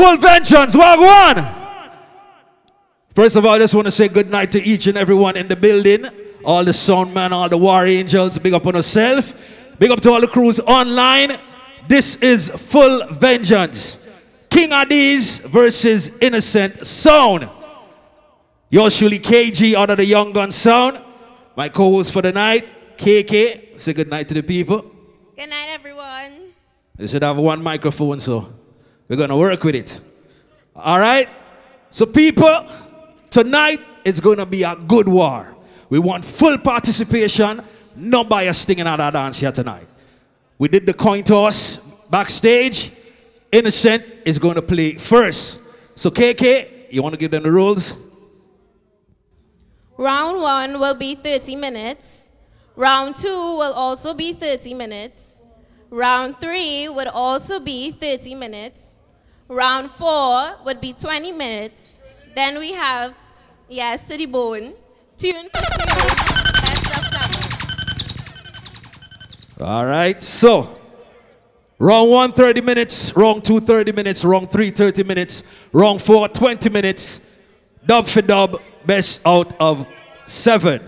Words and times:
Full 0.00 0.16
vengeance, 0.16 0.74
walk 0.74 0.98
one. 0.98 1.46
First 3.14 3.36
of 3.36 3.44
all, 3.44 3.52
I 3.52 3.58
just 3.58 3.74
want 3.74 3.86
to 3.86 3.90
say 3.90 4.08
good 4.08 4.30
night 4.30 4.50
to 4.52 4.62
each 4.62 4.86
and 4.86 4.96
everyone 4.96 5.36
in 5.36 5.46
the 5.46 5.56
building. 5.56 6.06
All 6.42 6.64
the 6.64 6.72
sound 6.72 7.12
man, 7.12 7.34
all 7.34 7.50
the 7.50 7.58
war 7.58 7.86
angels, 7.86 8.38
big 8.38 8.54
up 8.54 8.66
on 8.66 8.76
yourself. 8.76 9.34
Big 9.78 9.90
up 9.90 10.00
to 10.00 10.10
all 10.10 10.22
the 10.22 10.26
crews 10.26 10.58
online. 10.60 11.38
This 11.86 12.16
is 12.22 12.48
Full 12.48 13.08
Vengeance. 13.08 13.98
King 14.48 14.70
Addies 14.70 15.46
versus 15.46 16.16
Innocent 16.20 16.86
Sound. 16.86 17.50
Yours 18.70 18.96
truly 18.96 19.18
KG 19.18 19.74
out 19.74 19.90
of 19.90 19.98
the 19.98 20.06
Young 20.06 20.32
Gun 20.32 20.50
Sound. 20.50 20.98
My 21.56 21.68
co-host 21.68 22.10
for 22.10 22.22
the 22.22 22.32
night, 22.32 22.66
KK. 22.96 23.78
Say 23.78 23.92
good 23.92 24.08
night 24.08 24.28
to 24.28 24.34
the 24.34 24.42
people. 24.42 24.80
Good 25.36 25.50
night, 25.50 25.68
everyone. 25.68 26.54
You 26.98 27.06
should 27.06 27.22
have 27.22 27.36
one 27.36 27.62
microphone, 27.62 28.18
so 28.18 28.59
we're 29.10 29.16
gonna 29.16 29.36
work 29.36 29.62
with 29.64 29.74
it. 29.74 30.00
All 30.76 31.00
right? 31.00 31.28
So, 31.90 32.06
people, 32.06 32.66
tonight 33.28 33.80
it's 34.04 34.20
gonna 34.20 34.46
be 34.46 34.62
a 34.62 34.76
good 34.76 35.08
war. 35.08 35.56
We 35.88 35.98
want 35.98 36.24
full 36.24 36.56
participation, 36.58 37.60
no 37.96 38.22
bias 38.22 38.58
stinging 38.58 38.86
in 38.86 38.86
our 38.86 39.10
dance 39.10 39.40
here 39.40 39.50
tonight. 39.50 39.88
We 40.58 40.68
did 40.68 40.86
the 40.86 40.94
coin 40.94 41.24
toss 41.24 41.78
backstage. 42.08 42.92
Innocent 43.50 44.04
is 44.24 44.38
going 44.38 44.54
to 44.54 44.62
play 44.62 44.94
first. 44.94 45.60
So, 45.96 46.10
KK, 46.10 46.92
you 46.92 47.02
want 47.02 47.14
to 47.14 47.18
give 47.18 47.32
them 47.32 47.42
the 47.42 47.50
rules? 47.50 48.00
Round 49.98 50.40
one 50.40 50.78
will 50.78 50.94
be 50.94 51.16
30 51.16 51.56
minutes. 51.56 52.30
Round 52.76 53.16
two 53.16 53.28
will 53.28 53.72
also 53.72 54.14
be 54.14 54.32
30 54.32 54.74
minutes. 54.74 55.40
Round 55.90 56.36
three 56.36 56.88
would 56.88 57.08
also 57.08 57.58
be 57.58 57.90
30 57.90 58.36
minutes. 58.36 58.98
Round 59.50 59.90
four 59.90 60.58
would 60.64 60.80
be 60.80 60.92
20 60.92 61.32
minutes. 61.32 61.98
Then 62.36 62.60
we 62.60 62.72
have 62.72 63.12
to 63.68 64.16
the 64.16 64.26
Bone, 64.26 64.74
Tune 65.18 65.48
for. 65.48 65.60
All 69.64 69.86
right. 69.86 70.22
So, 70.22 70.78
round 71.80 72.10
one, 72.10 72.32
30 72.32 72.60
minutes. 72.60 73.16
Round 73.16 73.44
two, 73.44 73.58
30 73.58 73.90
minutes. 73.90 74.24
Round 74.24 74.48
three, 74.48 74.70
30 74.70 75.02
minutes. 75.02 75.42
Round 75.72 76.00
four, 76.00 76.28
20 76.28 76.70
minutes. 76.70 77.26
Dub 77.84 78.06
for 78.06 78.22
dub, 78.22 78.62
best 78.86 79.20
out 79.26 79.52
of 79.58 79.84
seven. 80.26 80.80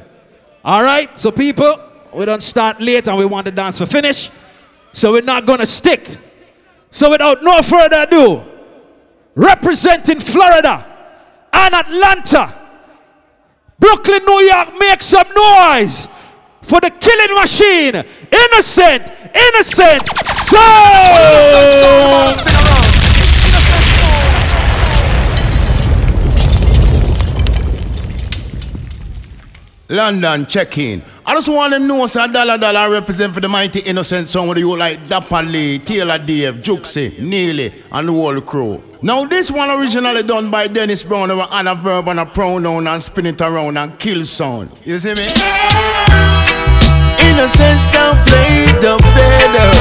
All 0.65 0.85
right. 0.85 1.19
So, 1.19 1.33
people, 1.33 1.81
we 2.15 2.25
don't 2.27 2.45
start 2.45 2.81
late 2.81 3.09
and 3.09 3.19
we 3.19 3.25
want 3.25 3.47
the 3.47 3.51
dance 3.51 3.79
for 3.79 3.87
finish. 3.87 4.31
So, 4.93 5.11
we're 5.11 5.23
not 5.23 5.47
going 5.47 5.59
to 5.59 5.67
stick. 5.67 6.09
So, 6.91 7.11
without 7.11 7.43
no 7.43 7.61
further 7.61 8.05
ado, 8.09 8.52
representing 9.35 10.21
Florida 10.21 10.87
and 11.53 11.75
Atlanta, 11.75 12.53
Brooklyn, 13.79 14.23
New 14.27 14.41
York, 14.41 14.69
make 14.79 15.03
some 15.03 15.27
noise 15.35 16.09
for 16.63 16.81
the 16.81 16.91
killing 17.01 17.35
machine, 17.35 17.95
innocent, 18.31 19.13
innocent 19.35 20.09
soul. 20.37 20.63
London, 29.89 30.47
check 30.47 30.79
in. 30.79 31.03
I 31.33 31.35
just 31.37 31.49
want 31.49 31.73
to 31.73 31.79
know, 31.79 32.07
sir, 32.09 32.29
Dollar 32.29 32.59
Dollar 32.59 32.91
represent 32.93 33.33
for 33.33 33.41
the 33.41 33.49
mighty 33.49 33.81
innocent 33.81 34.29
with 34.47 34.59
you 34.59 34.77
like 34.77 35.09
Dapper 35.09 35.43
Lee, 35.43 35.79
Taylor 35.79 36.19
Dave, 36.19 36.57
Juxie, 36.61 37.19
Neely, 37.23 37.73
and 37.91 38.07
the 38.07 38.13
whole 38.13 38.39
crew. 38.43 38.83
Now, 39.01 39.25
this 39.25 39.51
one 39.51 39.71
originally 39.71 40.25
done 40.25 40.51
by 40.51 40.67
Dennis 40.69 41.03
Brown 41.03 41.31
over 41.31 41.47
on 41.51 41.69
a 41.69 41.75
verb 41.75 42.09
and 42.09 42.21
a 42.21 42.27
pronoun 42.27 42.87
and 42.87 43.03
spin 43.03 43.25
it 43.25 43.41
around 43.41 43.79
and 43.79 43.99
kill 43.99 44.23
sound. 44.27 44.73
You 44.85 44.99
see 44.99 45.15
me? 45.15 45.25
Innocent 47.25 47.81
sound 47.81 48.19
played 48.29 48.77
the 48.85 49.01
better. 49.17 49.73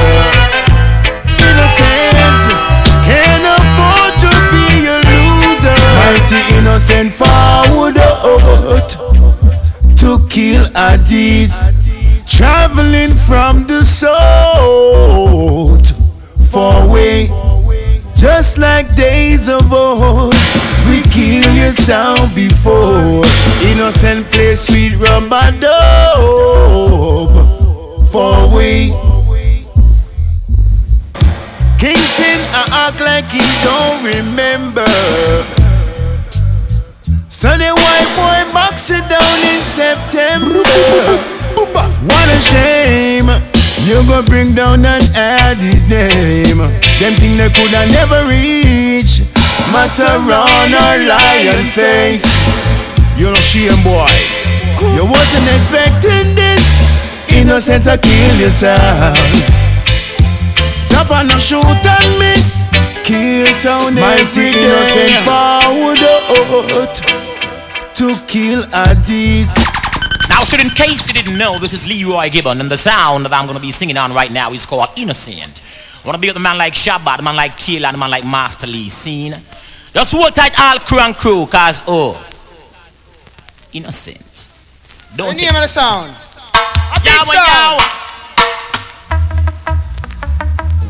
Innocent 1.36 2.48
can't 3.04 3.44
afford 3.44 4.14
to 4.24 4.32
be 4.48 4.88
a 4.88 5.04
loser. 5.04 5.76
Mighty 6.00 6.40
innocent 6.56 7.12
forward 7.12 8.00
to 10.02 10.18
kill 10.28 10.64
Addies. 10.74 11.54
Traveling 12.28 13.14
from 13.26 13.66
the 13.66 13.84
south 13.84 15.22
far 16.52 16.84
away. 16.84 17.30
Just 18.14 18.58
like 18.58 18.94
days 18.94 19.48
of 19.48 19.72
old, 19.72 20.34
we 20.88 21.02
kill 21.10 21.50
your 21.54 21.70
sound 21.70 22.34
before. 22.34 23.22
Innocent 23.70 24.26
play 24.30 24.54
sweet 24.54 24.92
rumba 24.92 25.50
dub. 25.60 27.32
Far 28.12 28.44
away. 28.44 28.90
Kingpin, 31.78 32.40
I 32.60 32.62
act 32.86 33.00
like 33.00 33.28
he 33.30 33.42
don't 33.64 34.04
remember. 34.04 35.61
So 37.32 37.48
the 37.48 37.72
white 37.72 38.12
boy 38.12 38.52
box 38.52 38.90
it 38.90 39.08
down 39.08 39.38
in 39.40 39.64
September. 39.64 40.60
What 42.04 42.28
a 42.28 42.38
shame. 42.38 43.24
You 43.88 44.04
go 44.04 44.20
bring 44.28 44.52
down 44.54 44.84
and 44.84 45.02
add 45.16 45.56
his 45.56 45.88
name. 45.88 46.60
Them 47.00 47.16
thing 47.16 47.40
they 47.40 47.48
coulda 47.48 47.88
never 47.88 48.28
reach. 48.28 49.24
Mataron 49.72 50.76
or 50.76 50.96
lion 51.08 51.64
face. 51.72 52.36
You 53.16 53.32
know 53.32 53.40
shame 53.40 53.80
boy. 53.80 54.12
You 54.92 55.08
wasn't 55.08 55.48
expecting 55.56 56.36
this. 56.36 56.84
Innocent 57.32 57.84
to 57.84 57.96
kill 57.96 58.36
yourself. 58.36 59.16
Drop 60.90 61.10
on 61.10 61.32
a 61.32 61.40
shoot 61.40 61.64
and 61.64 62.18
miss. 62.18 62.61
Kill 63.04 63.46
sound 63.46 63.96
Mighty 63.96 64.46
innocent 64.46 65.24
forward 65.26 65.98
out 65.98 66.94
to 67.94 68.14
kill 68.26 68.62
a 68.62 68.84
Addies. 68.94 69.54
Now, 70.28 70.44
so 70.44 70.56
in 70.60 70.70
case 70.70 71.08
you 71.08 71.14
didn't 71.14 71.36
know, 71.36 71.58
this 71.58 71.72
is 71.72 71.86
Leroy 71.88 72.30
Gibbon, 72.30 72.60
and 72.60 72.70
the 72.70 72.76
sound 72.76 73.24
that 73.26 73.32
I'm 73.32 73.46
gonna 73.46 73.60
be 73.60 73.70
singing 73.70 73.96
on 73.96 74.12
right 74.12 74.30
now 74.30 74.52
is 74.52 74.64
called 74.64 74.88
Innocent. 74.96 75.62
I 76.02 76.06
wanna 76.06 76.18
be 76.18 76.28
with 76.28 76.36
a 76.36 76.40
man 76.40 76.58
like 76.58 76.74
Shabbat, 76.74 77.18
a 77.18 77.22
man 77.22 77.36
like 77.36 77.56
Taylor, 77.56 77.88
and 77.88 77.96
a 77.96 77.98
man 77.98 78.10
like 78.10 78.24
Master 78.24 78.66
Lee. 78.66 78.88
Scene. 78.88 79.34
Just 79.92 80.12
hold 80.12 80.34
tight, 80.34 80.58
all 80.58 80.78
crew 80.78 81.00
and 81.00 81.16
crew, 81.16 81.46
cause 81.46 81.82
oh, 81.86 82.14
innocent. 83.72 84.18
The 85.12 85.18
Don't 85.18 85.36
name 85.36 85.54
of 85.54 85.60
the 85.60 85.66
sound. 85.66 86.10
A 86.54 87.00
big 87.02 87.12
Yo, 87.12 87.24
sound. 87.24 87.80
yo. 87.80 88.02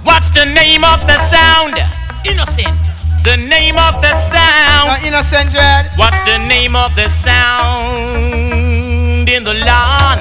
What's 0.05 0.31
the 0.31 0.45
name 0.55 0.85
of 0.85 1.01
the 1.07 1.17
sound? 1.19 2.02
Innocent. 2.25 2.79
The 3.25 3.37
name 3.37 3.77
of 3.79 4.01
the 4.03 4.13
sound. 4.15 4.89
Not 4.89 5.03
innocent, 5.05 5.51
Dread. 5.51 5.91
What's 5.97 6.21
the 6.23 6.39
name 6.49 6.75
of 6.77 6.95
the 6.95 7.09
sound 7.09 8.09
in 9.29 9.45
the 9.45 9.55
lawn? 9.55 10.19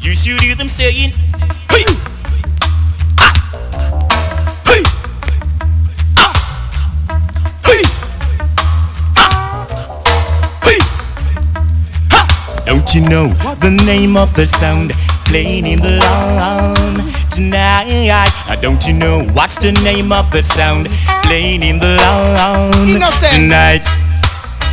You 0.00 0.14
should 0.14 0.40
hear 0.40 0.54
them 0.54 0.68
saying, 0.68 1.12
hey, 1.70 1.84
ah, 3.18 3.32
hey, 4.66 4.82
ah, 6.16 6.32
hey, 7.64 7.82
ah, 9.16 9.30
hey, 10.64 10.80
ha. 12.10 12.62
Don't 12.64 12.94
you 12.94 13.02
know 13.08 13.28
the 13.60 13.70
name 13.84 14.16
of 14.16 14.34
the 14.34 14.46
sound 14.46 14.92
playing 15.26 15.66
in 15.66 15.80
the 15.80 15.98
lawn 15.98 17.17
tonight? 17.38 18.34
Uh, 18.50 18.56
Don't 18.58 18.82
you 18.86 18.94
know 18.98 19.22
what's 19.32 19.58
the 19.62 19.70
name 19.86 20.10
of 20.10 20.26
the 20.34 20.42
sound 20.42 20.88
playing 21.22 21.62
in 21.62 21.78
the 21.78 21.94
lawn 22.02 22.88
Innocent. 22.90 23.30
tonight? 23.30 23.86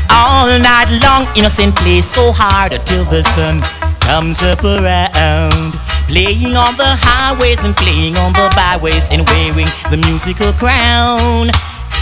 All 0.10 0.50
night 0.50 0.90
long, 1.06 1.30
innocent 1.38 1.76
play 1.76 2.00
so 2.02 2.32
hard 2.32 2.72
Till 2.86 3.06
the 3.06 3.22
sun 3.22 3.62
comes 4.02 4.42
up 4.42 4.64
around, 4.64 5.74
Playing 6.10 6.54
on 6.58 6.74
the 6.78 6.90
highways 7.02 7.64
and 7.64 7.76
playing 7.78 8.18
on 8.18 8.34
the 8.34 8.50
byways 8.58 9.10
and 9.14 9.26
wearing 9.30 9.70
the 9.90 9.98
musical 9.98 10.54
crown. 10.54 11.50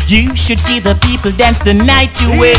You 0.07 0.35
should 0.35 0.59
see 0.59 0.79
the 0.79 0.95
people 1.01 1.31
dance 1.31 1.59
the 1.63 1.73
night 1.73 2.13
away 2.29 2.53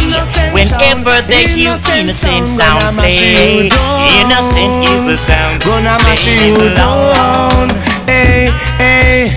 whenever 0.51 1.15
they 1.29 1.47
hear 1.47 1.77
innocent 1.95 2.49
oh, 2.49 2.59
sound 2.59 2.97
play. 2.97 3.69
Innocent 3.69 4.75
is 4.91 5.07
the 5.07 5.17
sound 5.17 5.63
Gonna 5.63 5.97
mash 6.03 6.27
you 6.27 6.57
down. 6.75 7.69
Hey, 8.09 8.51
hey. 8.79 9.31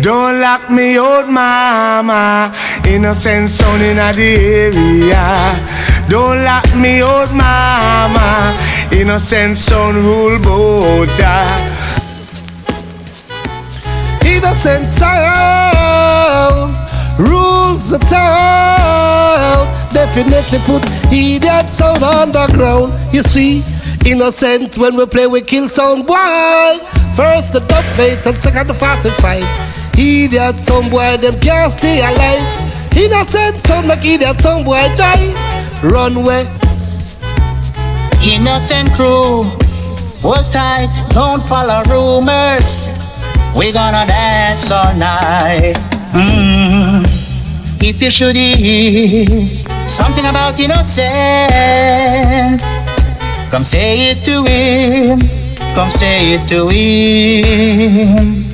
Don't 0.00 0.40
lock 0.40 0.70
me 0.70 0.96
out, 0.96 1.28
mama. 1.28 2.54
Innocent 2.86 3.50
sound 3.50 3.82
in 3.82 3.96
the 3.96 4.12
area. 4.14 5.24
Don't 6.08 6.44
lock 6.44 6.72
me 6.76 7.02
out, 7.02 7.34
mama. 7.34 8.54
Innocent 8.92 9.56
sound 9.56 9.96
rule 9.96 10.38
boat. 10.42 11.08
Ah. 11.20 11.58
Innocent 14.24 14.88
sound 14.88 16.67
definitely 19.92 20.58
put 20.66 20.84
idiot 21.12 21.68
sound 21.68 22.02
underground. 22.02 22.92
You 23.12 23.22
see, 23.22 23.62
innocent 24.06 24.78
when 24.78 24.96
we 24.96 25.06
play 25.06 25.26
we 25.26 25.40
kill 25.40 25.68
sound 25.68 26.06
boy. 26.06 26.78
First 27.16 27.52
the 27.52 27.60
dub 27.66 27.84
plate 27.96 28.24
and 28.24 28.36
second 28.36 28.68
the 28.68 28.74
45. 28.74 29.42
Idiot 29.98 30.56
boy 30.90 31.16
them 31.16 31.40
can't 31.40 31.72
stay 31.72 31.98
alive. 32.00 32.44
Innocent 32.96 33.56
sound 33.66 33.88
like 33.88 34.04
idiot 34.04 34.38
boy 34.42 34.86
die. 34.96 35.34
Run 35.82 36.16
away. 36.16 36.46
Innocent 38.22 38.90
crew, 38.92 39.44
hold 40.20 40.44
tight, 40.52 40.90
don't 41.10 41.42
follow 41.42 41.82
rumors. 41.86 42.90
We 43.56 43.72
gonna 43.72 44.06
dance 44.06 44.70
all 44.70 44.94
night. 44.96 45.76
Mm. 46.12 46.57
If 47.90 48.02
you 48.02 48.10
should 48.10 48.36
hear 48.36 49.24
something 49.88 50.26
about 50.26 50.60
innocent, 50.60 51.08
come 53.50 53.64
say 53.64 54.10
it 54.10 54.22
to 54.28 54.44
him. 54.44 55.20
Come 55.74 55.88
say 55.88 56.34
it 56.34 56.46
to 56.52 56.68
him. 56.68 58.44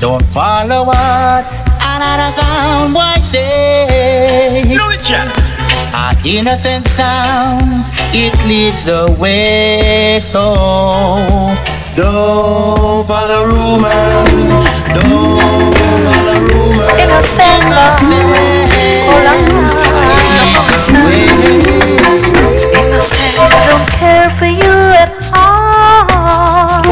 Don't 0.00 0.24
follow 0.24 0.86
what 0.86 1.44
another 1.84 2.32
sound 2.32 2.94
boy 2.94 3.20
say. 3.20 4.64
Our 5.92 6.14
innocent 6.24 6.86
sound, 6.86 7.84
it 8.14 8.32
leads 8.48 8.86
the 8.86 9.14
way. 9.20 10.18
So 10.18 10.54
don't 11.96 13.06
follow 13.06 13.46
rumors. 13.46 14.14
Don't 14.94 15.36
follow 15.38 16.38
rumors. 16.46 16.90
Innocent 17.02 17.60
Innocent, 22.78 23.38
I 23.38 23.60
don't 23.66 23.88
care 23.90 24.30
for 24.30 24.46
you 24.46 24.74
at 25.02 25.18
all. 25.34 26.82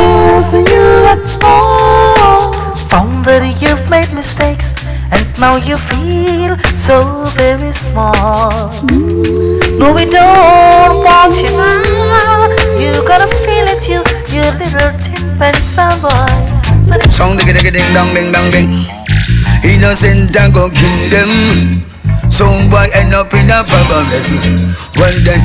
For 0.51 0.59
you 0.59 0.87
at 1.07 1.39
all. 1.45 2.75
Found 2.91 3.25
that 3.27 3.45
you've 3.63 3.89
made 3.91 4.13
mistakes, 4.13 4.75
and 5.13 5.25
now 5.39 5.57
you 5.57 5.77
feel 5.77 6.57
so 6.75 7.25
very 7.37 7.73
small. 7.73 8.51
Mm. 8.91 9.79
No, 9.79 9.93
we 9.93 10.05
don't 10.07 11.05
want 11.05 11.41
you 11.43 11.51
now. 11.55 12.58
You 12.79 12.95
gotta 13.03 13.27
feel 13.35 13.67
it, 13.67 13.83
you, 13.91 13.99
you 14.31 14.47
little 14.55 14.95
tin 15.03 15.19
pencil 15.35 15.91
boy. 15.99 16.31
Sound 17.11 17.35
digga 17.35 17.51
digga 17.51 17.75
ding 17.75 17.91
dong 17.91 18.15
ding 18.15 18.31
dong 18.31 18.55
ding. 18.55 18.71
Innocent 19.67 20.31
and 20.39 20.55
go 20.55 20.71
kill 20.71 21.11
them. 21.11 21.83
Some 22.31 22.71
boy 22.71 22.87
end 22.95 23.19
up 23.19 23.35
in 23.35 23.51
a 23.51 23.67
problem. 23.67 24.71
Well 24.95 25.19
then. 25.27 25.43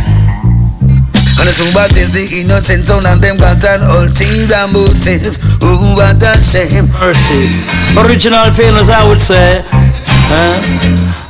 And 1.41 1.49
the 1.49 1.53
super 1.57 1.89
is 1.97 2.13
the 2.13 2.21
innocent 2.21 2.85
son 2.85 3.01
and 3.09 3.17
them 3.17 3.41
got 3.41 3.65
an 3.65 3.81
ulterior 3.81 4.69
motive. 4.69 5.33
Oh, 5.65 5.97
what 5.97 6.21
a 6.21 6.37
shame. 6.37 6.85
Mercy. 7.01 7.49
Original 7.97 8.53
feelings, 8.53 8.93
I 8.93 9.01
would 9.09 9.17
say. 9.17 9.65
Huh? 10.29 10.61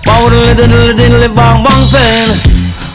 Bow 0.03 0.27
diddle 0.27 0.67
diddle 0.67 0.91
diddle 0.99 1.31
bang 1.31 1.63
bang 1.63 1.83
fan. 1.87 2.27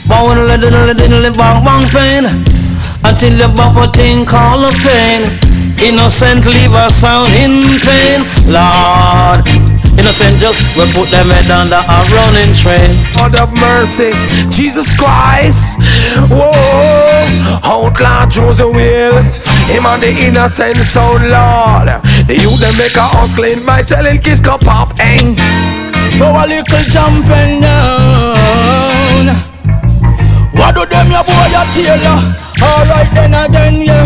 Bow 0.05 0.29
diddle 0.37 0.61
diddle 0.61 0.93
diddle 0.93 1.33
bang 1.33 1.65
bang 1.65 1.85
fan. 1.89 2.58
Until 3.05 3.35
you 3.35 3.49
bump 3.55 3.79
a 3.79 3.87
thing 3.93 4.27
called 4.27 4.65
a 4.67 4.73
pain. 4.83 5.39
Innocent 5.79 6.45
leave 6.47 6.75
a 6.75 6.91
sound 6.91 7.31
in 7.35 7.63
pain. 7.83 8.27
Lord. 8.47 9.47
Innocent 9.99 10.39
just 10.39 10.63
will 10.77 10.87
put 10.95 11.11
them 11.11 11.27
head 11.27 11.51
under 11.51 11.83
a 11.83 11.99
running 12.15 12.55
train. 12.55 13.03
God 13.13 13.35
of 13.35 13.53
mercy, 13.53 14.13
Jesus 14.49 14.95
Christ. 14.95 15.79
Whoa, 16.31 17.27
outlaw 17.67 18.27
Joseph 18.31 18.73
will. 18.73 19.23
Him 19.67 19.87
and 19.87 20.03
the 20.03 20.15
innocent 20.15 20.85
sound 20.85 21.27
Lord. 21.27 21.89
The 22.31 22.39
youth 22.39 22.61
them 22.61 22.79
make 22.79 22.95
a 22.95 23.11
hustling 23.11 23.67
by 23.67 23.83
selling 23.83 24.19
kiss 24.21 24.41
cup 24.41 24.61
pop, 24.61 24.95
eh? 25.01 25.35
Throw 26.15 26.31
a 26.31 26.47
little 26.47 26.85
jumping 26.87 27.61
down. 27.61 29.58
What 30.59 30.75
do 30.75 30.83
them 30.91 31.07
your 31.09 31.23
boy 31.23 31.55
a 31.55 31.63
tailor? 31.71 32.19
Alright 32.59 33.09
then 33.15 33.31
again, 33.31 33.79
yeah. 33.87 34.03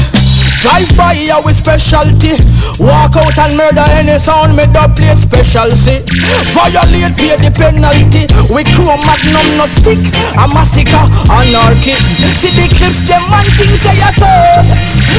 Drive 0.62 0.94
by 0.94 1.16
here 1.18 1.40
with 1.42 1.58
specialty. 1.58 2.38
Walk 2.78 3.18
out 3.18 3.34
and 3.34 3.58
murder 3.58 3.82
any 3.98 4.14
sound 4.14 4.54
made 4.54 4.70
up 4.78 4.94
play 4.94 5.10
specialty. 5.18 6.06
Violate 6.54 7.18
pay 7.18 7.34
the 7.34 7.50
penalty. 7.50 8.30
We 8.46 8.62
crew 8.70 8.94
magnum 9.02 9.58
no 9.58 9.66
stick. 9.66 9.98
A 10.38 10.46
massacre 10.54 11.02
anarchy. 11.26 11.98
See 12.38 12.54
the 12.54 12.70
clips 12.70 13.02
them 13.02 13.26
and 13.26 13.50
things 13.58 13.82
say 13.82 13.98
a 13.98 14.14
sword. 14.14 14.70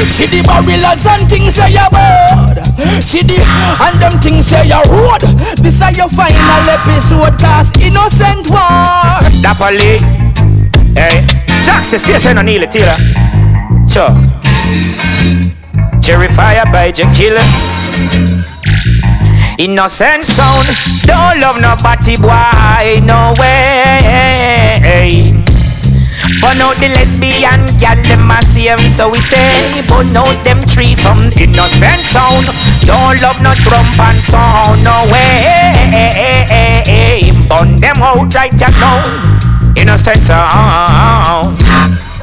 See 0.07 0.31
the 0.31 0.47
barrels 0.47 1.03
and 1.03 1.27
things 1.27 1.59
say 1.59 1.75
a 1.75 1.91
bird. 1.91 2.63
See 3.03 3.27
the 3.27 3.43
and 3.83 3.99
them 3.99 4.15
things 4.23 4.47
say 4.47 4.63
a 4.71 4.79
road. 4.87 5.27
This 5.59 5.83
is 5.83 5.97
your 5.97 6.07
final 6.07 6.63
episode 6.71 7.35
cast 7.35 7.75
innocent 7.83 8.47
war. 8.47 9.43
Dapper 9.43 9.75
Lee. 9.75 10.22
Hey. 10.95 11.25
Jackson 11.63 11.99
Station 11.99 12.37
on 12.37 12.45
Neely 12.45 12.67
Taylor. 12.67 12.97
Jerry 15.99 16.27
Fire 16.27 16.65
by 16.71 16.91
J 16.91 17.03
Killer. 17.13 17.41
Innocent 19.59 20.25
sound, 20.25 20.67
don't 21.03 21.39
love 21.39 21.61
nobody, 21.61 22.17
boy, 22.17 22.99
no 23.05 23.33
way. 23.39 25.31
Burn 26.41 26.59
out 26.59 26.75
the 26.81 26.89
lesbian 26.89 27.67
gal, 27.79 27.95
them 28.03 28.31
a 28.31 28.41
save, 28.41 28.81
so 28.91 29.09
we 29.09 29.19
say. 29.19 29.81
Burn 29.87 30.17
out 30.17 30.43
them 30.43 30.59
trees, 30.61 30.99
some 30.99 31.31
innocent 31.39 32.03
sound. 32.03 32.47
Don't 32.81 33.21
love 33.21 33.41
no 33.41 33.53
drum 33.63 33.87
and 33.99 34.21
sound, 34.21 34.83
no 34.83 34.99
way. 35.07 35.37
Burn 37.47 37.79
them 37.79 38.01
out 38.01 38.33
right 38.35 38.51
know. 38.79 39.52
Innocent 39.75 40.23
sound. 40.23 41.57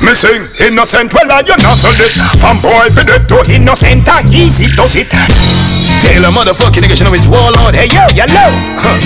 Me 0.00 0.14
sing 0.14 0.46
innocent, 0.64 1.12
well 1.12 1.28
I 1.30 1.44
you 1.44 1.56
not 1.60 1.76
so 1.76 1.92
this 1.92 2.16
From 2.40 2.62
boy 2.64 2.88
the 2.88 3.20
to 3.20 3.38
innocent 3.52 4.08
and 4.08 4.32
easy 4.32 4.64
does 4.72 4.96
it 4.96 5.12
Tell 5.12 6.24
a 6.24 6.30
motherfucking 6.32 6.80
nigga 6.80 6.96
she 6.96 7.04
know 7.04 7.12
it's 7.12 7.28
warlord. 7.28 7.76
Hey 7.76 7.92
yo, 7.92 8.08
yellow 8.16 8.48
huh. 8.80 8.96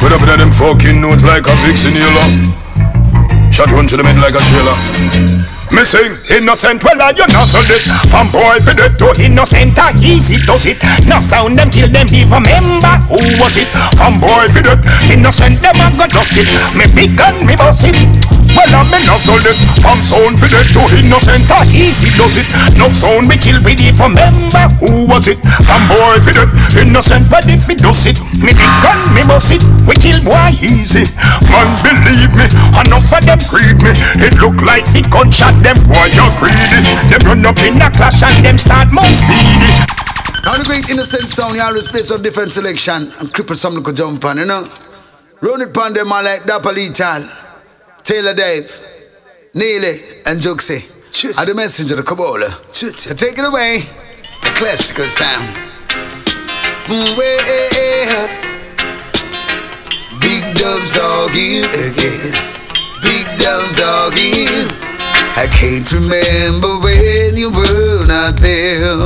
Put 0.00 0.12
up 0.12 0.22
in 0.24 0.38
them 0.40 0.50
fucking 0.50 1.00
notes 1.00 1.24
like 1.24 1.44
a 1.44 1.54
vixen 1.60 1.92
yellow 1.92 2.24
Shot 3.52 3.70
one 3.72 3.86
to 3.88 3.96
the 3.98 4.04
mid 4.04 4.16
like 4.16 4.34
a 4.34 4.40
trailer 4.40 5.53
me 5.74 5.84
sing 5.84 6.14
innocent, 6.30 6.82
well 6.84 7.02
I 7.02 7.10
you 7.10 7.26
not 7.34 7.50
so 7.50 7.58
this. 7.66 7.84
From 8.08 8.30
boy 8.30 8.62
for 8.62 8.74
the 8.74 8.88
to 8.94 9.10
innocent 9.22 9.78
and 9.78 9.98
easy 9.98 10.38
does 10.46 10.66
it 10.66 10.78
Now 11.06 11.20
sound 11.20 11.58
them 11.58 11.70
kill 11.70 11.88
them 11.88 12.06
even 12.14 12.42
remember 12.46 12.94
who 13.10 13.18
was 13.42 13.58
it? 13.58 13.68
From 13.98 14.20
boy 14.20 14.46
for 14.54 14.62
the 14.62 14.78
innocent 15.10 15.60
them 15.62 15.74
a 15.82 15.90
go 15.96 16.06
dust 16.06 16.38
it. 16.38 16.48
Me 16.78 16.86
big 16.94 17.18
gun 17.18 17.44
me 17.46 17.56
boss 17.56 17.82
it 17.84 18.33
well, 18.52 18.72
I'm 18.76 18.92
in 18.92 19.06
so 19.16 19.38
this 19.40 19.64
From 19.80 20.04
sound 20.04 20.36
for 20.36 20.48
dead 20.50 20.68
to 20.76 20.82
innocent 20.98 21.48
and 21.48 21.70
easy 21.72 22.10
does 22.18 22.36
it. 22.36 22.48
No 22.76 22.90
sound 22.90 23.28
me 23.28 23.40
kill 23.40 23.62
with 23.64 23.80
it 23.80 23.94
from 23.96 24.18
member 24.18 24.66
Who 24.84 25.08
was 25.08 25.30
it? 25.30 25.40
From 25.64 25.88
boy 25.88 26.20
for 26.20 26.34
dead 26.34 26.50
Innocent 26.76 27.30
but 27.32 27.48
if 27.48 27.64
it 27.70 27.80
does 27.80 28.04
it 28.04 28.20
Me 28.42 28.52
big 28.52 28.74
gun 28.84 29.00
me 29.14 29.22
boss 29.24 29.48
it. 29.54 29.62
We 29.88 29.96
kill 29.96 30.20
boy 30.20 30.52
easy. 30.60 31.08
Man 31.48 31.78
believe 31.80 32.34
me 32.36 32.46
Enough 32.84 33.12
of 33.14 33.22
them 33.24 33.40
greed 33.48 33.78
me. 33.80 33.92
It 34.20 34.34
look 34.42 34.58
like 34.60 34.84
the 34.92 35.00
gunshot 35.08 35.56
them 35.64 35.78
boy 35.86 36.10
you 36.12 36.26
greedy. 36.38 36.80
Them 37.08 37.22
run 37.24 37.46
up 37.46 37.58
in 37.62 37.80
a 37.80 37.88
clash 37.90 38.22
and 38.22 38.44
them 38.44 38.58
start 38.58 38.92
more 38.92 39.12
speedy. 39.14 39.70
Now 40.44 40.60
the 40.60 40.64
great 40.68 40.90
innocent 40.90 41.28
sound, 41.30 41.56
you 41.56 41.62
always 41.62 41.88
play 41.88 42.02
some 42.02 42.22
different 42.22 42.52
selection. 42.52 43.08
And 43.20 43.32
cripple 43.32 43.56
some 43.56 43.74
little 43.74 43.92
jump 43.92 44.24
on, 44.24 44.38
you 44.38 44.46
know. 44.46 44.68
Run 45.40 45.60
it 45.60 45.72
pon 45.72 45.92
them 45.92 46.08
man 46.08 46.24
like 46.24 46.46
Lee 46.46 46.88
Tal, 46.88 47.20
Taylor 48.04 48.34
Dave, 48.34 48.70
Neely, 49.54 49.98
and 50.26 50.38
Juxie. 50.38 50.84
Are 51.38 51.46
the 51.46 51.54
messenger, 51.54 51.96
the 51.96 52.02
Kabbalah. 52.02 52.50
So 52.70 52.90
take 53.14 53.38
it 53.38 53.46
away, 53.48 53.80
the 54.42 54.50
classical 54.52 55.06
sound. 55.08 55.56
Mm. 56.84 57.16
Big 60.20 60.44
dubs 60.54 60.98
are 60.98 61.30
here 61.30 61.64
again. 61.64 62.36
Big 63.00 63.24
dubs 63.40 63.80
are 63.80 64.12
here. 64.12 64.68
I 65.40 65.48
can't 65.50 65.90
remember 65.90 66.76
when 66.84 67.38
you 67.38 67.48
were 67.48 68.04
not 68.06 68.36
there. 68.36 69.00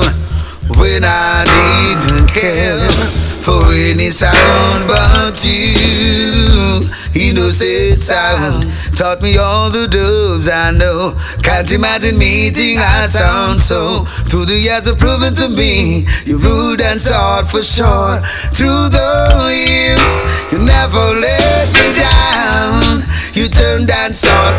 When 0.74 1.04
I 1.04 1.46
didn't 1.46 2.28
care 2.34 3.27
for 3.48 3.64
any 3.72 4.10
sound 4.10 4.84
but 4.84 5.40
you. 5.40 6.84
Innocent 7.16 7.96
sound 7.96 8.68
taught 8.94 9.22
me 9.22 9.38
all 9.40 9.70
the 9.70 9.88
dubs 9.88 10.48
I 10.52 10.70
know. 10.76 11.16
Can't 11.42 11.72
imagine 11.72 12.18
meeting 12.18 12.76
I 12.76 13.08
sound 13.08 13.58
so. 13.58 14.04
Through 14.28 14.44
the 14.44 14.58
years 14.60 14.86
have 14.86 14.98
proven 15.00 15.32
to 15.40 15.48
me 15.48 16.04
you 16.28 16.36
rude 16.36 16.82
and 16.84 17.00
sought 17.00 17.48
for 17.48 17.62
sure. 17.64 18.20
Through 18.52 18.92
the 18.92 19.08
years, 19.48 20.12
you 20.52 20.58
never 20.60 21.04
let 21.16 21.72
me 21.72 21.86
down. 21.96 23.08
You 23.38 23.46
turn 23.46 23.86
that 23.86 24.18
song 24.18 24.58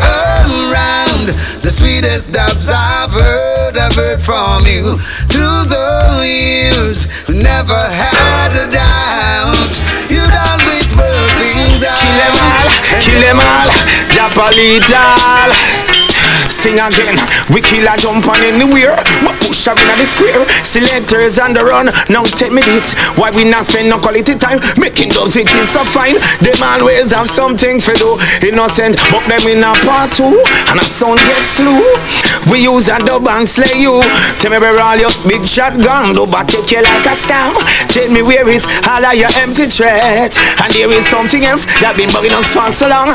around. 0.72 1.36
The 1.60 1.68
sweetest 1.68 2.32
doves 2.32 2.72
I've 2.72 3.12
heard, 3.12 3.76
I've 3.76 3.92
heard 3.92 4.24
from 4.24 4.64
you 4.64 4.96
through 5.28 5.68
the 5.68 6.24
years. 6.24 7.04
Never 7.28 7.76
had 7.76 8.56
a 8.56 8.72
doubt. 8.72 9.76
Kill 12.10 12.18
them 12.18 12.34
all, 12.42 12.66
kill 12.98 13.20
them 13.22 13.38
all, 13.38 13.70
Japolital. 14.10 15.50
Sing 16.50 16.82
again, 16.82 17.14
we 17.54 17.62
kill 17.62 17.86
a 17.86 17.94
jump 17.94 18.26
on 18.26 18.42
anywhere, 18.42 18.98
but 19.22 19.38
push 19.38 19.70
up 19.70 19.78
in 19.78 19.86
the 19.94 20.02
square. 20.04 20.42
Selectors 20.66 21.38
on 21.38 21.54
the 21.54 21.62
run, 21.62 21.86
now 22.10 22.26
tell 22.26 22.50
me 22.50 22.60
this. 22.66 22.90
Why 23.14 23.30
we 23.30 23.46
not 23.46 23.64
spend 23.70 23.88
no 23.88 24.02
quality 24.02 24.34
time 24.34 24.58
making 24.76 25.14
those 25.14 25.38
we 25.38 25.46
so 25.62 25.86
fine? 25.86 26.18
Them 26.42 26.58
always 26.60 27.14
have 27.14 27.30
something 27.30 27.78
for 27.78 27.94
do. 27.94 28.18
Innocent, 28.42 28.98
but 29.14 29.22
them 29.30 29.46
in 29.46 29.62
a 29.62 29.72
part 29.86 30.10
two, 30.10 30.42
and 30.68 30.82
a 30.82 30.86
sound 30.90 31.22
get 31.30 31.46
slew. 31.46 31.86
We 32.50 32.66
use 32.66 32.90
a 32.90 32.98
dub 32.98 33.30
and 33.30 33.46
slay 33.46 33.78
you. 33.78 34.02
Tell 34.42 34.50
me 34.50 34.58
where 34.58 34.74
all 34.82 34.98
your 34.98 35.14
big 35.30 35.46
shotgun, 35.46 36.12
do 36.18 36.26
but 36.26 36.50
take 36.50 36.66
you 36.74 36.82
like 36.82 37.06
a 37.06 37.14
scam. 37.14 37.54
Tell 37.94 38.10
me 38.10 38.26
where 38.26 38.48
is 38.50 38.66
all 38.90 39.06
of 39.06 39.14
your 39.14 39.30
empty 39.38 39.70
threat, 39.70 40.34
and 40.60 40.68
there 40.74 40.90
is 40.90 41.06
something 41.06 41.46
else 41.46 41.64
that 41.78 41.94
been 42.00 42.08
bugging 42.16 42.32
us 42.32 42.56
for 42.56 42.70
so 42.72 42.88
long. 42.88 43.12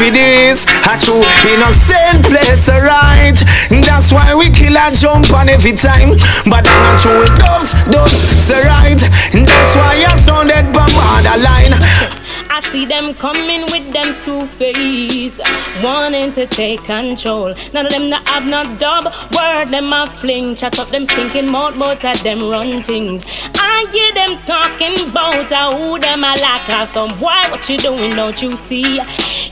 Me 0.00 0.10
this, 0.10 0.68
a 0.84 1.00
true 1.00 1.24
innocent 1.48 2.20
place 2.28 2.68
right. 2.68 3.38
That's 3.70 4.12
why 4.12 4.34
we 4.36 4.50
kill 4.50 4.76
and 4.76 4.96
jump 4.96 5.32
on 5.32 5.48
every 5.48 5.72
time. 5.72 6.20
But 6.44 6.68
I'm 6.68 6.80
not 6.84 7.00
true 7.00 7.18
with 7.24 7.32
dubs, 7.40 7.72
dubs, 7.88 8.20
the 8.48 8.60
right. 8.68 9.00
That's 9.32 9.72
why 9.76 9.96
I 9.96 10.16
sounded 10.16 10.72
bomb 10.74 10.92
on 10.92 11.22
the 11.24 11.36
line. 11.40 11.72
I 11.72 12.21
see 12.70 12.84
them 12.84 13.14
coming 13.14 13.62
with 13.72 13.92
them 13.92 14.12
screw 14.12 14.46
face, 14.46 15.40
wanting 15.82 16.30
to 16.32 16.46
take 16.46 16.82
control. 16.84 17.54
None 17.72 17.86
of 17.86 17.92
them 17.92 18.08
not 18.10 18.26
have 18.28 18.44
no 18.44 18.62
dub 18.78 19.04
word, 19.36 19.68
them 19.68 19.92
a 19.92 20.06
fling, 20.06 20.56
chat 20.56 20.78
up 20.78 20.88
them 20.88 21.04
stinking 21.04 21.48
mouth, 21.48 21.78
but 21.78 22.04
at 22.04 22.18
them 22.18 22.48
run 22.50 22.82
things. 22.82 23.24
I 23.54 23.86
hear 23.92 24.12
them 24.14 24.38
talking 24.38 24.94
about 25.10 25.50
uh, 25.52 25.76
who 25.76 25.98
them 25.98 26.20
a 26.20 26.34
lack 26.40 26.68
of 26.70 26.88
some 26.88 27.18
boy. 27.18 27.42
What 27.50 27.68
you 27.68 27.78
doing? 27.78 28.14
Don't 28.16 28.40
you 28.40 28.56
see? 28.56 29.00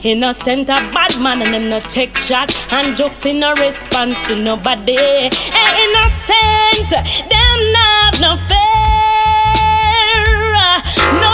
Innocent 0.03 0.69
a 0.69 0.79
bad 0.93 1.19
man 1.21 1.41
and 1.41 1.53
them 1.53 1.69
no 1.69 1.79
take 1.79 2.13
chat 2.13 2.55
and 2.71 2.97
jokes 2.97 3.25
in 3.25 3.39
no 3.39 3.53
response 3.55 4.21
to 4.23 4.35
nobody. 4.35 4.95
Hey, 4.95 5.29
innocent, 5.85 6.89
them 7.29 7.59
not 7.75 8.19
no 8.19 8.35
fair, 8.49 8.61
no 11.21 11.30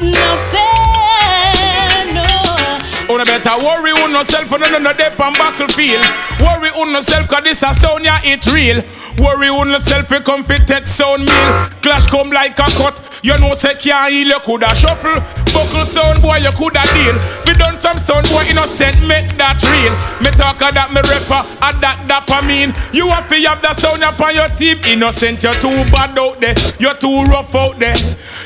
with 0.00 0.12
no 0.12 0.36
fear, 0.50 2.14
no. 2.14 3.14
Una 3.14 3.24
better 3.24 3.56
worry 3.58 3.92
on 3.92 4.10
yourself 4.10 4.50
and 4.52 4.62
no 4.72 4.78
no 4.78 4.92
dep 4.92 5.18
on 5.20 5.32
battlefield. 5.34 6.04
Worry 6.40 6.70
on 6.70 6.90
yourself 6.92 7.28
cause 7.28 7.44
this 7.44 7.62
a 7.62 7.74
sound 7.74 8.04
ya 8.04 8.18
it 8.24 8.46
real. 8.52 8.82
Worry 9.18 9.48
on 9.48 9.70
yourself 9.70 10.10
you 10.10 10.20
come 10.20 10.42
fit 10.42 10.66
take 10.66 10.86
sound 10.86 11.24
meal. 11.24 11.52
Clash 11.80 12.06
come 12.10 12.30
like 12.30 12.58
a 12.58 12.66
cut. 12.76 13.20
You 13.22 13.36
know 13.38 13.54
say 13.54 13.74
can't 13.74 14.12
heal 14.12 14.28
you 14.28 14.40
coulda 14.40 14.74
shuffle. 14.74 15.16
Buckle 15.54 15.86
sound 15.86 16.20
boy 16.20 16.38
you 16.38 16.50
coulda 16.52 16.82
deal. 16.92 17.14
Fi 17.46 17.52
done 17.54 17.78
some 17.78 17.96
sound 17.96 18.26
boy 18.28 18.44
innocent 18.50 19.00
make 19.06 19.30
that 19.38 19.62
real. 19.70 19.94
Me 20.20 20.30
talk 20.34 20.60
a 20.60 20.74
that 20.74 20.90
me 20.92 21.00
refer 21.06 21.40
a 21.62 21.70
that 21.80 22.04
that 22.10 22.26
I 22.28 22.44
mean. 22.44 22.74
You 22.92 23.08
have 23.08 23.28
to 23.30 23.36
have 23.48 23.62
that 23.62 23.78
sound 23.78 24.02
upon 24.02 24.34
your 24.34 24.48
team. 24.48 24.82
Innocent 24.84 25.42
you 25.42 25.54
too 25.62 25.86
bad 25.94 26.18
out 26.18 26.40
there. 26.40 26.58
You 26.82 26.92
too 26.98 27.24
rough 27.30 27.54
out 27.54 27.78
there. 27.78 27.96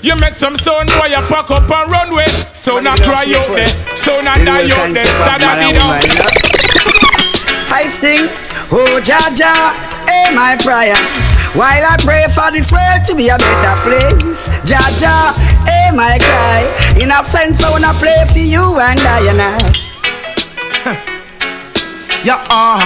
You 0.02 0.14
make 0.20 0.34
some 0.34 0.54
sound 0.54 0.92
boy 1.00 1.10
you 1.10 1.22
pack 1.26 1.50
up 1.50 1.64
and 1.64 1.90
run 1.90 2.12
away. 2.12 2.28
Sound 2.52 2.86
a 2.86 2.94
cry 3.02 3.24
out 3.34 3.50
there. 3.56 3.72
Sound 3.96 4.28
a 4.28 4.36
die 4.44 4.68
out 4.68 4.92
there. 4.92 5.08
Stand 5.08 5.42
up 5.42 5.58
it 5.64 5.76
up. 5.80 5.96
I 7.70 7.86
sing, 7.86 8.28
oh 8.72 8.98
Jaja, 8.98 9.87
hey 10.08 10.34
my 10.34 10.56
prayer. 10.56 10.96
While 11.52 11.84
I 11.84 11.96
pray 12.00 12.24
for 12.32 12.50
this 12.50 12.72
world 12.72 13.04
to 13.06 13.14
be 13.14 13.28
a 13.28 13.36
better 13.36 13.76
place, 13.84 14.48
Jaja, 14.64 15.36
hey 15.68 15.92
my 15.94 16.18
cry. 16.20 16.64
In 17.00 17.10
a 17.10 17.22
sense, 17.22 17.62
I 17.62 17.70
wanna 17.70 17.92
play 17.94 18.24
for 18.32 18.38
you 18.40 18.80
and 18.80 19.00
I 19.00 19.20
and 19.28 19.40
I. 19.40 19.58
Yeah, 22.24 22.44
uh, 22.50 22.80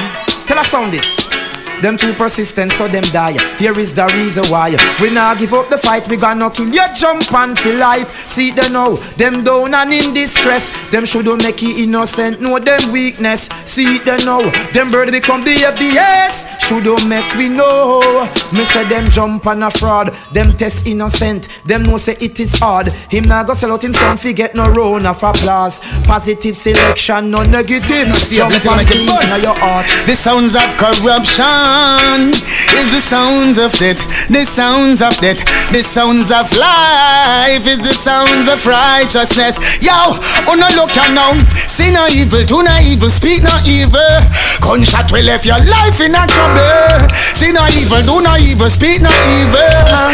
tell 0.47 0.59
us 0.59 0.75
on 0.75 0.91
this. 0.91 1.42
Them 1.83 1.97
too 1.97 2.13
persistent, 2.13 2.71
so 2.71 2.87
them 2.87 3.03
die. 3.11 3.35
Here 3.59 3.77
is 3.77 3.93
the 3.93 4.07
reason 4.15 4.45
why. 4.51 4.71
We 5.01 5.11
now 5.11 5.35
give 5.35 5.53
up 5.53 5.69
the 5.69 5.77
fight, 5.77 6.07
we 6.07 6.17
gonna 6.17 6.49
kill 6.49 6.69
you, 6.69 6.87
jump 6.95 7.35
on 7.35 7.57
for 7.57 7.75
life. 7.75 8.15
See 8.15 8.53
them 8.53 8.73
now, 8.73 8.95
them 9.19 9.43
down 9.43 9.75
and 9.75 9.93
in 9.93 10.15
distress. 10.15 10.71
Them 10.93 11.05
shouldn't 11.05 11.43
make 11.43 11.61
you 11.61 11.75
innocent, 11.83 12.41
know 12.41 12.61
them 12.61 12.93
weakness. 12.93 13.49
See 13.67 13.99
them 13.99 14.21
now, 14.25 14.49
them 14.71 14.93
bird 14.93 15.11
become 15.11 15.43
the 15.43 15.51
ABS. 15.51 16.47
Shouldn't 16.63 17.09
make 17.09 17.35
we 17.35 17.49
know. 17.49 18.31
Me 18.53 18.65
say 18.65 18.85
them 18.87 19.05
jump 19.11 19.45
on 19.49 19.65
a 19.65 19.71
fraud, 19.71 20.15
them 20.33 20.53
test 20.53 20.87
innocent. 20.87 21.49
Them 21.67 21.83
know 21.83 21.99
say 21.99 22.15
it 22.21 22.39
is 22.39 22.61
hard. 22.61 22.93
Him 23.11 23.25
now 23.25 23.43
go 23.43 23.55
sell 23.55 23.73
out 23.73 23.83
him 23.83 23.93
son, 23.93 24.17
forget 24.19 24.55
no 24.55 24.63
round 24.71 25.05
of 25.05 25.21
applause. 25.21 25.81
Positive 26.07 26.57
selection, 26.57 27.33
no 27.33 27.43
negative. 27.43 28.07
Jump 28.31 28.55
on 28.71 28.85
clean 28.87 29.11
in 29.11 29.43
your 29.43 29.59
heart. 29.59 29.87
The 30.07 30.15
sounds 30.15 30.55
of 30.55 30.71
corruption 30.79 31.72
is 31.73 32.89
the 32.93 33.01
sounds 33.01 33.59
of 33.59 33.73
death. 33.79 34.01
The 34.29 34.45
sounds 34.45 35.01
of 35.01 35.15
death. 35.21 35.41
The 35.73 35.81
sounds 35.81 36.31
of 36.31 36.49
life 36.53 37.65
is 37.65 37.81
the 37.81 37.95
sounds 37.95 38.49
of 38.49 38.61
righteousness. 38.67 39.57
Yo, 39.81 40.17
oh 40.49 40.57
no 40.57 40.69
look 40.77 40.93
and 40.97 41.15
now. 41.15 41.33
See 41.69 41.93
no 41.93 42.07
evil, 42.13 42.43
do 42.45 42.63
no 42.63 42.75
evil, 42.85 43.09
speak 43.09 43.43
no 43.43 43.55
evil. 43.65 44.17
Gunshot 44.61 45.11
will 45.13 45.25
left 45.25 45.47
your 45.47 45.61
life 45.65 46.01
in 46.01 46.15
a 46.15 46.25
trouble. 46.29 47.09
See 47.37 47.53
no 47.53 47.65
evil, 47.73 48.03
do 48.05 48.21
no 48.21 48.37
evil, 48.37 48.69
speak 48.69 49.01
no 49.01 49.13
evil. 49.41 50.13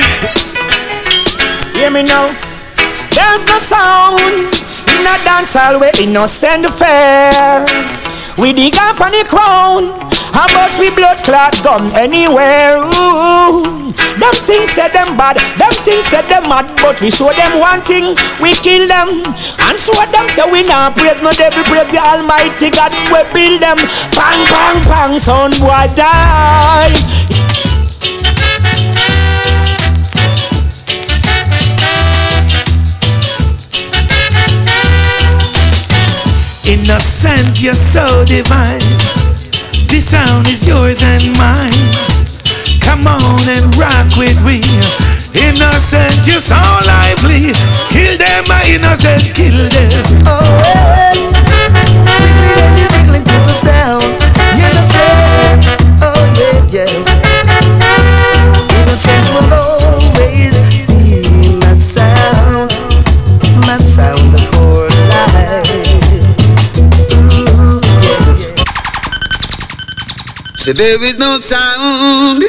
Hear 1.74 1.90
me 1.90 2.02
now. 2.02 2.34
There's 3.10 3.44
no 3.46 3.58
sound 3.58 4.54
in 4.94 5.06
a 5.06 5.16
dance 5.24 5.54
hall 5.54 5.80
where 5.80 5.92
innocent 6.00 6.66
fair. 6.66 7.64
We 8.38 8.52
dig 8.52 8.74
off 8.76 9.00
on 9.00 9.10
the 9.10 9.24
crown, 9.26 9.97
and 10.38 10.50
bust 10.54 10.78
we 10.78 10.90
blood 10.94 11.18
clot 11.26 11.58
gun 11.64 11.90
anywhere. 11.98 12.78
Ooh. 12.78 13.90
Them 14.18 14.34
things 14.46 14.70
say 14.72 14.88
them 14.90 15.16
bad, 15.16 15.38
them 15.58 15.70
things 15.86 16.06
say 16.06 16.22
them 16.26 16.48
mad, 16.50 16.66
but 16.82 17.00
we 17.00 17.10
show 17.10 17.30
them 17.30 17.60
one 17.60 17.82
thing, 17.82 18.14
we 18.42 18.50
kill 18.66 18.86
them, 18.88 19.22
and 19.22 19.78
show 19.78 19.94
them 20.10 20.26
say 20.26 20.42
we 20.50 20.66
not 20.66 20.96
praise 20.96 21.22
no 21.22 21.30
devil, 21.30 21.62
praise 21.64 21.92
the 21.92 22.02
Almighty 22.02 22.70
God, 22.70 22.90
we 23.14 23.22
build 23.30 23.62
them. 23.62 23.78
Bang, 24.10 24.42
bang, 24.50 24.82
bang, 24.90 25.18
son 25.20 25.50
boy 25.62 25.86
die. 25.94 26.90
Innocent, 36.66 37.62
you're 37.62 37.74
so 37.74 38.24
divine. 38.24 38.97
This 39.98 40.10
sound 40.10 40.46
is 40.46 40.64
yours 40.64 41.02
and 41.02 41.34
mine. 41.34 41.74
Come 42.78 43.02
on 43.08 43.42
and 43.50 43.66
rock 43.74 44.06
with 44.14 44.38
me. 44.46 44.62
Innocent, 45.34 46.22
you're 46.22 46.38
so 46.38 46.54
lively. 46.86 47.50
Kill 47.90 48.14
them, 48.14 48.46
my 48.46 48.62
innocent, 48.70 49.34
kill 49.34 49.58
them. 49.58 49.90
Oh, 50.22 50.38
hey. 50.62 51.18
Wiggly 52.22 52.78
you 52.78 52.86
wiggling 52.94 53.26
to 53.26 53.38
the 53.42 53.52
sound. 53.52 54.14
Innocent. 54.54 55.66
Oh, 55.98 56.14
yeah, 56.38 56.86
yeah. 56.86 56.94
Innocent 58.78 59.26
So 70.68 70.74
there 70.74 71.02
is 71.02 71.18
no 71.18 71.38
sound, 71.38 72.42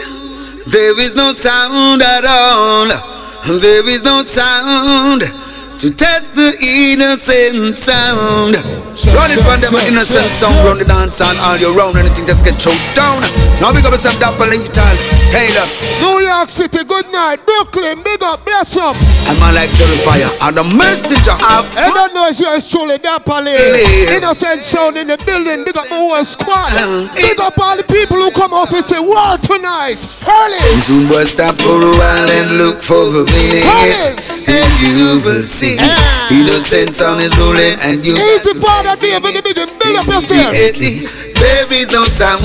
there 0.68 1.00
is 1.00 1.16
no 1.16 1.32
sound 1.32 2.02
at 2.02 2.26
all. 2.28 2.88
There 3.62 3.88
is 3.88 4.04
no 4.04 4.24
sound 4.24 5.39
to 5.80 5.96
test 5.96 6.36
the 6.36 6.52
innocent 6.60 7.72
sound. 7.72 8.52
Run 9.16 9.32
it 9.32 9.40
from 9.40 9.64
them 9.64 9.80
innocent 9.88 10.28
sound, 10.28 10.60
run 10.68 10.76
the 10.76 10.84
dance 10.84 11.24
on 11.24 11.32
all 11.40 11.56
year 11.56 11.72
round. 11.72 11.96
Anything 11.96 12.28
that's 12.28 12.44
get 12.44 12.60
choked 12.60 12.84
down. 12.92 13.24
Now 13.64 13.72
big 13.72 13.88
up 13.88 13.96
yourself, 13.96 14.20
Dapper 14.20 14.44
Lintal, 14.44 14.96
Taylor. 15.32 15.68
New 16.04 16.20
York 16.20 16.52
City, 16.52 16.84
good 16.84 17.08
night. 17.16 17.40
Brooklyn, 17.48 18.04
big 18.04 18.20
up, 18.28 18.44
bless 18.44 18.76
up. 18.76 18.92
I'm 19.32 19.40
man 19.40 19.56
like 19.56 19.72
Fire, 20.04 20.28
and 20.52 20.60
the 20.60 20.68
messenger 20.76 21.32
of. 21.48 21.64
I 21.72 21.88
don't 21.96 22.12
know 22.12 22.28
if 22.28 22.36
yours 22.44 22.68
truly 22.68 23.00
Dapper. 23.00 23.40
Innocent 23.40 24.60
sound 24.60 25.00
in 25.00 25.08
the 25.08 25.16
building, 25.24 25.64
big 25.64 25.80
up 25.80 25.88
the 25.88 25.96
whole 25.96 26.20
squad. 26.28 26.76
Uh-huh. 26.76 27.08
Big 27.16 27.40
up 27.40 27.56
all 27.56 27.80
the 27.80 27.88
people 27.88 28.20
who 28.20 28.36
come 28.36 28.52
off 28.52 28.76
and 28.76 28.84
say, 28.84 29.00
War 29.00 29.40
tonight. 29.40 29.96
Early. 30.28 30.60
Soon 30.84 31.08
boy 31.08 31.24
stop 31.24 31.56
for 31.56 31.80
a 31.80 31.92
while 31.96 32.28
and 32.36 32.60
look 32.60 32.84
for 32.84 33.00
a 33.00 33.24
minute, 33.24 34.20
and 34.52 34.76
you 34.92 35.24
will 35.24 35.40
see 35.40 35.69
Innocent 35.78 36.94
sound 36.94 37.22
is 37.22 37.36
ruling 37.38 37.78
and 37.86 38.02
you 38.02 38.18
Easy 38.18 38.58
father 38.58 38.96
David, 38.98 39.38
the 39.38 39.54
big 39.54 39.56
build 39.56 40.02
up 40.02 40.08
yourself. 40.08 40.54
There 40.54 41.68
is 41.78 41.92
no 41.92 42.06
sound 42.10 42.42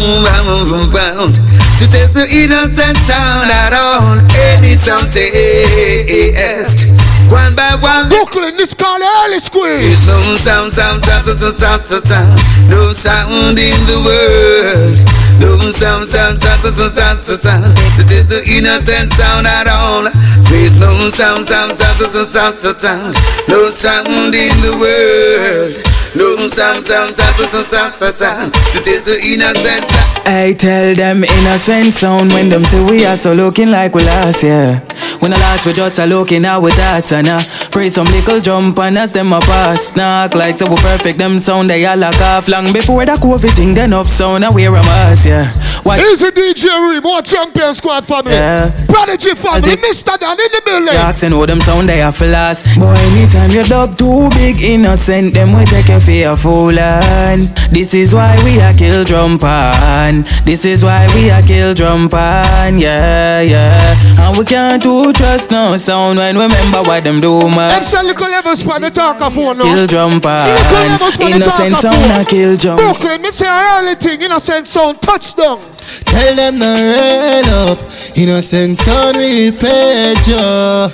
bound 0.93 1.35
to 1.81 1.85
test 1.89 2.15
the 2.15 2.25
innocent 2.29 2.99
sound 3.01 3.49
at 3.65 3.73
all. 3.73 4.21
Any 4.53 4.77
sound 4.77 5.09
test. 5.13 6.93
One 7.33 7.57
by 7.57 7.77
one. 7.81 8.09
Brooklyn, 8.09 8.57
this 8.57 8.75
called 8.75 9.01
early 9.01 9.41
squeeze. 9.41 10.07
No 10.07 10.37
sound, 10.37 10.73
sound, 10.73 11.03
sound, 11.03 11.25
sound, 11.25 11.55
sound, 11.57 11.83
sound, 11.83 12.05
sound. 12.05 12.41
No 12.69 12.93
sound 12.93 13.59
in 13.59 13.81
the 13.89 13.99
world. 14.05 15.24
No 15.41 15.57
sound, 15.71 16.09
sound, 16.09 16.39
sound, 16.39 16.61
sound, 16.63 16.93
sound, 16.93 17.19
sound, 17.19 17.41
sound. 17.41 17.77
To 17.97 18.03
test 18.07 18.29
the 18.31 18.41
innocent 18.57 19.11
sound 19.13 19.47
at 19.47 19.69
all. 19.69 20.05
There's 20.51 20.77
no 20.77 20.91
sound, 21.09 21.45
sound, 21.45 21.77
sound, 21.77 21.99
sound, 21.99 22.29
sound, 22.29 22.57
sound, 22.57 22.77
sound. 22.77 23.15
No 23.49 23.71
sound 23.71 24.35
in 24.35 24.57
the 24.61 24.75
world. 24.79 26.04
No 26.15 26.37
sound, 26.49 26.83
sound, 26.83 27.13
sound, 27.13 27.35
sound, 27.35 27.67
sound, 27.67 27.93
sound, 27.93 28.15
sound. 28.15 28.55
To 28.55 28.79
test 28.81 29.07
the 29.07 29.19
innocent. 29.19 29.91
I 30.27 30.55
tell 30.57 30.95
them 30.95 31.25
innocent 31.25 31.93
sound 31.95 32.31
when 32.33 32.49
them 32.49 32.63
say 32.63 32.85
we 32.85 33.05
are 33.05 33.17
so 33.17 33.35
looking 33.35 33.71
like 33.71 33.95
we 33.95 34.05
lost, 34.05 34.45
yeah. 34.45 34.79
When 35.19 35.33
I 35.33 35.39
last 35.41 35.67
we 35.67 35.73
just 35.73 35.99
a 35.99 36.07
looking 36.07 36.45
out 36.45 36.63
with 36.63 36.77
that 36.77 37.11
and 37.13 37.29
I 37.29 37.43
pray 37.71 37.89
some 37.89 38.07
little 38.07 38.41
jump 38.41 38.79
and 38.79 38.99
as 38.99 39.13
them 39.13 39.33
a 39.33 39.41
pass 39.41 39.97
knock 39.97 40.35
like 40.35 40.59
so 40.59 40.69
we 40.69 40.77
perfect 40.77 41.17
them 41.17 41.39
sound 41.39 41.71
they 41.71 41.87
all 41.87 41.97
lock 41.97 42.21
off 42.21 42.49
long 42.49 42.73
before 42.73 43.07
the 43.07 43.13
COVID 43.13 43.57
thing 43.57 43.75
then 43.75 43.93
up 43.93 44.07
sound 44.07 44.45
and 44.45 44.55
wear 44.55 44.69
a 44.75 44.83
mask, 44.83 45.27
yeah. 45.27 45.49
What? 45.83 46.01
Easy 46.01 46.29
DJ 46.29 46.69
Reem, 46.91 47.03
more 47.03 47.23
champion 47.23 47.75
squad 47.75 48.05
family. 48.05 48.33
Yeah. 48.33 48.69
Prodigy 48.87 49.35
family, 49.35 49.77
Mr. 49.81 50.19
Dan 50.19 50.37
in 50.37 50.51
the 50.53 50.63
building. 50.65 50.93
Jocks 50.93 51.23
and 51.23 51.35
oh, 51.35 51.41
all 51.41 51.47
them 51.47 51.61
sound 51.61 51.89
they 51.89 51.99
have 51.99 52.17
for 52.17 52.27
last. 52.27 52.79
Boy, 52.79 52.95
anytime 53.13 53.51
you 53.51 53.65
dub 53.65 53.97
too 53.97 54.29
big 54.37 54.61
innocent, 54.63 55.33
them 55.33 55.57
we 55.57 55.65
take 55.65 55.89
you 55.89 56.01
for 56.05 56.71
a 56.71 56.77
and 56.79 57.49
this 57.73 57.95
is 57.95 58.15
why 58.15 58.37
we 58.45 58.61
a 58.61 58.73
kill 58.73 59.05
drum 59.05 59.39
pan. 59.39 60.25
This 60.45 60.65
is 60.67 60.85
why 60.85 61.07
we 61.15 61.31
a 61.31 61.41
kill 61.41 61.73
drum 61.73 62.09
pan, 62.09 62.79
yeah, 62.79 63.41
yeah. 63.41 64.21
And 64.21 64.37
we 64.37 64.45
can't 64.45 64.83
do 64.83 65.13
trust 65.13 65.51
no 65.51 65.77
sound 65.77 66.19
when 66.19 66.37
we 66.37 66.43
remember 66.43 66.83
what 66.83 67.05
them 67.05 67.19
do, 67.19 67.41
man. 67.49 67.71
Them 67.71 67.85
sell 67.85 68.05
little 68.05 68.29
levels 68.29 68.63
for 68.63 68.79
the 68.79 68.91
talker 68.91 69.31
phone 69.31 69.59
now. 69.59 69.75
Kill 69.75 69.87
drum 69.87 70.21
pan. 70.21 70.49
Little 70.53 70.89
levels 70.89 71.17
for 71.17 71.25
the 71.25 71.37
Innocent 71.37 71.75
talker 71.75 71.95
sound 71.95 72.13
phone. 72.13 72.21
a 72.21 72.25
kill 72.25 72.57
drum. 72.57 72.77
Brooklyn, 72.77 73.23
me 73.23 73.31
say 73.31 73.49
early 73.49 73.95
thing, 73.95 74.21
innocent 74.21 74.67
sound, 74.67 75.01
touchdown. 75.01 75.59
Tell 76.05 76.37
them 76.37 76.59
no 76.59 76.75
rain 76.75 77.45
up 77.67 77.79
Innocent 78.15 78.77
son 78.77 79.17
will 79.17 79.53
pay 79.59 80.15
you 80.29 80.89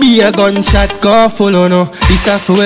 Be 0.00 0.20
a 0.20 0.32
gunshot 0.32 1.00
go 1.00 1.28
full 1.28 1.54
on 1.54 1.72
oh 1.72 1.84
no 1.84 1.84
This 2.08 2.26
a 2.26 2.38
for 2.38 2.56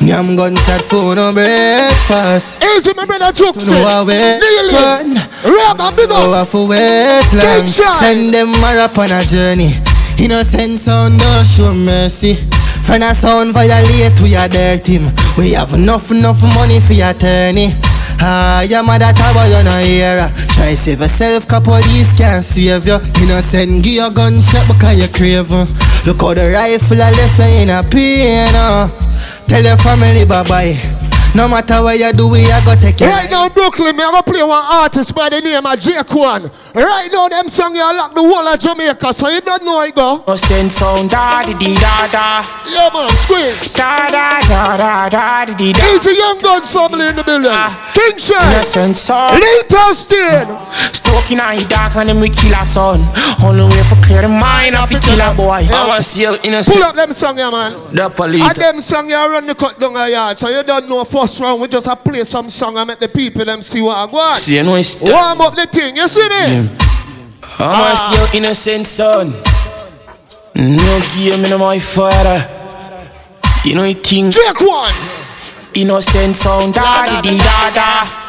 Nyam 0.00 0.36
gunshot 0.36 0.82
for 0.82 1.14
no 1.14 1.32
breakfast 1.32 2.62
Easy 2.62 2.92
my 2.94 3.06
brother 3.06 3.32
jokes 3.32 3.66
No 3.70 3.76
a 3.88 4.04
wait 4.04 4.38
Nearly. 4.40 4.74
one 4.74 5.14
Rock 5.46 5.78
and 5.80 5.96
big 5.96 6.08
No 6.08 6.32
up. 6.32 6.46
a 6.46 6.50
for 6.50 6.66
wait 6.66 7.26
long. 7.32 7.66
Send 7.68 8.34
them 8.34 8.50
mar 8.60 8.78
up 8.78 8.96
on 8.98 9.10
a 9.12 9.22
journey 9.24 9.74
Innocent 10.18 10.74
son 10.74 11.16
no 11.16 11.44
show 11.44 11.72
mercy 11.74 12.34
Friend 12.82 13.02
a 13.04 13.14
sound 13.14 13.52
violate 13.52 14.20
we 14.20 14.34
a 14.34 14.48
dirt 14.48 14.86
him 14.86 15.10
We 15.36 15.52
have 15.52 15.72
enough 15.74 16.10
enough 16.10 16.42
money 16.54 16.80
for 16.80 16.92
your 16.92 17.10
attorney 17.10 17.74
Ah, 18.24 18.62
your 18.62 18.84
mother 18.84 19.12
tower 19.12 19.46
you 19.48 19.64
no 19.64 19.76
hear. 19.82 20.30
Try 20.46 20.74
save 20.74 21.00
yourself, 21.00 21.48
cause 21.48 21.64
police 21.64 22.16
can't 22.16 22.44
save 22.44 22.86
you 22.86 22.98
Innocent 23.20 23.82
give 23.82 23.94
you 23.94 24.10
gunshot 24.14 24.68
because 24.68 24.96
you 24.96 25.08
crave. 25.08 25.50
Look 26.06 26.20
how 26.20 26.32
the 26.34 26.52
rifle 26.54 27.02
a 27.02 27.10
left 27.10 27.38
you 27.40 27.62
in 27.62 27.70
a 27.70 27.82
pain 27.90 28.54
uh. 28.54 28.86
Tell 29.46 29.64
your 29.64 29.76
family 29.76 30.24
bye 30.24 30.44
bye 30.44 31.01
No 31.34 31.48
matter 31.48 31.80
what 31.82 31.96
you 31.98 32.12
do, 32.12 32.28
we 32.28 32.44
a 32.44 32.60
go 32.60 32.76
take 32.76 33.00
you 33.00 33.06
Right 33.08 33.30
now, 33.30 33.48
Brooklyn, 33.48 33.96
me 33.96 34.04
I 34.04 34.12
go 34.12 34.20
play 34.20 34.42
one 34.44 34.60
artist 34.84 35.14
by 35.16 35.30
the 35.32 35.40
name 35.40 35.64
of 35.64 35.80
Jake 35.80 36.12
One. 36.12 36.44
Right 36.76 37.08
now, 37.08 37.24
them 37.28 37.48
song 37.48 37.72
you 37.74 37.80
lock 37.80 38.12
the 38.12 38.20
whole 38.20 38.44
of 38.44 38.60
Jamaica, 38.60 39.14
so 39.16 39.28
you 39.32 39.40
don't 39.40 39.64
know 39.64 39.80
it 39.80 39.94
go. 39.96 40.20
Innocent 40.28 40.72
sound 40.72 41.08
da 41.08 41.40
di 41.40 41.56
di 41.56 41.72
da 41.80 42.04
da. 42.12 42.44
Yeah, 42.68 42.92
man, 42.92 43.08
squeeze. 43.16 43.72
Da 43.72 44.12
da 44.12 44.44
da 44.44 44.76
da 44.76 45.08
da 45.08 45.44
di 45.48 45.54
di 45.56 45.72
da. 45.72 45.80
Easy 45.96 46.12
Young 46.20 46.36
Guns 46.44 46.68
family 46.68 47.08
in 47.08 47.16
the 47.16 47.24
building. 47.24 47.48
King 47.96 48.18
Shay. 48.20 48.36
Innocent 48.52 48.96
sound. 48.96 49.40
Little 49.40 49.94
Stain. 49.96 50.46
Stoking 50.92 51.40
on 51.40 51.56
the 51.56 51.64
dark 51.64 51.96
and 51.96 52.08
then 52.12 52.20
we 52.20 52.28
kill 52.28 52.52
a 52.52 52.64
son. 52.68 53.00
Only 53.40 53.64
way 53.72 53.80
for 53.88 53.96
clear 54.04 54.20
the 54.20 54.28
mind 54.28 54.76
of 54.76 54.92
a 54.92 55.00
killer 55.00 55.32
boy. 55.32 55.64
I 55.64 55.88
wanna 55.88 56.02
see 56.04 56.28
you 56.28 56.36
innocent. 56.44 56.76
Pull 56.76 56.84
up 56.84 56.94
them 56.94 57.12
song, 57.16 57.38
yeah, 57.40 57.48
man. 57.48 57.72
The 57.88 58.08
police. 58.12 58.44
And 58.44 58.56
them 58.56 58.80
song 58.84 59.08
you 59.08 59.16
run 59.16 59.46
the 59.48 59.54
cut 59.54 59.80
down 59.80 59.96
a 59.96 60.08
yard, 60.12 60.36
so 60.38 60.48
you 60.52 60.62
don't 60.62 60.88
know 60.88 61.04
first 61.22 61.40
round. 61.40 61.60
We 61.60 61.68
just 61.68 61.86
a 61.86 61.96
play 61.96 62.24
some 62.24 62.48
song 62.48 62.76
and 62.76 62.88
make 62.88 62.98
the 62.98 63.08
people 63.08 63.44
them 63.44 63.62
see 63.62 63.80
what 63.80 63.96
I 63.96 64.10
got. 64.10 64.38
See, 64.38 64.56
you 64.56 64.62
know 64.62 64.74
it's 64.74 65.00
Warm 65.00 65.40
up 65.40 65.54
the 65.54 65.66
thing, 65.66 65.96
you 65.96 66.08
see 66.08 66.28
me? 66.28 66.68
I 67.58 67.78
wanna 67.78 67.96
see 67.96 68.16
your 68.16 68.44
innocent 68.44 68.86
son. 68.86 69.30
No 70.54 71.00
game 71.14 71.44
in 71.44 71.58
my 71.60 71.78
father. 71.78 72.44
You 73.64 73.76
know 73.76 73.84
it 73.84 74.02
king. 74.02 74.30
Jake 74.30 74.60
one. 74.60 74.92
Innocent 75.74 76.36
sound 76.36 76.74
da 76.74 77.06
di 77.22 77.30
di 77.30 77.38
da 77.38 77.70
da. 77.70 78.21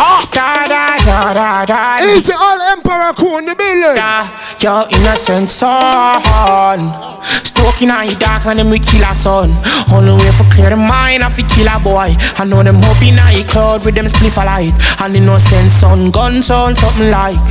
Oh, 0.00 0.22
da 0.32 0.66
da 0.68 0.96
da 1.04 1.32
da 1.34 1.64
da. 1.66 1.98
Easy 2.14 2.32
all 2.32 2.60
Emperor 2.72 3.12
crew 3.14 3.38
in 3.38 3.46
the 3.46 3.54
building. 3.54 3.98
Your 4.62 4.86
innocent 4.90 5.48
son. 5.48 6.80
Stoking 7.42 7.90
on 7.90 8.06
the 8.06 8.14
dark 8.18 8.46
and 8.46 8.58
then 8.58 8.70
we 8.70 8.78
kill 8.78 9.02
a 9.02 9.14
son. 9.14 9.50
Only 9.92 10.12
way 10.12 10.30
for 10.38 10.44
clear 10.54 10.70
the 10.70 10.76
mind 10.76 11.22
of 11.22 11.36
a 11.38 11.42
killer 11.42 11.78
boy. 11.82 12.14
I 12.38 12.44
know 12.46 12.62
them 12.62 12.78
hoping 12.82 13.18
I 13.18 13.42
cloud 13.48 13.84
with 13.84 13.94
them 13.94 14.06
spliff 14.06 14.40
a 14.40 14.44
light. 14.46 14.74
And 15.02 15.16
innocent 15.16 15.72
son 15.72 16.10
gun 16.10 16.42
sound 16.42 16.78
something 16.78 17.10
like. 17.10 17.42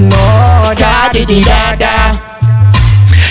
No, 0.00 0.72
da 0.76 1.08
di 1.12 1.24
di 1.24 1.42
da 1.42 1.74
da. 1.76 2.49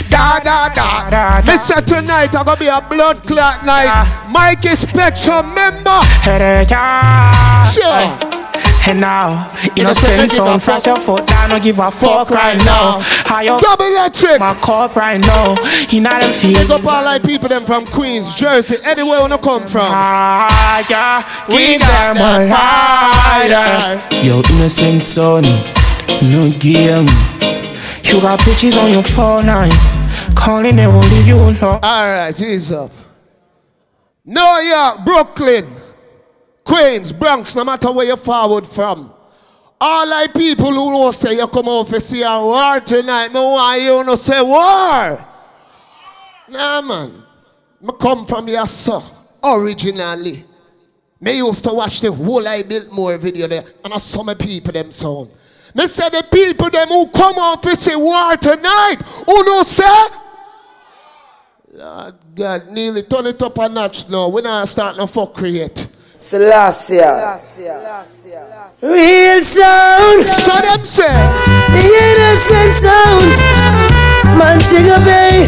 Da 0.10 0.40
da 0.40 0.70
da 0.70 1.10
da. 1.10 1.42
Me 1.46 1.58
say 1.58 1.82
tonight 1.82 2.36
I 2.36 2.44
gonna 2.44 2.58
be 2.58 2.68
a 2.68 2.82
blood 2.82 3.24
clot 3.26 3.66
night. 3.66 4.08
Mikey 4.32 4.76
Spectrum 4.76 5.54
member. 5.54 6.02
Sure. 7.70 8.30
And 8.88 9.02
now, 9.02 9.48
innocent 9.76 10.32
son, 10.32 10.60
flash 10.60 10.86
your 10.88 10.98
foot 10.98 11.28
down, 11.28 11.50
don't 11.50 11.62
give 11.62 11.78
a 11.78 11.92
fuck 11.92 12.30
right 12.32 12.58
now. 12.66 13.00
How 13.26 13.42
you 13.42 13.60
double 13.60 13.86
electric? 13.86 14.40
My 14.40 14.56
cock 14.56 14.96
right 14.96 15.20
now, 15.20 15.56
he 15.88 16.00
not 16.00 16.22
them 16.22 16.34
feel. 16.34 16.54
Big 16.54 16.72
up 16.72 16.86
all 16.86 17.04
like 17.04 17.24
people 17.24 17.48
them 17.50 17.66
from 17.66 17.86
Queens, 17.86 18.34
Jersey, 18.34 18.78
anywhere 18.86 19.20
wanna 19.20 19.38
come 19.38 19.68
from. 19.68 19.86
Ah, 19.86 20.82
yeah, 20.90 21.22
We 21.56 21.74
give 21.78 21.82
got 21.82 22.16
them 22.16 22.26
a 22.26 22.48
the 22.48 22.54
rider. 24.10 24.26
Yo, 24.26 24.42
innocent 24.56 25.04
son, 25.04 25.44
no 26.24 26.50
game. 26.58 27.06
You 28.10 28.20
got 28.22 28.40
pictures 28.40 28.76
on 28.78 28.92
your 28.92 29.04
phone 29.04 29.46
line, 29.46 29.70
calling 30.36 30.76
they 30.76 30.88
won't 30.88 31.10
leave 31.12 31.28
you 31.28 31.36
alone. 31.36 31.56
Alright, 31.84 32.42
ease 32.42 32.72
up. 32.72 32.92
New 34.26 34.42
York, 34.42 35.06
Brooklyn, 35.06 35.66
Queens, 36.64 37.12
Bronx, 37.12 37.56
no 37.56 37.64
matter 37.66 37.92
where 37.92 38.06
you 38.06 38.16
forward 38.16 38.68
from. 38.68 39.12
All 39.82 40.10
like 40.10 40.34
people 40.34 40.72
who 40.72 40.92
know 40.92 41.12
say 41.12 41.36
you 41.36 41.48
come 41.48 41.70
out 41.70 41.88
to 41.88 42.00
see 42.02 42.22
a 42.22 42.30
war 42.30 42.80
tonight, 42.82 43.30
me 43.30 43.40
want 43.40 43.82
you 43.82 44.04
to 44.04 44.18
say 44.18 44.42
war. 44.42 45.26
Nah 46.50 46.82
man. 46.82 47.24
Me 47.82 47.90
come 48.00 48.26
from 48.26 48.48
so 48.68 49.02
originally. 49.44 50.44
Me 51.22 51.38
used 51.38 51.64
to 51.64 51.74
watch 51.74 52.02
the 52.02 52.12
whole 52.12 52.46
I 52.48 52.62
built 52.64 52.92
more 52.92 53.18
video 53.18 53.48
there 53.48 53.64
and 53.84 53.94
I 53.94 53.98
saw 53.98 54.24
my 54.24 54.34
people 54.34 54.74
them 54.74 54.92
sound. 54.92 55.30
Me 55.76 55.88
say 55.88 56.10
the 56.10 56.26
people 56.32 56.70
them 56.70 56.88
who 56.88 57.08
come 57.10 57.36
out 57.38 57.62
to 57.64 57.76
see 57.76 57.96
war 57.96 58.36
tonight, 58.38 58.98
who 59.26 59.44
know 59.44 59.64
say 59.64 59.84
Lord 61.74 62.16
God, 62.36 62.68
nearly 62.72 63.04
turn 63.04 63.28
it 63.28 63.42
up 63.42 63.58
a 63.58 63.70
notch 63.70 64.10
now. 64.10 64.28
We're 64.28 64.42
not 64.42 64.68
start 64.68 64.98
no 64.98 65.06
fuckery 65.06 65.54
yet. 65.54 65.88
Selassie. 66.16 66.98
Real 68.82 69.42
sound. 69.42 70.28
So 70.28 70.56
them 70.60 70.84
say. 70.84 71.08
The 71.72 71.84
innocent 72.04 72.74
sound. 72.74 73.30
Montego 74.38 74.98
Bay. 75.06 75.48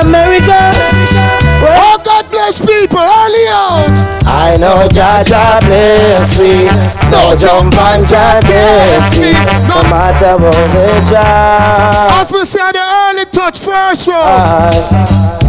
America. 0.00 1.49
Oh, 1.62 2.00
God 2.04 2.24
bless 2.30 2.58
people. 2.60 2.98
Early 3.00 3.46
out. 3.50 3.92
I 4.26 4.56
know 4.56 4.88
Jaja 4.88 5.60
bless 5.66 6.38
me. 6.38 6.64
No 7.10 7.34
jump 7.36 7.76
and 7.76 8.06
Jah 8.06 8.40
test 8.40 9.20
me. 9.20 9.32
No 9.68 9.82
matter 9.90 10.36
what 10.40 10.54
they 10.72 11.10
try. 11.10 12.20
As 12.20 12.32
we 12.32 12.44
say 12.44 12.70
the 12.72 12.80
early 12.80 13.24
touch 13.26 13.58
first 13.58 14.08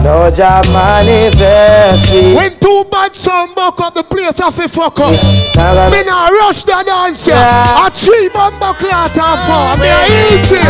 round. 0.04 0.08
I 0.08 0.24
know 0.24 0.30
Jah 0.30 0.62
manifest 0.74 2.14
me. 2.14 2.36
When 2.36 2.60
two 2.60 2.86
bad 2.92 3.16
sound 3.16 3.56
buck 3.56 3.80
up 3.82 3.94
the 3.94 4.04
place 4.04 4.40
I 4.40 4.48
a 4.48 4.68
fuck 4.68 5.00
up. 5.00 5.14
Now 5.56 5.90
Me 5.90 6.04
not 6.06 6.32
rush 6.32 6.64
the 6.64 6.84
dance 6.86 7.28
yeah. 7.28 7.86
A 7.86 7.92
three 7.92 8.30
bumper 8.30 8.74
clot 8.78 9.18
and 9.18 9.40
four. 9.46 9.78
Me 9.82 9.90
a 9.90 10.02
easy. 10.34 10.62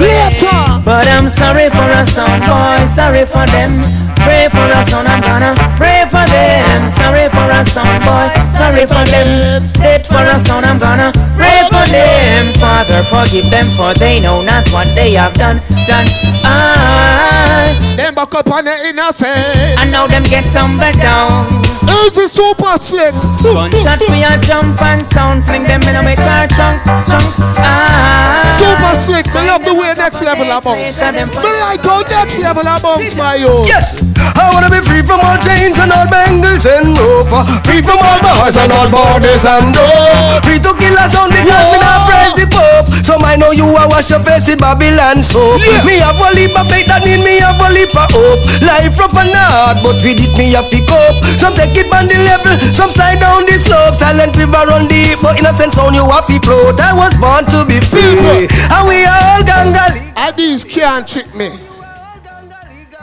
Later. 0.00 0.82
But 0.84 1.06
I'm 1.08 1.28
sorry 1.28 1.70
for 1.70 1.88
a 1.88 2.06
sound 2.06 2.42
boy 2.42 2.64
boy, 2.64 2.86
sorry 2.86 3.24
for 3.26 3.46
them. 3.50 3.80
Pray 4.24 4.48
for 4.48 4.64
us, 4.72 4.88
son, 4.88 5.06
I'm 5.06 5.20
gonna 5.20 5.52
pray 5.76 6.04
for 6.08 6.24
them. 6.32 6.88
Sorry 6.88 7.28
for 7.28 7.48
us, 7.52 7.72
son, 7.72 7.86
boy, 8.00 8.26
sorry 8.56 8.86
for 8.86 9.04
them. 9.12 9.60
Dead 9.74 10.06
for 10.06 10.24
us, 10.24 10.46
son, 10.46 10.64
I'm 10.64 10.78
gonna 10.78 11.12
pray 11.36 11.60
for 11.68 11.84
them. 11.92 12.44
Father, 12.56 13.02
forgive 13.04 13.50
them, 13.50 13.66
for 13.76 13.92
they 13.94 14.20
know 14.20 14.42
not 14.42 14.64
what 14.72 14.88
they 14.94 15.12
have 15.12 15.34
done. 15.34 15.60
Done. 15.86 16.06
I. 16.44 17.74
Them 17.96 18.14
back 18.14 18.34
up 18.34 18.50
on 18.50 18.64
the 18.74 18.88
innocent. 18.90 19.78
I 19.78 19.86
know 19.90 20.06
them 20.06 20.22
get 20.24 20.44
tumbled 20.50 20.98
down. 20.98 21.62
Easy 22.04 22.26
super 22.26 22.76
slick. 22.78 23.14
Gunshot 23.42 24.02
for 24.02 24.16
your 24.16 24.36
jump 24.42 24.80
and 24.82 25.04
sound. 25.04 25.44
Fling 25.44 25.62
them 25.64 25.82
in 25.82 25.96
a 25.96 26.02
make 26.02 26.18
car 26.18 26.48
chunk, 26.48 26.82
chunk. 27.06 27.28
Ah. 27.60 28.42
Super 28.58 28.94
slick. 28.98 29.26
Me 29.34 29.46
love 29.46 29.64
the 29.64 29.74
way 29.74 29.94
next 29.96 30.22
level 30.22 30.46
bounce. 30.62 31.00
Me 31.00 31.50
like 31.60 31.80
how 31.82 32.02
next 32.10 32.38
level 32.38 32.66
of 32.66 32.82
bounce, 32.82 33.14
my 33.16 33.36
yo. 33.36 33.64
Yes. 33.64 34.13
I 34.32 34.48
wanna 34.52 34.72
be 34.72 34.80
free 34.80 35.04
from 35.04 35.20
all 35.20 35.36
chains 35.38 35.76
and 35.76 35.92
all 35.92 36.08
bangles 36.08 36.64
and 36.64 36.96
rope. 36.96 37.32
Free 37.68 37.84
from 37.84 38.00
all 38.00 38.20
bars 38.24 38.56
and 38.56 38.72
all 38.72 38.88
borders 38.88 39.44
and 39.44 39.76
dope. 39.76 40.40
Free 40.44 40.60
to 40.60 40.72
kill 40.80 40.96
us 40.96 41.12
only 41.20 41.44
cause 41.44 41.68
me 41.68 41.78
not 41.80 42.08
praise 42.08 42.34
the 42.34 42.46
Pope. 42.48 42.88
Some 43.04 43.24
I 43.24 43.36
know 43.36 43.52
you 43.52 43.66
a 43.68 43.84
wash 43.88 44.10
your 44.10 44.22
face 44.24 44.48
in 44.48 44.58
Babylon 44.58 45.20
soap. 45.20 45.60
Me 45.84 45.98
have 46.00 46.16
a 46.16 46.28
leap 46.36 46.54
of 46.56 46.66
faith 46.70 46.86
that 46.88 47.04
in 47.04 47.20
me 47.24 47.40
have 47.42 47.58
a 47.60 47.68
leap 47.72 47.92
of 47.92 48.08
hope. 48.12 48.42
Life 48.64 48.96
rough 48.96 49.16
and 49.16 49.32
hard, 49.32 49.80
but 49.82 49.96
with 50.00 50.20
it 50.20 50.32
me 50.38 50.54
have 50.54 50.68
to 50.70 50.80
cope. 50.84 51.18
Some 51.40 51.54
take 51.58 51.76
it 51.76 51.90
on 51.92 52.06
the 52.06 52.18
level, 52.24 52.54
some 52.72 52.90
slide 52.90 53.20
down 53.20 53.44
the 53.48 53.56
slope. 53.58 53.96
Silent 53.96 54.36
river 54.36 54.64
run 54.68 54.86
deep, 54.88 55.18
but 55.20 55.38
innocent 55.40 55.72
sound 55.72 55.96
you 55.96 56.04
have 56.08 56.26
to 56.28 56.38
float. 56.40 56.78
I 56.80 56.92
was 56.92 57.16
born 57.16 57.44
to 57.48 57.64
be 57.66 57.80
free, 57.80 58.46
and 58.70 58.84
we 58.86 59.02
all 59.08 59.40
gangali. 59.42 60.12
Addies 60.14 60.62
can't 60.68 61.06
trick 61.08 61.32
me. 61.34 61.63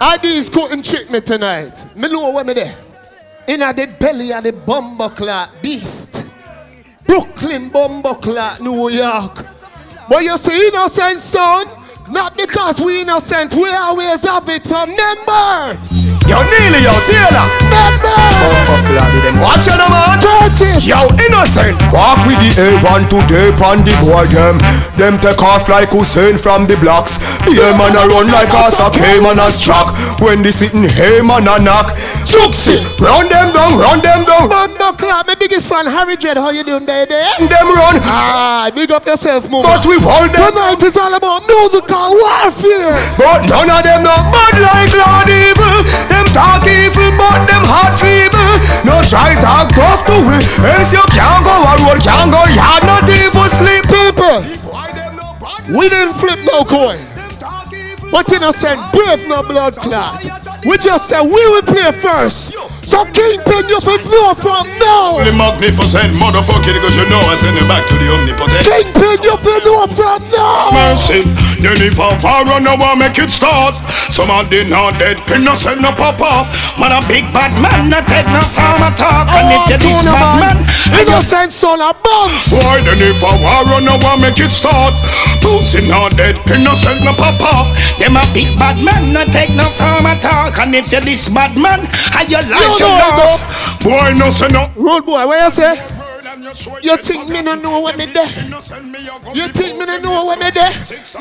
Addies 0.02 0.52
couldn't 0.52 0.84
trick 0.84 1.12
me 1.12 1.22
tonight. 1.22 1.86
Me 1.96 2.10
know 2.10 2.32
where 2.32 2.44
me 2.44 2.54
there. 2.54 2.76
Inna 3.48 3.72
the 3.72 3.86
belly 4.00 4.34
of 4.34 4.44
the 4.44 4.52
bumbleclot 4.52 5.62
beast. 5.62 6.34
Brooklyn 7.06 7.70
bumbleclot, 7.70 8.62
New 8.62 8.90
York. 8.90 9.46
But 10.10 10.24
you 10.24 10.36
see 10.40 10.70
innocent 10.70 11.22
son, 11.22 11.68
not 12.12 12.36
because 12.36 12.82
we 12.82 13.02
innocent, 13.02 13.54
we 13.54 13.70
always 13.70 14.24
have 14.24 14.50
it 14.50 14.64
from 14.64 14.90
member. 14.90 16.01
Yo, 16.28 16.38
Neely, 16.48 16.84
yo, 16.84 16.94
Taylor. 17.08 17.48
Watch 19.42 19.68
out, 19.68 19.84
man. 19.90 20.20
Curtis. 20.22 20.86
Yo, 20.88 21.00
innocent. 21.28 21.76
Walk 21.92 22.22
with 22.28 22.40
the 22.40 22.52
A1 22.62 23.10
today 23.10 23.50
on 23.64 23.84
the 23.84 23.96
boy 24.04 24.24
them. 24.30 24.58
Them 24.96 25.18
take 25.20 25.42
off 25.42 25.68
like 25.68 25.90
Usain 25.90 26.38
from 26.40 26.68
the 26.68 26.78
blocks. 26.78 27.18
Yeah, 27.50 27.74
man, 27.76 27.96
I 27.98 28.06
run 28.12 28.30
like 28.30 28.54
a 28.54 28.72
sack. 28.72 28.96
Hey, 28.96 29.20
man, 29.20 29.40
a 29.40 29.50
struck. 29.52 29.92
When 30.22 30.44
they 30.44 30.52
sitting, 30.52 30.86
hey, 30.88 31.22
man, 31.22 31.48
a 31.50 31.58
knock. 31.60 31.98
Chooksy, 32.24 32.80
run 33.02 33.28
them 33.28 33.52
down, 33.52 33.76
run 33.82 34.00
them 34.00 34.24
down. 34.24 34.48
Bumbleclot, 34.48 35.28
my 35.28 35.36
biggest 35.36 35.68
fan, 35.68 35.86
Harry 35.90 36.16
Dread. 36.16 36.38
How 36.38 36.52
you 36.52 36.64
doing, 36.64 36.86
baby? 36.86 37.18
Them 37.44 37.68
run. 37.76 37.98
Ah, 38.08 38.72
big 38.74 38.92
up 38.92 39.06
yourself, 39.06 39.50
more. 39.50 39.64
But 39.64 39.84
we 39.86 40.00
hold 40.00 40.32
them. 40.32 40.54
Tonight 40.54 40.82
is 40.84 40.96
all 40.96 41.12
about 41.12 41.44
musical 41.50 42.14
warfare. 42.16 42.96
But 43.18 43.50
none 43.50 43.68
of 43.68 43.82
them 43.84 44.04
not 44.06 44.22
bad 44.32 44.56
like 44.62 44.94
Lord 44.96 45.28
Evil. 45.28 45.82
Them 46.08 46.26
talk 46.34 46.64
evil, 46.66 47.12
but 47.20 47.46
them 47.46 47.64
heart 47.66 47.98
feeble. 48.00 48.56
No 48.88 49.02
try 49.06 49.36
talk 49.38 49.70
tough 49.76 50.06
to 50.10 50.16
we. 50.26 50.38
Else 50.66 50.94
you 50.94 51.04
can't 51.14 51.44
go 51.44 51.54
a 51.54 51.74
road, 51.86 52.00
can't 52.02 52.32
go 52.32 52.42
yard, 52.56 52.84
not 52.88 53.06
even 53.10 53.48
sleep. 53.50 53.84
People, 53.92 54.42
we 55.78 55.90
didn't 55.90 56.16
flip 56.16 56.40
no 56.46 56.64
coin. 56.64 56.98
But 58.12 58.28
innocent, 58.32 58.80
brave 58.92 59.28
no 59.28 59.42
blood 59.44 59.76
clot. 59.78 60.20
We 60.66 60.78
just 60.78 61.08
said 61.08 61.24
we 61.24 61.42
will 61.52 61.64
play 61.64 61.92
first. 61.92 62.54
So 62.84 63.06
Kingpin, 63.06 63.70
you 63.70 63.80
should 63.80 64.04
know 64.10 64.34
from 64.36 64.68
now. 64.82 65.24
The 65.24 65.32
magnificent 65.32 66.18
motherfucker, 66.20 66.76
because 66.76 66.98
you 66.98 67.08
know 67.08 67.22
I 67.24 67.36
send 67.40 67.56
you 67.56 67.64
back 67.70 67.88
to 67.88 67.96
the 67.96 68.12
omnipotent. 68.12 68.68
Kingpin, 68.68 69.24
you 69.24 69.36
should 69.40 69.64
know 69.64 69.88
from 69.88 70.20
now. 70.28 70.76
Mercy, 70.76 71.24
then 71.62 71.78
if 71.82 71.98
a 72.02 72.10
war 72.26 72.42
run 72.46 72.66
over, 72.66 72.94
make 72.98 73.18
it 73.22 73.30
start. 73.30 73.78
Some 74.10 74.34
of 74.34 74.50
them 74.50 74.70
not 74.70 74.98
dead, 74.98 75.22
innocent 75.30 75.82
no 75.82 75.94
pop 75.94 76.20
off. 76.20 76.50
Man, 76.82 76.92
a 76.92 77.00
big 77.06 77.26
bad 77.32 77.54
man, 77.62 77.90
not 77.90 78.06
take 78.10 78.26
no 78.28 78.42
farm 78.52 78.82
talk. 78.98 79.30
And 79.30 79.54
if 79.54 79.62
oh, 79.62 79.72
you 79.72 79.80
this 79.80 80.02
bad 80.04 80.42
man, 80.42 80.58
innocent 80.98 81.54
son 81.54 81.80
of 81.80 81.96
bombs. 82.02 82.50
Why 82.52 82.82
then 82.82 83.00
if 83.00 83.22
a 83.22 83.32
war 83.46 83.62
run 83.70 83.86
over, 83.86 84.16
make 84.18 84.42
it 84.42 84.52
start. 84.52 84.94
Pussy 85.40 85.86
not 85.86 86.18
dead, 86.18 86.36
innocent 86.50 87.06
no 87.06 87.14
pop 87.14 87.38
off. 87.54 87.70
Them 88.02 88.18
a 88.18 88.26
big 88.34 88.50
bad 88.58 88.82
man, 88.82 89.14
not 89.14 89.30
take 89.30 89.54
no 89.54 89.70
farm 89.78 90.10
talk. 90.20 90.58
And 90.58 90.74
if 90.74 90.92
you 90.92 91.02
this 91.02 91.30
bad 91.30 91.54
man, 91.54 91.86
and 92.18 92.26
you 92.26 92.42
like 92.50 92.74
You 92.82 92.90
your 92.90 92.98
know. 92.98 93.38
Boy, 93.86 94.14
no 94.18 94.34
say 94.34 94.50
no. 94.50 94.70
Road 94.76 95.06
boy, 95.06 95.26
what 95.30 95.38
you 95.38 95.52
say? 95.52 96.01
You 96.52 96.98
think 97.00 97.32
me 97.32 97.40
no 97.42 97.56
know 97.56 97.80
what 97.80 97.96
me 97.96 98.12
there? 98.12 98.28
You 99.32 99.48
think 99.56 99.80
me 99.80 99.86
no 99.88 99.96
know 100.04 100.28
what 100.28 100.36
me 100.36 100.52
there? 100.52 100.68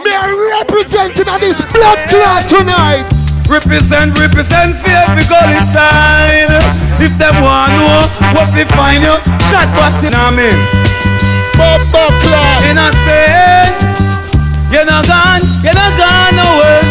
Me 0.03 0.11
are 0.11 0.35
representing 0.59 1.31
of 1.31 1.38
this 1.38 1.62
blood 1.71 1.99
clot 2.11 2.51
tonight. 2.51 3.07
Represent, 3.47 4.19
represent 4.19 4.75
for 4.75 4.90
every 4.90 5.23
gully 5.31 5.62
side. 5.71 6.51
If 6.99 7.14
them 7.14 7.38
want 7.47 7.79
know 7.79 8.11
what 8.35 8.51
we 8.59 8.66
find 8.75 9.07
you, 9.07 9.14
shot 9.47 9.71
what 9.79 10.03
in 10.03 10.19
a 10.19 10.35
mean. 10.35 10.59
Bumbo 11.55 12.11
club. 12.27 12.59
Innocent, 12.66 13.71
you're 14.75 14.83
not 14.83 15.07
gone, 15.07 15.47
you're 15.62 15.79
not 15.79 15.95
gone 15.95 16.43
nowhere. 16.43 16.83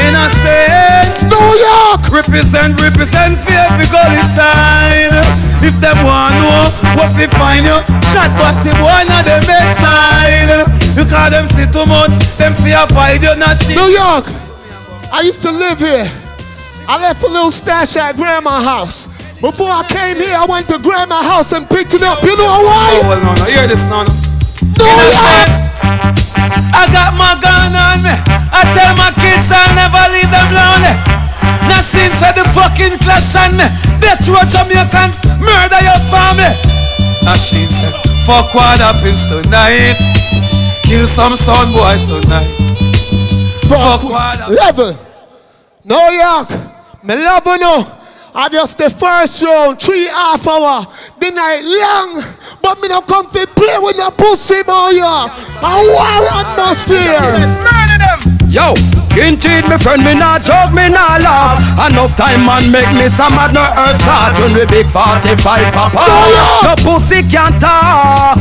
Innocent, 0.00 1.28
New 1.28 1.50
York. 1.60 2.08
Represent, 2.08 2.80
represent 2.80 3.36
for 3.36 3.52
every 3.52 3.84
gully 3.92 4.24
side. 4.32 5.51
If 5.62 5.78
them 5.78 5.98
want 6.02 6.34
know 6.42 6.66
what 6.98 7.14
we 7.14 7.30
find 7.38 7.62
you, 7.64 7.78
shot 8.10 8.34
what 8.38 8.58
him 8.66 8.74
one 8.82 9.06
of 9.06 9.22
them 9.22 9.42
side. 9.78 10.66
You 10.98 11.06
call 11.06 11.30
them 11.30 11.46
see 11.46 11.66
too 11.70 11.86
much, 11.86 12.12
them 12.36 12.52
fear 12.58 12.82
fight 12.90 13.22
you 13.22 13.32
not 13.38 13.56
shit. 13.56 13.78
New 13.78 13.94
York. 13.94 14.26
I 15.14 15.22
used 15.22 15.40
to 15.42 15.52
live 15.52 15.78
here. 15.78 16.08
I 16.88 17.00
left 17.00 17.22
a 17.22 17.28
little 17.28 17.50
stash 17.52 17.96
at 17.96 18.16
grandma's 18.16 18.64
house. 18.64 19.06
Before 19.40 19.70
I 19.70 19.86
came 19.86 20.18
here, 20.18 20.34
I 20.34 20.46
went 20.46 20.68
to 20.68 20.78
grandma's 20.78 21.22
house 21.26 21.52
and 21.52 21.68
picked 21.68 21.94
it 21.94 22.02
up. 22.02 22.22
You 22.22 22.34
know 22.36 22.62
why? 22.66 22.98
Oh, 22.98 23.08
well, 23.08 23.20
no, 23.22 23.34
no, 23.34 23.44
hear 23.46 23.66
this 23.66 23.84
now. 23.86 24.02
no. 24.02 24.12
New 24.62 24.88
Innocent. 24.88 25.52
I 26.74 26.88
got 26.90 27.14
my 27.14 27.38
gun 27.38 27.70
on 27.70 28.02
me. 28.02 28.14
I 28.50 28.66
tell 28.74 28.94
my 28.98 29.14
kids 29.14 29.46
I'll 29.46 29.74
never 29.78 30.02
leave 30.10 30.30
them 30.30 30.48
lonely. 30.54 31.21
Nasheen 31.72 32.12
said 32.12 32.36
the 32.36 32.44
fucking 32.52 33.00
clash 33.00 33.32
on 33.32 33.56
me. 33.56 33.64
Death 33.96 34.28
row 34.28 34.44
Jamaicans 34.44 35.24
murder 35.40 35.80
your 35.80 35.96
family. 36.12 36.52
Nasheen 37.24 37.64
said, 37.72 37.96
fuck 38.28 38.52
what 38.52 38.76
happens 38.76 39.24
tonight. 39.24 39.96
Kill 40.84 41.06
some 41.06 41.34
son 41.34 41.72
boy 41.72 41.96
tonight. 42.04 42.52
Fuck 43.72 44.04
what 44.04 44.36
happens. 44.36 44.58
Level. 44.60 44.92
New 45.84 46.12
York. 46.12 46.50
Me 47.04 47.14
love 47.16 47.46
you 47.46 47.58
know. 47.58 47.98
I 48.34 48.48
just 48.48 48.76
the 48.76 48.88
first 48.90 49.42
round, 49.42 49.80
three 49.80 50.04
half 50.06 50.46
hour, 50.46 50.84
the 51.20 51.30
night 51.30 51.60
long. 51.64 52.22
But 52.62 52.80
me 52.80 52.88
not 52.88 53.06
come 53.06 53.28
to 53.30 53.46
play 53.46 53.76
with 53.80 53.96
the 53.96 54.12
pussy 54.16 54.62
boy. 54.62 54.92
yeah. 54.92 55.32
A 55.60 55.72
war 55.88 56.20
atmosphere. 56.36 57.32
Yo, 58.48 58.74
indeed, 59.16 59.68
my 59.68 59.76
friend, 59.76 60.04
me 60.04 60.14
not 60.14 60.42
joke, 60.42 60.72
me 60.72 60.88
not 60.88 61.20
laugh. 61.20 61.58
Enough 61.90 62.16
time 62.16 62.46
man 62.46 62.64
make 62.70 62.88
me 62.96 63.08
some 63.08 63.34
mad 63.34 63.52
no 63.52 63.62
earth 63.62 64.00
start 64.00 64.38
when 64.40 64.54
we 64.54 64.64
big 64.66 64.86
45 64.86 65.36
papa. 65.72 66.04
No 66.64 66.74
pussy 66.80 67.22
can't 67.28 67.60
talk. 67.60 68.38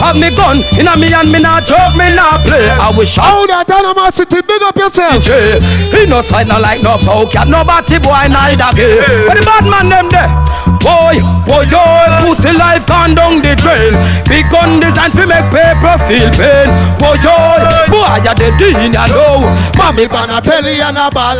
Have 0.00 0.20
me 0.20 0.28
gun 0.36 0.60
in 0.78 0.86
a 0.86 0.96
me 0.96 1.08
and 1.14 1.32
me 1.32 1.40
not 1.40 1.64
joke, 1.64 1.96
me 1.96 2.14
not 2.14 2.40
play. 2.44 2.68
I 2.68 2.92
wish 2.96 3.16
I 3.18 3.22
How 3.22 3.46
that 3.46 4.12
city, 4.12 4.42
big 4.42 4.62
up 4.62 4.76
yourself. 4.76 5.24
DJ. 5.24 5.58
He 5.90 6.06
no 6.06 6.20
side 6.20 6.48
no 6.48 6.58
like 6.60 6.82
no 6.82 6.96
poke, 6.98 7.32
cat 7.32 7.48
no 7.48 7.64
batty 7.64 7.98
boy 7.98 8.28
neither 8.28 8.70
gay. 8.76 9.00
But 9.26 9.38
the 9.38 9.44
bad 9.44 9.64
man 9.64 9.88
them 9.88 10.08
there. 10.10 10.43
Boy, 10.80 11.16
boy, 11.44 11.64
yo, 11.68 11.80
pussy 12.20 12.52
life 12.56 12.86
gone 12.86 13.14
down 13.14 13.40
the 13.40 13.54
drain. 13.56 13.92
Big 14.28 14.48
gun 14.50 14.80
design 14.80 15.10
fi 15.10 15.24
make 15.26 15.48
paper 15.52 15.96
feel 16.08 16.30
pain. 16.32 16.68
Boy, 16.96 17.16
yo, 17.20 17.36
boy, 17.92 18.16
ya 18.24 18.32
the 18.32 18.48
dean, 18.58 18.92
ya 18.92 19.06
know. 19.12 19.40
Mommy 19.76 20.06
ban 20.08 20.30
a 20.30 20.40
belly 20.40 20.80
and 20.80 20.96
a 20.96 21.10
ball. 21.10 21.38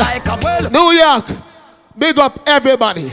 New 0.71 0.93
York, 0.93 1.25
big 1.97 2.19
up 2.19 2.39
everybody. 2.47 3.13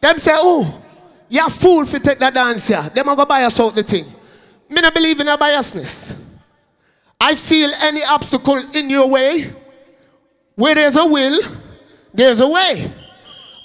Them 0.00 0.18
say, 0.18 0.32
oh, 0.34 0.82
you 1.28 1.48
fool 1.50 1.84
fi 1.84 1.98
take 1.98 2.18
that 2.18 2.34
dance 2.34 2.68
here. 2.68 2.88
Them 2.94 3.08
a 3.08 3.16
go 3.16 3.24
bias 3.24 3.60
out 3.60 3.74
the 3.74 3.82
thing. 3.82 4.04
Me 4.68 4.80
not 4.80 4.94
believe 4.94 5.20
in 5.20 5.28
a 5.28 5.36
biasness. 5.36 6.18
I 7.20 7.34
feel 7.34 7.70
any 7.82 8.02
obstacle 8.04 8.60
in 8.74 8.90
your 8.90 9.08
way, 9.10 9.50
where 10.54 10.74
there's 10.74 10.96
a 10.96 11.06
will, 11.06 11.38
there's 12.12 12.40
a 12.40 12.48
way. 12.48 12.90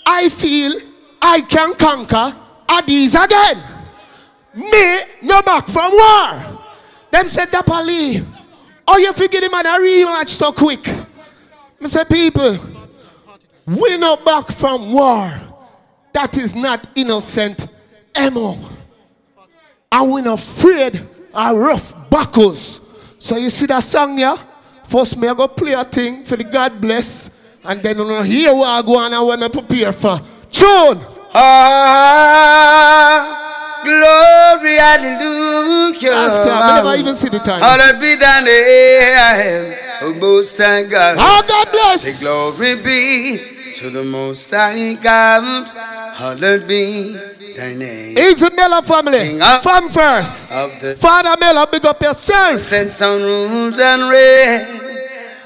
I 0.05 0.29
feel 0.29 0.73
I 1.21 1.41
can 1.41 1.75
conquer 1.75 2.35
Addies 2.71 3.21
again. 3.21 3.61
Me 4.55 5.27
no 5.27 5.41
back 5.41 5.67
from 5.67 5.91
war. 5.91 6.59
Them 7.11 7.27
said 7.27 7.49
Dapali. 7.49 8.25
Oh, 8.87 8.97
you 8.97 9.11
forget 9.11 9.43
him 9.43 9.53
and 9.53 9.67
a 9.67 9.71
rematch 9.71 10.29
so 10.29 10.53
quick. 10.53 10.85
Me 11.79 11.87
say, 11.87 12.03
people, 12.05 12.57
we 13.65 13.97
not 13.97 14.23
back 14.23 14.47
from 14.51 14.93
war. 14.93 15.29
That 16.13 16.37
is 16.37 16.55
not 16.55 16.87
innocent 16.95 17.67
ammo. 18.15 18.57
And 19.91 20.11
we 20.11 20.21
not 20.21 20.39
afraid 20.39 20.95
of 21.33 21.57
rough 21.57 22.09
buckles. 22.09 22.89
So 23.19 23.35
you 23.37 23.49
see 23.49 23.65
that 23.65 23.83
song, 23.83 24.17
yeah? 24.17 24.37
First, 24.85 25.17
me 25.17 25.27
I 25.27 25.33
go 25.33 25.47
play 25.47 25.73
a 25.73 25.83
thing 25.83 26.23
for 26.23 26.37
the 26.37 26.43
God 26.43 26.79
bless, 26.79 27.29
and 27.63 27.81
then 27.81 27.97
you 27.97 28.05
know 28.05 28.21
here 28.23 28.53
what 28.55 28.67
I 28.67 28.81
go 28.85 28.99
and 29.05 29.13
I 29.13 29.21
want 29.21 29.41
to 29.41 29.49
prepare 29.49 29.91
for. 29.91 30.19
Tune. 30.49 30.99
Ah, 32.23 33.23
glory, 33.83 34.75
hallelujah. 34.75 36.11
Ask 36.11 36.41
her, 36.43 36.51
I 36.51 36.75
never 36.83 36.95
even 36.99 37.15
see 37.15 37.29
the 37.29 37.39
time. 37.39 37.61
Hallowed 37.61 37.99
be 38.01 38.15
thy 38.15 38.41
name, 38.43 39.75
O 40.03 40.13
Most 40.19 40.57
High 40.57 40.83
God. 40.83 41.15
Oh, 41.19 41.41
God 41.47 41.71
bless. 41.71 42.01
Say 42.01 42.19
glory 42.23 42.75
be 42.83 43.39
to 43.75 43.89
the 43.89 44.03
Most 44.03 44.53
High 44.53 44.95
God. 44.95 45.67
Hallowed 46.15 46.67
be 46.67 47.15
thy 47.55 47.73
name. 47.75 48.17
Easy 48.17 48.49
Miller 48.55 48.81
family. 48.81 49.39
From 49.63 49.89
first. 49.89 50.51
Of 50.51 50.79
the 50.81 50.95
Father 50.95 51.35
Miller, 51.39 51.65
big 51.71 51.85
up 51.85 52.01
yourself. 52.01 52.59
Send 52.59 52.91
some 52.91 53.21
rules 53.21 53.79
and 53.79 54.09
reign. 54.11 54.65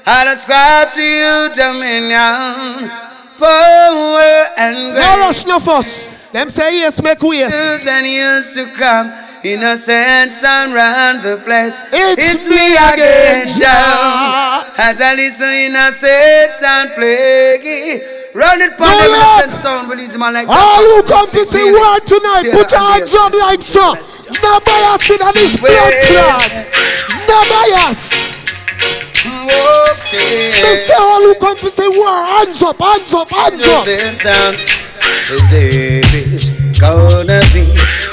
I'll 0.08 0.28
ascribe 0.34 0.92
to 0.94 1.02
you 1.02 1.48
dominion, 1.54 2.90
power, 3.38 4.32
and 4.58 4.92
grace. 4.92 5.04
No 5.04 5.18
rush, 5.24 5.46
no 5.46 5.58
fuss. 5.58 6.16
Them 6.32 6.50
say 6.50 6.80
yes, 6.80 7.02
make 7.02 7.22
ways. 7.22 7.52
Years 7.52 7.86
and 7.86 8.06
years 8.06 8.50
to 8.56 8.66
come. 8.76 9.12
Innocence 9.44 10.42
around 10.42 11.22
the 11.22 11.40
place. 11.44 11.78
It's 11.92 12.48
me 12.50 12.56
me 12.56 12.74
again, 12.74 13.46
again, 13.46 13.56
As 14.76 15.00
I 15.00 15.14
listen, 15.14 15.48
innocence 15.54 16.60
and 16.66 16.90
plague. 16.98 18.02
Run 18.34 18.60
it, 18.60 18.76
them 18.76 18.84
innocent 18.84 19.52
sound, 19.54 19.88
release 19.88 20.18
man 20.18 20.34
like. 20.34 20.48
All 20.48 20.82
who 20.82 21.02
come 21.08 21.24
to 21.24 21.46
see 21.46 21.72
word 21.72 22.02
tonight, 22.04 22.50
put 22.52 22.68
your 22.68 22.84
hands 22.84 23.14
up 23.14 23.32
like 23.48 23.62
so. 23.62 23.96
No 24.42 24.60
bias 24.60 25.08
in 25.08 25.22
this 25.32 25.56
blood 25.56 25.94
clot. 26.04 26.52
No 27.24 27.38
bias. 27.48 28.35
They 29.46 30.76
say 30.76 30.94
all 30.98 31.22
who 31.22 31.34
come 31.36 31.56
to 31.58 31.70
say 31.70 31.88
word, 31.88 32.26
hands 32.44 32.62
up, 32.62 32.78
hands 32.78 33.14
up, 33.14 33.30
hands 33.30 33.62
up. 33.64 33.86
Sound. 34.16 34.56
Is 35.26 36.78
gonna 36.80 37.40
be 37.54 37.64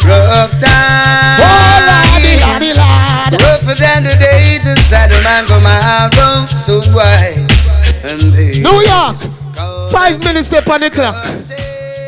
rough 0.05 0.53
times. 0.61 1.41
Rougher 3.33 3.75
than 3.75 4.03
the 4.03 4.15
days 4.19 4.67
inside 4.67 5.09
the 5.09 5.21
man 5.21 5.45
go 5.47 5.59
my 5.59 6.09
room. 6.13 6.45
Oh, 6.45 6.47
so 6.47 6.81
why? 6.93 7.35
New 8.61 8.81
York, 8.81 9.17
five 9.91 10.19
minutes 10.19 10.47
step 10.47 10.67
on 10.67 10.81
the 10.81 10.89
clock. 10.89 11.15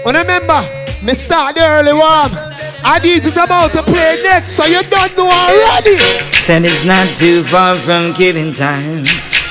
Remember, 0.06 0.62
me 1.04 1.14
start 1.14 1.56
the 1.56 1.62
early 1.62 1.94
warm. 1.94 2.55
Addies 2.86 3.26
is 3.26 3.34
about 3.34 3.74
to 3.74 3.82
play 3.82 4.22
next, 4.22 4.54
so 4.54 4.64
you 4.66 4.82
don't 4.84 5.14
know 5.18 5.26
already. 5.26 5.98
Said 6.32 6.62
it's 6.66 6.86
not 6.86 7.14
too 7.16 7.42
far 7.42 7.74
from 7.76 8.14
killing 8.14 8.54
time. 8.54 9.02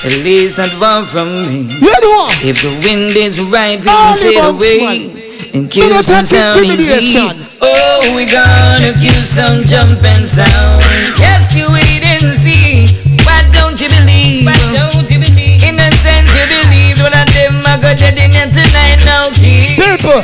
At 0.07 0.15
least 0.23 0.57
not 0.57 0.71
far 0.79 1.03
from 1.03 1.35
me. 1.35 1.67
You 1.67 1.91
know. 1.91 2.31
If 2.47 2.63
the 2.63 2.71
wind 2.87 3.11
is 3.11 3.41
right, 3.51 3.75
we 3.81 3.89
All 3.91 4.15
can 4.15 4.23
sail 4.23 4.53
the 4.53 4.55
bunks, 4.55 4.71
away 4.71 5.51
and 5.51 5.67
Do 5.67 5.81
kill 5.83 5.89
not 5.91 6.05
some 6.07 6.23
have 6.23 6.27
sound 6.27 6.63
easy. 6.63 6.79
intimidation. 6.79 7.27
Oh, 7.59 7.99
we 8.15 8.23
gonna 8.23 8.91
kill 9.03 9.23
some 9.27 9.67
jumping 9.67 10.23
sound. 10.31 10.79
Just 11.19 11.59
you 11.59 11.67
wait 11.75 12.03
and 12.07 12.23
see. 12.39 12.87
Why 13.27 13.43
don't 13.51 13.75
you 13.81 13.89
believe? 13.91 14.47
Why 14.47 14.55
don't 14.71 15.11
you 15.11 15.19
believe? 15.19 15.59
Innocent 15.59 16.23
to 16.31 16.41
believe 16.47 17.03
one 17.03 17.11
of 17.11 17.27
them 17.35 17.59
I 17.67 17.83
got 17.83 17.99
dead 17.99 18.15
in 18.15 18.31
here 18.31 18.47
tonight 18.47 19.03
now. 19.03 19.27
Kill 19.35 19.75
People, 19.75 20.23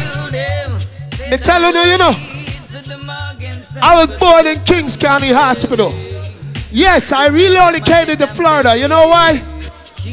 me 1.28 1.36
tell 1.44 1.60
you, 1.60 1.92
you 1.92 1.98
know, 2.00 2.14
I 3.82 4.06
was 4.06 4.18
born 4.20 4.48
in 4.48 4.60
Kings 4.66 4.98
County 4.98 5.32
Hospital. 5.32 5.92
Yes, 6.72 7.12
I 7.12 7.28
really 7.28 7.58
only 7.58 7.80
came 7.82 8.08
to 8.08 8.28
Florida. 8.28 8.78
You 8.78 8.88
know 8.88 9.08
why? 9.08 9.38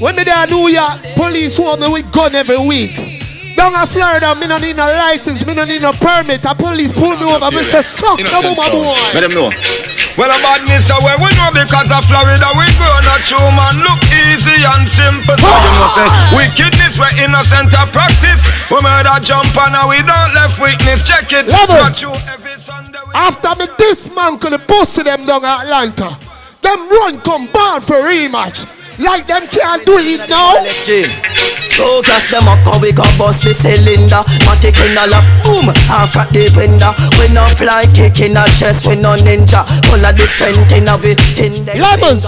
When 0.01 0.17
me 0.17 0.25
there 0.25 0.47
New 0.47 0.69
York, 0.69 1.01
police 1.17 1.59
want 1.59 1.81
me 1.81 1.89
with 1.89 2.13
gun 2.13 2.35
every 2.35 2.59
week. 2.59 2.95
Down 3.57 3.75
in 3.75 3.87
Florida, 3.87 4.35
me 4.37 4.47
no 4.47 4.59
need 4.59 4.77
no 4.77 4.87
license, 4.87 5.45
me 5.47 5.55
no 5.55 5.65
need 5.65 5.83
no 5.83 5.93
permit. 5.93 6.43
The 6.43 6.55
police 6.55 6.93
pull 6.93 7.17
me 7.17 7.25
over, 7.25 7.51
me 7.51 7.63
say, 7.63 7.83
suck, 7.83 8.19
come 8.19 8.47
on, 8.47 8.57
my 8.57 8.71
boy. 8.71 8.95
Let 9.15 9.21
them 9.27 9.35
know. 9.35 9.51
Well, 10.19 10.35
about 10.35 10.67
this 10.67 10.91
away, 10.91 11.15
we 11.23 11.31
know 11.39 11.55
because 11.55 11.95
of 11.95 12.03
Florida, 12.11 12.51
we 12.59 12.67
grown 12.75 13.07
a 13.07 13.23
true 13.23 13.51
man. 13.55 13.71
Look 13.87 14.03
easy 14.11 14.67
and 14.67 14.91
simple. 14.91 15.39
So 15.39 15.47
you 15.47 15.71
know, 15.79 15.87
say, 15.95 16.11
wickedness, 16.35 16.99
we 16.99 17.07
innocent 17.23 17.71
of 17.79 17.87
practice. 17.95 18.43
We 18.67 18.83
murder 18.83 19.15
jump 19.23 19.55
and 19.55 19.79
now 19.79 19.87
we 19.87 20.03
don't 20.03 20.35
left 20.35 20.59
witness. 20.59 21.07
Check 21.07 21.31
it. 21.31 21.47
Level. 21.47 21.79
Not 21.79 22.03
you 22.03 22.11
every 22.27 22.59
After 23.15 23.55
me 23.63 23.71
dismantle 23.79 24.51
the 24.51 24.59
pussy 24.59 25.07
them 25.07 25.23
down 25.25 25.47
Atlanta, 25.47 26.19
them 26.67 26.89
run 26.91 27.21
come 27.23 27.47
ball 27.55 27.81
for 27.81 28.03
rematch. 28.03 28.78
Like 28.99 29.27
them 29.27 29.47
can't 29.47 29.87
do 29.87 29.97
it 29.99 30.29
now. 30.29 30.65
So 31.79 32.03
cast 32.03 32.35
them 32.35 32.49
up 32.51 32.59
how 32.67 32.83
we 32.83 32.91
can 32.91 33.07
bust 33.15 33.47
the 33.47 33.55
cylinder 33.55 34.27
Matic 34.43 34.75
in 34.83 34.99
a 34.99 35.07
lock, 35.07 35.23
boom, 35.47 35.71
half 35.87 36.17
at 36.19 36.27
the 36.35 36.51
window 36.59 36.91
We 37.15 37.31
no 37.31 37.47
fly 37.55 37.87
kick 37.95 38.19
in 38.19 38.35
a 38.35 38.43
chest, 38.51 38.91
we 38.91 38.99
no 38.99 39.15
ninja 39.15 39.63
Full 39.87 40.03
of 40.03 40.17
the 40.19 40.27
strength 40.27 40.75
in 40.75 40.91
a 40.91 40.99
we 40.99 41.15
index 41.39 41.79
Lemons, 41.79 42.27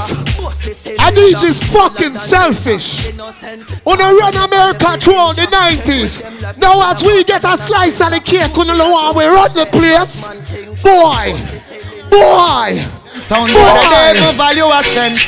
and 1.01 1.17
these 1.17 1.43
is 1.43 1.63
fucking 1.63 2.15
selfish. 2.15 3.17
Wanna 3.85 4.13
run 4.13 4.37
America 4.37 4.99
throughout 4.99 5.37
the 5.37 5.47
90s. 5.51 6.59
Now 6.59 6.91
as 6.91 7.03
we 7.03 7.25
get 7.25 7.45
a 7.45 7.57
slice 7.57 8.01
of 8.01 8.11
the 8.11 8.21
cake, 8.21 8.57
on 8.59 8.67
the 8.67 8.75
lower 8.75 9.15
we 9.17 9.25
run 9.25 9.53
the 9.55 9.67
place. 9.67 10.29
Boy, 10.83 11.33
boy, 12.11 13.00
Sound 13.19 13.51
boy. 13.51 13.59
the 13.59 14.15
devil 14.15 14.33
value 14.39 14.71
a 14.71 14.81
send 14.87 15.19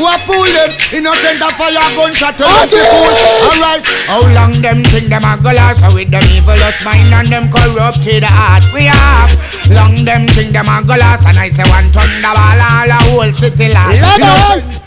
Who 0.00 0.08
a 0.08 0.16
fool 0.24 0.48
them? 0.56 0.72
Innocent 0.96 1.44
of 1.44 1.52
fire 1.60 1.84
gunshot 1.92 2.40
to 2.40 2.48
let 2.48 2.72
you 2.72 2.80
fool 2.80 3.12
Alright. 3.44 3.84
How 4.08 4.24
long 4.32 4.56
them 4.64 4.80
think 4.88 5.12
them 5.12 5.20
a 5.20 5.36
go 5.44 5.52
last? 5.52 5.84
So 5.84 5.92
with 5.92 6.08
them 6.08 6.24
evilest 6.32 6.84
mind 6.88 7.12
and 7.12 7.28
them 7.28 7.52
corrupted 7.52 8.24
heart 8.24 8.64
We 8.72 8.88
have. 8.88 9.36
Long 9.68 10.00
them 10.08 10.24
think 10.32 10.56
them 10.56 10.64
a 10.64 10.80
go 10.80 10.96
last? 10.96 11.28
And 11.28 11.36
I 11.36 11.52
say 11.52 11.68
one 11.68 11.92
thunderball 11.92 12.56
all 12.56 12.88
a 12.88 13.00
whole 13.12 13.32
city 13.36 13.68
land 13.68 14.00
Level. 14.00 14.82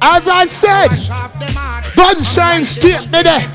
As 0.00 0.28
I 0.28 0.44
said, 0.44 0.90
gunshine 1.96 2.64
state 2.64 3.04
me 3.10 3.22
there. 3.22 3.48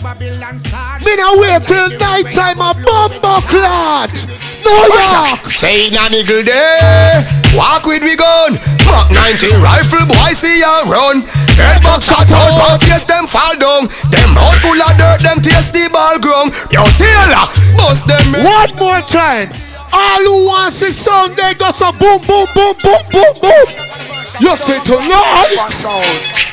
Me 1.05 1.15
no 1.15 1.37
wait 1.37 1.65
till 1.67 1.89
night 1.97 2.31
time 2.33 2.59
a 2.59 2.73
bomber 2.73 3.41
clot. 3.47 4.09
New 4.63 4.85
York. 4.93 5.49
Say 5.51 5.87
in 5.87 5.95
a 5.97 6.09
niggle 6.09 6.43
day, 6.45 7.41
Walk 7.55 7.83
with 7.85 7.99
we 8.01 8.15
gun 8.15 8.55
Mark 8.87 9.11
19 9.11 9.59
rifle 9.59 10.07
boy 10.07 10.31
see 10.31 10.63
ya 10.63 10.87
run 10.87 11.19
Head 11.59 11.83
box 11.83 12.07
shot 12.07 12.31
out 12.31 12.47
One 12.55 12.79
face 12.79 13.03
them 13.03 13.27
fall 13.27 13.59
down 13.59 13.91
Them 14.07 14.29
mouth 14.31 14.55
full 14.63 14.79
of 14.79 14.95
dirt 14.95 15.19
Them 15.19 15.43
taste 15.43 15.75
the 15.75 15.91
ball 15.91 16.15
grum 16.15 16.47
Yo 16.71 16.87
Taylor 16.95 17.43
Bust 17.75 18.07
them 18.07 18.39
One 18.39 18.71
more 18.79 19.03
time. 19.03 19.51
All 19.91 20.23
who 20.23 20.45
wants 20.47 20.79
to 20.79 20.93
sound 20.93 21.35
they 21.35 21.53
go 21.53 21.69
so 21.71 21.91
boom 21.91 22.21
boom 22.23 22.47
boom 22.55 22.75
boom 22.81 23.03
boom 23.11 23.33
boom. 23.41 23.67
You 24.39 24.55
say 24.55 24.79
tonight. 24.83 26.50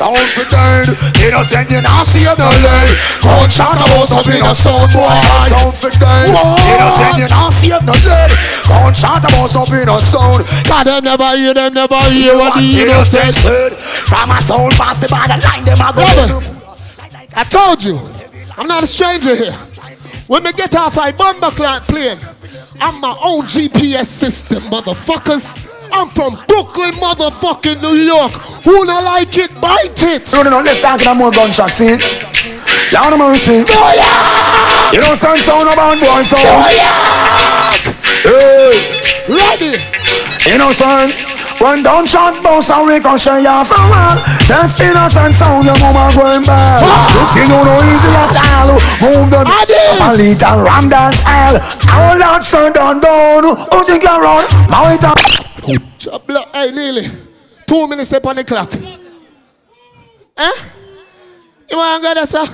Sound 0.00 0.16
for 0.32 0.48
dead 0.48 0.88
Innocent 1.20 1.68
you 1.68 1.84
not 1.84 2.08
see 2.08 2.24
no 2.24 2.48
leg 2.48 2.88
Gunshot 3.20 3.76
a 3.76 3.86
bust 3.92 4.16
up 4.16 4.24
in 4.32 4.40
a 4.40 4.56
sound 4.56 4.88
boy 4.96 5.12
Sound 5.44 5.76
for 5.76 5.92
dead 5.92 6.32
Innocent 6.32 7.20
you 7.20 7.28
not 7.28 7.52
see 7.52 7.68
no 7.84 7.92
leg 8.08 8.32
Gunshot 8.64 9.20
a 9.20 9.30
bust 9.36 9.60
up 9.60 9.68
in 9.68 9.84
a 9.92 10.00
sound. 10.00 10.48
God 10.64 10.88
them 10.88 11.04
never 11.04 11.36
hear 11.36 11.52
them 11.52 11.74
never 11.76 12.00
hear 12.16 12.32
what 12.32 12.56
the 12.56 12.64
innocent 12.64 13.34
said 13.36 13.76
From 13.76 14.32
a 14.32 14.40
sound 14.40 14.72
past 14.80 15.04
the 15.04 15.08
borderline 15.12 15.68
them 15.68 15.76
a 15.84 15.92
go 15.92 16.60
I 17.36 17.44
told 17.44 17.84
you, 17.84 17.96
I'm 18.56 18.66
not 18.66 18.82
a 18.82 18.86
stranger 18.86 19.36
here. 19.36 19.52
When 20.26 20.42
me 20.42 20.52
get 20.52 20.74
off 20.74 20.96
a 20.96 21.12
bomber 21.12 21.50
plane, 21.52 22.18
I'm 22.80 23.00
my 23.00 23.16
own 23.22 23.44
GPS 23.44 24.06
system, 24.06 24.64
motherfuckers. 24.64 25.69
I'm 25.92 26.08
from 26.08 26.34
Brooklyn, 26.46 26.94
motherfucking 26.96 27.80
New 27.82 27.96
York. 28.06 28.32
Who 28.64 28.84
don't 28.86 29.04
like 29.04 29.36
it, 29.36 29.50
bite 29.60 30.02
it. 30.02 30.32
No, 30.32 30.42
no, 30.42 30.50
no, 30.50 30.58
let's 30.58 30.80
talk 30.80 31.00
about 31.00 31.16
more 31.16 31.30
gunshots, 31.30 31.74
see? 31.74 31.96
Down 32.90 33.10
the 33.10 33.18
mercy. 33.18 33.64
Oh, 33.66 34.90
you 34.92 35.00
don't 35.00 35.16
sound 35.16 35.40
sound 35.40 35.68
about 35.70 35.98
boy, 35.98 36.22
so. 36.22 36.36
Oh, 36.38 36.66
hey. 38.26 38.72
Ready. 39.30 39.72
You 40.50 40.58
know, 40.58 40.72
son. 40.72 41.39
One 41.60 41.84
down 41.84 42.08
shot 42.08 42.40
bounce 42.42 42.72
and 42.72 42.88
ricochet 42.88 43.44
ya 43.44 43.60
from 43.64 43.84
all 43.92 44.16
That's 44.48 44.80
innocent 44.80 45.36
sound 45.36 45.68
your 45.68 45.76
mama 45.76 46.08
going 46.16 46.40
bad 46.48 46.80
Looks 47.12 47.36
you 47.36 47.46
know 47.52 47.62
no 47.68 47.76
easy 47.84 48.10
at 48.16 48.32
all 48.32 48.80
Move 49.04 49.28
the 49.28 49.44
a 49.44 50.08
little 50.16 50.64
ram 50.64 50.88
dance 50.88 51.20
style 51.20 51.60
All 51.92 52.16
that 52.16 52.40
son 52.42 52.72
down 52.72 53.00
down 53.04 53.44
Who 53.44 53.78
think 53.84 54.02
you 54.02 54.16
run? 54.16 54.48
Now 54.72 54.88
it 54.88 55.04
block, 56.26 56.48
hey, 56.54 56.70
nearly. 56.70 57.06
Two 57.66 57.86
minutes 57.86 58.12
up 58.12 58.26
on 58.26 58.36
the 58.36 58.44
clock. 58.44 58.72
Eh? 58.72 60.52
You 61.70 61.76
want 61.76 62.02
to 62.02 62.08
go 62.08 62.14
there, 62.14 62.26
sir? 62.26 62.44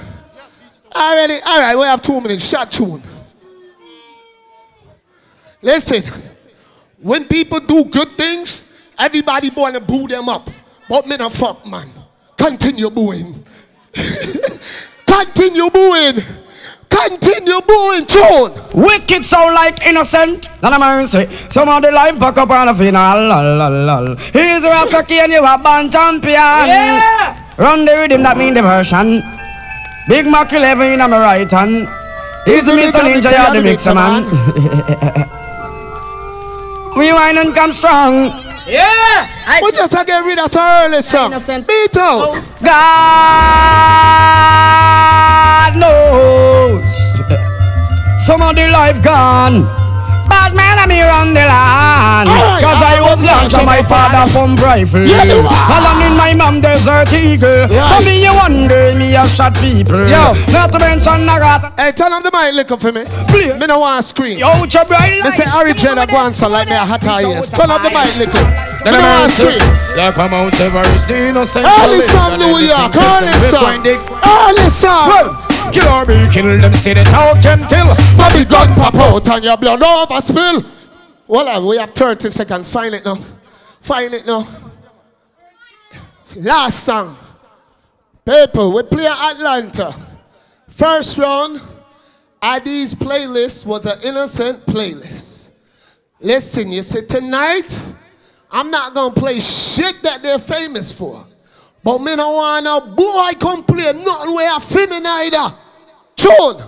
Already? 0.94 1.40
All 1.44 1.58
right, 1.58 1.76
we 1.76 1.84
have 1.84 2.02
two 2.02 2.20
minutes. 2.20 2.48
Short 2.48 2.70
tune. 2.70 3.02
Listen, 5.62 6.02
when 7.00 7.24
people 7.24 7.60
do 7.60 7.84
good 7.84 8.08
things, 8.08 8.65
everybody 8.98 9.50
want 9.50 9.74
to 9.76 9.80
boo 9.80 10.06
them 10.06 10.28
up. 10.28 10.48
But 10.88 11.06
me 11.06 11.16
not 11.16 11.32
fuck, 11.32 11.66
man. 11.66 11.88
Continue 12.36 12.90
booing. 12.90 13.42
Continue 15.06 15.70
booing. 15.70 16.16
Continue 16.88 17.60
booing, 17.66 18.06
tune. 18.06 18.52
Wicked 18.74 19.24
sound 19.24 19.54
like 19.54 19.84
innocent, 19.86 20.48
not 20.62 20.72
a 20.72 20.78
mercy. 20.78 21.26
Some 21.50 21.68
of 21.68 21.82
the 21.82 21.90
life 21.90 22.16
back 22.18 22.38
up 22.38 22.48
on 22.50 22.66
the 22.68 22.74
final. 22.74 23.28
Lol, 23.28 23.56
lol, 23.58 23.84
lol. 23.84 24.16
He's 24.16 24.64
a 24.64 24.70
Rasaki 24.70 25.18
and 25.18 25.32
you 25.32 25.44
a 25.44 25.58
band 25.58 25.90
champion. 25.92 26.32
Yeah. 26.32 27.34
Run 27.58 27.84
the 27.84 27.96
rhythm, 27.96 28.22
that 28.22 28.36
mean 28.36 28.54
the 28.54 28.62
version. 28.62 29.22
Big 30.08 30.26
Mac 30.26 30.52
11 30.52 30.92
in 30.92 30.98
my 30.98 31.08
right 31.18 31.50
hand. 31.50 31.88
He's 32.44 32.64
the 32.64 32.72
Mr. 32.72 33.00
Ninja, 33.02 33.32
you're 33.32 33.54
the 33.54 33.62
mixer 33.62 33.94
man. 33.94 34.24
we 36.96 37.12
wine 37.12 37.38
and 37.38 37.54
come 37.54 37.72
strong. 37.72 38.30
Yeah! 38.66 39.26
we 39.62 39.70
just 39.72 39.94
a 39.94 40.04
get 40.04 40.22
rid 40.24 40.38
of 40.38 40.50
some 40.50 40.62
early 40.84 41.00
song. 41.02 41.30
Beat 41.30 41.96
out. 41.96 42.30
Oh, 42.32 42.42
God 42.62 42.86
knows 45.78 46.84
some 48.26 48.42
of 48.42 48.54
the 48.56 48.68
life 48.68 49.02
gone. 49.02 49.85
Bad 50.28 50.54
man, 50.54 50.78
I'm 50.78 50.90
here 50.90 51.08
on 51.10 51.34
the 51.34 51.40
land. 51.46 52.28
Cause 52.28 52.80
I 52.82 52.98
was 53.02 53.20
launched 53.22 53.58
on 53.58 53.66
my 53.66 53.82
father 53.82 54.24
from 54.30 54.56
rifle. 54.62 55.04
Yeah, 55.06 55.24
you 55.24 55.40
are. 55.44 55.66
And 55.76 55.84
I'm 55.86 56.00
in 56.06 56.14
my 56.16 56.32
mom 56.34 56.60
desert 56.60 57.12
eagle. 57.12 57.66
Yes. 57.70 57.82
For 57.90 58.00
me, 58.06 58.22
you 58.24 58.32
one 58.34 58.66
day 58.68 58.92
me 58.98 59.14
a 59.14 59.24
shot 59.24 59.54
people. 59.58 60.02
Yo. 60.08 60.34
Not 60.52 60.72
to 60.74 60.78
mention 60.82 61.28
I 61.28 61.38
got 61.38 61.72
Hey, 61.78 61.92
tell 61.92 62.10
them 62.10 62.22
the 62.22 62.30
mic 62.32 62.54
lick 62.54 62.70
up 62.72 62.80
for 62.80 62.92
me. 62.92 63.04
Me 63.58 63.66
no 63.66 63.78
want 63.80 64.00
to 64.00 64.06
scream. 64.06 64.38
Yo, 64.38 64.50
your 64.66 64.84
bright 64.86 65.20
Me 65.22 65.30
say 65.30 65.44
lights. 65.46 65.62
original 65.62 66.06
go 66.06 66.16
on 66.16 66.34
so 66.34 66.48
like 66.48 66.66
me 66.68 66.74
a 66.74 66.84
hot 66.84 67.04
eye 67.06 67.22
yes. 67.22 67.50
Turn 67.50 67.70
up 67.70 67.82
the 67.82 67.90
mic 67.90 68.10
lick 68.18 68.32
up. 68.34 68.46
Me 68.84 68.90
Then 68.90 68.92
no 68.94 68.98
I'm 68.98 69.04
want 69.04 69.32
to 69.32 69.42
answer. 69.42 69.50
scream. 69.52 69.64
Yeah, 69.96 70.12
come 70.12 70.34
out 70.34 70.54
Everest, 70.60 71.08
the 71.08 71.16
innocent. 71.30 71.64
Early 71.66 72.00
police 72.02 72.10
song 72.12 72.32
and 72.32 72.42
New 72.42 72.50
everything 72.56 72.72
York. 72.72 72.92
to 72.92 72.98
Early 72.98 73.36
them. 73.36 73.50
song. 73.52 73.64
Find 73.66 73.86
it. 73.86 74.00
Early 74.24 74.68
song. 74.70 75.45
Kill 75.72 75.88
or 75.88 76.06
be 76.06 76.14
killed, 76.32 76.60
them 76.62 76.72
they 76.72 77.04
talk 77.04 77.38
gentle. 77.40 77.94
Bobby 78.16 78.44
gun 78.44 78.74
pop 78.74 78.94
out 78.94 79.28
and 79.28 79.44
your 79.44 79.56
blood 79.56 79.82
over 79.82 80.20
spill. 80.20 80.62
Well, 81.26 81.68
we 81.68 81.76
have 81.78 81.90
30 81.90 82.30
seconds. 82.30 82.72
Find 82.72 82.94
it 82.94 83.04
now. 83.04 83.16
Find 83.80 84.14
it 84.14 84.26
now. 84.26 84.46
Last 86.36 86.84
song. 86.84 87.16
People, 88.24 88.72
we 88.72 88.82
play 88.84 89.06
Atlanta. 89.06 89.94
First 90.68 91.18
round, 91.18 91.56
ID's 92.42 92.94
playlist 92.94 93.66
was 93.66 93.86
an 93.86 93.98
innocent 94.04 94.66
playlist. 94.66 95.54
Listen, 96.20 96.72
you 96.72 96.82
see, 96.82 97.06
tonight, 97.06 97.94
I'm 98.50 98.70
not 98.70 98.94
gonna 98.94 99.14
play 99.14 99.40
shit 99.40 100.02
that 100.02 100.22
they're 100.22 100.38
famous 100.38 100.96
for. 100.96 101.25
But 101.86 101.98
me 102.00 102.16
no 102.16 102.32
want 102.32 102.64
no 102.64 102.80
boy 102.80 103.30
come 103.38 103.62
play 103.62 103.92
nothing 103.92 104.34
where 104.34 104.50
I 104.52 104.58
feel 104.58 104.90
either. 104.90 105.54
Tune. 106.16 106.58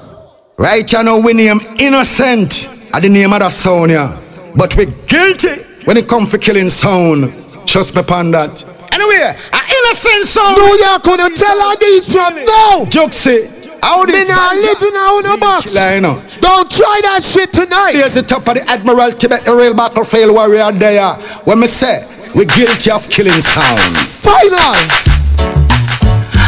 Right 0.56 0.86
you 0.92 1.02
know 1.02 1.18
we 1.18 1.32
name 1.32 1.58
innocent 1.80 2.94
at 2.94 3.02
the 3.02 3.08
name 3.08 3.32
of 3.32 3.40
that 3.40 3.52
sound 3.52 3.90
yeah. 3.90 4.14
But 4.54 4.76
we 4.76 4.86
guilty 5.10 5.66
when 5.86 5.96
it 5.96 6.06
come 6.06 6.24
for 6.24 6.38
killing 6.38 6.68
sound. 6.68 7.34
Trust 7.66 7.96
me 7.96 8.00
upon 8.00 8.30
that. 8.30 8.62
Anyway, 8.94 9.34
an 9.34 9.64
innocent 9.66 10.24
sound. 10.24 10.56
New 10.56 10.86
York 10.86 11.02
gonna 11.02 11.34
tell 11.34 11.58
her 11.66 11.76
these 11.82 12.06
from 12.06 12.34
now. 12.38 12.86
Juxie, 12.86 13.50
how 13.82 14.04
Me 14.04 14.12
this 14.12 14.28
not 14.28 14.54
living 14.54 14.94
out 14.94 15.18
in 15.18 15.26
a 15.34 15.36
box. 15.36 15.74
killer, 15.74 15.94
you 15.96 16.00
know. 16.00 16.22
Don't 16.40 16.70
try 16.70 17.00
that 17.10 17.22
shit 17.24 17.52
tonight. 17.52 17.94
Here's 17.94 18.14
the 18.14 18.22
top 18.22 18.46
of 18.46 18.54
the 18.54 18.70
Admiral 18.70 19.10
Tibet, 19.10 19.44
the 19.44 19.54
real 19.54 19.74
battlefield 19.74 20.32
warrior 20.32 20.70
there. 20.70 21.14
When 21.42 21.58
me 21.58 21.66
say, 21.66 22.06
we 22.38 22.46
guilty 22.46 22.88
of 22.92 23.10
killing 23.10 23.40
sound. 23.42 23.98
Final. 24.22 24.78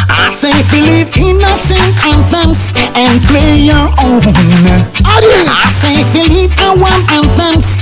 I 0.07 0.31
say 0.31 0.47
if 0.55 0.71
you 0.71 0.87
live 0.87 1.11
innocent 1.19 1.91
anthems 2.07 2.71
and 2.95 3.19
play 3.27 3.67
your 3.67 3.91
own. 3.99 4.23
I 5.03 5.67
say 5.67 5.99
if 5.99 6.15
you 6.15 6.23
leave 6.31 6.55
our 6.63 6.95
anthems, 7.11 7.75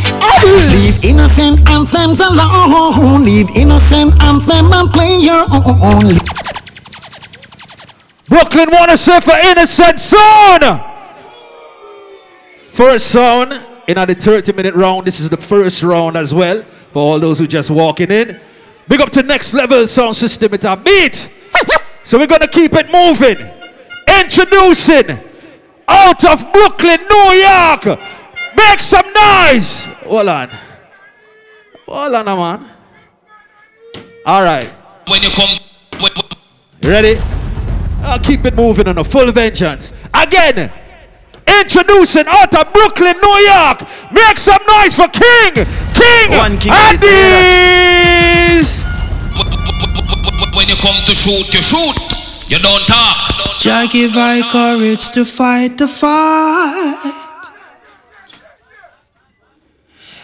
leave 0.73 1.05
innocent 1.05 1.61
anthems 1.69 2.19
alone. 2.19 3.25
Leave 3.25 3.45
innocent 3.55 4.17
anthem 4.23 4.73
and 4.73 4.89
play 4.89 5.19
your 5.21 5.45
own. 5.53 6.17
Brooklyn 8.25 8.69
wanna 8.71 8.97
say 8.97 9.19
for 9.19 9.37
innocent 9.37 9.99
zone. 9.99 10.81
First 12.71 13.11
zone 13.11 13.53
in 13.87 13.95
the 14.07 14.15
30 14.15 14.53
minute 14.53 14.73
round. 14.73 15.05
This 15.05 15.19
is 15.19 15.29
the 15.29 15.37
first 15.37 15.83
round 15.83 16.17
as 16.17 16.33
well 16.33 16.65
for 16.91 16.99
all 16.99 17.19
those 17.19 17.39
who 17.39 17.47
just 17.47 17.69
walking 17.69 18.11
in. 18.11 18.39
Big 18.87 19.01
up 19.01 19.11
to 19.11 19.23
next 19.23 19.53
level 19.53 19.87
sound 19.87 20.15
system. 20.15 20.53
It's 20.53 20.65
a 20.65 20.75
beat. 20.75 21.33
So 22.03 22.17
we're 22.17 22.27
gonna 22.27 22.47
keep 22.47 22.73
it 22.73 22.91
moving. 22.91 23.37
Introducing 24.19 25.19
out 25.87 26.25
of 26.25 26.51
Brooklyn, 26.51 26.99
New 27.09 27.31
York. 27.33 27.99
Make 28.55 28.81
some 28.81 29.05
noise. 29.13 29.83
Hold 30.05 30.27
on. 30.27 30.49
Hold 31.87 32.15
on, 32.15 32.25
man. 32.25 32.69
All 34.25 34.43
right. 34.43 34.67
When 35.07 35.21
you 35.21 35.29
come, 35.29 35.59
You 36.83 36.89
ready? 36.89 37.17
I'll 38.03 38.19
keep 38.19 38.45
it 38.45 38.55
moving 38.55 38.87
on 38.87 38.97
a 38.97 39.03
full 39.03 39.31
vengeance. 39.31 39.93
Again, 40.13 40.71
introducing 41.61 42.25
out 42.27 42.55
of 42.55 42.73
Brooklyn, 42.73 43.15
New 43.21 43.37
York. 43.45 43.81
Make 44.11 44.39
some 44.39 44.61
noise 44.67 44.95
for 44.95 45.07
King. 45.07 45.65
King. 45.99 46.37
One 46.37 46.57
king 46.57 46.71
and 46.71 46.93
is 46.95 48.83
when 50.55 50.67
you 50.67 50.75
come 50.75 50.99
to 51.05 51.15
shoot, 51.15 51.53
you 51.53 51.61
shoot. 51.61 51.97
You 52.49 52.57
don't 52.59 52.85
talk. 52.87 53.59
Jah 53.59 53.85
give 53.91 54.15
I 54.15 54.41
courage 54.51 55.11
to 55.11 55.23
fight 55.25 55.77
the 55.77 55.87
fight. 55.87 57.15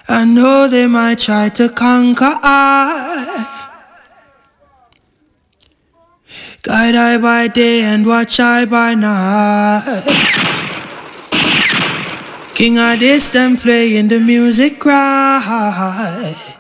I 0.08 0.26
know 0.26 0.68
they 0.68 0.88
might 0.88 1.20
try 1.20 1.50
to 1.50 1.70
conquer 1.70 2.34
I. 2.44 3.52
Guide 6.64 6.96
I 6.96 7.18
by 7.20 7.48
day 7.48 7.82
and 7.82 8.06
watch 8.06 8.40
I 8.40 8.66
by 8.66 8.96
night. 8.96 10.55
King 12.56 12.76
Addies, 12.76 13.34
them 13.34 13.58
playing 13.58 14.08
the 14.08 14.18
music 14.22 14.86
right. 14.86 16.55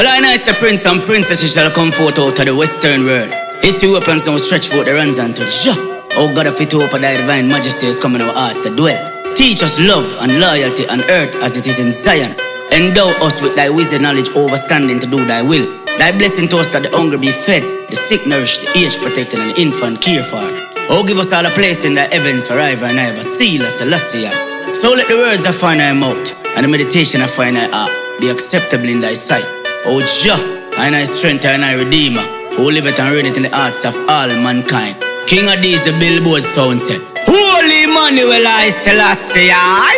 Well, 0.00 0.08
I 0.08 0.18
know 0.18 0.32
it's 0.32 0.48
a 0.48 0.54
prince 0.54 0.86
and 0.86 1.02
princess 1.04 1.44
shall 1.44 1.70
come 1.70 1.92
forth 1.92 2.18
out 2.18 2.40
of 2.40 2.46
the 2.46 2.56
western 2.56 3.04
world. 3.04 3.28
It 3.60 3.76
two 3.76 3.92
weapons 3.92 4.24
don't 4.24 4.38
stretch 4.38 4.72
forth 4.72 4.86
the 4.88 4.94
runs 4.94 5.18
unto 5.18 5.44
Jah. 5.44 5.76
Oh 6.16 6.32
God, 6.32 6.46
if 6.48 6.58
it 6.58 6.72
open 6.72 7.02
thy 7.02 7.20
divine 7.20 7.46
majesty 7.46 7.86
is 7.86 7.98
coming 7.98 8.22
our 8.22 8.32
hearts 8.32 8.64
to 8.64 8.74
dwell. 8.74 8.96
Teach 9.36 9.60
us 9.62 9.76
love 9.76 10.08
and 10.24 10.40
loyalty 10.40 10.88
on 10.88 11.04
earth 11.12 11.36
as 11.44 11.58
it 11.60 11.66
is 11.68 11.84
in 11.84 11.92
Zion. 11.92 12.32
Endow 12.72 13.12
us 13.20 13.42
with 13.44 13.54
thy 13.56 13.68
wisdom 13.68 14.00
knowledge 14.00 14.32
overstanding 14.32 15.04
to 15.04 15.06
do 15.06 15.20
thy 15.26 15.42
will. 15.42 15.68
Thy 16.00 16.16
blessing 16.16 16.48
to 16.48 16.64
us 16.64 16.72
that 16.72 16.80
the 16.80 16.88
hungry 16.96 17.18
be 17.18 17.28
fed, 17.28 17.60
the 17.90 17.96
sick 17.96 18.26
nourished, 18.26 18.64
the 18.64 18.80
aged 18.80 19.04
protected, 19.04 19.38
and 19.38 19.52
the 19.52 19.60
infant 19.60 20.00
cared 20.00 20.24
for. 20.24 20.40
Oh, 20.88 21.04
give 21.06 21.18
us 21.20 21.30
all 21.30 21.44
a 21.44 21.50
place 21.50 21.84
in 21.84 21.92
the 21.92 22.08
heavens 22.08 22.48
forever 22.48 22.86
and 22.86 22.98
ever. 22.98 23.20
Seal 23.20 23.68
us, 23.68 23.76
Celestia. 23.82 24.32
So 24.72 24.96
let 24.96 25.12
the 25.12 25.20
words 25.20 25.44
I 25.44 25.52
find 25.52 25.78
thy 25.78 25.92
mouth 25.92 26.24
and 26.56 26.64
the 26.64 26.72
meditation 26.72 27.20
I 27.20 27.26
find 27.26 27.54
thy 27.54 27.68
heart 27.68 27.92
be 28.18 28.30
acceptable 28.30 28.88
in 28.88 29.02
thy 29.02 29.12
sight. 29.12 29.59
O 29.86 30.00
Jah, 30.04 30.36
and 30.76 30.94
thy 30.94 31.04
strength 31.04 31.44
and 31.46 31.62
thy 31.62 31.72
redeemer, 31.74 32.22
who 32.56 32.70
liveth 32.70 32.98
and 33.00 33.14
reigneth 33.14 33.36
in 33.36 33.44
the 33.44 33.50
hearts 33.50 33.84
of 33.84 33.96
all 34.08 34.28
mankind. 34.28 34.96
King 35.26 35.46
Addies, 35.46 35.84
the 35.84 35.92
billboard 35.96 36.44
sound 36.44 36.80
said, 36.80 37.00
Holy 37.24 37.84
Emmanuel 37.88 38.44
I 38.44 38.68
Selassie 38.84 39.48
I. 39.48 39.96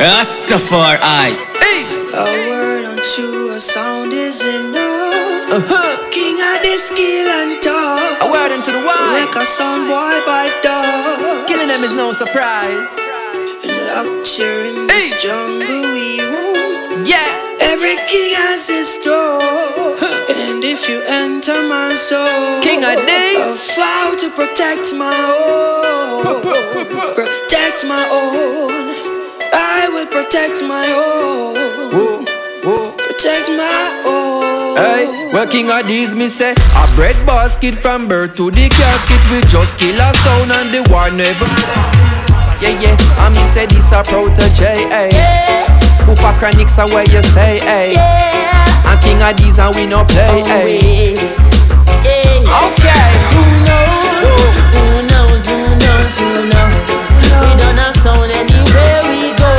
Rastafari. 0.00 1.36
A 2.16 2.48
word 2.48 2.84
unto 2.84 3.52
a 3.52 3.60
sound 3.60 4.12
is 4.12 4.40
enough. 4.42 5.52
Uh-huh. 5.52 6.10
King 6.10 6.40
of 6.40 6.64
the 6.64 6.80
skill 6.80 7.28
and 7.28 7.60
talk. 7.62 8.24
A 8.24 8.32
word 8.32 8.52
into 8.56 8.72
the 8.72 8.80
wild. 8.80 9.20
Like 9.20 9.36
a 9.36 9.44
sound 9.44 9.84
boy 9.88 10.16
by 10.24 10.48
dog. 10.64 11.46
Killing 11.46 11.68
them 11.68 11.84
is 11.84 11.92
no 11.92 12.12
surprise. 12.12 12.88
And 13.68 13.90
out 14.00 14.26
here 14.26 14.64
in 14.64 14.86
this 14.86 15.12
hey. 15.12 15.18
jungle 15.28 15.92
we 15.92 16.20
roam. 16.24 17.04
Yeah. 17.04 17.35
Every 17.60 17.96
king 18.08 18.34
has 18.36 18.68
his 18.68 18.94
throne. 19.02 19.96
and 20.28 20.64
if 20.64 20.88
you 20.88 21.02
enter 21.08 21.62
my 21.68 21.94
soul, 21.94 22.62
King 22.62 22.84
of 22.84 22.96
days, 23.06 23.40
I 23.40 23.56
vow 23.76 24.16
to 24.20 24.28
protect 24.36 24.94
my 24.94 25.16
own. 25.40 26.22
Protect 27.14 27.84
my 27.86 28.04
own. 28.10 28.92
I 29.52 29.88
will 29.92 30.06
protect 30.06 30.62
my 30.62 30.86
own. 30.92 32.24
Protect 32.96 33.48
my 33.48 34.02
own. 34.06 34.76
Hey, 34.76 35.30
well, 35.32 35.46
King 35.48 35.66
Addies, 35.68 36.14
me 36.14 36.28
say 36.28 36.52
A 36.52 36.94
bread 36.94 37.16
basket 37.26 37.74
from 37.76 38.06
birth 38.08 38.34
to 38.36 38.50
the 38.50 38.68
casket 38.68 39.20
We 39.32 39.40
just 39.48 39.78
kill 39.78 39.96
a 39.98 40.12
sound 40.12 40.52
and 40.52 40.68
the 40.68 40.82
war 40.92 41.08
never 41.10 41.46
Yeah, 42.60 42.78
yeah, 42.78 42.96
I 43.16 43.30
me 43.30 43.42
say 43.46 43.64
this 43.64 43.90
a 43.92 44.02
protege, 44.02 44.66
eh. 44.66 44.88
hey 44.90 45.08
yeah. 45.12 45.75
Cooper 46.06 46.30
Chronics 46.38 46.78
are 46.78 46.86
where 46.94 47.02
you 47.10 47.20
say, 47.20 47.58
hey. 47.66 47.90
Yeah. 47.90 48.86
And 48.86 49.00
King 49.02 49.18
Addies 49.18 49.58
and 49.58 49.74
we 49.74 49.90
no 49.90 50.06
play, 50.06 50.38
oh, 50.38 50.46
hey. 50.46 51.18
yeah. 51.18 52.62
Okay. 52.62 53.10
Who 53.34 53.42
knows, 53.66 54.30
who 54.70 55.02
knows, 55.10 55.42
who 55.50 55.58
knows, 55.74 56.14
who 56.14 56.30
knows? 56.46 56.86
We 57.42 57.50
don't 57.58 57.74
have 57.82 57.98
sound 57.98 58.30
anywhere 58.30 59.02
we 59.10 59.34
go. 59.34 59.50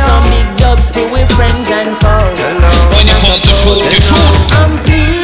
Some 0.00 0.24
big 0.32 0.48
dubs 0.56 0.88
to 0.96 1.04
with 1.12 1.28
friends 1.36 1.68
and 1.68 1.92
foes. 1.92 2.40
When 2.88 3.04
you 3.04 3.20
come 3.20 3.44
to 3.44 3.52
shoot, 3.52 3.76
you 3.76 4.00
shoot 4.00 4.32
I'm 4.56 4.80
pleased 4.88 5.20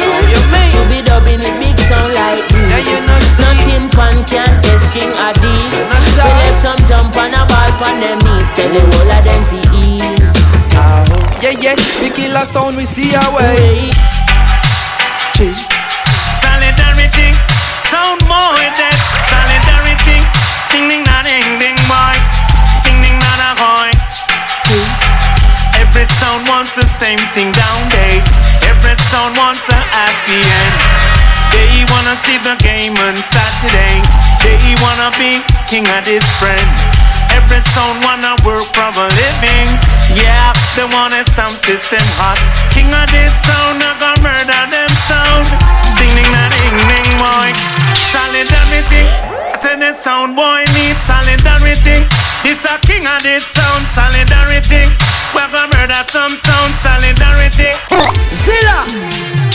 to 0.77 0.81
be 0.85 1.01
dubbing 1.01 1.41
with 1.41 1.57
big 1.57 1.77
sound 1.81 2.13
like 2.13 2.45
this 2.53 3.41
Nothing 3.41 3.89
pan 3.89 4.21
can 4.29 4.61
test 4.61 4.93
King 4.93 5.09
Addies. 5.09 5.73
We 6.21 6.29
left 6.45 6.61
some 6.61 6.77
jump 6.85 7.17
on 7.17 7.33
a 7.33 7.49
ball 7.49 7.89
on 7.89 7.97
them 7.97 8.21
knees 8.21 8.53
Tell 8.53 8.69
the 8.69 8.81
whole 8.85 9.09
of 9.09 9.25
them 9.25 9.41
fi 9.45 9.57
ease 9.73 10.20
Yeah, 10.71 11.51
yeah, 11.59 11.75
we 11.99 12.07
kill 12.15 12.31
a 12.31 12.45
sound, 12.45 12.77
we 12.77 12.85
see 12.85 13.11
our 13.11 13.27
way. 13.35 13.91
Solidarity, 16.39 17.35
sound 17.91 18.21
boy 18.23 18.61
dead 18.79 18.95
Solidarity, 19.27 20.15
sting 20.63 20.87
ding 20.87 21.03
na 21.03 21.23
ding 21.27 21.59
ding 21.59 21.75
boy. 21.91 22.15
Sting 22.79 23.03
ding 23.03 23.19
na 23.19 23.31
na 23.35 23.49
boy. 23.59 23.91
Every 25.75 26.07
sound 26.07 26.47
wants 26.47 26.75
the 26.79 26.87
same 26.87 27.19
thing 27.35 27.51
down 27.51 27.89
day 27.89 28.23
Every 28.63 28.95
sound 28.95 29.35
wants 29.35 29.67
a 29.67 29.75
happy 29.75 30.39
end. 30.39 30.75
They 31.51 31.83
wanna 31.91 32.15
see 32.15 32.39
the 32.39 32.55
game 32.63 32.95
on 32.95 33.15
Saturday. 33.19 33.99
They 34.39 34.55
wanna 34.79 35.11
be 35.19 35.43
king 35.67 35.83
of 35.91 36.05
this 36.05 36.23
friend 36.39 37.10
Every 37.37 37.61
sound 37.63 38.03
wanna 38.03 38.35
work 38.43 38.67
for 38.75 38.91
a 38.91 39.07
living. 39.07 39.69
Yeah, 40.15 40.51
they 40.75 40.85
want 40.85 41.13
a 41.13 41.23
sound 41.23 41.57
system 41.63 42.03
hot. 42.19 42.39
King 42.73 42.91
Addies 42.91 43.31
sound, 43.31 43.81
I 43.83 43.95
gonna 43.99 44.21
murder 44.23 44.63
them 44.69 44.91
sound. 45.07 45.47
Sting 45.87 46.11
ding 46.15 46.31
na 46.31 46.49
ding 46.51 46.77
ding 46.89 47.11
boy. 47.19 47.51
Solidarity 47.95 49.07
I 49.07 49.57
said 49.59 49.79
the 49.79 49.93
sound 49.93 50.35
boy 50.35 50.63
need 50.75 50.97
solidarity 50.97 52.03
This 52.43 52.65
a 52.65 52.79
King 52.87 53.03
Addies 53.03 53.41
sound 53.41 53.85
Solidarity 53.91 54.83
We're 55.35 55.47
gonna 55.51 55.71
murder 55.75 56.03
some 56.07 56.35
sound 56.35 56.75
Solidarity 56.75 57.71
Zilla 58.33 59.50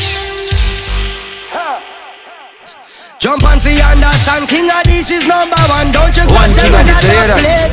Jump 3.18 3.42
on 3.44 3.58
for 3.60 3.70
you 3.70 3.80
understand 3.82 4.48
King 4.48 4.68
Addies 4.68 5.10
is 5.10 5.26
number 5.26 5.56
one 5.72 5.90
Don't 5.92 6.14
you 6.16 6.24
One 6.28 6.52
catch 6.52 6.62
king 6.62 6.72
him 6.72 6.80
of 6.80 6.86
this 6.86 7.00
I 7.00 7.08
era. 7.24 7.36
play 7.40 7.70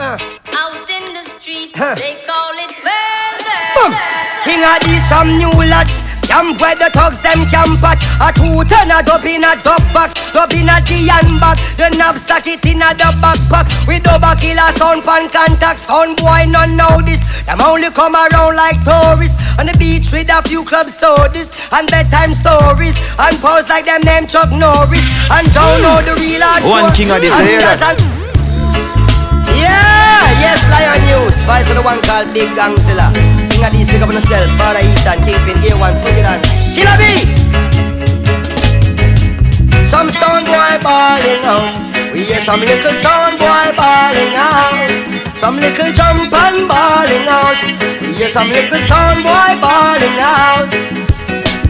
Out 0.00 0.88
in 0.88 1.04
the 1.12 1.24
street, 1.40 1.72
Huh. 1.76 1.94
they 1.94 2.16
call 2.26 2.52
it 2.56 2.72
murder. 2.80 3.96
King 4.42 4.62
Addies 4.64 5.04
some 5.12 5.36
new 5.36 5.52
lads 5.68 5.92
Camp 6.30 6.62
where 6.62 6.78
the 6.78 6.86
thugs 6.94 7.18
them 7.26 7.42
camp 7.50 7.82
at 7.82 7.98
A 8.22 8.30
two 8.30 8.62
ton 8.70 8.86
a 8.86 9.02
dub 9.02 9.26
in 9.26 9.42
a 9.42 9.50
dub 9.66 9.82
box. 9.90 10.14
Dub 10.30 10.54
in 10.54 10.70
a 10.70 10.78
the 10.86 11.10
handbag 11.10 11.58
The 11.74 11.90
knapsack 11.98 12.46
it 12.46 12.62
in 12.70 12.78
a 12.78 12.94
the 12.94 13.10
backpack 13.18 13.66
We 13.90 13.98
double 13.98 14.38
killer 14.38 14.70
sound 14.78 15.02
pan 15.02 15.26
contact. 15.26 15.82
Sound 15.82 16.22
boy 16.22 16.46
none 16.46 16.78
know 16.78 17.02
this. 17.02 17.18
Them 17.50 17.58
only 17.58 17.90
come 17.90 18.14
around 18.14 18.54
like 18.54 18.78
tourists. 18.86 19.42
On 19.58 19.66
the 19.66 19.74
beach 19.74 20.14
with 20.14 20.30
a 20.30 20.38
few 20.46 20.62
club 20.62 20.86
sodas 20.86 21.50
And 21.74 21.90
bedtime 21.90 22.38
stories. 22.38 22.94
And 23.18 23.34
pose 23.42 23.66
like 23.66 23.90
them 23.90 24.06
name 24.06 24.30
Chuck 24.30 24.54
Norris. 24.54 25.02
And 25.34 25.50
don't 25.50 25.82
hmm. 25.82 25.82
know 25.82 25.98
the 25.98 26.14
real 26.14 26.46
One 26.62 26.94
King 26.94 27.10
Addies 27.10 27.34
era. 27.42 27.74
Yeah, 29.50 30.22
yes, 30.38 30.62
Lion 30.70 31.02
Youth. 31.10 31.34
Voice 31.42 31.66
of 31.74 31.74
the 31.74 31.82
one 31.82 31.98
called 32.06 32.30
Big 32.30 32.54
Gangzilla 32.54 33.39
King 33.60 33.76
Addies, 33.76 33.92
pick 33.92 34.00
up 34.00 34.08
on 34.08 34.16
yourself 34.16 34.48
Father 34.56 34.80
Ethan, 34.80 35.20
Kingpin, 35.20 35.60
A1, 35.60 35.92
Swing 35.92 36.16
it 36.16 36.24
on 36.24 36.40
Killer 36.72 36.96
B 36.96 37.28
Some 39.84 40.08
sound 40.08 40.48
boy 40.48 40.80
balling 40.80 41.44
out. 41.44 41.68
We 42.16 42.24
hear 42.24 42.40
some 42.40 42.64
little 42.64 42.96
sound 43.04 43.36
boy 43.36 43.68
balling 43.76 44.32
out. 44.32 44.88
Some 45.36 45.60
little 45.60 45.92
jump 45.92 46.32
and 46.32 46.64
balling 46.72 47.28
out. 47.28 47.60
We 48.00 48.16
hear 48.16 48.32
some 48.32 48.48
little 48.48 48.80
sound 48.80 49.28
boy 49.28 49.52
balling 49.60 50.16
out. 50.16 50.72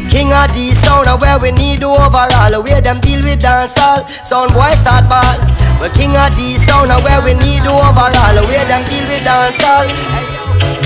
King 0.06 0.30
Addies 0.30 0.78
sound 0.78 1.10
where 1.18 1.42
we 1.42 1.50
need 1.50 1.82
the 1.82 1.90
overall. 1.90 2.54
Where 2.62 2.80
them 2.80 3.02
deal 3.02 3.18
with 3.26 3.42
dancehall 3.42 4.06
Sound 4.22 4.54
boy 4.54 4.78
start 4.78 5.10
ball. 5.10 5.42
Well 5.82 5.90
King 5.98 6.14
Addies 6.14 6.62
sound 6.62 6.94
where 7.02 7.18
we 7.26 7.34
need 7.34 7.66
the 7.66 7.74
overall. 7.74 8.38
Where 8.46 8.66
them 8.70 8.86
deal 8.86 9.02
with 9.10 9.26
dancehall 9.26 10.39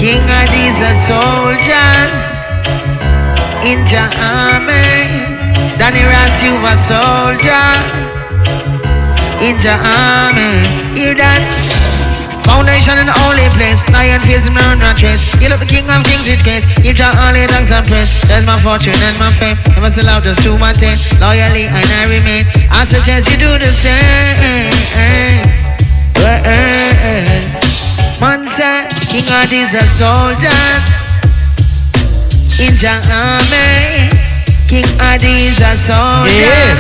King 0.04 0.20
Addies 0.20 0.76
soldiers 1.08 2.16
in 3.64 3.80
your 3.88 4.04
army. 4.20 5.08
Danny 5.80 6.04
Ross, 6.04 6.36
you 6.44 6.52
a 6.60 6.76
soldier 6.76 7.72
in 9.40 9.56
your 9.64 9.80
army. 9.80 10.68
Hear 10.92 11.16
that? 11.16 11.40
Foundation 12.44 13.00
in 13.00 13.08
the 13.08 13.16
only 13.24 13.48
place. 13.56 13.80
Lion 13.96 14.20
face 14.28 14.44
earn 14.44 14.76
and 14.76 14.92
trace. 14.92 15.32
You 15.40 15.48
look 15.48 15.64
the 15.64 15.72
king 15.72 15.88
of 15.88 16.04
kings 16.04 16.28
with 16.28 16.44
case. 16.44 16.68
Give 16.84 17.00
your 17.00 17.08
only 17.24 17.48
thanks 17.48 17.72
and 17.72 17.80
praise. 17.88 18.28
There's 18.28 18.44
my 18.44 18.60
fortune 18.60 18.92
and 18.92 19.16
my 19.16 19.32
fame. 19.40 19.56
Never 19.72 19.88
sell 19.88 20.12
out 20.12 20.20
just 20.20 20.44
to 20.44 20.52
my 20.60 20.76
thing. 20.76 21.00
Loyally 21.16 21.64
and 21.64 21.80
I 21.80 22.12
remain. 22.12 22.44
I 22.68 22.84
suggest 22.84 23.32
you 23.32 23.40
do 23.40 23.56
the 23.56 23.72
same. 23.72 24.68
Man 28.20 28.46
said, 28.48 28.88
King 29.10 29.26
Addies 29.26 29.74
are 29.74 29.90
soldiers 29.98 30.84
in 32.62 32.72
your 32.78 33.00
army. 33.10 34.08
King 34.70 34.86
Addies 35.02 35.60
are 35.60 35.76
soldiers 35.76 36.78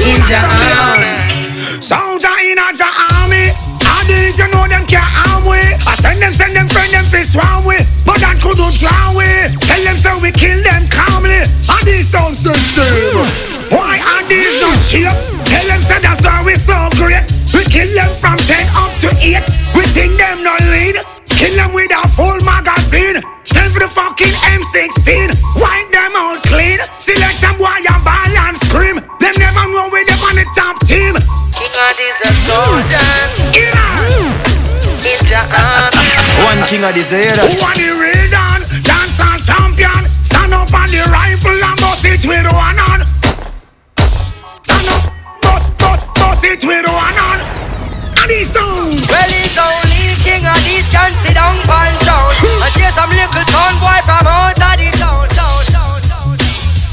in 0.00 0.20
your 0.24 0.46
army. 0.66 1.52
Soldier 1.80 2.32
in 2.42 2.58
a 2.58 2.68
ja 2.74 2.90
army. 3.20 3.52
All 3.84 4.04
these 4.08 4.38
you 4.40 4.48
know 4.50 4.66
them 4.66 4.84
can't 4.88 5.04
harm 5.04 5.44
we. 5.44 5.60
I 5.60 5.94
send 6.00 6.18
them, 6.18 6.32
send 6.32 6.56
them, 6.56 6.66
friend 6.68 6.90
them 6.90 7.04
fist 7.04 7.36
round 7.36 7.66
we. 7.68 7.76
But 8.08 8.18
that 8.24 8.40
could 8.40 8.56
do 8.56 8.66
drown 8.80 9.14
we. 9.14 9.28
Tell 9.60 9.82
them 9.84 9.96
so 10.00 10.16
we 10.24 10.32
kill 10.32 10.58
them 10.64 10.88
calmly. 10.88 11.44
All 11.68 11.84
these 11.84 12.08
sound 12.08 12.34
system. 12.34 13.28
Why 13.70 14.00
are 14.00 14.24
these 14.26 14.58
not 14.64 14.80
cheap? 14.88 15.12
Tell 15.44 15.66
them 15.68 15.82
so 15.84 15.96
that's 16.00 16.24
why 16.24 16.42
we 16.42 16.56
so 16.56 16.76
great. 16.96 17.22
We 17.52 17.62
kill 17.68 17.90
them 17.94 18.10
from 18.18 18.40
10 19.24 19.40
8. 19.40 19.40
We 19.72 19.82
think 19.88 20.20
them 20.20 20.44
no 20.44 20.52
lead. 20.68 21.00
Kill 21.24 21.56
them 21.56 21.72
with 21.72 21.88
a 21.88 22.04
full 22.12 22.36
magazine. 22.44 23.24
Send 23.40 23.72
for 23.72 23.80
the 23.80 23.88
fucking 23.88 24.34
M16. 24.52 25.32
Wipe 25.56 25.88
them 25.88 26.12
out 26.12 26.44
clean. 26.44 26.76
Select 27.00 27.40
them 27.40 27.56
boy 27.56 27.72
and 27.72 28.04
ball 28.04 28.34
and 28.44 28.56
scream. 28.68 29.00
Them 29.00 29.34
never 29.40 29.64
know 29.72 29.88
we 29.88 30.04
them 30.04 30.20
on 30.28 30.36
the 30.36 30.44
top 30.52 30.76
team. 30.84 31.16
King 31.56 31.72
Addies 31.72 32.20
are 32.20 32.36
soldiers 32.44 33.00
in 33.56 33.72
your 35.32 35.40
army. 35.40 36.04
One 36.44 36.60
king 36.68 36.84
of 36.84 36.92
this 36.92 37.12
era. 37.12 37.48
Who 37.48 37.56
want 37.64 37.80
the 37.80 37.96
real 37.96 38.28
dan? 38.28 38.60
Dance 38.84 39.20
and 39.24 39.40
champion. 39.40 40.04
Stand 40.28 40.52
up 40.52 40.68
on 40.68 40.88
the 40.92 41.00
rifle 41.08 41.56
and 41.56 41.76
bust 41.80 42.04
it 42.04 42.20
with 42.28 42.44
one 42.52 42.76
hand. 42.76 43.02
Stand 44.68 44.88
up, 44.92 45.08
bust, 45.40 45.72
bust, 45.80 46.04
bust 46.12 46.44
it 46.44 46.60
with 46.64 46.84
one 46.84 47.16
hand. 47.16 47.63
And 48.24 48.32
the 48.32 48.40
sound. 48.40 49.04
Well, 49.12 49.32
it's 49.36 49.52
only 49.52 50.16
King 50.24 50.48
Addies 50.48 50.88
can 50.88 51.12
sit 51.20 51.36
down 51.36 51.60
pan 51.68 51.92
down 52.08 52.32
And 52.32 52.72
chase 52.72 52.96
some 52.96 53.12
little 53.12 53.44
town 53.44 53.76
boy 53.84 54.00
from 54.00 54.24
out 54.24 54.56
of 54.56 54.80
the 54.80 54.88
town, 54.96 55.28
town, 55.28 55.60
town, 55.68 56.00
town. 56.08 56.32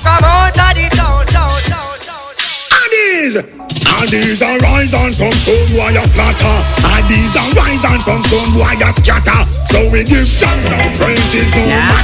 From 0.04 0.28
out 0.28 0.52
of 0.52 0.76
the 0.76 0.92
town, 0.92 1.24
town, 1.32 1.56
town, 1.72 1.96
town. 2.04 2.36
And 2.36 2.90
these. 2.92 3.36
And 3.40 4.08
these 4.12 4.44
are 4.44 4.60
rise 4.92 5.22
and 5.22 5.32
some 5.32 5.32
stone 5.32 5.68
boy 5.72 5.96
a 5.96 6.04
flatter. 6.04 6.58
And 6.84 7.06
these 7.08 7.36
are 7.40 7.48
rise 7.56 7.84
and 7.88 8.02
some 8.02 8.24
stone 8.24 8.60
a 8.60 8.90
scatter. 8.92 9.42
So 9.72 9.88
we 9.88 10.04
give 10.04 10.28
thanks 10.28 10.68
and 10.68 10.92
praises 11.00 11.56
no 11.56 11.64
matter. 11.72 11.96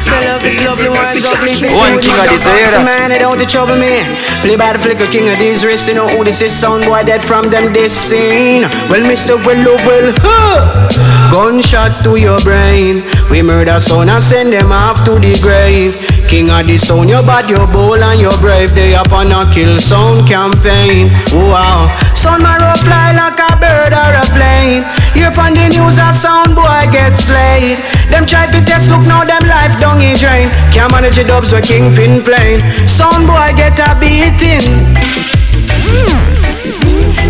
lovely, 0.64 0.90
one's 0.90 1.26
ugly. 1.28 1.52
One 1.68 2.00
King 2.00 2.16
Addies 2.16 2.48
era. 2.48 2.84
Man, 2.88 3.12
it 3.12 3.20
don't 3.20 3.42
trouble 3.50 3.76
me. 3.76 4.04
Play 4.42 4.56
by 4.56 4.74
the 4.74 4.80
flicker 4.80 5.08
King 5.12 5.28
Addies 5.36 5.66
wrists. 5.66 5.88
You 5.88 5.96
know 5.96 6.08
who 6.08 6.24
this 6.24 6.42
is? 6.42 6.56
Sound 6.56 6.86
boy 6.86 7.04
dead 7.04 7.24
from 7.24 7.50
them 7.50 7.74
this 7.74 7.92
scene. 7.92 8.64
Well, 8.88 9.04
Mr. 9.04 9.36
Well, 9.44 9.60
oh, 9.68 9.78
well, 9.84 10.14
huh. 10.24 10.88
Gunshot 11.32 12.04
to 12.04 12.16
your 12.16 12.40
brain. 12.42 13.04
We 13.30 13.42
murder 13.42 13.80
son 13.80 14.10
and 14.10 14.24
send 14.24 14.54
them 14.54 14.72
off 14.72 15.04
to 15.06 15.20
the 15.20 15.36
grave. 15.44 15.92
King 16.28 16.50
of 16.52 16.68
the 16.68 16.76
sound, 16.76 17.10
you 17.10 17.20
bad, 17.24 17.50
you 17.50 17.60
bold 17.72 18.04
and 18.04 18.20
you 18.20 18.32
brave. 18.40 18.76
They 18.76 18.96
up 18.96 19.12
on 19.12 19.32
a 19.32 19.48
kill 19.52 19.80
sound 19.80 20.28
campaign. 20.28 21.08
Wow. 21.32 21.88
Son 22.28 22.44
man 22.44 22.60
rough 22.60 22.84
fly 22.84 23.16
like 23.16 23.40
a 23.40 23.56
bird 23.56 23.96
or 23.96 24.12
a 24.20 24.26
plane. 24.36 24.84
Here 25.16 25.32
on 25.40 25.56
the 25.56 25.72
news, 25.72 25.96
a 25.96 26.12
sound 26.12 26.60
boy 26.60 26.84
get 26.92 27.16
slayed. 27.16 27.80
Them 28.12 28.28
try 28.28 28.52
to 28.52 28.60
test, 28.68 28.92
look 28.92 29.08
now 29.08 29.24
them 29.24 29.48
life 29.48 29.80
down 29.80 30.02
in 30.02 30.14
drain. 30.20 30.52
Can't 30.76 30.92
manage 30.92 31.16
the 31.16 31.24
dubs 31.24 31.54
where 31.54 31.62
kingpin 31.62 32.20
plain. 32.28 32.60
Sound 32.84 33.32
boy 33.32 33.48
get 33.56 33.80
a 33.80 33.96
beating. 33.96 34.68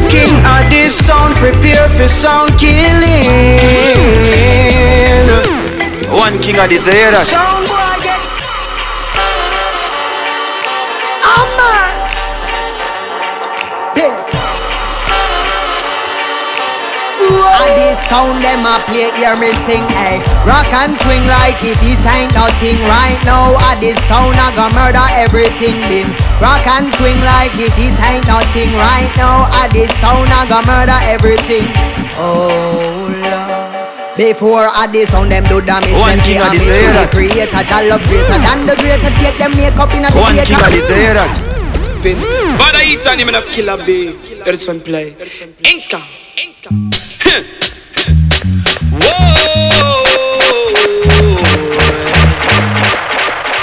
King 0.09 0.33
Addies 0.57 0.97
sound, 0.97 1.35
prepare 1.37 1.87
for 1.93 2.09
sound 2.09 2.57
killing. 2.57 3.21
One 6.09 6.41
King 6.41 6.57
Addies 6.57 6.87
era. 6.89 7.21
Sound 7.21 7.67
boy 7.69 7.86
And 17.47 17.71
this 17.79 17.97
sound 18.11 18.43
them 18.43 18.67
a 18.67 18.75
play, 18.85 19.09
hear 19.15 19.35
me 19.39 19.51
sing, 19.55 19.87
hey. 19.95 20.19
Rock 20.43 20.67
and 20.71 20.95
swing 20.95 21.25
like 21.27 21.59
if 21.63 21.79
it 21.83 22.03
ain't 22.03 22.33
nothing. 22.35 22.79
Right 22.83 23.19
now 23.23 23.55
And 23.71 23.79
this 23.79 23.99
sound 24.07 24.35
I 24.35 24.51
gonna 24.55 24.75
murder 24.75 25.07
everything, 25.15 25.79
bim. 25.87 26.11
Rock 26.43 26.67
and 26.67 26.91
swing 26.91 27.19
like 27.23 27.55
if 27.55 27.71
it 27.79 27.97
ain't 28.03 28.27
nothing. 28.27 28.71
Right 28.75 29.11
now 29.15 29.47
And 29.63 29.71
this 29.71 29.91
sound 29.99 30.27
I 30.27 30.47
gonna 30.47 30.67
murder 30.67 30.99
everything. 31.07 31.67
Oh 32.19 33.07
Lord. 33.11 34.17
Before 34.17 34.65
I 34.65 34.87
this 34.91 35.11
sound 35.11 35.31
them 35.31 35.43
do 35.45 35.61
damage 35.61 35.93
One 35.93 36.17
them 36.17 36.25
King 36.25 36.41
Addies 36.41 36.67
era. 36.67 37.05
The 37.05 37.11
creator 37.13 37.63
that 37.63 37.85
love 37.85 38.03
greater 38.09 38.39
than 38.41 38.65
the 38.65 38.75
greater. 38.75 39.13
Take 39.21 39.37
them 39.37 39.53
makeup 39.53 39.93
in 39.93 40.03
a 40.03 40.09
the 40.09 40.19
One 40.19 40.33
King 40.33 40.57
Addies 40.57 40.89
era. 40.89 41.46
Father 42.03 42.81
eat 42.85 43.05
and 43.07 43.19
him 43.19 43.29
in 43.29 43.35
a 43.35 43.41
killer 43.41 43.77
bee. 43.83 44.13
Let 44.45 44.51
the 44.51 44.57
sun 44.57 44.79
play. 44.81 45.13
Inska. 45.63 45.99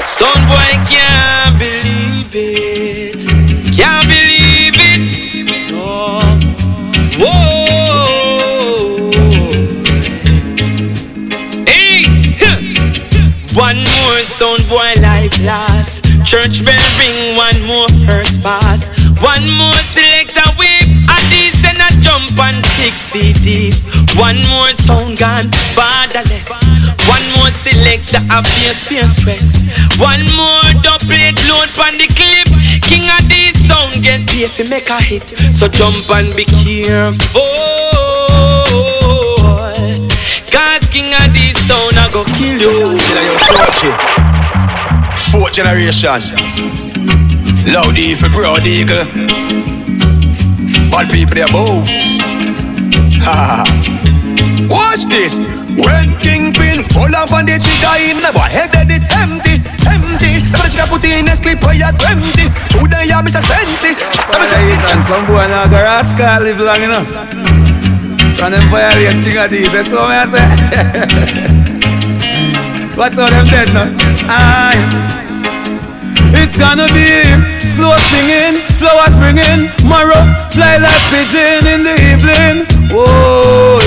Son 0.05 0.47
boy 0.49 0.73
can't 0.91 1.59
believe 1.59 2.35
it. 2.35 3.25
Can't 3.77 4.09
believe 4.09 4.77
it. 4.91 5.09
No. 5.71 6.21
Whoa. 7.21 7.65
One 13.55 13.77
more 13.77 14.23
sound 14.23 14.69
boy 14.69 14.93
life 15.01 15.39
last. 15.47 15.74
Church 16.25 16.65
bell 16.65 16.85
ring, 16.99 17.37
one 17.37 17.61
more 17.69 17.91
hearse 18.09 18.41
pass. 18.41 18.89
One 19.21 19.45
more 19.55 19.77
select 19.93 20.33
selector 20.33 20.49
whip. 20.59 20.89
A 21.07 21.17
decent 21.31 21.79
a 21.79 21.91
jump 22.01 22.33
on 22.41 22.65
six 22.81 23.09
feet 23.13 23.37
deep. 23.45 23.77
One 24.17 24.41
more 24.49 24.73
sound 24.73 25.19
gone 25.19 25.53
fatherless. 25.77 26.49
One 27.07 27.27
more 27.37 27.53
selector 27.53 28.25
a 28.33 28.43
face 28.43 28.89
fear 28.89 29.05
stress. 29.05 29.63
One 30.01 30.25
more 30.35 30.65
double 30.81 31.21
load 31.47 31.71
on 31.85 31.95
the 32.01 32.09
clip. 32.09 32.49
King 32.83 33.07
Addies 33.21 33.61
sound 33.69 34.03
get 34.03 34.27
paid 34.27 34.51
to 34.57 34.65
make 34.71 34.89
a 34.89 34.99
hit. 35.01 35.23
So 35.55 35.69
jump 35.69 36.09
and 36.17 36.35
be 36.35 36.45
careful. 36.45 37.53
Cause 40.51 40.89
King 40.91 41.13
Addies 41.13 41.57
sound 41.69 41.95
I 42.01 42.09
go 42.13 42.25
kill 42.35 42.59
you. 42.59 44.34
Generation. 45.55 46.19
Loud 47.71 47.95
evil, 47.97 48.29
proud 48.31 48.67
eagle. 48.67 49.07
Bad 50.91 51.07
people 51.15 51.39
they 51.39 51.47
move. 51.55 51.87
Watch 54.67 55.07
this. 55.07 55.39
When 55.79 56.11
Kingpin 56.19 56.83
pull 56.91 57.15
up 57.15 57.31
on 57.31 57.47
the 57.47 57.63
trigger, 57.63 57.95
him 58.03 58.19
never 58.19 58.43
headed 58.43 58.99
it 58.99 59.07
empty, 59.15 59.63
empty. 59.87 60.43
Never 60.51 60.67
check 60.67 60.91
put 60.91 61.07
in 61.07 61.31
a 61.31 61.39
clip 61.39 61.63
where 61.63 61.79
you're 61.79 61.95
20. 62.03 62.51
Today 62.75 63.15
I'm 63.15 63.23
Mr. 63.23 63.39
Sensi. 63.39 63.95
Check 63.95 64.59
it. 64.59 64.83
And 64.91 65.07
some 65.07 65.23
boy 65.23 65.47
now 65.47 65.71
go 65.71 65.79
rascal 65.79 66.43
live 66.43 66.59
long 66.59 66.83
enough. 66.83 67.07
Run 68.43 68.59
them 68.59 68.67
violate 68.75 69.23
King 69.23 69.39
Addies. 69.39 69.71
That's 69.71 69.95
what 69.95 70.11
I 70.11 70.27
say. 70.27 70.51
Watch 72.99 73.15
how 73.15 73.31
them 73.31 73.47
dead 73.47 73.71
now. 73.71 73.95
Aye. 74.27 75.15
It's 76.33 76.57
gonna 76.57 76.87
be 76.93 77.25
slow 77.61 77.97
singing, 77.97 78.61
flowers 78.79 79.17
bringing, 79.19 79.69
marrow 79.89 80.23
fly 80.51 80.77
like 80.79 81.03
pigeon 81.11 81.67
in 81.67 81.81
the 81.85 81.95
evening. 82.11 82.65
Whoa, 82.91 83.81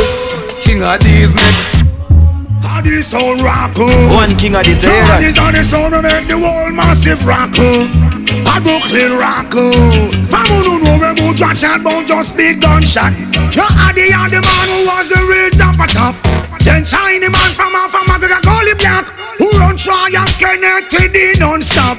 King 0.62 0.82
Addies 0.84 1.32
niggas. 1.34 1.88
How 2.64 2.82
this 2.82 3.08
sound 3.08 3.42
rock 3.42 3.72
oh? 3.78 4.14
One 4.14 4.36
King 4.38 4.54
Addies 4.54 4.84
No, 4.84 4.90
era. 4.92 5.20
this 5.20 5.38
on 5.40 5.54
the 5.54 5.64
sound 5.64 5.94
to 5.94 6.02
make 6.02 6.28
the 6.28 6.38
whole 6.38 6.70
massive 6.72 7.26
rock 7.26 7.52
oh? 7.58 7.88
A 8.30 8.60
Brooklyn 8.60 9.18
From 10.28 10.46
who 10.48 10.64
don't 10.64 10.84
know 10.84 10.98
where 10.98 11.12
about 11.12 11.36
Josh 11.36 11.64
and 11.64 11.82
about 11.82 12.08
just 12.08 12.36
big 12.36 12.62
gunshot 12.62 13.14
No, 13.56 13.66
Addy 13.88 14.12
and 14.12 14.32
the 14.32 14.42
man 14.44 14.68
who 14.68 14.80
was 14.88 15.08
the 15.10 15.22
real 15.28 15.50
top 15.56 15.80
of 15.80 15.90
top. 15.92 16.16
Then 16.60 16.84
China 16.84 17.30
man 17.30 17.52
from 17.52 17.76
off 17.76 17.96
call 18.44 18.66
him 18.66 18.78
black 18.78 19.08
Who 19.40 19.50
run 19.60 19.78
try 19.78 20.10
and 20.12 20.30
in 21.16 21.40
non-stop 21.40 21.98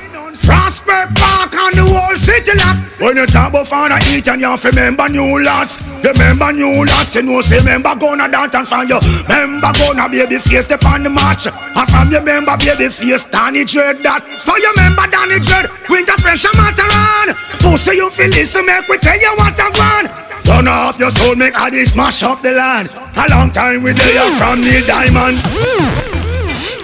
Prospect 0.49 1.13
Park 1.13 1.53
and 1.53 1.77
the 1.77 1.85
whole 1.85 2.17
city 2.17 2.57
lock 2.57 2.81
When 2.97 3.21
you 3.21 3.29
talk 3.29 3.53
about 3.53 3.69
father 3.69 4.01
eat 4.09 4.25
and 4.33 4.41
you 4.41 4.49
have 4.49 4.65
to 4.65 4.73
remember 4.73 5.05
new 5.13 5.45
lots. 5.45 5.77
Remember 6.01 6.57
new 6.57 6.89
lots, 6.89 7.21
you 7.21 7.29
know 7.29 7.45
say 7.45 7.61
remember 7.61 7.93
gonna 8.01 8.33
dance 8.33 8.57
and 8.57 8.65
from 8.65 8.89
you 8.89 8.97
Remember 9.29 9.69
gonna 9.77 10.09
baby 10.09 10.41
face 10.41 10.65
the 10.65 10.81
on 10.89 11.05
the 11.05 11.13
match. 11.13 11.53
And 11.53 11.85
from 11.85 12.09
you 12.09 12.25
remember 12.25 12.57
baby 12.57 12.89
face 12.89 13.29
Danny 13.29 13.69
Dread 13.69 14.01
that. 14.09 14.25
For 14.25 14.57
you 14.57 14.73
remember 14.73 15.05
Danny 15.13 15.37
Dread 15.37 15.69
Winter 15.93 16.17
and 16.17 16.57
matter 16.57 16.89
on. 16.97 17.37
Pussy 17.61 18.01
you 18.01 18.09
feel 18.09 18.33
listen 18.33 18.65
make 18.65 18.89
we 18.89 18.97
tell 18.97 19.21
you 19.21 19.37
what 19.37 19.53
I 19.53 19.69
want 19.69 20.29
Turn 20.49 20.65
off 20.65 20.99
your 20.99 21.13
soul 21.13 21.37
make 21.37 21.53
all 21.61 21.69
this 21.71 21.93
mash 21.93 22.25
up 22.25 22.41
the 22.41 22.57
land. 22.57 22.89
A 23.21 23.29
long 23.29 23.53
time 23.53 23.85
we 23.85 23.93
there 23.93 24.33
from 24.33 24.65
Neil 24.65 24.81
Diamond. 24.89 25.45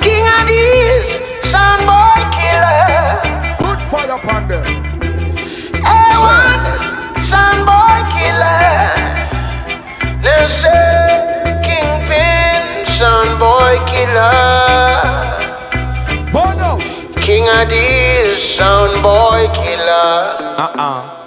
King 0.04 0.28
Addies, 0.36 1.16
son 1.48 1.80
upon 4.14 4.46
them. 4.48 4.64
A1, 5.82 6.50
son 7.30 7.56
boy 7.66 7.98
killer. 8.14 8.78
They 10.22 10.44
say 10.62 11.18
Kingpin, 11.66 12.86
son 12.98 13.38
boy 13.38 13.74
killer. 13.90 14.94
Burn 16.32 16.60
out. 16.60 16.82
King 17.20 17.48
of 17.48 17.68
these, 17.68 18.40
son 18.56 19.02
boy 19.02 19.48
killer. 19.52 20.14
Uh-uh. 20.62 21.23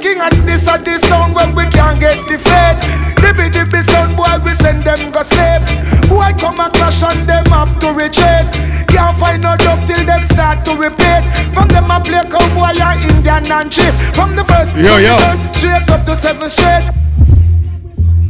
Kicking 0.00 0.18
at 0.18 0.32
this 0.46 0.66
at 0.66 0.82
this 0.82 1.02
sound 1.02 1.34
when 1.34 1.54
we 1.54 1.64
can't 1.68 2.00
get 2.00 2.16
the 2.26 2.38
fed. 2.38 2.80
Dibby 3.20 3.52
dibby 3.52 3.84
sound 3.84 4.16
boy 4.16 4.32
we 4.42 4.54
send 4.54 4.82
them 4.82 5.12
go 5.12 5.22
sleep. 5.22 5.60
Boy 6.08 6.32
come 6.40 6.58
and 6.58 6.72
crash 6.72 7.02
on 7.02 7.26
them 7.26 7.44
have 7.52 7.78
to 7.80 7.92
retreat. 7.92 8.48
Can't 8.88 9.14
find 9.18 9.42
no 9.42 9.58
job 9.58 9.86
till 9.86 10.02
them 10.06 10.24
start 10.24 10.64
to 10.64 10.72
repeat. 10.72 11.20
From 11.52 11.68
them 11.68 11.90
a 11.90 12.00
play 12.00 12.24
cowboy 12.32 12.72
and 12.80 13.12
Indian 13.12 13.52
and 13.52 13.70
chief. 13.70 13.92
From 14.16 14.34
the 14.36 14.44
first 14.44 14.74
Yo, 14.74 14.96
yo. 14.96 15.16
the 15.16 15.36
third, 15.36 15.54
straight 15.54 15.90
up 15.90 16.04
to 16.06 16.16
seventh 16.16 16.52
straight. 16.52 16.88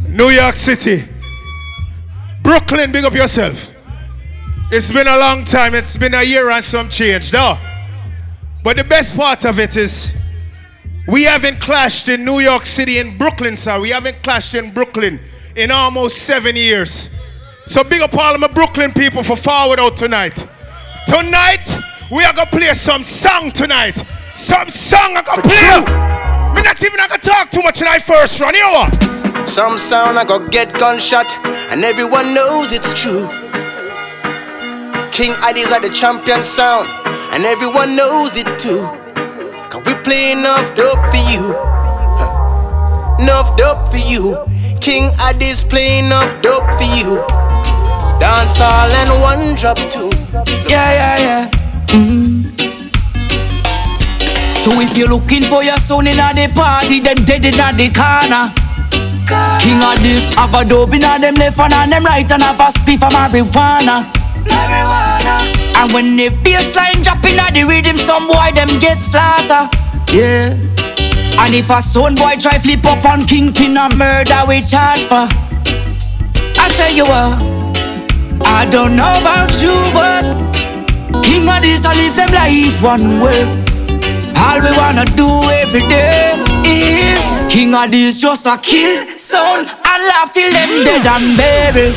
New 0.09 0.27
York 0.27 0.55
City. 0.55 1.05
Brooklyn, 2.43 2.91
big 2.91 3.05
up 3.05 3.13
yourself. 3.13 3.73
It's 4.73 4.91
been 4.91 5.07
a 5.07 5.17
long 5.17 5.45
time. 5.45 5.73
It's 5.73 5.95
been 5.95 6.15
a 6.15 6.23
year 6.23 6.49
and 6.49 6.65
some 6.65 6.89
change, 6.89 7.31
though. 7.31 7.55
But 8.61 8.75
the 8.75 8.83
best 8.83 9.15
part 9.15 9.45
of 9.45 9.57
it 9.57 9.77
is 9.77 10.20
we 11.07 11.23
haven't 11.23 11.59
clashed 11.59 12.09
in 12.09 12.23
New 12.25 12.39
York 12.39 12.65
City 12.65 12.99
in 12.99 13.17
Brooklyn, 13.17 13.57
sir. 13.57 13.79
We 13.79 13.89
haven't 13.89 14.21
clashed 14.23 14.55
in 14.55 14.71
Brooklyn 14.71 15.19
in 15.55 15.71
almost 15.71 16.17
seven 16.19 16.55
years. 16.55 17.15
So 17.65 17.83
big 17.83 18.01
up 18.01 18.13
all 18.15 18.33
of 18.33 18.39
my 18.39 18.47
Brooklyn 18.47 18.93
people 18.93 19.23
for 19.23 19.35
forward 19.35 19.79
out 19.79 19.97
tonight. 19.97 20.35
Tonight, 21.07 21.75
we 22.11 22.23
are 22.23 22.33
gonna 22.33 22.49
play 22.49 22.73
some 22.73 23.03
song 23.03 23.51
tonight. 23.51 23.97
Some 24.35 24.69
song 24.69 25.15
I 25.17 25.23
gonna 25.23 25.41
play. 25.41 26.55
Me 26.55 26.61
not 26.61 26.83
even 26.83 26.97
gonna 26.97 27.17
talk 27.17 27.51
too 27.51 27.61
much 27.61 27.81
I 27.81 27.99
first 27.99 28.39
run. 28.39 28.53
You 28.53 28.61
know 28.61 28.71
what? 28.73 29.47
Some 29.47 29.77
sound 29.79 30.19
I 30.19 30.23
going 30.23 30.45
to 30.45 30.51
get 30.51 30.71
gunshot, 30.77 31.25
and 31.71 31.83
everyone 31.83 32.33
knows 32.33 32.71
it's 32.71 32.93
true. 32.93 33.27
King 35.11 35.33
Addies 35.41 35.71
are 35.71 35.81
the 35.81 35.91
champion 35.93 36.43
sound, 36.43 36.87
and 37.33 37.43
everyone 37.45 37.95
knows 37.95 38.37
it 38.37 38.59
too. 38.59 39.00
Cause 39.83 39.95
we 39.95 40.03
play 40.03 40.31
enough 40.33 40.75
dope 40.75 40.99
for 41.09 41.23
you. 41.31 41.53
Huh. 42.17 43.21
Enough 43.21 43.57
dope 43.57 43.87
for 43.89 43.97
you. 43.97 44.37
King 44.79 45.09
Addies 45.29 45.67
play 45.69 45.99
enough 45.99 46.41
dope 46.41 46.65
for 46.77 46.89
you. 46.97 47.21
Dance 48.19 48.59
all 48.61 48.91
and 48.91 49.21
one 49.21 49.55
drop 49.55 49.77
too. 49.77 50.11
Yeah, 50.69 50.91
yeah, 50.93 51.17
yeah. 51.21 51.51
So 54.61 54.71
if 54.79 54.97
you're 54.97 55.09
looking 55.09 55.43
for 55.43 55.63
your 55.63 55.77
son 55.77 56.07
in 56.07 56.19
a 56.19 56.33
the 56.33 56.51
party, 56.53 56.99
then 56.99 57.17
dead 57.25 57.45
in 57.45 57.59
a 57.59 57.73
the 57.73 57.89
corner. 57.93 58.53
King 59.61 59.79
Addies, 59.81 60.33
have 60.35 60.53
a 60.53 60.67
dope 60.67 60.93
in 60.93 61.03
a 61.03 61.17
them 61.19 61.35
left 61.35 61.59
and 61.59 61.73
on 61.73 61.89
them 61.89 62.03
right 62.05 62.29
and 62.31 62.41
have 62.41 62.59
a 62.59 62.69
spliff 62.69 63.01
of 63.01 63.11
marijuana. 63.13 64.11
Marijuana. 64.45 65.10
And 65.75 65.91
when 65.93 66.15
the 66.15 66.29
bassline 66.43 67.03
drop 67.03 67.23
in 67.25 67.39
a 67.39 67.51
the 67.51 67.63
rhythm, 67.67 67.97
some 67.97 68.27
boy 68.27 68.51
them 68.53 68.79
get 68.79 68.99
slaughter. 68.99 69.69
Yeah. 70.11 70.53
And 71.41 71.55
if 71.55 71.69
a 71.69 71.81
son 71.81 72.15
boy 72.15 72.35
try 72.39 72.57
flip 72.59 72.85
up 72.85 73.03
on 73.05 73.23
kingpin 73.23 73.77
and 73.77 73.97
murder, 73.97 74.43
we 74.47 74.61
charge 74.61 75.03
for. 75.05 75.25
I 76.61 76.69
tell 76.77 76.93
you 76.93 77.05
what, 77.05 77.41
I 78.45 78.67
don't 78.69 78.95
know 78.95 79.09
about 79.17 79.49
you, 79.61 79.73
but 79.93 80.21
King 81.25 81.47
Addies, 81.49 81.83
I 81.85 81.95
live 81.97 82.15
them 82.15 82.31
life 82.31 82.81
one 82.83 83.19
way. 83.19 83.41
All 84.37 84.59
we 84.61 84.71
wanna 84.77 85.05
do 85.17 85.27
every 85.61 85.81
day 85.89 86.33
is 86.65 87.21
King 87.51 87.71
Addies 87.71 88.19
just 88.19 88.45
a 88.45 88.57
kill 88.57 89.17
son 89.17 89.65
and 89.65 90.01
laugh 90.07 90.31
till 90.33 90.51
them 90.51 90.83
dead 90.83 91.07
and 91.07 91.35
buried. 91.35 91.95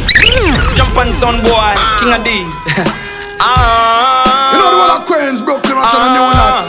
Jump 0.77 0.97
on 0.97 1.13
son 1.13 1.43
boy, 1.43 1.75
King 1.99 2.13
Addies. 2.17 3.11
ah, 3.41 4.53
You 4.53 4.59
know 4.59 4.71
the 4.71 4.79
one 4.79 4.93
of 4.95 5.03
Queens, 5.07 5.41
Brooklyn, 5.41 5.77
Rochester, 5.77 6.07
uh, 6.07 6.17
New 6.17 6.27
Nuts. 6.35 6.69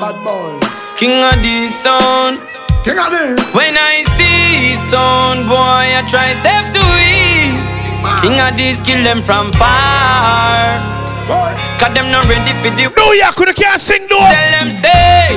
Bad 0.00 0.16
boy. 0.24 0.60
King 0.96 1.20
Addies 1.24 1.72
son. 1.82 2.36
King 2.84 2.98
Addies. 3.00 3.40
When 3.54 3.74
I 3.76 4.04
see 4.16 4.76
son 4.90 5.46
boy, 5.48 5.86
I 5.96 6.02
try 6.08 6.32
step 6.40 6.72
to 6.76 6.84
it. 7.00 7.56
King 8.22 8.38
Addies 8.40 8.84
kill 8.84 9.02
them 9.04 9.22
from 9.22 9.52
far. 9.54 10.80
Cause 11.80 11.92
them 11.92 12.10
not 12.14 12.24
ready 12.30 12.54
for 12.62 12.70
the 12.76 12.86
No, 12.96 13.12
yeah, 13.12 13.32
could 13.34 13.50
can't 13.56 13.80
sing 13.80 14.06
no 14.08 14.16
Tell 14.16 14.50
them 14.54 14.70
say 14.78 15.34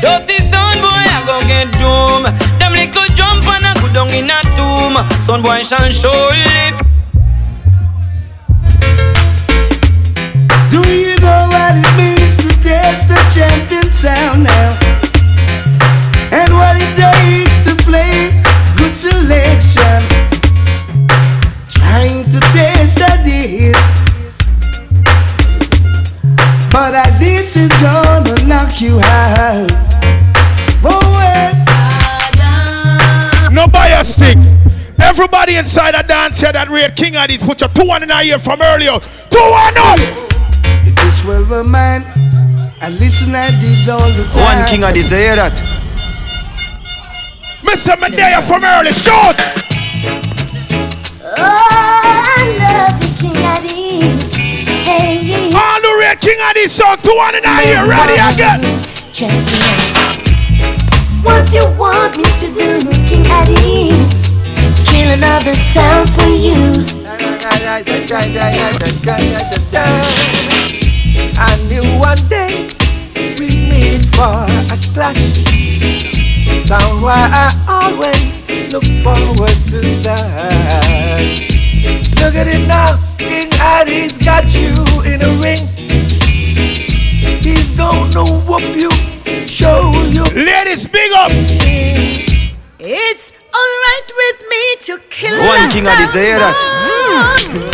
Dirty 0.00 0.40
son 0.48 0.80
boy 0.80 0.96
I 0.96 1.20
go 1.28 1.36
get 1.44 1.68
doom 1.76 2.24
Them 2.56 2.72
little 2.72 3.04
jump 3.14 3.44
and 3.44 3.68
I 3.68 3.76
go 3.76 3.86
down 3.92 4.08
in 4.16 4.32
a 4.32 4.40
tomb 4.56 4.96
Son 5.20 5.42
boy 5.42 5.60
shall 5.62 5.92
show 5.92 6.32
lip 6.32 6.80
know 11.20 11.40
what 11.52 11.74
it 11.76 11.92
means 11.96 12.36
to 12.38 12.50
test 12.62 13.08
the 13.08 13.20
champion 13.32 13.88
sound 13.90 14.44
now? 14.44 14.70
And 16.32 16.52
what 16.54 16.76
it 16.76 16.92
takes 16.96 17.56
to 17.66 17.74
play 17.84 18.32
good 18.76 18.94
selection 18.96 20.00
Trying 21.68 22.24
to 22.32 22.40
test 22.52 22.98
this 23.24 24.06
but 26.76 27.18
this 27.18 27.56
is 27.56 27.70
gonna 27.80 28.36
knock 28.46 28.82
you 28.82 29.00
out. 29.00 29.70
No 33.50 33.66
bias 33.66 34.14
stick. 34.14 34.36
Everybody 35.00 35.56
inside 35.56 35.94
a 35.94 36.06
dance 36.06 36.40
here 36.40 36.52
that 36.52 36.68
rate 36.68 36.94
King 36.94 37.14
Addies 37.14 37.44
put 37.44 37.60
your 37.62 37.70
two 37.70 37.86
one 37.86 38.02
in 38.02 38.10
a 38.10 38.22
year 38.22 38.38
from 38.38 38.60
earlier. 38.60 38.98
Two 39.30 39.40
one 39.40 39.74
up. 39.78 40.35
If 41.18 41.22
this 41.22 41.48
were 41.48 41.60
a 41.60 41.64
man, 41.64 42.04
I 42.82 42.90
listen 42.90 43.34
at 43.34 43.56
this 43.58 43.88
all 43.88 43.96
the 43.96 44.28
time. 44.36 44.60
One 44.60 44.68
King 44.68 44.82
Addies, 44.84 45.10
you 45.10 45.16
hear 45.16 45.36
that? 45.36 45.56
Mr. 47.64 47.96
Medea 47.96 48.44
from 48.44 48.60
early, 48.60 48.92
short. 48.92 49.40
Oh, 51.24 51.40
I 51.40 52.36
love 52.60 53.00
the 53.00 53.08
King 53.16 53.32
Addies. 53.48 54.36
Hey, 54.84 55.48
All 55.56 55.80
the 55.80 55.96
red 56.04 56.20
King 56.20 56.36
Addies 56.52 56.76
song, 56.76 57.00
two 57.00 57.16
one 57.16 57.34
and 57.34 57.48
a 57.48 57.64
year, 57.64 57.88
ready 57.88 58.20
again. 58.20 58.60
What 61.24 61.48
you 61.56 61.64
want 61.80 62.18
me 62.20 62.28
to 62.44 62.48
do, 62.52 62.76
King 63.08 63.24
Addies? 63.24 64.36
Kill 64.84 65.08
another 65.16 65.54
sound 65.54 66.10
for 66.12 66.28
you. 66.28 66.76
I 71.38 71.54
knew 71.68 71.84
one 72.00 72.16
day 72.28 72.66
we 73.38 73.48
meet 73.68 74.04
for 74.16 74.44
a 74.72 74.76
clash. 74.94 75.16
Sound 76.64 77.02
why 77.02 77.28
I 77.30 77.52
always 77.68 78.40
look 78.72 78.84
forward 79.04 79.56
to 79.70 79.80
that. 80.02 81.20
Look 82.22 82.34
at 82.34 82.48
it 82.48 82.66
now, 82.66 82.96
King 83.18 83.50
Addies 83.60 84.18
got 84.24 84.48
you 84.54 84.72
in 85.04 85.20
a 85.22 85.30
ring. 85.44 85.60
He's 87.44 87.70
gonna 87.72 88.24
whoop 88.48 88.74
you, 88.74 88.90
show 89.46 89.92
you. 90.08 90.24
Ladies, 90.32 90.88
big 90.88 91.12
up. 91.12 91.30
It's 92.78 93.32
alright 93.52 94.08
with 94.16 94.48
me 94.48 94.76
to 94.86 94.98
kill 95.10 95.38
One 95.46 95.70
King 95.70 95.84
Addies, 95.84 96.14
you 96.14 96.20
hear 96.20 96.38
that? 96.38 96.54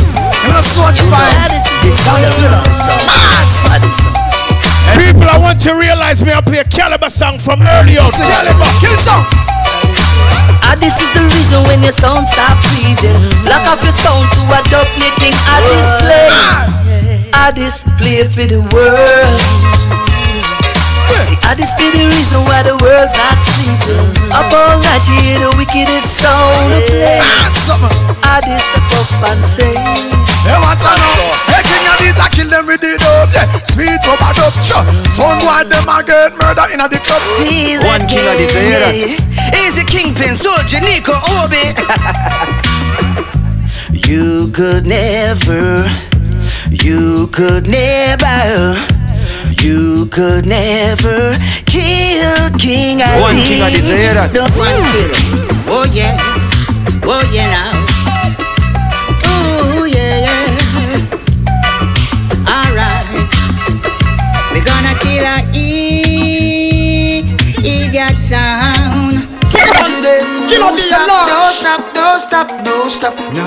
I'm 0.06 0.11
gonna 0.46 0.62
sort 0.62 0.96
you 0.98 1.06
vibes. 1.10 1.52
Mad 3.06 3.48
sadness. 3.50 4.02
People, 4.98 5.24
I 5.24 5.38
want 5.38 5.60
to 5.64 5.74
realize 5.74 6.22
me. 6.22 6.32
I 6.32 6.40
play 6.40 6.58
a 6.58 6.64
caliber 6.64 7.08
song 7.08 7.38
from 7.38 7.62
earlier. 7.62 8.04
Caliber, 8.12 8.70
kill 8.80 8.96
song. 9.00 9.24
Ah, 10.62 10.76
this 10.78 10.94
is 11.00 11.10
the 11.14 11.24
reason 11.32 11.62
when 11.64 11.82
your 11.82 11.92
sound 11.92 12.28
stop 12.28 12.56
breathing. 12.70 13.28
Lock 13.48 13.66
up 13.72 13.82
your 13.82 13.92
sound 13.92 14.24
to 14.36 14.40
a 14.52 14.60
dub 14.70 14.86
making 14.98 15.34
Addies 15.48 15.88
slay. 16.00 16.28
Addies 17.32 17.84
play 17.98 18.24
for 18.28 18.46
the 18.46 18.60
world. 18.72 19.81
See, 21.22 21.38
Addies 21.46 21.70
be 21.78 21.86
the 21.94 22.10
reason 22.10 22.42
why 22.50 22.66
the 22.66 22.74
world's 22.82 23.14
not 23.14 23.38
sleeping. 23.38 24.10
Up 24.34 24.50
all 24.50 24.82
night 24.82 25.02
to 25.06 25.14
hear 25.22 25.38
the 25.38 25.54
wickedest 25.54 26.18
sound 26.18 26.82
play. 26.90 27.22
Ah, 27.22 27.46
I 27.46 28.40
Addies 28.40 28.66
up 28.98 29.30
and 29.30 29.42
say. 29.44 29.74
Hey, 30.42 30.58
what's 30.58 30.82
up? 30.82 30.98
Hey, 31.46 31.62
King 31.62 31.86
Addies, 31.86 32.18
I 32.18 32.26
kill 32.26 32.50
them 32.50 32.66
with 32.66 32.82
the 32.82 32.98
dope, 32.98 33.30
yeah. 33.30 33.46
Sweet 33.62 34.02
over 34.10 34.32
dope, 34.34 34.58
sure. 34.66 34.82
Son, 35.06 35.38
why 35.46 35.62
them 35.62 35.86
a 35.86 36.02
get 36.02 36.34
murder 36.34 36.66
in 36.74 36.82
a 36.82 36.90
the 36.90 36.98
club? 36.98 37.22
One 37.86 38.02
King 38.10 38.26
Addies, 38.26 38.50
you 38.50 38.66
hear 38.66 38.82
that? 38.82 38.98
Easy 39.62 39.84
Kingpin, 39.86 40.34
Soldier, 40.34 40.82
Nico, 40.82 41.14
Obi. 41.38 41.62
you 44.10 44.50
could 44.50 44.86
never, 44.86 45.86
you 46.70 47.28
could 47.30 47.68
never, 47.68 48.74
you 49.62 50.06
could 50.06 50.46
never 50.46 51.36
kill 51.66 52.50
King 52.58 52.98
Addies. 52.98 53.20
One 53.20 53.36
King 53.36 53.60
Addies, 53.62 53.88
you 53.88 53.96
hear 53.96 54.14
that? 54.14 54.30
One 54.54 54.82
kill. 54.92 55.10
Oh 55.68 55.84
yeah. 55.90 56.16
Oh 57.04 57.22
yeah 57.32 57.48
now. 57.50 57.72
Oh 59.24 59.84
yeah 59.84 60.26
yeah. 60.26 60.46
Alright. 62.46 63.06
We're 64.52 64.64
gonna 64.64 64.94
kill 65.00 65.24
a 65.24 65.36
E 65.54 67.24
idiot 67.58 68.18
sound. 68.18 69.26
Kill 69.50 69.72
up 69.72 69.88
the 70.02 70.16
Don't 70.48 70.78
stop, 70.78 71.06
don't 71.94 72.20
stop, 72.20 72.48
don't 72.64 72.90
stop, 72.90 73.14
no. 73.32 73.46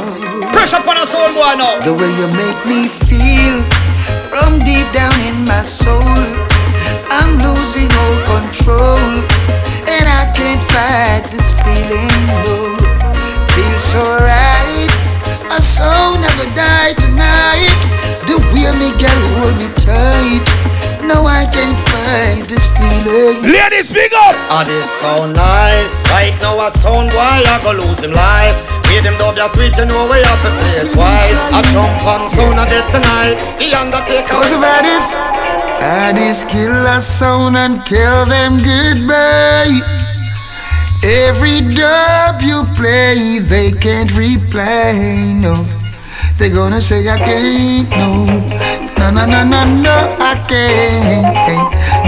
Pressure 0.51 0.77
upon 0.77 0.97
us 0.97 1.13
all, 1.13 1.33
boy, 1.33 1.55
now. 1.57 1.79
The 1.83 1.93
way 1.93 2.09
you 2.19 2.27
make 2.33 2.65
me 2.65 2.87
feel 2.87 3.74
from 4.35 4.59
deep 4.67 4.83
down 4.91 5.15
in 5.31 5.47
my 5.47 5.63
soul, 5.63 6.03
I'm 7.07 7.39
losing 7.39 7.87
all 7.87 8.17
control, 8.35 8.99
and 9.87 10.05
I 10.11 10.27
can't 10.35 10.59
fight 10.75 11.23
this 11.31 11.55
feeling. 11.63 12.11
No, 12.43 12.75
feels 13.55 13.83
so 13.95 14.03
right. 14.03 14.91
A 15.55 15.59
soul 15.63 16.19
never 16.19 16.47
die 16.51 16.93
tonight. 16.99 17.79
The 18.27 18.35
way 18.51 18.67
me 18.75 18.91
girl 18.99 19.23
hold 19.39 19.55
me 19.55 19.71
tight. 19.79 20.74
No, 21.05 21.21
I 21.25 21.45
can't 21.53 21.77
fight 21.85 22.49
this 22.49 22.65
feeling. 22.73 23.45
Ladies, 23.45 23.93
big 23.93 24.09
up. 24.25 24.33
Ah, 24.49 24.63
this 24.65 24.89
sound 24.89 25.37
nice. 25.37 26.01
Right 26.09 26.33
now, 26.41 26.57
a 26.65 26.71
sound 26.71 27.13
boy, 27.13 27.21
I 27.45 27.61
go 27.61 27.77
lose 27.77 28.01
him 28.01 28.11
life. 28.11 28.57
Hear 28.89 29.01
them 29.01 29.17
dub 29.17 29.37
ya 29.37 29.47
sweet, 29.47 29.77
you 29.77 29.85
know 29.85 30.09
we 30.09 30.21
have 30.21 30.41
to 30.41 30.51
play 30.57 30.75
it 30.81 30.89
twice. 30.93 31.37
I 31.53 31.61
jump 31.73 32.01
on 32.05 32.29
sound 32.29 32.57
of 32.57 32.69
this 32.69 32.89
tonight. 32.89 33.37
The 33.61 33.73
Undertaker. 33.77 34.33
Cause 34.33 34.53
of 34.53 34.61
this, 34.81 35.13
I 35.81 36.13
just 36.15 36.49
kill 36.49 36.73
a 36.73 37.01
sound 37.01 37.57
and 37.57 37.85
tell 37.85 38.25
them 38.25 38.61
goodbye. 38.61 39.77
Every 41.05 41.61
dub 41.61 42.41
you 42.41 42.65
play, 42.73 43.37
they 43.39 43.71
can't 43.77 44.09
replay, 44.09 45.37
No, 45.37 45.65
they 46.37 46.49
gonna 46.49 46.81
say 46.81 47.07
I 47.09 47.17
can't. 47.17 47.89
No, 47.89 48.25
no, 48.99 49.11
no, 49.11 49.25
no, 49.25 49.43
no, 49.43 49.61
no, 49.81 49.95
I 50.19 50.35
can't. 50.47 51.23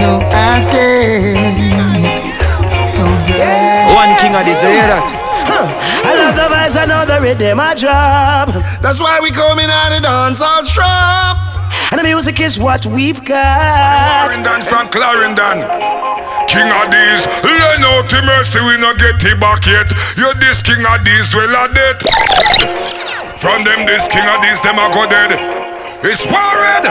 No, 0.00 0.20
I 0.32 0.68
can't. 0.70 2.28
Oh, 3.00 3.94
One 3.94 4.12
King 4.20 4.32
Addies, 4.32 4.62
you 4.62 4.68
hear 4.68 4.86
that? 4.86 5.06
I 5.48 6.12
love 6.14 6.36
the 6.36 6.46
vibes, 6.50 6.76
I 6.76 6.84
know 6.86 7.04
the 7.04 7.20
rhythm 7.20 7.60
I 7.60 7.74
drop. 7.74 8.50
That's 8.82 9.00
why 9.00 9.20
we 9.22 9.30
coming 9.30 9.66
out 9.66 9.96
of 9.96 10.02
dance 10.02 10.40
all 10.40 10.62
strap. 10.62 11.36
And 11.90 11.98
the 11.98 12.04
music 12.04 12.40
is 12.40 12.58
what 12.58 12.84
we've 12.86 13.24
got. 13.24 14.30
Clarendon 14.30 14.64
from 14.66 14.88
Clarendon. 14.88 15.64
King 16.48 16.68
Addies, 16.68 17.26
learn 17.44 17.84
out 17.84 18.08
to 18.08 18.22
mercy, 18.22 18.60
we 18.60 18.76
no 18.78 18.94
get 18.94 19.20
it 19.24 19.40
back 19.40 19.64
yet. 19.66 19.88
You're 20.16 20.34
this 20.34 20.62
King 20.62 20.84
Addies, 20.84 21.34
well 21.34 21.52
a 21.52 21.68
dead. 21.74 23.17
From 23.38 23.62
them, 23.62 23.86
this 23.86 24.08
King 24.10 24.26
Addies, 24.26 24.60
them 24.62 24.78
a 24.82 24.90
go 24.90 25.06
dead. 25.06 25.30
It's 26.02 26.26
worried. 26.26 26.86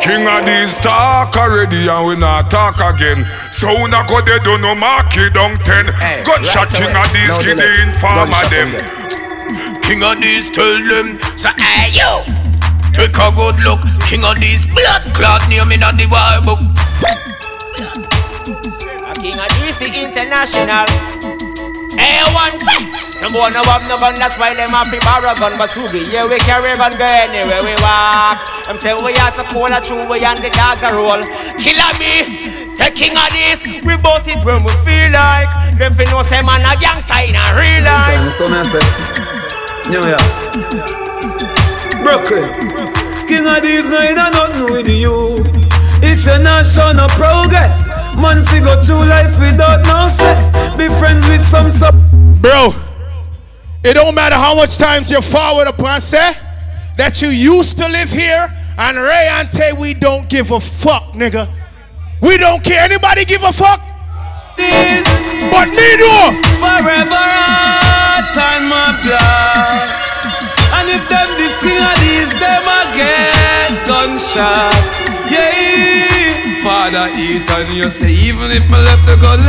King 0.00 0.24
Addies 0.26 0.80
talk 0.80 1.36
already 1.36 1.86
and 1.88 2.06
we 2.08 2.16
not 2.16 2.50
talk 2.50 2.80
again. 2.80 3.24
So 3.52 3.68
we 3.68 3.88
not 3.92 4.08
go 4.08 4.20
dead, 4.24 4.42
don't 4.42 4.60
no 4.62 4.74
mark 4.74 5.12
it 5.14 5.34
down 5.34 5.56
ten. 5.62 5.86
Gunshot 6.24 6.72
right 6.72 6.80
king 6.80 6.90
away. 6.90 7.04
of 7.04 7.08
these, 7.12 7.28
No 7.28 7.38
give 7.44 7.56
delay. 7.56 7.68
the 7.68 7.82
informer 7.84 8.26
Gunshot 8.26 8.50
them. 8.50 8.68
King 9.84 10.00
Addies 10.00 10.48
tell 10.56 10.72
them, 10.88 11.20
say 11.36 11.52
hey 11.60 11.92
yo, 11.92 12.24
take 12.96 13.14
a 13.14 13.28
good 13.36 13.60
look. 13.62 13.80
King 14.08 14.24
Addies 14.24 14.64
blood 14.72 15.04
clot 15.14 15.44
near 15.52 15.64
me 15.68 15.76
not 15.76 15.94
the 16.00 16.08
war 16.08 16.40
book. 16.42 16.60
King 19.20 19.38
of 19.38 19.48
this 19.62 19.76
the 19.78 19.86
international. 20.02 20.88
Hey, 21.98 22.22
one 22.32 22.56
say, 22.58 22.80
some 23.12 23.32
boy 23.32 23.48
no 23.52 23.62
have 23.68 23.84
no 23.88 23.96
gun, 24.00 24.16
that's 24.16 24.38
why 24.38 24.54
them 24.54 24.70
have 24.72 24.88
to 24.90 24.98
borrow 25.04 25.34
gun. 25.36 25.56
But 25.60 25.68
Sugi, 25.68 26.08
yeah, 26.12 26.24
we 26.26 26.38
carry 26.42 26.72
gun 26.78 26.96
go 26.96 27.04
anywhere 27.06 27.60
we 27.62 27.74
walk. 27.84 28.42
Them 28.66 28.76
say 28.76 28.94
we 28.96 29.12
are 29.20 29.32
so 29.32 29.44
cool, 29.52 29.68
true, 29.84 30.04
we 30.08 30.24
and 30.24 30.38
the 30.40 30.50
dogs 30.52 30.82
a 30.82 30.90
roll. 30.96 31.20
Killer 31.60 31.92
me, 32.00 32.48
say 32.72 32.90
King 32.92 33.14
Addies, 33.16 33.64
we 33.84 33.94
boss 34.00 34.26
it 34.26 34.40
when 34.44 34.64
we 34.64 34.72
feel 34.84 35.10
like. 35.12 35.48
Them 35.76 35.92
fi 35.94 36.04
know 36.10 36.22
say 36.22 36.40
man 36.42 36.64
a 36.64 36.72
gangster 36.80 37.20
in 37.24 37.36
a 37.36 37.44
real 37.56 37.82
life. 37.84 38.32
So 38.36 38.46
I 38.48 38.62
say, 38.64 38.84
New 39.90 40.02
York, 40.02 40.28
Brooklyn. 42.02 42.48
King 43.28 43.44
Addies 43.48 43.88
nine 43.88 44.18
and 44.18 44.32
nothing 44.34 44.72
with 44.72 44.88
you. 44.88 45.38
If 46.04 46.26
you're 46.26 46.38
not 46.38 46.66
showing 46.66 46.96
no 46.96 47.06
progress, 47.14 47.88
man 48.16 48.44
figure 48.44 48.76
through 48.82 49.04
life 49.04 49.38
without 49.38 49.82
no 49.84 50.08
sex. 50.08 50.50
Be 50.76 50.88
friends 50.88 51.28
with 51.28 51.44
some 51.44 51.70
sub. 51.70 51.94
Bro, 52.40 52.74
it 53.84 53.94
don't 53.94 54.14
matter 54.14 54.36
how 54.36 54.54
much 54.54 54.78
times 54.78 55.10
you 55.10 55.20
forward 55.20 55.68
upon 55.68 56.00
say 56.00 56.32
that 56.96 57.22
you 57.22 57.28
used 57.28 57.78
to 57.78 57.86
live 57.88 58.10
here 58.10 58.48
and 58.78 58.96
Ray 58.96 59.28
and 59.32 59.50
Tay, 59.50 59.72
we 59.72 59.94
don't 59.94 60.28
give 60.28 60.50
a 60.50 60.60
fuck, 60.60 61.12
nigga. 61.12 61.48
We 62.20 62.38
don't 62.38 62.62
care. 62.62 62.84
Anybody 62.84 63.24
give 63.24 63.42
a 63.42 63.52
fuck? 63.52 63.80
This, 64.56 65.04
but 65.50 65.68
me 65.68 65.88
do. 65.98 66.40
Forever 66.56 67.52
time 68.32 68.68
my 68.68 68.96
blood. 69.04 69.88
And 70.72 70.88
if 70.88 71.04
them 71.08 71.28
this 71.36 71.58
these, 71.60 72.32
them 72.40 72.64
a 72.64 72.80
get 72.96 73.86
gunshot. 73.86 74.72
Yeah, 75.28 75.71
Father 76.62 77.10
eat 77.18 77.42
and 77.42 77.74
you 77.74 77.88
say 77.90 78.14
even 78.22 78.54
if 78.54 78.62
me 78.70 78.78
left 78.78 79.02
the 79.02 79.18
gully. 79.18 79.42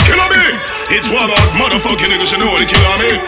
Killer 0.00 0.28
me! 0.32 0.44
It's 0.88 1.04
one 1.12 1.28
of 1.28 1.44
motherfucking 1.60 2.08
niggas, 2.08 2.32
you 2.32 2.40
know 2.40 2.56
the 2.56 2.64
killer 2.64 2.96
me. 3.04 3.20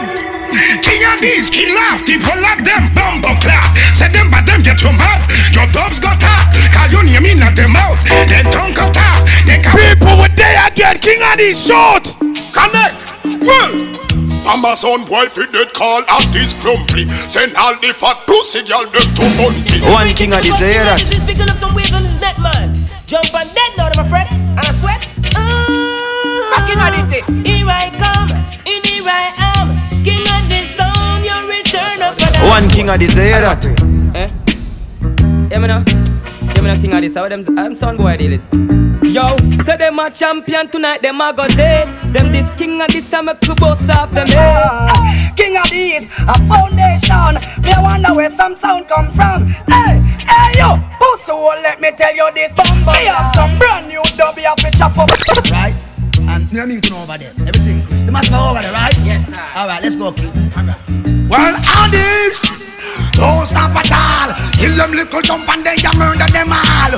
King 0.81 1.05
Addies, 1.05 1.53
kill 1.53 1.77
off, 1.85 2.01
people 2.01 2.33
of 2.33 2.57
them 2.65 2.89
bumbo 2.97 3.37
clap. 3.45 3.77
Say 3.93 4.09
them 4.09 4.33
but 4.33 4.41
them 4.49 4.65
get 4.65 4.81
too 4.81 4.89
mad. 4.97 5.21
Your 5.53 5.69
dubs 5.69 6.01
got 6.01 6.17
up, 6.17 6.49
call 6.73 6.89
your 6.89 7.03
name 7.05 7.37
in 7.37 7.43
at 7.43 7.53
them 7.53 7.77
out. 7.77 8.01
They 8.25 8.41
don't 8.49 8.73
got 8.73 8.97
up, 8.97 9.21
they 9.45 9.61
can 9.61 9.69
People 9.77 10.17
with 10.17 10.33
they 10.33 10.57
again, 10.65 10.97
King 10.97 11.21
Addies 11.29 11.61
short. 11.61 12.09
Connect, 12.57 12.97
well. 13.37 14.02
I'm 14.45 14.63
a 14.65 14.75
son 14.75 15.05
boy 15.05 15.27
fit 15.31 15.51
dead 15.51 15.73
call 15.73 16.03
out 16.07 16.27
this 16.35 16.53
plumply. 16.53 17.07
Send 17.31 17.55
all 17.55 17.75
the 17.79 17.93
fat 17.95 18.19
pussy 18.27 18.67
girl 18.67 18.83
them 18.91 19.07
to 19.15 19.25
bunty. 19.39 19.79
One 19.87 20.11
King 20.15 20.31
Addies, 20.31 20.59
you 20.59 20.67
hear 20.67 20.83
that? 20.83 20.99
This 20.99 21.23
picking 21.25 21.49
up 21.49 21.57
some 21.57 21.73
waves 21.73 21.93
on 21.95 22.03
this 22.03 22.19
net, 22.19 22.37
man. 22.39 22.85
Jump 23.07 23.31
on 23.33 23.47
dead 23.55 23.71
now, 23.77 23.89
my 23.95 24.07
friend. 24.09 24.27
I 24.59 24.67
sweat. 24.71 25.07
Mm, 25.31 26.67
king 26.67 26.79
of 26.79 27.09
this. 27.09 27.25
Here 27.47 27.67
I 27.67 27.89
come, 27.95 28.29
in 28.67 28.83
here 28.83 29.07
I 29.07 29.31
am. 29.55 29.67
King 30.03 30.23
Addies 30.35 30.75
sound, 30.75 31.23
your 31.23 31.43
return 31.47 32.03
of 32.03 32.17
brother. 32.17 32.39
One 32.47 32.69
King 32.69 32.87
Addies, 32.87 33.15
you 33.15 33.23
hear 33.23 33.41
that? 33.41 33.63
Eh? 34.15 34.29
Yeah, 35.51 35.59
me 35.59 35.67
know. 36.63 36.69
Yeah, 36.69 36.75
me 36.75 36.81
King 36.81 36.91
Addies. 36.91 37.15
How 37.15 37.27
them, 37.29 37.43
I'm 37.57 37.75
son 37.75 37.97
boy 37.97 38.17
deal 38.17 38.33
it. 38.33 38.41
Yo, 39.03 39.37
say 39.61 39.77
them 39.77 39.99
a 39.99 40.09
champion 40.09 40.67
tonight, 40.67 41.01
them 41.01 41.21
a 41.21 41.33
go 41.33 41.47
dead. 41.47 41.87
Them 42.13 42.31
this 42.31 42.53
King 42.55 42.79
Addies 42.79 43.11
time, 43.11 43.25
make 43.25 43.39
to 43.41 43.55
both 43.55 43.89
off 43.89 44.11
them 44.11 44.27
head. 44.27 45.35
King 45.37 45.55
Addies, 45.55 46.09
a 46.27 46.33
foundation. 46.47 47.35
Me 47.63 47.71
I 47.71 47.81
wonder 47.81 48.13
where 48.13 48.31
some 48.31 48.55
sound 48.55 48.87
come 48.87 49.09
from. 49.11 49.47
Hey, 49.69 49.99
hey 50.25 50.59
yo, 50.59 50.79
pussy, 50.97 51.31
oh, 51.31 51.59
let 51.61 51.79
me 51.81 51.91
tell 51.91 52.15
you 52.15 52.31
this. 52.33 52.51
Me 52.57 53.05
have 53.05 53.35
some 53.35 53.57
brand 53.59 53.87
new 53.87 54.01
dub, 54.17 54.37
you 54.37 54.45
have 54.45 54.57
to 54.57 54.71
chop 54.77 54.97
up. 54.97 55.09
Right? 55.51 55.75
And 56.25 56.51
me 56.53 56.59
and 56.59 56.69
me 56.73 56.81
turn 56.81 56.97
over 56.97 57.17
there. 57.17 57.33
Everything, 57.45 57.85
Chris. 57.85 58.03
The 58.03 58.11
must 58.11 58.31
go 58.31 58.49
over 58.49 58.61
there, 58.61 58.71
right? 58.71 58.95
Yes, 59.03 59.27
sir. 59.27 59.49
All 59.55 59.67
right, 59.67 59.83
let's 59.83 59.97
go, 59.97 60.11
kids. 60.13 60.51
Well, 60.55 61.55
Addies, 61.61 62.52
don't 63.13 63.45
stop 63.45 63.71
at 63.77 63.91
all. 63.93 64.29
Kill 64.57 64.75
them 64.75 64.91
little 64.91 65.21
jump 65.21 65.47
and 65.49 65.65
then 65.65 65.77
you 65.77 65.93
murder 65.97 66.27
them 66.31 66.51
all. 66.51 66.93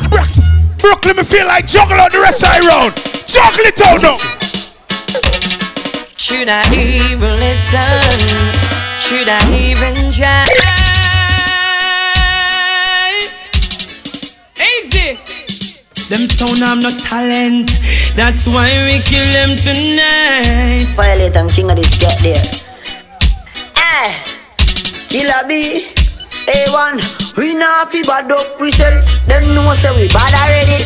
Brooklyn, 0.80 1.18
me 1.18 1.24
feel 1.24 1.48
like 1.48 1.68
juggle 1.68 1.98
out 1.98 2.12
the 2.12 2.20
rest 2.20 2.44
of 2.44 2.52
the 2.54 2.62
round. 2.68 2.94
Juggle 3.28 3.66
it 3.68 3.82
out 3.82 4.02
now. 4.02 4.18
Should 6.18 6.50
I 6.50 6.64
even 6.74 7.32
listen? 7.38 8.20
Should 9.00 9.30
I 9.30 9.40
even 9.54 10.10
try? 10.12 10.46
Easy. 14.58 15.18
Them 16.10 16.28
sound 16.28 16.62
I'm 16.64 16.80
no 16.80 16.90
talent. 16.90 17.70
That's 18.16 18.48
why 18.48 18.70
we 18.86 19.02
kill 19.02 19.26
them 19.32 19.56
tonight. 19.58 20.86
Violate 20.96 21.36
and 21.36 21.50
King 21.50 21.68
Addies 21.68 22.00
get 22.00 22.18
there. 22.24 22.42
Eh, 23.78 24.24
Killer 25.10 25.48
B, 25.48 25.88
A1, 26.46 27.38
we 27.38 27.56
not 27.56 27.90
fi 27.92 28.04
bad 28.04 28.32
up 28.32 28.62
we 28.62 28.70
sell. 28.70 28.94
Them 29.26 29.42
know 29.58 29.74
say 29.74 29.90
we 29.98 30.06
bad 30.14 30.34
already. 30.38 30.78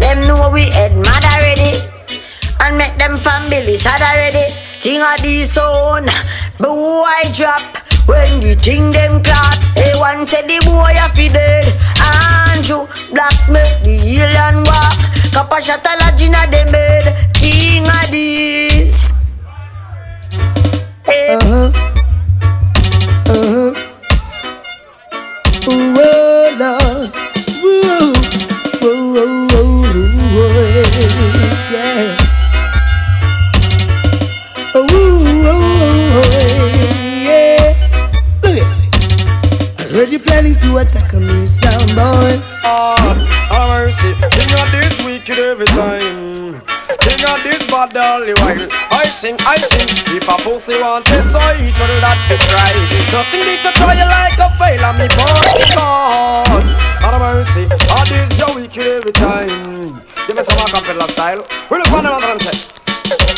Them 0.00 0.24
know 0.24 0.48
we 0.48 0.72
head 0.72 0.96
mad 0.96 1.24
already. 1.36 1.76
And 2.64 2.78
make 2.78 2.96
them 2.96 3.20
family 3.20 3.76
sad 3.76 4.00
already. 4.00 4.48
King 4.80 5.04
of 5.04 5.20
the 5.20 5.44
sound, 5.44 6.08
but 6.56 6.72
boy 6.72 7.24
drop 7.36 7.60
when 8.08 8.40
the 8.40 8.56
thing 8.56 8.90
them 8.90 9.22
clap. 9.22 9.52
A1 9.76 10.24
said 10.24 10.48
the 10.48 10.56
boy 10.64 10.96
a 10.96 11.06
fi 11.12 11.28
dead. 11.28 11.68
And 12.00 12.64
two 12.64 12.88
blacksmith 13.12 13.84
the 13.84 14.00
heel 14.00 14.32
and 14.48 14.64
walk. 14.64 14.96
Papa 15.36 15.60
shot 15.60 15.84
a 15.84 15.92
lodge 16.00 16.24
them 16.24 16.68
bed. 16.72 17.04
King 17.34 17.84
Addies. 18.00 19.12
Hey. 21.04 21.36
Uh-huh. 21.36 21.70
Uh-huh. 23.28 23.73
Oh, 26.56 27.10
yeah. 37.22 37.74
Oh, 38.44 38.54
yeah. 38.54 38.70
Look 39.90 40.12
you 40.12 40.20
planning 40.20 40.54
to 40.54 40.76
attack 40.78 41.12
me, 41.14 41.46
mercy. 43.84 44.14
King 44.30 44.50
Addies 44.54 45.04
wicked 45.04 45.38
every 45.38 45.66
time. 45.66 46.63
Of 47.24 47.40
this 47.40 47.64
bad 47.72 47.96
all 47.96 48.20
the 48.20 48.36
while. 48.36 48.68
I 48.92 49.08
sing, 49.08 49.36
I 49.48 49.56
sing. 49.56 49.88
If 50.12 50.28
a 50.28 50.36
pussy 50.44 50.76
want 50.76 51.08
it, 51.08 51.24
so 51.32 51.40
he 51.56 51.72
should 51.72 51.88
that 52.04 52.20
be 52.28 52.36
try. 52.36 52.68
Nothing 53.16 53.40
need 53.48 53.64
to 53.64 53.72
try 53.80 53.96
you 53.96 54.04
like 54.04 54.36
a 54.36 54.48
fail 54.60 54.84
on 54.84 54.92
me, 55.00 55.08
boy. 55.08 55.32
God, 55.72 56.64
have 57.00 57.16
mercy. 57.16 57.64
All 57.88 58.04
this 58.04 58.28
your 58.36 58.52
wicked 58.52 59.00
every 59.00 59.12
time. 59.16 59.48
Give 60.28 60.36
me 60.36 60.44
some 60.44 60.60
of 60.60 60.68
acapella 60.68 61.08
style. 61.08 61.40
We 61.72 61.80
look 61.80 61.88
one 61.88 62.04
another 62.04 62.28
and 62.28 62.42
say. 62.44 62.74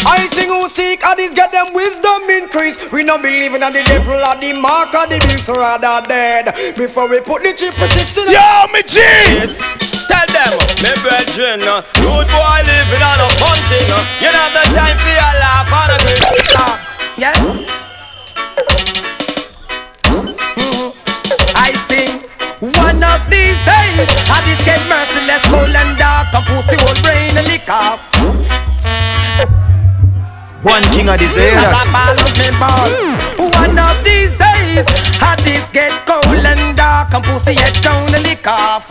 I 0.07 0.27
sing 0.31 0.51
who 0.51 0.67
seek 0.69 1.05
and 1.07 1.19
this 1.19 1.35
get 1.35 1.53
them 1.53 1.73
wisdom 1.73 2.27
increase. 2.27 2.75
We 2.91 3.05
not 3.05 3.23
believing 3.23 3.63
in 3.63 3.73
the 3.73 3.83
devil 3.87 4.19
or 4.19 4.35
the 4.35 4.51
mark 4.59 4.95
or 4.95 5.07
the 5.07 5.23
beast 5.31 5.49
rather 5.49 6.03
dead. 6.07 6.55
Before 6.77 7.09
we 7.09 7.21
put 7.21 7.43
the 7.43 7.55
chip 7.55 7.75
six 7.75 8.19
in 8.19 8.35
Yo, 8.35 8.67
me 8.75 8.83
G! 8.83 9.96
Tell 10.09 10.27
them, 10.37 10.53
me 10.83 10.91
brethren, 11.03 11.61
uh, 11.67 11.83
good 11.95 12.27
boy 12.29 12.59
living 12.67 13.03
on 13.03 13.19
a 13.21 13.29
fun 13.41 13.59
thing. 13.71 13.89
uh, 13.91 13.99
You 14.23 14.31
don't 14.31 14.41
have 14.41 14.53
the 14.55 14.63
time 14.77 14.97
for 14.99 15.13
your 15.21 15.35
laugh 15.43 15.73
on 15.73 15.91
a 15.91 15.99
good 16.07 16.21
laugh. 16.57 16.79
Yeah. 17.17 17.33
Mhm. 17.35 17.67
I 21.57 21.73
sing 21.89 22.13
one 22.61 23.03
of 23.03 23.21
these 23.31 23.59
days. 23.65 24.09
I 24.31 24.39
just 24.47 24.65
get 24.65 24.81
merciless, 24.89 25.43
cold 25.51 25.75
and 25.75 25.93
dark, 25.99 26.29
and 26.35 26.45
pussy 26.47 26.77
old 26.87 27.03
brain 27.03 27.37
and 27.37 27.47
lick 27.49 27.69
off. 27.69 28.01
One 30.63 30.83
King 30.93 31.07
Addies 31.09 31.37
era. 31.37 31.73
One 33.39 33.79
of 33.79 34.05
these 34.05 34.35
days, 34.35 34.85
I 35.23 35.37
just 35.45 35.73
get 35.73 35.93
cold 36.07 36.45
and 36.53 36.77
dark, 36.77 37.15
and 37.15 37.25
pussy 37.25 37.55
head 37.55 37.81
down 37.83 38.15
and 38.15 38.23
lick 38.27 38.47
off. 38.47 38.85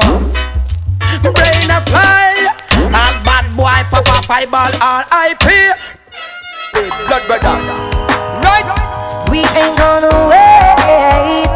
Brain 1.21 1.69
a 1.71 1.79
fly, 1.87 2.47
all 2.91 3.15
bad 3.23 3.45
boy, 3.55 3.79
papa 3.89 4.21
fireball, 4.27 4.71
all 4.81 5.03
IP. 5.29 5.75
Blood 7.07 7.23
brother. 7.27 7.55
Right. 8.43 8.67
We 9.31 9.39
ain't 9.39 9.77
gonna 9.77 10.11
wait. 10.29 11.55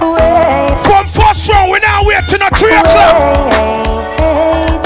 Wait. 0.00 0.76
From 0.84 1.04
first 1.06 1.48
round, 1.50 1.70
we 1.70 1.78
now 1.80 2.00
wait 2.04 2.24
till 2.26 2.38
3 2.40 2.74
o'clock. 2.74 3.16
Wait, 4.18 4.82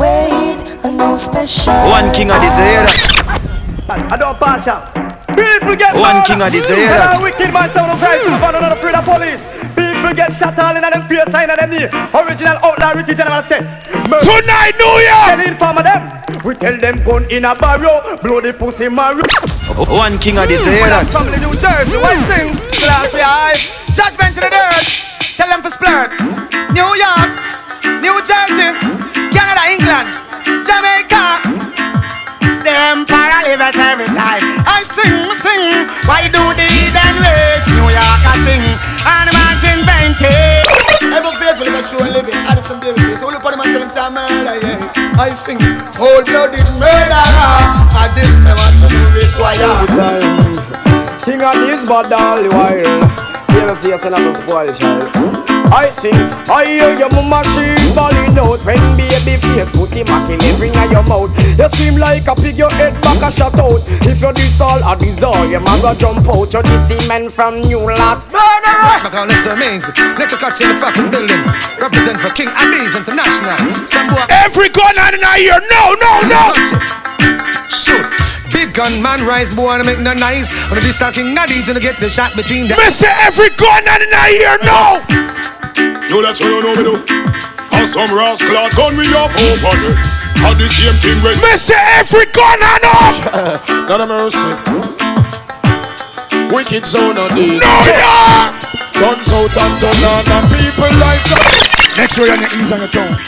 wait, 0.00 0.92
no 0.92 1.16
special. 1.16 1.74
One 1.90 2.12
King 2.14 2.28
Addies 2.28 2.58
era. 2.58 2.88
I 3.88 4.16
don't 4.16 4.38
pass 4.38 4.66
ya. 4.66 4.80
People 5.36 5.76
get 5.76 5.94
One 5.94 6.02
mad. 6.16 6.26
King 6.26 6.38
Addies 6.40 6.66
Tell 6.66 6.78
era. 6.78 7.20
wicked 7.22 7.52
man 7.52 7.70
sound 7.70 7.92
of 7.92 8.00
right 8.02 8.20
from 8.22 8.40
one 8.40 8.54
another 8.54 8.74
afraid 8.76 8.94
of 8.94 9.04
police. 9.04 9.48
People 10.04 10.20
get 10.20 10.36
shot 10.36 10.58
all 10.60 10.76
in 10.76 10.84
them 10.84 11.08
face, 11.08 11.32
sign 11.32 11.48
of 11.48 11.56
them 11.56 11.70
knee. 11.72 11.88
Original 12.12 12.60
outlaw 12.60 12.92
Ricky 12.92 13.16
General 13.16 13.40
said. 13.40 13.64
Tonight, 14.04 14.76
New 14.76 15.00
York. 15.00 15.32
Tell 15.32 15.40
inform 15.48 15.78
of 15.80 15.84
them. 15.88 16.02
We 16.44 16.52
tell 16.60 16.76
them 16.76 17.00
gun 17.08 17.24
in 17.32 17.48
a 17.48 17.56
barrel, 17.56 18.20
blow 18.20 18.44
the 18.44 18.52
pussy 18.52 18.92
marrow. 18.92 19.24
One 19.88 20.20
King 20.20 20.36
Addies 20.36 20.68
era. 20.68 21.00
That's 21.00 21.08
family 21.08 21.40
New 21.40 21.56
Jersey. 21.56 21.96
Why 21.96 22.20
sing? 22.20 22.52
Classy 22.84 23.24
high. 23.24 23.56
Judgment 23.96 24.36
to 24.36 24.44
the 24.44 24.52
dirt. 24.52 24.84
Tell 25.40 25.48
them 25.48 25.64
to 25.64 25.72
splurt. 25.72 26.12
New 26.76 26.90
York, 27.00 27.32
New 28.04 28.16
Jersey, 28.28 28.76
Canada, 29.32 29.64
England, 29.72 30.08
Jamaica. 30.68 31.24
The 32.60 32.76
empire 32.92 33.56
live 33.56 33.72
every 33.72 34.04
time. 34.12 34.44
I 34.68 34.84
sing, 34.84 35.16
sing. 35.40 35.88
Why 36.04 36.28
do 36.28 36.44
the 36.52 36.68
then 36.92 37.16
rage? 37.24 37.72
New 37.72 37.88
York, 37.88 38.20
I 38.20 38.36
sing. 38.44 38.64
And 39.08 39.33
imagine 39.84 40.16
venting. 40.16 41.12
Ever 41.12 41.32
faithfully 41.36 41.70
make 41.70 41.86
sure 41.86 42.00
living 42.08 42.34
Addison 42.48 42.80
Davis. 42.80 43.20
Only 43.20 43.40
for 43.40 43.52
the 43.52 43.58
man 43.60 43.68
tell 43.70 43.82
him 43.84 43.92
say 43.92 44.08
murder, 44.08 44.56
yeah. 44.64 45.20
I 45.20 45.28
sing 45.30 45.60
cold 45.92 46.24
blooded 46.24 46.64
murderer. 46.80 47.28
And 47.92 48.10
this 48.16 48.32
never 48.42 48.68
to 48.80 48.86
be 48.88 49.00
required. 49.20 49.88
King 51.20 51.42
of 51.42 51.54
this 51.68 51.88
bad 51.88 52.12
all 52.12 52.42
the 52.42 52.48
while. 52.50 53.33
Hear 53.64 53.96
face 53.96 54.04
and 54.04 54.14
I'm 54.14 54.28
a 54.28 54.34
spoil 54.36 54.68
child. 54.76 55.08
I 55.72 55.88
sing, 55.88 56.12
I 56.52 56.68
hear 56.68 56.92
your 57.00 57.08
mama 57.16 57.40
she 57.56 57.72
balling 57.96 58.36
out 58.36 58.60
When 58.60 58.76
baby 59.00 59.40
face 59.40 59.72
put 59.72 59.88
him 59.88 60.04
a 60.12 60.20
kill 60.28 60.44
every 60.44 60.68
in 60.68 60.90
your 60.92 61.00
mouth 61.08 61.32
You 61.56 61.68
scream 61.72 61.96
like 61.96 62.28
a 62.28 62.36
pig, 62.36 62.60
your 62.60 62.68
head 62.76 62.92
back 63.00 63.24
a 63.24 63.32
shut 63.32 63.56
out 63.56 63.80
If 64.04 64.20
you 64.20 64.32
this 64.36 64.60
all 64.60 64.84
a 64.84 64.92
dissolve, 65.00 65.48
you 65.48 65.60
maga 65.64 65.96
jump 65.96 66.28
out 66.28 66.52
You're 66.52 66.62
this 66.68 66.84
the 66.84 67.08
man 67.08 67.30
from 67.30 67.56
New 67.64 67.80
Lots 67.80 68.28
Murderer! 68.28 69.00
McCall, 69.00 69.32
this 69.32 69.48
amazing. 69.48 69.96
Little 70.20 70.36
cut 70.36 70.60
in 70.60 70.68
the 70.68 70.76
fucking 70.76 71.08
building. 71.08 71.40
Represent 71.80 72.20
for 72.20 72.28
King 72.36 72.52
Addies 72.60 72.92
International. 73.00 73.56
Some 73.88 74.12
boy. 74.12 74.20
Every 74.28 74.68
gun 74.68 74.98
out 75.00 75.16
in 75.16 75.24
our 75.24 75.38
ear. 75.40 75.56
No, 75.72 75.96
no, 75.96 76.12
no. 76.28 76.42
Shoot. 77.72 78.33
Big 78.54 78.72
gun 78.72 79.02
man 79.02 79.26
rise 79.26 79.52
boy 79.52 79.74
and 79.74 79.84
make 79.84 79.98
no 79.98 80.14
nice. 80.14 80.54
Wanna 80.70 80.80
be 80.80 80.94
sucking 80.94 81.34
Addies 81.34 81.66
and 81.68 81.76
get 81.82 81.98
the 81.98 82.08
shot 82.08 82.32
between 82.38 82.70
the. 82.70 82.78
Mister, 82.78 83.10
every 83.26 83.50
gun 83.58 83.82
out 83.90 84.00
in 84.00 84.08
our 84.14 84.30
ear. 84.30 84.54
No. 84.62 85.02
You 86.06 86.22
let 86.22 86.38
you 86.38 86.62
know 86.62 86.70
me 86.78 86.86
do. 86.86 86.94
And 87.74 87.88
some 87.90 88.06
rascal 88.14 88.54
a 88.54 88.70
gun 88.70 88.94
me 88.94 89.10
off 89.18 89.34
over 89.34 89.74
there. 89.82 89.98
And 90.46 90.54
the 90.54 90.70
same 90.70 90.94
thing 91.02 91.18
when 91.26 91.34
Mister, 91.42 91.74
every 91.98 92.30
gun 92.30 92.62
and 92.62 92.84
up. 92.86 93.14
God 93.90 94.00
of 94.00 94.08
mercy. 94.08 94.46
Wicked 96.54 96.86
zone 96.86 97.18
on 97.18 97.34
these. 97.34 97.58
No, 97.58 97.74
yeah. 97.90 98.54
Guns 98.94 99.26
out 99.34 99.50
and 99.50 99.74
turn 99.82 100.04
on 100.06 100.22
and 100.30 100.46
people 100.54 100.86
like 101.02 101.24
that. 101.34 101.66
Make 101.98 102.10
sure 102.14 102.26
you're 102.30 102.38
on 102.38 102.42
your 102.46 102.54
ears 102.54 102.70
on 102.70 102.78
your 102.78 102.92
tongue. 102.94 103.18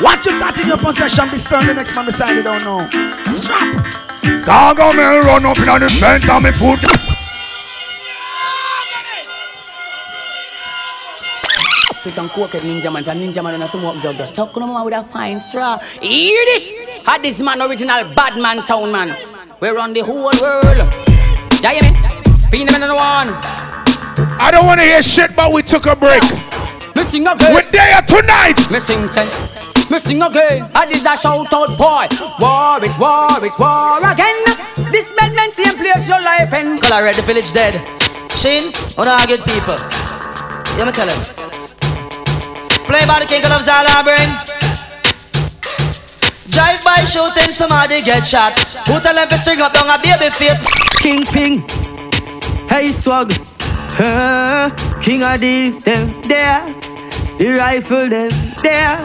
What 0.00 0.24
you 0.26 0.38
got 0.40 0.60
in 0.60 0.68
your 0.68 0.78
possession, 0.78 1.26
be 1.30 1.36
son, 1.36 1.66
the 1.66 1.74
next 1.74 1.94
man 1.94 2.06
beside 2.06 2.34
you 2.34 2.42
don't 2.42 2.62
know. 2.64 2.88
Strap. 3.26 4.04
Dog 4.44 4.78
a 4.78 4.96
man 4.96 5.24
run 5.24 5.46
up 5.46 5.58
in 5.58 5.68
on 5.68 5.80
the 5.80 5.88
fence 5.88 6.28
and 6.28 6.44
me 6.44 6.50
foot. 6.50 6.80
Some 12.12 12.28
coke 12.28 12.50
ninja 12.50 12.92
man, 12.92 13.02
some 13.02 13.18
ninja 13.18 13.42
man 13.42 13.60
and 13.60 13.70
some 13.70 13.80
smoke 13.80 14.02
jug 14.02 14.16
just 14.16 14.34
talk 14.34 14.56
on 14.56 14.84
with 14.84 14.94
a 14.94 15.02
fine 15.04 15.40
straw. 15.40 15.78
Hear 16.00 16.44
this? 16.44 16.70
Had 17.06 17.22
this 17.22 17.40
man 17.40 17.62
original 17.62 18.04
bad 18.14 18.38
man 18.38 18.60
sound 18.60 18.92
man. 18.92 19.16
We 19.60 19.70
run 19.70 19.94
the 19.94 20.00
whole 20.00 20.24
world. 20.24 20.78
Yeah, 21.62 21.72
you 21.72 21.80
me? 21.80 21.96
Being 22.50 22.66
them 22.66 22.82
in 22.82 22.88
the 22.88 22.94
one. 22.94 23.28
I 24.38 24.50
don't 24.52 24.66
want 24.66 24.80
to 24.80 24.86
hear 24.86 25.02
shit, 25.02 25.34
but 25.34 25.52
we 25.52 25.62
took 25.62 25.86
a 25.86 25.96
break. 25.96 26.22
Missing 26.96 27.26
again. 27.26 27.52
We're 27.54 27.70
there 27.70 28.02
tonight. 28.02 28.58
Missing 28.70 29.08
say. 29.10 29.28
Missing 29.90 30.22
again. 30.22 30.66
I 30.74 30.86
this 30.86 31.04
a 31.04 31.16
shout 31.18 31.52
out 31.52 31.70
boy. 31.78 32.06
War 32.40 32.82
is 32.82 32.94
war 32.98 33.38
is 33.44 33.54
war 33.58 33.98
again. 34.02 34.40
This 34.90 35.10
bad 35.14 35.34
man 35.34 35.50
same 35.50 35.76
place 35.76 36.08
your 36.08 36.22
life 36.22 36.52
in. 36.54 36.78
Call 36.78 36.92
already 36.92 37.16
the 37.20 37.26
village 37.26 37.52
dead. 37.52 37.74
Shin, 38.32 38.70
on 38.98 39.08
our 39.08 39.26
good 39.26 39.42
people. 39.44 39.78
Yeah, 40.76 40.86
me 40.86 40.92
tell 40.92 41.08
him. 41.08 41.20
Play 42.86 43.04
by 43.06 43.20
the 43.22 43.26
king 43.26 43.44
of 43.46 43.62
Zalabrin. 43.62 44.28
Drive 46.50 46.84
by 46.84 47.02
shooting 47.06 47.50
somebody 47.54 48.02
get 48.02 48.26
shot. 48.26 48.54
Who 48.86 49.00
tell 49.00 49.14
them 49.14 49.28
to 49.28 49.38
string 49.38 49.60
up 49.60 49.72
down 49.72 49.90
a 49.90 49.98
baby 49.98 50.30
face? 50.34 50.84
King 51.02 51.24
Ping, 51.26 51.60
hey 52.70 52.86
swag, 52.86 53.32
huh? 53.96 54.70
King 55.02 55.22
Addies 55.22 55.82
them 55.84 56.06
there, 56.26 56.62
the 57.38 57.56
rifle 57.58 58.08
them 58.08 58.30
there, 58.62 58.98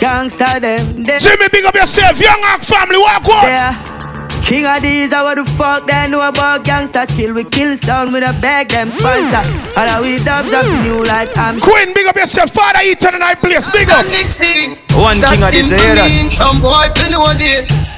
gangster 0.00 0.60
them 0.60 0.84
there. 1.02 1.18
Jimmy, 1.18 1.48
big 1.50 1.64
up 1.64 1.74
yourself, 1.74 2.20
young 2.20 2.42
Ark 2.52 2.62
family, 2.62 2.98
walk 2.98 3.26
on. 3.28 3.48
Yeah. 3.48 3.72
King 4.46 4.62
Addies, 4.62 5.12
I 5.12 5.22
what 5.26 5.34
the 5.34 5.44
fuck 5.58 5.86
they 5.90 6.06
know 6.08 6.22
about 6.22 6.64
gangster 6.64 7.06
kill. 7.06 7.34
We 7.34 7.42
kill 7.42 7.76
sound 7.78 8.12
with 8.12 8.22
a 8.22 8.30
bag 8.40 8.68
them 8.68 8.88
hmm. 8.88 8.98
sponsor. 8.98 9.42
And 9.74 9.90
I 9.90 10.00
we 10.00 10.18
dubs 10.22 10.52
up 10.52 10.62
new 10.86 11.02
like 11.02 11.34
I'm 11.36 11.58
Queen, 11.60 11.92
big 11.94 12.06
up 12.06 12.14
yourself, 12.14 12.50
Father 12.54 12.86
Eaton 12.86 13.18
and 13.18 13.24
I 13.24 13.34
place, 13.34 13.66
big 13.74 13.90
up. 13.90 14.06
One 15.02 15.18
King 15.18 15.42
Addies 15.42 15.72
era. 15.74 16.06
Some 16.30 16.62
boy 16.62 16.86
play 16.94 17.10
no 17.10 17.26
day. 17.34 17.95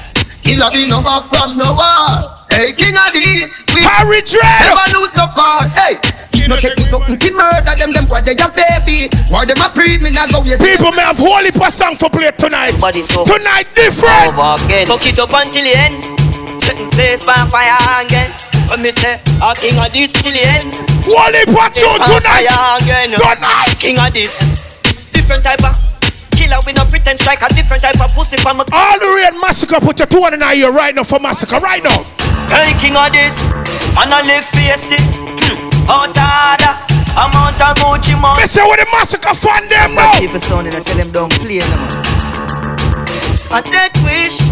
Killer 0.49 0.71
be 0.73 0.89
no 0.89 0.99
back 1.05 1.29
from 1.29 1.53
no 1.61 1.69
war. 1.77 2.09
Hey, 2.49 2.73
King 2.73 2.97
Addies. 2.97 3.61
We 3.77 3.85
Harry 3.85 4.25
Dread. 4.25 4.65
Never 4.65 4.87
lose 4.97 5.13
so 5.13 5.29
far. 5.29 5.61
Hey. 5.77 6.01
No 6.49 6.57
take 6.57 6.73
me 6.81 6.89
nothing 6.89 7.19
to 7.21 7.29
murder 7.37 7.75
them, 7.77 7.93
them 7.93 8.05
what 8.09 8.25
they 8.25 8.33
a 8.33 8.49
baby. 8.49 9.05
Why 9.29 9.45
them 9.45 9.61
a 9.61 9.69
pre 9.69 10.01
me 10.01 10.09
not 10.09 10.33
go 10.33 10.41
yet. 10.41 10.57
People 10.57 10.89
may 10.97 11.05
have 11.05 11.21
holy 11.21 11.53
per 11.53 11.69
song 11.69 11.93
for 11.93 12.09
play 12.09 12.31
tonight. 12.33 12.73
Body 12.81 13.05
so 13.05 13.21
Tonight 13.21 13.69
different. 13.77 14.33
over 14.33 14.57
again. 14.65 14.89
Fuck 14.89 15.05
it 15.05 15.21
up 15.21 15.29
until 15.29 15.61
the 15.61 15.73
end. 15.85 16.01
Certain 16.57 16.89
place 16.89 17.21
by 17.29 17.37
fire 17.53 17.77
again. 18.01 18.33
When 18.73 18.81
me 18.81 18.89
say, 18.89 19.21
a 19.45 19.53
King 19.53 19.77
Addies 19.77 20.09
till 20.17 20.33
the 20.33 20.41
end. 20.57 20.73
Holy 21.05 21.45
per 21.53 21.69
tune 21.69 21.85
This 21.85 22.01
on 22.01 22.17
tonight. 22.17 22.49
fire 22.49 22.81
again. 22.81 23.09
Tonight. 23.13 23.77
King 23.77 23.97
Addies. 24.01 24.33
Different 25.13 25.43
type 25.45 25.61
of 25.61 25.77
killer 26.39 26.63
with 26.63 26.79
no 26.79 26.87
pretend 26.87 27.19
strike. 27.19 27.43
A 27.43 27.51
different 27.51 27.83
type 27.83 27.99
of 27.99 28.15
pussy 28.15 28.39
from 28.39 28.63
a 28.63 28.65
All 28.71 28.95
the 28.95 29.09
rain 29.19 29.35
massacre, 29.43 29.83
put 29.83 29.99
your 29.99 30.07
two 30.07 30.23
on 30.23 30.31
in 30.31 30.39
ear 30.39 30.71
right 30.71 30.95
now 30.95 31.03
for 31.03 31.19
massacre, 31.19 31.59
right 31.59 31.83
now. 31.83 31.99
Hey, 32.47 32.71
King 32.79 32.95
Addies, 32.95 33.43
and 33.99 34.07
I 34.07 34.23
live 34.23 34.47
feisty. 34.47 34.97
Out 35.91 36.15
order, 36.15 36.73
I'm 37.19 37.33
out 37.35 37.59
of 37.59 37.75
Gucci 37.83 38.15
man. 38.23 38.39
This 38.39 38.55
is 38.55 38.63
what 38.63 38.79
the 38.79 38.87
massacre 38.95 39.35
fund 39.35 39.67
them 39.67 39.95
now. 39.95 40.15
people 40.15 40.39
son 40.39 40.65
and 40.65 40.75
I 40.75 40.79
tell 40.79 40.95
them 40.95 41.11
don't 41.11 41.33
play 41.43 41.59
them. 41.59 41.81
A 43.51 43.59
death 43.59 43.97
wish. 44.07 44.47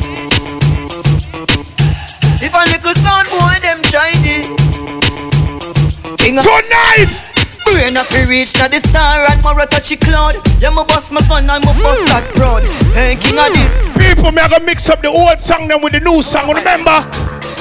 If 2.41 2.53
a 2.53 2.63
little 2.69 2.95
sound 2.97 3.27
boy 3.31 3.55
them 3.63 3.79
Chinese. 3.85 4.51
King 6.17 6.37
of 6.37 6.43
Tonight. 6.43 7.26
Brain 7.77 7.93
a 7.93 8.01
fi 8.01 8.25
reach 8.25 8.57
to 8.57 8.65
the 8.73 8.81
star 8.81 9.21
and 9.29 9.37
more 9.45 9.53
touch 9.69 9.93
the 9.93 10.01
cloud. 10.01 10.33
Yeah, 10.57 10.73
me 10.73 10.81
bust 10.89 11.13
my 11.13 11.21
gun 11.29 11.45
and 11.45 11.61
me 11.61 11.69
bust 11.77 12.09
that 12.09 12.25
proud. 12.33 12.65
Hey, 12.97 13.13
king 13.21 13.37
of 13.37 13.53
this. 13.53 13.93
People, 13.93 14.33
me 14.33 14.41
I 14.41 14.49
gonna 14.49 14.65
mix 14.65 14.89
up 14.89 15.05
the 15.05 15.13
old 15.13 15.37
song 15.37 15.69
then 15.69 15.85
with 15.85 15.93
the 15.93 16.01
new 16.01 16.25
song. 16.25 16.49
Remember? 16.49 17.05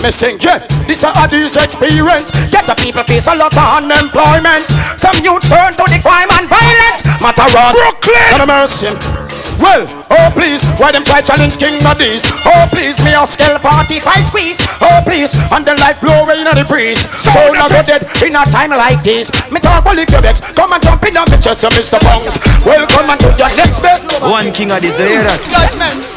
Me 0.00 0.08
sing 0.08 0.40
get 0.40 0.64
this 0.88 1.04
a 1.04 1.12
this 1.28 1.60
experience. 1.60 2.32
Get 2.48 2.64
the 2.64 2.72
people 2.80 3.04
face 3.04 3.28
a 3.28 3.36
lot 3.36 3.52
of 3.52 3.84
unemployment. 3.84 4.64
Some 4.96 5.20
youth 5.20 5.44
turn 5.52 5.76
to 5.76 5.84
the 5.84 6.00
crime 6.00 6.32
and 6.32 6.48
violence. 6.48 7.04
Matter 7.20 7.52
what? 7.52 7.76
Brooklyn. 7.76 8.40
Not 8.40 8.40
a 8.40 8.48
mercy. 8.48 9.25
Well, 9.60 9.86
oh 10.10 10.28
please, 10.32 10.64
why 10.76 10.92
them 10.92 11.04
try 11.04 11.20
challenge 11.20 11.58
King 11.58 11.80
Addies? 11.80 12.24
Oh 12.44 12.68
please, 12.70 13.02
me 13.04 13.12
a 13.14 13.26
scale 13.26 13.58
party 13.58 14.00
fight 14.00 14.24
squeeze. 14.28 14.60
Oh 14.80 15.00
please, 15.04 15.32
and 15.52 15.64
the 15.64 15.74
life 15.80 16.00
blow 16.00 16.24
away 16.24 16.38
in 16.38 16.44
the 16.44 16.64
breeze. 16.68 17.00
So 17.16 17.52
now 17.52 17.68
go 17.68 17.82
dead 17.82 18.04
in 18.22 18.36
a 18.36 18.44
time 18.44 18.70
like 18.70 19.02
this. 19.02 19.32
Me 19.50 19.60
talk 19.60 19.84
well 19.84 19.98
if 19.98 20.10
you 20.10 20.20
vex, 20.20 20.40
come 20.40 20.72
and 20.72 20.82
jump 20.82 21.02
in 21.04 21.16
on 21.16 21.28
the 21.28 21.38
chest 21.40 21.64
of 21.64 21.72
Mr. 21.72 22.00
Bones. 22.00 22.36
Welcome 22.64 23.10
and 23.10 23.20
to 23.20 23.28
your 23.36 23.52
next 23.56 23.80
best. 23.80 24.22
One 24.22 24.52
King 24.52 24.68
Addies 24.68 25.00
era. 25.00 25.32
Judgment. 25.48 26.15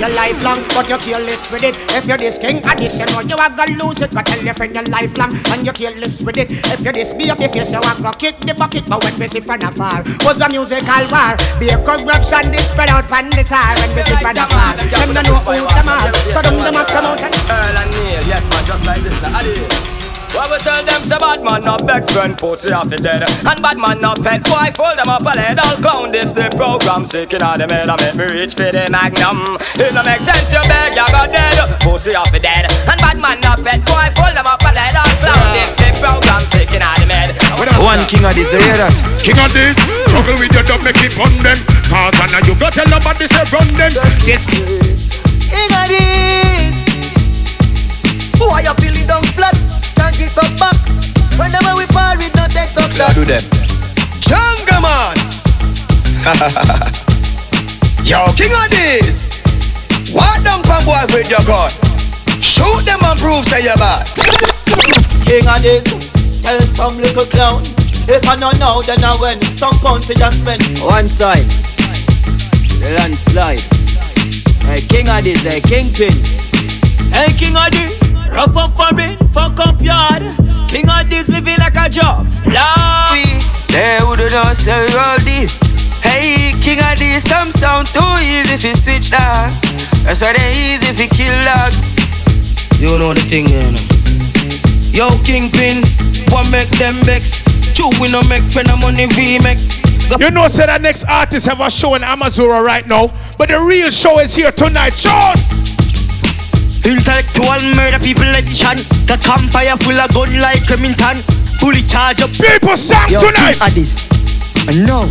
Your 0.00 0.08
lifelong, 0.16 0.60
but 0.72 0.88
you 0.88 0.96
careless 0.98 1.50
with 1.52 1.64
it. 1.64 1.76
If 1.92 2.06
you're 2.06 2.16
this 2.16 2.38
king 2.38 2.64
of 2.64 2.76
this, 2.78 2.98
you 2.98 3.06
know 3.12 3.20
you 3.20 3.36
are 3.36 3.52
gonna 3.52 3.76
lose 3.76 4.00
it. 4.00 4.10
Go 4.10 4.22
tell 4.22 4.40
your 4.40 4.54
friend 4.54 4.72
you're 4.72 4.88
lifelong 4.88 5.32
and 5.52 5.60
you're 5.64 5.76
careless 5.76 6.22
with 6.22 6.38
it. 6.38 6.50
If 6.50 6.80
you're 6.80 6.92
this, 6.96 7.12
be 7.12 7.30
up 7.30 7.38
your 7.38 7.52
face, 7.52 7.72
you 7.72 7.78
are 7.78 7.96
gonna 8.00 8.16
kick 8.16 8.40
the 8.40 8.54
bucket. 8.54 8.88
But 8.88 9.04
when 9.04 9.14
we 9.20 9.28
see 9.28 9.40
from 9.44 9.60
afar, 9.60 10.00
was 10.24 10.40
the 10.40 10.48
musical 10.48 11.04
war. 11.12 11.36
Be 11.60 11.68
a 11.68 11.76
corruption, 11.84 12.48
this 12.48 12.72
spread 12.72 12.88
out 12.88 13.04
from 13.04 13.28
the 13.28 13.44
tar. 13.44 13.76
When 13.76 13.90
we 13.92 14.02
see 14.08 14.18
from 14.18 14.36
afar, 14.40 14.72
them 14.80 15.08
don't 15.12 15.26
know 15.28 15.40
who 15.44 15.68
them 15.68 15.88
are. 15.88 16.10
So 16.32 16.40
them 16.40 16.56
them 16.64 16.80
a 16.80 16.82
promote 16.88 17.20
and 17.20 17.34
Earl 17.50 17.76
and 17.84 17.90
Neil, 17.92 18.22
yes 18.24 18.42
man, 18.48 18.62
just 18.64 18.84
like 18.86 19.02
this. 19.04 19.16
Now, 19.20 19.99
Adi. 20.30 20.38
What 20.38 20.50
we 20.50 20.58
tell 20.62 20.84
them 20.84 21.02
say 21.02 21.18
bad 21.18 21.42
man 21.42 21.62
no 21.62 21.76
beg 21.82 22.06
friend 22.10 22.38
pussy 22.38 22.70
off 22.72 22.88
the 22.88 22.96
dead 22.96 23.26
And 23.26 23.58
bad 23.62 23.78
man 23.78 23.98
no 23.98 24.14
pet 24.14 24.42
boy 24.46 24.70
fold 24.78 24.98
them 24.98 25.10
up 25.10 25.26
a 25.26 25.34
head 25.34 25.58
All 25.58 25.76
clown 25.82 26.12
this 26.12 26.30
the 26.30 26.46
program 26.54 27.10
Shaking 27.10 27.42
out 27.42 27.58
the 27.58 27.66
head 27.66 27.90
I 27.90 27.96
make 27.98 28.14
me 28.14 28.26
reach 28.30 28.54
for 28.54 28.70
the 28.70 28.86
magnum 28.94 29.42
It 29.74 29.90
no 29.90 30.02
make 30.06 30.22
sense 30.22 30.50
you 30.54 30.62
beg 30.70 30.94
you 30.94 31.06
go 31.10 31.26
dead 31.26 31.58
Pussy 31.82 32.14
off 32.14 32.30
the 32.30 32.38
dead 32.38 32.70
And 32.86 32.98
bad 33.02 33.18
man 33.18 33.42
no 33.42 33.58
pet 33.58 33.82
boy 33.82 34.06
fold 34.14 34.34
them 34.38 34.46
up 34.46 34.62
a 34.62 34.70
head 34.70 34.94
All 34.94 35.10
clown 35.18 35.50
this 35.50 35.70
the 35.74 35.88
program 35.98 36.42
Shaking 36.54 36.84
out 36.86 36.98
the 37.02 37.10
head 37.10 37.34
One 37.82 38.02
king 38.06 38.24
of 38.24 38.34
this 38.34 38.54
era. 38.54 38.88
King 39.18 39.38
of 39.42 39.52
this, 39.52 39.76
struggle 40.06 40.38
with 40.38 40.54
your 40.54 40.62
dog, 40.62 40.82
make 40.84 41.02
it 41.02 41.12
fun 41.12 41.42
them. 41.42 41.58
Cause 41.90 42.14
I 42.16 42.26
know 42.30 42.40
you 42.46 42.54
go 42.54 42.70
tell 42.70 42.86
nobody 42.86 43.26
say 43.26 43.44
run 43.50 43.66
them. 43.74 43.92
This 44.22 44.46
King 45.50 45.72
of 45.74 45.86
this. 45.90 46.70
Boy, 48.38 48.62
you 48.62 48.74
feel 48.78 48.94
it 48.94 49.08
down 49.08 49.22
flat. 49.34 49.89
Can't 50.00 50.16
get 50.16 50.32
up 50.40 50.48
back. 50.56 50.76
Whenever 51.36 51.76
we 51.76 51.84
fall, 51.92 52.16
we 52.16 52.32
don't 52.32 52.48
take 52.48 52.72
up 52.80 52.88
Yeah, 52.96 53.04
that. 53.04 53.12
do 53.12 53.28
them. 53.28 53.44
Jungle 54.24 54.80
man. 54.80 55.12
Yo, 58.08 58.24
king 58.34 58.52
of 58.56 58.68
this. 58.72 59.38
What 60.16 60.40
down 60.42 60.62
pan 60.64 60.80
boy 60.88 61.04
with 61.12 61.28
your 61.28 61.44
gun? 61.44 61.68
Shoot 62.40 62.82
them 62.88 63.00
and 63.04 63.18
prove 63.20 63.44
say 63.44 63.60
you 63.62 63.76
bad. 63.76 64.08
King 65.28 65.44
of 65.46 65.60
this. 65.60 65.84
Tell 66.42 66.60
some 66.74 66.96
little 66.96 67.24
clown. 67.28 67.60
If 68.08 68.24
I 68.26 68.34
know 68.40 68.50
now, 68.58 68.80
then 68.82 69.04
I 69.04 69.14
win. 69.20 69.40
Some 69.40 69.74
pound 69.84 70.02
to 70.08 70.14
just 70.14 70.40
spend. 70.42 70.62
One 70.82 71.06
side. 71.08 71.44
Landslide. 72.96 73.60
Hey, 74.66 74.80
king 74.88 75.08
of 75.08 75.22
this, 75.24 75.42
hey, 75.44 75.60
kingpin. 75.60 76.12
Hey, 77.12 77.28
king 77.36 77.54
of 77.56 77.70
this. 77.70 78.09
Rough 78.30 78.56
up 78.56 78.70
foreign, 78.72 79.18
fuck 79.34 79.58
up 79.60 79.80
yard. 79.82 80.22
King 80.70 80.88
of 80.88 81.10
this 81.10 81.28
living 81.28 81.58
like 81.58 81.74
a 81.74 81.90
job. 81.90 82.26
Lord. 82.46 83.20
They 83.70 83.98
would 84.06 84.18
have 84.18 84.56
say 84.56 84.86
all 84.98 85.18
this. 85.26 85.54
Hey, 86.02 86.54
king 86.62 86.78
of 86.78 86.98
this, 86.98 87.26
some 87.26 87.50
sound 87.50 87.86
too 87.90 88.02
easy 88.22 88.54
if 88.54 88.62
you 88.62 88.74
switch 88.74 89.10
that. 89.10 89.50
That's 90.06 90.22
why 90.22 90.32
they 90.32 90.50
easy 90.54 90.90
if 90.90 90.98
you 90.98 91.10
kill 91.10 91.38
that. 91.46 91.74
You 92.78 92.98
know 92.98 93.12
the 93.12 93.20
thing, 93.20 93.46
you 93.46 93.60
know. 93.60 93.82
Yo, 94.94 95.10
Kingpin, 95.22 95.82
what 96.32 96.50
make 96.50 96.70
them 96.78 96.94
vex? 97.04 97.42
Two 97.74 97.90
we 98.00 98.10
no 98.10 98.22
make 98.28 98.42
friend 98.50 98.70
of 98.70 98.80
money 98.80 99.06
we 99.18 99.38
make. 99.44 99.58
You 100.18 100.30
know, 100.30 100.48
say 100.48 100.66
that 100.66 100.82
next 100.82 101.04
artist 101.04 101.46
have 101.46 101.60
a 101.60 101.70
show 101.70 101.94
in 101.94 102.02
Amazura 102.02 102.64
right 102.64 102.86
now, 102.86 103.06
but 103.38 103.48
the 103.48 103.58
real 103.60 103.90
show 103.90 104.18
is 104.18 104.34
here 104.34 104.50
tonight. 104.50 104.94
Sean! 104.98 105.36
Intellectual 106.84 107.60
murder 107.76 107.98
people 107.98 108.28
edition. 108.34 108.76
The 109.04 109.16
campfire 109.20 109.76
full 109.76 109.98
of 110.00 110.10
gun 110.12 110.32
like 110.40 110.64
Remington. 110.68 111.20
Fully 111.60 111.82
charged 111.82 112.22
up. 112.22 112.30
People 112.32 112.76
sang 112.76 113.10
Yo, 113.10 113.20
tonight. 113.20 113.60
King 113.60 113.84
Addies. 113.84 113.92
I 114.68 114.72
know. 114.86 115.04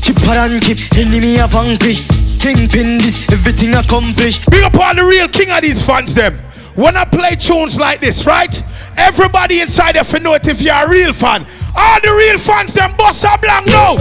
Chipper 0.00 0.38
and 0.40 0.62
chip, 0.62 0.78
enemy 0.96 1.38
of 1.38 1.50
vanquish. 1.50 2.06
Kingpin 2.40 2.96
this, 2.96 3.28
everything 3.32 3.74
accomplished. 3.74 4.48
Big 4.50 4.62
up 4.62 4.74
all 4.78 4.94
the 4.94 5.04
real 5.04 5.28
king 5.28 5.50
of 5.50 5.60
these 5.60 5.84
fans, 5.84 6.14
them. 6.14 6.34
When 6.76 6.96
I 6.96 7.04
play 7.04 7.34
tunes 7.34 7.78
like 7.78 8.00
this, 8.00 8.26
right? 8.26 8.62
Everybody 8.96 9.60
inside 9.60 9.96
there 9.96 10.04
for 10.04 10.20
know 10.20 10.34
it 10.34 10.46
if 10.46 10.62
you're 10.62 10.74
a 10.74 10.88
real 10.88 11.12
fan. 11.12 11.44
All 11.76 12.00
the 12.00 12.10
real 12.10 12.38
fans, 12.38 12.74
them 12.74 12.94
boss 12.96 13.24
are 13.24 13.36
blank 13.38 13.66
now. 13.66 13.94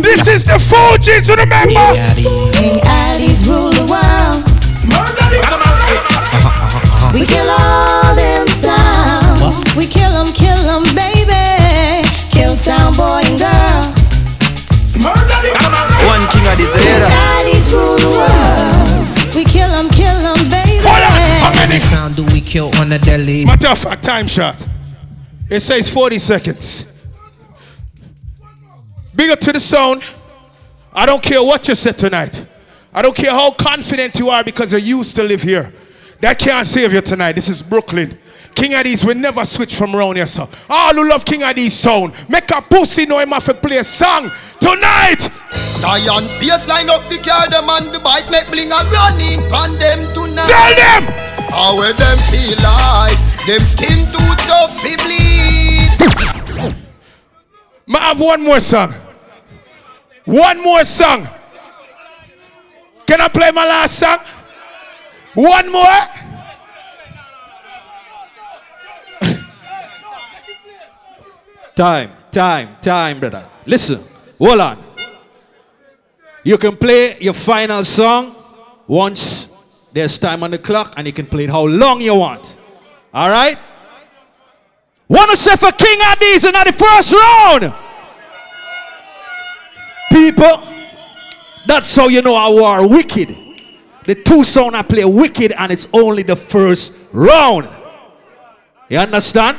This 0.00 0.26
is 0.26 0.44
the 0.44 0.58
Fugees, 0.58 1.28
remember? 1.28 1.94
King 2.52 2.80
Addies 2.80 3.46
rule 3.46 3.70
the 3.70 3.86
world. 3.90 4.47
We 7.14 7.24
kill 7.26 7.48
all 7.50 8.14
them 8.14 8.46
sounds. 8.46 9.76
We 9.76 9.86
kill 9.86 10.12
them, 10.12 10.32
kill 10.32 10.60
them, 10.62 10.84
baby. 10.94 12.06
Kill 12.30 12.54
sound 12.54 12.96
boy 12.96 13.22
and 13.24 13.38
girl. 13.38 13.82
One 16.06 16.22
king 16.30 16.46
of 16.46 16.56
this 16.56 16.74
era. 16.76 17.08
Addies 17.08 17.72
rule 17.72 17.96
the 17.96 18.10
world. 18.14 19.34
We 19.34 19.44
kill 19.44 19.68
them, 19.70 19.88
kill 19.90 20.18
them, 20.22 20.50
baby. 20.50 20.84
How 20.84 21.50
many 21.54 21.78
sound 21.78 22.16
do 22.16 22.24
we 22.26 22.40
kill 22.40 22.70
on 22.76 22.88
the 22.88 22.98
deli? 22.98 23.44
Matter 23.44 23.68
of 23.68 23.78
fact, 23.78 24.04
time 24.04 24.26
shot. 24.26 24.56
It 25.50 25.60
says 25.60 25.92
40 25.92 26.18
seconds. 26.18 26.92
Big 29.14 29.30
up 29.30 29.40
to 29.40 29.52
the 29.52 29.60
sound. 29.60 30.04
I 30.92 31.06
don't 31.06 31.22
care 31.22 31.42
what 31.42 31.66
you 31.68 31.74
said 31.74 31.96
tonight. 31.98 32.44
I 32.98 33.02
don't 33.02 33.14
care 33.14 33.30
how 33.30 33.52
confident 33.52 34.18
you 34.18 34.28
are 34.30 34.42
because 34.42 34.72
you 34.72 34.96
used 34.98 35.14
to 35.14 35.22
live 35.22 35.40
here. 35.40 35.72
That 36.18 36.36
can't 36.36 36.66
save 36.66 36.92
you 36.92 37.00
tonight. 37.00 37.34
This 37.36 37.48
is 37.48 37.62
Brooklyn. 37.62 38.18
King 38.56 38.72
Addies 38.72 39.06
will 39.06 39.14
never 39.14 39.44
switch 39.44 39.76
from 39.76 39.94
round 39.94 40.16
here, 40.16 40.26
so. 40.26 40.50
All 40.68 40.94
who 40.94 41.08
love 41.08 41.24
King 41.24 41.42
Addies 41.42 41.70
sound, 41.70 42.12
make 42.28 42.50
a 42.50 42.60
pussy 42.60 43.06
know 43.06 43.20
him 43.20 43.28
have 43.28 43.44
to 43.44 43.54
play 43.54 43.78
a 43.78 43.84
song 43.84 44.32
tonight. 44.58 45.30
Lion 45.80 46.26
baseline 46.42 46.88
up 46.88 47.08
the 47.08 47.22
car, 47.22 47.48
them 47.48 47.70
and 47.70 47.86
the 47.94 48.00
bike 48.02 48.28
make 48.32 48.50
bling 48.50 48.72
and 48.72 48.90
running 48.90 49.46
on 49.54 49.78
them 49.78 50.02
tonight. 50.12 50.50
Tell 50.50 50.74
them! 50.74 51.06
How 51.54 51.76
will 51.78 51.94
them 51.94 52.18
feel 52.34 52.58
like? 52.66 53.14
Them 53.46 53.62
skin 53.62 54.10
too 54.10 54.34
tough, 54.50 54.74
they 54.82 54.98
bleed. 55.06 56.74
Ma 57.86 58.10
have 58.10 58.18
one 58.18 58.42
more 58.42 58.58
song. 58.58 58.92
One 60.24 60.60
more 60.64 60.82
song. 60.82 61.28
Can 63.08 63.22
I 63.22 63.28
play 63.28 63.50
my 63.52 63.64
last 63.64 63.98
song? 63.98 64.18
One 65.32 65.72
more. 65.72 65.84
Time, 71.74 72.10
time, 72.30 72.76
time, 72.82 73.18
brother. 73.18 73.42
Listen, 73.64 74.04
hold 74.38 74.60
on. 74.60 74.84
You 76.44 76.58
can 76.58 76.76
play 76.76 77.18
your 77.18 77.32
final 77.32 77.82
song 77.82 78.36
once 78.86 79.56
there's 79.90 80.18
time 80.18 80.42
on 80.42 80.50
the 80.50 80.58
clock, 80.58 80.92
and 80.98 81.06
you 81.06 81.14
can 81.14 81.24
play 81.24 81.44
it 81.44 81.50
how 81.50 81.64
long 81.64 82.02
you 82.02 82.14
want. 82.14 82.58
All 83.14 83.30
right? 83.30 83.56
Wanna 85.08 85.34
say 85.34 85.56
for 85.56 85.72
King 85.72 85.98
Addies 86.00 86.46
in 86.46 86.52
the 86.52 86.72
first 86.76 87.14
round? 87.14 87.72
People, 90.10 90.77
that's 91.68 91.94
how 91.94 92.08
you 92.08 92.22
know 92.22 92.34
I 92.34 92.48
war 92.48 92.88
wicked. 92.88 93.36
The 94.04 94.14
two 94.14 94.42
sound 94.42 94.74
I 94.74 94.82
play 94.82 95.04
wicked, 95.04 95.52
and 95.52 95.70
it's 95.70 95.86
only 95.92 96.22
the 96.22 96.36
first 96.36 96.98
round. 97.12 97.68
You 98.88 98.98
understand? 98.98 99.58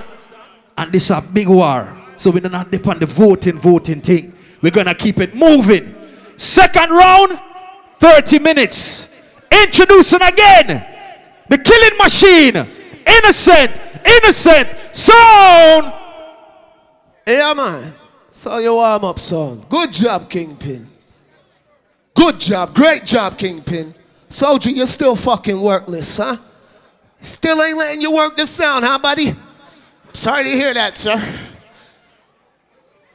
And 0.78 0.92
this 0.92 1.06
is 1.06 1.12
a 1.12 1.22
big 1.22 1.48
war. 1.48 1.96
So 2.16 2.32
we're 2.32 2.42
not 2.50 2.72
depend 2.72 2.96
on 2.96 3.00
the 3.00 3.06
voting, 3.06 3.60
voting 3.60 4.02
thing. 4.02 4.34
We're 4.62 4.72
gonna 4.72 4.96
keep 4.96 5.20
it 5.20 5.36
moving. 5.36 5.96
Second 6.36 6.90
round, 6.90 7.40
30 7.98 8.40
minutes. 8.40 9.10
Introducing 9.52 10.22
again 10.22 10.86
the 11.48 11.58
killing 11.58 11.98
machine. 11.98 12.56
Innocent, 13.06 13.82
innocent 14.06 14.70
sound. 14.96 15.94
Yeah, 17.28 17.54
man. 17.56 17.94
So 18.32 18.58
you 18.58 18.74
warm 18.74 19.04
up, 19.04 19.20
son. 19.20 19.66
Good 19.70 19.94
job, 19.94 20.30
Kingpin. 20.30 20.88
Good 22.20 22.42
job. 22.42 22.76
Great 22.76 23.06
job, 23.06 23.38
Kingpin. 23.38 23.96
Soldier, 24.28 24.72
you're 24.72 24.88
still 24.88 25.16
fucking 25.16 25.62
workless, 25.62 26.18
huh? 26.18 26.36
Still 27.22 27.64
ain't 27.64 27.78
letting 27.78 28.02
you 28.02 28.14
work 28.14 28.36
this 28.36 28.58
down, 28.58 28.84
huh, 28.84 29.00
buddy? 29.00 29.34
Sorry 30.12 30.44
to 30.44 30.50
hear 30.50 30.74
that, 30.74 30.98
sir. 30.98 31.16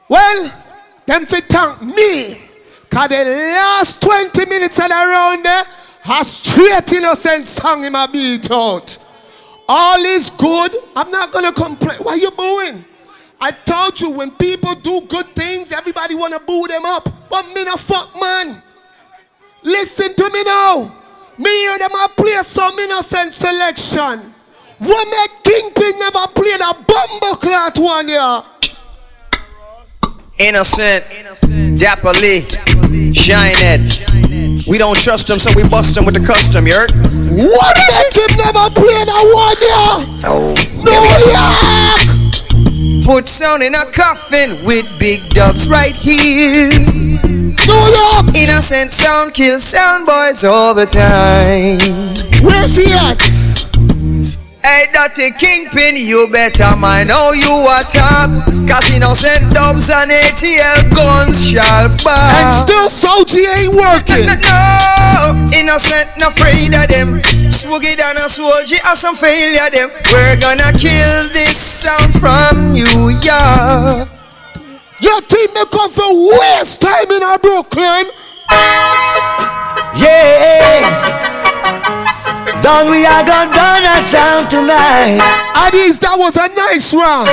Well, 0.09 0.51
them 1.05 1.27
fi 1.27 1.39
thank 1.41 1.83
me. 1.83 2.41
Cause 2.89 3.09
the 3.09 3.23
last 3.25 4.01
20 4.01 4.43
minutes 4.49 4.79
of 4.79 4.85
the 4.85 4.95
round 4.95 5.45
there, 5.45 5.63
a 6.09 6.25
straight 6.25 6.91
innocent 6.93 7.45
song 7.45 7.83
him 7.83 7.93
a 7.93 8.07
beat 8.11 8.49
out. 8.49 8.97
All 9.69 10.03
is 10.03 10.31
good. 10.31 10.75
I'm 10.95 11.11
not 11.11 11.31
gonna 11.31 11.53
complain. 11.53 11.99
Why 11.99 12.15
you 12.15 12.31
booing? 12.31 12.83
I 13.39 13.51
told 13.51 14.01
you 14.01 14.09
when 14.09 14.31
people 14.31 14.73
do 14.73 15.01
good 15.01 15.27
things, 15.27 15.71
everybody 15.71 16.15
wanna 16.15 16.39
boo 16.39 16.65
them 16.67 16.85
up. 16.85 17.07
But 17.29 17.53
me 17.53 17.65
no 17.65 17.75
fuck 17.75 18.19
man. 18.19 18.63
Listen 19.65 20.13
to 20.13 20.29
me 20.29 20.43
now. 20.43 20.93
Me 21.39 21.49
hear 21.49 21.77
them 21.79 21.89
a 21.91 22.07
play 22.09 22.37
some 22.43 22.77
innocent 22.77 23.33
selection. 23.33 24.31
What 24.77 25.07
make 25.09 25.43
Kingpin 25.43 25.97
never 25.97 26.27
played 26.35 26.61
a 26.61 26.73
bumble 26.85 27.35
clot 27.37 27.79
one 27.79 28.07
year? 28.07 28.43
Innocent, 30.37 31.03
Dapper 31.79 32.13
Lee, 32.21 32.45
Shine 33.13 33.55
Ed. 33.57 33.81
We 34.67 34.77
don't 34.77 34.97
trust 34.99 35.27
them, 35.29 35.39
so 35.39 35.49
we 35.55 35.67
bust 35.67 35.95
them 35.95 36.05
with 36.05 36.13
the 36.13 36.25
custom, 36.25 36.67
you 36.67 36.75
heard? 36.75 36.91
What 36.91 37.75
make 37.75 38.13
him 38.13 38.37
never 38.37 38.69
play 38.69 39.01
that 39.01 39.25
one 39.33 39.57
year? 39.65 39.97
Oh, 40.29 40.53
New 40.85 41.01
York! 41.33 43.03
Put 43.03 43.27
sound 43.27 43.63
in 43.63 43.73
a 43.73 43.85
coffin 43.91 44.63
with 44.63 44.85
big 44.99 45.27
dubs 45.29 45.69
right 45.69 45.95
here. 45.95 46.69
New 47.63 47.85
York! 47.95 48.35
Innocent 48.35 48.91
sound 48.91 49.33
kills 49.33 49.63
sound 49.63 50.05
boys 50.05 50.43
all 50.43 50.73
the 50.73 50.85
time. 50.85 51.79
Where's 52.43 52.75
he 52.75 52.91
at? 52.91 53.19
Hey, 54.65 54.89
dirty 54.89 55.29
kingpin, 55.37 55.93
you 55.95 56.27
better 56.31 56.75
mind 56.75 57.09
how 57.09 57.31
you 57.37 57.53
are 57.69 57.85
top. 57.85 58.33
Cause 58.65 58.89
innocent 58.97 59.53
dubs 59.53 59.93
and 59.93 60.09
ATL 60.09 60.89
guns 60.89 61.37
shall 61.53 61.85
buy. 62.01 62.33
And 62.33 62.49
still 62.65 62.89
Soji 62.89 63.45
ain't 63.45 63.77
working. 63.77 64.25
No, 64.25 64.33
no, 64.41 65.47
innocent, 65.53 66.09
not 66.17 66.33
afraid 66.33 66.73
of 66.73 66.89
them. 66.89 67.21
Swoogie 67.53 67.95
down 67.95 68.17
a 68.17 68.27
soldier 68.27 68.81
or 68.89 68.95
some 68.97 69.15
failure 69.15 69.69
them. 69.69 69.89
We're 70.09 70.37
gonna 70.41 70.73
kill 70.73 71.29
this 71.29 71.61
sound 71.61 72.09
from 72.17 72.73
New 72.73 73.13
York. 73.21 74.14
Your 75.05 75.21
team 75.21 75.53
may 75.53 75.65
come 75.69 75.91
for 75.93 76.09
waste 76.33 76.81
time 76.81 77.11
in 77.13 77.21
our 77.21 77.37
Brooklyn. 77.37 78.09
Yeah. 79.93 80.81
Done, 82.65 82.89
we 82.89 83.05
are 83.05 83.21
gonna 83.21 83.53
done 83.53 83.85
a 83.85 84.01
sound 84.01 84.49
tonight. 84.49 85.21
Addies, 85.53 86.01
that 86.01 86.17
was 86.17 86.33
a 86.41 86.49
nice 86.57 86.89
round. 86.89 87.29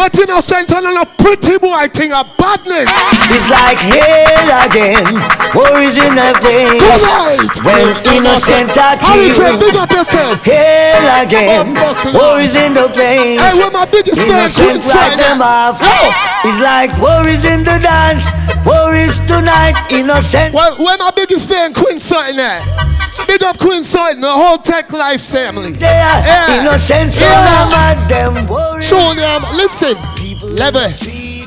But 0.00 0.16
innocent 0.16 0.72
on 0.72 0.88
a 0.96 1.04
pretty 1.20 1.60
boy 1.60 1.92
thing 1.92 2.08
of 2.16 2.24
badness. 2.40 2.88
It's 3.28 3.52
like 3.52 3.76
hell 3.76 4.48
again, 4.64 5.20
worries 5.52 6.00
in 6.00 6.16
the 6.16 6.32
face. 6.40 7.04
Tonight. 7.04 7.52
When 7.68 8.00
innocent 8.16 8.72
are 8.80 8.96
killed. 8.96 9.60
big 9.60 9.76
up 9.76 9.92
yourself. 9.92 10.40
Here 10.40 11.04
again, 11.20 11.76
worries 12.16 12.56
in 12.56 12.72
the 12.72 12.88
place. 12.88 13.44
Hey, 13.44 13.60
where 13.60 13.76
my 13.76 13.84
biggest 13.84 14.24
Innocent 14.24 14.88
right 14.88 15.18
them 15.20 15.44
off. 15.44 15.84
It's 16.42 16.58
like 16.58 16.90
worries 16.98 17.44
in 17.44 17.64
the 17.64 17.78
dance, 17.82 18.32
worries 18.64 19.20
tonight, 19.26 19.76
innocent. 19.90 20.54
Where, 20.54 20.74
where 20.76 20.96
my 20.96 21.10
biggest 21.14 21.48
fan, 21.48 21.74
Queen 21.74 22.00
Sutton 22.00 22.38
at? 22.40 23.26
Big 23.26 23.42
up 23.42 23.58
Queen 23.58 23.84
Sutton, 23.84 24.22
the 24.22 24.30
whole 24.30 24.56
Tech 24.56 24.90
Life 24.90 25.22
family. 25.22 25.72
They 25.72 26.00
are 26.00 26.60
innocent, 26.60 27.12
so 27.12 27.26
I'm 27.26 27.72
at 27.74 28.08
them 28.08 28.46
worries. 28.48 28.88
Show 28.88 29.12
them, 29.14 29.42
listen, 29.52 29.94
Levy. 30.42 31.44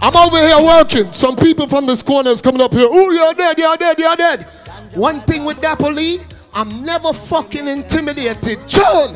I'm 0.00 0.16
over 0.16 0.38
here 0.38 0.64
working. 0.64 1.12
Some 1.12 1.36
people 1.36 1.68
from 1.68 1.86
this 1.86 2.02
corner 2.02 2.30
is 2.30 2.40
coming 2.40 2.62
up 2.62 2.72
here. 2.72 2.88
Oh, 2.90 3.10
you're 3.10 3.34
dead, 3.34 3.58
you're 3.58 3.76
dead, 3.76 3.98
you're 3.98 4.16
dead. 4.16 4.46
One 4.94 5.20
thing 5.20 5.44
with 5.44 5.60
Dapper 5.60 5.90
Lee, 5.90 6.20
I'm 6.54 6.82
never 6.82 7.12
fucking 7.12 7.68
intimidated. 7.68 8.58
John! 8.66 9.12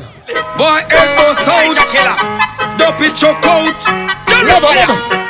Boy, 0.57 0.81
head 0.89 1.15
bust 1.15 1.47
out. 1.47 2.77
Dopey 2.77 3.09
choke 3.13 3.43
out. 3.45 4.26
Never, 4.45 4.73
never. 4.75 5.26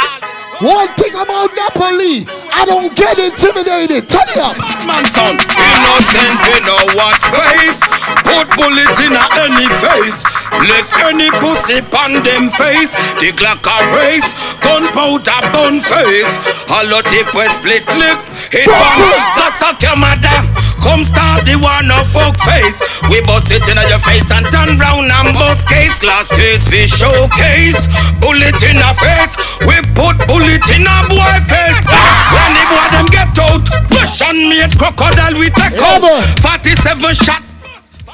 One 0.58 0.90
thing 0.98 1.14
about 1.14 1.54
Napoli, 1.54 2.26
I 2.50 2.66
don't 2.66 2.90
get 2.98 3.14
intimidated. 3.22 4.10
Tell 4.10 4.26
you. 4.34 4.58
Man, 4.90 5.06
son, 5.06 5.38
innocent 5.38 6.66
know 6.66 6.82
what 6.98 7.14
face. 7.30 7.86
Put 8.26 8.50
bullet 8.58 8.98
in 9.06 9.14
a 9.14 9.26
any 9.46 9.70
face. 9.70 10.26
Left 10.66 10.90
any 11.06 11.30
pussy 11.38 11.86
on 11.94 12.26
them 12.26 12.50
face. 12.50 12.98
The 13.22 13.38
Glock 13.38 13.62
a 13.70 13.78
race. 14.02 14.34
Gunpowder 14.66 15.46
bun 15.54 15.78
face. 15.86 16.34
Hollow 16.66 17.06
tip 17.06 17.30
we 17.38 17.46
split 17.54 17.86
lip. 17.94 18.18
Hit 18.50 18.66
one. 18.66 19.14
That's 19.38 19.62
a 19.62 19.78
camada. 19.78 20.42
Come 20.82 21.04
start 21.04 21.46
the 21.46 21.54
one 21.62 21.92
of 21.94 22.10
fuck 22.10 22.34
face. 22.42 22.82
We 23.14 23.22
bust 23.30 23.54
it 23.54 23.62
in 23.70 23.78
your 23.78 24.02
face 24.02 24.32
and 24.34 24.50
turn 24.50 24.82
round 24.82 25.14
and 25.14 25.38
bust 25.38 25.70
case. 25.70 26.00
Glass 26.02 26.34
case 26.34 26.66
we 26.74 26.90
showcase. 26.90 27.86
Bullet 28.18 28.58
in 28.66 28.82
a 28.82 28.98
face. 28.98 29.38
We 29.62 29.78
put 29.94 30.18
bullet 30.26 30.47
in 30.56 30.88
a 30.88 30.98
boy 31.10 31.36
face. 31.44 31.84
When 32.32 32.52
the 32.56 32.64
boy 32.72 32.88
them 32.96 33.08
get 33.12 33.36
out. 33.38 33.64
Russian 33.92 34.50
made 34.50 34.78
crocodile 34.78 35.38
we 35.40 35.50
take 35.50 35.80
out. 35.80 36.04
47 36.40 37.14
shot. 37.14 37.44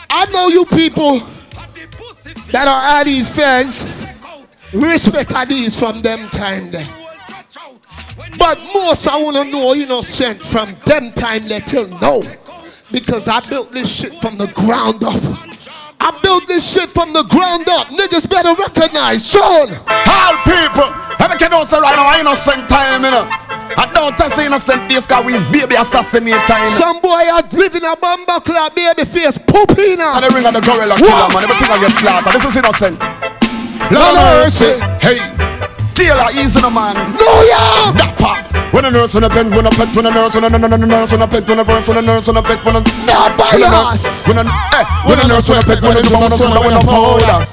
I 0.09 0.25
know 0.31 0.47
you 0.47 0.65
people 0.65 1.19
that 2.51 2.67
are 2.67 3.03
Addies 3.03 3.29
fans. 3.33 3.83
Respect 4.73 5.29
Addies 5.31 5.77
from 5.77 6.01
them 6.01 6.29
time 6.29 6.71
there. 6.71 6.87
But 8.37 8.59
most 8.73 9.07
I 9.07 9.21
wanna 9.21 9.43
know 9.45 9.73
you 9.73 9.85
know 9.85 9.99
innocent 9.99 10.43
from 10.43 10.75
them 10.85 11.11
time 11.11 11.47
there 11.47 11.61
till 11.61 11.87
now. 11.99 12.21
Because 12.91 13.27
I 13.27 13.39
built 13.49 13.71
this 13.71 14.01
shit 14.01 14.13
from 14.21 14.37
the 14.37 14.47
ground 14.47 15.03
up. 15.03 15.52
I 16.03 16.11
built 16.21 16.47
this 16.47 16.67
shit 16.67 16.91
from 16.91 17.13
the 17.15 17.23
ground 17.31 17.63
up. 17.71 17.87
Niggas 17.87 18.27
better 18.27 18.51
recognize 18.59 19.23
Sean. 19.23 19.71
All 19.87 20.35
people, 20.43 20.91
every 21.23 21.39
kid 21.39 21.51
knows 21.51 21.71
right 21.71 21.95
now, 21.95 22.19
innocent 22.19 22.67
time, 22.67 23.07
you 23.07 23.11
know. 23.11 23.23
And 23.79 23.89
don't 23.95 24.11
test 24.19 24.37
innocent 24.37 24.83
face, 24.91 25.07
cause 25.07 25.23
we 25.23 25.39
baby 25.47 25.75
assassinate 25.79 26.43
time. 26.43 26.67
Some 26.67 26.99
boy 26.99 27.23
out 27.31 27.51
living 27.53 27.87
a 27.87 27.95
bumper 27.95 28.43
club, 28.43 28.75
baby 28.75 29.05
face, 29.07 29.37
poopina. 29.39 30.19
And 30.19 30.27
the 30.27 30.29
ring 30.35 30.45
of 30.45 30.53
the 30.53 30.61
gorilla 30.61 30.99
killer, 30.99 31.31
man. 31.31 31.47
Everything 31.47 31.71
I 31.71 31.79
get 31.79 31.95
slaughtered. 31.95 32.33
This 32.35 32.45
is 32.51 32.55
innocent. 32.59 32.99
Lord 33.87 34.15
mercy. 34.43 34.75
Hey. 34.99 35.52
Taylor, 35.95 36.29
easy 36.33 36.59
no 36.61 36.69
man. 36.69 36.95
No, 37.13 37.31
yeah. 37.45 37.93
That 37.93 38.15
pop. 38.17 38.73
When 38.73 38.85
a 38.85 38.91
nurse, 38.91 39.13
when 39.13 39.23
a 39.23 39.29
pen, 39.29 39.49
when 39.51 39.65
a 39.65 39.69
pet, 39.69 39.95
when 39.95 40.05
a 40.05 40.11
nurse, 40.11 40.33
when 40.33 40.43
a 40.45 40.49
when 40.49 40.73
a 40.73 40.77
nurse, 40.77 41.11
when 41.11 41.21
a 41.21 41.27
pet, 41.27 41.47
when 41.47 41.59
a 41.59 41.63
nurse, 41.63 41.87
when 41.87 41.97
a 41.97 42.01
nurse, 42.01 42.27
when 42.27 42.37
a 42.37 42.41
pet, 42.41 42.65
when 42.65 42.75
a 42.75 42.79
Not 43.05 43.37
by 43.37 43.53
when 43.53 43.61
a 43.61 43.75
us. 43.77 44.03
nurse, 44.03 44.27
when 44.27 44.37
a 44.37 44.43
eh, 44.49 44.85
when 45.05 45.19
a 45.19 45.27
nurse, 45.27 45.49
when 45.49 45.59
a 45.59 45.63
pet, 45.63 45.81
when 45.81 45.93
a 45.93 46.01
when 46.01 46.31
a 46.31 46.37
when 46.37 46.57
a 46.57 46.61
when 46.61 46.73
a 46.73 46.81
powder. 46.81 47.45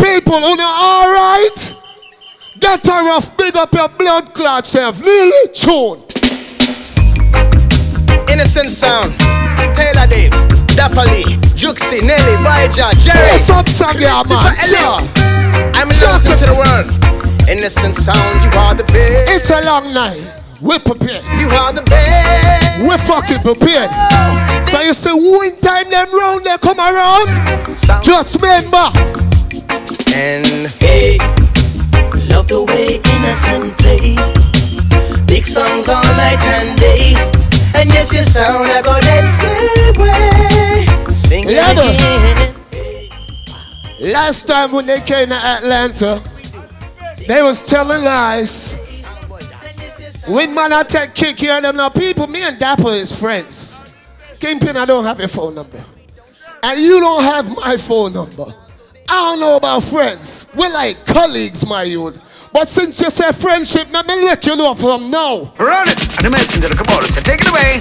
People, 0.00 0.34
on 0.40 0.58
alright? 0.58 1.76
Get 2.58 2.86
her 2.86 3.04
off, 3.12 3.36
big 3.36 3.56
up 3.56 3.72
your 3.72 3.88
blood 3.88 4.32
clot 4.34 4.66
self. 4.66 5.00
Nearly 5.00 5.48
tune. 5.52 6.00
Innocent 8.32 8.70
sound. 8.70 9.12
Taylor 9.76 10.06
Dave, 10.08 10.32
Dapper 10.74 11.04
Lee, 11.12 11.36
Juxi, 11.56 12.00
Nelly, 12.00 12.36
Baija, 12.40 12.92
Jerry. 12.98 13.18
What's 13.18 13.50
up, 13.50 13.68
Saga, 13.68 14.24
man? 14.28 15.41
Ellis. 15.54 15.76
I'm 15.76 15.88
innocent 15.90 16.38
to 16.40 16.46
the 16.46 16.56
world. 16.56 16.86
Innocent 17.48 17.94
sound, 17.94 18.44
you 18.44 18.50
are 18.58 18.74
the 18.74 18.84
best. 18.84 19.30
It's 19.30 19.50
a 19.50 19.60
long 19.66 19.92
night. 19.92 20.20
We're 20.60 20.78
prepared. 20.78 21.24
You 21.40 21.48
are 21.58 21.72
the 21.72 21.82
best. 21.82 22.86
We're 22.86 22.98
fucking 22.98 23.42
prepared. 23.42 23.90
So 24.66 24.80
you 24.80 24.94
say, 24.94 25.12
when 25.12 25.58
time 25.60 25.90
them 25.90 26.06
round, 26.14 26.44
they 26.44 26.56
come 26.62 26.78
around? 26.78 27.28
Just 28.02 28.40
remember. 28.40 28.86
And 30.14 30.70
hey, 30.78 31.18
love 32.30 32.46
the 32.48 32.62
way 32.68 33.00
innocent 33.02 33.76
play. 33.78 34.14
Big 35.26 35.44
songs 35.44 35.88
all 35.88 36.02
night 36.14 36.40
and 36.40 36.78
day. 36.78 37.14
And 37.74 37.88
yes, 37.90 38.12
you 38.12 38.22
sound 38.22 38.68
like 38.68 38.84
a 38.86 39.00
that 39.02 39.26
same 39.26 39.98
way. 39.98 41.12
Sing 41.14 41.44
it 41.48 41.56
Leather. 41.56 41.82
again. 41.82 42.61
Last 44.02 44.48
time 44.48 44.72
when 44.72 44.86
they 44.86 45.00
came 45.00 45.28
to 45.28 45.34
Atlanta, 45.34 46.20
they 47.28 47.40
was 47.40 47.62
telling 47.62 48.02
lies. 48.02 48.74
When 50.26 50.52
man 50.52 50.72
I 50.72 50.82
take 50.82 51.14
kick 51.14 51.38
here 51.38 51.60
them 51.60 51.76
now 51.76 51.88
people, 51.88 52.26
me 52.26 52.42
and 52.42 52.58
Dapper 52.58 52.88
is 52.88 53.16
friends. 53.16 53.86
Kingpin, 54.40 54.76
I 54.76 54.86
don't 54.86 55.04
have 55.04 55.20
your 55.20 55.28
phone 55.28 55.54
number. 55.54 55.80
And 56.64 56.80
you 56.80 56.98
don't 56.98 57.22
have 57.22 57.56
my 57.56 57.76
phone 57.76 58.12
number. 58.12 58.46
I 59.08 59.30
don't 59.30 59.38
know 59.38 59.56
about 59.56 59.84
friends. 59.84 60.48
We're 60.52 60.72
like 60.72 61.06
colleagues, 61.06 61.64
my 61.64 61.84
youth. 61.84 62.50
But 62.52 62.66
since 62.66 63.00
you 63.00 63.08
say 63.08 63.30
friendship, 63.30 63.86
let 63.92 64.04
me 64.08 64.16
let 64.24 64.44
you 64.44 64.56
know 64.56 64.74
from 64.74 65.10
now. 65.12 65.52
Run 65.58 65.88
it! 65.88 66.16
And 66.16 66.26
the 66.26 66.30
messenger, 66.30 66.68
the 66.68 66.74
Kabbalah 66.74 67.06
said, 67.06 67.24
take 67.24 67.40
it 67.40 67.48
away. 67.48 67.78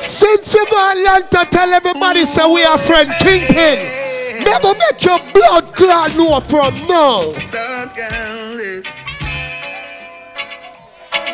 Since 0.00 0.54
you 0.54 0.64
go 0.70 0.76
Atlanta, 0.90 1.44
tell 1.50 1.68
everybody 1.68 2.24
say 2.24 2.42
we 2.50 2.64
are 2.64 2.78
friend 2.78 3.10
Kingpin. 3.20 4.44
never 4.44 4.72
make 4.72 5.04
your 5.04 5.18
blood 5.32 5.74
clot 5.76 6.16
know 6.16 6.40
from 6.40 6.74
now. 6.88 7.20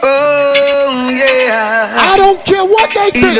Oh 0.02 1.10
yeah. 1.14 1.94
I 1.94 2.16
don't 2.16 2.44
care 2.44 2.64
what 2.64 2.90
they 2.94 3.10
think. 3.10 3.36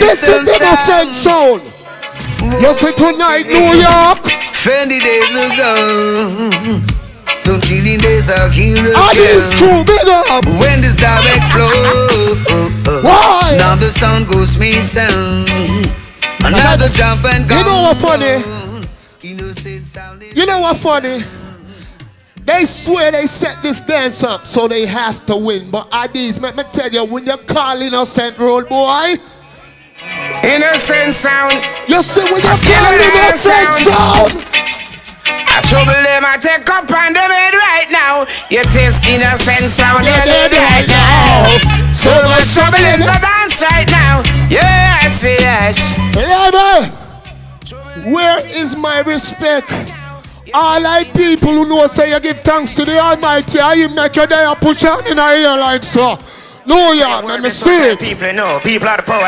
This 0.00 0.22
is 0.22 0.48
innocent 0.48 1.14
sound. 1.14 1.62
You 2.60 2.74
see 2.74 2.92
tonight, 2.94 3.46
New 3.46 3.78
York. 3.78 4.22
Twenty 4.62 4.98
days 4.98 5.30
ago. 5.30 7.07
Some 7.40 7.60
killing 7.62 7.98
days 7.98 8.28
are 8.30 8.48
here 8.50 8.92
All 8.94 9.14
these 9.14 9.52
again. 9.52 9.58
true, 9.58 9.84
big 9.84 10.08
up. 10.08 10.44
When 10.46 10.80
this 10.82 10.94
dove 10.94 11.24
explode, 11.36 12.44
Why? 13.02 13.54
Now 13.58 13.74
the 13.76 13.90
sound 13.90 14.28
goes 14.28 14.58
missing. 14.58 14.82
sound. 14.84 15.86
Another 16.44 16.88
jump 16.88 17.24
and 17.24 17.48
go. 17.48 17.56
You 17.56 17.64
know 17.64 17.82
what 17.82 17.96
funny? 17.98 18.42
You 20.34 20.46
know 20.46 20.60
what 20.60 20.76
funny? 20.76 21.22
They 22.44 22.64
swear 22.64 23.12
they 23.12 23.26
set 23.26 23.62
this 23.62 23.82
dance 23.82 24.22
up 24.22 24.46
so 24.46 24.68
they 24.68 24.86
have 24.86 25.24
to 25.26 25.36
win. 25.36 25.70
But 25.70 25.90
Addies, 25.90 26.40
let 26.40 26.56
me 26.56 26.62
tell 26.72 26.88
you, 26.90 27.04
when 27.04 27.26
you 27.26 27.36
call 27.36 27.80
innocent 27.80 28.38
road 28.38 28.68
boy, 28.68 29.14
Innocent 30.44 31.12
sound. 31.12 31.54
you 31.88 32.02
see 32.02 32.22
when 32.24 32.36
you 32.36 32.56
call 32.62 32.92
innocent 32.94 33.68
sound, 33.84 33.90
I 33.90 34.77
trouble 35.64 35.96
them, 36.04 36.22
I 36.24 36.36
take 36.38 36.68
up 36.68 36.90
on 36.90 37.12
the 37.12 37.24
bed 37.26 37.54
right 37.54 37.88
now. 37.90 38.26
You 38.50 38.62
taste 38.70 39.06
innocent 39.06 39.70
sound, 39.70 40.04
you're 40.04 40.26
dead 40.26 40.52
right 40.52 40.86
now. 40.86 41.58
So 41.92 42.12
much 42.28 42.54
trouble 42.54 42.82
in 42.82 43.00
the 43.00 43.16
dance 43.18 43.62
right 43.62 43.88
now. 43.88 44.22
Yes, 44.50 45.24
yes. 45.24 45.98
Level, 46.14 46.86
where 48.12 48.40
is 48.46 48.76
my 48.76 49.00
respect? 49.06 49.70
All 50.54 50.80
I 50.86 51.04
people 51.14 51.52
who 51.52 51.68
know 51.68 51.86
say 51.86 52.10
you 52.10 52.20
give 52.20 52.40
thanks 52.40 52.74
to 52.76 52.84
the 52.84 52.98
Almighty, 52.98 53.58
you 53.78 53.88
make 53.94 54.16
your 54.16 54.26
day 54.26 54.44
and 54.46 54.56
push 54.58 54.84
on 54.84 55.06
in 55.06 55.18
our 55.18 55.34
ear 55.34 55.56
like 55.60 55.84
so. 55.84 56.16
No, 56.68 56.92
yeah, 56.92 57.24
let 57.24 57.40
me 57.40 57.48
see 57.48 57.72
it. 57.88 57.98
People 57.98 58.28
know, 58.36 58.60
people 58.60 58.92
are 58.92 59.00
the 59.00 59.06
power? 59.08 59.24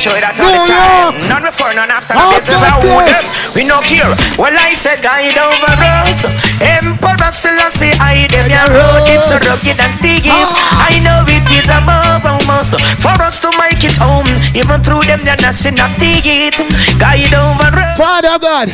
Show 0.00 0.16
it 0.16 0.24
that 0.24 0.40
all 0.40 0.48
the 0.48 0.64
time. 0.64 1.12
no. 1.20 1.36
None 1.36 1.44
before, 1.44 1.76
none 1.76 1.92
after, 1.92 2.16
no 2.16 2.32
business, 2.32 2.56
I 2.56 2.80
them. 2.80 3.20
We 3.52 3.68
no 3.68 3.84
care. 3.84 4.08
Well, 4.40 4.56
I 4.56 4.72
say 4.72 4.96
guide 5.04 5.36
over 5.36 5.76
us. 6.08 6.24
Emperor 6.56 7.28
Selassie, 7.28 7.92
I 8.00 8.24
them 8.32 8.48
your 8.48 8.64
road. 8.72 9.04
It's 9.12 9.28
a 9.28 9.36
rugged 9.44 9.76
and 9.76 9.92
steep. 9.92 10.24
Ah. 10.32 10.88
I 10.88 10.96
know 11.04 11.20
it 11.28 11.44
is 11.52 11.68
a 11.68 11.84
mobile 11.84 12.40
muscle 12.48 12.80
for 12.96 13.12
us 13.20 13.44
to 13.44 13.52
make 13.60 13.84
it 13.84 14.00
home. 14.00 14.24
Even 14.56 14.80
through 14.80 15.04
them, 15.04 15.20
they're 15.20 15.36
not 15.36 15.52
it. 16.00 16.56
Guide 16.96 17.36
over 17.36 17.76
us. 17.76 18.00
Father 18.00 18.40
God, 18.40 18.72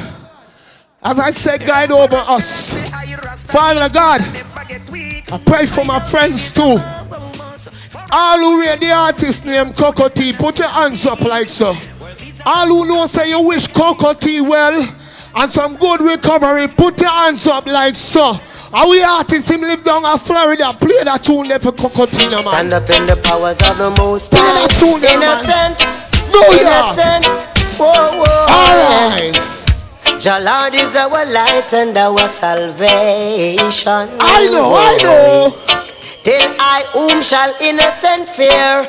as 1.03 1.19
I 1.19 1.35
said, 1.35 1.67
guide 1.67 1.91
over 1.91 2.23
us. 2.23 2.71
Father 3.51 3.91
God, 3.91 4.23
I 4.23 5.43
pray 5.45 5.67
for 5.67 5.85
my 5.85 5.99
friends 5.99 6.55
too. 6.55 6.79
All 8.11 8.39
who 8.39 8.61
read 8.61 8.81
the 8.81 8.91
artist 8.93 9.45
name 9.45 9.73
Cocoa 9.73 10.09
Tea, 10.09 10.33
put 10.33 10.59
your 10.59 10.69
hands 10.69 11.05
up 11.07 11.21
like 11.23 11.49
so. 11.49 11.75
All 12.45 12.67
who 12.69 12.87
know 12.87 13.07
say 13.07 13.29
you 13.31 13.41
wish 13.43 13.67
Cocoa 13.67 14.13
Tea 14.15 14.41
well 14.41 14.89
and 15.37 15.51
some 15.51 15.77
good 15.77 16.01
recovery, 16.01 16.69
put 16.69 17.01
your 17.01 17.11
hands 17.11 17.47
up 17.47 17.67
like 17.67 17.95
so. 17.95 18.35
How 18.73 18.91
we 18.91 19.03
artists 19.03 19.51
him 19.51 19.61
live 19.63 19.83
down 19.85 20.05
in 20.05 20.19
Florida, 20.19 20.73
play 20.79 21.03
that 21.05 21.23
tune 21.23 21.49
there 21.49 21.59
for 21.59 21.73
Cocoa 21.73 22.07
Tea, 22.07 22.29
man. 22.29 22.43
Stand 22.43 22.73
up 22.73 22.89
in 22.91 23.07
the 23.07 23.17
powers 23.17 23.61
of 23.63 23.79
the 23.79 23.91
most 23.99 24.31
Play 24.31 24.41
that 24.41 24.71
tune 24.71 25.01
there, 25.01 25.19
man. 25.19 25.35
Innocent, 25.35 25.79
No, 26.33 26.41
yeah. 26.55 26.83
innocent. 26.87 27.25
Whoa, 27.79 28.23
whoa. 28.23 28.47
Alright. 28.49 29.37
Jah 30.21 30.39
Lord 30.41 30.75
is 30.75 30.97
our 30.97 31.25
light 31.27 31.73
and 31.75 31.97
our 31.97 32.27
salvation. 32.29 34.09
I 34.21 34.47
know, 34.51 34.75
I 34.75 34.97
know. 35.03 35.86
Till 36.27 36.43
I 36.59 36.83
whom 36.91 37.23
shall 37.23 37.55
innocent 37.63 38.27
fear, 38.35 38.83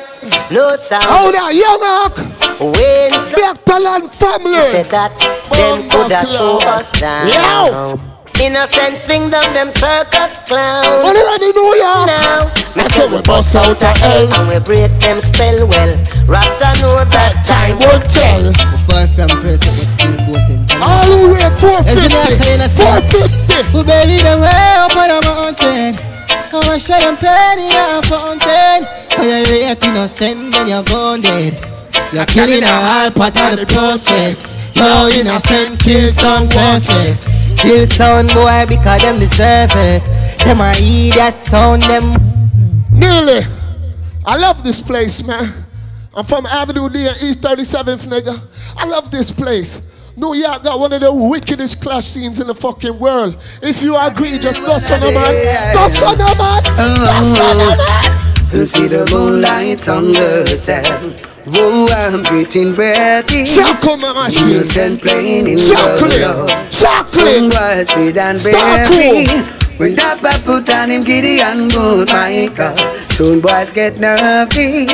no 0.50 0.74
sound. 0.74 1.06
Hold 1.06 1.38
on, 1.38 1.54
young 1.54 1.78
Mark. 1.78 2.18
When 2.58 3.14
Bertalan 3.14 4.10
family. 4.10 4.58
said 4.66 4.90
that 4.90 5.14
them 5.54 5.86
coulda 5.86 6.26
throw 6.26 6.58
us 6.66 6.98
down. 6.98 7.30
Yo. 7.30 7.94
Innocent 8.42 8.98
fling 9.06 9.30
down 9.30 9.54
them 9.54 9.70
circus 9.70 10.42
clown. 10.50 10.82
What 11.06 11.14
do 11.14 11.46
you 11.46 11.54
know, 11.54 11.78
yeah? 11.78 12.10
Now, 12.10 12.50
me 12.74 12.82
I 12.82 12.90
say 12.90 13.06
said 13.06 13.12
we 13.14 13.22
bust 13.22 13.54
out 13.54 13.70
of 13.70 13.86
hell. 13.86 14.34
and 14.34 14.48
we 14.50 14.58
break 14.58 14.90
them 14.98 15.22
spell 15.22 15.62
well. 15.70 15.94
Rasta 16.26 16.74
know 16.82 17.06
that 17.06 17.46
time 17.46 17.78
would 17.86 18.02
tell. 18.10 18.50
Far 18.90 19.06
from 19.06 19.30
perfect, 19.38 19.62
but 19.62 19.86
still 19.94 20.18
potent. 20.26 20.74
All 20.82 21.06
the 21.06 21.38
way 21.38 21.46
Yes, 21.86 22.02
you 22.02 22.10
know, 22.10 22.26
saying 22.34 22.66
a 22.66 22.68
450. 22.68 23.70
So 23.70 23.86
baby, 23.86 24.18
them 24.26 24.42
way 24.42 24.74
up 24.82 24.90
on 24.98 25.10
a 25.14 25.20
mountain. 25.22 26.07
I 26.50 26.56
want 26.64 26.80
show 26.80 26.96
them 26.96 27.16
pain 27.20 27.60
in 27.60 27.76
a 27.76 28.00
fountain. 28.00 28.88
For 29.12 29.22
your 29.22 29.44
rate 29.52 29.84
innocent, 29.84 30.52
then 30.52 30.68
you're 30.68 30.82
gone 30.82 31.20
dead. 31.20 31.60
You're 32.12 32.24
killing 32.24 32.64
a 32.64 32.72
all 32.72 33.10
part 33.10 33.36
of 33.36 33.60
the 33.60 33.66
process. 33.68 34.56
Yo, 34.74 35.08
innocent, 35.12 35.78
kill 35.78 36.08
some 36.08 36.48
worthless. 36.48 37.28
Kill 37.60 37.86
some 37.86 38.26
boy 38.32 38.64
because 38.66 39.02
them 39.02 39.20
deserve 39.20 39.72
it. 39.76 40.02
Them 40.44 40.60
a 40.60 40.72
idiot 40.72 41.38
sound 41.38 41.82
them. 41.82 42.16
Nearly. 42.92 43.44
I 44.24 44.38
love 44.38 44.64
this 44.64 44.80
place, 44.80 45.26
man. 45.26 45.44
I'm 46.14 46.24
from 46.24 46.46
Avenue 46.46 46.88
D 46.88 47.06
and 47.06 47.16
East 47.22 47.42
37th, 47.42 48.08
nigga. 48.08 48.74
I 48.76 48.86
love 48.86 49.10
this 49.10 49.30
place. 49.30 49.87
New 50.18 50.34
York 50.34 50.64
got 50.64 50.80
one 50.80 50.92
of 50.92 51.00
the 51.00 51.12
wickedest 51.14 51.80
clash 51.80 52.04
scenes 52.04 52.40
in 52.40 52.48
the 52.48 52.54
fucking 52.54 52.98
world. 52.98 53.36
If 53.62 53.82
you 53.82 53.96
agree, 53.96 54.36
just 54.38 54.64
go 54.64 54.76
son 54.78 55.00
of 55.00 55.14
man. 55.14 55.74
Go 55.74 55.86
son 55.86 56.14
of 56.18 56.34
man. 56.34 56.62
Go 56.74 57.22
son 57.22 57.60
of 57.62 57.78
man. 57.78 58.28
You 58.52 58.66
see 58.66 58.88
the 58.88 59.06
moonlight 59.14 59.88
on 59.88 60.10
the 60.10 60.42
town. 60.66 61.14
Oh, 61.54 61.86
I'm 61.94 62.24
getting 62.24 62.74
ready. 62.74 63.44
Chocolate 63.44 64.00
machine. 64.16 64.56
Innocent 64.56 65.02
playing 65.02 65.46
in 65.46 65.58
Chocolate. 65.58 66.10
the. 66.10 66.66
Chocolate. 66.68 67.52
Boys 67.54 67.86
did 67.94 68.18
and 68.18 68.40
cool. 68.90 69.58
When 69.78 69.94
that 69.94 70.18
put 70.44 70.68
on 70.70 70.90
him 70.90 71.04
Gideon 71.04 71.68
good, 71.68 72.08
my 72.08 72.50
God. 72.56 72.74
Soon 73.12 73.40
boys 73.40 73.70
get 73.70 74.00
nervy. 74.00 74.86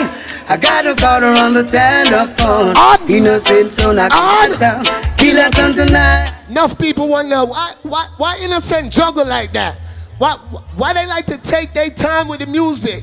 I 0.46 0.56
got 0.56 0.86
a 0.86 0.94
call 0.94 1.24
on 1.24 1.54
the 1.54 1.64
telephone. 1.64 2.74
Innocent 3.10 3.72
son, 3.72 3.98
I 3.98 4.08
can't 4.08 5.18
Kill 5.18 5.38
us 5.38 5.58
on 5.58 5.74
tonight. 5.74 6.34
Enough 6.50 6.78
people 6.78 7.08
wonder 7.08 7.44
why, 7.44 7.72
why, 7.82 8.06
why 8.18 8.38
innocent 8.42 8.92
juggle 8.92 9.26
like 9.26 9.52
that? 9.52 9.78
Why, 10.18 10.32
why 10.76 10.92
they 10.92 11.06
like 11.06 11.26
to 11.26 11.38
take 11.38 11.72
their 11.72 11.90
time 11.90 12.28
with 12.28 12.40
the 12.40 12.46
music? 12.46 13.02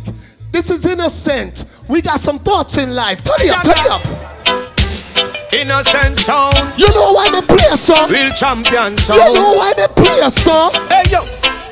This 0.52 0.70
is 0.70 0.86
innocent. 0.86 1.66
We 1.90 2.02
got 2.02 2.20
some 2.20 2.40
thoughts 2.40 2.78
in 2.78 2.94
life. 2.94 3.24
Turn 3.24 3.36
it 3.40 3.52
up, 3.52 3.64
turn 3.64 3.74
it 3.78 3.90
up. 3.90 5.54
Innocent 5.54 6.18
sound. 6.18 6.80
You 6.80 6.88
know 6.94 7.12
why 7.14 7.30
me 7.32 7.42
play 7.42 7.66
a 7.72 7.78
song? 7.78 8.10
Real 8.10 8.30
champion 8.30 8.96
sound. 8.98 9.20
You 9.20 9.34
know 9.34 9.54
why 9.56 9.74
me 9.76 9.86
play 9.96 10.30
so? 10.30 10.70
Hey 10.88 11.04
yo, 11.10 11.20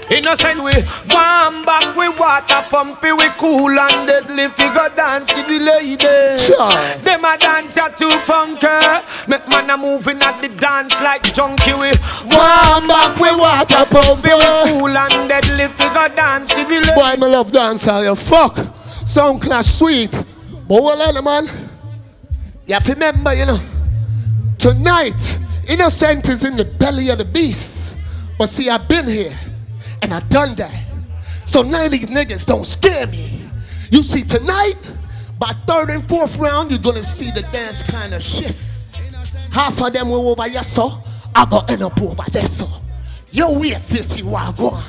innocent 0.09 0.63
we 0.63 0.73
warm 1.13 1.65
back 1.65 1.95
we 1.95 2.09
water 2.09 2.65
pumpy 2.69 3.11
we 3.11 3.29
cool 3.37 3.69
and 3.69 4.07
deadly 4.07 4.47
figure 4.49 4.89
dance 4.95 5.35
with 5.35 5.47
the 5.47 5.59
lady. 5.59 6.37
Sure. 6.37 6.73
Them 7.03 7.25
a 7.25 7.37
dance 7.37 7.75
ya 7.75 7.87
too 7.89 8.09
funky. 8.25 8.67
Make 9.27 9.47
man 9.47 9.69
a 9.69 9.77
moving 9.77 10.21
at 10.21 10.41
the 10.41 10.49
dance 10.49 10.99
like 11.01 11.23
junkie 11.33 11.73
we 11.73 11.91
warm 12.25 12.87
back 12.87 13.17
we 13.19 13.31
water 13.31 13.85
pumpy 13.89 14.33
we 14.33 14.71
cool 14.71 14.97
and 14.97 15.29
deadly 15.29 15.67
figure 15.77 16.09
dance 16.15 16.55
with 16.57 16.67
the 16.67 16.75
lady. 16.75 16.95
Boy, 16.95 17.15
me 17.19 17.31
love 17.31 17.51
dancehall, 17.51 18.03
you 18.03 18.15
fuck. 18.15 18.57
Sound 19.07 19.41
clash 19.41 19.65
sweet. 19.65 20.11
But 20.67 20.83
well, 20.83 21.17
on, 21.17 21.23
man. 21.23 21.45
You 22.67 22.75
have 22.75 22.83
to 22.83 22.93
remember, 22.93 23.33
you 23.33 23.47
know, 23.47 23.59
tonight, 24.59 25.39
innocent 25.67 26.29
is 26.29 26.43
in 26.43 26.55
the 26.55 26.65
belly 26.65 27.09
of 27.09 27.17
the 27.17 27.25
beast. 27.25 27.97
But 28.37 28.49
see, 28.49 28.69
I've 28.69 28.87
been 28.87 29.07
here 29.07 29.35
and 30.01 30.13
I 30.13 30.19
done 30.29 30.55
that. 30.55 30.85
So 31.45 31.61
none 31.61 31.85
of 31.85 31.91
these 31.91 32.05
niggas 32.05 32.45
don't 32.45 32.65
scare 32.65 33.07
me. 33.07 33.41
You 33.91 34.03
see, 34.03 34.23
tonight, 34.23 34.75
by 35.39 35.51
third 35.65 35.89
and 35.89 36.03
fourth 36.03 36.37
round, 36.37 36.71
you're 36.71 36.79
gonna 36.79 37.01
see 37.01 37.31
the 37.31 37.41
dance 37.51 37.83
kind 37.83 38.13
of 38.13 38.21
shift. 38.21 38.65
Half 39.51 39.81
of 39.81 39.93
them 39.93 40.09
will 40.09 40.29
over 40.29 40.47
here, 40.47 40.61
so 40.61 41.01
I 41.35 41.45
gonna 41.45 41.71
end 41.71 41.83
up 41.83 41.99
over 42.01 42.23
there, 42.31 42.45
so. 42.45 42.67
Yo, 43.31 43.59
wait 43.59 43.75
to 43.75 44.03
see 44.03 44.23
what 44.23 44.43
I 44.43 44.51
go 44.57 44.69
on. 44.71 44.83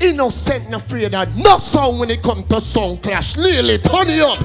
Innocent 0.00 0.66
and 0.66 0.74
afraid 0.74 1.12
of 1.12 1.36
no 1.36 1.58
sound 1.58 1.98
when 1.98 2.10
it 2.10 2.22
come 2.22 2.42
to 2.44 2.60
song 2.60 2.96
clash. 2.98 3.36
Nearly 3.36 3.78
turn 3.78 4.06
it 4.08 4.22
up. 4.22 4.40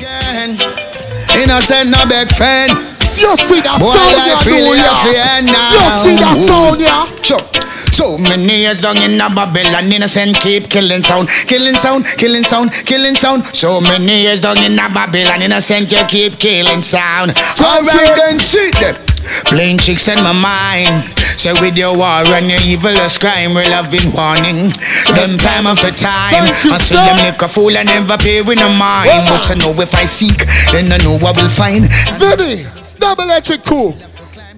Innocent 1.31 1.89
no 1.91 2.05
big 2.05 2.29
friend. 2.35 2.71
You 3.15 3.31
see 3.37 3.61
that 3.63 3.79
Boy, 3.79 3.95
sound, 3.95 4.43
feel 4.43 4.59
do 4.59 4.75
ya? 4.75 4.91
I 4.91 5.07
feel 5.07 5.23
it 5.23 5.45
now. 5.47 5.71
You 5.71 5.79
see 6.03 6.15
that 6.19 6.35
sound, 6.35 6.81
ya? 6.83 7.07
Sure. 7.23 7.64
So 7.95 8.17
many 8.17 8.67
years 8.67 8.81
down 8.81 8.97
in 8.97 9.21
a 9.21 9.29
Babylon, 9.31 9.87
innocent 9.87 10.35
keep 10.41 10.69
killing 10.69 11.01
sound, 11.01 11.29
killing 11.47 11.75
sound, 11.75 12.03
killing 12.19 12.43
sound, 12.43 12.73
killing 12.83 13.15
sound. 13.15 13.45
So 13.55 13.79
many 13.79 14.23
years 14.23 14.41
down 14.41 14.57
in 14.57 14.75
a 14.75 14.91
Babylon, 14.91 15.41
innocent 15.41 15.89
you 15.93 16.03
keep 16.09 16.37
killing 16.37 16.83
sound. 16.83 17.31
Alright 17.55 18.19
then, 18.19 18.37
see 18.37 18.69
them. 18.71 18.99
Playing 19.47 19.77
tricks 19.77 20.09
in 20.09 20.19
my 20.27 20.35
mind. 20.35 21.07
Say 21.39 21.55
with 21.55 21.77
your 21.77 21.95
war 21.95 22.19
and 22.35 22.51
your 22.51 22.59
evilest 22.67 23.21
crime, 23.21 23.53
well 23.55 23.71
I've 23.71 23.89
been 23.89 24.11
warning 24.11 24.67
them 25.15 25.39
time 25.39 25.63
after 25.63 25.95
time. 25.95 26.51
I 26.67 26.75
see 26.75 26.99
them 26.99 27.31
make 27.31 27.41
a 27.41 27.47
fool 27.47 27.71
and 27.77 27.87
never 27.87 28.17
pay 28.17 28.41
with 28.41 28.59
no 28.59 28.75
mind. 28.75 29.23
But 29.23 29.51
I 29.51 29.55
know 29.55 29.71
if 29.79 29.95
I 29.95 30.03
seek, 30.03 30.43
then 30.75 30.91
I 30.91 30.99
know 30.99 31.15
I 31.23 31.31
will 31.31 31.47
find. 31.47 31.87
Vinny, 32.19 32.67
double 32.99 33.23
electric 33.23 33.63
cool. 33.63 33.95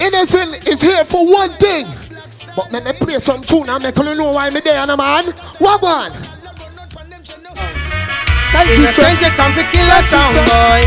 Innocent 0.01 0.67
is 0.67 0.81
here 0.81 1.05
for 1.05 1.23
one 1.23 1.53
thing. 1.61 1.85
But 2.57 2.73
let 2.73 2.83
me 2.83 2.93
play 2.97 3.19
some 3.21 3.45
tune 3.45 3.69
and 3.69 3.83
make 3.83 3.95
you 3.95 4.15
know 4.17 4.33
why 4.33 4.49
me 4.49 4.59
there, 4.65 4.81
no 4.89 4.97
man. 4.97 5.29
What 5.61 5.77
one? 5.77 6.09
Thank 8.49 8.73
you, 8.73 8.89
sir. 8.89 9.05
Innocent, 9.05 9.21
you 9.21 9.29
come 9.37 9.53
to 9.53 9.63
kill 9.69 9.85
a 9.85 10.01
sound 10.09 10.41
boy. 10.41 10.81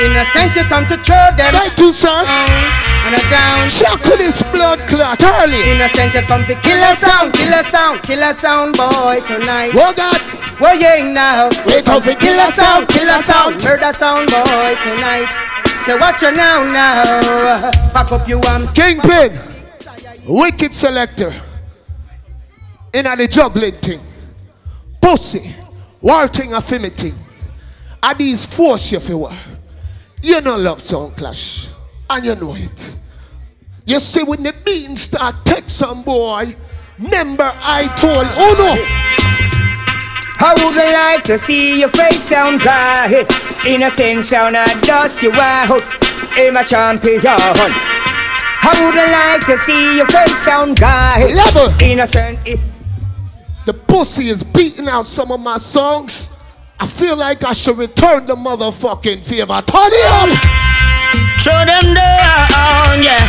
Innocent, 0.00 0.56
you 0.56 0.64
come 0.64 0.88
to 0.88 0.96
throw 0.96 1.28
them. 1.36 1.52
Thank 1.52 1.76
you, 1.76 1.92
sir. 1.92 2.08
And 2.08 3.12
a 3.12 3.22
down. 3.28 3.68
Shock 3.68 4.00
this 4.16 4.40
blood 4.48 4.80
clot 4.88 5.20
early. 5.20 5.60
Innocent, 5.76 6.16
you 6.16 6.24
come 6.24 6.40
to 6.48 6.56
kill 6.64 6.80
a 6.80 6.96
sound, 6.96 7.36
kill 7.36 7.52
a 7.52 7.60
sound, 7.68 8.00
kill 8.00 8.24
a 8.24 8.32
sound 8.32 8.72
boy 8.72 9.20
tonight. 9.28 9.76
What 9.76 10.00
God? 10.00 10.16
What 10.56 10.80
you 10.80 11.12
now? 11.12 11.52
We 11.68 11.82
come 11.84 12.00
to 12.00 12.14
kill 12.16 12.40
a 12.40 12.48
sound, 12.48 12.88
kill 12.88 13.12
a 13.12 13.20
sound, 13.20 13.60
murder 13.60 13.92
sound 13.92 14.32
boy 14.32 14.72
tonight. 14.80 15.28
So 15.84 15.98
watch 16.00 16.22
you 16.22 16.32
now, 16.32 16.64
now. 16.64 17.70
Pack 17.92 18.10
up 18.10 18.26
your 18.26 18.40
arms. 18.46 18.72
Kingpin, 18.72 19.36
wicked 20.26 20.74
selector. 20.74 21.32
In 22.92 23.04
the 23.04 23.28
juggling 23.28 23.74
thing. 23.74 24.00
Pussy, 25.00 25.54
war 26.00 26.28
thing, 26.28 26.54
affinity. 26.54 27.12
Are 28.02 28.14
these 28.14 28.46
force 28.46 28.92
you 28.92 29.16
war? 29.18 29.32
You 30.22 30.40
know 30.40 30.56
love 30.56 30.80
sound 30.80 31.16
clash. 31.16 31.70
And 32.08 32.24
you 32.24 32.34
know 32.36 32.54
it. 32.54 32.98
You 33.86 34.00
see 34.00 34.22
when 34.22 34.42
the 34.42 34.54
beating 34.64 34.96
start 34.96 35.34
take 35.44 35.68
some 35.68 36.02
boy. 36.02 36.56
Remember 36.98 37.44
I 37.46 37.84
told 37.96 38.26
oh 38.36 38.54
no. 38.58 39.14
I 40.46 40.52
would 40.64 40.76
like 40.76 41.24
to 41.24 41.38
see 41.38 41.80
your 41.80 41.88
face 41.88 42.22
sound 42.22 42.60
dry. 42.60 43.26
Innocent 43.66 44.24
sound 44.24 44.56
I 44.56 44.66
dust 44.80 45.22
you 45.22 45.32
out. 45.32 45.82
I'm 46.36 46.56
a 46.56 46.64
champion. 46.64 48.13
I 48.66 48.72
would 48.80 48.96
like 48.96 49.44
to 49.46 49.58
see 49.58 49.96
your 49.96 50.06
face 50.06 50.42
sound 50.42 50.76
dry. 50.76 51.28
Level. 51.34 51.68
Innocent. 51.82 52.38
The 53.66 53.74
pussy 53.74 54.28
is 54.28 54.42
beating 54.42 54.88
out 54.88 55.04
some 55.04 55.30
of 55.32 55.40
my 55.40 55.58
songs. 55.58 56.36
I 56.80 56.86
feel 56.86 57.16
like 57.16 57.44
I 57.44 57.52
should 57.52 57.78
return 57.78 58.26
the 58.26 58.34
motherfucking 58.36 59.20
favor. 59.20 59.60
Turn 59.62 59.92
it 59.92 60.08
on. 60.20 60.28
Throw 61.40 61.60
them 61.64 61.94
down, 61.94 63.02
yeah. 63.02 63.20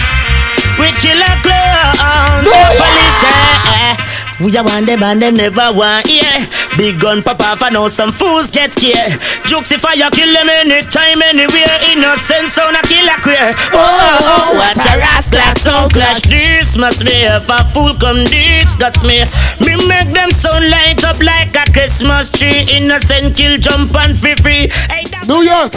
We 0.79 0.91
kill 0.99 1.19
a 1.19 1.33
clown. 1.43 2.43
Police, 2.43 3.23
eh, 3.23 3.67
eh. 3.67 4.14
We 4.43 4.51
a 4.57 4.63
want 4.63 4.85
them 4.85 5.01
and 5.01 5.21
them 5.21 5.35
never 5.35 5.71
want, 5.71 6.11
yeah. 6.11 6.43
Big 6.75 6.99
gun 6.99 7.23
pop 7.23 7.39
off, 7.39 7.63
I 7.63 7.69
know 7.69 7.87
some 7.87 8.11
fools 8.11 8.51
get 8.51 8.73
scared. 8.73 9.15
Jokes 9.47 9.71
if 9.71 9.85
I 9.85 9.95
kill 10.11 10.27
them 10.27 10.49
anytime, 10.51 11.23
anywhere. 11.23 11.71
Innocent 11.87 12.51
sound, 12.51 12.75
kill 12.83 13.07
a 13.07 13.15
queer. 13.23 13.55
Oh, 13.71 13.79
oh, 13.79 14.19
oh, 14.27 14.59
what 14.59 14.75
a 14.75 14.99
rascal 14.99 15.39
sound 15.55 15.93
clash. 15.93 16.27
This 16.27 16.75
must 16.75 17.05
be 17.05 17.15
if 17.15 17.47
a 17.47 17.63
fool 17.71 17.95
come 17.95 18.27
discuss 18.27 18.99
me. 19.07 19.23
Me 19.63 19.79
make 19.87 20.11
them 20.11 20.31
sound 20.31 20.67
light 20.67 20.99
up 21.07 21.15
like 21.23 21.55
a 21.55 21.63
Christmas 21.71 22.27
tree. 22.27 22.67
Innocent 22.75 23.35
kill, 23.37 23.57
jump 23.57 23.95
and 23.95 24.17
free 24.17 24.35
free. 24.35 24.67
Hey, 24.91 25.07
New 25.31 25.43
York. 25.47 25.71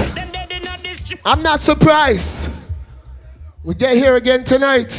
I'm 1.25 1.43
not 1.43 1.61
surprised. 1.61 2.51
We 3.63 3.75
get 3.75 3.95
here 3.95 4.17
again 4.17 4.43
tonight. 4.43 4.91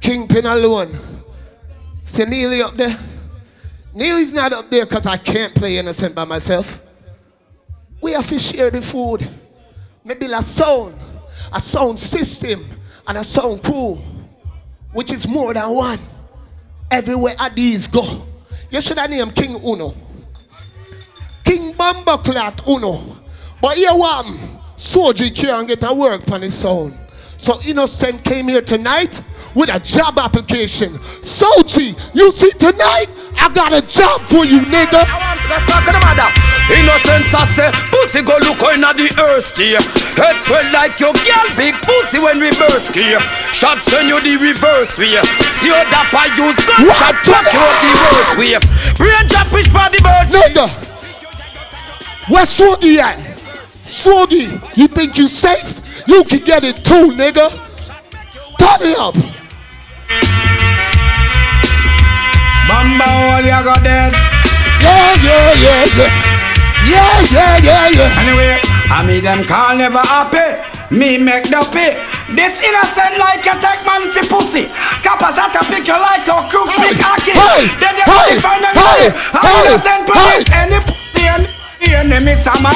Kingpin 0.00 0.44
alone. 0.44 1.05
See 2.06 2.24
Neely 2.24 2.62
up 2.62 2.74
there? 2.74 2.96
Neely's 3.92 4.32
not 4.32 4.52
up 4.52 4.70
there 4.70 4.86
because 4.86 5.06
I 5.06 5.16
can't 5.16 5.54
play 5.54 5.76
innocent 5.76 6.14
by 6.14 6.24
myself. 6.24 6.86
We 8.00 8.12
have 8.12 8.28
to 8.28 8.38
share 8.38 8.70
the 8.70 8.80
food. 8.80 9.28
Maybe 10.04 10.26
a 10.26 10.40
sound, 10.42 10.94
a 11.52 11.58
sound 11.58 11.98
system, 11.98 12.64
and 13.08 13.18
a 13.18 13.24
sound 13.24 13.64
crew, 13.64 13.98
which 14.92 15.12
is 15.12 15.26
more 15.26 15.52
than 15.52 15.68
one. 15.68 15.98
Everywhere 16.90 17.34
at 17.40 17.56
these 17.56 17.88
go. 17.88 18.24
You 18.70 18.80
should 18.80 18.98
have 18.98 19.10
named 19.10 19.34
King 19.34 19.56
Uno. 19.64 19.92
King 21.44 21.74
Bumbleclat 21.74 22.68
Uno. 22.68 23.16
But 23.60 23.76
here 23.76 23.90
one, 23.90 24.26
Soji 24.76 25.34
can't 25.34 25.66
get 25.66 25.82
a 25.82 25.92
work 25.92 26.30
on 26.30 26.42
his 26.42 26.56
sound. 26.56 26.96
So 27.36 27.60
Innocent 27.66 28.22
came 28.22 28.46
here 28.46 28.62
tonight 28.62 29.20
with 29.56 29.72
a 29.72 29.80
job 29.80 30.20
application. 30.20 30.92
Soji, 31.24 31.96
you 32.12 32.30
see 32.30 32.52
tonight, 32.60 33.08
I 33.40 33.48
got 33.56 33.72
a 33.72 33.80
job 33.80 34.20
for 34.28 34.44
you, 34.44 34.60
nigga. 34.68 35.00
Innocence 36.68 37.32
I 37.32 37.44
say, 37.48 37.70
pussy 37.88 38.20
go 38.20 38.36
look 38.44 38.60
inna 38.76 38.92
the 38.92 39.08
earth 39.16 39.56
here. 39.56 39.80
Head 40.12 40.36
swell 40.36 40.66
like 40.76 41.00
your 41.00 41.16
girl, 41.16 41.48
big 41.56 41.72
pussy 41.80 42.20
when 42.20 42.36
we 42.36 42.52
burst 42.52 42.92
here. 42.92 43.18
Shot 43.56 43.80
send 43.80 44.12
you 44.12 44.20
the 44.20 44.36
reverse 44.36 45.00
way. 45.00 45.16
See 45.48 45.72
how 45.72 45.88
that 45.88 46.12
I 46.12 46.28
use 46.36 46.60
gunshot 46.68 47.16
fuck 47.24 47.48
you 47.48 47.64
up 47.64 47.80
the 47.80 47.90
worst 48.12 48.36
way. 48.36 48.60
Brain 49.00 49.24
chop 49.24 49.48
which 49.56 49.72
body 49.72 50.04
birds. 50.04 50.36
Nigga, 50.36 50.68
where's 52.28 52.52
Swoggy 52.52 52.98
at? 52.98 53.16
Swoggy, 53.88 54.52
you 54.76 54.88
think 54.88 55.16
you 55.16 55.28
safe? 55.28 56.04
You 56.06 56.24
can 56.24 56.40
get 56.44 56.64
it 56.64 56.84
too, 56.84 57.14
nigga. 57.16 57.48
Turn 58.58 58.90
it 58.90 58.98
up. 58.98 59.14
Mamba, 62.68 63.06
all 63.06 63.42
you 63.42 63.58
got 63.64 63.82
dead. 63.82 64.12
Yeah, 64.82 65.12
yeah, 65.22 65.52
yeah, 65.64 65.84
yeah. 65.98 66.10
Yeah, 66.86 67.18
yeah, 67.34 67.54
yeah, 67.66 67.88
yeah. 67.90 68.20
Anyway, 68.22 68.54
I 68.90 69.02
me 69.06 69.18
them 69.18 69.42
call 69.44 69.74
never 69.76 69.98
happy. 69.98 70.62
Me 70.94 71.18
make 71.18 71.50
the 71.50 71.58
pay. 71.74 71.98
This 72.30 72.62
innocent 72.62 73.18
like 73.18 73.42
a 73.42 73.58
tech 73.58 73.82
man 73.82 74.06
fi 74.14 74.22
pussy. 74.22 74.70
Kappas 75.02 75.38
at 75.38 75.54
a 75.58 75.62
pick 75.66 75.86
you 75.86 75.98
like 75.98 76.26
a 76.30 76.46
crook 76.46 76.70
pick 76.78 76.98
hockey. 77.02 77.34
hey, 77.34 77.66
Then 77.82 77.98
you 77.98 78.06
hey, 78.06 78.38
find 78.38 78.62
a 78.62 78.70
hey, 78.70 79.10
hey, 79.10 79.66
innocent 79.66 80.06
police. 80.06 80.46
Any 80.54 80.78
pussy 80.86 81.26
and 81.26 81.46
enemy 81.82 82.34
some 82.38 82.62
man. 82.62 82.74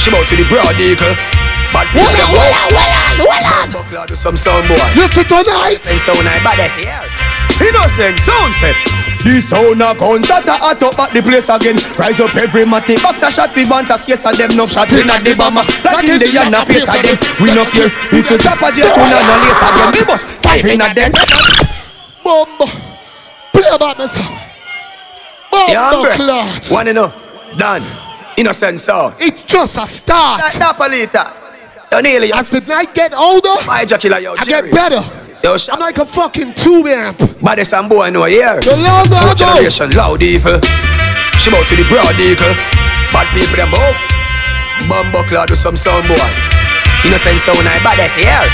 She 0.00 0.08
bout 0.10 0.24
to 0.28 0.36
the 0.36 0.44
broad 0.48 0.72
eagle. 0.80 1.35
Bad 1.72 1.88
Well 1.94 2.14
wolf. 2.30 2.54
on, 2.54 2.68
well 2.74 2.92
on, 2.94 3.16
well 3.26 3.46
on. 3.58 3.68
Buckler 3.72 4.06
do 4.06 4.16
some 4.16 4.36
sound 4.36 4.68
boy. 4.68 4.78
Listen 4.94 5.24
tonight. 5.26 5.82
Innocent 5.86 6.00
sound 6.02 6.28
I 6.28 6.38
baddest 6.42 6.78
here. 6.78 7.02
Innocent 7.58 8.18
sound 8.20 8.52
set. 8.54 8.76
This 9.24 9.48
sound 9.50 9.82
a 9.82 9.90
gun 9.96 10.22
that 10.22 10.46
a 10.46 10.54
hot 10.54 10.82
up 10.82 10.98
at 11.02 11.10
the 11.10 11.22
place 11.24 11.48
again. 11.50 11.74
Rise 11.98 12.20
up 12.20 12.34
every 12.36 12.62
matty 12.68 12.94
box 13.02 13.26
a 13.26 13.30
shot 13.32 13.50
we 13.56 13.66
want 13.66 13.90
a 13.90 13.98
case 13.98 14.22
of 14.22 14.36
them 14.38 14.54
no 14.54 14.66
shot 14.68 14.92
in 14.92 15.08
at 15.10 15.24
the 15.24 15.34
bomber. 15.34 15.66
Like 15.82 16.06
in 16.06 16.22
the 16.22 16.28
yan 16.30 16.54
a 16.54 16.62
place 16.62 16.86
of 16.86 17.00
them. 17.02 17.16
We 17.42 17.50
no 17.50 17.66
care 17.66 17.90
if 17.90 18.26
you 18.28 18.38
drop 18.38 18.62
a 18.62 18.68
jet 18.70 18.92
tune 18.92 19.10
and 19.10 19.26
a 19.26 19.34
lace 19.42 19.62
of 19.64 19.72
them. 19.74 19.88
We 19.96 20.02
must 20.06 20.26
five 20.44 20.62
in 20.62 20.78
at 20.78 20.94
them. 20.94 21.10
Bumbo. 22.22 22.66
Play 23.50 23.70
about 23.72 23.98
me, 23.98 24.06
song. 24.06 24.36
Yeah, 25.66 25.90
hombre. 25.90 26.14
clot. 26.14 26.66
One 26.70 26.86
you 26.86 26.92
know. 26.92 27.10
Done. 27.56 27.82
Innocent 28.36 28.78
sound. 28.78 29.16
It's 29.18 29.42
just 29.42 29.78
a 29.78 29.86
start. 29.86 30.40
That, 30.40 30.54
that 30.60 31.45
palita. 31.96 32.06
You 32.06 32.12
nearly. 32.12 32.32
As 32.32 32.50
the 32.50 32.60
night 32.60 32.94
get 32.94 33.12
older, 33.12 33.54
My 33.66 33.82
ejaculate 33.82 34.22
yo 34.22 34.34
I 34.38 34.44
get 34.44 34.70
better. 34.70 35.02
Yo, 35.44 35.56
I'm 35.72 35.80
like 35.80 35.98
a 35.98 36.06
fucking 36.06 36.54
tube 36.54 36.86
amp. 36.86 37.18
But 37.40 37.56
there's 37.56 37.68
some 37.68 37.88
boy 37.88 38.10
know 38.10 38.24
here. 38.24 38.56
The 38.60 38.74
Fourth 39.06 39.38
go. 39.38 39.54
generation 39.54 39.90
loud 39.96 40.22
evil. 40.22 40.60
She 41.38 41.50
bout 41.50 41.66
to 41.68 41.76
the 41.76 41.86
broad 41.88 42.18
eagle. 42.18 42.54
Bad 43.12 43.28
people 43.30 43.56
them 43.56 43.70
both. 43.70 44.00
Bumbo 44.88 45.22
clad 45.28 45.50
with 45.50 45.58
some 45.58 45.76
sound 45.76 46.08
boy. 46.08 46.18
Innocent 47.04 47.38
sound 47.40 47.68
I 47.68 47.78
baddest 47.84 48.18
here. 48.18 48.46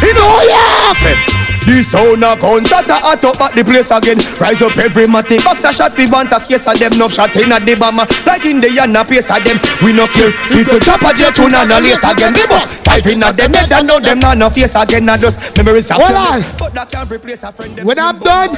You 0.00 0.14
know 0.14 0.42
yeah. 0.48 1.47
Said, 1.58 1.66
this 1.66 1.90
sound 1.90 2.22
a 2.22 2.36
gun 2.38 2.62
that 2.64 2.86
a 2.88 2.98
hot 3.00 3.24
up 3.24 3.40
at 3.40 3.52
the 3.54 3.64
place 3.64 3.90
again. 3.90 4.18
Rise 4.38 4.62
up 4.62 4.76
every 4.78 5.06
matty 5.06 5.38
box 5.42 5.64
a 5.64 5.72
shot 5.72 5.96
we 5.96 6.06
want 6.10 6.32
a 6.32 6.38
case 6.38 6.66
of 6.66 6.78
them. 6.78 6.92
No 6.98 7.08
shot 7.08 7.34
in 7.36 7.50
a 7.50 7.58
the 7.58 7.74
bomber. 7.78 8.06
Like 8.26 8.44
in 8.46 8.60
the 8.60 8.70
yan 8.70 8.94
a 8.94 9.02
pace 9.04 9.30
of 9.30 9.42
them. 9.42 9.58
We 9.82 9.92
no 9.92 10.06
care. 10.06 10.30
We 10.50 10.62
could 10.64 10.82
chop 10.82 11.02
a 11.02 11.10
jet 11.14 11.34
tune 11.34 11.54
and 11.54 11.70
a 11.70 11.78
lace 11.80 12.04
again. 12.04 12.34
We 12.34 12.44
bust 12.46 12.84
five 12.84 13.06
in 13.06 13.22
a 13.22 13.32
them. 13.32 13.52
Head 13.54 13.72
and 13.72 13.86
know 13.86 13.98
them 14.00 14.18
now 14.18 14.34
no 14.34 14.50
face 14.50 14.74
again. 14.76 15.04
Not 15.06 15.20
just 15.20 15.56
memories 15.56 15.90
of 15.90 15.98
Hold 15.98 16.14
them. 16.14 16.42
on. 16.42 16.58
But 16.58 16.70
that 16.74 16.88
can't 16.90 17.10
replace 17.10 17.42
a 17.42 17.50
friend. 17.52 17.74
When 17.84 17.98
I'm 17.98 18.18
done, 18.18 18.54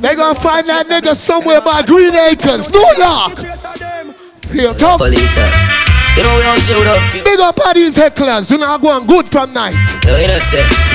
they 0.00 0.14
gonna 0.14 0.38
find 0.38 0.66
that 0.68 0.86
nigga 0.86 1.14
somewhere 1.14 1.60
by 1.60 1.82
Green 1.82 2.14
Acres, 2.14 2.70
New 2.70 2.90
York. 2.96 3.38
Feel 4.50 4.74
tough. 4.74 5.00
You 5.00 6.26
know 6.26 6.36
we 6.36 6.42
don't 6.42 6.58
see 6.58 6.74
without 6.76 7.00
feel. 7.06 7.24
Big 7.24 7.40
up 7.40 7.58
all 7.64 7.74
these 7.74 7.96
hecklers, 7.96 8.50
you 8.50 8.58
know, 8.58 8.66
I 8.66 8.76
go 8.78 8.90
going 8.90 9.06
good 9.06 9.28
from 9.28 9.52
night. 9.52 9.78
Yo, 10.04 10.16
innocent. 10.18 10.89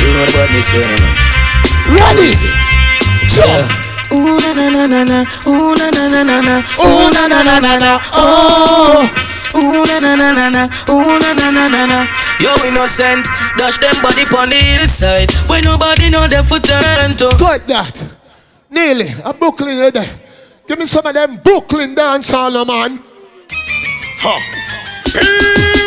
You 0.00 0.10
know 0.16 0.24
the 0.24 0.32
badness 0.34 0.68
going 0.72 0.90
on. 0.90 1.12
Ready? 1.92 2.32
Yeah. 3.36 3.68
Ooh 4.12 4.36
na 4.42 4.50
na 4.54 4.66
na 4.74 4.86
na 4.90 5.04
na, 5.04 5.18
ooh 5.46 5.74
na 5.78 5.86
na 5.94 6.08
na 6.10 6.22
na 6.26 6.40
na, 6.42 6.54
Oh, 6.82 7.08
na 7.14 7.28
na 7.30 7.42
na 7.46 7.60
na 7.62 7.78
na, 7.78 7.92
oh. 8.18 9.06
Ooh 9.54 9.86
na 9.86 10.00
na 10.02 10.16
na 10.18 10.32
na 10.34 10.48
na, 10.50 10.62
ooh 10.90 11.14
na 11.22 11.30
na 11.32 11.50
na 11.54 11.68
na 11.68 11.86
na. 11.86 11.98
Yo 12.42 12.50
innocent, 12.66 13.22
dash 13.56 13.78
them 13.78 13.94
body 14.02 14.24
pon 14.26 14.50
the 14.50 14.56
hillside. 14.56 15.30
When 15.46 15.62
nobody 15.62 16.10
know 16.10 16.26
their 16.26 16.42
foot 16.42 16.64
turn 16.64 17.14
to. 17.22 17.28
Like 17.38 17.66
that. 17.66 17.94
Nearly. 18.70 19.10
A 19.24 19.32
Brooklyn 19.32 19.78
you 19.78 19.90
there. 19.92 20.10
Give 20.66 20.78
me 20.78 20.86
some 20.86 21.06
of 21.06 21.14
them 21.14 21.36
Brooklyn 21.36 21.94
dance 21.94 22.30
hall, 22.30 22.64
man. 22.64 22.98
Huh. 24.22 25.79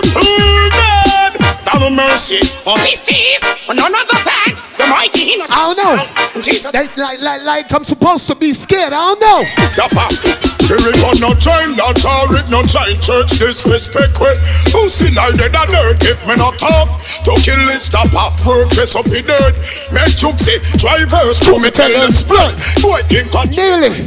People 1.74 1.90
God, 1.90 2.06
have 2.06 2.14
mercy 2.14 2.38
oh, 2.70 2.78
on 2.78 2.86
These 2.86 3.02
thieves, 3.02 3.45
none 3.66 3.90
other 3.90 4.20
than 4.22 4.50
the 4.78 4.86
mighty 4.94 5.34
innocent. 5.34 5.58
I 5.58 5.74
don't 5.74 5.82
know. 5.82 6.41
Jesus. 6.41 6.70
Like, 6.70 6.94
like, 6.98 7.20
like, 7.22 7.41
like 7.41 7.66
I'm 7.74 7.84
supposed 7.84 8.30
to 8.30 8.36
be 8.36 8.54
scared. 8.54 8.94
I 8.94 9.02
don't 9.02 9.18
know. 9.18 9.41
the 9.74 9.88
fact. 9.90 10.22
Spirit 10.70 10.95
on 11.02 11.18
no 11.18 11.34
time, 11.34 11.74
not 11.76 11.98
all 12.06 12.30
it, 12.38 12.48
no 12.54 12.62
time. 12.62 12.94
Church 13.02 13.41
disrespect 13.41 14.16
with 14.22 14.38
Pussy 14.70 15.10
night 15.18 15.34
dead 15.34 15.50
and 15.50 15.70
dirt. 15.74 15.98
If 16.06 16.22
me 16.30 16.38
not 16.38 16.62
talk, 16.62 16.94
to 17.26 17.34
kill 17.41 17.66
is 17.74 17.90
stop 17.90 18.08
off 18.14 18.38
work, 18.45 18.70
rest 18.78 18.94
up 18.95 19.10
in 19.10 19.26
dirt. 19.26 19.54
Make 19.91 20.14
juxi, 20.14 20.62
drivers, 20.78 21.41
to 21.41 21.58
me 21.58 21.74
tell 21.74 21.90
them 21.90 22.14
split. 22.14 22.54
Boy, 22.86 23.02
in 23.10 23.26
Nearly. 23.58 24.06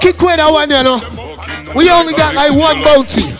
Kick 0.00 0.20
away 0.20 0.36
that 0.36 0.48
one, 0.50 0.70
you 0.72 0.82
know. 0.82 1.31
We 1.74 1.90
only 1.90 2.12
got 2.12 2.34
like 2.34 2.52
one 2.52 2.82
bounty. 2.82 3.32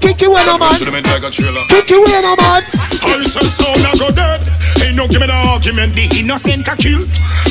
Kick 0.00 0.22
away, 0.22 0.42
no 0.46 0.58
man. 0.58 0.72
Kick 0.78 1.90
away, 1.90 2.20
no 2.22 2.34
man. 2.38 2.62
I 3.02 3.24
say 3.26 3.46
so, 3.50 3.66
now 3.82 3.92
go 3.98 4.10
dead. 4.14 4.46
Ain't 4.86 4.96
no 4.96 5.06
give 5.08 5.20
me 5.20 5.26
the 5.26 5.36
argument, 5.50 5.94
the 5.94 6.06
innocent 6.18 6.66
a 6.68 6.76
kill. 6.76 7.02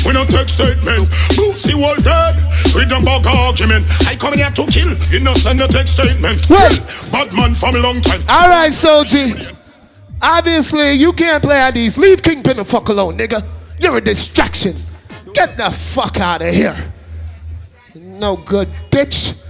We 0.06 0.14
don't 0.14 0.30
take 0.30 0.50
statement. 0.50 1.06
Bootsy 1.36 1.76
all 1.76 1.96
dead. 2.00 2.36
We 2.76 2.86
don't 2.86 3.04
bug 3.04 3.28
argument. 3.28 3.86
I 4.08 4.16
come 4.16 4.34
here 4.34 4.50
to 4.50 4.64
kill. 4.66 4.92
Innocent 5.14 5.60
no 5.60 5.68
take 5.68 5.88
statement. 5.88 6.40
Wait. 6.50 6.80
Bad 7.12 7.34
man 7.34 7.54
from 7.56 7.76
a 7.76 7.80
long 7.80 8.02
time. 8.02 8.22
All 8.30 8.50
right, 8.50 8.72
Soji. 8.72 9.56
Obviously, 10.22 10.94
you 10.94 11.14
can't 11.14 11.44
play 11.44 11.58
at 11.58 11.74
these. 11.74 11.98
Leave 11.98 12.22
Kingpin 12.24 12.58
the 12.58 12.66
fuck 12.66 12.90
alone, 12.90 13.18
nigga. 13.18 13.44
You're 13.80 13.98
a 13.98 14.02
distraction. 14.02 14.76
Get 15.34 15.56
the 15.56 15.70
fuck 15.70 16.20
out 16.20 16.42
of 16.42 16.54
here. 16.54 16.76
No 17.96 18.38
good, 18.38 18.68
bitch. 18.90 19.46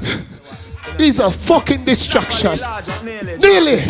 These 0.98 1.20
a 1.20 1.30
fucking 1.30 1.84
distraction. 1.84 2.52
Nearly. 3.04 3.82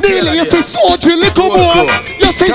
Nearly. 0.00 0.36
You 0.38 0.44
say 0.44 0.62
Soji, 0.62 1.16
little 1.18 1.48
boy. 1.48 1.86
You 2.18 2.30
say. 2.32 2.50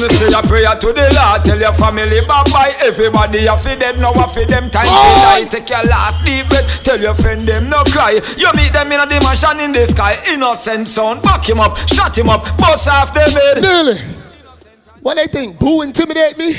When 0.00 0.08
you 0.08 0.16
say 0.16 0.32
a 0.32 0.40
prayer 0.40 0.72
to 0.80 0.92
the 0.96 1.12
Lord, 1.12 1.44
tell 1.44 1.60
your 1.60 1.74
family 1.74 2.24
bye 2.26 2.44
bye. 2.52 2.72
Everybody 2.80 3.44
a 3.44 3.52
fi 3.52 3.76
dead 3.76 3.98
now, 4.00 4.12
a 4.12 4.26
fi 4.26 4.44
them 4.44 4.70
time 4.70 4.88
to 4.88 4.96
oh! 4.96 5.16
die. 5.20 5.44
Take 5.44 5.68
your 5.68 5.82
last 5.84 6.22
sleep 6.22 6.48
breath. 6.48 6.82
Tell 6.82 6.98
your 6.98 7.14
friend 7.14 7.46
them 7.46 7.68
no 7.68 7.84
cry. 7.84 8.12
You 8.38 8.48
meet 8.56 8.72
them 8.72 8.90
in 8.92 9.00
a 9.00 9.04
dimension 9.04 9.60
in 9.60 9.72
the 9.72 9.86
sky. 9.86 10.16
Innocent 10.32 10.88
son, 10.88 11.20
back 11.20 11.46
him 11.46 11.60
up, 11.60 11.76
shut 11.76 12.16
him 12.16 12.30
up, 12.30 12.44
bust 12.56 12.88
off 12.88 13.12
them 13.12 13.28
head. 13.28 13.60
Nearly. 13.60 13.98
What 15.02 15.16
they 15.16 15.26
think? 15.26 15.58
Boo 15.58 15.82
intimidate 15.82 16.38
me? 16.38 16.54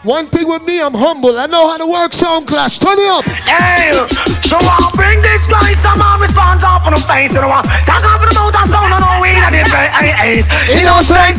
One 0.00 0.24
thing 0.32 0.48
with 0.48 0.64
me, 0.64 0.80
I'm 0.80 0.96
humble. 0.96 1.36
I 1.36 1.44
know 1.44 1.68
how 1.68 1.76
to 1.76 1.84
work 1.84 2.16
sound 2.16 2.48
clash. 2.48 2.80
Turn 2.80 2.96
it 2.96 3.04
up. 3.04 3.20
Hey, 3.44 3.92
so 4.16 4.56
I'll 4.56 4.88
bring 4.96 5.20
this 5.20 5.44
guy 5.44 5.76
some 5.76 6.00
more 6.00 6.16
response 6.16 6.64
off 6.64 6.88
on 6.88 6.96
the 6.96 7.04
face 7.04 7.36
of 7.36 7.44
the 7.44 7.50
one. 7.52 7.60
Talk 7.84 8.00
off 8.08 8.24
the 8.24 8.32
mouth 8.32 8.56
and 8.56 8.64
sound 8.64 8.96
on 8.96 9.00
all 9.04 9.20
we 9.20 9.28
in 9.28 9.44
the 9.44 9.60
face. 9.60 10.48
Innocent. 10.72 11.36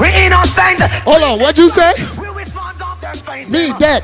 We 0.00 0.08
innocent. 0.24 0.80
Hold 1.04 1.20
on, 1.20 1.36
what'd 1.36 1.60
you 1.60 1.68
say? 1.68 1.92
Me 3.52 3.76
dead. 3.76 4.00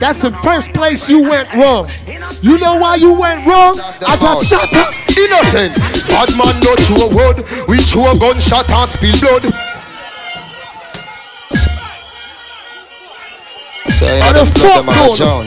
That's 0.00 0.24
the 0.24 0.32
first 0.40 0.72
place 0.72 1.04
you 1.12 1.20
went 1.20 1.52
wrong. 1.52 1.92
You 2.40 2.56
know 2.56 2.80
why 2.80 2.96
you 2.96 3.12
went 3.12 3.44
wrong? 3.44 3.76
I 4.00 4.16
just 4.16 4.48
shut 4.48 4.64
up. 4.80 4.96
Innocent. 5.12 5.76
Bad 6.08 6.32
man 6.40 6.56
no 6.64 6.72
chew 6.88 6.96
a 6.96 7.08
word. 7.12 7.44
We 7.68 7.84
chew 7.84 8.00
a 8.00 8.16
gunshot 8.16 8.72
and 8.72 8.88
spill 8.88 9.12
blood. 9.20 9.69
The 14.00 15.12
John. 15.16 15.44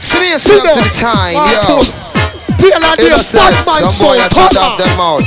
Space 0.00 0.40
Sit 0.42 0.62
them 0.64 0.72
to 0.72 0.80
down. 0.80 0.80
the 0.80 0.88
time, 0.96 1.36
yo. 1.36 1.84
Deal 2.56 2.80
like 2.80 2.96
this, 2.96 3.32
bad 3.32 3.66
man 3.66 3.84
so 3.92 4.16
cut 4.32 4.78
them 4.78 5.00
out. 5.00 5.20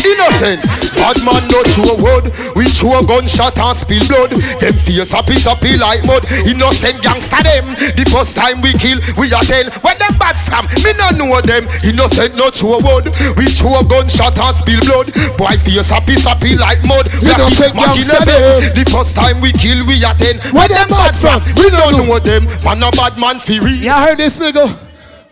Innocent. 0.00 0.64
Bad 0.96 1.18
man 1.24 1.42
no 1.52 1.60
chew 1.72 1.84
a 1.84 1.96
word. 2.00 2.32
We 2.56 2.66
a 2.66 3.00
gunshot 3.04 3.56
and 3.58 3.76
spill 3.76 4.04
blood. 4.08 4.32
Them 4.60 4.72
face 4.72 5.12
happy 5.12 5.36
happy 5.36 5.76
like 5.76 6.04
mud. 6.08 6.24
Innocent 6.48 7.02
gangster 7.04 7.42
them. 7.44 7.76
The 7.96 8.04
first 8.08 8.36
time 8.36 8.64
we 8.64 8.72
kill, 8.76 8.98
we 9.20 9.28
are 9.32 9.44
tell. 9.44 9.68
When 9.84 9.96
them 10.00 10.14
bad 10.16 10.40
from, 10.40 10.64
me 10.84 10.96
no 10.96 11.08
know 11.20 11.40
them. 11.44 11.68
Innocent 11.84 12.36
no 12.36 12.48
chew 12.48 12.72
a 12.72 12.78
word. 12.80 13.12
We 13.36 13.48
a 13.76 13.82
gunshot 13.84 14.36
and 14.36 14.54
spill 14.56 14.80
blood. 14.88 15.08
Boy 15.36 15.54
face 15.60 15.90
happy 15.92 16.16
happy 16.16 16.56
like 16.56 16.80
mud. 16.88 17.08
We 17.20 17.28
are 17.32 17.40
Innocent 17.40 17.76
kill 17.76 17.84
Mac 17.84 17.96
in 17.96 18.04
gangster 18.08 18.24
them. 18.24 18.72
The 18.76 18.84
first 18.88 19.12
time 19.16 19.40
we 19.44 19.52
kill, 19.52 19.84
we 19.84 20.00
are 20.04 20.16
ten. 20.16 20.40
Where 20.56 20.68
them 20.68 20.88
bad 20.88 21.14
from? 21.16 21.44
We 21.60 21.68
don't 21.68 22.08
know 22.08 22.18
them. 22.24 22.48
Man 22.64 22.80
a 22.80 22.90
bad 22.96 23.20
man 23.20 23.36
for 23.38 23.60
real. 23.60 23.84
Y'all 23.84 24.00
heard 24.00 24.18
this 24.18 24.38
nigga 24.40 24.68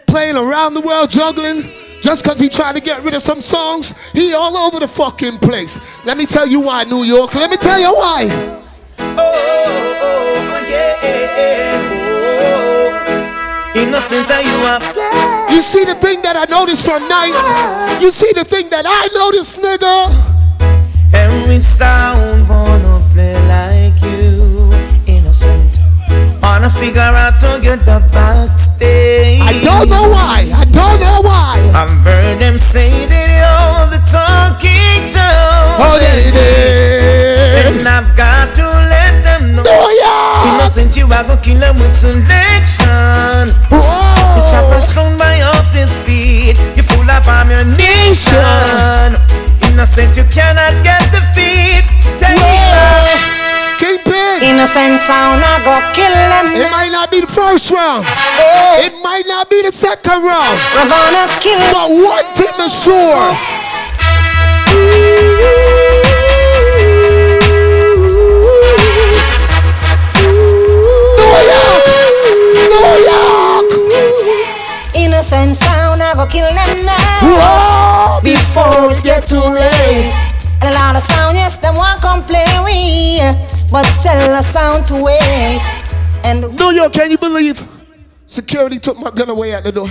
playing 0.06 0.36
around 0.36 0.74
the 0.74 0.80
world 0.80 1.10
juggling? 1.10 1.77
Just 2.00 2.24
cause 2.24 2.38
he 2.38 2.48
tried 2.48 2.76
to 2.76 2.80
get 2.80 3.02
rid 3.02 3.14
of 3.14 3.22
some 3.22 3.40
songs, 3.40 4.10
he 4.12 4.32
all 4.32 4.56
over 4.56 4.78
the 4.80 4.88
fucking 4.88 5.38
place. 5.38 5.78
Let 6.04 6.16
me 6.16 6.26
tell 6.26 6.46
you 6.46 6.60
why, 6.60 6.84
New 6.84 7.02
York. 7.02 7.34
Let 7.34 7.50
me 7.50 7.56
tell 7.56 7.78
you 7.78 7.92
why. 7.92 8.28
Oh, 8.98 9.16
oh, 9.18 10.02
oh, 10.02 10.18
Innocent 13.74 14.28
and 14.30 14.44
you 14.44 14.58
are 14.66 15.54
You 15.54 15.62
see 15.62 15.84
the 15.84 15.94
thing 15.94 16.20
that 16.22 16.36
I 16.36 16.50
noticed 16.50 16.84
from 16.84 17.06
night? 17.08 18.00
You 18.02 18.10
see 18.10 18.32
the 18.34 18.44
thing 18.44 18.68
that 18.70 18.84
I 18.86 19.08
noticed, 19.14 19.60
nigga? 19.60 20.10
Every 21.14 21.60
sound 21.60 22.48
wanna 22.48 23.02
play 23.12 23.34
like. 23.46 23.77
Wanna 26.58 26.74
figure 26.74 26.98
out 26.98 27.38
to 27.38 27.60
get 27.62 27.86
the 27.86 28.02
backstage. 28.10 29.38
I 29.46 29.62
don't 29.62 29.88
know 29.88 30.10
why. 30.10 30.50
I 30.50 30.66
don't 30.74 30.98
know 30.98 31.22
why. 31.22 31.54
I've 31.70 32.02
heard 32.02 32.42
them 32.42 32.58
say 32.58 33.06
that 33.06 33.26
you're 33.38 33.86
the 33.94 34.02
talking 34.02 35.06
town. 35.14 35.78
Oh, 35.78 35.94
they 36.02 36.34
did. 36.34 37.78
And 37.78 37.86
I've 37.86 38.10
got 38.18 38.58
to 38.58 38.66
let 38.90 39.22
them 39.22 39.54
know. 39.54 39.62
Oh, 39.70 39.86
yeah. 40.02 40.58
Innocent, 40.58 40.98
you 40.98 41.06
are 41.06 41.22
gonna 41.22 41.38
kill 41.46 41.62
them 41.62 41.78
with 41.78 41.94
selection. 41.94 43.54
You 43.70 44.42
chop 44.50 44.66
a 44.74 44.82
stone 44.82 45.14
by 45.14 45.38
your 45.38 45.62
feet. 46.02 46.58
You're 46.74 46.82
full 46.82 47.06
of 47.06 47.22
ammunition. 47.22 49.14
Innocent, 49.62 50.18
you 50.18 50.26
cannot 50.26 50.74
get 50.82 51.06
defeat. 51.14 51.86
Taylor. 52.18 52.34
Kingpin. 52.34 53.07
Innocent 54.40 55.00
sound, 55.00 55.42
I 55.42 55.58
go 55.66 55.82
kill 55.98 56.14
them. 56.14 56.54
It 56.54 56.70
might 56.70 56.92
not 56.92 57.10
be 57.10 57.20
the 57.20 57.26
first 57.26 57.70
round. 57.70 58.06
Oh. 58.06 58.78
It 58.78 58.94
might 59.02 59.26
not 59.26 59.50
be 59.50 59.62
the 59.62 59.72
second 59.72 60.22
round. 60.22 60.54
We're 60.78 60.86
gonna 60.86 61.26
kill 61.42 61.58
But 61.74 61.90
one 61.90 62.22
thing 62.38 62.54
is 62.62 62.70
sure. 62.70 63.34
New 71.18 71.34
York! 71.50 71.82
New 72.70 72.94
York! 73.10 73.68
Innocent 74.94 75.56
sound, 75.58 76.00
I 76.00 76.14
go 76.14 76.26
kill 76.30 76.46
them 76.46 76.86
now. 76.86 77.26
Whoa! 77.26 78.22
Before 78.22 78.86
it 78.94 79.02
get 79.02 79.26
too 79.26 79.42
late. 79.42 80.14
And 80.62 80.70
a 80.70 80.78
lot 80.78 80.94
of 80.94 81.02
sound, 81.02 81.36
yes, 81.36 81.56
them 81.56 81.74
play 82.28 82.46
with. 82.62 83.57
But 83.70 83.84
sell 83.84 84.16
the 84.34 84.42
sound 84.42 84.86
to 84.86 84.94
wait. 85.02 85.60
And 86.24 86.40
New 86.56 86.72
York, 86.72 86.92
can 86.92 87.10
you 87.10 87.18
believe 87.18 87.60
security 88.26 88.78
took 88.78 88.98
my 88.98 89.10
gun 89.10 89.28
away 89.28 89.52
at 89.52 89.64
the 89.64 89.72
door? 89.72 89.90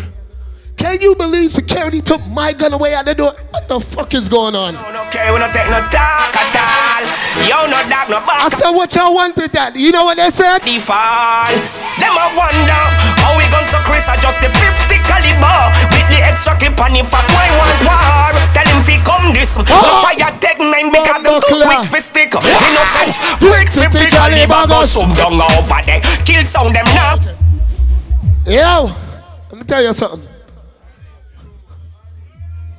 Can 0.77 1.01
you 1.01 1.15
believe 1.17 1.51
security 1.51 2.01
took 2.01 2.21
my 2.29 2.53
gun 2.53 2.71
away 2.71 2.93
at 2.93 3.05
the 3.05 3.15
door? 3.17 3.33
What 3.49 3.67
the 3.67 3.81
fuck 3.81 4.13
is 4.13 4.29
going 4.29 4.53
on? 4.53 4.77
Okay, 5.09 5.25
we 5.33 5.41
don't 5.41 5.49
take 5.49 5.65
no 5.73 5.81
talk 5.89 6.29
at 6.37 6.53
all. 6.53 7.03
Yo, 7.49 7.65
no 7.65 7.81
no 8.13 8.21
I 8.21 8.45
said, 8.53 8.69
what 8.71 8.93
y'all 8.93 9.13
wanted 9.13 9.49
that? 9.57 9.73
You 9.73 9.89
know 9.91 10.05
what 10.05 10.21
they 10.21 10.29
said? 10.29 10.61
the 10.61 10.77
fall. 10.77 11.49
Them 11.97 12.13
a 12.13 12.29
wonder 12.37 12.81
how 13.17 13.33
we 13.41 13.49
gun 13.49 13.65
so 13.65 13.81
Chris 13.89 14.05
just 14.21 14.37
the 14.37 14.53
50 14.53 15.01
caliber 15.01 15.57
with 15.89 16.07
the 16.13 16.21
extra 16.21 16.53
clip 16.61 16.77
on 16.77 16.93
if 16.93 17.09
I 17.09 17.25
boy 17.25 17.49
want 17.57 17.81
war. 17.81 18.37
Tell 18.53 18.69
him 18.69 18.79
fi 18.85 19.01
come 19.01 19.33
this. 19.33 19.57
Ah! 19.57 19.65
No 19.65 19.91
fire 20.05 20.29
take 20.37 20.61
nine 20.61 20.93
because 20.93 21.25
them 21.25 21.41
too 21.41 21.57
quick 21.57 21.89
fi 21.89 21.99
stick. 22.05 22.31
Innocent, 22.37 23.17
ah! 23.17 23.41
quick 23.41 23.69
50 23.73 24.13
caliber 24.13 24.61
go 24.69 24.85
sub 24.85 25.09
down 25.17 25.41
over 25.41 25.81
there. 25.89 26.05
Kill 26.21 26.45
sound 26.45 26.69
them 26.69 26.85
now. 26.93 27.17
Yo, 28.45 28.93
let 29.49 29.57
me 29.57 29.65
tell 29.65 29.81
you 29.81 29.93
something. 29.97 30.26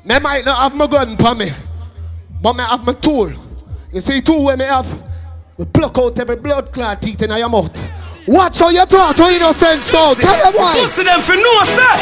Me 0.09 0.18
might 0.20 0.43
not 0.43 0.56
have 0.56 0.74
my 0.74 0.86
gun 0.86 1.18
for 1.18 1.35
me, 1.35 1.51
but 2.40 2.55
me 2.55 2.64
have 2.64 2.82
my 2.82 2.94
tool. 2.94 3.30
You 3.93 4.01
see, 4.01 4.22
tool 4.22 4.47
when 4.47 4.59
me 4.59 4.64
have, 4.64 4.90
we 5.59 5.66
pluck 5.66 5.98
out 5.98 6.18
every 6.18 6.36
blood 6.36 6.72
clot 6.72 7.02
teeth 7.02 7.22
in 7.22 7.30
your 7.36 7.51
mouth. 7.51 7.76
Watch 8.28 8.60
how 8.60 8.68
you 8.68 8.84
talk 8.84 9.16
to 9.16 9.24
innocent 9.24 9.80
sound. 9.80 10.20
Tell 10.20 10.36
them 10.36 10.52
why. 10.52 10.76
Pussy 10.76 11.00
them 11.00 11.24
for 11.24 11.32
no 11.32 11.48
sir. 11.64 11.94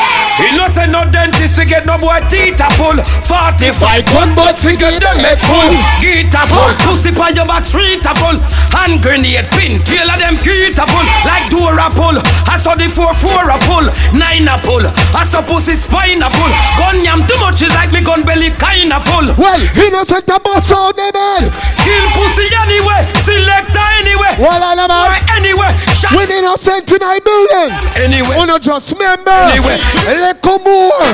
Innocent 0.43 0.91
no 0.91 1.07
dentist 1.15 1.55
to 1.55 1.63
get 1.63 1.87
no 1.87 1.95
boy 2.03 2.19
teeth 2.27 2.59
a 2.59 2.67
pull. 2.75 2.99
45 2.99 4.11
one 4.11 4.35
but 4.35 4.59
to 4.59 4.75
get 4.75 4.99
them 4.99 5.19
head 5.23 5.39
full. 5.39 5.71
Get 6.03 6.35
a 6.35 6.43
full. 6.51 6.75
Pussy 6.83 7.15
on 7.15 7.31
your 7.31 7.47
back 7.47 7.63
street 7.63 8.03
a 8.03 8.11
full. 8.19 8.43
Hand 8.75 9.07
grenade 9.07 9.47
pin. 9.55 9.79
Of 9.79 10.19
them 10.19 10.35
get 10.43 10.75
a 10.75 10.87
pull. 10.91 11.07
Like 11.23 11.47
door 11.47 11.79
a 11.79 11.87
pull. 11.95 12.19
I 12.51 12.59
saw 12.59 12.75
the 12.75 12.91
four 12.91 13.15
four 13.15 13.47
a 13.47 13.55
pull. 13.63 13.87
Nine 14.11 14.51
a 14.51 14.59
pull. 14.59 14.83
I 15.15 15.23
saw 15.23 15.47
pussy 15.47 15.79
spine 15.79 16.27
a 16.27 16.29
pull. 16.35 16.51
Gun 16.75 17.07
yam 17.07 17.23
too 17.23 17.39
much 17.39 17.63
is 17.63 17.71
like 17.71 17.95
me 17.95 18.03
gun 18.03 18.27
belly 18.27 18.51
kinda 18.59 18.99
full. 18.99 19.31
Well, 19.39 19.63
innocent 19.79 20.27
a 20.27 20.43
bust 20.43 20.75
out 20.75 20.91
them 20.99 21.15
head. 21.15 21.55
Kill 21.87 22.07
pussy 22.19 22.51
anyway. 22.67 23.07
Selector 23.23 23.87
anyway. 24.03 24.35
Well, 24.43 24.59
I 24.59 24.75
Why 24.75 25.23
anyway. 25.39 25.71
Shot 25.95 26.16
When 26.17 26.33
innocent 26.33 26.89
in 26.89 27.03
our 27.05 27.21
building. 27.21 27.73
Anyway. 28.01 28.37
Wanna 28.37 28.59
just 28.59 28.93
remember. 28.93 29.37
Anyway. 29.53 29.77
Let 30.17 30.41
go 30.41 30.57
more. 30.65 31.13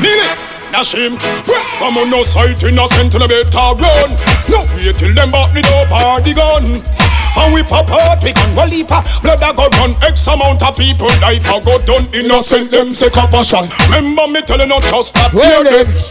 Shame, 0.82 1.14
well, 1.46 1.62
from 1.78 1.94
on 1.94 2.10
no 2.10 2.24
sight 2.24 2.58
innocent 2.64 3.14
in 3.14 3.22
a 3.22 3.28
better 3.28 3.70
run. 3.78 4.10
No 4.50 4.58
wait 4.74 4.96
till 4.96 5.14
them 5.14 5.30
back 5.30 5.54
me 5.54 5.62
door 5.62 5.86
party 5.86 6.34
gun. 6.34 6.82
And 7.38 7.54
we 7.54 7.62
pop 7.62 7.88
out, 7.88 8.22
we 8.22 8.32
can 8.32 8.54
well 8.54 8.68
leap 8.68 8.88
Blood 8.88 9.40
a 9.40 9.54
go 9.56 9.68
run, 9.80 9.96
X 10.02 10.26
amount 10.28 10.62
of 10.62 10.76
people 10.76 11.08
die 11.20 11.38
for 11.40 11.60
go 11.64 11.80
done 11.86 12.06
Innocent 12.12 12.70
them 12.70 12.92
say 12.92 13.08
compassion 13.08 13.64
Remember 13.88 14.28
me 14.28 14.42
telling 14.42 14.68
you 14.68 14.80
just 14.82 15.14
that 15.14 15.32
Well, 15.32 15.64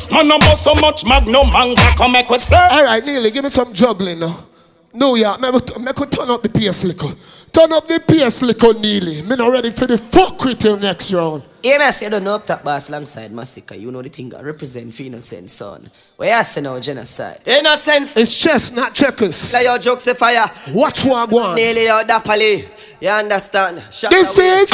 Man, 0.10 0.32
I'm 0.32 0.42
so 0.58 0.74
much 0.82 1.06
magnum 1.06 1.46
manga 1.54 1.82
come 1.96 2.14
make 2.14 2.30
we 2.30 2.38
say 2.40 2.58
All 2.72 2.84
right, 2.86 3.06
Neely, 3.06 3.30
give 3.30 3.44
me 3.44 3.52
some 3.52 3.72
juggling 3.72 4.20
now. 4.20 4.51
No, 4.94 5.16
yeah, 5.16 5.38
me, 5.38 5.50
me 5.52 5.94
could 5.94 6.12
turn 6.12 6.30
up 6.30 6.44
the 6.44 6.50
pace 6.50 6.84
little. 6.84 7.14
Turn 7.54 7.72
up 7.72 7.88
the 7.88 8.00
pace 8.06 8.42
little, 8.42 8.74
Neely. 8.74 9.22
Me 9.22 9.36
not 9.38 9.50
ready 9.52 9.72
for 9.72 9.88
the 9.88 9.98
fuck 9.98 10.44
with 10.44 10.64
you 10.66 10.76
next 10.76 11.14
round. 11.14 11.44
Yeah, 11.64 11.78
I 11.80 11.92
say 11.92 12.10
don't 12.10 12.24
know 12.24 12.36
up 12.36 12.46
top 12.46 12.64
boss 12.64 12.90
alongside 12.90 13.32
Massacre. 13.32 13.76
You 13.76 13.90
know 13.92 14.02
the 14.02 14.10
thing 14.10 14.36
I 14.36 14.42
represent 14.42 14.94
for 14.94 15.04
innocent 15.04 15.50
son. 15.50 15.90
Where 16.18 16.38
you 16.38 16.44
say 16.44 16.60
now 16.60 16.78
genocide? 16.80 17.42
Innocence. 17.46 18.18
It's 18.18 18.36
chess, 18.36 18.74
not 18.74 18.94
checkers. 18.94 19.54
Like 19.54 19.64
your 19.64 19.78
jokes 19.78 20.04
the 20.04 20.16
fire. 20.16 20.52
Watch 20.70 21.06
what 21.06 21.30
I 21.30 21.34
want. 21.34 21.56
Nearly 21.56 21.88
out 21.88 22.08
Dapper 22.08 22.36
Lee. 22.36 22.68
You 23.00 23.10
understand? 23.10 23.84
Shut 23.92 24.12
This 24.12 24.38
is 24.38 24.72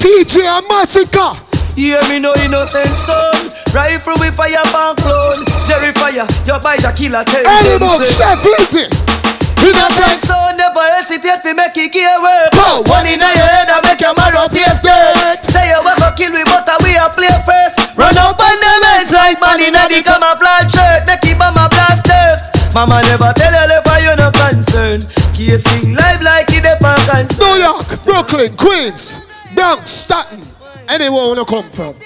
PJ 0.00 0.68
Massacre. 0.68 1.34
Hear 1.76 2.00
me 2.08 2.18
no 2.18 2.32
innocent 2.44 2.86
son. 2.86 3.50
Rifle 3.74 4.14
with 4.20 4.34
fire 4.34 4.62
back 4.72 4.96
clone. 4.96 5.44
Jerry 5.66 5.92
fire. 5.92 6.26
Your 6.46 6.60
boys 6.60 6.84
a 6.84 6.92
killer. 6.92 7.24
Tell 7.24 7.46
Any 7.46 7.78
them 7.78 7.80
man, 7.80 8.06
say. 8.06 9.19
Chef, 9.60 9.68
easy. 9.68 9.76
Innocent 9.76 10.22
son 10.24 10.56
never 10.56 10.80
hesitate 10.96 11.42
to 11.44 11.54
make 11.54 11.76
it 11.76 11.92
gear 11.92 12.16
work. 12.20 12.52
Go. 12.52 12.82
One 12.88 13.06
in 13.06 13.20
your 13.20 13.28
head 13.28 13.68
and 13.68 13.82
make 13.84 14.00
your 14.00 14.14
marrow 14.16 14.48
taste 14.48 14.82
good. 14.82 15.38
Say 15.44 15.68
you 15.68 15.80
to 15.84 16.08
kill 16.16 16.32
we 16.32 16.42
but 16.44 16.68
we 16.82 16.96
a 16.96 17.08
play 17.12 17.32
first. 17.44 17.96
Run 17.96 18.16
up 18.16 18.38
on 18.40 18.56
them 18.56 18.82
heads 18.96 19.12
like 19.12 19.40
man 19.40 19.60
in 19.60 19.76
a 19.76 19.84
the 19.88 20.00
camouflage 20.02 20.72
shirt. 20.72 21.06
Make 21.06 21.24
it 21.28 21.36
bomber 21.38 21.68
blasters. 21.68 22.42
Mama 22.74 23.02
never 23.04 23.32
tell 23.34 23.52
you 23.52 23.76
if 23.76 23.88
you 24.04 24.14
no 24.16 24.30
concern. 24.30 25.00
Casing 25.34 25.94
live 25.94 26.22
like 26.22 26.48
it 26.50 26.64
a 26.64 26.76
concern. 26.78 27.40
New 27.40 27.56
York, 27.60 28.04
Brooklyn, 28.04 28.56
Queens, 28.56 29.20
Bronx, 29.54 29.90
Staten, 29.90 30.40
anywhere 30.88 31.28
wanna 31.28 31.44
come 31.44 31.68
from. 31.70 31.96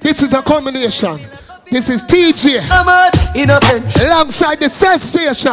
This 0.00 0.22
is 0.22 0.32
a 0.32 0.42
combination. 0.42 1.20
This 1.70 1.90
is 1.90 2.04
TJ. 2.04 2.62
I'm 2.70 2.86
innocent. 3.34 3.84
Alongside 4.06 4.60
the 4.60 4.68
sensation. 4.68 5.52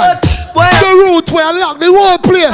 Well, 0.54 0.70
the 0.70 0.92
root 1.02 1.32
where 1.32 1.46
I 1.46 1.52
lock 1.58 1.80
the 1.80 1.90
whole 1.90 2.18
place. 2.22 2.54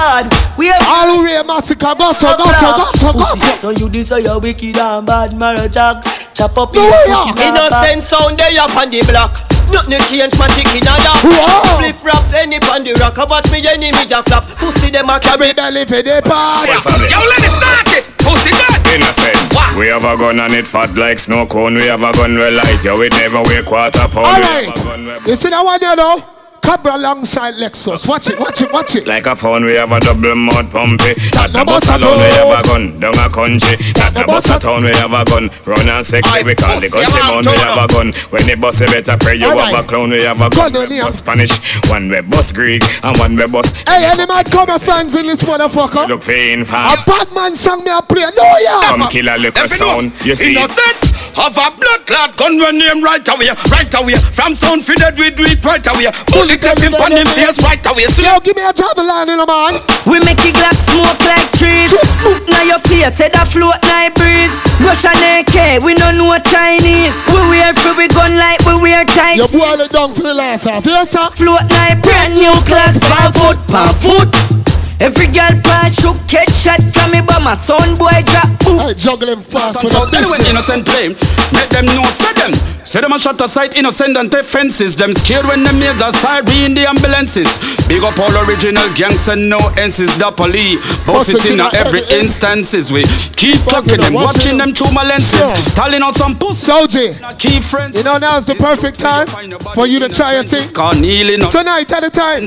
we 0.57 0.67
have 0.67 0.81
All 0.87 1.19
who 1.19 1.25
real 1.25 1.43
massacre, 1.43 1.93
gossip, 1.97 2.37
gossip, 2.39 2.75
gossip, 2.79 3.13
gossip. 3.15 3.59
So 3.59 3.69
you 3.71 3.89
desire 3.89 4.39
wicked 4.39 4.77
and 4.77 5.05
bad 5.05 5.37
marriage 5.37 5.73
jack. 5.73 6.03
Chop 6.33 6.57
up 6.57 6.73
your 6.73 6.87
way, 6.87 7.11
cookie. 7.11 7.43
Innocent 7.43 8.03
sound 8.03 8.37
they 8.39 8.55
up 8.57 8.71
on 8.75 8.89
the 8.89 9.03
block. 9.03 9.35
Nothing 9.69 10.01
change 10.09 10.33
my 10.39 10.47
chicken 10.55 10.81
and 10.81 10.97
that. 10.97 11.21
Whoa. 11.21 11.77
Split 11.77 11.99
rap 12.01 12.25
any 12.33 12.57
on 12.73 12.81
the 12.81 12.95
rock. 12.97 13.19
I 13.19 13.25
watch 13.29 13.51
me 13.53 13.61
enemy 13.61 14.07
a 14.09 14.23
flap. 14.23 14.47
Pussy 14.57 14.89
them 14.89 15.11
a 15.11 15.19
Carry 15.19 15.53
belly 15.53 15.85
for 15.85 16.01
the 16.01 16.23
party. 16.25 16.73
Yo, 16.73 17.19
let 17.21 17.37
me 17.43 17.49
start 17.53 17.89
it. 17.93 18.05
Pussy 18.17 18.49
that. 18.49 18.81
Innocent. 18.89 19.77
We 19.77 19.93
have 19.93 20.07
a 20.07 20.17
gun 20.17 20.39
and 20.39 20.53
it 20.57 20.65
fat 20.65 20.95
like 20.97 21.19
snow 21.19 21.45
cone. 21.45 21.75
We 21.75 21.85
have 21.85 22.01
a 22.01 22.11
gun 22.17 22.33
we 22.33 22.49
light. 22.49 22.81
Yo, 22.81 22.97
it 23.01 23.13
never 23.13 23.45
weigh 23.45 23.61
quarter 23.61 24.09
pound. 24.09 24.25
All 24.25 24.41
We 24.41 24.65
have 24.65 24.73
a 24.73 24.83
gun 24.87 25.05
we 25.05 25.29
You 25.29 25.35
see 25.37 25.49
that 25.53 25.61
one 25.61 25.77
there 25.79 25.95
now? 25.95 26.38
Cabra 26.61 26.95
alongside 26.95 27.55
Lexus. 27.55 28.07
Watch 28.07 28.29
it, 28.29 28.39
watch 28.39 28.61
it, 28.61 28.71
watch 28.71 28.95
it. 28.95 29.07
Like 29.07 29.25
a 29.25 29.35
phone, 29.35 29.65
we 29.65 29.73
have 29.73 29.91
a 29.91 29.99
double 29.99 30.35
mud 30.35 30.65
pumpy. 30.71 31.17
At 31.39 31.51
the 31.51 31.63
bus 31.65 31.89
alone, 31.89 32.19
we 32.19 32.29
have 32.35 32.53
a 32.53 32.61
gun. 32.63 32.99
Down 32.99 33.15
a 33.17 33.29
country. 33.29 33.75
At 33.99 34.13
the 34.13 34.23
bus 34.27 34.53
a 34.53 34.59
town, 34.59 34.83
we 34.83 34.93
have 34.95 35.11
a 35.11 35.25
gun. 35.25 35.49
Run 35.65 35.89
and 35.89 36.05
sexy, 36.05 36.43
we 36.43 36.55
call 36.55 36.79
the 36.79 36.89
country 36.89 37.21
man, 37.25 37.43
we 37.43 37.57
have 37.57 37.81
a 37.81 37.87
gun. 37.89 38.07
When 38.29 38.43
the 38.45 38.55
bus, 38.59 38.81
you 38.81 38.87
better 38.87 39.17
pray, 39.17 39.35
you 39.35 39.49
have 39.49 39.73
a 39.73 39.81
clown, 39.87 40.11
we 40.11 40.21
have 40.23 40.41
a 40.41 40.49
Gun 40.49 40.71
gun. 40.71 40.89
We 40.89 40.95
here. 40.95 41.03
bus 41.03 41.17
Spanish, 41.19 41.57
one 41.89 42.09
we 42.09 42.21
bus 42.21 42.51
Greek, 42.51 42.83
and 43.03 43.17
one 43.17 43.35
we 43.35 43.45
bus. 43.47 43.73
Hey, 43.87 44.05
any 44.05 44.25
man 44.29 44.43
come 44.45 44.69
a 44.69 44.79
fans 44.79 45.15
in 45.15 45.25
this 45.25 45.43
motherfucker? 45.43 46.07
Look 46.07 46.23
for 46.23 46.33
A 46.33 46.95
bad 47.05 47.27
man 47.33 47.55
song 47.55 47.83
me 47.83 47.91
a 47.91 48.01
play. 48.01 48.25
No, 48.37 48.45
yeah. 48.61 48.93
Come 48.93 49.07
kill 49.09 49.29
a 49.29 49.37
liquor 49.37 49.67
sound. 49.67 50.13
You 50.25 50.35
see, 50.35 50.55
Innocent 50.57 51.37
Have 51.37 51.53
a 51.57 51.69
blood 51.77 52.01
clot 52.09 52.35
gun 52.37 52.57
when 52.57 52.77
name 52.79 53.03
right 53.03 53.21
away 53.29 53.53
Right 53.69 53.93
away 53.93 54.13
From 54.17 54.55
sound 54.55 54.81
fi 54.85 54.95
dead 54.95 55.17
we 55.17 55.29
do 55.29 55.43
it 55.45 55.63
right 55.63 55.85
away 55.85 56.09
Bullet 56.33 56.48
left 56.57 56.81
him 56.81 56.93
on 56.97 57.11
him 57.13 57.27
face 57.29 57.61
right 57.61 57.81
away 57.85 58.09
Yo, 58.17 58.39
give 58.41 58.55
me 58.57 58.63
a 58.65 58.73
javelin 58.73 59.29
in 59.29 59.39
a 59.39 59.45
man. 59.45 59.77
We 60.09 60.19
make 60.19 60.41
it 60.41 60.53
glass 60.57 60.81
smoke 60.81 61.21
like 61.23 61.47
trees. 61.53 61.93
Boot 62.25 62.41
now 62.49 62.63
your 62.65 62.79
face, 62.79 63.21
head 63.21 63.33
a 63.37 63.45
float 63.45 63.77
like 63.85 64.15
breeze. 64.17 64.51
Russian 64.81 65.13
AK, 65.13 65.55
eh, 65.55 65.79
we 65.79 65.93
no 65.93 66.11
know 66.11 66.25
what 66.25 66.43
Chinese. 66.43 67.15
We 67.29 67.37
wear 67.53 67.73
free, 67.73 67.95
we 67.95 68.07
gun 68.09 68.35
like 68.35 68.59
we 68.65 68.81
wear 68.81 69.05
tight. 69.05 69.37
You 69.37 69.47
boil 69.47 69.79
it 69.79 69.91
down 69.91 70.13
to 70.15 70.21
the 70.23 70.33
last 70.33 70.65
half. 70.65 70.85
Yes, 70.85 71.11
sir. 71.11 71.29
Float 71.37 71.69
like 71.69 72.01
brand 72.01 72.35
new 72.35 72.51
class, 72.65 72.97
five 72.97 73.31
foot 73.35 73.59
per 73.69 73.87
foot. 73.93 74.78
Every 74.99 75.27
girl 75.31 75.55
pass 75.63 75.95
shook, 75.95 76.19
catch 76.27 76.51
shot 76.51 76.83
from 76.91 77.11
me, 77.11 77.21
but 77.23 77.39
my 77.41 77.55
son 77.55 77.95
boy 77.95 78.11
drop. 78.27 78.51
Oof. 78.67 78.83
Hey, 78.83 78.93
juggling 78.93 79.41
fast 79.41 79.81
with 79.83 79.93
So 79.95 80.05
the 80.05 80.17
anyway, 80.19 80.37
business. 80.43 80.69
innocent 80.69 80.83
play. 80.85 81.07
Make 81.55 81.69
them 81.71 81.85
know, 81.95 82.03
say 82.11 82.33
them. 82.35 82.51
Say 82.83 83.01
them 83.01 83.13
a 83.13 83.19
shot 83.19 83.39
aside, 83.41 83.77
innocent 83.77 84.17
and 84.17 84.31
take 84.31 84.43
fences. 84.45 84.95
Them 84.95 85.13
scared 85.13 85.45
when 85.45 85.63
them 85.63 85.79
hear 85.79 85.93
the 85.95 86.11
side, 86.11 86.43
we 86.49 86.65
in 86.65 86.73
the 86.75 86.83
ambulances. 86.89 87.47
Big 87.87 88.03
up 88.03 88.17
all 88.19 88.33
original 88.45 88.85
gangs 88.93 89.27
and 89.29 89.47
no 89.49 89.57
ends 89.79 89.97
the 90.03 90.29
police. 90.35 90.77
Boss 91.07 91.31
it 91.33 91.47
in 91.53 91.59
a 91.63 91.69
every 91.79 92.01
instances. 92.11 92.91
We 92.91 93.03
keep 93.39 93.55
clocking 93.63 94.03
them, 94.03 94.13
watching 94.13 94.57
them 94.57 94.73
through 94.75 94.91
my 94.91 95.03
lenses. 95.07 95.47
Telling 95.79 96.01
out 96.03 96.13
some 96.13 96.35
pussy. 96.37 96.69
Soji, 96.69 97.15
Key 97.39 97.61
friends. 97.61 97.95
you 97.95 98.03
know 98.03 98.17
now's 98.17 98.45
the 98.45 98.55
perfect 98.55 98.99
time 98.99 99.27
for 99.73 99.87
you 99.87 99.99
to 99.99 100.09
try 100.09 100.33
your 100.35 100.43
thing. 100.43 100.67
Kneeling. 100.99 101.39
Tonight 101.49 101.87
at 101.93 102.03
the 102.03 102.11
time. 102.11 102.45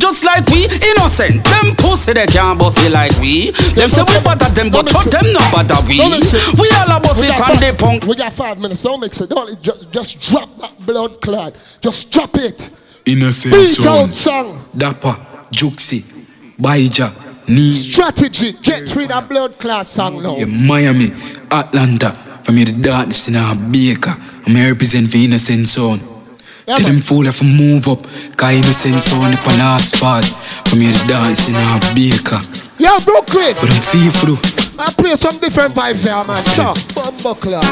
Just 0.00 0.24
like 0.24 0.46
we 0.48 0.64
innocent, 0.66 1.44
them 1.44 1.74
pussy 1.82 2.12
they 2.14 2.26
can't 2.26 2.58
bust 2.58 2.78
it 2.86 2.92
like 2.92 3.12
we. 3.20 3.50
Them 3.74 3.90
say 3.90 4.02
we 4.06 4.16
bother 4.24 4.48
them, 4.54 4.70
but 4.70 4.86
Don't 4.86 4.94
for 4.94 5.02
mix 5.02 5.06
it. 5.06 5.12
them 5.12 5.32
no 5.34 5.42
bother 5.52 5.78
we. 5.88 5.98
Don't 5.98 6.10
mix 6.10 6.32
it. 6.32 6.58
We 6.58 6.70
all 6.70 6.96
about 6.96 7.16
We 7.18 7.26
it 7.26 7.36
got 7.36 7.50
and 7.50 7.52
five- 7.52 7.60
they 7.60 7.72
punk. 7.76 8.06
We 8.06 8.14
got 8.14 8.32
five 8.32 8.58
minutes. 8.58 8.82
Don't 8.82 9.00
mix 9.00 9.20
it. 9.20 9.28
Don't 9.28 9.60
just, 9.60 9.90
just 9.92 10.30
drop 10.30 10.48
that 10.62 10.74
blood 10.86 11.20
clot. 11.20 11.52
Just 11.80 12.12
drop 12.12 12.30
it. 12.36 12.70
Innocent 13.06 13.52
Beat 13.54 13.86
out 13.86 14.14
song. 14.14 14.64
Dapper, 14.76 15.16
Juxi, 15.50 16.00
Baija, 16.58 17.10
Knee, 17.48 17.72
Strategy. 17.74 18.52
Get 18.62 18.94
rid 18.94 19.10
of 19.10 19.28
blood 19.28 19.58
clot 19.58 19.86
song 19.86 20.22
now. 20.22 20.36
yeah, 20.36 20.44
Miami, 20.46 21.10
Atlanta. 21.50 22.10
From 22.44 22.56
here 22.56 22.66
the 22.66 22.72
darkness 22.80 23.28
in 23.28 23.34
a 23.36 23.54
baker. 23.54 24.14
I'm 24.46 24.54
here 24.54 24.72
represent 24.72 25.10
for 25.10 25.16
Innocent 25.16 25.68
sound. 25.68 26.00
Yeah, 26.66 26.76
Tell 26.78 26.86
man. 26.86 26.94
them 26.96 27.02
fool 27.02 27.26
if 27.26 27.42
I 27.42 27.46
move 27.46 27.88
up. 27.88 28.02
Cause 28.36 28.54
Innocent 28.54 29.02
sound 29.02 29.34
up 29.34 29.46
on 29.48 29.60
our 29.60 29.80
spot. 29.80 30.24
From 30.70 30.80
here 30.80 30.92
the 30.94 31.04
dance 31.10 31.48
in 31.50 31.58
a 31.58 31.78
baker. 31.90 32.38
Yo, 32.78 32.90
Brooklyn. 33.02 33.54
But 33.58 33.70
I'm 33.74 34.10
for 34.14 34.38
I 34.78 34.92
play 34.94 35.16
some 35.16 35.38
different 35.38 35.74
vibes 35.74 36.04
there, 36.04 36.22
man. 36.24 36.42
Chuck, 36.54 36.78
bumbo 36.94 37.34
clot. 37.34 37.66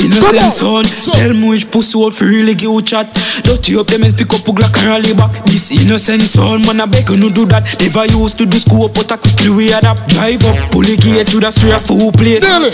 Innocent 0.00 0.52
son, 0.52 0.84
tell 1.14 1.32
me 1.32 1.48
which 1.50 1.70
pussy 1.70 1.96
wolf 1.96 2.20
you 2.20 2.26
really 2.28 2.54
give 2.54 2.72
you 2.72 2.82
chat. 2.82 3.06
Dirty 3.44 3.76
up 3.76 3.86
them 3.86 4.02
and 4.02 4.16
pick 4.16 4.32
up 4.32 4.48
a 4.48 4.50
Glock 4.50 4.74
and 4.80 4.88
rally 4.88 5.14
back. 5.14 5.44
This 5.44 5.70
innocent 5.70 6.22
son, 6.22 6.62
man, 6.62 6.80
I 6.80 6.86
beg 6.86 7.08
you 7.08 7.16
no 7.16 7.28
do 7.28 7.44
that. 7.46 7.62
Never 7.78 8.06
used 8.10 8.36
to 8.38 8.46
do 8.46 8.56
school, 8.58 8.88
but 8.88 9.12
I 9.12 9.16
quickly 9.16 9.50
we 9.54 9.72
adapt. 9.72 10.08
Drive 10.08 10.42
up, 10.48 10.72
pull 10.72 10.82
the 10.82 10.96
gate 10.96 11.28
to 11.28 11.38
the 11.38 11.50
street 11.52 11.78
for 11.84 11.94
who 12.00 12.10
play. 12.12 12.40
Really? 12.40 12.72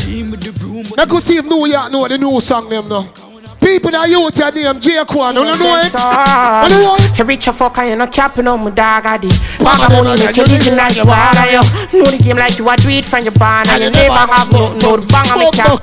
I 0.97 1.05
could 1.05 1.23
see 1.23 1.37
if 1.37 1.45
New 1.45 1.67
York 1.67 1.93
know 1.93 2.01
what 2.01 2.11
the 2.11 2.19
new 2.19 2.41
song 2.41 2.69
them 2.71 2.89
now. 2.89 3.05
People 3.69 3.93
that 3.93 4.09
use 4.09 4.32
their 4.32 4.49
name 4.49 4.81
J. 4.81 5.05
Kwan, 5.05 5.36
you 5.36 5.45
don't 5.45 5.61
know 5.61 5.77
it? 5.77 5.93
You 5.93 6.81
know 6.81 6.97
it? 6.97 7.12
You 7.20 7.24
reach 7.28 7.47
a 7.49 7.53
fuck 7.53 7.77
and 7.77 7.89
you're 7.93 8.01
not 8.01 8.09
capping 8.09 8.49
on 8.49 8.65
my 8.65 8.73
dog 8.73 9.05
I 9.05 9.20
did 9.20 9.36
Fuck 9.61 9.77
them, 9.93 10.09
money 10.09 10.24
like 10.24 10.32
make 10.32 10.40
you 10.40 10.49
you 10.49 10.57
living 10.57 10.77
like 10.81 10.97
you 10.97 11.05
you 11.05 11.09
wanna 11.12 11.36
wanna, 11.36 11.53
yo 11.53 11.62
Know 12.01 12.09
the 12.09 12.16
game 12.16 12.40
like 12.40 12.57
you 12.57 12.65
a 12.65 12.74
do 12.81 12.89
it 12.89 13.05
from 13.05 13.28
your 13.28 13.36
barn 13.36 13.69
And 13.69 13.85
you 13.85 13.90
never 13.93 14.24
have 14.24 14.49
nothing 14.49 14.81
no 14.81 14.97
bang 15.05 15.28
on 15.36 15.39
me 15.45 15.47
cap. 15.53 15.77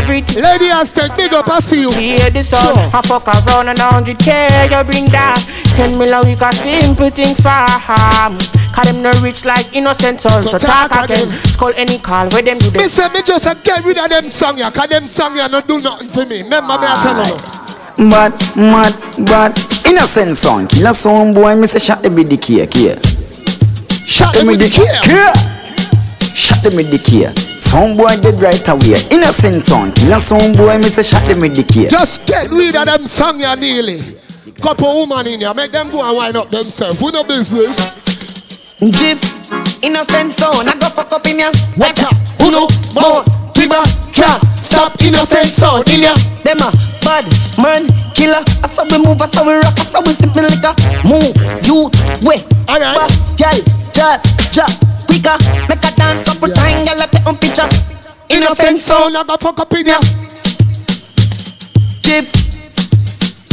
Everything 0.00 0.40
Lady 0.40 0.72
Aztec, 0.72 1.12
big 1.20 1.36
up, 1.36 1.44
I 1.52 1.60
see 1.60 1.84
you. 1.84 1.92
Hear 1.92 2.32
this 2.32 2.48
song, 2.48 2.80
I 2.96 3.04
fuck 3.04 3.28
around 3.28 3.68
and 3.68 3.76
a 3.76 3.86
hundred 3.92 4.16
K 4.18 4.48
you 4.72 4.80
bring 4.88 5.04
that 5.12 5.36
Ten 5.76 6.00
million 6.00 6.24
we 6.24 6.32
can 6.34 6.56
simple 6.56 7.12
thing 7.12 7.36
farm 7.36 8.40
Had 8.72 8.88
them 8.88 9.04
no 9.04 9.12
rich 9.20 9.44
like 9.44 9.68
innocent 9.76 10.24
son. 10.24 10.40
So, 10.42 10.56
So 10.56 10.58
talk, 10.58 10.88
talk 10.90 11.04
again. 11.12 11.28
again. 11.28 11.54
Call 11.60 11.72
any 11.76 11.98
call 12.00 12.26
where 12.32 12.42
them 12.42 12.56
do 12.58 12.72
Me 12.72 12.86
them. 12.86 12.88
say 12.88 13.06
me 13.12 13.20
just 13.20 13.44
a 13.46 13.52
get 13.62 13.84
rid 13.84 13.98
of 14.00 14.08
them 14.08 14.26
song 14.32 14.56
ya, 14.58 14.70
cause 14.70 14.88
them 14.88 15.06
song 15.06 15.36
ya 15.36 15.46
no 15.46 15.60
do 15.60 15.78
nothing 15.78 16.08
for 16.08 16.24
me. 16.24 16.42
Remember 16.42 16.78
me 16.78 16.86
I 16.88 16.94
tell 17.02 17.17
you. 17.26 18.10
Bad, 18.10 18.32
mad, 18.56 18.94
bad. 19.26 19.58
Innocent 19.86 20.36
song. 20.36 20.68
Killer 20.68 20.92
some 20.92 21.34
boy, 21.34 21.56
me 21.56 21.66
say 21.66 21.78
shot 21.78 22.02
them 22.02 22.14
with 22.14 22.30
the 22.30 22.36
cake 22.36 22.74
here. 22.74 22.96
Shot 24.06 24.34
them 24.34 24.46
with 24.46 24.60
the 24.60 24.70
cake. 24.70 24.88
Shot 26.34 26.62
them 26.62 26.76
with 26.76 26.90
the 26.90 26.98
cake. 26.98 27.36
Some 27.58 27.96
boy 27.96 28.14
dead 28.22 28.40
right 28.40 28.68
away. 28.68 28.96
Innocent 29.10 29.62
song. 29.64 29.92
Killer 29.92 30.20
some 30.20 30.52
boy, 30.54 30.78
me 30.78 30.84
say 30.84 31.02
shot 31.02 31.26
them 31.26 31.40
with 31.40 31.56
the 31.56 31.64
cake. 31.64 31.90
Just 31.90 32.26
get 32.26 32.50
rid 32.50 32.76
of 32.76 32.86
them 32.86 33.06
song 33.06 33.40
ya 33.40 33.54
nearly. 33.54 34.16
Couple 34.62 35.06
woman 35.06 35.26
in 35.26 35.40
ya, 35.40 35.52
make 35.52 35.70
them 35.70 35.90
go 35.90 36.02
and 36.02 36.16
wind 36.16 36.36
up 36.36 36.50
themselves. 36.50 37.00
We 37.02 37.10
no 37.10 37.22
business. 37.24 38.00
Jif, 38.80 39.20
innocent 39.84 40.32
son, 40.32 40.68
I 40.68 40.74
go 40.78 40.88
fuck 40.88 41.12
up 41.12 41.26
in 41.26 41.38
ya. 41.40 41.50
Watch 41.76 42.02
out, 42.02 42.14
who 42.42 42.50
no 42.50 42.66
more? 42.94 43.22
Give 43.54 43.70
a 44.22 44.40
stop 44.56 45.00
innocent 45.02 45.52
son 45.52 45.82
in 45.94 46.02
ya. 46.02 46.14
Them 46.42 46.58
a 46.62 46.70
bad 47.02 47.26
man 47.60 47.86
killer. 48.14 48.42
I 48.62 48.68
saw 48.68 48.84
we 48.84 48.98
move, 49.02 49.20
I 49.20 49.26
saw 49.26 49.46
we 49.46 49.54
rock, 49.54 49.76
I 49.78 49.84
saw 49.84 50.00
we 50.00 50.12
sip 50.14 50.34
me 50.34 50.42
liquor. 50.42 50.74
Move, 51.06 51.34
you, 51.66 51.90
wait. 52.26 52.42
Alright. 52.66 53.12
Girl, 53.38 53.58
just 53.92 54.52
drop 54.54 54.72
quicker. 55.06 55.36
Make 55.68 55.84
a 55.84 55.90
dance, 55.94 56.22
couple 56.26 56.50
time, 56.54 56.84
girl, 56.84 57.00
I 57.00 57.06
take 57.06 57.26
on 57.26 57.36
picture. 57.36 57.68
Innocent 58.30 58.78
son, 58.78 59.16
I 59.16 59.24
go 59.24 59.36
fuck 59.36 59.60
up 59.60 59.72
in 59.74 59.86
ya. 59.86 60.00
Jif. 62.02 62.28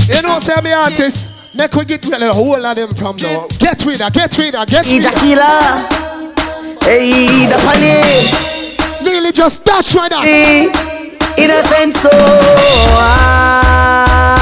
You 0.10 0.22
know, 0.22 0.40
say 0.40 0.60
me 0.62 0.72
artist. 0.72 1.34
Make 1.56 1.74
we 1.74 1.86
get 1.86 2.04
rid 2.04 2.14
of 2.16 2.20
the 2.20 2.34
whole 2.34 2.66
of 2.66 2.76
them 2.76 2.94
from 2.96 3.16
now. 3.18 3.48
Get 3.60 3.86
rid 3.86 4.02
of, 4.02 4.12
get 4.14 4.38
rid 4.38 4.56
of, 4.56 4.68
get 4.68 4.86
rid 4.86 4.92
He's 4.92 5.06
a 5.06 5.12
killer. 5.12 5.60
Hey, 6.84 7.48
the 7.48 7.58
police. 7.64 8.55
Nearly 9.06 9.32
just 9.32 9.64
dash 9.64 9.94
right 9.96 10.12
out. 10.12 10.26
Innocent 11.38 11.94
soul. 11.96 12.12
Ah. 12.98 14.36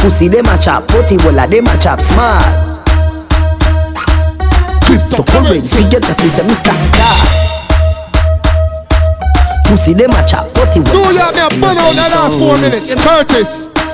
Pussy 0.00 0.28
them 0.28 0.46
a 0.46 0.58
chop, 0.58 0.88
putty 0.88 1.16
walla 1.18 1.46
them 1.46 1.66
a 1.66 1.78
chop 1.78 2.00
smart. 2.00 2.42
Crystal 4.82 5.24
courage, 5.24 5.64
see 5.64 5.88
get 5.88 6.04
us 6.04 6.22
is 6.24 6.38
a 6.38 6.42
Mr. 6.42 6.74
Star. 6.86 7.16
Pussy 9.66 9.94
them 9.94 10.10
a 10.10 10.22
chop, 10.26 10.52
putty 10.54 10.80
Do 10.80 10.98
walla. 10.98 11.12
ya 11.14 11.30
me 11.30 11.38
a 11.38 11.48
burn 11.60 11.78
out 11.78 11.94
the 11.94 12.02
last 12.14 12.38
four 12.38 12.58
minutes. 12.60 12.94
Curtis. 12.94 13.50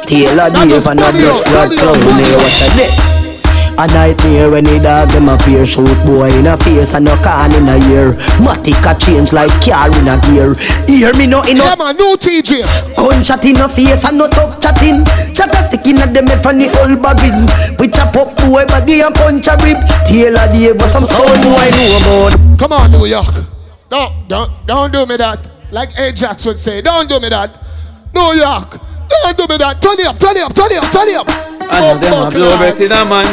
Taylor 0.06 0.48
Now 0.50 0.64
Dave 0.64 0.68
just 0.68 0.86
and 0.86 1.00
a 1.00 1.02
burn 1.02 1.16
it 1.16 1.20
blood 1.22 1.46
out, 1.46 1.72
clot 1.76 2.00
burn 2.00 2.20
it 2.20 3.21
a. 3.76 3.82
A 3.82 3.86
nightmare 3.88 4.50
when 4.50 4.64
the 4.64 4.78
dog 4.78 5.10
them 5.10 5.28
a 5.28 5.36
peer 5.38 5.66
Shoot 5.66 5.98
boy 6.06 6.30
in 6.38 6.46
a 6.46 6.56
face 6.56 6.94
and 6.94 7.04
no 7.04 7.16
can 7.22 7.52
in 7.54 7.68
a 7.68 7.76
ear. 7.90 8.12
Matic 8.40 8.78
a 8.84 8.98
change 8.98 9.32
like 9.32 9.50
car 9.60 9.88
in 9.88 10.08
a 10.08 10.20
gear. 10.28 10.54
Hear 10.86 11.12
me 11.14 11.26
no 11.26 11.42
enough. 11.42 11.66
Yeah 11.66 11.76
man, 11.78 11.96
no 11.96 12.16
TJ 12.16 12.62
Gunshot 12.96 13.44
in 13.44 13.60
a 13.60 13.68
face 13.68 14.04
and 14.04 14.18
no 14.18 14.28
tough 14.28 14.60
chatting. 14.60 15.04
Chat 15.34 15.50
a 15.50 15.68
stick 15.68 15.86
in 15.86 15.98
a 15.98 16.06
them 16.06 16.26
head 16.26 16.42
from 16.42 16.58
the 16.58 16.68
old 16.80 17.00
barrel 17.02 17.46
We 17.78 17.88
chop 17.88 18.14
up 18.16 18.36
boy 18.36 18.64
body 18.66 19.00
and 19.00 19.14
punch 19.14 19.46
a 19.48 19.56
rib. 19.64 19.78
Taylor 20.06 20.46
Dave 20.50 20.78
but 20.78 20.90
some 20.90 21.06
sound 21.06 21.42
boy 21.42 21.70
oh, 21.72 22.28
know 22.30 22.36
about. 22.36 22.58
Come 22.58 22.72
on, 22.72 22.90
New 22.92 23.06
York. 23.06 23.34
Don't, 23.88 24.28
don't, 24.28 24.50
don't 24.66 24.92
do 24.92 25.06
me 25.06 25.16
that. 25.16 25.48
Like 25.70 25.90
Ajax 25.98 26.46
would 26.46 26.56
say, 26.56 26.80
don't 26.82 27.08
do 27.08 27.20
me 27.20 27.28
that. 27.28 27.50
New 28.14 28.34
York, 28.34 28.80
don't 29.22 29.36
do 29.36 29.44
me 29.52 29.56
that. 29.58 29.80
Turn 29.82 29.98
it 30.00 30.06
up, 30.06 30.18
turn 30.18 30.36
it 30.36 30.42
up, 30.42 30.54
turn 30.54 30.72
it 30.72 30.78
up, 30.80 30.88
turn 30.92 31.08
it 31.08 31.16
up. 31.16 31.26
I 31.72 31.80
know 31.80 31.96
them 31.98 32.12
a 32.12 32.30
blow 32.30 32.52
bet 32.60 32.80
in 32.80 32.92
a 32.92 33.00
man 33.06 33.24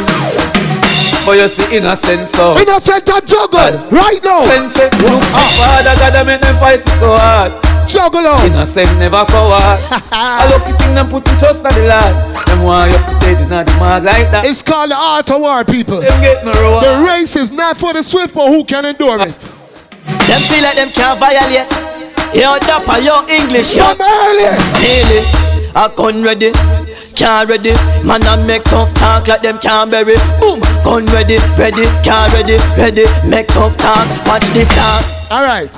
But 1.26 1.36
you 1.36 1.48
see 1.48 1.76
innocent 1.76 2.24
so 2.26 2.56
Innocent 2.56 3.04
and 3.04 3.26
juggle, 3.28 3.76
right 3.92 4.22
now. 4.24 4.40
Sense 4.48 4.80
it, 4.80 4.94
look 5.04 5.20
so 5.20 5.44
father 5.60 5.92
God 6.00 6.14
I 6.16 6.22
make 6.24 6.40
them 6.40 6.56
fight 6.56 6.80
so 6.96 7.12
hard 7.20 7.52
Juggle 7.84 8.24
out 8.24 8.40
Innocent 8.46 8.88
never 8.96 9.26
coward 9.28 9.60
I 10.14 10.48
lucky 10.48 10.72
thing 10.78 10.94
them 10.94 11.08
put 11.12 11.26
the 11.26 11.36
trust 11.36 11.66
on 11.66 11.74
the 11.74 11.84
lad 11.84 12.32
Them 12.48 12.64
want 12.64 12.92
you 12.92 12.98
to 12.98 13.12
dead 13.20 13.38
in 13.44 13.48
the 13.50 13.76
mag 13.76 14.04
like 14.08 14.30
that 14.32 14.44
It's 14.46 14.62
called 14.62 14.90
the 14.90 14.96
art 14.96 15.28
of 15.28 15.40
war, 15.42 15.60
people. 15.64 16.00
Them 16.00 16.16
get 16.24 16.40
no 16.40 16.54
reward 16.56 16.84
The 16.86 17.04
race 17.04 17.36
is 17.36 17.50
not 17.50 17.76
for 17.76 17.92
the 17.92 18.02
swift, 18.02 18.32
but 18.32 18.48
who 18.48 18.64
can 18.64 18.86
endure 18.86 19.20
it? 19.20 19.36
Them 19.36 20.40
feel 20.48 20.62
like 20.64 20.76
them 20.80 20.88
can't 20.94 21.18
violate. 21.20 21.68
Yo, 22.32 22.56
Dapper, 22.62 23.02
yo, 23.02 23.26
English, 23.28 23.74
yo. 23.76 23.84
From 23.84 24.00
early. 24.00 24.48
Daily. 24.78 25.39
I 25.74 25.92
gun 25.94 26.22
ready, 26.22 26.52
can't 27.14 27.48
ready. 27.48 27.72
Man, 28.04 28.22
I 28.24 28.44
make 28.46 28.64
tough 28.64 28.92
talk 28.94 29.28
like 29.28 29.42
them 29.42 29.58
can't 29.58 29.90
bury. 29.90 30.16
Boom, 30.40 30.60
gun 30.84 31.06
ready, 31.06 31.38
ready, 31.56 31.84
can't 32.02 32.32
ready, 32.34 32.56
ready. 32.76 33.04
Make 33.28 33.48
tough 33.48 33.76
talk, 33.76 34.06
watch 34.26 34.46
this 34.50 34.68
talk. 34.68 35.30
All 35.30 35.44
right. 35.44 35.70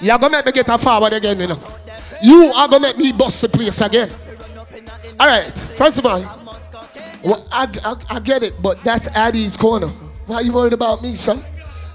You're 0.00 0.18
to 0.18 0.30
make 0.30 0.44
me 0.44 0.52
get 0.52 0.68
a 0.68 0.78
forward 0.78 1.12
again, 1.12 1.38
you 1.40 1.46
know. 1.46 1.58
You 2.22 2.52
are 2.54 2.68
to 2.68 2.80
make 2.80 2.98
me 2.98 3.12
bust 3.12 3.42
the 3.42 3.48
place 3.48 3.80
again. 3.80 4.10
All 5.18 5.26
right. 5.26 5.52
First 5.56 5.98
of 5.98 6.06
all, 6.06 6.20
well, 7.24 7.46
I, 7.50 7.66
I, 7.84 8.16
I 8.16 8.20
get 8.20 8.42
it, 8.42 8.54
but 8.62 8.82
that's 8.84 9.14
Addie's 9.16 9.56
corner. 9.56 9.88
Why 10.26 10.36
are 10.36 10.42
you 10.42 10.52
worried 10.52 10.72
about 10.72 11.02
me, 11.02 11.14
son? 11.14 11.42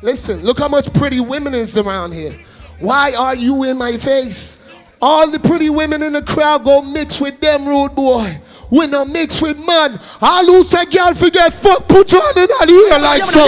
Listen, 0.02 0.42
look 0.44 0.60
how 0.60 0.68
much 0.68 0.92
pretty 0.94 1.20
women 1.20 1.54
is 1.54 1.78
around 1.78 2.14
here. 2.14 2.34
Why 2.80 3.14
are 3.18 3.36
you 3.36 3.64
in 3.64 3.78
my 3.78 3.98
face? 3.98 4.61
All 5.02 5.30
the 5.30 5.40
pretty 5.40 5.70
women 5.70 6.04
in 6.04 6.14
the 6.14 6.22
crowd 6.22 6.64
go 6.64 6.82
mix 6.84 7.20
with 7.20 7.40
them 7.40 7.68
rude 7.68 7.96
boy. 7.96 8.38
We 8.70 8.86
not 8.86 9.10
mix 9.10 9.42
with 9.42 9.58
man. 9.58 10.00
All 10.22 10.46
who 10.46 10.62
say 10.64 10.86
girl 10.88 11.12
forget 11.18 11.52
fuck, 11.52 11.90
put 11.90 12.14
your 12.14 12.22
hand 12.22 12.38
in 12.38 12.48
the 12.48 12.70
ear 12.70 13.02
like 13.02 13.26
so. 13.26 13.42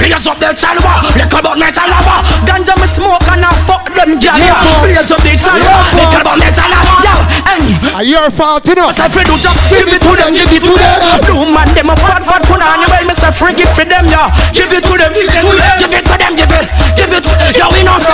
Blaze 0.00 0.26
up 0.26 0.40
the 0.40 0.50
chalwa, 0.56 1.04
little 1.14 1.38
about 1.38 1.60
metal 1.60 1.86
lava. 1.86 2.24
Ganja 2.48 2.74
me 2.80 2.88
smoke 2.88 3.22
and 3.30 3.44
I 3.44 3.52
fuck 3.68 3.84
them 3.92 4.16
gyal. 4.16 4.40
Blaze 4.82 5.12
up 5.12 5.20
the 5.20 5.36
chalwa, 5.36 5.92
little 5.92 6.24
about 6.24 6.40
metal 6.40 6.64
lava. 6.64 7.04
Yo, 7.04 7.14
and 7.52 7.62
Are 7.94 8.02
your 8.02 8.30
fault, 8.32 8.66
you 8.66 8.74
know? 8.80 8.90
say 8.90 9.06
free 9.12 9.28
do 9.28 9.36
just 9.38 9.60
give 9.70 9.86
it 9.86 10.00
to 10.00 10.12
them, 10.16 10.32
give 10.32 10.50
it 10.50 10.64
to 10.64 10.72
them. 10.72 11.20
Blue 11.20 11.46
man 11.52 11.68
them 11.76 11.92
a 11.92 11.96
fat 12.00 12.24
fat 12.24 12.42
put 12.48 12.58
on 12.58 12.80
well 12.80 13.04
me 13.06 13.14
say 13.14 13.30
free 13.30 13.52
give 13.54 13.70
it 13.76 13.92
them 13.92 14.08
yeah. 14.08 14.32
Give 14.56 14.72
it 14.72 14.82
to 14.88 14.94
them, 14.96 15.12
give 15.14 15.28
it 15.28 15.38
to 15.38 15.52
them, 15.52 15.76
give 15.84 15.92
it 15.94 16.02
to 16.08 16.14
them, 16.16 16.32
give 16.34 16.50
it, 16.50 16.66
give 16.96 17.12
it. 17.12 17.24
Never 17.54 17.84
nah 17.86 18.00
feel 18.00 18.13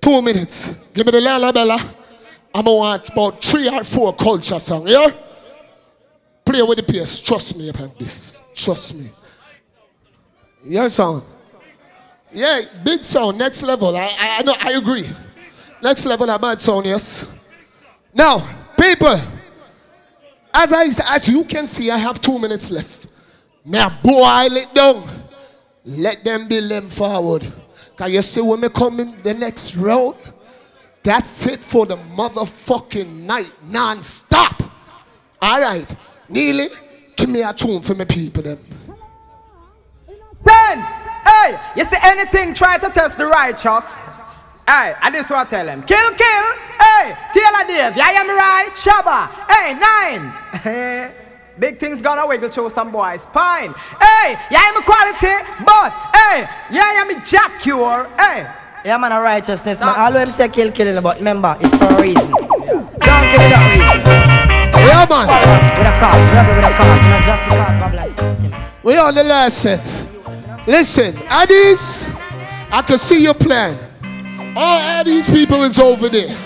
Two 0.00 0.22
minutes. 0.22 0.74
Give 0.92 1.06
me 1.06 1.12
the 1.12 1.20
Lala 1.20 1.52
Bella. 1.52 1.78
I'm 2.54 2.64
gonna 2.64 2.76
watch 2.76 3.10
about 3.10 3.42
three 3.42 3.68
or 3.68 3.84
four 3.84 4.14
culture 4.14 4.58
songs, 4.58 4.90
yeah? 4.90 5.10
Play 6.44 6.62
with 6.62 6.78
the 6.78 6.82
pace. 6.82 7.20
Trust 7.20 7.58
me 7.58 7.68
about 7.68 7.98
this. 7.98 8.42
Trust 8.54 8.94
me. 8.96 9.10
Your 10.64 10.88
song. 10.88 11.24
Yeah, 12.32 12.60
big 12.84 13.04
sound, 13.04 13.38
next 13.38 13.62
level. 13.62 13.96
I, 13.96 14.10
I, 14.18 14.42
know, 14.42 14.54
I 14.60 14.72
agree. 14.72 15.06
Next 15.82 16.04
level, 16.04 16.26
bad 16.38 16.60
sound, 16.60 16.86
yes. 16.86 17.30
Now, 18.14 18.46
people, 18.78 19.14
as 20.52 20.72
I 20.72 20.84
as 21.14 21.28
you 21.28 21.44
can 21.44 21.66
see, 21.66 21.90
I 21.90 21.98
have 21.98 22.20
two 22.20 22.38
minutes 22.38 22.70
left. 22.70 23.06
Now, 23.64 23.90
boil 24.02 24.56
it 24.56 24.74
down. 24.74 25.04
Let 25.84 26.24
them 26.24 26.48
be 26.48 26.60
them 26.60 26.88
forward. 26.88 27.46
Can 27.98 28.12
you 28.12 28.22
see 28.22 28.40
me 28.40 28.68
come 28.68 28.96
the 29.24 29.34
next 29.34 29.74
round? 29.74 30.14
That's 31.02 31.46
it 31.48 31.58
for 31.58 31.84
the 31.84 31.96
motherfucking 31.96 33.08
night, 33.24 33.52
non-stop. 33.64 34.62
All 35.42 35.60
right, 35.60 35.86
Neely, 36.28 36.68
give 37.16 37.28
me 37.28 37.42
a 37.42 37.52
tune 37.52 37.80
for 37.80 37.96
my 37.96 38.04
people 38.04 38.44
then. 38.44 38.58
Ten. 40.46 40.80
Hey, 41.24 41.58
you 41.74 41.84
see 41.86 41.96
anything 42.02 42.54
try 42.54 42.78
to 42.78 42.88
test 42.88 43.18
the 43.18 43.26
righteous? 43.26 43.84
Hey, 44.66 44.94
I 45.00 45.10
just 45.12 45.28
want 45.28 45.50
to 45.50 45.56
tell 45.56 45.68
him. 45.68 45.82
Kill, 45.82 46.10
kill. 46.14 46.44
Hey, 46.78 47.16
Taylor 47.34 47.66
Dave, 47.66 47.96
yeah, 47.96 48.22
you 48.22 48.28
me 48.28 48.34
right? 48.34 48.70
Shabba. 48.76 49.28
Hey, 49.50 49.74
nine. 49.74 51.14
Big 51.58 51.80
things 51.80 52.00
gonna 52.00 52.24
wiggle 52.26 52.50
through 52.50 52.70
some 52.70 52.92
boys. 52.92 53.26
Fine. 53.32 53.74
Hey, 54.00 54.38
yeah, 54.50 54.62
I'm 54.62 54.76
a 54.76 54.82
quality, 54.82 55.44
but 55.64 55.90
hey, 56.14 56.48
yeah, 56.70 57.02
I'm 57.02 57.10
a 57.10 57.24
Jack 57.24 57.60
Cure. 57.60 58.08
Hey. 58.18 58.46
Yeah, 58.84 58.96
man, 58.96 59.10
a 59.10 59.20
righteousness, 59.20 59.80
man. 59.80 59.88
All 59.88 60.06
of 60.06 60.14
them 60.14 60.28
say 60.28 60.48
kill, 60.48 60.70
killing, 60.70 61.02
but 61.02 61.18
remember, 61.18 61.56
it's 61.60 61.74
for 61.76 61.84
a 61.84 62.00
reason. 62.00 62.30
Don't 62.30 62.94
kill 62.94 63.42
it 63.42 63.50
that 63.50 63.66
reason. 63.74 64.00
Yeah, 64.86 65.04
man. 65.10 65.26
With 65.78 65.88
a 65.88 65.94
cause, 65.98 66.30
rebel 66.30 66.54
with 66.54 66.64
a 66.64 66.72
cause, 66.78 67.02
not 67.10 67.22
just 67.26 67.42
because 67.42 67.76
Babylon 67.82 68.08
system. 68.10 68.54
We 68.84 68.96
on 68.96 69.14
the 69.16 69.24
last 69.24 69.58
set. 69.58 70.08
Listen, 70.64 71.12
Addies, 71.26 72.08
I 72.70 72.82
can 72.82 72.98
see 72.98 73.20
your 73.20 73.34
plan. 73.34 73.76
All 74.56 74.80
Addies 74.80 75.32
people 75.32 75.62
is 75.64 75.78
over 75.80 76.08
there. 76.08 76.36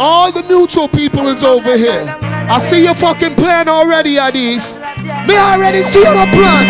All 0.00 0.32
the 0.32 0.42
mutual 0.42 0.88
people 0.88 1.28
is 1.28 1.44
over 1.44 1.76
here. 1.76 2.04
I 2.48 2.58
see 2.58 2.84
your 2.84 2.94
fucking 2.94 3.34
plan 3.34 3.68
already, 3.68 4.16
Addies. 4.16 4.78
Me 5.26 5.34
already 5.36 5.82
see 5.82 6.00
your 6.02 6.14
plan. 6.30 6.66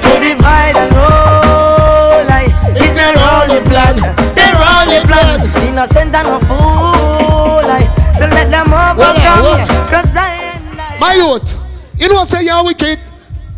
To 0.00 0.12
divide 0.20 0.76
and 0.76 0.92
rule, 0.92 2.24
like, 2.28 2.48
it's 2.76 2.94
their 2.94 3.12
only 3.20 3.60
plan. 3.68 3.96
Their 4.34 4.56
only 4.56 5.00
plan. 5.06 5.40
Innocent 5.68 6.14
and 6.14 6.28
a 6.28 6.40
fool, 6.46 7.60
like, 7.68 7.92
to 8.18 8.26
let 8.26 8.50
them 8.50 8.72
overcome. 8.72 9.42
Well. 9.44 9.66
Cause 9.88 10.16
I 10.16 10.96
My 10.98 11.14
youth, 11.14 11.58
You 11.98 12.08
know, 12.08 12.24
say 12.24 12.44
you're 12.44 12.64
wicked. 12.64 12.98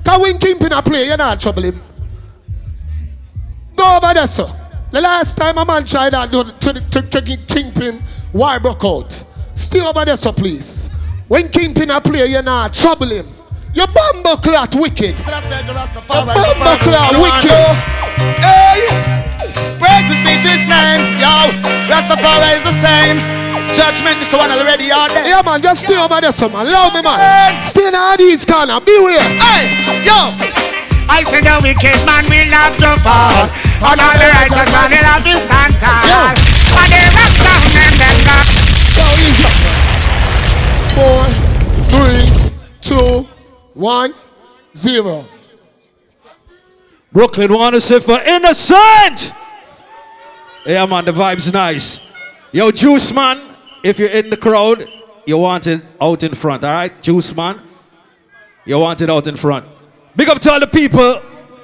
Can 0.05 0.21
when 0.21 0.39
Kingpin 0.39 0.73
a 0.73 0.83
play, 0.83 1.07
you're 1.07 1.17
not 1.17 1.39
trouble 1.41 1.63
him. 1.63 1.81
Go 3.77 3.97
over 3.97 4.13
there, 4.13 4.27
sir. 4.27 4.47
The 4.91 5.01
last 5.01 5.37
time 5.37 5.57
a 5.59 5.65
man 5.65 5.85
tried 5.87 6.11
that 6.11 6.31
to, 6.33 6.73
to, 6.73 6.81
to, 6.91 7.21
to 7.23 7.37
Kingpin, 7.47 8.03
war 8.33 8.59
broke 8.61 8.85
out. 8.85 9.25
Stay 9.55 9.81
over 9.81 10.05
there, 10.05 10.17
sir, 10.17 10.33
please. 10.33 10.91
When 11.29 11.49
Kingpin 11.49 11.91
a 11.91 12.01
play, 12.01 12.27
you're 12.27 12.43
not 12.43 12.75
trouble 12.75 13.09
him. 13.09 13.27
You 13.73 13.87
bumble 13.89 14.37
clot 14.37 14.75
wicked. 14.77 15.19
You 15.19 15.25
bumble 15.25 16.77
clot 16.85 17.17
wicked. 17.17 17.65
Hey, 18.45 18.85
praises 19.81 20.21
be 20.21 20.37
to 20.45 20.51
his 20.53 20.69
name, 20.69 21.01
yo. 21.17 21.49
Rastafari 21.89 22.61
is 22.61 22.65
the 22.69 22.77
same. 22.77 23.17
Judgment 23.75 24.21
is 24.21 24.31
the 24.31 24.37
one 24.37 24.53
already 24.53 24.93
out 24.93 25.11
there. 25.11 25.27
Yeah, 25.27 25.43
man, 25.43 25.63
just 25.63 25.83
stay 25.83 25.97
over 25.97 26.21
there, 26.21 26.31
son, 26.31 26.53
man. 26.53 26.69
Allow 26.69 26.93
me, 26.93 27.01
man. 27.01 27.65
Stay 27.65 27.89
in 27.89 27.95
all 27.95 28.17
these 28.17 28.45
corners. 28.45 28.79
Beware. 28.85 29.19
Hey, 29.41 30.05
yo. 30.05 30.29
I 31.09 31.25
say 31.25 31.41
the 31.41 31.57
wicked 31.65 31.99
man 32.05 32.29
will 32.29 32.49
not 32.53 32.77
to 32.79 33.01
fall. 33.01 33.49
But 33.81 33.97
all 33.97 34.13
the 34.13 34.29
righteous 34.29 34.71
man 34.77 34.93
will 34.93 35.09
have 35.09 35.25
to 35.25 35.35
stand 35.41 35.73
tall. 35.81 36.37
And 36.75 36.93
Four, 40.95 41.25
three, 41.91 42.25
two, 42.81 43.27
one, 43.75 44.15
zero. 44.77 45.25
Brooklyn 47.13 47.81
say 47.81 47.99
for 48.01 48.21
innocent. 48.21 49.33
Yeah, 50.65 50.87
man, 50.87 51.05
the 51.05 51.13
vibe's 51.13 51.53
nice. 51.53 52.01
Yo, 52.53 52.71
Juice 52.71 53.13
Man, 53.13 53.41
if 53.83 53.99
you're 53.99 54.09
in 54.09 54.31
the 54.31 54.37
crowd, 54.37 54.89
you 55.27 55.39
want 55.39 55.67
it 55.67 55.83
out 56.01 56.23
in 56.23 56.35
front, 56.35 56.63
all 56.63 56.71
right? 56.71 57.03
Juice 57.03 57.35
Man, 57.35 57.61
you 58.65 58.79
want 58.79 59.01
it 59.01 59.11
out 59.11 59.27
in 59.27 59.37
front. 59.37 59.67
Big 60.15 60.29
up 60.29 60.39
to 60.41 60.53
all 60.53 60.61
the 60.61 60.69
people 60.69 61.21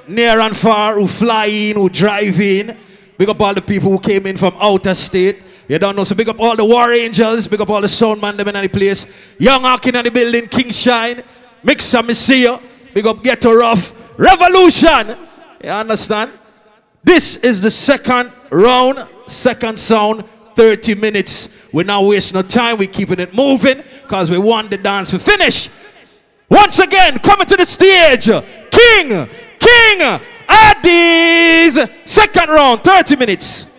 near 0.07 0.41
and 0.41 0.55
far 0.55 0.95
who 0.95 1.07
fly 1.07 1.45
in, 1.45 1.77
who 1.77 1.87
drive 1.87 2.39
in. 2.41 2.77
Big 3.17 3.29
up 3.29 3.39
all 3.39 3.53
the 3.53 3.61
people 3.61 3.91
who 3.91 3.99
came 3.99 4.27
in 4.27 4.35
from 4.35 4.55
outer 4.59 4.93
state. 4.93 5.41
You 5.71 5.79
don't 5.79 5.95
know, 5.95 6.03
so 6.03 6.15
big 6.15 6.27
up 6.27 6.37
all 6.37 6.53
the 6.53 6.65
War 6.65 6.91
Angels, 6.91 7.47
big 7.47 7.61
up 7.61 7.69
all 7.69 7.79
the 7.79 7.87
sound 7.87 8.19
man 8.19 8.35
them 8.35 8.45
in 8.49 8.61
the 8.61 8.67
place. 8.67 9.09
Young 9.39 9.61
Hawking 9.61 9.95
in 9.95 10.03
the 10.03 10.11
building, 10.11 10.45
King 10.49 10.69
Shine, 10.69 11.23
mix 11.63 11.93
Mixer 11.93 12.03
Messiah, 12.03 12.59
big 12.93 13.07
up 13.07 13.23
Ghetto 13.23 13.53
Rough, 13.53 13.93
Revolution. 14.19 15.15
You 15.63 15.69
understand? 15.69 16.33
This 17.01 17.37
is 17.37 17.61
the 17.61 17.71
second 17.71 18.33
round, 18.49 19.07
second 19.27 19.79
sound, 19.79 20.25
30 20.55 20.95
minutes. 20.95 21.57
We're 21.71 21.85
not 21.85 22.03
wasting 22.03 22.35
no 22.35 22.41
time, 22.41 22.77
we're 22.77 22.89
keeping 22.89 23.21
it 23.21 23.33
moving 23.33 23.81
because 24.01 24.29
we 24.29 24.37
want 24.39 24.71
the 24.71 24.77
dance 24.77 25.11
to 25.11 25.19
finish. 25.19 25.69
Once 26.49 26.79
again, 26.79 27.17
coming 27.19 27.47
to 27.47 27.55
the 27.55 27.65
stage, 27.65 28.25
King, 28.25 29.29
King 29.57 30.19
Addies, 30.49 31.89
second 32.05 32.49
round, 32.49 32.83
30 32.83 33.15
minutes. 33.15 33.70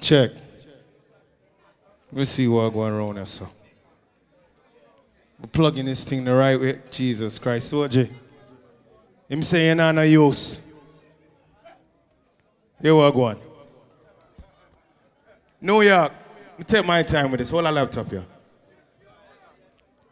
Check. 0.00 0.30
Let's 2.12 2.30
see 2.30 2.48
what 2.48 2.72
going 2.72 2.92
around 2.92 3.16
here, 3.16 3.24
so. 3.24 3.48
We're 5.40 5.48
plugging 5.48 5.86
this 5.86 6.04
thing 6.04 6.24
the 6.24 6.34
right 6.34 6.58
way. 6.58 6.80
Jesus 6.90 7.38
Christ, 7.38 7.72
Soji. 7.72 8.10
Him 9.28 9.42
saying 9.42 9.76
no 9.76 9.92
no 9.92 10.02
use. 10.02 10.72
Here 12.80 12.94
we 12.94 13.12
go 13.12 13.24
on. 13.24 13.38
New 15.60 15.82
York. 15.82 16.12
Me 16.56 16.64
take 16.64 16.86
my 16.86 17.02
time 17.02 17.30
with 17.30 17.38
this. 17.38 17.50
Hold 17.50 17.66
a 17.66 17.72
laptop 17.72 18.08
here. 18.08 18.24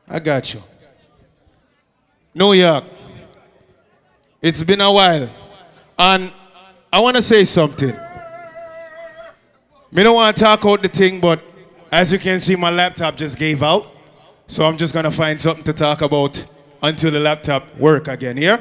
I 0.09 0.21
got 0.21 0.55
you. 0.55 0.63
New 2.35 2.53
York. 2.53 2.85
It's 4.43 4.63
been 4.63 4.81
a 4.81 4.93
while. 4.93 5.29
And 5.99 6.33
I 6.93 7.01
want 7.01 7.17
to 7.17 7.23
say 7.23 7.45
something. 7.45 7.95
Me 9.93 10.03
don't 10.03 10.15
want 10.15 10.37
to 10.37 10.43
talk 10.43 10.65
out 10.65 10.83
the 10.83 10.89
thing, 10.89 11.21
but 11.21 11.41
as 11.93 12.13
you 12.13 12.19
can 12.19 12.41
see, 12.41 12.57
my 12.57 12.71
laptop 12.71 13.17
just 13.17 13.39
gave 13.39 13.63
out. 13.63 13.93
So 14.49 14.65
I'm 14.65 14.77
just 14.77 14.95
gonna 14.95 15.11
find 15.11 15.41
something 15.41 15.65
to 15.65 15.73
talk 15.73 16.03
about 16.03 16.45
until 16.83 17.11
the 17.11 17.21
laptop 17.21 17.77
work 17.77 18.09
again, 18.09 18.37
yeah? 18.37 18.61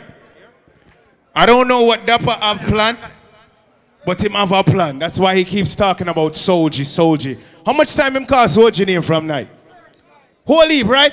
I 1.36 1.46
don't 1.46 1.68
know 1.68 1.84
what 1.84 2.06
Dapper 2.06 2.32
have 2.32 2.62
planned, 2.62 2.98
but 4.06 4.24
him 4.24 4.32
have 4.34 4.52
a 4.52 4.64
plan. 4.64 5.00
That's 5.00 5.20
why 5.20 5.36
he 5.36 5.44
keeps 5.44 5.76
talking 5.76 6.08
about 6.08 6.34
Soji, 6.34 6.82
Soji. 6.82 7.40
How 7.66 7.74
much 7.74 7.94
time 7.96 8.16
him 8.16 8.26
call 8.26 8.46
Soji 8.46 8.86
name 8.86 9.02
from 9.02 9.28
night? 9.28 9.50
Whole 10.48 10.70
heap, 10.70 10.88
right? 10.88 11.12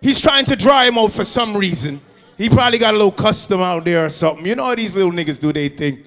He's 0.00 0.20
trying 0.20 0.44
to 0.46 0.56
draw 0.56 0.82
him 0.82 0.98
out 0.98 1.12
for 1.12 1.24
some 1.24 1.56
reason. 1.56 2.00
He 2.36 2.48
probably 2.48 2.78
got 2.78 2.92
a 2.92 2.96
little 2.96 3.12
custom 3.12 3.60
out 3.60 3.84
there 3.84 4.04
or 4.04 4.08
something. 4.08 4.44
You 4.44 4.56
know 4.56 4.64
how 4.64 4.74
these 4.74 4.94
little 4.94 5.12
niggas 5.12 5.40
do 5.40 5.52
they 5.52 5.68
thing. 5.68 6.02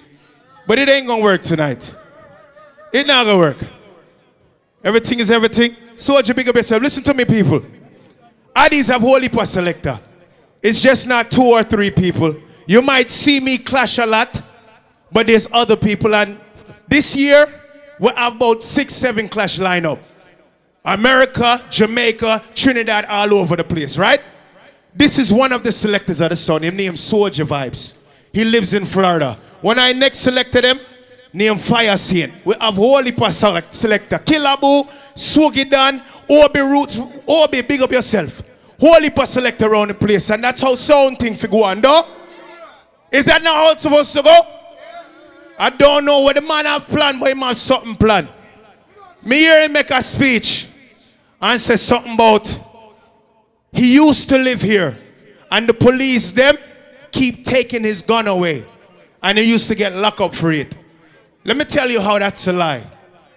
But 0.68 0.80
it 0.80 0.90
ain't 0.90 1.08
gonna 1.08 1.24
work 1.24 1.44
tonight. 1.44 1.96
It 2.96 3.06
not 3.08 3.26
gonna 3.26 3.38
work. 3.38 3.58
Everything 4.82 5.20
is 5.20 5.30
everything. 5.30 5.76
Soldier, 5.98 6.34
big 6.34 6.48
up 6.48 6.56
yourself. 6.56 6.82
Listen 6.82 7.04
to 7.04 7.14
me, 7.14 7.26
people. 7.26 7.62
Addies 8.56 8.88
have 8.90 9.02
holy 9.02 9.28
per 9.28 9.44
selector. 9.44 10.00
It's 10.64 10.82
just 10.82 11.06
not 11.06 11.30
two 11.30 11.44
or 11.44 11.62
three 11.64 11.92
people. 11.92 12.34
You 12.66 12.82
might 12.82 13.12
see 13.12 13.42
me 13.42 13.58
clash 13.58 13.98
a 13.98 14.06
lot, 14.06 14.42
but 15.12 15.28
there's 15.28 15.46
other 15.52 15.76
people. 15.76 16.16
And 16.16 16.40
this 16.88 17.18
year, 17.18 17.46
we 18.00 18.08
have 18.16 18.38
about 18.38 18.64
six, 18.64 18.94
seven 18.94 19.28
clash 19.28 19.60
lineup. 19.60 20.00
America, 20.86 21.62
Jamaica, 21.70 22.44
Trinidad, 22.54 23.04
all 23.10 23.34
over 23.34 23.58
the 23.58 23.66
place, 23.66 23.98
right? 23.98 24.24
This 24.94 25.20
is 25.20 25.34
one 25.34 25.52
of 25.52 25.64
the 25.64 25.72
selectors 25.74 26.22
of 26.22 26.30
the 26.30 26.38
sun. 26.38 26.64
Him 26.64 26.78
named 26.78 26.98
Soldier 26.98 27.44
Vibes. 27.44 28.06
He 28.32 28.46
lives 28.46 28.74
in 28.74 28.86
Florida. 28.86 29.38
When 29.60 29.80
I 29.80 29.92
next 29.92 30.20
selected 30.20 30.64
him, 30.64 30.80
named 31.36 31.60
Fire 31.60 31.98
Scene. 31.98 32.32
We 32.46 32.56
have 32.60 32.76
Holy 32.76 33.12
select, 33.30 33.74
selector. 33.74 34.18
Killaboo, 34.20 34.88
Swogidan, 35.14 36.02
Obi 36.30 36.60
Roots, 36.62 36.98
Obi, 37.28 37.62
big 37.62 37.82
up 37.82 37.92
yourself. 37.92 38.42
Holy 38.80 39.10
Pastor 39.10 39.40
selector 39.42 39.68
around 39.68 39.90
the 39.90 39.94
place. 39.94 40.30
And 40.32 40.44
that's 40.44 40.62
how 40.62 40.76
sound 40.76 41.20
thing 41.20 41.36
for 41.36 41.48
go 41.48 41.64
on, 41.64 41.82
though. 41.82 42.04
Is 43.12 43.26
that 43.26 43.44
not 43.44 43.54
how 43.56 43.72
it's 43.72 43.82
supposed 43.82 44.16
to 44.16 44.24
go? 44.24 44.40
I 45.60 45.70
don't 45.70 46.06
know 46.06 46.22
what 46.22 46.36
the 46.36 46.42
man 46.42 46.66
have 46.66 46.86
planned, 46.88 47.20
but 47.20 47.34
he 47.34 47.40
have 47.40 47.58
something 47.58 47.96
planned. 47.96 48.30
Me 49.24 49.38
hear 49.38 49.66
him 49.66 49.74
make 49.74 49.90
a 49.92 50.02
speech 50.02 50.68
and 51.42 51.60
say 51.60 51.76
something 51.76 52.14
about 52.14 52.60
he 53.72 53.96
used 53.96 54.30
to 54.30 54.38
live 54.38 54.62
here 54.62 54.98
and 55.52 55.68
the 55.68 55.74
police 55.74 56.32
them 56.32 56.56
keep 57.12 57.44
taking 57.44 57.84
his 57.84 58.02
gun 58.02 58.28
away 58.28 58.64
and 59.24 59.38
he 59.38 59.44
used 59.44 59.68
to 59.68 59.76
get 59.76 59.94
locked 59.94 60.22
up 60.22 60.34
for 60.36 60.52
it. 60.52 60.76
Let 61.46 61.58
me 61.58 61.64
tell 61.64 61.90
you 61.90 62.02
how 62.02 62.18
that's 62.18 62.48
a 62.48 62.54
lie. 62.54 62.84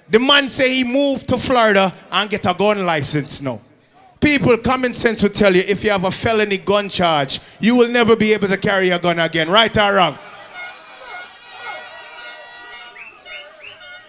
The 0.08 0.18
man 0.18 0.48
say 0.48 0.72
he 0.72 0.84
moved 0.84 1.28
to 1.28 1.36
Florida 1.36 1.92
and 2.10 2.30
get 2.30 2.46
a 2.46 2.54
gun 2.54 2.84
license 2.86 3.42
now. 3.42 3.60
People, 4.18 4.56
common 4.56 4.94
sense 4.94 5.22
will 5.22 5.30
tell 5.30 5.54
you 5.54 5.62
if 5.68 5.84
you 5.84 5.90
have 5.90 6.04
a 6.04 6.10
felony 6.10 6.56
gun 6.56 6.88
charge, 6.88 7.38
you 7.60 7.76
will 7.76 7.88
never 7.88 8.16
be 8.16 8.32
able 8.32 8.48
to 8.48 8.56
carry 8.56 8.88
a 8.90 8.98
gun 8.98 9.18
again, 9.18 9.48
right 9.50 9.76
or 9.76 9.94
wrong? 9.94 10.18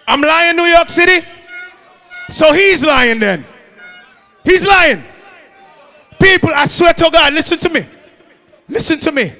I'm 0.08 0.22
lying, 0.22 0.56
New 0.56 0.64
York 0.64 0.88
City? 0.88 1.24
So 2.30 2.52
he's 2.52 2.82
lying 2.82 3.20
then. 3.20 3.44
He's 4.42 4.66
lying. 4.66 5.04
People, 6.20 6.50
I 6.54 6.64
swear 6.64 6.94
to 6.94 7.10
God, 7.12 7.34
listen 7.34 7.58
to 7.58 7.68
me. 7.68 7.80
Listen 8.68 8.98
to 9.00 9.12
me. 9.12 9.30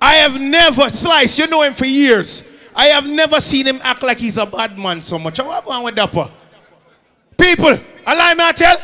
I 0.00 0.14
have 0.14 0.40
never, 0.40 0.88
sliced, 0.88 1.38
you 1.38 1.48
know 1.48 1.62
him 1.62 1.74
for 1.74 1.86
years. 1.86 2.55
I 2.76 2.86
have 2.88 3.08
never 3.08 3.40
seen 3.40 3.66
him 3.66 3.80
act 3.82 4.02
like 4.02 4.18
he's 4.18 4.36
a 4.36 4.44
bad 4.44 4.78
man 4.78 5.00
so 5.00 5.18
much. 5.18 5.38
What 5.38 5.64
going 5.64 5.82
with? 5.82 6.30
People, 7.38 7.78
allow 8.06 8.34
me 8.34 8.46
to 8.46 8.52
tell. 8.54 8.76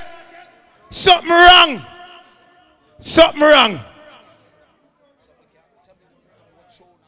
Something 0.88 1.30
wrong. 1.30 1.82
Something 2.98 3.42
wrong. 3.42 3.80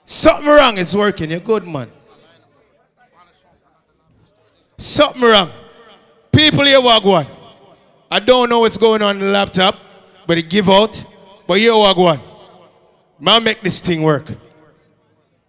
Something 0.05 0.47
wrong. 0.47 0.77
It's 0.77 0.95
working. 0.95 1.31
You're 1.31 1.41
good, 1.41 1.67
man. 1.67 1.91
Something 4.77 5.23
wrong. 5.23 5.51
People 6.31 6.65
here, 6.65 6.81
Wagwan. 6.81 7.27
I 8.11 8.21
don't 8.21 8.51
know 8.51 8.61
what's 8.61 8.77
going 8.77 9.01
on 9.01 9.17
in 9.17 9.23
the 9.27 9.33
laptop, 9.33 9.77
but 10.27 10.37
it 10.37 10.51
give 10.51 10.69
out. 10.69 11.03
But 11.47 11.59
here, 11.59 11.73
Wagwan. 11.73 12.21
Man, 13.19 13.43
make 13.43 13.63
this 13.63 13.81
thing 13.81 14.03
work. 14.03 14.27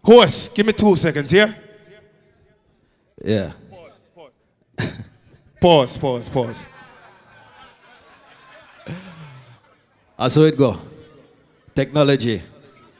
Horse, 0.05 0.49
give 0.49 0.67
me 0.67 0.71
two 0.71 0.95
seconds 0.95 1.31
here. 1.31 1.49
Yeah. 3.23 3.53
Pause, 5.59 5.97
pause, 5.97 6.29
pause. 6.29 6.69
I 10.19 10.27
saw 10.27 10.43
it 10.43 10.55
go. 10.55 10.77
Technology. 11.73 12.39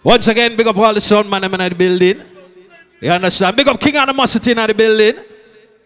Once 0.03 0.27
again, 0.27 0.56
big 0.56 0.65
up 0.65 0.77
all 0.77 0.94
the 0.95 0.99
sound 0.99 1.30
man 1.30 1.44
in 1.44 1.52
the 1.52 1.76
building. 1.76 2.23
You 2.99 3.11
understand? 3.11 3.56
Big 3.56 3.68
up 3.68 3.80
King 3.80 3.98
Animosity 3.98 4.52
in 4.52 4.57
the 4.57 4.73
building. 4.73 5.23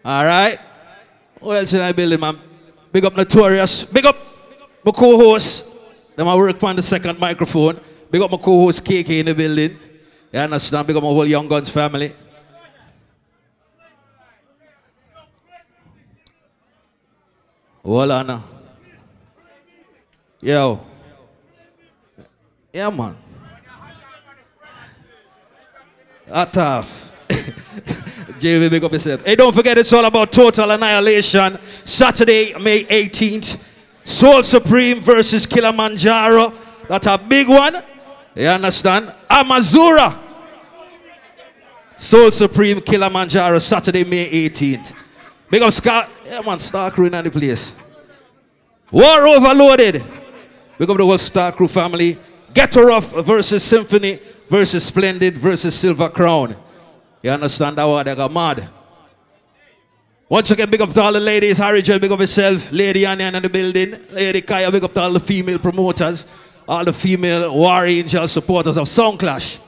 All 0.02 0.24
right. 0.24 0.58
Who 1.38 1.52
else 1.52 1.74
in 1.74 1.86
the 1.86 1.92
building, 1.92 2.18
man? 2.18 2.38
Big 2.90 3.04
up 3.04 3.14
Notorious. 3.14 3.84
Big 3.84 4.06
up 4.06 4.16
my 4.82 4.92
co-host, 4.92 6.16
Them 6.16 6.28
I 6.28 6.34
work 6.34 6.62
on 6.62 6.76
the 6.76 6.82
second 6.82 7.18
microphone. 7.18 7.78
Big 8.10 8.22
up 8.22 8.30
my 8.30 8.38
co-host 8.38 8.82
KK 8.82 9.20
in 9.20 9.26
the 9.26 9.34
building. 9.34 9.78
You 10.32 10.40
understand? 10.40 10.88
Up 10.90 10.94
my 10.94 11.00
whole 11.00 11.26
Young 11.26 11.48
Guns 11.48 11.68
family. 11.70 12.14
Hold 17.82 18.10
on. 18.10 18.42
Yo. 20.40 20.80
Yeah, 22.72 22.90
man. 22.90 23.16
Hot 26.28 26.52
tough. 26.52 27.12
JV, 28.38 28.70
big 28.70 28.84
up 28.84 28.92
yourself. 28.92 29.24
Hey, 29.24 29.34
don't 29.34 29.54
forget 29.54 29.76
it's 29.78 29.92
all 29.92 30.04
about 30.04 30.30
Total 30.30 30.70
Annihilation. 30.70 31.58
Saturday, 31.84 32.54
May 32.58 32.84
18th. 32.84 33.66
Soul 34.04 34.42
Supreme 34.42 35.00
versus 35.00 35.46
Kilimanjaro. 35.46 36.52
That's 36.88 37.06
a 37.06 37.18
big 37.18 37.48
one. 37.48 37.82
You 38.34 38.46
understand? 38.46 39.12
Amazura. 39.28 40.16
Soul 41.96 42.30
Supreme 42.30 42.80
Kilimanjaro, 42.80 43.58
Saturday, 43.58 44.04
May 44.04 44.48
18th. 44.48 44.94
Big 45.50 45.62
up 45.62 45.72
Scott. 45.72 46.08
Yeah, 46.24 46.40
man, 46.40 46.58
Star 46.58 46.90
Crew 46.90 47.06
in 47.06 47.12
the 47.24 47.30
place. 47.30 47.76
War 48.90 49.26
Overloaded. 49.26 50.02
Big 50.78 50.88
up 50.88 50.96
the 50.96 51.04
whole 51.04 51.18
Star 51.18 51.52
Crew 51.52 51.68
family. 51.68 52.18
Ghetto 52.54 52.82
Rough 52.82 53.12
versus 53.12 53.62
Symphony 53.62 54.18
versus 54.48 54.84
Splendid 54.84 55.36
versus 55.36 55.74
Silver 55.78 56.08
Crown. 56.08 56.56
You 57.22 57.30
understand 57.30 57.76
that 57.76 57.86
word? 57.86 58.06
They 58.06 58.14
got 58.14 58.32
mad. 58.32 58.68
Once 60.28 60.50
again, 60.52 60.70
big 60.70 60.80
up 60.80 60.90
to 60.90 61.02
all 61.02 61.12
the 61.12 61.20
ladies. 61.20 61.58
Harry 61.58 61.82
J, 61.82 61.98
big 61.98 62.10
up 62.10 62.20
yourself. 62.20 62.70
Lady 62.72 63.04
Anya 63.04 63.26
in 63.26 63.42
the 63.42 63.48
building. 63.48 63.96
Lady 64.10 64.40
Kaya, 64.40 64.70
big 64.70 64.84
up 64.84 64.94
to 64.94 65.00
all 65.00 65.12
the 65.12 65.20
female 65.20 65.58
promoters. 65.58 66.26
All 66.70 66.84
the 66.84 66.92
female 66.92 67.52
War 67.52 67.84
Angel 67.84 68.28
supporters 68.28 68.78
of 68.78 68.86
Sound 68.86 69.18
Clash. 69.18 69.58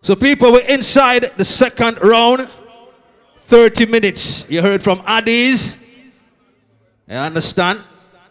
So 0.00 0.14
people 0.14 0.52
were 0.52 0.60
inside 0.60 1.32
the 1.36 1.44
second 1.44 2.00
round. 2.00 2.48
30 3.38 3.86
minutes. 3.86 4.48
You 4.48 4.62
heard 4.62 4.84
from 4.84 5.00
Addies. 5.00 5.82
You 7.08 7.16
understand? 7.16 7.82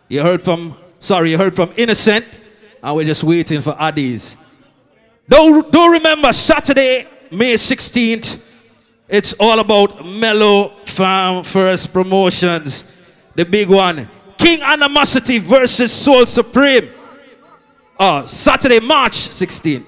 You 0.07 0.21
heard 0.21 0.41
from, 0.41 0.77
sorry, 0.99 1.31
you 1.31 1.37
heard 1.37 1.53
from 1.53 1.73
Innocent. 1.75 2.39
And 2.81 2.95
we're 2.95 3.03
just 3.03 3.25
waiting 3.25 3.59
for 3.59 3.73
Addies. 3.73 4.37
Don't, 5.27 5.69
don't 5.69 5.91
remember, 5.91 6.31
Saturday, 6.31 7.07
May 7.29 7.55
16th, 7.55 8.45
it's 9.09 9.33
all 9.33 9.59
about 9.59 10.05
Mellow 10.05 10.69
Farm 10.85 11.43
First 11.43 11.91
Promotions. 11.91 12.95
The 13.35 13.43
big 13.43 13.67
one. 13.67 14.07
King 14.37 14.61
Animosity 14.61 15.39
versus 15.39 15.91
Soul 15.91 16.25
Supreme. 16.25 16.91
Oh, 17.99 18.25
Saturday, 18.25 18.79
March 18.79 19.13
16th. 19.13 19.85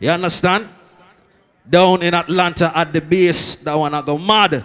You 0.00 0.10
understand? 0.10 0.68
Down 1.68 2.02
in 2.02 2.14
Atlanta 2.14 2.72
at 2.74 2.92
the 2.92 3.00
base, 3.00 3.56
that 3.56 3.74
one 3.74 3.94
I 3.94 4.02
go 4.02 4.18
mad. 4.18 4.64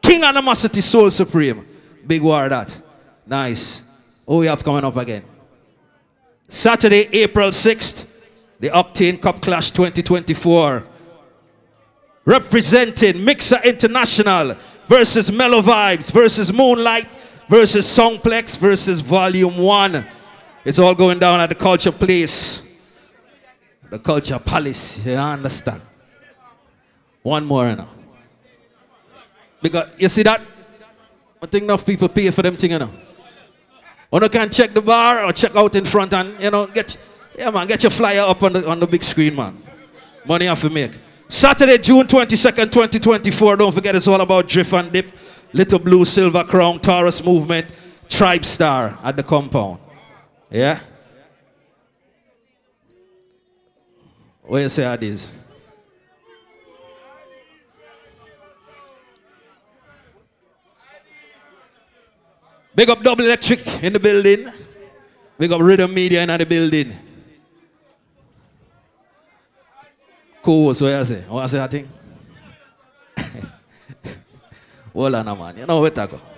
King 0.00 0.24
Animosity 0.24 0.80
Soul 0.80 1.10
Supreme. 1.10 1.64
Big 2.06 2.22
war 2.22 2.48
that. 2.48 2.80
Nice. 3.26 3.84
Oh, 4.26 4.38
we 4.38 4.46
have 4.46 4.64
coming 4.64 4.84
up 4.84 4.96
again. 4.96 5.24
Saturday, 6.48 7.08
April 7.12 7.50
6th, 7.50 8.08
the 8.58 8.68
Octane 8.70 9.20
Cup 9.20 9.40
Clash 9.40 9.70
2024. 9.70 10.86
Representing 12.24 13.24
Mixer 13.24 13.60
International 13.64 14.56
versus 14.86 15.30
Mellow 15.30 15.60
Vibes 15.60 16.12
versus 16.12 16.52
Moonlight 16.52 17.06
versus 17.48 17.86
Songplex 17.86 18.58
versus 18.58 19.00
Volume 19.00 19.58
1. 19.58 20.06
It's 20.64 20.78
all 20.78 20.94
going 20.94 21.18
down 21.18 21.40
at 21.40 21.48
the 21.48 21.54
Culture 21.54 21.92
Place. 21.92 22.68
The 23.90 23.98
Culture 23.98 24.38
Palace. 24.38 25.04
You 25.04 25.14
understand? 25.14 25.82
One 27.22 27.44
more 27.44 27.68
you 27.68 27.76
know. 27.76 27.88
Because 29.60 29.88
you 29.98 30.08
see 30.08 30.22
that? 30.22 30.40
I 31.40 31.46
think 31.46 31.64
enough 31.64 31.84
people 31.84 32.08
pay 32.08 32.30
for 32.30 32.42
them 32.42 32.56
thing, 32.56 32.70
you 32.72 32.78
know. 32.78 32.90
You 34.12 34.28
can 34.28 34.50
check 34.50 34.70
the 34.70 34.82
bar 34.82 35.24
or 35.24 35.32
check 35.32 35.56
out 35.56 35.74
in 35.74 35.84
front 35.84 36.12
and 36.12 36.38
you 36.38 36.50
know 36.50 36.66
get 36.66 36.96
yeah 37.36 37.50
man, 37.50 37.66
get 37.66 37.82
your 37.82 37.90
flyer 37.90 38.20
up 38.20 38.42
on 38.42 38.52
the 38.52 38.68
on 38.68 38.78
the 38.78 38.86
big 38.86 39.02
screen, 39.02 39.34
man. 39.34 39.56
Money 40.26 40.46
have 40.46 40.60
to 40.60 40.70
make. 40.70 40.92
Saturday, 41.28 41.78
June 41.78 42.06
22nd, 42.06 42.70
2024. 42.70 43.56
Don't 43.56 43.72
forget 43.72 43.94
it's 43.96 44.06
all 44.06 44.20
about 44.20 44.46
drift 44.46 44.72
and 44.74 44.92
dip. 44.92 45.06
Little 45.54 45.78
Blue, 45.78 46.04
Silver 46.04 46.44
Crown, 46.44 46.78
Taurus 46.78 47.24
Movement, 47.24 47.66
Tribe 48.08 48.44
Star 48.44 48.98
at 49.02 49.16
the 49.16 49.22
compound. 49.22 49.78
Yeah? 50.52 50.78
What 54.42 54.58
you 54.60 54.68
say 54.68 54.84
these? 54.98 55.32
Big 62.74 62.90
up 62.90 63.02
Double 63.02 63.24
Electric 63.24 63.82
in 63.82 63.94
the 63.94 64.00
building. 64.00 64.46
Big 65.38 65.50
up 65.52 65.60
Rhythm 65.62 65.94
Media 65.94 66.22
in 66.22 66.28
the 66.28 66.44
building. 66.44 66.92
Cool, 70.42 70.74
so 70.74 70.86
I 70.86 71.02
say, 71.04 71.22
what 71.28 71.44
I 71.44 71.46
say, 71.46 71.60
I? 71.60 71.88
Hold 74.92 75.14
on, 75.14 75.38
man. 75.38 75.56
You 75.56 75.66
know 75.66 75.80
where 75.80 75.90
to 75.90 76.06
go. 76.06 76.31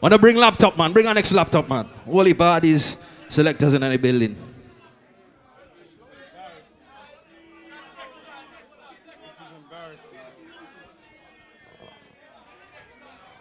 Wanna 0.00 0.18
bring 0.18 0.36
laptop, 0.36 0.78
man? 0.78 0.92
Bring 0.92 1.06
our 1.06 1.14
next 1.14 1.32
laptop, 1.32 1.68
man. 1.68 1.88
Holy 2.06 2.32
bodies, 2.32 3.02
selectors 3.28 3.74
in 3.74 3.82
any 3.82 3.98
building. 3.98 4.36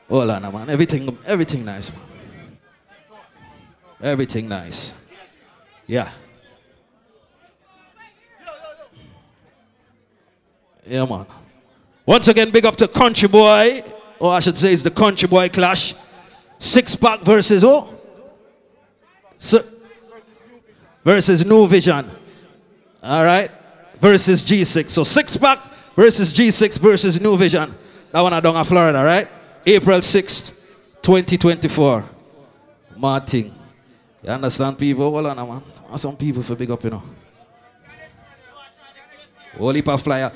Hold 0.10 0.30
on, 0.32 0.42
man. 0.42 0.70
Everything, 0.70 1.18
everything 1.26 1.64
nice, 1.64 1.92
man. 1.92 2.02
Everything 4.02 4.48
nice. 4.50 4.94
Yeah. 5.86 6.10
Yeah, 10.86 11.06
man. 11.06 11.26
Once 12.06 12.28
again, 12.28 12.50
big 12.50 12.66
up 12.66 12.76
to 12.78 12.88
Country 12.88 13.28
Boy, 13.28 13.82
or 14.18 14.34
I 14.34 14.40
should 14.40 14.58
say 14.58 14.74
it's 14.74 14.84
the 14.84 14.92
Country 14.92 15.28
Boy 15.28 15.48
Clash. 15.50 15.94
Six 16.60 16.96
pack 16.96 17.22
versus 17.22 17.64
oh, 17.64 17.88
So, 19.38 19.64
versus 21.04 21.46
New 21.46 21.66
Vision. 21.68 22.06
All 23.02 23.24
right? 23.24 23.50
Versus 24.00 24.44
G6. 24.44 24.90
So 24.90 25.04
six 25.04 25.38
pack 25.38 25.60
versus 25.96 26.34
G6 26.34 26.80
versus 26.80 27.22
New 27.22 27.38
Vision. 27.38 27.74
That 28.12 28.22
one 28.22 28.34
I 28.34 28.40
done 28.42 28.56
in 28.56 28.64
Florida, 28.66 29.04
right? 29.04 29.28
April 29.66 30.00
6th, 30.00 30.54
2024. 31.02 32.06
Martin. 32.98 33.54
You 34.22 34.30
understand, 34.30 34.78
people? 34.78 35.10
Hold 35.12 35.28
on, 35.28 35.38
man. 35.38 35.98
Some 35.98 36.18
people 36.18 36.44
for 36.44 36.56
big 36.56 36.70
up, 36.72 36.84
you 36.84 36.90
know. 36.90 37.04
Holy 39.58 39.82
pa 39.82 39.98
flyer. 39.98 40.32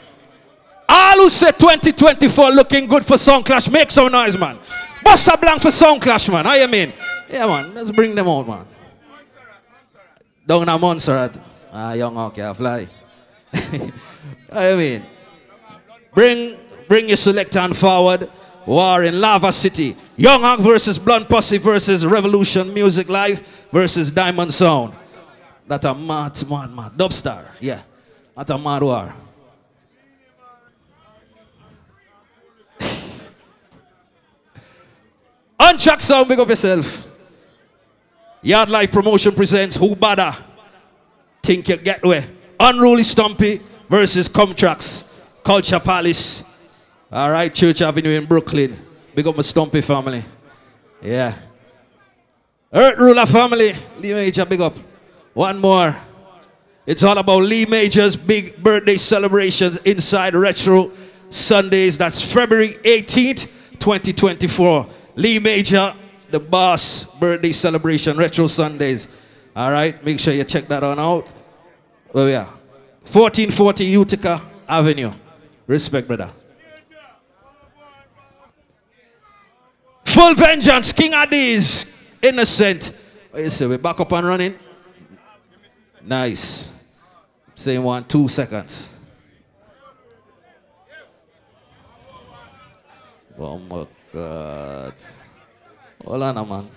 All 0.87 1.17
who 1.19 1.29
say 1.29 1.51
2024 1.51 2.51
looking 2.51 2.87
good 2.87 3.05
for 3.05 3.17
Sound 3.17 3.45
Clash, 3.45 3.69
make 3.69 3.91
some 3.91 4.11
noise, 4.11 4.37
man. 4.37 4.57
Bust 5.03 5.27
a 5.27 5.37
blank 5.37 5.61
for 5.61 5.71
Sound 5.71 6.01
Clash, 6.01 6.29
man. 6.29 6.45
How 6.45 6.55
you 6.55 6.67
mean? 6.67 6.93
Yeah, 7.29 7.47
man. 7.47 7.73
Let's 7.73 7.91
bring 7.91 8.15
them 8.15 8.27
out, 8.27 8.47
man. 8.47 8.65
Down 10.45 10.67
a 10.67 10.77
Montserrat. 10.77 11.39
Ah, 11.71 11.93
young 11.93 12.17
okay, 12.17 12.47
I 12.47 12.53
fly. 12.53 12.87
You 14.53 14.77
mean? 14.77 15.03
Bring, 16.13 16.57
bring 16.87 17.07
your 17.07 17.17
selector 17.17 17.59
on 17.59 17.73
forward. 17.73 18.29
War 18.67 19.03
in 19.03 19.19
Lava 19.19 19.51
City. 19.51 19.95
Young 20.15 20.41
Hawk 20.41 20.59
versus 20.59 20.99
Blunt 20.99 21.27
Posse 21.27 21.57
versus 21.57 22.05
Revolution 22.05 22.71
Music 22.73 23.09
Live 23.09 23.41
versus 23.71 24.11
Diamond 24.11 24.53
Sound. 24.53 24.93
That 25.67 25.83
a 25.85 25.93
mad, 25.95 26.37
mad, 26.47 26.69
mad. 26.71 26.91
Dubstar, 26.91 27.49
yeah. 27.59 27.81
That 28.35 28.49
a 28.51 28.57
mad 28.57 28.83
war. 28.83 29.13
Unchuck 35.63 36.01
sound, 36.01 36.27
big 36.27 36.37
up 36.37 36.49
yourself. 36.49 37.07
Yard 38.41 38.67
Life 38.67 38.91
Promotion 38.91 39.33
presents 39.33 39.77
Who 39.77 39.95
Bada. 39.95 40.37
Think 41.41 41.69
you 41.69 41.77
get 41.77 42.03
where. 42.03 42.25
Unruly 42.59 43.03
Stumpy 43.03 43.61
versus 43.87 44.27
Comtrax. 44.27 45.09
Culture 45.41 45.79
Palace. 45.79 46.43
All 47.09 47.31
right, 47.31 47.53
Church 47.53 47.81
Avenue 47.81 48.09
in 48.09 48.25
Brooklyn. 48.25 48.77
Big 49.15 49.25
up 49.25 49.37
my 49.37 49.41
Stumpy 49.41 49.79
family. 49.79 50.25
Yeah. 51.01 51.33
Earth 52.73 52.97
Ruler 52.97 53.25
family. 53.25 53.71
Lee 53.99 54.13
Major, 54.13 54.43
big 54.43 54.59
up. 54.59 54.75
One 55.33 55.59
more. 55.59 55.95
It's 56.85 57.03
all 57.03 57.17
about 57.17 57.43
Lee 57.43 57.65
Major's 57.67 58.17
big 58.17 58.61
birthday 58.61 58.97
celebrations 58.97 59.77
inside 59.77 60.35
Retro 60.35 60.91
Sundays. 61.29 61.97
That's 61.97 62.21
February 62.21 62.73
18th, 62.83 63.79
2024. 63.79 64.87
Lee 65.15 65.39
Major 65.39 65.93
the 66.33 66.39
boss 66.39 67.05
birthday 67.19 67.51
celebration, 67.51 68.17
Retro 68.17 68.47
Sundays. 68.47 69.15
All 69.55 69.71
right, 69.71 70.03
make 70.03 70.19
sure 70.19 70.33
you 70.33 70.43
check 70.43 70.65
that 70.65 70.83
on 70.83 70.99
out. 70.99 71.27
Where 72.11 72.25
we 72.25 72.33
are? 72.33 72.47
1440 73.03 73.85
Utica 73.85 74.41
Avenue. 74.67 75.13
Respect, 75.67 76.07
brother. 76.07 76.31
Full 80.05 80.33
vengeance, 80.33 80.91
King 80.91 81.11
Addies, 81.11 81.95
innocent. 82.19 82.97
What 83.29 83.43
you 83.43 83.51
say? 83.51 83.67
We 83.67 83.77
back 83.77 83.99
up 83.99 84.11
and 84.11 84.25
running. 84.25 84.59
Nice. 86.01 86.73
Same 87.53 87.83
one, 87.83 88.05
two 88.05 88.27
seconds. 88.27 88.95
Oh 93.37 93.59
my 93.59 93.85
God. 94.13 94.93
Hold 96.05 96.23
on, 96.23 96.49
man. 96.49 96.69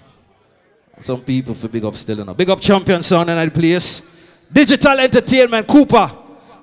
Some 0.99 1.21
people 1.21 1.55
for 1.55 1.69
big 1.69 1.85
up 1.85 1.95
still 1.95 2.21
enough. 2.21 2.37
Big 2.37 2.49
up 2.49 2.61
champion 2.61 3.03
sound 3.03 3.29
in 3.29 3.37
the 3.37 3.51
place. 3.51 4.11
Digital 4.51 4.99
entertainment, 4.99 5.67
Cooper. 5.67 6.07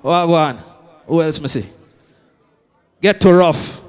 What 0.02 0.28
one? 0.28 0.58
Who 1.06 1.22
else 1.22 1.40
me 1.40 1.48
see? 1.48 1.64
Get 3.00 3.20
to 3.20 3.32
rough. 3.32 3.80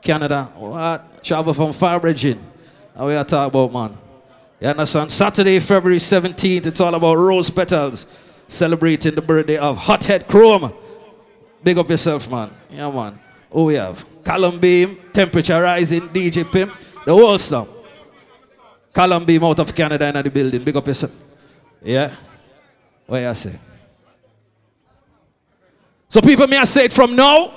Canada. 0.00 0.44
What? 0.56 1.24
Travel 1.24 1.54
from 1.54 1.72
Fire 1.72 1.98
Bridging. 1.98 2.40
How 2.96 3.06
we 3.08 3.16
are 3.16 3.24
talking 3.24 3.48
about, 3.48 3.72
man? 3.72 3.98
You 4.60 4.68
understand? 4.68 5.10
Saturday, 5.10 5.58
February 5.58 5.98
17th, 5.98 6.66
it's 6.66 6.80
all 6.80 6.94
about 6.94 7.16
rose 7.16 7.50
petals. 7.50 8.16
Celebrating 8.46 9.14
the 9.14 9.22
birthday 9.22 9.56
of 9.56 9.78
Hothead 9.78 10.28
Chrome. 10.28 10.72
Big 11.62 11.78
up 11.78 11.88
yourself, 11.88 12.30
man. 12.30 12.50
Yeah, 12.70 12.90
man. 12.90 13.18
Who 13.54 13.66
we 13.66 13.74
have? 13.74 14.04
Column 14.24 14.58
Beam, 14.58 14.98
Temperature 15.12 15.62
Rising, 15.62 16.08
DJ 16.08 16.50
Pimp, 16.50 16.72
the 17.04 17.12
whole 17.12 17.38
stuff. 17.38 17.68
Column 18.92 19.24
Beam 19.24 19.44
out 19.44 19.60
of 19.60 19.72
Canada 19.72 20.08
in 20.08 20.24
the 20.24 20.30
building. 20.30 20.64
Big 20.64 20.76
up 20.76 20.84
yourself. 20.84 21.14
Yeah? 21.80 22.12
What 23.06 23.18
you 23.20 23.34
say? 23.34 23.56
So 26.08 26.20
people 26.20 26.48
may 26.48 26.58
I 26.58 26.64
say 26.64 26.86
it 26.86 26.92
from 26.92 27.14
now. 27.14 27.52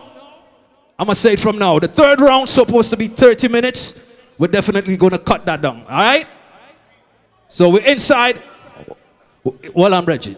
I'm 0.99 1.07
gonna 1.07 1.15
say 1.15 1.33
it 1.33 1.39
from 1.39 1.57
now. 1.57 1.79
The 1.79 1.87
third 1.87 2.21
round 2.21 2.47
supposed 2.47 2.91
to 2.91 2.97
be 2.97 3.07
30 3.07 3.47
minutes. 3.47 4.05
We're 4.37 4.49
definitely 4.49 4.97
gonna 4.97 5.17
cut 5.17 5.45
that 5.47 5.63
down. 5.63 5.81
All 5.89 5.97
right? 5.97 6.27
So 7.47 7.69
we're 7.69 7.85
inside. 7.85 8.39
Well, 9.73 9.95
I'm 9.95 10.05
Reggie. 10.05 10.37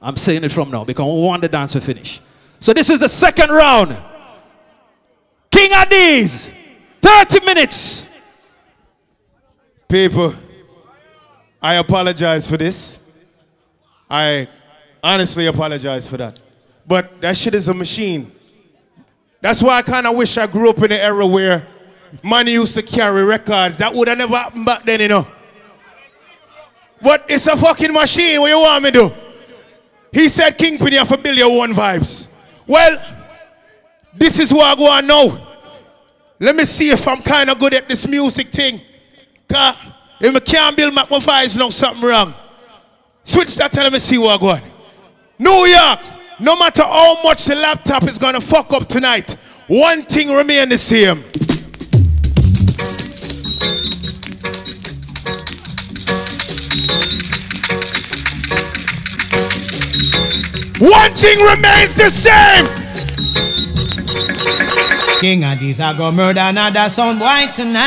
I'm 0.00 0.16
saying 0.16 0.44
it 0.44 0.52
from 0.52 0.70
now 0.70 0.84
because 0.84 1.04
we 1.04 1.20
want 1.20 1.42
the 1.42 1.48
dance 1.48 1.72
to 1.72 1.82
finish. 1.82 2.20
So 2.60 2.72
this 2.72 2.88
is 2.88 3.00
the 3.00 3.08
second 3.08 3.50
round. 3.50 3.96
King 5.56 5.70
Addies, 5.70 6.54
30 7.00 7.46
minutes. 7.46 8.10
People, 9.88 10.34
I 11.62 11.76
apologize 11.76 12.48
for 12.50 12.58
this. 12.58 13.08
I 14.10 14.48
honestly 15.02 15.46
apologize 15.46 16.06
for 16.06 16.18
that. 16.18 16.38
But 16.86 17.22
that 17.22 17.38
shit 17.38 17.54
is 17.54 17.70
a 17.70 17.74
machine. 17.74 18.30
That's 19.40 19.62
why 19.62 19.78
I 19.78 19.82
kind 19.82 20.06
of 20.06 20.14
wish 20.18 20.36
I 20.36 20.46
grew 20.46 20.68
up 20.68 20.76
in 20.78 20.92
an 20.92 21.00
era 21.00 21.26
where 21.26 21.66
money 22.22 22.52
used 22.52 22.74
to 22.74 22.82
carry 22.82 23.24
records. 23.24 23.78
That 23.78 23.94
would 23.94 24.08
have 24.08 24.18
never 24.18 24.36
happened 24.36 24.66
back 24.66 24.82
then, 24.82 25.00
you 25.00 25.08
know. 25.08 25.26
But 27.00 27.24
it's 27.30 27.46
a 27.46 27.56
fucking 27.56 27.94
machine. 27.94 28.42
What 28.42 28.50
you 28.50 28.60
want 28.60 28.84
me 28.84 28.90
to 28.90 29.08
do? 29.08 29.14
He 30.12 30.28
said 30.28 30.50
Kingpin 30.58 30.92
you 30.92 30.98
have 30.98 31.08
to 31.08 31.16
build 31.16 31.38
your 31.38 31.62
own 31.62 31.72
vibes. 31.72 32.34
Well, 32.66 33.15
this 34.16 34.38
is 34.38 34.52
what 34.52 34.64
I 34.64 34.74
go 34.76 34.90
on 34.90 35.06
now. 35.06 35.46
Let 36.38 36.56
me 36.56 36.64
see 36.64 36.90
if 36.90 37.06
I'm 37.06 37.22
kind 37.22 37.50
of 37.50 37.58
good 37.58 37.74
at 37.74 37.88
this 37.88 38.06
music 38.08 38.48
thing. 38.48 38.80
Cause 39.48 39.76
if 40.20 40.34
I 40.34 40.40
can't 40.40 40.76
build 40.76 40.94
my 40.94 41.04
vibes, 41.04 41.58
now 41.58 41.68
something 41.68 42.06
wrong. 42.06 42.34
Switch 43.24 43.54
that 43.56 43.74
and 43.74 43.84
let 43.84 43.92
me 43.92 43.98
see 43.98 44.18
what 44.18 44.38
I 44.38 44.40
go 44.40 44.50
on. 44.50 44.60
New 45.38 45.66
York, 45.66 46.00
no 46.40 46.56
matter 46.56 46.82
how 46.82 47.22
much 47.22 47.44
the 47.44 47.54
laptop 47.54 48.04
is 48.04 48.18
gonna 48.18 48.40
fuck 48.40 48.72
up 48.72 48.88
tonight, 48.88 49.36
one 49.66 50.02
thing 50.02 50.30
remain 50.30 50.68
the 50.68 50.78
same. 50.78 51.22
One 60.78 61.14
thing 61.14 61.38
remains 61.40 61.96
the 61.96 62.10
same. 62.10 63.05
King 65.20 65.42
Addies, 65.42 65.80
I 65.80 65.92
go 65.96 66.10
murder 66.12 66.40
another 66.40 66.88
sound 66.88 67.18
boy 67.18 67.46
tonight. 67.54 67.84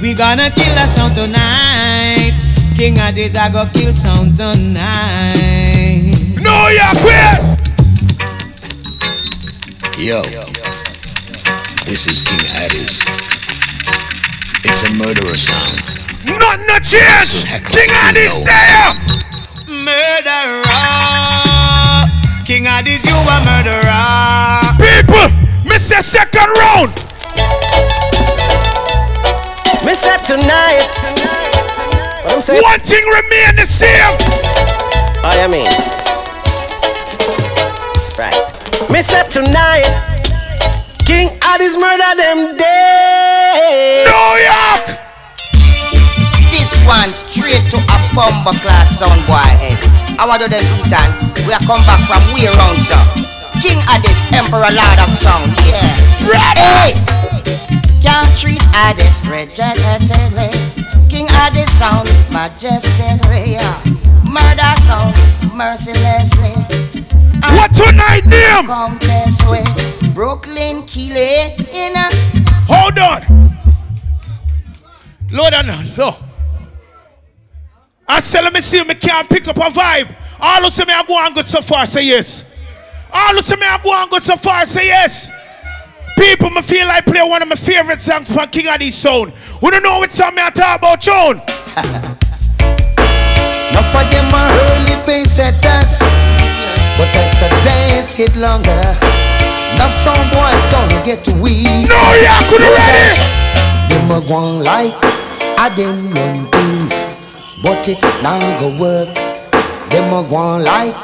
We 0.00 0.14
gonna 0.14 0.50
kill 0.50 0.74
that 0.78 0.88
sound 0.90 1.14
tonight. 1.14 2.32
King 2.76 2.94
Addies, 2.94 3.36
I 3.36 3.50
go 3.50 3.66
kill 3.74 3.92
sound 3.92 4.36
tonight. 4.36 6.14
No, 6.40 6.68
you're 6.68 6.94
quit. 7.02 7.40
Yo, 9.98 10.22
this 11.84 12.06
is 12.06 12.22
King 12.22 12.46
Addies. 12.62 13.02
It's 14.64 14.82
a 14.84 14.90
murderer 14.96 15.36
sound. 15.36 15.82
Not 16.24 16.60
no 16.68 16.78
change. 16.78 17.44
King 17.72 17.90
Addies 18.06 18.38
there. 18.46 18.94
Murderer. 19.66 21.67
King 22.48 22.64
Addies, 22.64 23.04
you 23.04 23.12
a 23.12 23.44
murderer. 23.44 24.72
People, 24.80 25.28
miss 25.68 25.92
a 25.92 26.00
second 26.00 26.48
round. 26.56 26.96
Miss 29.84 30.00
that 30.08 30.24
tonight. 30.24 30.88
What 32.24 32.32
I'm 32.32 32.40
saying? 32.40 32.62
One 32.64 32.80
thing 32.80 33.04
remain 33.04 33.52
the 33.52 33.68
same. 33.68 34.16
Oh, 35.20 35.28
I 35.28 35.44
mean. 35.44 35.68
Right. 38.16 38.40
Miss 38.88 39.12
that 39.12 39.28
tonight. 39.28 39.92
King 41.04 41.28
Addies 41.44 41.76
murder 41.76 42.16
them 42.16 42.56
dead. 42.56 44.08
New 44.08 44.28
York. 44.40 44.96
This 46.48 46.72
one 46.88 47.12
straight 47.12 47.60
to 47.68 47.76
a 47.76 47.96
bomber 48.16 48.56
clock 48.64 48.88
sound 48.88 49.20
boy 49.28 49.36
head. 49.60 49.97
I 50.18 50.26
want 50.26 50.42
to 50.42 50.50
them 50.50 50.66
eat 50.74 50.90
and 50.90 51.46
we 51.46 51.54
are 51.54 51.62
come 51.62 51.78
back 51.86 52.02
from 52.10 52.18
way 52.34 52.50
around 52.50 52.78
so. 52.82 52.98
King 53.62 53.78
Addies, 53.86 54.26
Emperor 54.34 54.66
Lord 54.74 54.98
of 54.98 55.10
Song, 55.14 55.46
yeah. 55.62 55.94
Ready? 56.26 56.98
Can't 58.02 58.26
treat 58.34 58.58
Addies 58.74 59.22
rejectedly. 59.30 60.50
King 61.06 61.30
Addies 61.46 61.70
sound 61.70 62.10
majestically, 62.34 63.54
yeah. 63.54 63.78
Murder 64.26 64.74
sound 64.82 65.14
mercilessly. 65.54 66.50
What 67.54 67.72
tonight, 67.72 68.26
name? 68.26 68.66
Come 68.66 68.98
test 68.98 69.46
way. 69.48 69.62
Brooklyn 70.14 70.82
it 71.16 71.60
in 71.70 71.94
a. 71.94 72.10
Hold 72.66 72.98
on. 72.98 73.54
Lord 75.30 75.54
and 75.54 75.96
Lord. 75.96 76.27
I 78.08 78.20
said, 78.20 78.40
let 78.42 78.52
me 78.52 78.60
see 78.60 78.78
if 78.78 78.88
me 78.88 78.94
can't 78.94 79.28
pick 79.28 79.46
up 79.48 79.56
a 79.56 79.68
vibe. 79.68 80.14
All 80.40 80.62
who 80.62 80.70
say 80.70 80.84
me 80.84 80.92
I 80.92 81.04
go 81.06 81.14
on 81.14 81.34
good 81.34 81.46
so 81.46 81.60
far, 81.60 81.84
say 81.86 82.04
yes. 82.06 82.56
All 83.12 83.34
who 83.34 83.42
say 83.42 83.56
me 83.56 83.66
I 83.66 83.78
go 83.82 83.90
on 83.90 84.08
good 84.08 84.22
so 84.22 84.36
far, 84.36 84.64
say 84.64 84.86
yes. 84.86 85.32
People, 86.16 86.50
me 86.50 86.62
feel 86.62 86.86
like 86.86 87.06
play 87.06 87.22
one 87.22 87.42
of 87.42 87.48
my 87.48 87.54
favorite 87.54 88.00
songs 88.00 88.32
from 88.32 88.48
King 88.48 88.66
Addies 88.66 88.92
Sound. 88.92 89.32
We 89.62 89.70
don't 89.70 89.82
know 89.82 89.98
what 89.98 90.10
song 90.10 90.34
me 90.34 90.42
I 90.42 90.50
talk 90.50 90.78
about, 90.78 91.00
John. 91.00 91.36
Not 93.72 93.84
for 93.92 94.02
them 94.10 94.32
a 94.32 94.42
early 94.72 94.96
pace 95.04 95.36
setters 95.36 96.00
But 96.96 97.12
as 97.14 97.30
the 97.38 97.48
dance 97.62 98.14
get 98.14 98.34
longer 98.34 98.82
Now 99.76 99.90
some 99.92 100.24
boy 100.32 100.50
gonna 100.72 101.04
get 101.04 101.22
to 101.24 101.32
weak 101.40 101.86
No, 101.86 102.00
yeah, 102.18 102.40
could 102.48 102.64
ready 102.64 103.12
Them 103.92 104.10
a 104.10 104.20
one 104.32 104.64
like 104.64 104.94
I 105.60 105.68
them 105.76 106.10
run 106.10 106.46
things 106.50 107.07
But 107.62 107.88
it 107.88 108.00
not 108.22 108.60
go 108.60 108.68
work 108.80 109.14
Them 109.90 110.12
a 110.12 110.22
one 110.22 110.64
like 110.64 110.94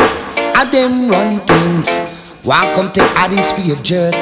I 0.56 0.64
them 0.70 1.08
run 1.10 1.40
things 1.40 2.44
Welcome 2.46 2.92
to 2.92 3.00
Addies 3.18 3.52
for 3.52 3.62
your 3.62 3.76
jerk 3.82 4.14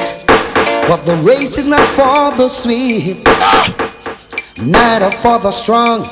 But 0.87 1.03
the 1.05 1.15
race 1.17 1.57
is 1.57 1.67
not 1.67 1.87
for 1.89 2.35
the 2.35 2.49
sweet 2.49 3.23
Neither 4.65 5.11
for 5.11 5.39
the 5.39 5.51
strong 5.51 6.05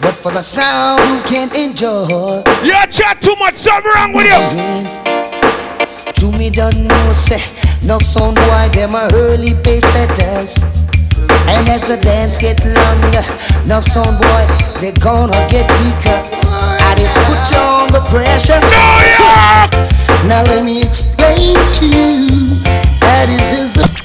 but 0.00 0.14
for 0.14 0.32
the 0.32 0.42
sound 0.42 1.02
who 1.02 1.20
can 1.28 1.54
enjoy. 1.54 2.42
You 2.64 2.72
chat 2.88 3.20
too 3.20 3.34
much, 3.38 3.54
something 3.54 3.92
wrong 3.94 4.14
with 4.14 4.24
you. 4.24 4.40
To 6.14 6.38
me, 6.38 6.48
don't 6.48 6.88
know, 6.88 7.12
say, 7.12 7.36
no 7.86 7.98
sound 7.98 8.36
boy, 8.36 8.68
them 8.72 8.94
are 8.94 9.10
early 9.12 9.52
pace 9.62 9.84
setters. 9.92 10.56
And 11.52 11.68
as 11.68 11.82
the 11.88 11.98
dance 12.00 12.38
get 12.38 12.64
longer, 12.64 13.24
love 13.66 13.86
song 13.86 14.16
boy, 14.18 14.44
they 14.80 14.92
gonna 14.92 15.36
get 15.48 15.68
weaker. 15.80 16.18
I 16.46 16.94
just 16.96 17.18
put 17.26 17.52
on 17.58 17.92
the 17.92 18.00
pressure. 18.08 18.60
Now 20.28 20.42
let 20.44 20.64
me 20.64 20.82
explain 20.82 21.56
to 21.56 21.86
you 21.86 22.60
That 23.00 23.28
is 23.30 23.52
is 23.58 23.72
the 23.72 24.00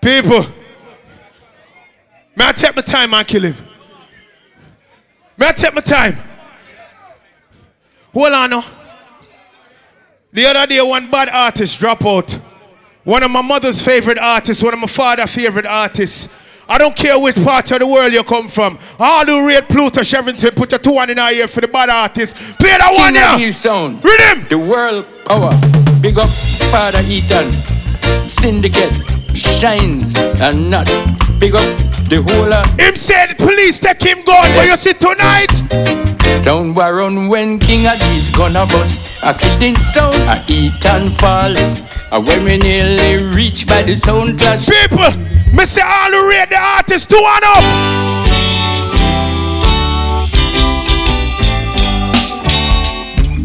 people. 0.00 0.46
May 2.36 2.46
I 2.48 2.52
take 2.52 2.76
my 2.76 2.82
time, 2.82 3.14
I 3.14 3.24
kill 3.24 3.42
him. 3.42 3.56
May 5.36 5.48
I 5.48 5.52
take 5.52 5.74
my 5.74 5.80
time? 5.80 6.16
Hold 8.14 8.32
on 8.32 8.50
now. 8.50 8.75
The 10.36 10.44
other 10.44 10.66
day, 10.66 10.82
one 10.82 11.10
bad 11.10 11.30
artist 11.30 11.80
drop 11.80 12.04
out. 12.04 12.30
One 13.04 13.22
of 13.22 13.30
my 13.30 13.40
mother's 13.40 13.80
favorite 13.82 14.18
artists, 14.18 14.62
one 14.62 14.74
of 14.74 14.80
my 14.80 14.86
father's 14.86 15.34
favorite 15.34 15.64
artists. 15.64 16.36
I 16.68 16.76
don't 16.76 16.94
care 16.94 17.18
which 17.18 17.36
part 17.36 17.70
of 17.70 17.78
the 17.78 17.86
world 17.86 18.12
you 18.12 18.22
come 18.22 18.50
from. 18.50 18.78
All 18.98 19.24
who 19.24 19.48
rate 19.48 19.66
Pluto 19.66 20.02
Shervington, 20.02 20.54
put 20.54 20.72
your 20.72 20.78
two 20.78 20.92
one 20.92 21.08
in 21.08 21.18
our 21.18 21.32
ear 21.32 21.48
for 21.48 21.62
the 21.62 21.68
bad 21.68 21.88
artist. 21.88 22.36
Play 22.58 22.76
that 22.76 22.90
King 22.90 23.00
one 23.00 23.16
of 23.16 23.22
here. 23.22 23.46
Hill 23.46 23.52
sound. 23.54 24.04
Read 24.04 24.20
him. 24.20 24.46
The 24.50 24.58
world 24.58 25.08
power. 25.24 25.52
Big 26.02 26.18
up 26.18 26.28
Father 26.70 27.00
Ethan. 27.06 27.50
Syndicate 28.28 28.92
shines 29.34 30.16
and 30.18 30.70
not 30.70 30.86
big 31.40 31.54
up 31.54 31.95
the 32.08 32.22
whole 32.22 32.48
lot. 32.48 32.66
Him 32.78 32.94
said 32.94 33.36
police 33.36 33.80
take 33.80 34.02
him 34.02 34.22
gone. 34.24 34.48
Where 34.54 34.66
you 34.66 34.76
see 34.76 34.92
tonight? 34.92 35.50
Down 36.42 36.74
run 36.74 37.28
when 37.28 37.58
King 37.58 37.86
Addies 37.86 38.34
gonna 38.36 38.66
bust. 38.66 39.12
A 39.22 39.34
kidding 39.34 39.76
sound, 39.76 40.14
a 40.30 40.42
Ethan 40.48 41.10
falls. 41.12 41.80
A 42.12 42.20
when 42.20 42.44
we 42.44 42.56
nearly 42.58 43.24
reach 43.34 43.66
by 43.66 43.82
the 43.82 43.96
sound 43.96 44.38
clash. 44.38 44.66
People, 44.66 45.10
me 45.52 45.64
say 45.64 45.82
all 45.82 46.10
who 46.12 46.28
rate 46.28 46.48
the 46.50 46.56
artist, 46.56 47.10
two 47.10 47.20
one 47.20 47.44
up. 47.44 47.64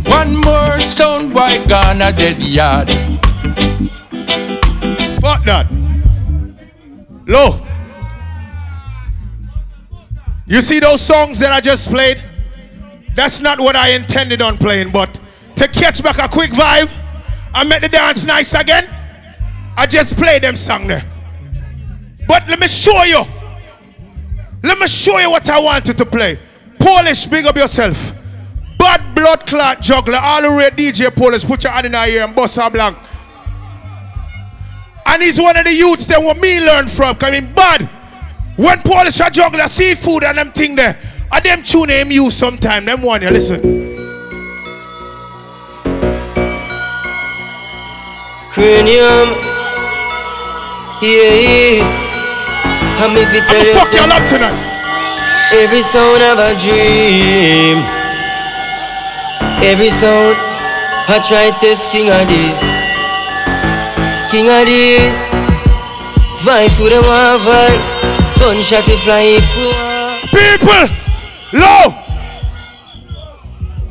One 0.08 0.36
more 0.38 0.78
sound 0.80 1.34
boy 1.34 1.58
gonna 1.68 2.12
dead 2.12 2.38
yard. 2.38 2.90
Fuck 5.20 5.46
that. 5.46 5.68
Low. 7.28 7.71
You 10.52 10.62
see 10.62 10.80
those 10.80 11.00
songs 11.02 11.40
that 11.40 11.54
I 11.54 11.62
just 11.62 11.90
played? 11.90 12.22
That's 13.16 13.40
not 13.42 13.58
what 13.58 13.78
I 13.78 13.92
intended 13.92 14.42
on 14.42 14.58
playing, 14.58 14.92
but 14.92 15.18
to 15.56 15.68
catch 15.70 16.04
back 16.04 16.18
a 16.18 16.28
quick 16.28 16.52
vibe 16.52 16.92
I 17.54 17.64
make 17.64 17.82
the 17.82 17.90
dance 17.90 18.26
nice 18.26 18.54
again, 18.54 18.88
I 19.78 19.86
just 19.86 20.18
played 20.18 20.44
them 20.44 20.56
song 20.56 20.88
there. 20.88 21.04
But 22.28 22.48
let 22.48 22.60
me 22.60 22.68
show 22.68 23.04
you. 23.04 23.24
Let 24.64 24.78
me 24.78 24.88
show 24.88 25.18
you 25.20 25.32
what 25.32 25.48
I 25.50 25.60
wanted 25.60 25.98
to 25.98 26.06
play. 26.06 26.38
Polish, 26.80 27.26
big 27.28 27.46
up 27.46 27.56
yourself. 27.56 28.14
Bad 28.78 29.16
blood 29.16 29.46
clot 29.46 29.82
juggler, 29.82 30.18
all 30.18 30.42
the 30.42 30.52
way 30.52 30.70
DJ 30.70 31.14
Polish, 31.16 31.46
put 31.46 31.64
your 31.64 31.74
hand 31.74 31.88
in 31.88 31.94
here 31.94 32.24
and 32.24 32.36
bust 32.36 32.58
a 32.58 32.70
blank. 32.70 32.98
And 35.06 35.22
he's 35.22 35.40
one 35.40 35.58
of 35.58 35.66
the 35.66 35.74
youths 35.74 36.08
that 36.08 36.22
what 36.22 36.38
me 36.38 36.66
learn 36.66 36.88
from. 36.88 37.16
Coming 37.16 37.54
bad. 37.54 38.01
When 38.62 38.78
Paul 38.84 39.10
Polish 39.10 39.20
a 39.20 39.32
juggler 39.32 39.68
seafood 39.68 40.24
and 40.24 40.38
them 40.38 40.52
thing 40.52 40.76
there, 40.76 40.96
and 41.32 41.44
them 41.44 41.64
tune 41.64 41.90
him 41.90 42.12
use 42.12 42.36
sometime. 42.38 42.86
Them 42.86 43.02
one 43.02 43.24
you 43.24 43.32
listen. 43.32 43.60
Cranium. 48.54 49.34
Yeah, 51.02 51.42
yeah. 51.42 53.02
I'm 53.02 53.18
if 53.18 53.34
you 53.34 53.42
tell 53.42 53.66
you 53.66 53.74
fuck 53.74 53.90
y'all 53.98 54.14
up 54.14 54.30
tonight. 54.30 54.54
Every 55.58 55.82
sound 55.82 56.22
of 56.22 56.38
a 56.38 56.54
dream. 56.62 57.82
Every 59.66 59.90
sound 59.90 60.38
I 61.10 61.18
try 61.26 61.50
test 61.58 61.90
King 61.90 62.14
Addies. 62.14 62.62
King 64.30 64.46
Addies. 64.54 65.34
Vice 66.46 66.80
with 66.80 66.94
them 66.94 67.02
one 67.02 67.40
vice. 67.40 68.31
Gunshot 68.42 68.88
we 68.88 68.98
fly 68.98 69.22
if. 69.38 69.46
People, 70.34 70.90
low. 71.54 71.94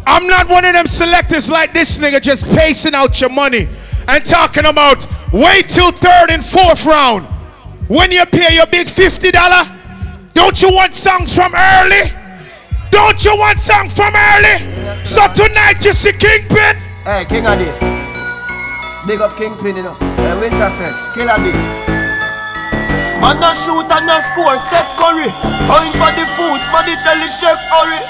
I'm 0.05 0.27
not 0.27 0.48
one 0.48 0.64
of 0.64 0.72
them 0.72 0.86
selectors 0.86 1.48
like 1.48 1.72
this 1.72 1.98
nigga 1.98 2.20
just 2.20 2.47
pacing 2.56 2.93
out 2.93 3.20
your 3.20 3.31
money 3.31 3.68
and 4.09 4.24
talking 4.24 4.64
about 4.66 5.06
wait 5.32 5.68
till 5.68 5.93
third 5.93 6.31
and 6.31 6.44
fourth 6.44 6.85
round. 6.85 7.27
When 7.86 8.10
you 8.10 8.27
pay 8.27 8.56
your 8.56 8.66
big 8.66 8.89
$50, 8.89 9.31
don't 10.35 10.60
you 10.60 10.72
want 10.72 10.97
songs 10.97 11.32
from 11.32 11.55
early? 11.55 12.10
Don't 12.90 13.24
you 13.24 13.36
want 13.39 13.60
songs 13.60 13.94
from 13.94 14.12
early? 14.16 15.05
So 15.05 15.32
tonight 15.32 15.85
you 15.85 15.93
see 15.93 16.10
Kingpin. 16.10 16.74
Hey, 17.05 17.24
King 17.28 17.44
Addies. 17.44 19.06
Big 19.06 19.20
up 19.20 19.36
Kingpin, 19.36 19.77
you 19.77 19.85
know. 19.85 19.94
Hey, 19.94 20.35
Winterfest, 20.43 21.14
Killer 21.14 21.39
Bee. 21.39 21.90
Man, 23.20 23.36
no 23.38 23.52
shoot 23.52 23.84
and 23.84 24.06
no 24.09 24.16
score. 24.24 24.56
Steph 24.56 24.97
Curry. 24.97 25.28
Point 25.68 25.92
for 26.01 26.10
the 26.16 26.24
foods, 26.34 26.64
but 26.72 26.88
they 26.88 26.97
tell 27.05 27.20
the 27.20 27.28
chef 27.28 27.60
hurry. 27.68 28.01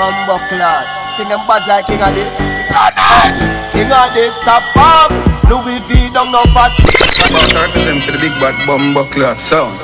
One 0.00 0.16
buckler. 0.26 0.82
Think 1.16 1.28
them 1.28 1.46
bad 1.46 1.68
like 1.68 1.86
King 1.86 2.00
Addies. 2.02 2.32
Tonight! 2.66 3.38
King 3.70 3.92
Addies, 3.92 4.34
top 4.42 4.64
farm. 4.74 5.12
Louis 5.46 5.78
V, 5.86 6.10
don't 6.10 6.32
know 6.32 6.42
fat. 6.56 6.72
About 6.74 7.52
to 7.52 7.56
represent 7.68 8.02
for 8.02 8.12
the 8.12 8.18
big 8.18 8.32
bad 8.40 8.56
bumbo 8.66 9.04
cloth 9.12 9.38
sound. 9.38 9.76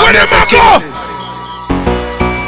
Where 0.00 0.12
them 0.16 0.26
a 0.32 0.42
go? 0.48 0.80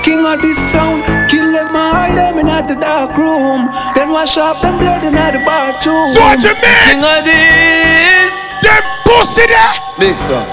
King 0.02 0.24
Addies 0.24 0.58
sound, 0.72 1.04
kill 1.30 1.52
them, 1.52 1.68
hide 1.70 2.16
them 2.16 2.38
in 2.38 2.48
at 2.48 2.66
the 2.66 2.74
dark 2.74 3.14
room. 3.16 3.68
Then 3.94 4.10
wash 4.10 4.38
off 4.38 4.62
them 4.62 4.78
blood 4.78 5.04
in 5.04 5.12
the 5.12 5.38
bathroom. 5.44 6.08
So 6.08 6.20
what 6.24 6.42
you 6.42 6.56
mix? 6.56 6.88
King 6.88 7.04
Addies, 7.04 8.34
them 8.64 8.82
pussy 9.04 9.46
there. 9.46 9.76
Big 10.00 10.18
son, 10.18 10.48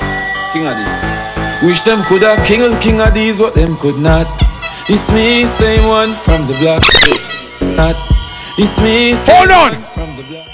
king 0.57 0.67
of 0.67 0.75
these. 0.77 1.67
Wish 1.67 1.84
them 1.84 2.01
coulda 2.03 2.35
killed 2.45 2.79
King 2.81 2.99
Addies, 2.99 3.39
but 3.39 3.53
them 3.53 3.77
could 3.77 3.97
not. 3.97 4.27
It's 4.89 5.11
me, 5.11 5.45
same 5.45 5.88
one 5.88 6.09
from 6.09 6.47
the 6.47 6.53
block. 6.61 6.81
Not. 7.75 7.95
It's 8.57 8.79
me. 8.81 9.13
Same 9.13 9.35
Hold 9.35 9.51
on. 9.51 9.71
one 9.73 9.81
From 9.84 10.15
the 10.17 10.23
block. 10.23 10.47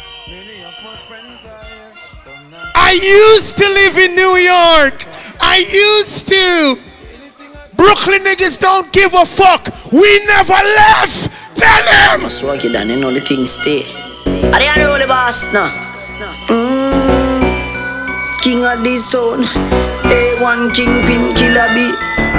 I 2.76 2.92
used 3.00 3.58
to 3.60 3.66
live 3.66 3.98
in 3.98 4.16
New 4.16 4.36
York. 4.38 5.06
I 5.40 5.64
used 5.72 6.28
to. 6.30 6.78
Brooklyn 7.76 8.24
niggas 8.24 8.60
don't 8.60 8.92
give 8.92 9.14
a 9.14 9.26
fuck. 9.26 9.70
We 9.92 10.26
never 10.26 10.54
left. 10.54 11.56
Tell 11.56 11.84
them. 12.20 12.30
So 12.30 12.54
you 12.54 12.72
done, 12.72 12.90
you 12.90 12.98
know 12.98 13.12
the 13.12 13.22
thing 13.22 13.46
stay. 13.46 13.84
Are 14.26 14.62
you 14.62 14.76
know 14.78 14.98
the 14.98 15.06
boss 15.08 15.44
now? 15.54 15.70
Mm, 16.48 18.42
King 18.42 18.62
Addies 18.62 19.12
zone. 19.12 19.83
A1 20.14 20.70
kingpin 20.76 21.34
killer 21.34 21.70
B. 21.74 21.90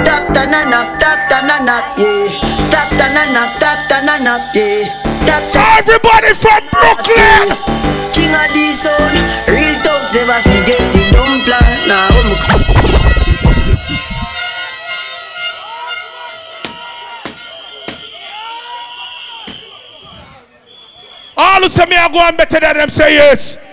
Tap 0.07 0.31
ta 0.33 0.43
na 0.47 0.63
nap, 0.63 0.99
tap 0.99 1.27
ta 1.27 1.43
na 1.43 1.59
nap, 1.59 1.97
yeah. 1.99 2.31
Tap 2.71 2.89
ta 2.95 3.07
na 3.11 3.23
nap, 3.35 3.51
tap 3.59 3.79
ta 3.89 3.99
na 3.99 4.15
nap, 4.17 4.55
yeah. 4.55 4.87
Tap 5.27 5.43
ta. 5.51 5.59
Everybody 5.79 6.31
from 6.39 6.63
Brooklyn. 6.71 7.51
King 8.15 8.31
Addies 8.31 8.79
zone. 8.83 9.19
Real 9.51 9.75
talk 9.83 10.07
never 10.15 10.39
forget 10.47 10.83
the 10.95 11.03
dumb 11.11 11.35
plan. 11.43 11.71
Now 11.87 12.07
I'm 12.07 12.29
All 21.37 21.61
who 21.61 21.67
say 21.69 21.85
me 21.85 21.97
I 21.97 22.07
go 22.09 22.19
on 22.19 22.37
better 22.37 22.59
than 22.59 22.77
them 22.77 22.89
say 22.89 23.15
yes. 23.15 23.65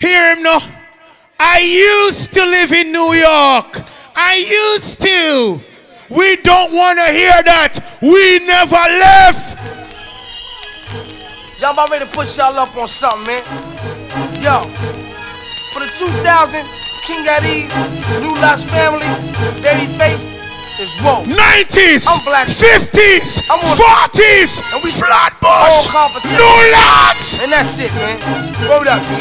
Hear 0.00 0.34
him 0.34 0.42
now. 0.42 0.77
I 1.40 1.60
used 1.60 2.34
to 2.34 2.40
live 2.40 2.72
in 2.72 2.92
New 2.92 3.12
York. 3.14 3.84
I 4.16 4.36
used 4.74 5.00
to. 5.02 5.60
We 6.10 6.36
don't 6.42 6.72
want 6.72 6.98
to 6.98 7.12
hear 7.12 7.42
that. 7.44 7.78
We 8.02 8.40
never 8.44 8.74
left. 8.74 9.54
Y'all 11.60 11.72
about 11.72 11.90
ready 11.90 12.04
to 12.04 12.10
put 12.10 12.36
y'all 12.36 12.58
up 12.58 12.76
on 12.76 12.88
something, 12.88 13.26
man. 13.26 13.42
Yo, 14.42 14.62
for 15.72 15.80
the 15.80 15.90
2000, 15.98 16.64
King 17.06 17.24
Addies, 17.26 17.74
New 18.20 18.34
Lots 18.40 18.64
Family, 18.64 19.06
Babyface, 19.62 20.26
is 20.78 20.94
woke. 21.02 21.26
90s, 21.26 22.06
I'm 22.06 22.22
black. 22.24 22.46
50s, 22.46 23.42
I'm 23.50 23.58
on 23.58 23.66
40s, 23.66 24.62
and 24.72 24.82
we 24.82 24.90
Flatbush. 24.94 25.90
New 26.30 26.58
Lots. 26.70 27.42
And 27.42 27.50
that's 27.52 27.78
it, 27.82 27.92
man. 27.98 28.18
Word 28.70 28.86
up, 28.86 29.02
B. 29.10 29.18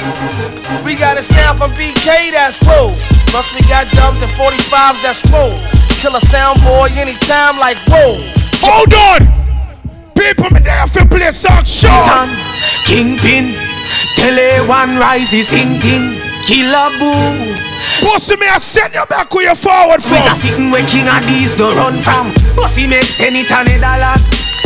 We 0.86 0.94
got 0.96 1.18
a 1.18 1.24
sound 1.24 1.58
from 1.58 1.72
BK 1.74 2.32
that's 2.32 2.62
whoa. 2.62 2.94
Plus 3.34 3.54
we 3.54 3.62
got 3.66 3.90
dubs 3.98 4.22
and 4.22 4.32
45s 4.38 5.02
that's 5.02 5.26
whoa. 5.34 5.58
Killer 5.98 6.22
sound 6.22 6.62
boy 6.62 6.90
anytime 6.94 7.58
like 7.58 7.78
whoa. 7.90 8.22
Hold 8.62 8.94
on. 8.94 9.26
People, 10.14 10.50
me 10.54 10.60
there 10.62 10.88
for 10.88 11.06
play 11.06 11.32
song 11.32 11.66
show. 11.66 11.90
Kingpin, 12.86 13.54
Tele 14.16 14.68
one 14.68 14.98
rises 14.98 15.54
in 15.54 15.82
thing, 15.82 16.22
killer 16.46 16.90
boo. 17.00 17.67
Pussy 18.02 18.36
me, 18.38 18.48
I 18.50 18.58
send 18.58 18.94
you 18.94 19.06
back 19.06 19.34
where 19.34 19.50
you 19.50 19.56
forward 19.56 20.02
from. 20.02 20.18
We's 20.18 20.28
a 20.30 20.36
sitting 20.36 20.70
where 20.70 20.86
King 20.86 21.06
Addies 21.10 21.58
don't 21.58 21.78
run 21.78 21.98
from. 22.02 22.34
Pussy 22.58 22.88
makes 22.88 23.22
any 23.22 23.44
ton 23.46 23.70
of 23.70 23.82
dollar. 23.82 24.18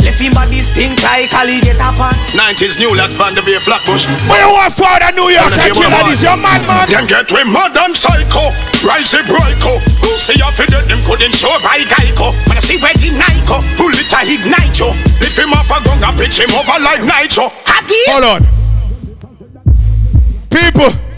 Left 0.02 0.18
him 0.18 0.34
body 0.34 0.58
stink 0.58 0.98
like 0.98 1.30
alligator 1.30 1.78
pan. 1.94 2.10
90s 2.34 2.74
New 2.82 2.90
Lots 2.98 3.14
van 3.14 3.38
the 3.38 3.42
Bay 3.46 3.54
Flatbush. 3.62 4.02
Where 4.26 4.42
you 4.42 4.50
want 4.50 4.74
father 4.74 5.14
New 5.14 5.30
York 5.30 5.54
and 5.54 5.70
kill 5.70 5.86
that 5.86 6.10
is 6.10 6.26
your 6.26 6.34
man, 6.34 6.66
man. 6.66 6.90
Them 6.90 7.06
get 7.06 7.30
we 7.30 7.46
mad 7.46 7.70
and 7.78 7.94
psycho. 7.94 8.50
Rise 8.82 9.14
the 9.14 9.22
broico. 9.30 9.78
Who 10.02 10.10
see 10.18 10.42
ya 10.42 10.50
fi 10.50 10.66
dead, 10.66 10.90
them 10.90 10.98
couldn't 11.06 11.30
show 11.38 11.54
by 11.62 11.78
Geico. 11.86 12.34
When 12.50 12.58
I 12.58 12.62
see 12.62 12.82
where 12.82 12.90
the 12.98 13.14
Nico. 13.14 13.62
Pull 13.78 13.94
it 13.94 14.10
a 14.10 14.20
ignite 14.26 14.74
yo. 14.74 14.90
If 15.22 15.38
him 15.38 15.54
off 15.54 15.70
a 15.70 15.78
gun, 15.86 16.02
I 16.02 16.10
pitch 16.18 16.42
him 16.42 16.50
over 16.50 16.78
like 16.82 17.06
nitro. 17.06 17.46
Hold 18.10 18.26
on. 18.26 18.42
People. 20.50 21.11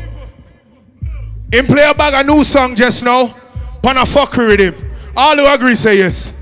Him 1.55 1.67
play 1.69 1.89
a 1.89 1.95
bag 1.95 2.15
a 2.15 2.27
new 2.27 2.43
song 2.43 2.75
just 2.75 3.05
now. 3.05 3.29
Pan 3.81 3.97
a 3.97 4.01
fuckery 4.01 4.49
with 4.49 4.61
him. 4.61 4.91
All 5.17 5.37
who 5.37 5.47
agree 5.47 5.77
say 5.77 5.99
yes. 5.99 6.37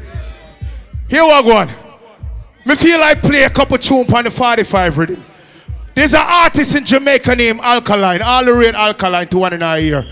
Here 1.07 1.23
we 1.23 1.29
go. 1.43 1.67
Me 2.65 2.75
feel 2.75 2.99
like 2.99 3.21
play 3.21 3.43
a 3.43 3.51
couple 3.51 3.77
tune 3.77 4.11
on 4.11 4.25
the 4.25 4.31
45 4.31 4.97
rhythm. 4.97 5.23
There's 5.95 6.15
an 6.15 6.23
artist 6.25 6.77
in 6.77 6.87
Jamaica 6.87 7.37
named 7.37 7.61
Alkaline. 7.61 8.23
All 8.23 8.43
the 8.43 8.55
rate 8.55 8.75
Alkaline 8.75 9.29
to 9.29 9.39
one 9.39 9.53
in 9.53 9.61
a 9.61 9.79
year. 9.79 10.03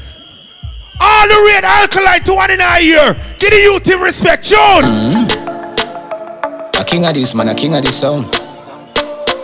All 1.01 1.29
the 1.29 1.51
rate 1.55 1.65
Alkaline 1.65 2.23
to 2.25 2.35
one 2.35 2.51
in 2.51 2.61
a 2.61 2.81
year. 2.83 3.15
Give 3.39 3.51
the 3.53 3.57
youth 3.57 3.89
him 3.89 4.03
respect, 4.03 4.45
John. 4.45 4.85
A 6.79 6.85
King 6.85 7.05
Addies 7.05 7.35
man, 7.35 7.49
a 7.49 7.55
King 7.55 7.73
Addies 7.73 7.93
sound. 7.93 8.31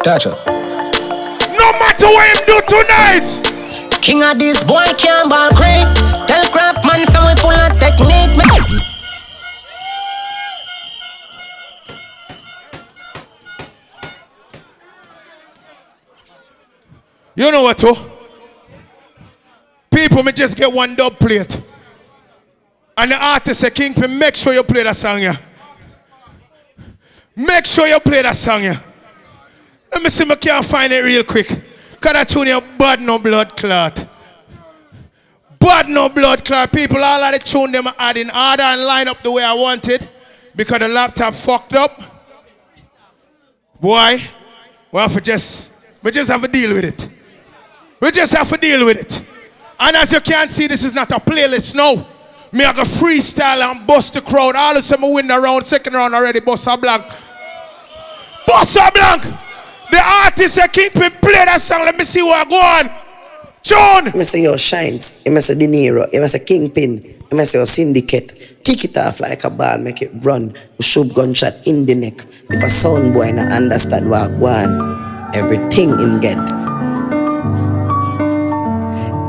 Touch 0.04 0.26
up. 0.26 0.46
No 0.46 1.72
matter 1.80 2.08
what 2.08 2.28
him 2.28 2.44
do 2.44 2.60
tonight. 2.68 3.45
King 4.06 4.20
Addies 4.20 4.64
boy 4.64 4.84
can't 4.98 5.28
ball 5.28 5.50
crane. 5.50 5.84
Tell 6.28 6.48
craft 6.52 6.86
man 6.86 7.04
some 7.06 7.26
we 7.26 7.34
pull 7.42 7.50
a 7.50 7.68
technique. 7.80 8.30
You 17.34 17.50
know 17.50 17.64
what, 17.64 17.82
oh? 17.82 18.12
People 19.90 20.22
may 20.22 20.30
just 20.30 20.56
get 20.56 20.72
one 20.72 20.94
dub 20.94 21.18
plate. 21.18 21.60
And 22.96 23.10
the 23.10 23.16
artist 23.16 23.60
say, 23.60 23.70
Kingpin, 23.70 24.16
make 24.16 24.36
sure 24.36 24.52
you 24.52 24.62
play 24.62 24.84
that 24.84 24.94
song 24.94 25.18
here. 25.18 25.36
Make 27.34 27.66
sure 27.66 27.88
you 27.88 27.98
play 27.98 28.22
that 28.22 28.36
song 28.36 28.60
here. 28.60 28.80
Let 29.90 30.00
me 30.00 30.10
see 30.10 30.22
if 30.22 30.30
I 30.30 30.36
can 30.36 30.62
find 30.62 30.92
it 30.92 31.00
real 31.00 31.24
quick. 31.24 31.65
Cause 32.06 32.12
that 32.12 32.28
tune 32.28 32.46
here 32.46 32.60
bad 32.78 33.00
no 33.00 33.18
blood 33.18 33.56
clot. 33.56 34.06
Bad 35.58 35.88
no 35.88 36.08
blood 36.08 36.44
clot. 36.44 36.72
People, 36.72 37.02
all 37.02 37.20
of 37.20 37.32
the 37.32 37.40
tune 37.40 37.72
them 37.72 37.88
add 37.98 38.16
in 38.16 38.30
order 38.30 38.62
and 38.62 38.80
line 38.84 39.08
up 39.08 39.20
the 39.24 39.32
way 39.32 39.42
I 39.42 39.52
wanted. 39.52 40.08
Because 40.54 40.78
the 40.78 40.86
laptop 40.86 41.34
fucked 41.34 41.72
up. 41.72 42.00
Boy, 43.80 44.22
we 44.92 45.00
have 45.00 45.14
to 45.14 45.20
just, 45.20 45.84
we 46.00 46.12
just 46.12 46.30
have 46.30 46.42
to 46.42 46.46
deal 46.46 46.74
with 46.74 46.84
it. 46.84 47.08
We 47.98 48.12
just 48.12 48.32
have 48.36 48.48
to 48.50 48.56
deal 48.56 48.86
with 48.86 49.00
it. 49.00 49.28
And 49.80 49.96
as 49.96 50.12
you 50.12 50.20
can 50.20 50.48
see, 50.48 50.68
this 50.68 50.84
is 50.84 50.94
not 50.94 51.10
a 51.10 51.16
playlist 51.16 51.74
no. 51.74 52.06
Me 52.52 52.64
I 52.64 52.72
go 52.72 52.82
freestyle 52.82 53.62
and 53.62 53.84
bust 53.84 54.14
the 54.14 54.20
crowd. 54.20 54.54
All 54.54 54.70
of 54.70 54.78
a 54.78 54.82
sudden, 54.82 55.12
win 55.12 55.26
the 55.26 55.40
round, 55.40 55.64
second 55.64 55.94
round 55.94 56.14
already, 56.14 56.38
bust 56.38 56.68
a 56.68 56.76
blank. 56.76 57.02
Bust 58.46 58.76
a 58.76 58.92
blank. 58.94 59.40
The 59.90 60.02
artist 60.24 60.58
a 60.58 60.68
Kingpin 60.68 61.10
play 61.20 61.44
that 61.44 61.60
song. 61.60 61.84
Let 61.84 61.96
me 61.96 62.04
see 62.04 62.22
what 62.22 62.46
I 62.46 62.50
go 62.50 62.56
on. 62.58 63.06
John. 63.62 64.16
Me 64.16 64.24
say 64.24 64.42
your 64.42 64.58
shines. 64.58 65.22
You 65.26 65.32
must 65.32 65.48
say 65.48 65.54
De 65.54 65.66
Niro. 65.66 66.12
You 66.12 66.20
must 66.20 66.34
say 66.34 66.44
Kingpin. 66.44 67.02
You 67.30 67.36
must 67.36 67.52
say 67.52 67.58
your 67.58 67.66
syndicate. 67.66 68.60
Kick 68.62 68.84
it 68.84 68.96
off 68.96 69.20
like 69.20 69.44
a 69.44 69.50
ball, 69.50 69.78
make 69.78 70.02
it 70.02 70.10
run. 70.22 70.54
Shoot 70.80 71.14
gunshot 71.14 71.66
in 71.66 71.86
the 71.86 71.94
neck. 71.94 72.14
If 72.50 72.62
a 72.62 72.70
sound 72.70 73.14
boy 73.14 73.30
not 73.32 73.52
understand 73.52 74.10
what 74.10 74.30
one, 74.38 74.70
everything 75.34 75.90
him 75.90 76.20
get. 76.20 76.38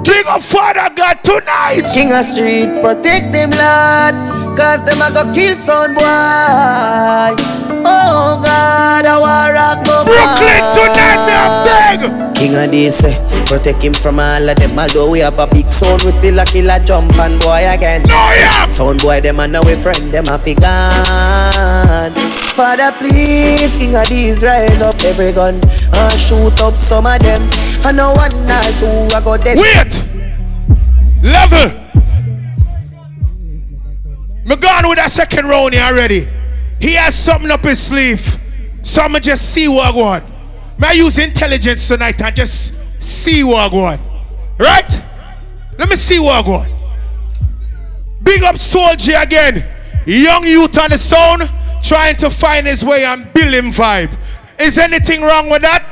Big 0.05 0.25
up 0.25 0.41
Father 0.41 0.89
God 0.95 1.23
tonight. 1.23 1.83
King 1.93 2.13
of 2.13 2.25
street, 2.25 2.81
protect 2.81 3.31
them 3.31 3.51
lad. 3.51 4.13
Cause 4.57 4.83
them 4.85 5.01
a 5.01 5.13
go 5.13 5.33
kill 5.33 5.55
son 5.57 5.93
boy. 5.93 7.66
Oh 7.87 8.39
God, 8.43 9.05
I 9.07 9.15
war 9.15 9.47
rock 9.55 9.79
no 9.87 10.03
Brooklyn 10.03 10.63
tonight, 10.75 11.23
beg. 11.63 12.35
King 12.35 12.55
of 12.55 12.69
this, 12.69 13.03
eh, 13.03 13.15
protect 13.45 13.81
him 13.81 13.93
from 13.93 14.19
all 14.19 14.49
of 14.49 14.55
them. 14.57 14.77
Although 14.77 15.09
we 15.11 15.19
have 15.19 15.39
a 15.39 15.47
big 15.47 15.71
sound, 15.71 16.03
we 16.03 16.11
still 16.11 16.37
a 16.39 16.45
kill 16.45 16.69
a 16.69 16.79
jump 16.83 17.15
and 17.17 17.39
boy 17.39 17.63
again. 17.65 18.03
No, 18.03 18.13
yeah. 18.35 18.67
Sound 18.67 19.01
boy, 19.01 19.21
them 19.21 19.39
and 19.39 19.53
now 19.53 19.63
we 19.63 19.75
friend, 19.75 20.11
them 20.11 20.27
a 20.27 20.37
fi 20.37 20.53
gone. 20.53 22.11
Father, 22.53 22.91
please, 22.97 23.75
King 23.75 23.93
Addies, 23.95 24.43
rise 24.43 24.81
up 24.81 24.99
every 25.05 25.31
gun 25.31 25.55
and 25.55 26.19
shoot 26.19 26.59
up 26.59 26.75
some 26.75 27.07
of 27.07 27.19
them. 27.19 27.39
I 27.85 27.91
know 27.91 28.11
one 28.13 28.35
night 28.45 28.73
two 28.79 29.15
I 29.15 29.21
go 29.23 29.37
dead. 29.37 29.57
Wait. 29.57 29.93
Level. 31.23 31.71
Me 34.45 34.55
gone 34.55 34.87
with 34.87 34.97
that 34.97 35.11
second 35.11 35.45
round 35.45 35.73
here 35.73 35.83
already. 35.83 36.27
He 36.79 36.93
has 36.93 37.15
something 37.15 37.51
up 37.51 37.63
his 37.63 37.81
sleeve. 37.81 38.37
So 38.81 39.01
I'ma 39.01 39.19
just 39.19 39.53
see 39.53 39.67
what 39.67 39.93
I 39.93 39.97
want. 39.97 40.23
May 40.77 40.87
I 40.87 40.91
use 40.93 41.17
intelligence 41.17 41.87
tonight 41.87 42.21
and 42.21 42.35
just 42.35 43.01
see 43.01 43.43
what 43.43 43.71
I 43.71 43.75
want. 43.75 44.01
Right? 44.59 45.01
Let 45.77 45.89
me 45.89 45.95
see 45.95 46.19
what 46.19 46.45
I 46.45 46.49
want. 46.49 46.71
Big 48.23 48.43
up 48.43 48.57
Soldier 48.57 49.17
again. 49.17 49.65
Young 50.05 50.45
youth 50.45 50.77
on 50.77 50.91
the 50.91 50.97
sound, 50.97 51.49
trying 51.83 52.15
to 52.17 52.29
find 52.29 52.65
his 52.65 52.83
way 52.83 53.03
and 53.03 53.31
build 53.33 53.53
him 53.53 53.71
vibe. 53.71 54.15
Is 54.59 54.77
anything 54.77 55.21
wrong 55.21 55.49
with 55.49 55.61
that? 55.61 55.83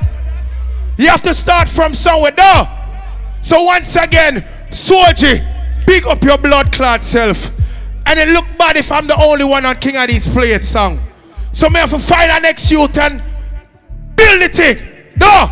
You 0.98 1.10
have 1.10 1.22
to 1.24 1.34
start 1.34 1.68
from 1.68 1.94
somewhere, 1.94 2.34
no? 2.38 2.68
So 3.42 3.64
once 3.64 3.96
again, 3.96 4.46
Soldier, 4.72 5.46
big 5.86 6.06
up 6.08 6.24
your 6.24 6.38
blood 6.38 6.72
clot 6.72 7.04
self. 7.04 7.55
And 8.08 8.20
it 8.20 8.30
look 8.30 8.46
bad 8.58 8.78
if 8.78 8.92
I'm 8.92 9.08
the 9.08 9.16
only 9.20 9.46
one 9.46 9.66
on 9.66 9.78
King 9.78 9.96
Addies 9.96 10.32
played 10.32 10.64
song. 10.64 11.00
So 11.52 11.70
me 11.70 11.80
have 11.80 11.90
to 11.92 12.00
find 12.00 12.32
our 12.32 12.42
next 12.42 12.70
youth 12.70 12.98
and 12.98 13.24
build 14.16 14.52
thing. 14.52 14.78
No! 15.18 15.48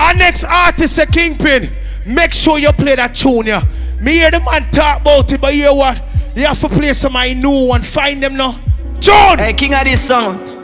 Our 0.00 0.14
next 0.14 0.44
artist, 0.44 0.98
a 0.98 1.06
Kingpin. 1.06 1.70
Make 2.04 2.32
sure 2.34 2.58
you 2.58 2.72
play 2.72 2.96
that 2.96 3.14
tune, 3.14 3.46
yeah. 3.46 3.64
Me 4.00 4.12
hear 4.12 4.30
the 4.30 4.40
man 4.40 4.70
talk 4.70 5.00
about 5.00 5.32
it, 5.32 5.40
but 5.40 5.54
you 5.54 5.62
hear 5.62 5.72
what? 5.74 6.00
You 6.34 6.44
have 6.46 6.60
to 6.60 6.68
play 6.68 6.92
some 6.92 7.12
my 7.14 7.32
new 7.32 7.66
one. 7.66 7.82
Find 7.82 8.22
them 8.22 8.36
now. 8.36 8.60
John! 9.00 9.38
Hey, 9.38 9.52
King 9.52 9.72
Addies 9.72 9.98
song. 9.98 10.54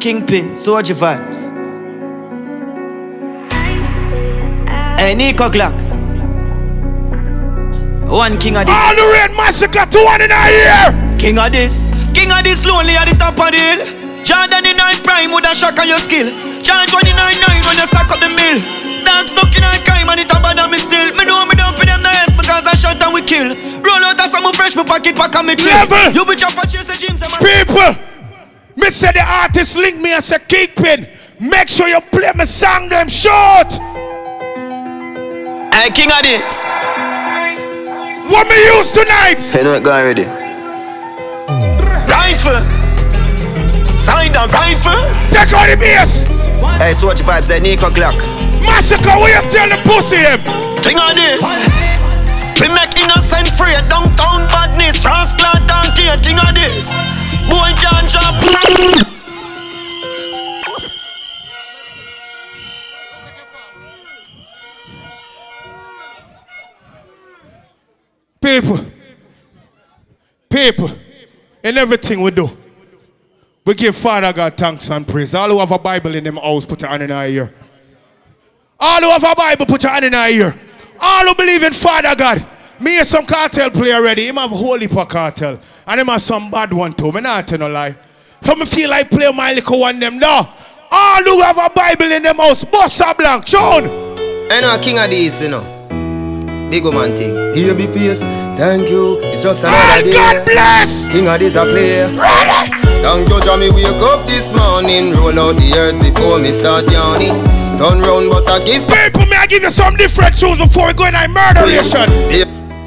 Kingpin, 0.00 0.54
soldier 0.54 0.94
vibes. 0.94 1.50
Hey, 4.98 5.14
Nico 5.14 5.48
Glock. 5.48 5.93
One 8.14 8.38
King 8.38 8.54
Addies. 8.54 8.70
All 8.70 8.94
the 8.94 9.10
red 9.10 9.34
massacre 9.34 9.82
to 9.90 9.98
one 10.06 10.22
in 10.22 10.30
a 10.30 10.42
year. 10.46 11.18
King 11.18 11.34
Addies. 11.34 11.82
King 12.14 12.30
Addies 12.30 12.62
lonely 12.62 12.94
at 12.94 13.10
the 13.10 13.18
top 13.18 13.34
of 13.34 13.50
the 13.50 13.58
hill. 13.58 13.82
Jordan 14.22 14.62
in 14.70 14.78
nine 14.78 15.02
prime 15.02 15.34
with 15.34 15.42
a 15.42 15.50
shock 15.50 15.74
on 15.82 15.90
your 15.90 15.98
skill. 15.98 16.30
John 16.62 16.86
29 16.86 17.10
9 17.10 17.66
when 17.66 17.74
you 17.74 17.86
stack 17.90 18.06
up 18.06 18.22
the 18.22 18.30
mill. 18.30 18.62
Dog 19.02 19.26
stuck 19.26 19.50
in 19.58 19.66
a 19.66 19.70
crime 19.82 20.06
and 20.14 20.22
it 20.22 20.30
a 20.30 20.38
bother 20.38 20.70
me 20.70 20.78
still. 20.78 21.10
Me 21.18 21.26
know 21.26 21.42
me 21.42 21.58
don't 21.58 21.74
pay 21.74 21.90
them 21.90 22.06
the 22.06 22.12
rest 22.14 22.38
because 22.38 22.62
I 22.62 22.78
shot 22.78 23.02
and 23.02 23.10
we 23.10 23.26
kill. 23.26 23.50
Roll 23.82 24.06
out 24.06 24.22
a 24.22 24.30
some 24.30 24.46
fresh, 24.54 24.78
me 24.78 24.86
pocket 24.86 25.18
pack 25.18 25.34
and 25.34 25.50
me 25.50 25.58
chill. 25.58 25.74
Level. 25.74 26.14
You 26.14 26.22
be 26.22 26.38
chop 26.38 26.54
and 26.54 26.70
chase 26.70 26.86
the 26.86 26.94
gyms. 26.94 27.18
People, 27.42 27.98
me 28.78 28.94
say 28.94 29.10
the 29.10 29.26
artist 29.26 29.74
link 29.74 29.98
me 29.98 30.14
as 30.14 30.30
a 30.30 30.38
Kingpin. 30.38 31.10
Make 31.42 31.66
sure 31.66 31.90
you 31.90 31.98
play 32.14 32.30
my 32.30 32.46
song 32.46 32.86
them 32.86 33.10
short. 33.10 33.74
Hey, 35.74 35.90
King 35.90 36.14
Addies. 36.14 36.70
What 38.24 38.48
me 38.48 38.56
use 38.76 38.92
tonight? 38.92 39.36
You 39.52 39.64
know 39.64 39.74
it 39.76 39.84
gone 39.84 40.00
already. 40.00 40.24
Rifle. 42.08 42.56
Sign 44.00 44.32
down 44.32 44.48
rifle. 44.48 44.96
Take 45.28 45.52
out 45.52 45.68
the 45.68 45.76
bass. 45.76 46.24
Hey, 46.80 46.92
Swatch 46.96 47.20
Vibes, 47.20 47.44
say 47.44 47.60
Nico 47.60 47.90
Glock. 47.92 48.16
Massacre, 48.64 49.12
what 49.20 49.28
you 49.28 49.44
tell 49.52 49.68
the 49.68 49.76
pussy 49.84 50.24
him? 50.24 50.40
King 50.80 50.96
Addies. 51.04 51.44
We 52.60 52.72
make 52.72 52.96
innocent 52.96 53.52
free. 53.52 53.76
Downtown 53.92 54.48
badness. 54.48 55.02
Transplant 55.02 55.68
and 55.68 55.92
care. 55.92 56.16
King 56.24 56.40
Addies. 56.48 56.88
Boy 57.48 57.76
can't 57.76 58.08
drop. 58.08 59.13
People, 68.54 68.78
people, 70.48 70.88
in 71.64 71.76
everything 71.76 72.22
we 72.22 72.30
do, 72.30 72.48
we 73.64 73.74
give 73.74 73.96
Father 73.96 74.32
God 74.32 74.56
thanks 74.56 74.88
and 74.92 75.04
praise. 75.08 75.34
All 75.34 75.48
who 75.48 75.58
have 75.58 75.72
a 75.72 75.78
Bible 75.78 76.14
in 76.14 76.22
them 76.22 76.36
house, 76.36 76.64
put 76.64 76.80
your 76.82 76.90
hand 76.90 77.02
in 77.02 77.10
our 77.10 77.26
ear. 77.26 77.52
All 78.78 79.00
who 79.00 79.10
have 79.10 79.24
a 79.24 79.34
Bible, 79.34 79.66
put 79.66 79.82
your 79.82 79.90
hand 79.90 80.04
in 80.04 80.14
our 80.14 80.28
ear. 80.28 80.54
All 81.02 81.26
who 81.26 81.34
believe 81.34 81.64
in 81.64 81.72
Father 81.72 82.14
God. 82.14 82.46
Me 82.78 82.92
hear 82.92 83.04
some 83.04 83.26
cartel 83.26 83.70
play 83.70 83.92
already. 83.92 84.28
Him 84.28 84.36
have 84.36 84.52
a 84.52 84.56
holy 84.56 84.86
for 84.86 85.04
cartel. 85.04 85.58
And 85.88 86.00
him 86.00 86.06
have 86.06 86.22
some 86.22 86.48
bad 86.48 86.72
one 86.72 86.94
too. 86.94 87.10
Me 87.10 87.22
not 87.22 87.48
tell 87.48 87.58
no 87.58 87.68
lie. 87.68 87.96
So 88.40 88.54
me 88.54 88.66
feel 88.66 88.88
like 88.88 89.10
play 89.10 89.32
my 89.32 89.52
little 89.52 89.80
one 89.80 89.98
them 89.98 90.20
now. 90.20 90.54
All 90.92 91.24
who 91.24 91.42
have 91.42 91.58
a 91.58 91.70
Bible 91.74 92.12
in 92.12 92.22
them 92.22 92.36
house, 92.36 92.62
Bossa 92.64 93.18
Blanc, 93.18 93.46
John. 93.46 93.86
I 94.52 94.60
know 94.60 94.76
a 94.76 94.78
King 94.80 94.98
Addies, 94.98 95.42
you 95.42 95.48
know. 95.48 95.73
Big 96.74 96.92
man 96.92 97.14
thing. 97.14 97.54
Baby 97.54 97.86
face, 97.86 98.24
thank 98.58 98.90
you. 98.90 99.22
It's 99.30 99.44
just 99.44 99.62
another 99.62 100.02
day. 100.02 100.10
God 100.10 100.44
bless. 100.44 101.06
King 101.06 101.30
Addies 101.30 101.54
a 101.54 101.62
player. 101.62 102.10
Ready. 102.18 102.66
Thank 102.98 103.30
you, 103.30 103.38
Jamie. 103.46 103.70
Wake 103.70 104.02
up 104.02 104.26
this 104.26 104.50
morning. 104.50 105.14
Roll 105.14 105.38
out 105.38 105.54
the 105.54 105.70
earth 105.78 106.02
before 106.02 106.42
me 106.42 106.50
start 106.50 106.90
yawning. 106.90 107.38
Turn 107.78 108.02
round, 108.02 108.26
but 108.26 108.42
I 108.50 108.58
kiss. 108.58 108.90
People, 108.90 109.22
may 109.30 109.38
I 109.38 109.46
give 109.46 109.62
you 109.62 109.70
some 109.70 109.94
different 109.94 110.36
tunes 110.36 110.58
before 110.58 110.88
we 110.88 110.94
go 110.94 111.06
in 111.06 111.14
a 111.14 111.28
murderation? 111.30 112.10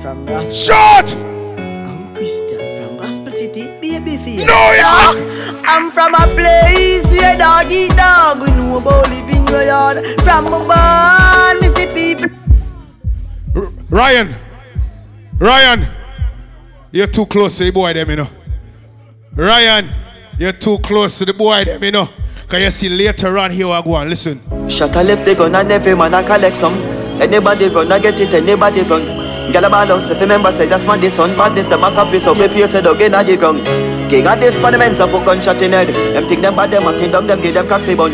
From 0.03 0.25
Gospel 0.27 0.75
Short. 0.75 1.07
I'm 1.55 2.11
Christian 2.11 2.59
from 2.83 2.97
Gospel 2.97 3.31
City, 3.31 3.71
baby 3.79 4.19
face. 4.19 4.43
No, 4.43 4.59
yeah. 4.75 5.15
I'm 5.63 5.91
from 5.95 6.11
a 6.11 6.27
place 6.35 7.07
where 7.15 7.39
dog 7.39 7.71
eat 7.71 7.95
dog. 7.95 8.43
We 8.43 8.51
know 8.51 8.83
about 8.83 9.07
living 9.07 9.47
your 9.47 9.63
yard. 9.63 10.03
From 10.27 10.51
my 10.51 10.59
born, 10.59 11.61
me 11.63 11.71
see 11.71 11.87
people. 11.87 12.46
Ryan. 13.89 14.35
Ryan. 15.39 15.87
You're 16.91 17.07
too 17.07 17.25
close 17.25 17.57
to 17.57 17.65
the 17.65 17.71
boy 17.71 17.93
them, 17.93 18.09
you 18.09 18.15
know. 18.17 18.29
Ryan, 19.35 19.89
you're 20.39 20.51
too 20.51 20.77
close 20.79 21.19
to 21.19 21.25
the 21.25 21.33
boy 21.33 21.63
them, 21.63 21.83
you 21.83 21.91
know. 21.91 22.09
Can 22.49 22.61
you 22.61 22.71
see 22.71 22.89
later 22.89 23.37
on 23.37 23.51
here 23.51 23.67
I 23.67 23.81
go 23.81 23.95
on, 23.95 24.09
listen. 24.09 24.39
Shot 24.69 24.95
a 24.95 25.03
left 25.03 25.25
the 25.25 25.35
gun 25.35 25.53
and 25.53 25.71
every 25.71 25.95
man 25.95 26.13
a 26.13 26.23
collect 26.23 26.57
some. 26.57 26.73
Anybody 27.21 27.69
run, 27.69 27.91
I 27.91 27.99
get 27.99 28.19
it, 28.19 28.33
anybody 28.33 28.81
run. 28.83 29.01
Gyal 29.51 29.69
ball 29.69 29.91
out, 29.91 30.03
if 30.03 30.09
you 30.09 30.19
remember 30.19 30.51
say 30.51 30.67
that's 30.67 30.85
man 30.85 30.99
the 30.99 31.09
son 31.09 31.33
Badness 31.37 31.67
them 31.67 31.81
a 31.81 31.89
copy 31.91 32.19
so 32.19 32.33
you 32.35 32.49
pay 32.49 32.67
say 32.67 32.81
dog 32.81 32.99
inna 32.99 33.23
the 33.23 33.37
ground 33.37 33.65
King 34.09 34.25
Addies 34.25 34.61
monument 34.61 34.99
of 34.99 35.13
a 35.13 35.23
gunshot 35.25 35.61
in 35.61 35.71
head 35.71 35.87
Them 35.87 36.27
think 36.27 36.41
them 36.41 36.53
bad 36.57 36.71
them 36.71 36.85
a 36.85 36.91
kingdom 36.99 37.27
them 37.27 37.41
give 37.41 37.53
them 37.53 37.65
coffee 37.65 37.95
bun 37.95 38.11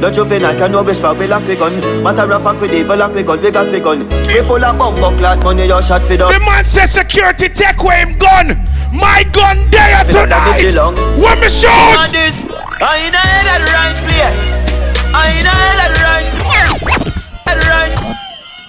No 0.00 0.10
juvenile 0.10 0.56
can 0.56 0.70
no 0.72 0.82
whisper 0.84 1.12
we 1.14 1.26
lock 1.26 1.46
we 1.48 1.56
gun 1.56 1.74
Matter 2.04 2.30
of 2.32 2.42
fact 2.44 2.60
we 2.60 2.68
devil 2.68 2.96
lock 2.96 3.14
we 3.14 3.22
gun 3.24 3.40
we 3.42 3.50
got 3.50 3.70
we 3.72 3.80
gun 3.80 4.08
We 4.28 4.40
full 4.42 4.64
of 4.64 4.78
bumbo 4.78 5.10
clot 5.18 5.42
money 5.42 5.66
your 5.66 5.82
shot 5.82 6.02
fi 6.02 6.16
done 6.16 6.32
The 6.32 6.38
man 6.46 6.64
says 6.64 6.92
security 6.92 7.48
take 7.48 7.80
away 7.82 7.98
him 8.04 8.16
gun. 8.18 8.56
My 8.92 9.24
gun 9.32 9.58
there 9.70 10.04
tonight. 10.04 10.72
When 11.18 11.40
me 11.40 11.48
shoot. 11.48 11.68
On 11.68 12.12
this, 12.12 12.48
I 12.80 13.08
in 13.08 13.14
a 13.14 13.18
hell 13.18 13.48
of 13.54 13.66
the 13.66 13.72
right 13.74 13.98
place 14.06 14.42
I 15.12 15.34
in 15.40 15.46
a 15.46 15.50
hell 15.50 15.80
of 15.82 15.90
the 15.94 16.00
right 16.06 16.28
Hell 17.44 17.58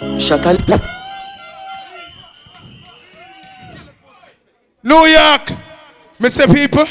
right 0.09 0.21
Shot 0.21 0.45
a 0.45 0.53
left 0.67 0.89
New 4.81 5.05
York, 5.07 5.51
Mr. 6.19 6.47
People, 6.53 6.85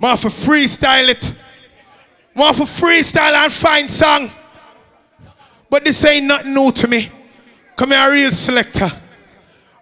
want 0.00 0.18
for 0.18 0.28
freestyle 0.30 1.08
it. 1.10 1.39
Want 2.34 2.56
for 2.56 2.64
freestyle 2.64 3.32
and 3.32 3.52
find 3.52 3.90
song. 3.90 4.30
But 5.68 5.84
this 5.84 6.04
ain't 6.04 6.26
nothing 6.26 6.54
new 6.54 6.72
to 6.72 6.88
me. 6.88 7.08
Come 7.76 7.90
here, 7.90 8.08
a 8.08 8.12
real 8.12 8.32
selector. 8.32 8.90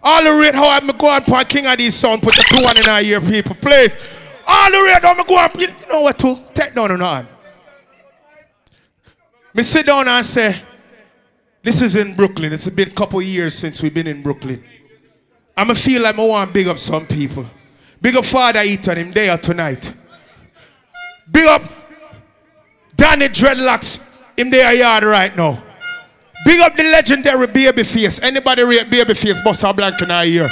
All 0.01 0.23
the 0.23 0.41
rate 0.41 0.55
how 0.55 0.69
I'm 0.69 0.87
go 0.87 1.09
on 1.09 1.23
for 1.23 1.43
King 1.43 1.65
Addies 1.65 1.91
sound, 1.91 2.21
put 2.21 2.35
the 2.35 2.43
two 2.43 2.63
one 2.63 2.77
in 2.77 2.87
our 2.87 3.01
ear, 3.01 3.19
people, 3.19 3.55
please. 3.55 3.95
All 4.47 4.71
the 4.71 4.77
rate 4.77 5.03
how 5.03 5.13
I'm 5.13 5.25
go 5.25 5.37
on, 5.37 5.51
you 5.59 5.67
know 5.89 6.01
what 6.01 6.17
to? 6.19 6.39
Take 6.53 6.73
down 6.73 6.91
and 6.91 7.03
on. 7.03 7.27
Me 9.53 9.63
sit 9.63 9.85
down 9.85 10.07
and 10.07 10.25
say, 10.25 10.55
this 11.61 11.81
is 11.81 11.95
in 11.95 12.15
Brooklyn. 12.15 12.53
It's 12.53 12.69
been 12.69 12.87
a 12.87 12.91
couple 12.91 13.21
years 13.21 13.57
since 13.57 13.81
we've 13.81 13.93
been 13.93 14.07
in 14.07 14.21
Brooklyn. 14.21 14.63
I'ma 15.57 15.73
feel 15.73 16.01
like 16.01 16.17
I 16.17 16.25
want 16.25 16.49
to 16.49 16.53
big 16.53 16.67
up 16.67 16.77
some 16.77 17.05
people. 17.05 17.45
Big 18.01 18.15
up 18.15 18.23
Father 18.23 18.61
Eaton, 18.61 18.97
him 18.97 19.11
there 19.11 19.37
tonight. 19.37 19.93
Big 21.29 21.45
up 21.47 21.61
Danny 22.99 23.27
Dreadlocks, 23.29 24.13
in 24.35 24.49
their 24.49 24.73
yard 24.73 25.03
right 25.03 25.33
now. 25.35 25.63
Big 26.45 26.59
up 26.59 26.75
the 26.75 26.83
legendary 26.83 27.47
Babyface. 27.47 28.21
Anybody 28.21 28.63
rate 28.63 28.89
Babyface, 28.89 29.41
Bossa 29.41 29.73
Blank 29.73 30.01
in 30.01 30.11
our 30.11 30.25
ear. 30.25 30.49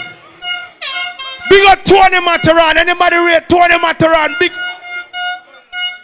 Big 1.50 1.66
up 1.68 1.84
Tony 1.84 2.22
Matterhorn. 2.22 2.78
Anybody 2.78 3.18
rate 3.18 3.50
Tony 3.50 3.78
Matterhorn? 3.80 4.36
Big. 4.40 4.52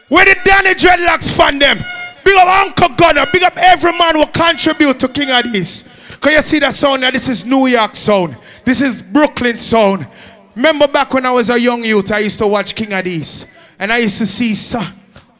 Where 0.10 0.26
the 0.26 0.36
Danny 0.44 0.72
Dreadlocks 0.72 1.36
fan 1.36 1.60
them? 1.60 1.78
Big 2.24 2.36
up 2.36 2.68
Uncle 2.68 2.96
Gunner. 2.96 3.26
Big 3.32 3.44
up 3.44 3.54
every 3.58 3.92
man 3.98 4.16
who 4.16 4.26
contribute 4.28 5.00
to 5.00 5.08
King 5.08 5.32
of 5.32 5.44
this. 5.52 5.90
Can 6.20 6.34
you 6.34 6.42
see 6.42 6.60
that 6.60 6.74
sound? 6.74 7.02
Now 7.02 7.12
this 7.12 7.30
is 7.30 7.46
New 7.46 7.68
York 7.68 7.96
sound. 7.96 8.36
This 8.66 8.82
is 8.82 9.02
Brooklyn 9.02 9.60
sound. 9.60 10.08
Remember 10.56 10.88
back 10.88 11.14
when 11.14 11.26
I 11.26 11.32
was 11.32 11.50
a 11.50 11.60
young 11.60 11.84
youth, 11.84 12.12
I 12.12 12.20
used 12.20 12.40
to 12.40 12.48
watch 12.48 12.76
King 12.76 12.90
Addies. 12.90 13.50
And 13.80 13.92
I 13.92 13.98
used 14.00 14.18
to 14.20 14.26
see 14.26 14.54
so- 14.54 14.82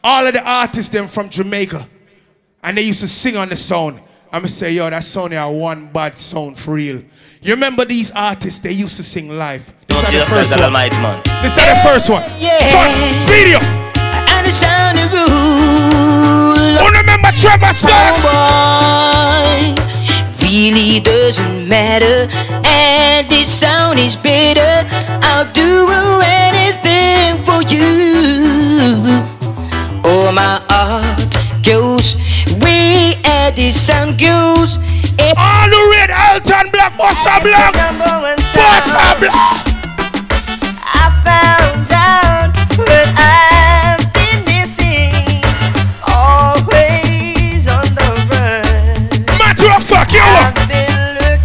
all 0.04 0.26
of 0.26 0.34
the 0.34 0.42
artists 0.48 0.92
them 0.92 1.08
from 1.08 1.30
Jamaica. 1.30 1.88
And 2.62 2.76
they 2.76 2.82
used 2.82 3.00
to 3.00 3.08
sing 3.08 3.36
on 3.36 3.48
the 3.48 3.56
sound. 3.56 4.00
I'ma 4.30 4.46
say, 4.46 4.72
yo, 4.72 4.88
that 4.90 5.02
sound 5.02 5.32
here 5.32 5.48
one 5.48 5.86
bad 5.86 6.16
sound 6.16 6.58
for 6.58 6.74
real. 6.74 7.02
You 7.40 7.54
remember 7.54 7.84
these 7.84 8.12
artists, 8.12 8.60
they 8.60 8.72
used 8.72 8.96
to 8.96 9.02
sing 9.02 9.30
live. 9.36 9.64
This 9.86 9.96
is 9.96 10.02
the 10.10 10.24
first 10.26 10.60
one. 10.60 10.72
This 11.42 11.56
is 11.56 11.66
the 11.66 11.80
first 11.82 12.10
one. 12.10 12.22
Son, 12.28 12.94
speed 13.12 13.54
up. 13.54 13.62
And 14.28 14.46
the 14.46 14.50
sound 14.52 14.98
of 14.98 15.12
rule. 15.12 16.54
Oh, 16.80 16.90
remember 17.00 17.30
Trevor 17.32 17.72
Sparks? 17.72 18.24
boy, 18.24 19.74
really 20.40 21.00
doesn't 21.00 21.68
matter. 21.68 22.28
And 22.66 23.28
this 23.28 23.52
sound 23.52 23.98
is 23.98 24.16
better. 24.16 24.88
I'll 25.22 25.50
do 25.52 25.86
anything 26.22 27.42
for 27.44 27.62
you. 27.72 28.13
At 33.74 33.80
this 33.80 33.86
sound. 33.86 34.14
All 35.36 35.68
the 35.68 35.80
red 35.90 36.10
Elton 36.10 36.70
Black, 36.70 36.92
Bossa 36.98 37.40
Black, 37.42 37.74
Bossa 38.54 39.18
Black. 39.18 39.34
I 40.82 41.10
found 41.24 41.90
out 41.90 42.54
what 42.78 43.08
I've 43.18 44.04
been 44.12 44.44
missing. 44.44 45.42
Always 46.06 47.66
on 47.68 47.86
the 47.94 48.08
run. 48.30 48.62
Matter 49.38 49.70
of 49.74 49.82
fact, 49.82 50.12
yo. 50.12 50.22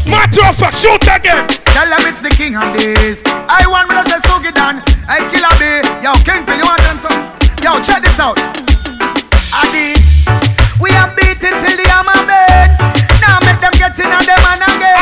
Matter 0.09 0.45
of 0.45 0.55
fact, 0.55 0.77
shoot 0.77 1.01
again. 1.01 1.47
Tell 1.73 1.89
them 1.89 2.07
it's 2.07 2.21
the 2.21 2.29
king 2.29 2.55
of 2.55 2.73
this. 2.73 3.21
I 3.25 3.65
want 3.67 3.89
me 3.89 3.95
to 3.95 4.03
say 4.09 4.19
so 4.19 4.39
get 4.41 4.55
done. 4.55 4.81
I 5.07 5.19
kill 5.29 5.45
a 5.45 5.53
bee. 5.57 5.81
Yo, 6.03 6.13
Kingpin, 6.25 6.57
you 6.57 6.65
want 6.65 6.81
them 6.81 6.97
some? 6.97 7.19
Yo, 7.63 7.81
check 7.81 8.03
this 8.03 8.19
out. 8.19 8.38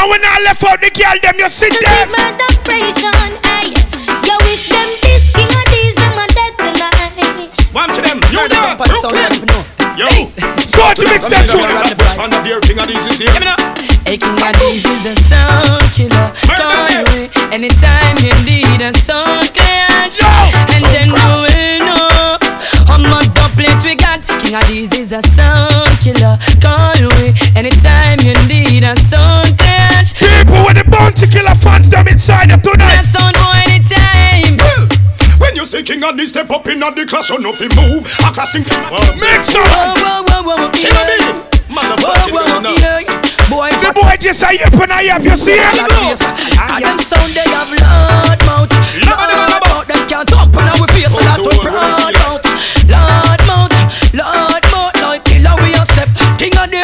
When 0.07 0.23
I 0.23 0.39
left 0.47 0.63
out 0.63 0.79
the 0.79 0.87
girl, 0.95 1.19
them 1.19 1.35
you 1.35 1.49
sit 1.51 1.75
there. 1.83 2.07
Depression, 2.07 3.11
ay. 3.43 3.75
Eh? 3.75 3.83
Yo, 4.23 4.35
if 4.47 4.63
them 4.71 4.87
this 5.03 5.27
King 5.35 5.51
Addies, 5.51 5.99
I'm 5.99 6.15
a 6.15 6.25
dead 6.31 6.53
tonight. 6.55 7.51
One 7.75 7.91
to 7.91 7.99
them, 7.99 8.23
you 8.31 8.47
know, 8.47 8.79
Brooklyn. 8.79 9.35
Yo, 9.99 10.07
so 10.63 10.79
to 10.95 11.03
mix 11.11 11.27
that 11.27 11.51
tune. 11.51 11.67
One 12.15 12.31
of 12.31 12.47
your 12.47 12.63
King 12.63 12.79
Addies 12.79 13.03
is 13.03 13.19
here. 13.19 13.35
A 13.35 14.15
King 14.15 14.39
Addies 14.47 14.87
is 14.87 15.03
a 15.11 15.15
sound 15.27 15.83
killer. 15.91 16.31
Call 16.55 17.03
me 17.11 17.27
anytime 17.51 18.15
you 18.23 18.31
need 18.47 18.79
a 18.79 18.95
sound 18.95 19.51
clash. 19.51 20.23
And 20.23 20.83
then 20.95 21.11
you 21.11 21.27
will 21.35 21.79
know 21.83 22.39
how 22.87 22.95
much 23.03 23.27
dumplings 23.35 23.83
we 23.83 23.99
got. 23.99 24.23
King 24.39 24.55
Addies 24.55 24.95
is 24.95 25.11
a 25.11 25.19
sound 25.21 25.91
killer. 25.99 26.39
Call 26.63 26.95
me 27.19 27.35
anytime 27.59 28.23
you 28.23 28.39
need 28.47 28.87
a 28.87 28.95
sound 28.95 29.51
clash. 29.57 29.66
People 30.05 30.61
with 30.61 30.77
the 30.77 30.85
bounty 30.85 31.25
killer 31.25 31.55
fans, 31.57 31.89
them 31.89 32.07
inside 32.07 32.51
them 32.51 32.61
tonight. 32.61 33.01
sound 33.01 33.33
boy 33.33 33.57
anytime. 33.65 34.61
When 35.41 35.55
you 35.55 35.65
see 35.65 35.81
King 35.81 36.03
and 36.03 36.21
step 36.21 36.49
up 36.51 36.67
in 36.67 36.79
the 36.79 37.05
class, 37.09 37.29
you 37.29 37.39
know 37.39 37.51
fi 37.53 37.65
move. 37.73 38.05
A 38.21 38.29
class 38.29 38.53
thing 38.53 38.61
Mix 39.17 39.57
Whoa, 39.57 39.65
whoa, 39.65 40.21
whoa, 40.21 40.41
whoa, 40.45 40.55
whoa, 40.57 40.69
King 40.69 40.93
of 40.93 41.05
me. 41.09 41.17
Motherfucking 41.73 42.29
Whoa, 42.29 42.45
whoa, 42.45 42.61
now. 42.61 42.77
Boy, 43.49 43.71
The 43.73 43.89
boy 43.95 44.13
just 44.19 44.43
a 44.43 44.53
yip 44.53 44.69
and 44.77 44.91
a 44.91 45.01
yap, 45.01 45.23
you 45.23 45.35
see 45.35 45.57
it? 45.57 45.81
And 46.61 46.83
them 46.83 46.99
sound 46.99 47.33
they 47.33 47.47
have 47.49 47.73
loud 47.73 48.37
mouth 48.45 48.69
Loud 49.01 49.65
mouth 49.65 49.87
Them 49.87 50.03
can't 50.05 50.27
talk 50.29 50.53
on 50.53 50.67
our 50.67 50.87
face 50.93 51.09
So 51.09 51.23
that 51.25 51.41
we 51.41 51.57
proud 51.63 52.13
mouth 52.21 52.45
Loud 52.85 53.41
mouth 53.49 53.73
Loud 54.13 54.61
mouth 54.69 54.93
Like 55.01 55.23
killer 55.25 55.55
we 55.63 55.73
a 55.73 55.81
step 55.89 56.11
King 56.37 56.53
of 56.59 56.69
this 56.69 56.76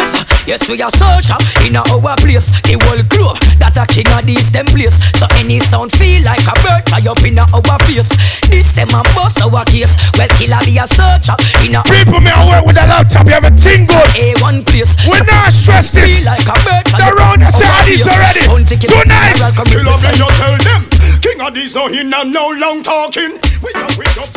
Yes 0.45 0.67
we 0.67 0.81
a 0.83 0.91
soldier 0.91 1.39
In 1.63 1.75
a 1.75 1.81
our 1.87 2.15
place 2.19 2.51
The 2.67 2.75
whole 2.83 2.99
globe 3.07 3.39
That 3.63 3.79
a 3.79 3.87
king 3.87 4.11
of 4.11 4.27
this 4.27 4.51
them 4.51 4.67
place 4.67 4.99
So 5.15 5.23
any 5.39 5.59
sound 5.63 5.95
feel 5.95 6.19
like 6.23 6.43
a 6.43 6.55
bird 6.59 6.83
Fly 6.83 7.03
up 7.07 7.23
in 7.23 7.39
a 7.39 7.47
our 7.47 7.79
face 7.87 8.11
This 8.51 8.75
them 8.75 8.91
a 8.91 9.01
bust 9.15 9.39
our 9.39 9.63
case 9.63 9.95
Well 10.19 10.27
killer 10.35 10.59
be 10.67 10.75
a 10.75 10.85
soldier 10.85 11.35
In 11.63 11.79
a 11.79 11.81
People 11.87 12.19
may 12.19 12.35
work 12.43 12.67
with 12.67 12.75
a 12.75 12.85
laptop, 12.85 13.23
you 13.27 13.39
have 13.39 13.47
a 13.47 13.55
thing 13.55 13.87
good. 13.87 14.09
A1 14.19 14.67
place 14.67 14.91
We 15.07 15.15
not 15.23 15.55
stress 15.55 15.95
this. 15.95 16.23
Feel 16.23 16.35
like 16.35 16.47
a 16.47 16.57
bird 16.67 16.85
The 16.91 17.07
round 17.15 17.41
is 17.43 17.55
this 17.55 18.03
already. 18.03 18.43
Tonight. 18.83 19.39
Kill 19.65 19.89
up 19.89 20.03
and 20.03 20.17
you 20.17 20.27
tell 20.27 20.57
them. 20.59 20.81
King 21.21 21.39
Addies 21.39 21.75
no 21.75 21.87
in 21.87 22.13
and 22.13 22.33
no 22.33 22.49
long 22.49 22.83
talking. 22.83 23.39
We 23.63 23.71
up, 23.79 23.95
we 23.97 24.05
up. 24.19 24.27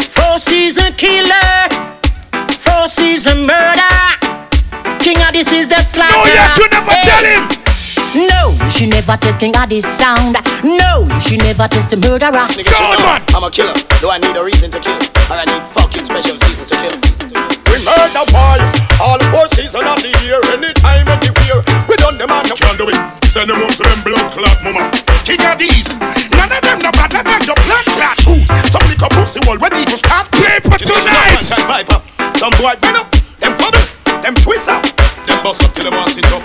First 0.00 0.46
season 0.46 0.92
killer, 0.94 1.68
first 2.48 2.96
season 2.96 3.46
murder. 3.46 4.27
King 5.00 5.18
of 5.22 5.32
this 5.32 5.50
is 5.52 5.68
the 5.68 5.80
slaughter. 5.80 6.14
No, 6.14 6.24
you 6.26 6.48
could 6.58 6.72
never 6.72 6.90
Hey. 6.92 7.06
tell 7.08 7.24
him. 7.24 7.42
No, 8.28 8.56
she 8.70 8.86
never 8.86 9.16
test 9.16 9.38
King 9.38 9.56
of 9.56 9.68
this 9.68 9.84
sound. 9.86 10.36
No, 10.64 11.06
she 11.20 11.36
never 11.36 11.68
test 11.68 11.90
the 11.90 11.96
murderer. 11.96 12.46
Nigga, 12.56 12.72
she 12.72 12.82
know 12.82 13.18
I'm 13.36 13.44
a 13.44 13.50
killer. 13.50 13.74
Do 14.00 14.10
I 14.10 14.18
need 14.18 14.34
a 14.36 14.42
reason 14.42 14.70
to 14.72 14.80
kill? 14.80 14.98
Or 15.30 15.36
I 15.38 15.44
need 15.44 15.62
fucking 15.76 16.04
special 16.04 16.36
season 16.40 16.64
to 16.66 16.74
kill? 16.76 16.96
We 17.68 17.84
murder 17.84 18.24
boy, 18.32 18.58
all 18.98 19.20
four 19.30 19.46
seasons 19.52 19.84
of 19.84 20.00
the 20.02 20.10
year, 20.24 20.40
anytime, 20.56 21.06
anywhere. 21.06 21.60
We 21.86 21.94
done 22.00 22.16
them 22.18 22.32
and 22.32 22.48
you 22.48 22.56
can't 22.56 22.78
do 22.80 22.88
it. 22.88 22.98
Send 23.28 23.50
them 23.50 23.60
out 23.60 23.70
to 23.76 23.82
them 23.84 24.00
blood 24.02 24.32
clot 24.32 24.56
mama. 24.64 24.88
King 25.28 25.44
Addies. 25.44 25.88
None 26.32 26.48
of 26.50 26.60
them 26.64 26.78
no 26.80 26.90
bad, 26.96 27.12
none 27.12 27.22
of 27.22 27.28
them 27.28 27.42
your 27.44 27.58
blood 27.68 27.86
clot. 27.92 28.18
Ooh, 28.26 28.40
some 28.72 28.82
liquor 28.88 29.12
pussy 29.14 29.40
already 29.46 29.84
even 29.84 29.98
start. 30.00 30.26
Paper 30.32 30.78
tonight. 30.80 31.44
Viper. 31.68 32.00
Some 32.40 32.54
boy 32.56 32.72
bend 32.80 32.96
up, 32.96 33.10
them 33.38 33.52
bubble, 33.58 33.84
them 34.24 34.34
twist 34.40 34.68
up, 34.70 34.80
them 34.82 34.87
bust 35.48 35.64
up 35.64 35.72
till 35.72 35.84
them 35.88 35.96
want 35.96 36.10
stitch 36.12 36.28
up. 36.28 36.44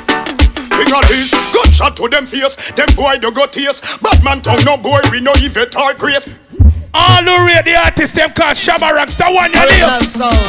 King 0.71 0.91
Addies. 0.95 1.29
Gunshot 1.51 1.95
to 1.97 2.07
them 2.07 2.25
face. 2.25 2.71
Them 2.71 2.87
boy 2.95 3.17
don't 3.19 3.35
got 3.35 3.51
tears. 3.51 3.81
Batman 3.99 4.39
tongue 4.41 4.63
no 4.63 4.77
boy, 4.77 4.99
we 5.11 5.19
no 5.19 5.33
even 5.43 5.69
talk 5.69 5.97
grace. 5.97 6.39
All 6.93 7.23
who 7.23 7.35
rate 7.45 7.65
the 7.65 7.75
artist 7.75 8.15
them 8.15 8.31
called 8.31 8.55
Shabba 8.55 8.95
That 9.17 9.33
one 9.33 9.51
your 9.51 9.63
Original 9.67 9.99
name. 9.99 10.07
sound. 10.07 10.39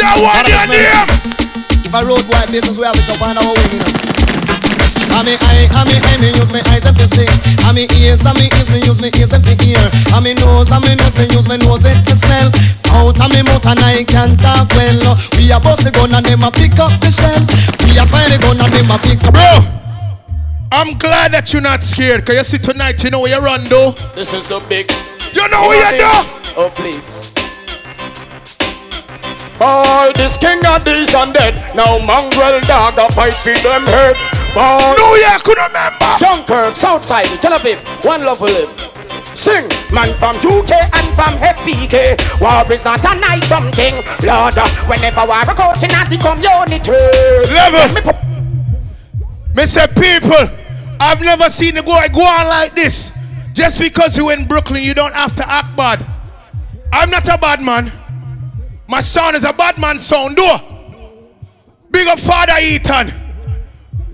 That 0.00 0.18
one 0.18 0.42
That 0.42 0.50
your 0.50 0.66
name. 0.74 1.86
If 1.86 1.94
a 1.94 2.02
road 2.02 2.26
boy 2.26 2.42
business, 2.50 2.78
we 2.78 2.84
have 2.84 2.96
it 2.98 3.08
up 3.10 3.22
on 3.22 3.38
our 3.38 3.54
way, 3.54 3.62
you 3.70 3.78
know. 3.78 4.23
I 5.14 5.22
mean, 5.22 5.38
I, 5.38 5.70
I 5.70 5.86
mean, 5.86 6.02
I 6.02 6.18
me 6.18 6.34
use 6.34 6.50
my 6.50 6.62
eyes 6.74 6.82
and 6.84 6.96
to 6.98 7.06
see. 7.06 7.26
I 7.62 7.70
mean, 7.70 7.86
ears, 8.02 8.26
I 8.26 8.34
mean, 8.34 8.50
ears, 8.58 8.70
me 8.74 8.82
use 8.82 8.98
my 8.98 9.14
ears 9.14 9.30
and 9.30 9.46
to 9.46 9.54
hear. 9.62 9.78
I 10.10 10.18
mean, 10.18 10.34
nose, 10.42 10.74
I 10.74 10.82
mean, 10.82 10.98
nose, 10.98 11.14
me 11.14 11.30
use 11.30 11.46
my 11.46 11.54
nose 11.54 11.86
and 11.86 12.02
to 12.10 12.18
smell. 12.18 12.50
Out 12.90 13.14
of 13.14 13.30
me 13.30 13.42
mouth 13.46 13.66
and 13.66 13.78
I 13.78 14.02
can 14.02 14.34
talk 14.36 14.66
well. 14.74 15.14
We 15.38 15.54
a 15.54 15.58
bust 15.62 15.86
the 15.86 15.90
gun 15.94 16.14
and 16.14 16.26
them 16.26 16.42
a 16.42 16.50
pick 16.50 16.78
up 16.82 16.94
the 16.98 17.14
shell. 17.14 17.42
We 17.86 17.94
a 17.94 18.06
find 18.10 18.26
the 18.30 18.38
gun 18.42 18.58
and 18.58 18.70
them 18.74 18.90
a 18.90 18.98
pick 18.98 19.22
up. 19.22 19.34
Bro, 19.34 19.62
I'm 20.70 20.98
glad 20.98 21.30
that 21.30 21.52
you're 21.52 21.62
not 21.62 21.82
scared. 21.82 22.26
Cause 22.26 22.34
you 22.34 22.44
see 22.44 22.58
tonight, 22.58 23.02
you 23.02 23.10
know 23.10 23.22
where 23.22 23.38
you 23.38 23.42
run 23.42 23.62
though. 23.70 23.94
This 24.14 24.34
is 24.34 24.46
so 24.46 24.58
big. 24.66 24.90
You 25.30 25.46
know 25.50 25.66
where 25.66 25.78
you 25.78 25.98
do. 25.98 26.10
Oh 26.58 26.70
please. 26.74 27.34
All 29.60 30.12
this 30.12 30.38
King 30.38 30.60
Addies 30.62 31.14
and 31.14 31.34
dead. 31.34 31.54
Now 31.74 31.98
mongrel 31.98 32.60
dog 32.66 32.98
a 32.98 33.06
fight 33.14 33.34
for 33.34 33.54
them 33.62 33.86
head. 33.86 34.33
Ball. 34.54 34.94
No, 34.96 35.16
yeah, 35.16 35.36
could 35.38 35.58
remember. 35.58 36.06
Dunkirk, 36.22 36.76
Southside, 36.76 37.26
Tel 37.42 37.58
Aviv, 37.58 37.82
one 38.04 38.24
love 38.24 38.40
will 38.40 38.54
live. 38.54 38.70
Sing, 39.34 39.66
man 39.92 40.14
from 40.14 40.36
UK 40.36 40.70
and 40.78 41.06
from 41.18 41.34
FPK. 41.42 42.14
War 42.40 42.62
is 42.72 42.84
not 42.84 43.02
a 43.04 43.18
nice 43.18 43.48
something. 43.48 43.94
Lord, 44.22 44.54
whenever 44.86 45.26
war 45.26 45.42
occurs 45.42 45.82
in 45.82 45.90
the 45.90 46.18
community. 46.22 46.92
Level. 47.52 48.14
Me 49.56 49.66
say 49.66 49.86
people, 49.88 50.48
I've 51.00 51.20
never 51.20 51.50
seen 51.50 51.76
a 51.76 51.82
guy 51.82 52.06
go 52.08 52.22
on 52.22 52.46
like 52.46 52.76
this. 52.76 53.18
Just 53.52 53.80
because 53.80 54.16
you 54.16 54.30
in 54.30 54.46
Brooklyn, 54.46 54.84
you 54.84 54.94
don't 54.94 55.14
have 55.14 55.34
to 55.34 55.48
act 55.50 55.76
bad. 55.76 56.04
I'm 56.92 57.10
not 57.10 57.26
a 57.26 57.36
bad 57.38 57.60
man. 57.60 57.90
My 58.86 59.00
son 59.00 59.34
is 59.34 59.42
a 59.42 59.52
bad 59.52 59.78
man 59.78 59.98
son, 59.98 60.36
do. 60.36 60.46
Big 61.90 62.06
up 62.06 62.20
Father 62.20 62.54
Ethan. 62.60 63.23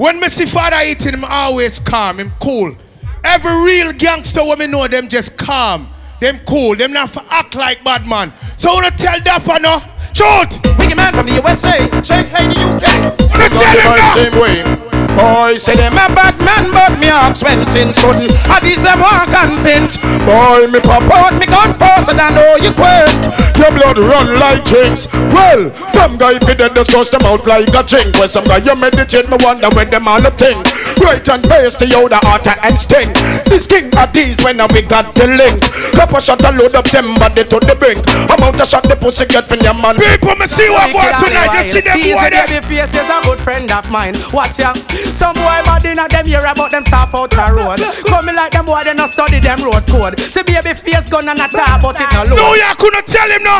When 0.00 0.18
me 0.18 0.28
see 0.30 0.46
Father 0.46 0.78
Ethan, 0.82 1.12
him 1.12 1.24
always 1.28 1.78
calm, 1.78 2.20
him 2.20 2.30
cool. 2.40 2.74
Every 3.22 3.52
real 3.52 3.92
gangster 3.92 4.42
when 4.42 4.58
me 4.58 4.66
know 4.66 4.88
them 4.88 5.08
just 5.08 5.36
calm. 5.36 5.90
Them 6.22 6.40
cool, 6.48 6.74
them 6.74 6.94
not 6.94 7.10
for 7.10 7.22
act 7.28 7.54
like 7.54 7.84
bad 7.84 8.06
man. 8.06 8.32
So 8.56 8.70
I 8.70 8.74
wanna 8.76 8.90
tell 8.92 9.20
that 9.20 9.42
for 9.42 9.60
no. 9.60 9.76
Shoot! 10.14 10.78
Big 10.78 10.96
man 10.96 11.12
from 11.12 11.26
the 11.26 11.34
USA, 11.34 11.86
check 12.00 12.28
hey 12.28 12.48
the 12.48 12.60
UK. 12.60 13.30
Wanna 13.30 13.48
tell 13.50 13.76
him 13.76 13.94
now? 13.94 14.14
Same 14.14 14.40
way. 14.40 14.89
Boy, 15.20 15.56
say 15.60 15.76
them 15.76 16.00
a 16.00 16.08
bad 16.16 16.40
man, 16.40 16.72
but 16.72 16.96
me 16.96 17.12
ask 17.12 17.44
when 17.44 17.66
since 17.68 18.00
couldn't. 18.00 18.32
I 18.48 18.56
these 18.64 18.80
them 18.80 19.04
want 19.04 19.28
convince. 19.28 20.00
Boy, 20.24 20.64
me 20.72 20.80
pop 20.80 21.04
out 21.12 21.36
me 21.36 21.44
gun 21.44 21.76
faster 21.76 22.16
than 22.16 22.40
all 22.40 22.56
you 22.56 22.72
quit. 22.72 23.20
Your 23.60 23.68
blood 23.76 24.00
run 24.00 24.40
like 24.40 24.64
drinks. 24.64 25.12
Well, 25.12 25.68
some 25.92 26.16
guy 26.16 26.40
fi 26.40 26.56
dead 26.56 26.72
just 26.72 26.90
cross 26.90 27.12
them 27.12 27.28
out 27.28 27.44
like 27.44 27.68
a 27.76 27.84
drink. 27.84 28.16
When 28.16 28.32
some 28.32 28.48
guy 28.48 28.64
you 28.64 28.72
meditate, 28.80 29.28
me 29.28 29.36
wonder 29.44 29.68
when 29.76 29.92
them 29.92 30.08
all 30.08 30.24
a 30.24 30.32
think. 30.32 30.64
Great 30.96 31.28
and 31.28 31.44
pasty, 31.44 31.92
you 31.92 32.08
the 32.08 32.16
hotter 32.24 32.56
and 32.64 32.76
stink. 32.80 33.12
This 33.44 33.68
King 33.68 33.92
Addies 34.00 34.40
when 34.40 34.56
I 34.60 34.66
we 34.72 34.80
got 34.80 35.12
the 35.12 35.28
link. 35.28 35.60
Couple 35.92 36.20
shot 36.24 36.40
a 36.40 36.50
load 36.56 36.72
up 36.74 36.88
them 36.88 37.12
body 37.20 37.44
to 37.44 37.60
the 37.60 37.76
brink. 37.76 38.00
Amount 38.32 38.56
of 38.56 38.68
shot 38.68 38.88
the 38.88 38.96
pussy 38.96 39.28
get 39.28 39.44
from 39.44 39.60
your 39.60 39.76
man. 39.76 40.00
People, 40.00 40.32
me 40.40 40.48
see 40.48 40.72
what 40.72 40.88
going 40.88 41.12
tonight. 41.20 41.52
You 41.60 41.68
see 41.68 41.84
them 41.84 42.00
boy 42.00 42.32
there. 42.32 42.48
Baby 42.48 42.80
face 42.80 42.94
is 42.96 43.04
a 43.04 43.20
good 43.28 43.40
friend 43.40 43.68
of 43.70 43.90
mine. 43.90 44.14
Watch 44.32 44.58
ya. 44.58 44.72
Some 45.14 45.34
boy 45.34 45.60
bad 45.66 45.84
inna 45.84 46.08
them 46.08 46.26
hear 46.26 46.44
about 46.44 46.70
them 46.70 46.84
stop 46.84 47.14
out 47.14 47.30
the 47.30 47.44
road. 47.52 47.80
Coming 48.06 48.36
like 48.36 48.52
them 48.52 48.64
boy 48.66 48.82
they 48.84 48.94
not 48.94 49.12
study 49.12 49.40
them 49.40 49.62
road 49.64 49.86
code. 49.86 50.18
See 50.18 50.42
baby 50.42 50.74
face 50.74 51.10
gun 51.10 51.28
and 51.28 51.38
a 51.38 51.48
talk 51.48 51.82
but 51.82 52.00
it 52.00 52.08
no 52.12 52.22
load. 52.24 52.38
No, 52.38 52.54
you 52.54 52.72
couldn't 52.78 53.06
tell 53.06 53.28
him 53.30 53.42
no. 53.42 53.56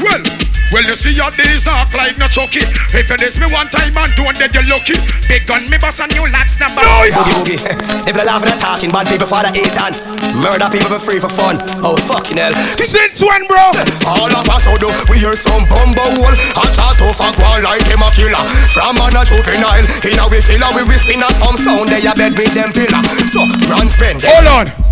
Well, 0.00 0.22
well, 0.70 0.86
you 0.86 0.94
see 0.94 1.10
your 1.10 1.30
days 1.34 1.66
knock 1.66 1.90
like 1.94 2.14
no 2.18 2.30
chucky. 2.30 2.62
If 2.94 3.10
you 3.10 3.18
diss 3.18 3.38
me 3.42 3.46
one 3.50 3.66
time 3.74 3.90
and 3.90 4.12
don't, 4.14 4.36
then 4.38 4.50
you're 4.54 4.66
lucky. 4.70 4.94
Big 5.26 5.46
gun, 5.46 5.66
me 5.66 5.78
boss 5.82 5.98
and 5.98 6.12
you 6.14 6.26
lads 6.30 6.58
number. 6.62 6.78
No, 6.78 7.06
Boogie 7.10 7.58
boogie. 7.58 7.60
If 8.06 8.14
you 8.14 8.24
laugh 8.24 8.46
at 8.46 8.58
talking, 8.62 8.94
bad 8.94 9.06
people 9.10 9.26
for 9.26 9.42
the 9.42 9.50
eight 9.50 9.74
Ethan. 9.74 9.94
Murder 10.38 10.70
people 10.70 10.94
for 10.94 11.02
free 11.02 11.18
for 11.18 11.32
fun. 11.32 11.58
Oh 11.82 11.98
fucking 11.98 12.38
hell. 12.38 12.54
Since 12.78 13.22
when, 13.22 13.50
bro? 13.50 13.74
All 14.06 14.30
of 14.30 14.46
us 14.46 14.64
do 14.78 14.88
we 15.10 15.18
hear 15.18 15.34
some 15.34 15.66
bumbo 15.66 16.06
hole. 16.18 16.34
A 16.34 16.64
chat 16.70 16.98
off 17.02 17.18
a 17.18 17.28
one 17.40 17.62
like 17.66 17.86
him 17.86 18.02
a 18.02 18.08
killer. 18.14 18.42
From 18.70 18.94
man 18.94 19.18
a 19.18 19.22
juvenile. 19.26 19.82
In 20.06 20.18
a 20.18 20.24
we 20.30 20.38
filler, 20.38 20.70
we 20.74 20.96
spin 20.96 21.22
a 21.22 21.28
some 21.34 21.58
sound. 21.58 21.90
They 21.90 22.06
a 22.06 22.14
bed 22.14 22.34
with 22.38 22.54
them 22.54 22.70
pillar. 22.70 23.02
So 23.26 23.42
run 23.70 23.88
spend. 23.90 24.22
Hold 24.22 24.70
on. 24.70 24.89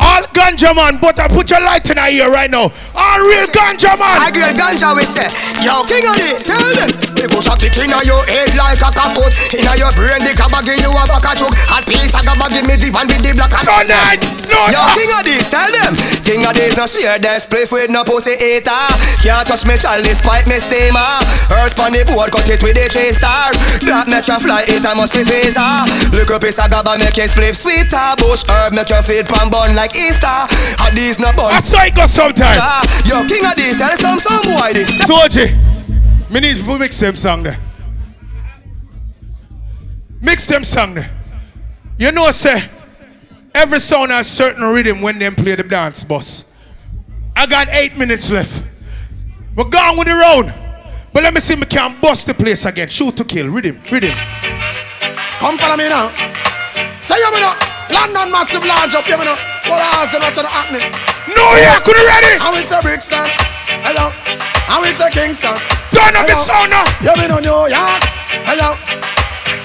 All 0.00 0.22
ganja 0.30 0.74
man, 0.74 0.98
but 1.00 1.18
I 1.18 1.26
put 1.28 1.50
your 1.50 1.60
light 1.60 1.88
in 1.90 1.98
our 1.98 2.10
ear 2.10 2.30
right 2.30 2.50
now. 2.50 2.70
All 2.94 3.20
real 3.24 3.46
ganja 3.50 3.96
man. 3.98 4.14
I 4.22 4.30
get 4.30 4.54
ganja 4.54 4.94
we 4.94 5.04
say. 5.08 5.26
Yo, 5.64 5.82
king 5.88 6.06
of 6.06 6.16
this, 6.18 6.44
tell 6.46 6.62
them. 6.76 6.90
They 7.18 7.26
push 7.26 7.50
a 7.50 7.54
kick 7.58 7.78
in 7.82 7.90
your 7.90 8.22
head 8.30 8.54
like 8.54 8.78
a 8.78 9.06
foot. 9.10 9.32
In 9.54 9.66
your 9.74 9.90
brain, 9.98 10.22
the 10.22 10.34
cabba 10.38 10.62
give 10.62 10.78
you 10.78 10.94
a 10.94 11.02
back 11.08 11.26
a 11.26 11.32
choke. 11.34 11.56
A 11.74 11.82
piece 11.82 12.14
of 12.14 12.22
cabba 12.22 12.46
give 12.50 12.66
me 12.66 12.78
deep 12.78 12.94
and 12.94 13.10
with 13.10 13.22
the 13.26 13.34
black 13.34 13.54
and 13.54 13.66
Tonight, 13.68 14.20
no, 14.50 14.58
Yo, 14.74 14.80
king 14.96 15.12
of 15.12 15.22
this, 15.22 15.46
tell 15.46 15.70
them. 15.70 15.94
King 16.26 16.42
of 16.42 16.52
this, 16.52 16.74
no 16.76 16.84
see 16.90 17.06
this 17.20 17.46
spliff 17.46 17.70
with 17.70 17.88
no 17.88 18.02
pussy 18.02 18.34
eater. 18.36 18.74
Can't 19.22 19.46
touch 19.46 19.64
me 19.64 19.78
chalice, 19.78 20.20
pipe 20.20 20.44
me 20.50 20.58
steamer. 20.58 21.22
Earth 21.62 21.78
on 21.78 21.94
the 21.94 22.02
board, 22.04 22.34
cut 22.34 22.48
it 22.50 22.60
with 22.60 22.74
the 22.74 22.84
three 22.90 23.14
star. 23.14 23.54
That 23.86 24.10
make 24.10 24.26
fly, 24.26 24.66
it 24.66 24.84
a 24.84 24.92
must 24.98 25.14
be 25.14 25.22
visa. 25.24 25.86
Look 26.10 26.32
up 26.34 26.42
piece 26.42 26.58
of 26.58 26.68
cabba, 26.68 26.98
make 26.98 27.16
it 27.16 27.30
spliff 27.30 27.56
sweeter. 27.56 28.18
Bush 28.20 28.44
herb, 28.50 28.74
make 28.74 28.90
you 28.90 29.00
feed 29.00 29.30
pan 29.30 29.48
bun 29.48 29.72
like 29.78 29.87
Easter. 29.96 30.26
A 30.26 30.94
these 30.94 31.18
no 31.18 31.32
bun. 31.32 31.50
That's 31.50 31.72
how 31.72 31.84
it 31.84 31.94
goes 31.94 32.10
sometimes. 32.10 32.58
Yo, 33.08 33.22
king 33.26 33.44
of 33.44 33.54
this, 33.56 33.76
tell 33.78 33.96
some 33.96 34.18
some 34.18 34.42
boy 34.44 34.72
this. 34.72 35.00
Soji, 35.06 35.54
me 36.30 36.40
need 36.40 36.56
to 36.56 36.78
mix 36.78 36.98
them 36.98 37.16
song 37.16 37.42
there. 37.42 37.58
Mix 40.20 40.46
them 40.46 40.64
song 40.64 40.94
there. 40.94 41.10
You 41.98 42.12
know, 42.12 42.30
say, 42.30 42.62
every 43.54 43.80
song 43.80 44.08
has 44.10 44.30
certain 44.30 44.62
rhythm 44.62 45.00
when 45.00 45.18
them 45.18 45.34
play 45.34 45.54
the 45.54 45.62
dance 45.62 46.04
bus. 46.04 46.54
I 47.34 47.46
got 47.46 47.68
eight 47.70 47.96
minutes 47.96 48.30
left. 48.30 48.64
We're 49.56 49.68
gone 49.68 49.96
with 49.96 50.06
the 50.06 50.14
round. 50.14 50.54
But 51.12 51.22
let 51.22 51.34
me 51.34 51.40
see 51.40 51.54
if 51.54 51.60
we 51.60 51.66
can 51.66 52.00
bust 52.00 52.26
the 52.26 52.34
place 52.34 52.64
again. 52.64 52.88
Shoot 52.88 53.16
to 53.16 53.24
kill. 53.24 53.48
Rhythm, 53.48 53.80
rhythm. 53.90 54.12
Come 55.38 55.56
follow 55.56 55.76
me 55.76 55.88
now. 55.88 56.12
Say 57.00 57.16
you 57.16 57.32
me 57.32 57.40
now. 57.40 57.56
London 57.90 58.30
massive 58.30 58.64
large 58.64 58.94
up, 58.94 59.06
you 59.06 59.18
me 59.18 59.24
now. 59.24 59.47
What 59.68 59.84
else 60.00 60.16
is 60.16 60.36
to 60.36 60.42
the 60.42 60.48
happening? 60.48 60.88
No, 61.28 61.44
yeah, 61.60 61.76
could 61.84 62.00
ready. 62.00 62.40
I 62.40 62.48
will 62.48 62.64
say 62.64 62.80
Brixton. 62.80 63.20
Hello. 63.84 64.10
I 64.68 64.80
will 64.80 64.96
say 64.96 65.10
Kingston. 65.12 65.54
Turn 65.92 66.16
up 66.16 66.24
the 66.24 66.34
sound 66.34 66.72
now. 66.72 66.88
You 67.04 67.12
me 67.20 67.28
know 67.28 67.40
New 67.40 67.68
York. 67.68 68.02
Hello. 68.48 68.76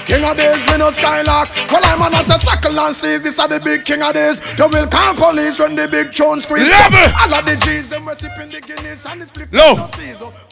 King 0.05 0.25
of 0.25 0.37
days, 0.37 0.59
me 0.67 0.77
no 0.77 0.91
Skylark. 0.91 1.49
Well, 1.71 1.81
I'm 1.85 2.01
on 2.01 2.13
a 2.13 2.23
circle 2.23 2.79
and 2.79 2.93
sees 2.93 3.21
this 3.21 3.39
are 3.39 3.47
the 3.47 3.59
big 3.59 3.85
king 3.85 4.01
of 4.01 4.13
days. 4.13 4.39
They 4.55 4.67
will 4.67 4.87
call 4.87 5.15
police 5.15 5.57
when 5.57 5.75
the 5.75 5.87
big 5.87 6.13
tune 6.13 6.41
squeeze. 6.41 6.69
Level. 6.69 6.99
All 7.19 7.33
of 7.33 7.45
the 7.45 7.55
G's, 7.63 7.87
them 7.87 8.07
recipe 8.07 8.45
the 8.45 8.61
Guinness 8.61 9.05
and 9.05 9.21
the 9.21 9.27
split. 9.27 9.53
Low. 9.53 9.89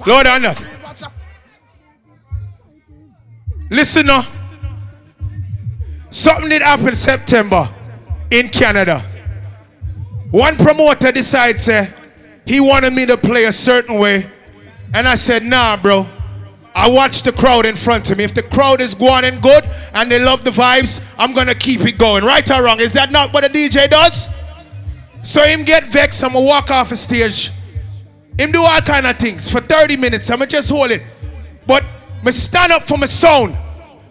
Low 0.07 0.23
down 0.23 0.41
there. 0.43 0.55
Listen 3.69 4.07
now. 4.07 4.23
Something 6.09 6.49
did 6.49 6.61
happen 6.61 6.95
September 6.95 7.69
in 8.31 8.49
Canada. 8.49 9.05
One 10.31 10.55
promoter 10.55 11.11
decides 11.11 11.69
he 12.45 12.59
wanted 12.59 12.93
me 12.93 13.05
to 13.05 13.17
play 13.17 13.45
a 13.45 13.51
certain 13.51 13.99
way. 13.99 14.29
And 14.93 15.07
I 15.07 15.15
said, 15.15 15.43
nah, 15.43 15.77
bro. 15.77 16.07
I 16.73 16.89
watched 16.89 17.25
the 17.25 17.33
crowd 17.33 17.65
in 17.65 17.75
front 17.75 18.09
of 18.11 18.17
me. 18.17 18.23
If 18.23 18.33
the 18.33 18.43
crowd 18.43 18.79
is 18.79 18.95
going 18.95 19.25
and 19.25 19.41
good 19.41 19.65
and 19.93 20.09
they 20.09 20.23
love 20.23 20.45
the 20.45 20.51
vibes, 20.51 21.13
I'm 21.19 21.33
gonna 21.33 21.53
keep 21.53 21.81
it 21.81 21.97
going. 21.97 22.23
Right 22.23 22.49
or 22.49 22.63
wrong? 22.63 22.79
Is 22.79 22.93
that 22.93 23.11
not 23.11 23.33
what 23.33 23.43
a 23.43 23.49
DJ 23.49 23.89
does? 23.89 24.33
So 25.23 25.43
him 25.43 25.63
get 25.63 25.83
vexed, 25.85 26.23
I'ma 26.23 26.39
walk 26.39 26.71
off 26.71 26.89
the 26.89 26.95
stage 26.95 27.51
Him 28.39 28.51
do 28.51 28.63
all 28.63 28.81
kind 28.81 29.05
of 29.05 29.17
things 29.17 29.51
for 29.51 29.59
30 29.59 29.97
minutes. 29.97 30.31
I'ma 30.31 30.45
just 30.45 30.69
hold 30.69 30.91
it. 30.91 31.03
But 31.67 31.83
me 32.23 32.31
stand 32.31 32.71
up 32.71 32.83
for 32.83 32.97
my 32.97 33.05
sound. 33.05 33.57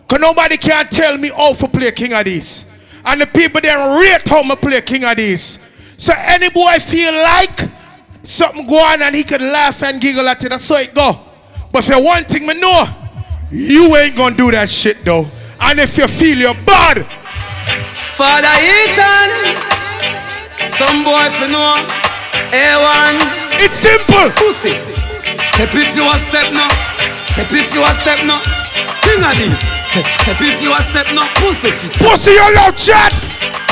Cause 0.06 0.20
nobody 0.20 0.56
can 0.56 0.86
tell 0.88 1.16
me 1.16 1.30
how 1.30 1.54
to 1.54 1.68
play 1.68 1.90
King 1.92 2.10
Addies. 2.10 2.76
And 3.04 3.22
the 3.22 3.26
people 3.26 3.60
there 3.60 3.78
rate 3.98 4.28
how 4.28 4.42
me 4.42 4.54
play 4.56 4.80
King 4.82 5.02
Addies. 5.02 5.69
So 6.00 6.14
any 6.16 6.48
boy 6.48 6.78
feel 6.80 7.12
like 7.12 7.68
something 8.22 8.66
go 8.66 8.80
on 8.80 9.02
and 9.02 9.14
he 9.14 9.22
can 9.22 9.42
laugh 9.52 9.82
and 9.82 10.00
giggle 10.00 10.26
at 10.30 10.42
it, 10.42 10.48
that's 10.48 10.66
how 10.66 10.76
it 10.76 10.94
go. 10.94 11.12
But 11.70 11.84
for 11.84 12.02
one 12.02 12.24
thing 12.24 12.46
me 12.46 12.54
know, 12.54 12.88
you 13.50 13.94
ain't 13.96 14.16
gonna 14.16 14.34
do 14.34 14.50
that 14.50 14.70
shit 14.70 15.04
though. 15.04 15.28
And 15.60 15.78
if 15.78 15.98
you 15.98 16.06
feel 16.08 16.38
you're 16.38 16.54
bad, 16.64 17.04
Father 18.16 18.48
Ethan, 18.48 19.28
some 20.72 21.04
boy 21.04 21.28
for 21.36 21.52
know. 21.52 21.76
A1. 22.48 23.60
It's 23.60 23.80
simple. 23.84 24.32
Pussy. 24.40 24.72
Step 25.52 25.68
if 25.68 25.94
you 25.94 26.08
a 26.08 26.16
step 26.16 26.50
now. 26.50 26.72
Step 27.28 27.52
if 27.52 27.74
you 27.74 27.84
a 27.84 27.92
step 28.00 28.24
now. 28.24 28.40
King 29.04 29.22
of 29.22 29.36
this. 29.36 29.79
Step, 29.90 30.06
step 30.06 30.38
if 30.38 30.62
you 30.62 30.70
a 30.70 30.78
step 30.86 31.06
now. 31.18 31.26
Pussy. 31.34 31.74
Pussy, 31.98 32.30
you 32.30 32.54
love 32.54 32.76
chat. 32.78 33.10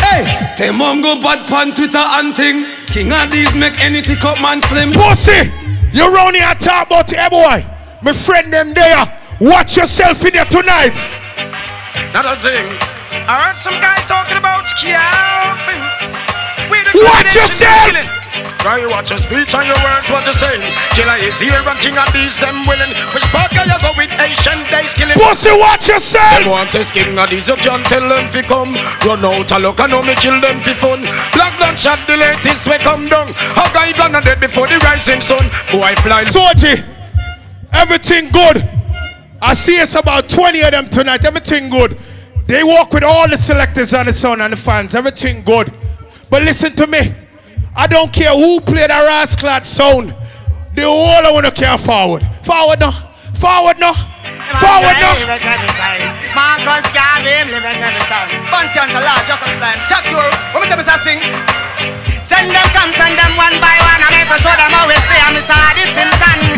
Hey, 0.02 0.26
them 0.58 0.82
on 0.82 1.00
go 1.00 1.14
bad 1.22 1.46
pan 1.46 1.70
Twitter 1.70 2.02
and 2.18 2.34
thing. 2.34 2.66
King 2.90 3.14
Addies 3.14 3.54
make 3.54 3.78
anything 3.78 4.16
come 4.16 4.42
man 4.42 4.60
slim. 4.60 4.90
Pussy, 4.90 5.46
you 5.92 6.10
round 6.10 6.34
here 6.34 6.50
talk 6.58 6.88
about 6.88 7.12
it, 7.12 7.18
eh, 7.18 7.28
boy. 7.30 7.62
My 8.02 8.10
friend 8.10 8.52
them 8.52 8.74
there. 8.74 9.06
Watch 9.38 9.76
yourself 9.76 10.18
in 10.26 10.34
there 10.34 10.44
tonight. 10.46 10.98
Another 12.10 12.34
thing. 12.34 12.66
I 13.30 13.38
heard 13.38 13.54
some 13.54 13.78
guy 13.78 14.02
talking 14.10 14.38
about 14.42 14.66
scalping. 14.66 15.82
Watch 16.98 17.30
yourself. 17.30 17.94
Try 18.60 18.82
you 18.82 18.88
watch 18.90 19.10
your 19.10 19.18
speech 19.18 19.54
and 19.54 19.66
your 19.66 19.78
words, 19.80 20.08
what 20.10 20.24
you 20.26 20.34
say? 20.34 20.58
Killer 20.94 21.18
is 21.22 21.38
here 21.38 21.56
and 21.56 21.78
King 21.78 21.96
Addies 21.96 22.36
them 22.38 22.56
willing. 22.66 22.92
Which 23.14 23.26
part 23.30 23.50
can 23.50 23.66
you 23.70 23.78
go 23.78 23.90
with 23.96 24.12
Asian 24.18 24.60
days 24.66 24.92
killing? 24.94 25.16
Pussy, 25.18 25.52
watch 25.54 25.88
yourself. 25.88 26.42
Them 26.42 26.50
want 26.50 26.70
this 26.70 26.90
King 26.90 27.14
Addies, 27.16 27.48
you 27.48 27.56
can't 27.58 27.84
tell 27.86 28.06
them 28.06 28.26
fi 28.28 28.42
come. 28.42 28.72
Run 29.06 29.24
out 29.24 29.50
a 29.50 29.58
look, 29.58 29.80
I 29.80 29.86
know 29.86 30.02
me 30.02 30.14
kill 30.18 30.38
them 30.40 30.58
fi 30.60 30.74
fun. 30.74 31.00
Black 31.34 31.54
not 31.60 31.78
shot 31.78 32.00
the 32.06 32.16
latest 32.16 32.66
way 32.66 32.78
come 32.78 33.04
down. 33.06 33.30
How 33.54 33.70
guy 33.70 33.92
gonna 33.92 34.20
dead 34.20 34.40
before 34.40 34.66
the 34.66 34.78
rising 34.82 35.20
sun? 35.20 35.44
Boy 35.70 35.94
fly. 36.02 36.22
Soji, 36.22 36.82
everything 37.72 38.30
good. 38.30 38.62
I 39.40 39.54
see 39.54 39.78
it's 39.78 39.94
about 39.94 40.28
20 40.28 40.60
of 40.62 40.70
them 40.72 40.88
tonight. 40.90 41.24
Everything 41.24 41.70
good. 41.70 41.96
They 42.46 42.64
walk 42.64 42.92
with 42.92 43.04
all 43.04 43.28
the 43.28 43.36
selectors 43.36 43.94
on 43.94 44.06
the 44.06 44.12
sound 44.12 44.42
and 44.42 44.52
the 44.52 44.56
fans. 44.56 44.94
Everything 44.94 45.42
good. 45.44 45.72
But 46.30 46.42
listen 46.42 46.72
to 46.72 46.86
me. 46.86 47.27
I 47.78 47.86
don't 47.86 48.10
care 48.12 48.34
who 48.34 48.58
play 48.58 48.90
the 48.90 48.98
rascal 49.06 49.54
sound. 49.62 50.10
The 50.74 50.82
whole 50.82 51.22
I 51.22 51.30
want 51.30 51.46
to 51.46 51.54
care 51.54 51.78
forward. 51.78 52.26
Forward 52.42 52.82
now. 52.82 52.90
Forward 53.38 53.78
now. 53.78 53.94
Forward 54.58 54.98
now. 54.98 55.14
Marcus 56.34 56.90
living 57.54 57.78
every 57.78 58.02
time. 58.10 58.34
Bunch 58.50 58.74
on 58.82 58.90
the 58.90 58.98
large, 58.98 59.30
up 59.30 59.46
a 59.46 59.50
slime. 59.54 59.78
Jack 59.86 60.10
your, 60.10 60.26
what 60.50 60.66
sing? 61.06 61.22
Send 62.26 62.50
them, 62.50 62.66
come, 62.74 62.90
send 62.98 63.14
them 63.14 63.30
one 63.38 63.54
by 63.62 63.78
one. 63.78 64.02
I'm 64.02 64.26
able 64.26 64.34
to 64.34 64.42
show 64.42 64.50
them 64.58 64.74
how 64.74 64.90
we 64.90 64.98
stay. 64.98 65.22
I'm 65.22 65.38
inside 65.38 65.78
this 65.78 65.94
Simpson. 65.94 66.50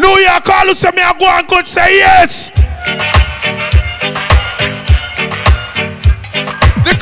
New 0.00 0.16
York, 0.24 0.48
all 0.48 0.72
who 0.72 0.72
say 0.72 0.88
me 0.96 1.04
I 1.04 1.12
go 1.20 1.28
and 1.28 1.46
good 1.46 1.66
say 1.68 2.00
yes. 2.00 2.48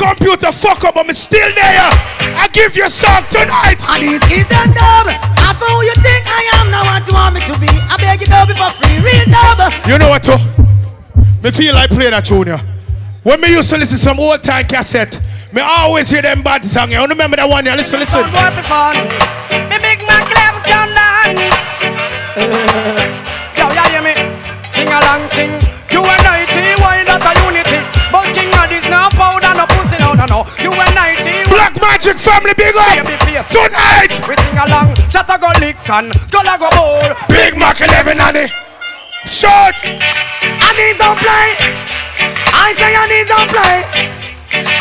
Computer 0.01 0.49
fuck 0.51 0.83
up, 0.85 0.95
but 0.97 1.07
me 1.07 1.13
still 1.13 1.53
there. 1.53 1.93
I 2.33 2.49
give 2.57 2.73
you 2.75 2.89
song 2.89 3.21
tonight. 3.29 3.85
And 3.85 4.01
these 4.01 4.25
kids 4.25 4.49
them 4.49 4.73
dumb. 4.73 5.13
I 5.13 5.53
for 5.53 5.69
who 5.69 5.85
you 5.85 5.97
think 6.01 6.25
I 6.25 6.41
am, 6.57 6.73
not 6.73 6.85
what 6.89 7.05
you 7.05 7.13
want 7.13 7.37
me 7.37 7.45
to 7.45 7.55
be. 7.61 7.69
I 7.69 8.01
beg 8.01 8.25
you 8.25 8.29
dub 8.33 8.49
for 8.57 8.73
free, 8.81 8.97
real 9.05 9.29
dub. 9.29 9.61
You 9.85 10.01
know 10.01 10.09
what, 10.09 10.25
too? 10.25 10.41
Me 11.45 11.51
feel 11.53 11.75
like 11.75 11.91
playing 11.91 12.17
that 12.17 12.25
tune, 12.25 12.49
yeah. 12.49 12.65
When 13.23 13.41
me 13.41 13.53
used 13.53 13.69
to 13.71 13.77
listen 13.77 13.99
to 13.99 14.03
some 14.03 14.19
old 14.19 14.43
time 14.43 14.65
cassette, 14.65 15.21
me 15.53 15.61
always 15.61 16.09
hear 16.09 16.23
them 16.23 16.43
bad 16.43 16.65
song. 16.65 16.91
You 16.91 16.97
don't 16.97 17.11
remember 17.11 17.37
that 17.37 17.49
one? 17.49 17.67
Yeah, 17.67 17.75
listen, 17.77 18.01
listen. 18.01 18.25
Me 18.25 19.77
big 19.85 20.01
man 20.09 20.25
clever 20.25 20.63
John 20.65 20.89
Lan. 20.97 21.37
Yo, 23.53 23.69
you 23.69 23.85
hear 23.93 24.01
me? 24.01 24.17
Sing 24.73 24.89
along, 24.89 25.29
sing. 25.29 25.70
No 30.21 30.27
no. 30.27 30.41
You 30.61 30.73
and 30.73 30.97
I 31.01 31.17
see 31.17 31.41
Black 31.49 31.73
Magic 31.81 32.21
Family, 32.21 32.53
big 32.53 32.77
up. 32.77 32.93
Tonight. 33.49 34.13
We 34.29 34.37
sing 34.37 34.59
along. 34.61 34.93
Shot 35.09 35.31
a 35.33 35.37
go 35.41 35.49
lick 35.57 35.81
and 35.89 36.13
skull 36.29 36.45
go 36.45 36.69
bowl. 36.77 37.01
Big 37.29 37.57
Mac 37.57 37.81
11 37.81 38.21
on 38.21 38.37
it. 38.37 38.53
Short. 39.25 39.77
I 39.81 40.71
need 40.77 41.01
don't 41.01 41.17
play. 41.17 41.57
I 42.53 42.69
say 42.77 42.93
I 42.93 43.05
need 43.09 43.29
don't 43.33 43.49
play. 43.49 43.77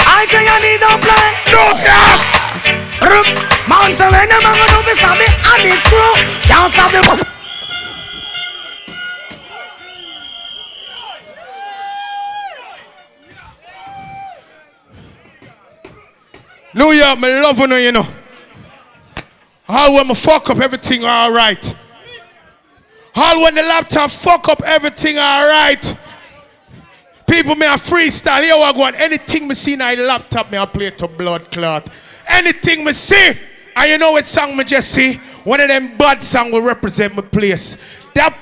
I 0.04 0.28
say 0.28 0.44
I 0.44 0.58
need 0.60 0.80
don't 0.84 1.00
play. 1.00 1.28
No, 1.56 1.64
yeah. 1.80 2.40
Man 3.70 3.94
say 3.96 4.10
when 4.12 4.28
them 4.28 4.44
a 4.44 4.52
go 4.52 4.66
do 4.76 4.80
this, 4.92 5.00
I 5.00 5.16
and 5.56 5.84
crew 5.88 6.12
can't 6.44 6.72
stop 6.72 6.92
them. 6.92 7.39
New 16.80 16.94
York, 16.94 17.20
me 17.20 17.28
love 17.42 17.60
you, 17.60 17.76
you 17.76 17.92
know. 17.92 18.08
All 19.68 19.96
when 19.96 20.08
me 20.08 20.16
fuck 20.16 20.50
up 20.50 20.60
everything 20.60 21.04
all 21.04 21.30
right. 21.30 21.76
All 23.14 23.42
when 23.44 23.54
the 23.54 23.64
laptop 23.64 24.10
fuck 24.10 24.48
up 24.48 24.62
everything 24.64 25.18
all 25.18 25.50
right. 25.50 26.02
People 27.30 27.56
me 27.56 27.66
a 27.66 27.72
freestyle. 27.72 28.42
Here 28.42 28.56
I 28.56 28.72
go. 28.72 28.86
Anything 28.86 29.50
me 29.50 29.56
see 29.56 29.74
in 29.74 29.82
a 29.82 29.94
laptop, 29.98 30.50
me 30.54 30.58
I 30.58 30.66
play 30.66 30.90
to 30.92 31.10
blood 31.10 31.52
clot. 31.52 31.90
Anything 32.30 32.86
me 32.86 32.94
see, 32.94 33.34
and 33.76 33.92
you 33.92 33.98
know 33.98 34.14
what 34.14 34.26
song 34.26 34.56
me 34.56 34.64
just 34.64 34.94
see? 34.94 35.16
One 35.44 35.60
of 35.60 35.68
them 35.68 35.98
bad 35.98 36.24
song 36.24 36.50
will 36.50 36.62
represent 36.62 37.14
my 37.14 37.24
place. 37.24 38.00
That 38.14 38.40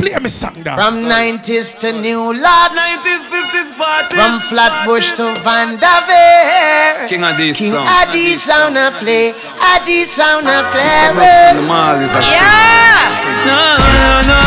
play 0.00 0.16
me 0.18 0.28
song 0.28 0.62
down. 0.62 0.78
From 0.78 0.94
90s 1.06 1.78
to 1.80 1.92
New 2.00 2.32
Lots. 2.34 2.74
90s, 2.74 3.24
50s, 3.30 3.70
40s. 3.78 4.14
From 4.14 4.32
Flatbush 4.50 5.12
to 5.18 5.26
Vanderveer. 5.44 7.08
King 7.08 7.24
of 7.24 7.36
this 7.36 7.58
King 7.58 7.72
song. 7.72 7.86
Adi 7.86 8.36
sound 8.36 8.76
a 8.76 8.90
play. 8.98 9.32
Adi 9.74 10.06
sound 10.06 10.46
a 10.46 10.62
play. 10.72 11.12
Mixing 11.14 11.56
the 11.60 11.66
mall 11.68 11.98
is 12.00 12.14
a 12.14 12.20
Yeah. 12.20 13.08
No, 13.46 13.76
no, 14.00 14.12
no. 14.28 14.40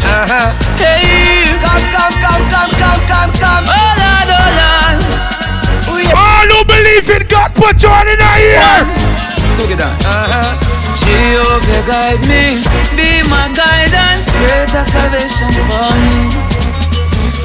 Uh-huh. 0.00 0.50
Hey. 0.80 1.46
Come, 1.60 1.84
come, 1.94 2.16
come, 2.24 2.44
come, 2.50 2.72
come, 2.80 3.02
come, 3.06 3.32
come. 3.38 3.64
Oh, 3.68 3.94
Lord, 4.00 4.30
oh, 4.34 4.48
Lord. 4.60 4.98
All 6.10 6.48
who 6.50 6.64
believe 6.66 7.08
in 7.10 7.28
God, 7.28 7.54
put 7.54 7.82
your 7.82 7.92
hand 7.92 8.08
in 8.08 8.18
the 8.18 8.30
ear. 8.50 8.74
Sing 9.56 9.70
it 9.70 9.78
down. 9.78 9.94
Uh-huh. 10.00 10.69
Jehovah 11.10 11.82
guide 11.90 12.22
me, 12.30 12.62
be 12.94 13.10
my 13.26 13.50
guidance, 13.50 14.30
greater 14.46 14.84
salvation 14.86 15.50
for 15.66 15.90
me. 16.06 16.30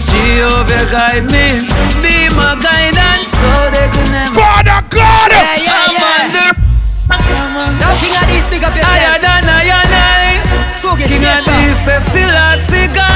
Jehovah 0.06 0.86
guide 0.94 1.26
me, 1.26 1.66
be 2.06 2.30
my 2.38 2.54
guidance, 2.62 3.34
so 3.34 3.50
they 3.74 3.90
can 3.90 4.06
never. 4.14 4.38
Father 4.38 4.82
God, 4.94 5.32
Yeah, 5.34 5.58
yeah, 5.66 5.98
yeah. 5.98 6.54
Come 7.10 7.58
on. 7.58 7.74
Now 7.82 7.98
King 7.98 8.14
Addies, 8.22 8.46
big 8.54 8.62
up 8.64 8.74
Higher 8.78 9.18
yourself. 9.18 9.26
than 9.26 9.44
I 9.50 9.66
and 9.82 9.94
I. 9.98 10.78
So 10.78 10.94
get 10.96 11.10
King 11.10 11.26
of 11.26 11.42
song. 11.42 11.58
this, 11.66 11.88
a 11.90 11.98
Selassie 12.06 12.88
guide 12.94 13.15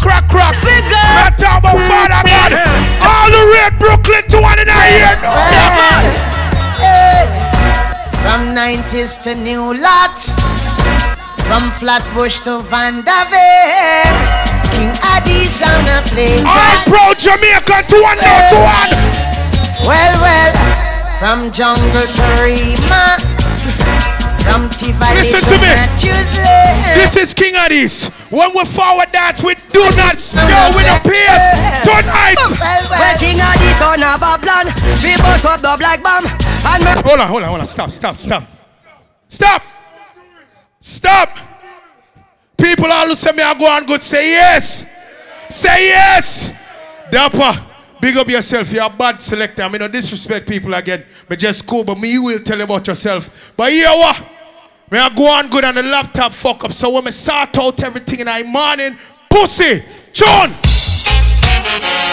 crack 0.00 0.28
crack. 0.28 0.54
Sing 0.54 0.82
it. 0.82 1.34
Talking 1.38 1.58
about 1.58 1.78
Father 1.82 2.22
God. 2.22 2.52
All 3.02 3.28
the 3.30 3.42
red 3.54 3.72
Brooklyn 3.78 4.22
to 4.30 4.38
one 4.40 4.58
in 4.58 4.66
the 4.66 4.74
ear. 4.74 5.14
No. 5.22 5.34
Hey. 6.78 7.26
From 8.22 8.54
90s 8.54 9.22
to 9.24 9.34
New 9.34 9.74
Lots. 9.74 10.38
From 11.46 11.70
Flatbush 11.80 12.40
to 12.44 12.60
Vanderveer. 12.70 14.04
King 14.70 14.92
Adi 15.16 15.48
sound 15.48 15.88
a 15.88 16.02
play. 16.06 16.42
All 16.46 16.76
pro 16.86 17.14
Jamaica 17.14 17.82
to 17.88 17.96
one 18.02 18.18
now 18.18 18.38
to 18.52 18.58
one. 18.62 18.92
Well, 19.86 20.14
well. 20.22 20.54
From 21.18 21.50
jungle 21.50 22.06
to 22.06 22.24
Rema. 22.42 23.97
Listen 24.48 25.42
to 25.44 25.56
me. 25.60 25.68
This 26.96 27.16
is 27.16 27.34
King 27.34 27.54
this. 27.68 28.08
When 28.30 28.50
we 28.54 28.64
forward 28.64 29.12
dance, 29.12 29.42
we 29.42 29.54
do 29.54 29.80
not 29.96 30.16
go 30.16 30.60
with 30.76 30.88
the 30.88 30.98
pace 31.04 31.48
tonight. 31.84 32.36
Well, 32.56 32.84
well. 32.90 33.18
king 33.18 33.36
these 33.36 33.78
don't 33.78 34.00
have 34.00 34.22
a 34.22 34.38
plan. 34.40 34.66
We 35.02 35.16
bust 35.20 35.44
up 35.44 35.80
like 35.80 36.02
bomb. 36.02 36.24
And 36.24 37.06
Hold 37.06 37.20
on, 37.20 37.28
hold 37.28 37.42
on, 37.42 37.48
hold 37.48 37.60
on. 37.60 37.66
Stop, 37.66 37.90
stop, 37.92 38.18
stop. 38.18 38.42
Stop! 39.28 39.62
Stop! 40.80 41.38
People 42.56 42.86
all 42.90 43.06
who 43.06 43.14
say 43.14 43.32
me 43.32 43.42
I 43.42 43.58
go 43.58 43.66
on 43.66 43.84
good 43.84 44.02
say 44.02 44.32
yes. 44.32 44.90
Say 45.50 45.88
yes. 45.88 46.54
Dapper, 47.10 47.52
big 48.00 48.16
up 48.16 48.28
yourself. 48.28 48.72
You're 48.72 48.84
a 48.84 48.90
bad 48.90 49.20
selector. 49.20 49.62
I 49.62 49.68
mean, 49.68 49.80
no 49.80 49.88
disrespect 49.88 50.48
people 50.48 50.72
again. 50.74 51.04
But 51.28 51.38
just 51.38 51.66
cool. 51.66 51.84
But 51.84 51.98
me, 51.98 52.12
you 52.12 52.22
will 52.22 52.40
tell 52.40 52.56
you 52.58 52.64
about 52.64 52.86
yourself. 52.86 53.52
But 53.56 53.70
here 53.72 53.88
what? 53.88 54.22
Me 54.90 54.98
I 54.98 55.10
go 55.14 55.28
on 55.28 55.50
good 55.50 55.64
on 55.64 55.74
the 55.74 55.82
laptop 55.82 56.32
fuck 56.32 56.64
up. 56.64 56.72
So 56.72 56.90
when 56.90 57.04
me 57.04 57.10
sort 57.10 57.58
out 57.58 57.82
everything 57.82 58.20
in 58.20 58.26
the 58.26 58.44
morning, 58.48 58.96
pussy, 59.28 59.84
John. 60.14 60.50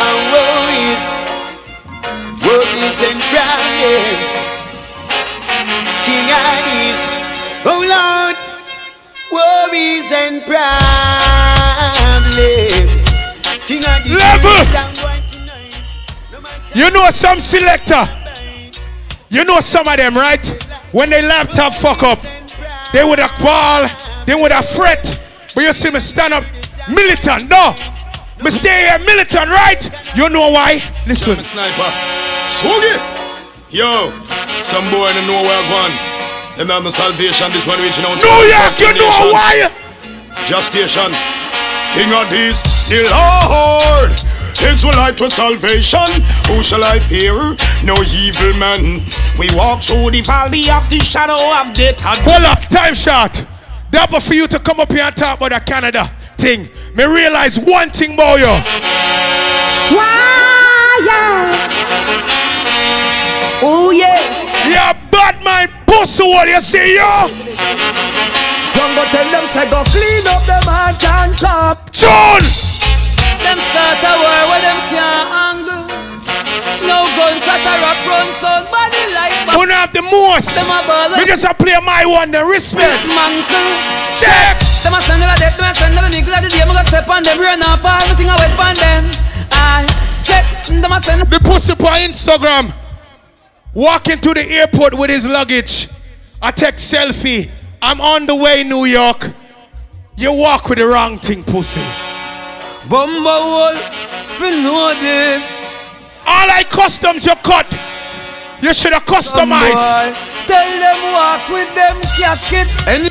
And 0.04 0.20
worries, 0.36 1.08
worries 2.44 3.00
and 3.00 3.22
crying. 3.32 4.20
King 6.04 6.28
Addies, 6.36 7.00
oh 7.64 7.80
Lord, 7.80 8.36
worries 9.32 10.12
and 10.12 10.44
problems. 10.44 10.76
King 13.66 13.84
Addies, 13.84 14.20
Level. 14.20 14.52
You 16.76 16.92
know 16.92 17.10
some 17.10 17.40
selector. 17.40 18.04
You 19.30 19.46
know 19.46 19.62
some 19.62 19.88
of 19.88 19.96
them, 19.96 20.14
right? 20.16 20.46
When 20.92 21.10
they 21.10 21.22
laptop 21.26 21.74
fuck 21.74 22.04
up, 22.04 22.20
they 22.94 23.04
would 23.04 23.20
have 23.20 23.34
ball, 23.40 23.88
they 24.26 24.36
would 24.36 24.52
have 24.52 24.68
fret. 24.68 25.04
But 25.54 25.64
you 25.64 25.74
see 25.74 25.92
me 25.92 26.00
stand 26.00 26.34
up 26.34 26.44
militant. 26.90 27.50
No. 27.50 27.74
Me 28.44 28.52
stay 28.52 28.88
here 28.90 29.00
militant, 29.00 29.50
right? 29.50 29.82
You 30.16 30.30
know 30.30 30.52
why? 30.52 30.84
Listen. 31.08 31.42
Sniper. 31.42 31.90
Swoogie. 32.52 33.00
Yo, 33.72 34.12
some 34.64 34.86
boy 34.92 35.10
in 35.10 35.28
nowhere 35.28 35.64
gone. 35.72 35.92
Them 36.58 36.68
have 36.70 36.84
my 36.84 36.90
salvation, 36.90 37.52
this 37.52 37.68
one 37.68 37.80
reaching 37.80 38.06
out. 38.06 38.16
to 38.16 38.28
New 38.28 38.48
York, 38.48 38.80
you 38.80 38.94
know 38.96 39.32
why? 39.32 39.68
Just 40.48 40.72
station. 40.72 41.12
King 41.96 42.12
Addies, 42.12 42.64
the 42.88 43.04
Lord. 43.12 44.35
His 44.58 44.84
will 44.84 44.96
light 44.96 45.18
to 45.18 45.30
salvation. 45.30 46.08
Who 46.48 46.64
shall 46.64 46.84
I 46.84 47.00
fear? 47.00 47.34
No 47.84 47.96
evil 48.14 48.54
man. 48.58 49.02
We 49.38 49.50
walk 49.56 49.84
through 49.84 50.12
the 50.12 50.22
valley 50.22 50.70
of 50.70 50.90
the 50.90 51.00
shadow 51.00 51.36
of 51.60 51.74
death. 51.74 52.00
Hold 52.02 52.46
up, 52.46 52.62
time 52.70 52.94
shot. 52.94 53.44
Dapper 53.92 54.20
for 54.20 54.34
you 54.34 54.48
to 54.48 54.60
come 54.60 54.80
up 54.80 54.92
here 54.92 55.04
and 55.04 55.16
talk 55.16 55.38
about 55.38 55.52
the 55.52 55.60
Canada 55.60 56.10
thing. 56.38 56.68
Me 56.96 57.04
realize 57.04 57.60
one 57.60 57.90
thing 57.90 58.14
about 58.14 58.40
you. 58.40 58.54
Why, 59.96 61.00
yeah. 61.06 61.56
Oh, 63.62 63.92
yeah. 63.92 64.20
Yeah, 64.70 64.94
bad 65.12 65.44
mind 65.44 65.72
pussy 65.86 66.24
hole, 66.24 66.46
you 66.46 66.62
see, 66.62 66.96
yo. 66.96 67.08
Don't 68.76 68.96
go 68.96 69.04
tell 69.12 69.32
them, 69.32 69.48
say, 69.48 69.70
go 69.70 69.84
clean 69.84 70.28
up 70.28 70.46
them 70.46 70.64
heart 70.66 71.04
and 71.04 71.38
cup. 71.38 71.92
John! 71.92 72.85
Them 73.46 73.62
start 73.62 74.02
a 74.02 74.14
war 74.18 74.42
where 74.50 74.62
them 74.66 74.80
can't 74.90 75.30
angle. 75.30 75.86
No 76.82 77.06
gunshot 77.14 77.62
a 77.62 77.74
rap 77.78 78.00
run 78.10 78.30
sound 78.34 78.66
body 78.74 79.06
like 79.14 79.38
Who 79.54 79.70
have 79.70 79.94
the 79.94 80.02
most? 80.02 80.66
A 80.66 81.14
We 81.14 81.30
just 81.30 81.46
a 81.46 81.54
play 81.54 81.78
my 81.86 82.10
one, 82.10 82.32
the 82.32 82.42
respect. 82.42 83.06
Check. 84.18 84.58
Them 84.82 84.98
a 84.98 85.00
send 85.06 85.22
them 85.22 85.30
a 85.30 85.38
death, 85.38 85.58
them 85.62 85.70
a 85.70 85.74
send 85.78 85.94
them 85.94 86.04
a 86.04 86.10
of 86.10 86.42
the 86.42 86.50
day. 86.50 86.66
Me 86.66 86.74
go 86.74 86.82
step 86.90 87.08
on 87.08 87.22
them, 87.22 87.38
rain 87.38 87.62
off 87.62 87.86
all, 87.86 88.02
everything 88.02 88.34
a 88.34 88.36
wet 88.36 88.58
on 88.58 88.76
them. 88.82 89.14
I 89.54 89.86
check. 90.26 90.46
Them 90.66 90.92
a 90.92 91.00
send 91.00 91.22
The 91.30 91.40
pussy 91.40 91.74
on 91.74 92.00
Instagram. 92.02 92.74
Walking 93.76 94.18
to 94.18 94.34
the 94.34 94.46
airport 94.50 94.98
with 94.98 95.12
his 95.12 95.28
luggage. 95.28 95.90
I 96.42 96.50
take 96.50 96.76
selfie. 96.76 97.50
I'm 97.82 98.02
on 98.02 98.26
the 98.26 98.36
way, 98.36 98.64
New 98.64 98.86
York. 98.86 99.30
You 100.18 100.34
walk 100.34 100.68
with 100.70 100.80
the 100.80 100.88
wrong 100.88 101.20
thing, 101.20 101.44
pussy. 101.44 101.82
Bumbo 102.90 103.30
hole, 103.30 103.74
you 104.40 104.62
know 104.64 104.94
this. 105.02 105.78
All 106.28 106.50
I 106.52 106.64
customs 106.70 107.26
you 107.26 107.34
cut. 107.44 107.66
You 108.62 108.74
should 108.74 108.94
have 108.94 109.06
customized. 109.06 109.74
boy, 109.74 110.16
Tell 110.46 110.80
them 110.80 111.14
walk 111.14 111.50
with 111.50 111.76
them 111.76 112.02
casket. 112.18 112.68
Any 112.88 113.10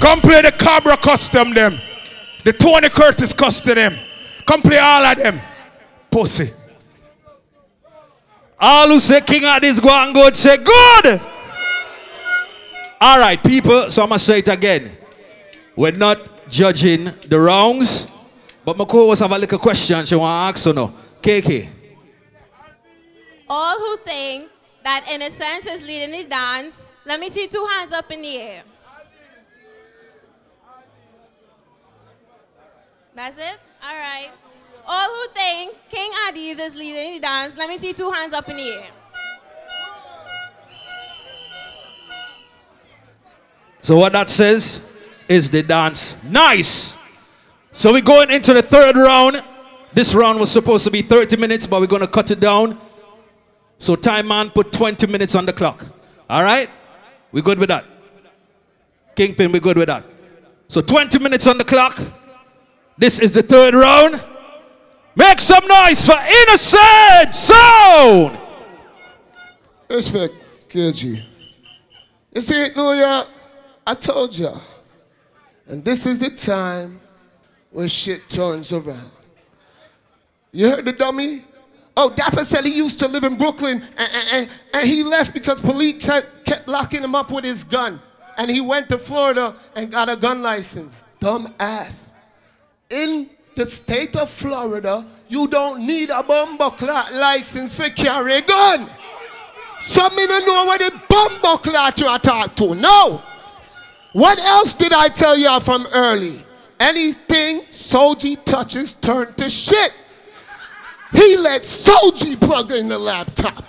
Come 0.00 0.20
play 0.20 0.42
the 0.42 0.52
Cabra 0.52 0.96
custom 0.96 1.54
them. 1.54 1.78
The 2.44 2.52
Tony 2.52 2.88
Curtis 2.88 3.32
custom 3.32 3.74
them. 3.74 3.98
Come 4.46 4.62
play 4.62 4.78
all 4.78 5.04
of 5.04 5.16
them. 5.16 5.40
Pussy. 6.10 6.50
All 8.58 8.88
who 8.88 9.00
say 9.00 9.20
King 9.20 9.44
of 9.44 9.60
this 9.60 9.80
go 9.80 9.90
and 9.90 10.14
good 10.14 10.36
say 10.36 10.56
good. 10.56 11.20
All 13.00 13.18
right, 13.20 13.42
people. 13.42 13.90
So 13.90 14.02
I'm 14.02 14.08
gonna 14.08 14.18
say 14.18 14.38
it 14.38 14.48
again. 14.48 14.95
We're 15.76 15.92
not 15.92 16.48
judging 16.48 17.04
the 17.28 17.38
wrongs, 17.38 18.08
but 18.64 18.78
my 18.78 18.86
co-host 18.86 19.20
have 19.20 19.30
a 19.30 19.38
little 19.38 19.58
question 19.58 20.06
she 20.06 20.14
want 20.14 20.54
to 20.54 20.58
ask 20.58 20.66
you 20.66 20.72
no. 20.72 20.94
KK. 21.20 21.68
All 23.48 23.78
who 23.78 23.96
think 23.98 24.50
that 24.82 25.06
innocence 25.12 25.66
is 25.66 25.86
leading 25.86 26.22
the 26.22 26.28
dance, 26.28 26.90
let 27.04 27.20
me 27.20 27.28
see 27.28 27.46
two 27.46 27.64
hands 27.74 27.92
up 27.92 28.10
in 28.10 28.22
the 28.22 28.36
air. 28.38 28.62
That's 33.14 33.38
it? 33.38 33.58
All 33.82 33.96
right. 33.96 34.30
All 34.86 35.08
who 35.08 35.28
think 35.34 35.76
King 35.90 36.10
Addies 36.28 36.58
is 36.58 36.74
leading 36.74 37.14
the 37.14 37.20
dance, 37.20 37.56
let 37.56 37.68
me 37.68 37.76
see 37.76 37.92
two 37.92 38.10
hands 38.10 38.32
up 38.32 38.48
in 38.48 38.56
the 38.56 38.72
air. 38.72 38.86
So 43.82 43.96
what 43.98 44.12
that 44.12 44.30
says 44.30 44.95
is 45.28 45.50
the 45.50 45.62
dance 45.62 46.22
nice. 46.24 46.96
So 47.72 47.92
we're 47.92 48.02
going 48.02 48.30
into 48.30 48.54
the 48.54 48.62
third 48.62 48.96
round. 48.96 49.42
This 49.92 50.14
round 50.14 50.40
was 50.40 50.50
supposed 50.50 50.84
to 50.84 50.90
be 50.90 51.02
30 51.02 51.36
minutes, 51.36 51.66
but 51.66 51.80
we're 51.80 51.86
gonna 51.86 52.06
cut 52.06 52.30
it 52.30 52.40
down. 52.40 52.78
So 53.78 53.96
time 53.96 54.28
man 54.28 54.50
put 54.50 54.72
20 54.72 55.06
minutes 55.06 55.34
on 55.34 55.46
the 55.46 55.52
clock. 55.52 55.84
All 56.28 56.42
right? 56.42 56.68
We 57.32 57.42
good 57.42 57.58
with 57.58 57.68
that? 57.68 57.84
Kingpin, 59.14 59.52
we 59.52 59.60
good 59.60 59.76
with 59.76 59.88
that? 59.88 60.04
So 60.68 60.80
20 60.80 61.18
minutes 61.18 61.46
on 61.46 61.58
the 61.58 61.64
clock. 61.64 62.00
This 62.98 63.18
is 63.18 63.32
the 63.32 63.42
third 63.42 63.74
round. 63.74 64.22
Make 65.14 65.40
some 65.40 65.66
noise 65.66 66.04
for 66.04 66.14
Innocent 66.14 67.34
Sound. 67.34 68.38
Respect, 69.88 70.34
KG. 70.68 71.22
You 72.34 72.40
see 72.40 72.62
it, 72.64 72.76
New 72.76 72.92
York? 72.92 73.26
I 73.86 73.94
told 73.94 74.38
ya. 74.38 74.58
And 75.68 75.84
this 75.84 76.06
is 76.06 76.20
the 76.20 76.30
time 76.30 77.00
when 77.70 77.88
shit 77.88 78.28
turns 78.28 78.72
around. 78.72 79.10
You 80.52 80.70
heard 80.70 80.84
the 80.84 80.92
dummy? 80.92 81.44
Oh, 81.96 82.12
Dapper 82.14 82.44
said 82.44 82.64
he 82.64 82.76
used 82.76 82.98
to 83.00 83.08
live 83.08 83.24
in 83.24 83.36
Brooklyn 83.36 83.82
and, 83.96 84.10
and- 84.32 84.48
and- 84.74 84.86
he 84.88 85.02
left 85.02 85.32
because 85.32 85.60
police 85.60 86.04
kept 86.04 86.68
locking 86.68 87.02
him 87.02 87.14
up 87.14 87.30
with 87.30 87.44
his 87.44 87.64
gun. 87.64 88.00
And 88.38 88.50
he 88.50 88.60
went 88.60 88.88
to 88.90 88.98
Florida 88.98 89.54
and 89.74 89.90
got 89.90 90.10
a 90.10 90.16
gun 90.16 90.42
license. 90.42 91.04
Dumb 91.20 91.52
ass. 91.58 92.12
In 92.90 93.30
the 93.54 93.64
state 93.64 94.14
of 94.16 94.28
Florida, 94.28 95.04
you 95.28 95.48
don't 95.48 95.86
need 95.86 96.10
a 96.10 96.22
bumbleclot 96.22 97.12
license 97.18 97.74
for 97.74 97.88
carry 97.88 98.34
a 98.36 98.42
gun. 98.42 98.86
So 99.80 100.06
me 100.10 100.26
no 100.26 100.38
know 100.40 100.64
what 100.66 100.80
the 100.80 100.90
bumbleclot 101.08 101.98
you 102.00 102.06
are 102.06 102.18
talk 102.18 102.54
to. 102.56 102.74
No. 102.74 103.22
What 104.16 104.38
else 104.40 104.74
did 104.74 104.94
I 104.94 105.08
tell 105.08 105.36
y'all 105.36 105.60
from 105.60 105.84
early? 105.94 106.42
Anything 106.80 107.60
Soji 107.68 108.42
touches 108.46 108.94
turn 108.94 109.34
to 109.34 109.50
shit. 109.50 109.92
He 111.12 111.36
let 111.36 111.60
Soji 111.60 112.40
plug 112.40 112.72
in 112.72 112.88
the 112.88 112.98
laptop. 112.98 113.62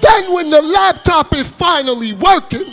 Then 0.00 0.32
when 0.32 0.48
the 0.48 0.62
laptop 0.62 1.34
is 1.34 1.50
finally 1.50 2.14
working, 2.14 2.64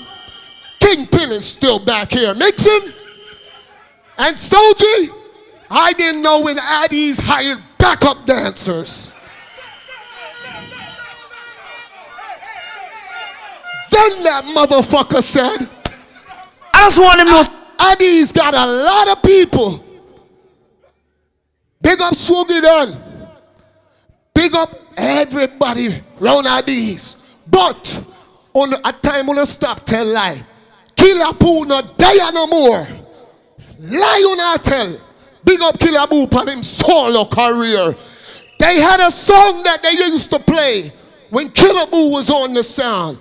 Kingpin 0.80 1.34
is 1.34 1.43
still 1.43 1.84
back 1.84 2.14
here 2.14 2.34
mixing. 2.35 2.93
And 4.17 4.34
Soji, 4.38 5.09
I 5.69 5.92
didn't 5.92 6.22
know 6.22 6.42
when 6.42 6.56
Addies 6.56 7.19
hired 7.22 7.61
backup 7.77 8.25
dancers. 8.25 9.14
Then 13.95 14.24
that 14.24 14.43
motherfucker 14.43 15.24
said, 15.24 15.69
I 16.74 16.80
just 16.83 16.99
want 16.99 17.19
to 17.19 17.25
know. 17.25 17.43
Addies 17.77 18.33
got 18.33 18.53
a 18.53 18.65
lot 18.65 19.15
of 19.15 19.24
people. 19.24 19.85
Big 21.82 22.01
up 22.01 22.14
Swoogie 22.14 22.61
Dunn. 22.61 23.01
Big 24.33 24.53
up 24.53 24.69
everybody 24.98 26.01
round 26.19 26.45
Addies. 26.45 27.38
But 27.48 28.06
on 28.53 28.74
a 28.74 28.91
time 28.91 29.30
on 29.30 29.48
stop 29.48 29.85
tell 29.85 30.06
lie. 30.06 30.41
Killer 30.93 31.33
Poo 31.33 31.64
no 31.64 31.82
die 31.95 32.32
no 32.33 32.48
more. 32.48 32.80
Lion 33.80 34.40
I 34.41 34.57
tell. 34.61 34.99
Big 35.45 35.61
up 35.61 35.80
Killer 35.80 36.06
and 36.11 36.49
him 36.49 36.64
solo 36.64 37.24
career. 37.24 37.95
They 38.59 38.82
had 38.82 39.07
a 39.07 39.11
song 39.11 39.64
that 39.64 39.82
they 39.83 39.91
used 39.91 40.32
to 40.32 40.40
play 40.40 40.91
when 41.30 41.49
Killer 41.51 41.88
Boo 41.88 42.11
was 42.11 42.30
on 42.30 42.53
the 42.53 42.64
sound. 42.64 43.19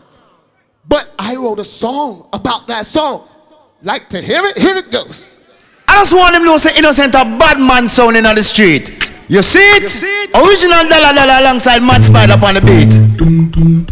But 0.87 1.11
I 1.19 1.37
wrote 1.37 1.59
a 1.59 1.65
song 1.65 2.29
about 2.33 2.67
that 2.69 2.87
song. 2.87 3.29
Like 3.83 4.09
to 4.11 4.21
hear 4.21 4.41
it? 4.45 4.57
Here 4.59 4.77
it 4.77 4.91
goes. 4.91 5.41
I 5.89 6.01
just 6.01 6.15
want 6.15 6.35
them 6.35 6.45
to 6.45 6.59
say 6.59 6.77
innocent 6.79 7.15
a 7.15 7.25
bad 7.25 7.59
man 7.59 7.89
sound 7.89 8.17
in 8.17 8.27
on 8.27 8.35
the 8.37 8.43
street. 8.43 8.89
You 9.29 9.43
see 9.43 9.61
it? 9.77 9.85
Original 10.35 10.85
dollar 10.89 11.15
dollar 11.15 11.41
alongside 11.41 11.81
Mad 11.81 12.05
Spider 12.05 12.35
up 12.35 12.43
on 12.43 12.55
the 12.55 12.63
beat. 12.65 12.93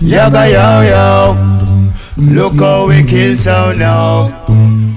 Yaga 0.03 0.49
yo 0.49 0.81
yo. 0.89 1.53
Look 2.17 2.61
how 2.61 2.89
we 2.89 3.03
kill 3.05 3.35
sound 3.35 3.79
now. 3.79 4.45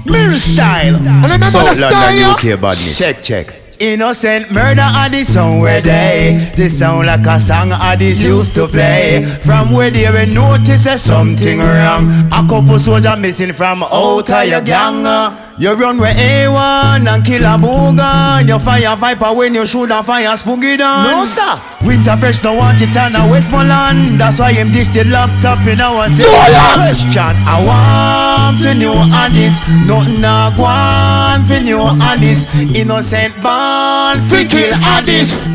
Mirror 0.04 0.32
style. 0.32 0.96
So 1.40 1.58
London 1.64 2.24
UK 2.32 2.60
badness. 2.60 2.98
Check 2.98 3.22
check. 3.22 3.65
Innocent 3.78 4.50
murder 4.50 4.80
are 4.80 5.10
the 5.10 5.22
song 5.22 5.60
where 5.60 5.82
they 5.82 6.52
This 6.56 6.78
sound 6.78 7.06
like 7.06 7.26
a 7.26 7.38
song 7.38 7.70
Addies 7.70 8.24
used 8.24 8.54
to 8.54 8.66
play. 8.66 9.24
From 9.42 9.72
where 9.72 9.90
they 9.90 10.10
we 10.10 10.32
notice 10.32 10.84
there's 10.84 11.02
something 11.02 11.58
wrong. 11.58 12.08
A 12.32 12.46
couple 12.48 12.78
soldiers 12.78 13.20
missing 13.20 13.52
from 13.52 13.82
out 13.82 14.30
of 14.30 14.48
your 14.48 14.62
gang 14.62 15.04
uh. 15.04 15.45
You 15.58 15.72
run 15.72 15.96
with 15.96 16.12
A1 16.14 17.08
and 17.08 17.24
kill 17.24 17.40
a 17.48 17.56
boogan. 17.56 18.46
You 18.46 18.58
fire 18.58 18.94
viper 18.94 19.32
when 19.34 19.54
you 19.54 19.66
shoot 19.66 19.90
a 19.90 20.02
fire 20.02 20.36
spooky 20.36 20.76
down 20.76 21.04
No 21.08 21.24
sir. 21.24 21.56
Winter 21.80 22.14
fresh 22.18 22.44
no 22.44 22.52
want 22.52 22.76
it 22.82 22.94
on 22.96 23.16
a 23.16 23.24
Westmoreland 23.30 24.20
That's 24.20 24.38
why 24.38 24.52
him 24.52 24.70
dish 24.70 24.88
the 24.90 25.04
laptop 25.08 25.64
in 25.66 25.80
our 25.80 26.10
say 26.10 26.24
Question 26.28 27.32
I 27.48 27.56
want 27.64 28.60
to 28.64 28.74
know 28.74 29.00
honest 29.00 29.64
Nothing 29.88 30.20
a 30.20 30.52
go 30.52 30.64
on 30.68 31.40
for 31.48 31.60
new 31.64 31.80
honest 31.80 32.52
Innocent 32.76 33.32
born 33.40 34.20
fi 34.28 34.44
kill 34.44 34.76
Addies. 34.76 35.48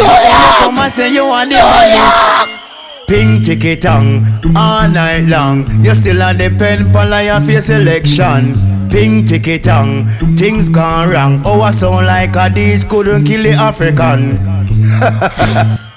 So 0.00 0.08
you 0.08 0.48
come 0.64 0.78
and 0.78 0.90
say 0.92 1.12
you 1.12 1.26
want 1.26 1.50
the 1.50 1.60
honest 1.60 2.62
Pink 3.06 3.44
ticket 3.44 3.84
on 3.84 4.24
all 4.56 4.88
night 4.88 5.26
long. 5.28 5.68
You 5.84 5.94
still 5.94 6.22
on 6.22 6.38
the 6.38 6.48
pen 6.56 6.90
pala 6.92 7.22
your 7.22 7.40
face 7.42 7.66
selection. 7.66 8.71
Pink 8.90 9.28
ticket 9.28 9.68
on, 9.68 10.06
things 10.36 10.68
gone 10.68 11.10
wrong. 11.10 11.42
Oh, 11.44 11.60
I 11.62 11.70
sound 11.70 12.06
like 12.06 12.34
a 12.36 12.52
these 12.52 12.84
couldn't 12.84 13.24
kill 13.24 13.42
the 13.42 13.52
African. 13.52 14.38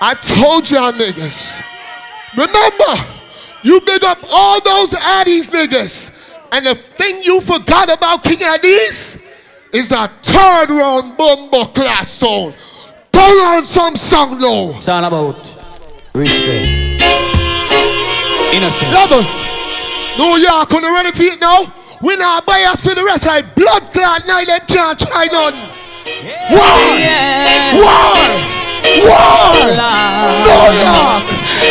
I 0.00 0.14
told 0.14 0.70
y'all 0.70 0.92
niggas. 0.92 1.62
Remember, 2.36 2.94
you 3.62 3.80
big 3.80 4.04
up 4.04 4.18
all 4.32 4.60
those 4.60 4.92
Addies 4.92 5.50
niggas. 5.50 6.34
And 6.52 6.66
the 6.66 6.74
thing 6.74 7.22
you 7.22 7.40
forgot 7.40 7.92
about 7.92 8.22
King 8.24 8.38
Addies 8.38 9.20
is 9.72 9.88
the 9.88 10.10
third 10.22 10.70
round 10.70 11.16
bumbo 11.16 11.64
class 11.66 12.10
song. 12.10 12.54
Go 13.12 13.20
on 13.20 13.64
some 13.64 13.96
song 13.96 14.38
now. 14.40 14.76
It's 14.76 14.88
all 14.88 15.04
about 15.04 15.58
respect. 16.14 16.68
Innocent. 18.54 18.92
Level. 18.92 19.47
New 20.18 20.36
York 20.42 20.74
on 20.74 20.82
the 20.82 20.90
ready 20.90 21.12
for 21.12 21.22
it 21.22 21.40
now. 21.40 21.72
We 22.02 22.16
not 22.16 22.44
bias 22.44 22.82
for 22.82 22.94
the 22.94 23.04
rest 23.04 23.26
like 23.26 23.54
blood 23.54 23.82
clot 23.92 24.26
night 24.26 24.46
them 24.46 24.60
can't 24.66 24.98
try 24.98 25.26
none. 25.30 25.54
War! 26.50 26.98
War! 27.78 28.18
War! 29.06 29.54
New 30.42 30.66
York! 30.82 31.22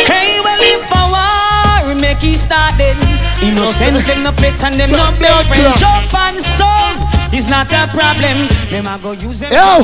Hey, 0.08 0.40
well, 0.40 0.58
if 0.60 0.90
a 0.90 1.02
war 1.12 1.94
make 2.00 2.22
it 2.22 2.36
start 2.36 2.72
then 2.78 2.96
Innocent 3.42 4.06
them 4.06 4.22
no 4.22 4.32
pet 4.32 4.62
and 4.62 4.74
them 4.74 4.90
no 4.90 5.04
blood 5.18 5.44
friend 5.46 5.74
Jump 5.76 6.14
and 6.14 6.40
song 6.40 6.94
It's 7.32 7.50
not 7.50 7.72
a 7.72 7.88
problem 7.90 8.46
Them 8.70 8.86
a 8.86 8.98
go 9.02 9.12
use 9.12 9.40
them 9.40 9.52
Yo! 9.52 9.82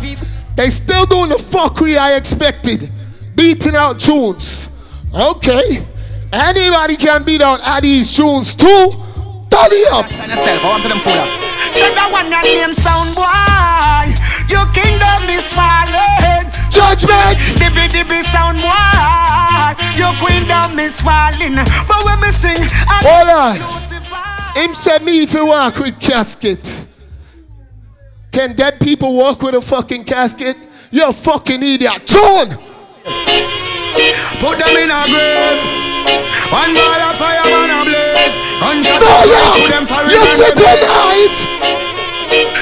feet 0.00 0.18
They 0.56 0.70
still 0.70 1.04
doing 1.06 1.28
the 1.28 1.36
fuckery 1.36 1.98
I 1.98 2.16
expected. 2.16 2.90
Beating 3.34 3.74
out 3.74 4.00
tunes. 4.00 4.70
Okay. 5.14 5.84
Anybody 6.32 6.96
can 6.96 7.24
beat 7.24 7.40
out 7.40 7.60
Addy's 7.62 8.14
tunes 8.14 8.54
too. 8.54 8.92
Turn 9.48 9.70
it 9.72 9.92
up. 9.92 10.10
yourself, 10.10 10.64
I 10.64 10.68
want 10.68 10.82
them 10.82 10.98
full 10.98 11.14
up 11.14 11.30
Say 11.70 11.94
that 11.94 12.10
one 12.10 12.28
your 12.28 12.42
name 12.42 12.74
sound 12.74 13.14
boy 13.14 14.10
Your 14.50 14.66
kingdom 14.74 15.22
is 15.30 15.46
falling 15.54 16.44
Judgment 16.68 17.38
Dibby 17.56 17.86
dibby 17.88 18.20
sound 18.26 18.58
boy 18.58 18.74
Your 19.94 20.12
kingdom 20.18 20.76
is 20.82 20.98
falling 21.00 21.56
But 21.86 22.00
when 22.04 22.18
me 22.20 22.34
sing 22.34 22.58
I 22.90 23.00
Hold 23.06 23.30
on. 23.32 23.86
Him 24.56 24.74
said 24.74 25.02
me 25.02 25.22
if 25.22 25.34
you 25.34 25.46
walk 25.46 25.78
with 25.78 26.00
casket. 26.00 26.86
Can 28.32 28.56
dead 28.56 28.80
people 28.80 29.14
walk 29.14 29.42
with 29.42 29.54
a 29.54 29.60
fucking 29.60 30.04
casket? 30.04 30.56
You're 30.90 31.10
a 31.10 31.12
fucking 31.12 31.62
idiot. 31.62 32.06
Tune! 32.06 32.56
Put 34.42 34.58
them 34.58 34.74
in 34.82 34.90
a 34.90 35.00
grave. 35.06 35.62
One 36.50 36.74
ball 36.74 37.02
of 37.06 37.14
fire, 37.14 37.42
man, 37.46 37.70
a 37.70 37.78
blaze. 37.86 38.36
Gunshot 38.58 39.00
No, 39.00 39.14
no. 39.30 39.54
to 39.54 39.62
them 39.70 39.84
foreign 39.86 40.10
and 40.10 40.56
tonight? 40.58 41.36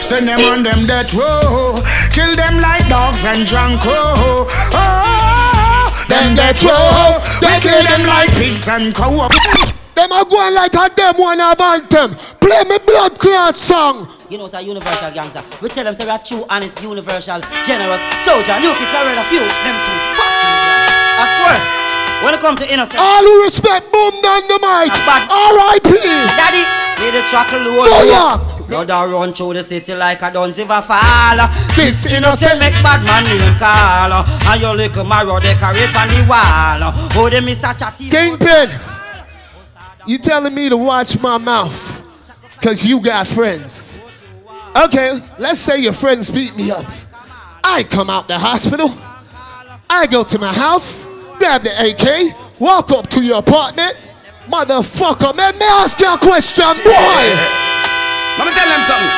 Send 0.05 0.29
them 0.29 0.41
on 0.45 0.63
them 0.63 0.77
death 0.87 1.15
row. 1.17 1.75
Kill 2.13 2.37
them 2.37 2.61
like 2.61 2.87
dogs 2.89 3.25
and 3.25 3.47
drunk 3.49 3.81
crow. 3.81 4.45
Oh, 4.77 5.89
them 6.09 6.37
death 6.37 6.61
row. 6.65 7.17
We 7.41 7.49
kill 7.65 7.81
them 7.81 8.05
like 8.07 8.29
pigs 8.37 8.69
and 8.69 8.95
cow. 8.95 9.29
Them 9.95 10.13
are 10.13 10.25
going 10.25 10.55
like 10.55 10.75
a 10.75 10.91
them 10.95 11.17
one 11.17 11.41
of 11.41 11.61
anthem. 11.61 12.15
Play 12.41 12.65
me 12.69 12.79
blood 12.85 13.19
clot 13.19 13.57
song. 13.57 14.09
You 14.35 14.39
know, 14.39 14.47
it's 14.51 14.55
a 14.59 14.63
universal 14.67 15.15
gangster. 15.15 15.47
We 15.63 15.69
tell 15.71 15.85
them, 15.87 15.95
say 15.95 16.03
we 16.03 16.11
are 16.11 16.19
true, 16.19 16.43
honest, 16.51 16.83
universal, 16.83 17.39
generous, 17.63 18.03
soldier. 18.27 18.59
New 18.59 18.75
kids 18.75 18.91
are 18.91 19.07
a 19.07 19.23
few. 19.31 19.39
Them 19.39 19.79
two 19.87 19.95
fucking 20.19 20.51
drunk. 20.59 20.91
Of 21.23 21.29
course, 21.39 21.63
when 22.27 22.35
it 22.35 22.41
comes 22.43 22.59
to 22.59 22.67
innocent. 22.67 22.99
All 22.99 23.23
who 23.23 23.45
respect 23.47 23.87
Boom 23.95 24.19
Dynamite. 24.19 24.91
R.I.P. 25.07 25.87
Daddy, 26.35 26.67
need 26.99 27.15
the 27.15 27.23
track 27.31 27.47
load. 27.63 27.87
York. 27.87 28.67
Blood 28.67 28.91
a 28.91 29.07
run 29.07 29.33
through 29.33 29.55
the 29.55 29.63
city 29.63 29.95
like 29.95 30.21
a 30.21 30.33
Dunn's 30.33 30.59
River 30.59 30.83
fall. 30.83 31.39
This 31.79 32.11
innocent 32.11 32.59
make 32.59 32.75
bad 32.83 33.07
man 33.07 33.23
name 33.31 33.55
call. 33.63 34.19
And 34.51 34.61
your 34.61 34.75
little 34.75 35.05
marrow 35.07 35.39
they 35.39 35.55
carry 35.63 35.87
on 35.95 36.11
the 36.11 36.27
wall. 36.27 36.91
Oh, 37.23 37.31
they 37.31 37.39
miss 37.39 37.63
a 37.63 37.71
chatty. 37.73 38.11
Kingpin, 38.11 38.67
you 40.09 40.19
telling 40.19 40.53
me 40.57 40.69
to 40.71 40.77
watch 40.77 41.23
my 41.23 41.39
mouth 41.39 42.03
because 42.59 42.85
you 42.85 42.99
got 42.99 43.29
friends. 43.29 44.01
Okay, 44.77 45.15
let's 45.39 45.61
say 45.61 45.79
your 45.79 45.93
friends 45.93 46.31
beat 46.31 46.57
me 46.57 46.71
up. 46.71 46.85
I 47.63 47.85
come 47.85 48.11
out 48.11 48.27
the 48.27 48.39
hospital. 48.39 48.91
I 49.89 50.07
go 50.11 50.25
to 50.25 50.39
my 50.39 50.53
house, 50.53 51.07
grab 51.39 51.63
the 51.63 51.71
AK, 51.71 52.35
walk 52.59 52.91
up 52.91 53.09
to 53.15 53.23
your 53.23 53.39
apartment. 53.39 53.95
Motherfucker, 54.51 55.31
man, 55.37 55.55
may 55.59 55.65
I 55.65 55.87
ask 55.87 56.01
you 56.03 56.11
a 56.11 56.19
question, 56.19 56.67
boy? 56.83 57.25
Let 58.35 58.45
me 58.45 58.53
tell 58.53 58.67
them 58.67 58.83
something. 58.83 59.15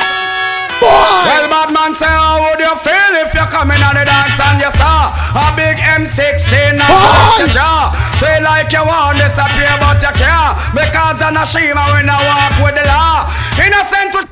Boy! 0.77 1.25
Well, 1.25 1.49
bad 1.49 1.73
man 1.73 1.91
say, 1.97 2.05
how 2.05 2.37
would 2.37 2.61
you 2.61 2.75
feel 2.77 3.11
if 3.25 3.33
you 3.33 3.41
come 3.49 3.73
in 3.73 3.81
on 3.81 3.97
the 3.97 4.05
dance 4.05 4.37
and 4.37 4.61
you 4.61 4.69
saw 4.77 5.09
a 5.09 5.45
big 5.57 5.73
M16 5.97 6.53
and 6.53 6.85
Boy! 6.85 7.41
your 7.41 7.49
jaw? 7.49 7.89
Feel 8.21 8.45
like 8.45 8.69
you 8.69 8.85
want 8.85 9.17
disappear, 9.17 9.73
but 9.81 9.97
you 9.97 10.13
can't 10.13 10.53
because 10.77 11.17
I'm 11.17 11.33
not 11.33 11.49
shame 11.49 11.73
when 11.73 12.05
I 12.05 12.17
walk 12.29 12.53
with 12.61 12.77
the 12.77 12.85
law. 12.85 13.25
Innocent. 13.57 14.29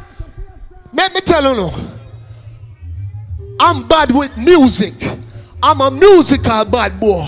Let 0.96 1.14
me 1.14 1.20
tell 1.22 1.44
you, 1.44 1.56
no. 1.56 1.72
I'm 3.60 3.88
bad 3.88 4.12
with 4.12 4.36
music. 4.38 4.94
I'm 5.62 5.82
a 5.82 5.92
musical 5.92 6.66
bad 6.66 7.00
boy. 7.00 7.28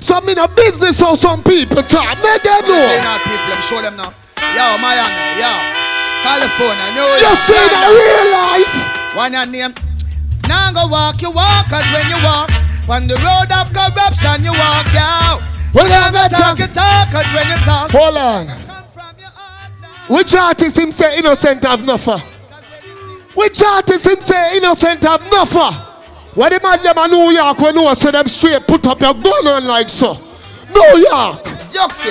So 0.00 0.14
I'm 0.14 0.28
in 0.28 0.38
a 0.38 0.48
business 0.48 1.00
or 1.02 1.16
some 1.16 1.42
people 1.42 1.82
talk. 1.82 2.16
Let 2.22 2.42
them 2.42 2.62
know. 2.68 3.00
Not 3.02 3.20
people, 3.22 3.48
them 3.50 3.60
show 3.62 3.80
them 3.82 3.96
now. 3.96 4.10
Yo, 4.54 4.64
Miami, 4.78 5.40
yo. 5.40 5.50
California, 6.22 6.86
New 6.94 7.04
York. 7.04 7.20
You 7.20 7.34
see 7.36 7.66
the 7.70 7.88
real 7.90 8.26
life. 8.32 8.74
One 9.16 9.32
your 9.32 9.46
name. 9.50 9.74
Now 10.48 10.72
go 10.72 10.88
walk, 10.88 11.20
you 11.22 11.30
walk, 11.30 11.66
cause 11.70 11.86
when 11.92 12.04
you 12.10 12.18
walk, 12.24 12.50
on 12.90 13.08
the 13.08 13.16
road 13.24 13.48
of 13.56 13.66
corruption, 13.72 14.44
you 14.44 14.52
walk, 14.52 14.86
yo. 14.92 15.40
When 15.72 15.86
you 15.88 15.94
I 15.96 16.10
never 16.12 16.28
got 16.28 16.30
talk, 16.30 16.56
to- 16.56 16.62
you 16.62 16.68
talk, 16.68 17.08
cause 17.10 17.28
when 17.34 17.46
you 17.48 17.58
talk. 17.64 17.90
Hold 17.92 18.16
on. 18.16 18.46
Which 20.08 20.34
artist 20.34 20.78
him 20.78 20.92
say 20.92 21.18
innocent 21.18 21.62
have 21.64 21.84
nothing? 21.84 22.20
Which 23.34 23.62
artist 23.62 24.06
him 24.06 24.20
say 24.20 24.56
innocent 24.58 25.02
have 25.02 25.22
nothing? 25.30 25.74
What 26.34 26.50
the 26.50 26.58
man 26.62 26.82
them 26.82 26.98
a 26.98 27.06
New 27.06 27.30
York 27.30 27.58
when 27.58 27.74
know 27.74 27.94
so 27.94 28.10
them 28.10 28.26
straight 28.26 28.66
put 28.66 28.86
up 28.86 29.00
your 29.00 29.14
gun 29.14 29.46
on 29.46 29.66
like 29.66 29.88
so. 29.88 30.14
New 30.74 30.94
York. 31.06 31.42
Juxi. 31.70 32.10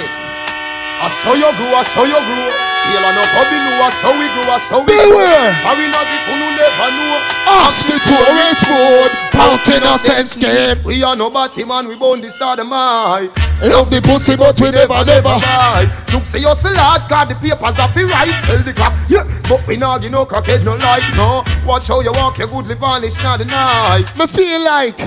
I 1.04 1.12
saw 1.12 1.36
you 1.36 1.48
grow, 1.60 1.76
I 1.76 1.84
saw 1.84 2.04
you 2.08 2.16
grow. 2.16 2.48
Feel 2.88 3.04
no 3.04 3.24
public 3.36 3.60
know, 3.60 3.84
I 3.84 3.90
saw 3.92 4.12
we 4.16 4.28
grow, 4.32 4.48
I 4.48 4.60
saw 4.60 4.80
we 4.80 4.88
Beware. 4.88 5.52
grow. 5.52 5.68
Foreigners 5.68 6.10
if 6.16 6.24
you 6.32 6.36
never 6.56 6.90
know. 6.96 7.20
Ask 7.68 7.88
the 7.92 7.98
tourist 8.00 8.64
road. 8.72 9.12
Out 9.36 9.68
innocence 9.68 10.38
game. 10.38 10.78
We 10.86 11.04
are 11.04 11.16
no 11.16 11.30
batty 11.30 11.66
man, 11.66 11.88
we 11.88 11.96
born 11.98 12.22
this 12.22 12.38
the 12.38 12.64
mind. 12.64 13.30
Love 13.64 13.90
the 13.90 14.02
pussy, 14.02 14.36
but 14.38 14.60
we 14.62 14.70
never, 14.70 15.04
never. 15.06 15.34
fight. 15.42 15.90
Look, 16.14 16.26
say 16.26 16.40
you 16.40 16.54
still 16.54 16.76
hard, 16.78 17.10
got 17.10 17.30
the 17.30 17.36
papers 17.36 17.80
off 17.80 17.94
the 17.94 18.06
right, 18.06 18.30
sell 18.46 18.62
the 18.62 18.74
clock. 18.74 18.94
Yeah, 19.10 19.26
but 19.50 19.66
we 19.68 19.78
not 19.78 20.02
give 20.02 20.12
no 20.12 20.26
crackhead 20.26 20.64
no 20.64 20.76
light, 20.78 21.06
no. 21.18 21.44
Watch 21.66 21.88
how 21.88 22.02
you 22.02 22.12
walk, 22.14 22.38
your 22.38 22.48
goodly 22.48 22.76
vanish, 22.76 23.22
not 23.24 23.40
the 23.40 23.46
night. 23.46 24.06
Me 24.18 24.28
feel 24.28 24.64
like 24.64 25.00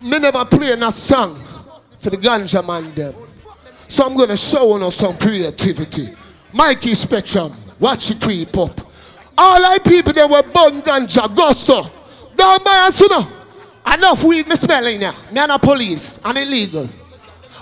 me 0.00 0.18
never 0.18 0.44
play 0.44 0.72
a 0.72 0.92
song 0.92 1.36
for 2.00 2.10
the 2.10 2.16
ganja 2.16 2.66
man 2.66 2.92
them. 2.94 3.14
So 3.88 4.06
I'm 4.06 4.16
gonna 4.16 4.36
show 4.36 4.78
you 4.78 4.90
some 4.90 5.18
creativity. 5.18 6.08
Mikey 6.52 6.94
Spectrum, 6.94 7.52
watch 7.78 8.10
it 8.10 8.20
creep 8.20 8.56
up. 8.56 8.80
All 9.36 9.64
I 9.64 9.78
people 9.78 10.12
that 10.14 10.28
were 10.28 10.42
born 10.42 10.82
ganja, 10.82 11.34
go 11.36 11.52
so. 11.52 12.01
Don't 12.42 12.64
buy 12.64 12.86
us, 12.88 13.00
you 13.00 13.08
know. 13.08 13.24
Enough 13.94 14.24
weed 14.24 14.48
me 14.48 14.56
smelling 14.56 14.98
now. 14.98 15.14
Me 15.30 15.38
and 15.38 15.52
a 15.52 15.58
police 15.60 16.18
and 16.24 16.36
illegal. 16.36 16.88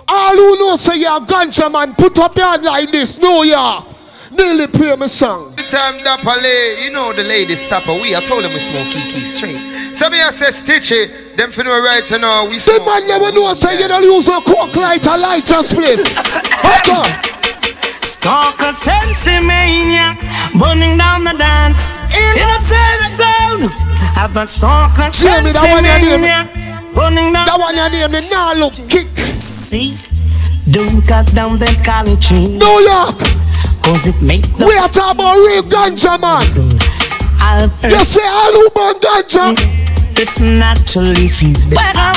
All 0.08 0.34
who 0.34 0.56
know 0.58 0.76
say 0.76 1.00
you're 1.00 1.18
a 1.18 1.20
ganja 1.20 1.70
man, 1.70 1.94
put 1.94 2.18
up 2.18 2.34
your 2.34 2.46
hand 2.46 2.64
like 2.64 2.90
this, 2.90 3.20
New 3.20 3.44
York. 3.44 3.84
Nearly 4.30 4.66
play 4.68 4.96
my 4.96 5.06
song. 5.06 5.54
The 5.56 5.64
time 5.64 6.02
that 6.04 6.20
play, 6.20 6.82
you 6.84 6.92
know 6.92 7.12
the 7.12 7.24
ladies 7.24 7.60
stop 7.60 7.88
away. 7.88 8.16
I 8.16 8.20
told 8.24 8.42
them 8.42 8.54
we 8.54 8.60
smoke 8.60 8.86
kiki 8.86 9.22
straight. 9.24 9.60
So 9.94 10.08
me 10.08 10.18
I 10.18 10.30
say 10.30 10.48
stitchy, 10.48 11.36
them 11.36 11.50
finna 11.52 11.76
right 11.84 12.08
you 12.10 12.18
know 12.18 12.46
we 12.48 12.56
The 12.56 12.80
man 12.80 13.06
never 13.06 13.32
know 13.36 13.52
say 13.52 13.76
you 13.82 13.86
don't 13.86 14.02
use 14.02 14.28
a 14.28 14.40
coke 14.40 14.74
light 14.76 15.04
a 15.04 15.14
light 15.18 15.44
a 15.44 15.60
split. 15.62 16.08
Hold 16.64 17.04
on. 17.04 17.10
Stalker 18.00 18.72
sensimania, 18.72 20.16
burning 20.58 20.96
down 20.98 21.24
the 21.24 21.34
dance. 21.36 21.98
Have 24.16 24.36
a 24.36 24.46
stalker 24.46 25.08
Tell 25.10 25.42
me 25.42 25.50
that 25.52 25.64
one 25.72 25.84
your 25.84 25.98
name. 25.98 26.46
sensimania, 26.46 26.94
burning 26.94 27.32
down. 27.32 27.46
That 27.46 27.58
one 27.58 27.76
your 27.76 27.90
name, 27.90 28.10
me 28.12 28.20
nah 28.30 28.52
look 28.58 28.74
kick. 28.88 29.08
See, 29.40 29.96
don't 30.70 31.00
cut 31.06 31.26
down 31.34 31.58
the 31.58 31.70
cali 31.84 32.16
tree. 32.20 32.58
New 32.58 32.76
York. 32.84 33.16
Cause 33.80 34.06
it 34.06 34.20
make 34.20 34.44
the 34.58 34.66
We 34.68 34.76
are 34.76 34.88
talking 34.88 35.16
about 35.20 35.36
real 35.40 35.64
ganja 35.64 36.20
man. 36.20 36.44
You 37.90 38.04
say 38.04 38.26
all 38.28 38.52
who 38.52 38.68
burn 38.76 38.96
ganja. 39.00 39.89
It's 40.20 40.38
naturally 40.42 41.28
few. 41.32 41.54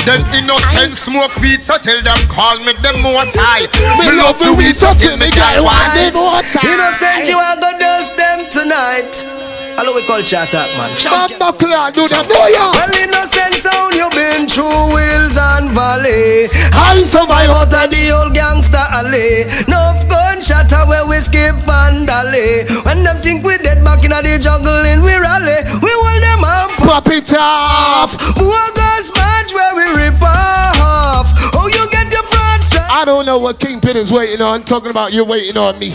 Them 0.04 0.20
innocent 0.36 0.92
smoke 0.92 1.32
weed, 1.40 1.64
so 1.64 1.78
tell 1.78 2.02
them 2.02 2.20
call 2.28 2.58
me 2.60 2.74
them 2.84 3.00
more 3.00 3.24
side. 3.24 3.72
Me 3.96 4.12
love 4.20 4.36
the 4.36 4.52
weed, 4.60 4.76
so 4.76 4.92
tell 4.92 5.16
me 5.16 5.30
girl 5.32 5.64
want 5.64 5.88
them 5.96 6.12
more 6.20 6.42
side. 6.42 6.68
Innocent, 6.68 7.28
you 7.32 7.38
are 7.40 7.56
gonna 7.56 7.78
dust 7.80 8.18
them 8.18 8.44
tonight. 8.50 9.43
Hello, 9.74 9.90
we 9.92 10.06
call 10.06 10.22
chat 10.22 10.54
up, 10.54 10.70
man. 10.78 10.90
Bamba 11.02 11.50
clan, 11.58 11.90
do 11.92 12.06
them, 12.06 12.24
New 12.30 12.38
York. 12.38 12.74
Well, 12.78 12.94
innocent 12.94 13.58
sound, 13.58 13.98
you've 13.98 14.14
been 14.14 14.46
through 14.46 14.94
hills 14.94 15.34
and 15.34 15.74
valley. 15.74 16.46
You 16.94 17.02
survive 17.02 17.50
out 17.50 17.74
of 17.74 17.90
the 17.90 18.02
old 18.14 18.32
gangster 18.38 18.78
alley? 18.94 19.50
Enough 19.66 20.06
gunshot 20.06 20.70
where 20.86 21.02
we 21.10 21.18
skip 21.18 21.58
and 21.66 22.06
alley. 22.06 22.70
When 22.86 23.02
them 23.02 23.18
think 23.18 23.42
we 23.42 23.58
dead 23.58 23.82
back 23.82 24.06
in 24.06 24.14
the 24.14 24.38
jungle 24.38 24.70
in 24.94 25.02
we 25.02 25.10
rally, 25.18 25.58
we 25.82 25.90
hold 25.90 26.22
them 26.22 26.46
up. 26.46 26.70
Pop 26.78 27.10
it 27.10 27.34
off. 27.34 28.14
Bogus 28.38 29.10
match 29.10 29.50
where 29.50 29.74
we 29.74 29.84
rip 29.98 30.22
off. 30.22 31.26
Oh, 31.58 31.66
you 31.66 31.82
get 31.90 32.06
your 32.14 32.22
front 32.30 32.62
strap. 32.62 32.86
I 32.90 33.04
don't 33.04 33.26
know 33.26 33.38
what 33.38 33.58
Kingpin 33.58 33.96
is 33.96 34.12
waiting 34.12 34.40
on. 34.40 34.62
Talking 34.62 34.90
about 34.90 35.12
you 35.12 35.24
waiting 35.24 35.58
on 35.58 35.76
me. 35.78 35.90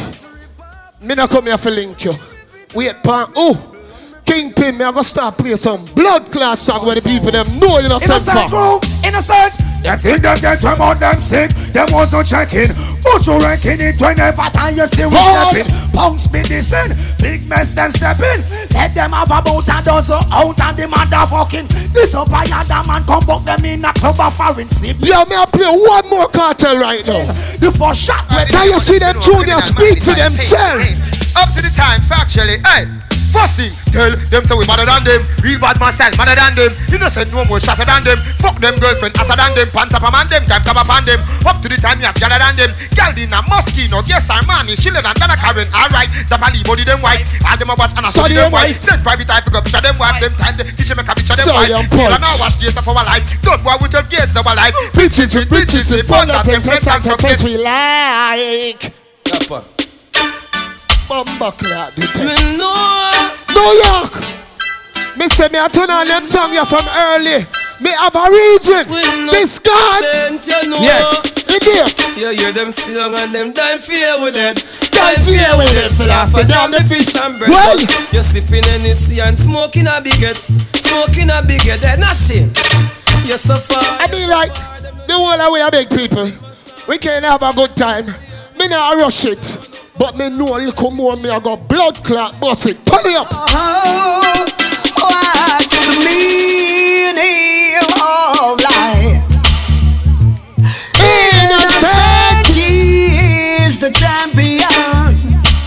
Me 1.02 1.16
not 1.16 1.30
come 1.30 1.46
here 1.48 1.58
for 1.58 1.72
link 1.72 2.04
you. 2.04 2.14
Wait, 2.76 2.96
pan. 3.04 3.28
Oh, 3.36 3.56
Kingpin, 4.26 4.78
me 4.78 4.86
I 4.86 4.92
gonna 4.92 5.04
start 5.04 5.38
playing 5.38 5.58
some 5.58 5.84
blood 5.96 6.32
class 6.32 6.62
song 6.62 6.86
where 6.86 6.96
the 6.96 7.02
people 7.02 7.32
them 7.32 7.48
know 7.60 7.80
you 7.80 7.90
know 7.90 7.98
Innocent 7.98 8.22
something. 8.22 8.50
group, 8.50 8.84
innocent. 9.04 9.54
They 9.82 9.96
think 9.98 10.22
they 10.22 10.36
get 10.42 10.62
them 10.62 10.80
out 10.82 11.00
them 11.00 11.18
sick. 11.20 11.50
Them 11.74 11.88
also 11.94 12.22
checking. 12.22 12.70
But 13.10 13.26
you 13.26 13.38
reckon 13.42 13.82
it 13.82 13.98
whenever 13.98 14.46
time 14.54 14.78
you 14.78 14.86
see 14.86 15.06
we 15.10 15.18
stepping. 15.18 15.66
Punks 15.92 16.28
be 16.28 16.46
dissing. 16.46 16.94
Big 17.18 17.48
mess 17.50 17.74
them 17.74 17.90
stepping. 17.90 18.46
Let 18.70 18.94
them 18.94 19.10
have 19.10 19.34
about 19.34 19.66
a 19.66 19.82
dozen 19.82 20.22
out 20.30 20.62
and 20.62 20.78
the 20.78 20.86
motherfucking. 20.86 21.68
This 21.92 22.14
up 22.14 22.30
a 22.30 22.46
yada 22.46 22.86
man 22.86 23.04
come 23.10 23.26
back 23.26 23.44
them 23.44 23.66
in 23.66 23.84
a 23.84 23.92
club 23.94 24.20
of 24.22 24.38
foreign 24.38 24.70
sip. 24.70 24.98
Yeah, 25.00 25.26
me 25.26 25.36
I 25.36 25.46
play 25.50 25.74
one 25.74 26.08
more 26.10 26.30
cartel 26.30 26.78
right 26.80 27.06
now. 27.06 27.26
The 27.58 27.74
first 27.74 28.06
shot. 28.06 28.30
Can 28.30 28.70
you 28.70 28.80
see 28.80 29.00
them 29.00 29.18
juniors 29.22 29.66
speak 29.66 30.06
for 30.06 30.14
themselves? 30.14 31.34
Up 31.36 31.50
to 31.58 31.62
the 31.66 31.74
time, 31.74 32.02
factually. 32.02 32.62
Hey, 32.66 32.86
first 33.30 33.56
thing, 33.58 33.72
tell 33.94 34.12
them 34.12 34.44
say 34.46 34.56
we 34.58 34.66
better 34.66 34.86
than 34.86 35.02
them. 35.06 35.22
Real 35.46 35.60
bad 35.62 35.78
man 35.80 35.94
style, 35.94 36.14
better 36.18 36.36
than 36.36 36.52
them. 36.58 36.72
You 36.90 36.98
know 36.98 37.10
say 37.10 37.26
no 37.32 37.46
more 37.46 37.60
shatter 37.62 37.86
than 37.86 38.02
them. 38.04 38.18
Fuck 38.42 38.58
them 38.60 38.76
girlfriend, 38.82 39.16
hotter 39.18 39.38
than 39.38 39.52
them. 39.56 39.68
Pants 39.70 39.94
up 39.96 40.04
a 40.04 40.10
man 40.12 40.28
them, 40.28 40.44
time 40.50 40.64
come 40.66 40.78
up 40.78 40.90
on 40.90 41.04
them. 41.06 41.20
Up 41.46 41.62
to 41.62 41.68
the 41.70 41.78
time 41.78 42.00
you 42.02 42.08
have 42.10 42.18
gathered 42.18 42.42
than 42.42 42.54
them. 42.58 42.72
Girl 42.98 43.14
in 43.16 43.32
a 43.34 43.40
Moschino, 43.48 44.02
yes 44.08 44.28
I'm 44.30 44.46
money. 44.50 44.76
Chiller 44.76 45.02
than 45.02 45.16
Donna 45.16 45.38
Karan, 45.38 45.68
alright. 45.74 46.10
Zapali 46.28 46.62
body 46.66 46.84
them 46.84 47.00
white. 47.06 47.24
All 47.46 47.56
them 47.58 47.70
a 47.72 47.76
watch 47.78 47.94
and 47.96 48.06
I 48.06 48.10
Sorry, 48.10 48.34
study 48.34 48.36
them 48.36 48.50
them 48.50 48.52
white. 48.54 48.74
white. 48.76 48.82
Send 48.84 49.02
private 49.04 49.28
time 49.30 49.44
pick 49.46 49.56
up, 49.56 49.64
picture 49.66 49.82
them 49.82 49.98
wife. 50.02 50.18
Them 50.22 50.34
time 50.40 50.56
they 50.58 50.66
teach 50.74 50.90
them 50.90 51.00
a 51.00 51.04
picture 51.06 51.36
them 51.38 51.46
Sorry, 51.46 51.70
wife. 51.72 51.86
I'm 51.86 51.88
Feel 51.90 52.10
punch. 52.10 52.22
now 52.22 52.36
watch 52.42 52.58
years 52.62 52.78
of 52.78 52.88
our 52.88 53.06
life. 53.06 53.24
Don't 53.42 53.62
boy 53.64 53.76
with 53.82 53.94
your 53.94 54.04
gears 54.10 54.36
of 54.36 54.46
our 54.48 54.56
life. 54.58 54.74
Bitches 54.98 55.36
with 55.36 55.50
bitches 55.50 55.88
with 55.92 56.08
Put 56.10 56.24
fun 56.24 56.28
that 56.28 56.44
that 56.44 56.46
them 56.50 56.62
them 56.62 56.64
friends 56.66 56.88
and 56.88 57.04
success 57.04 57.40
success. 57.40 57.44
we 57.44 57.58
like. 57.58 58.94
Bumba 61.10 61.50
clap 61.58 61.94
the 61.96 62.06
thing. 62.14 62.62
New 62.62 63.72
York. 63.82 64.14
Me 65.18 65.28
say 65.28 65.50
me 65.50 65.58
a 65.58 65.68
turn 65.68 65.90
on 65.90 66.08
them 66.08 66.24
song 66.24 66.54
you 66.54 66.64
from 66.66 66.86
early. 66.86 67.42
Me 67.82 67.90
have 67.98 68.14
a 68.14 68.30
reason. 68.30 68.86
This 69.34 69.58
God. 69.58 70.04
Yes. 70.78 71.34
It 71.50 71.66
is. 71.66 71.90
You 72.16 72.30
hear 72.30 72.52
them 72.52 72.70
sing 72.70 72.96
and 72.96 73.34
them 73.34 73.54
die 73.54 73.80
fear 73.80 74.22
with 74.22 74.36
it. 74.38 74.62
Die 74.92 75.16
fear 75.26 75.58
with 75.58 75.74
it, 75.74 75.90
feel 75.98 76.12
after 76.12 76.46
down 76.46 76.70
the 76.70 76.84
fish 76.84 77.16
and 77.16 77.40
bread. 77.40 77.50
Well. 77.50 77.80
You're 78.14 78.22
sipping 78.22 78.64
Hennessy 78.66 79.20
and 79.20 79.36
smoking 79.36 79.88
a 79.88 80.02
bigot. 80.04 80.38
Smoking 80.78 81.32
a 81.32 81.42
bigot, 81.42 81.82
that's 81.82 81.98
not 81.98 82.16
shame. 82.16 82.54
You're 83.26 83.38
so 83.42 83.58
far. 83.58 83.82
I 83.82 84.06
mean 84.12 84.30
like, 84.30 84.54
the 85.08 85.14
whole 85.14 85.54
way 85.54 85.62
I 85.62 85.70
beg 85.72 85.90
people, 85.90 86.30
we 86.88 87.00
can 87.00 87.24
have 87.24 87.42
a 87.42 87.52
good 87.54 87.76
time. 87.76 88.06
Me 88.60 88.68
not 88.68 88.96
rush 88.98 89.26
it. 89.26 89.69
But 90.00 90.16
me 90.16 90.30
know 90.30 90.56
a 90.56 90.60
little 90.64 90.92
more 90.92 91.18
me 91.18 91.30
I 91.30 91.42
got 91.42 91.68
blood 91.68 92.02
clot 92.06 92.40
bust 92.40 92.66
it. 92.68 92.78
Turn 92.86 93.06
it 93.06 93.18
up. 93.18 93.28
Oh, 93.30 94.48
what's 94.96 95.76
the 95.86 96.00
meaning 96.08 97.76
of 98.00 98.56
life? 98.64 99.20
Innocent 100.96 102.48
is 102.56 103.78
the 103.82 103.92
champion. 103.92 105.20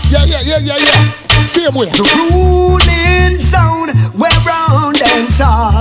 Yeah, 0.09 0.25
yeah, 0.25 0.41
yeah, 0.41 0.57
yeah, 0.57 0.77
yeah. 0.81 1.45
Same 1.45 1.75
way. 1.75 1.85
The 1.93 2.01
ruling 2.17 3.37
sound 3.37 3.91
where 4.17 4.39
round 4.41 4.99
and 5.13 5.29
tall. 5.29 5.77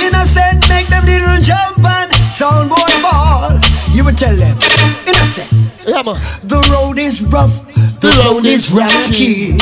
Innocent 0.00 0.68
make 0.68 0.86
them 0.86 1.04
little 1.06 1.38
jump 1.42 1.82
and 1.82 2.13
sound 2.34 2.68
boy 2.68 2.92
fall. 2.98 3.50
You 3.92 4.04
would 4.04 4.18
tell 4.18 4.34
them, 4.34 4.58
innocent. 5.06 5.50
Yeah, 5.86 6.02
man. 6.02 6.18
The 6.42 6.58
road 6.72 6.98
is 6.98 7.22
rough, 7.22 7.64
the, 8.00 8.10
road 8.26 8.44
is 8.44 8.72
rocky. 8.72 9.54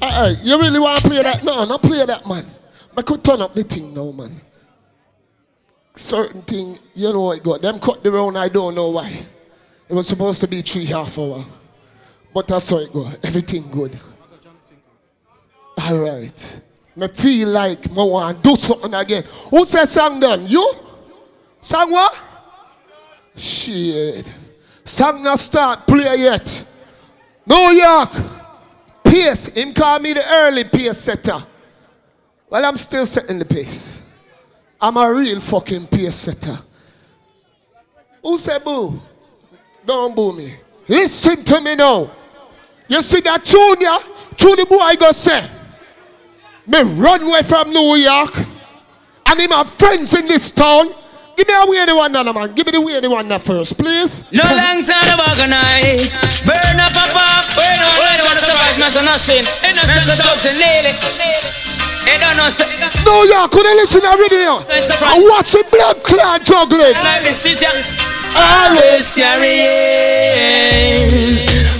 Hey, 0.00 0.34
you 0.42 0.58
really 0.58 0.78
want 0.78 1.02
to 1.02 1.08
play 1.08 1.22
that? 1.22 1.42
No, 1.42 1.64
not 1.64 1.82
play 1.82 2.06
that, 2.06 2.26
man. 2.26 2.46
I 2.96 3.02
could 3.02 3.24
turn 3.24 3.40
up 3.40 3.54
the 3.54 3.64
thing 3.64 3.92
now, 3.92 4.12
man. 4.12 4.40
Certain 5.94 6.42
thing, 6.42 6.78
you 6.94 7.12
know 7.12 7.32
it 7.32 7.42
got. 7.42 7.60
Them 7.60 7.80
cut 7.80 8.02
the 8.02 8.10
round, 8.12 8.38
I 8.38 8.48
don't 8.48 8.74
know 8.74 8.90
why. 8.90 9.10
It 9.88 9.94
was 9.94 10.06
supposed 10.06 10.40
to 10.42 10.48
be 10.48 10.62
three 10.62 10.86
half 10.86 11.18
hour. 11.18 11.44
But 12.32 12.46
that's 12.46 12.70
how 12.70 12.78
it 12.78 12.92
go. 12.92 13.10
Everything 13.22 13.68
good. 13.70 13.98
All 15.78 15.98
right. 15.98 16.60
Me 16.96 17.08
feel 17.08 17.48
like 17.48 17.90
I 17.90 17.92
want 17.92 18.42
to 18.42 18.50
do 18.50 18.56
something 18.56 18.94
again. 18.94 19.24
Who 19.50 19.64
said 19.66 19.86
song 19.86 20.20
done? 20.20 20.46
You? 20.46 20.72
Song 21.62 21.92
what? 21.92 22.28
Shit. 23.36 24.28
Song 24.84 25.22
not 25.22 25.38
start 25.38 25.86
play 25.86 26.16
yet. 26.18 26.68
New 27.46 27.70
York. 27.70 28.10
Pace. 29.04 29.54
Him 29.54 29.72
call 29.72 30.00
me 30.00 30.12
the 30.12 30.24
early 30.28 30.64
pace 30.64 30.98
setter. 30.98 31.38
Well, 32.50 32.64
I'm 32.64 32.76
still 32.76 33.06
setting 33.06 33.38
the 33.38 33.44
pace. 33.44 34.04
I'm 34.80 34.96
a 34.96 35.14
real 35.14 35.38
fucking 35.38 35.86
pace 35.86 36.16
setter. 36.16 36.58
Who 38.22 38.36
said 38.38 38.64
boo? 38.64 39.00
Don't 39.86 40.16
boo 40.16 40.32
me. 40.32 40.54
Listen 40.88 41.44
to 41.44 41.60
me 41.60 41.76
now. 41.76 42.10
You 42.88 43.00
see 43.02 43.20
that 43.20 43.44
junior? 43.44 43.98
The 44.36 44.66
boy 44.68 44.78
I 44.78 44.96
go 44.96 45.12
say. 45.12 45.48
Me 46.66 46.82
run 46.82 47.22
away 47.22 47.42
from 47.42 47.70
New 47.70 47.94
York. 47.94 48.36
And 49.26 49.40
him 49.40 49.50
have 49.50 49.68
friends 49.70 50.12
in 50.14 50.26
this 50.26 50.50
town. 50.50 50.92
Give 51.36 51.48
me 51.48 51.54
a 51.54 51.64
weird 51.64 51.88
one 51.96 52.12
now, 52.12 52.22
man. 52.28 52.52
Give 52.52 52.66
me 52.66 52.72
the 52.72 52.80
weird 52.80 53.04
one 53.08 53.28
now 53.28 53.38
first, 53.38 53.78
please. 53.78 54.28
No 54.32 54.44
long 54.44 54.84
time 54.84 55.16
to 55.16 55.24
organize. 55.32 56.12
Burn 56.44 56.76
up, 56.76 56.92
up, 56.92 57.14
up. 57.16 57.44
Burn 57.56 57.80
up, 57.80 57.92
burn 57.96 58.20
up. 58.20 58.28
What 58.28 58.36
the 58.36 58.44
surprise, 58.44 58.76
man, 58.76 58.90
so 58.92 59.00
nothing. 59.00 59.44
Innocent, 59.64 60.04
so 60.12 60.50
lady. 60.60 60.92
Hey, 62.04 62.18
don't 62.20 62.36
know, 62.36 62.52
say. 62.52 62.68
New 63.08 63.32
York, 63.32 63.48
could 63.48 63.64
you 63.64 63.74
listen 63.80 64.00
to 64.00 64.06
the 64.06 64.14
radio? 64.20 64.60
I 64.60 65.16
watch 65.32 65.56
the 65.56 65.64
blood 65.72 65.96
clot 66.04 66.44
juggling. 66.44 66.96
Always 68.32 69.12
carrying 69.12 70.32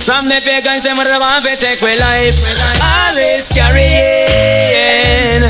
From 0.05 0.29
the 0.29 0.37
pagans 0.37 0.83
them 0.85 0.97
want 0.97 1.09
to 1.09 1.55
take 1.57 1.81
away 1.81 1.97
life 1.97 2.37
Always 2.77 3.49
carrying 3.49 5.41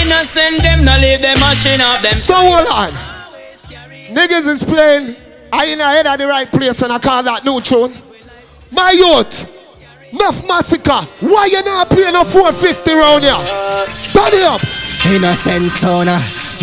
Innocent 0.00 0.62
them 0.62 0.84
not 0.84 1.00
leave 1.02 1.20
them 1.20 1.38
mashing 1.40 1.80
up 1.80 2.00
them 2.00 2.14
So 2.14 2.34
hold 2.34 2.68
on. 2.72 3.05
Niggas 4.16 4.48
is 4.48 4.64
playing. 4.64 5.14
I 5.52 5.66
in 5.66 5.78
the 5.78 5.84
head 5.84 6.06
at 6.06 6.16
the 6.16 6.26
right 6.26 6.48
place 6.48 6.80
and 6.80 6.90
I 6.90 6.98
call 6.98 7.22
that 7.22 7.44
new 7.44 7.60
tune. 7.60 7.92
My 8.72 8.96
youth. 8.96 9.52
Enough 10.08 10.48
massacre. 10.48 11.04
Why 11.20 11.52
you 11.52 11.60
not 11.60 11.92
playing 11.92 12.16
a 12.16 12.24
450 12.24 12.96
round 12.96 13.28
here? 13.28 13.36
Turn 14.16 14.32
it 14.32 14.48
up. 14.48 14.64
Innocent 15.12 15.68
son 15.68 16.08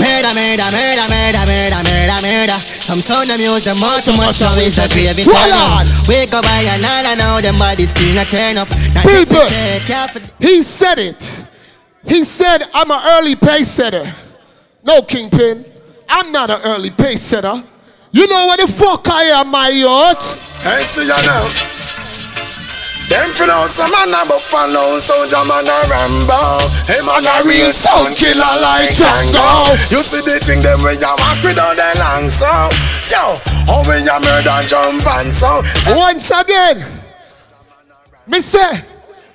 Murder, 0.01 0.33
murder, 0.33 0.65
murder, 0.73 1.05
murder, 1.05 1.45
murder, 1.45 1.79
murder, 1.85 2.19
murder 2.25 2.57
Some 2.57 2.97
son 2.97 3.29
use 3.29 3.63
them 3.63 3.77
more 3.77 4.01
too 4.01 4.17
much 4.17 4.41
So 4.41 4.49
it's 4.57 4.81
a 4.81 4.89
craving 4.89 5.29
on. 5.29 5.85
Wake 6.09 6.33
up 6.33 6.41
by 6.41 6.65
I 6.65 7.13
know 7.13 7.39
them 7.39 7.55
bodies 7.55 7.93
still 7.93 8.09
not 8.17 8.27
turn 8.27 8.57
up 8.57 8.67
Now 8.97 9.05
take 9.05 9.29
People, 9.29 9.45
me 9.45 9.53
check, 9.53 9.87
yeah, 9.87 10.07
for 10.07 10.19
he 10.41 10.63
said 10.63 10.97
it. 10.97 11.21
He 12.03 12.23
said, 12.25 12.65
I'm 12.73 12.89
an 12.89 12.99
early 13.15 13.35
pace 13.35 13.69
setter. 13.69 14.11
No, 14.83 15.03
Kingpin. 15.03 15.72
I'm 16.09 16.31
not 16.31 16.49
an 16.49 16.59
early 16.65 16.91
pace 16.91 17.21
setter. 17.21 17.63
You 18.11 18.27
know 18.27 18.45
what 18.45 18.59
the 18.59 18.67
fuck 18.71 19.07
I 19.09 19.23
am, 19.41 19.49
my 19.49 19.69
yacht? 19.69 20.21
Hey, 20.61 20.83
see 20.83 21.07
ya 21.07 21.17
now. 21.17 21.73
Them 23.09 23.29
for 23.35 23.45
know 23.45 23.67
some 23.67 23.91
man 23.91 24.15
a 24.15 24.23
buffalo, 24.23 24.95
soldier 24.97 25.43
man 25.43 25.67
a 25.67 25.77
Rambo. 25.91 26.39
Hey 26.87 27.03
man 27.03 27.21
a 27.27 27.35
real 27.43 27.69
sound 27.69 28.09
killer 28.15 28.55
like 28.63 28.95
Django. 28.95 29.75
You 29.91 29.99
see 30.01 30.23
the 30.23 30.39
thing 30.39 30.63
them 30.63 30.79
when 30.81 30.95
you 30.95 31.11
walk 31.19 31.37
without 31.43 31.75
the 31.75 31.89
long 31.99 32.29
so. 32.31 32.47
Yo, 33.11 33.35
how 33.67 33.83
when 33.83 34.01
you 34.07 34.17
murder 34.23 34.55
jump 34.65 35.05
and 35.19 35.33
so. 35.33 35.61
Once 35.99 36.31
again, 36.31 36.79
me 38.25 38.39
say, 38.39 38.81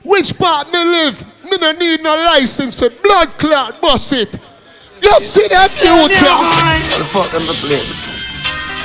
which 0.04 0.38
part 0.38 0.72
me 0.72 0.82
live? 0.82 1.20
Me 1.44 1.58
no 1.58 1.72
need 1.72 2.02
no 2.02 2.14
license 2.34 2.74
to 2.76 2.88
blood 3.02 3.28
clot 3.38 3.80
bust 3.82 4.12
it. 4.12 4.30
You 5.02 5.20
see 5.20 5.46
that 5.48 5.68
Stand 5.68 6.10
future? 6.10 6.24
your 6.24 6.34
What 6.34 6.98
the 6.98 7.04
fuck 7.04 7.30
them 7.30 7.42
a 7.42 7.54
play? 7.54 8.07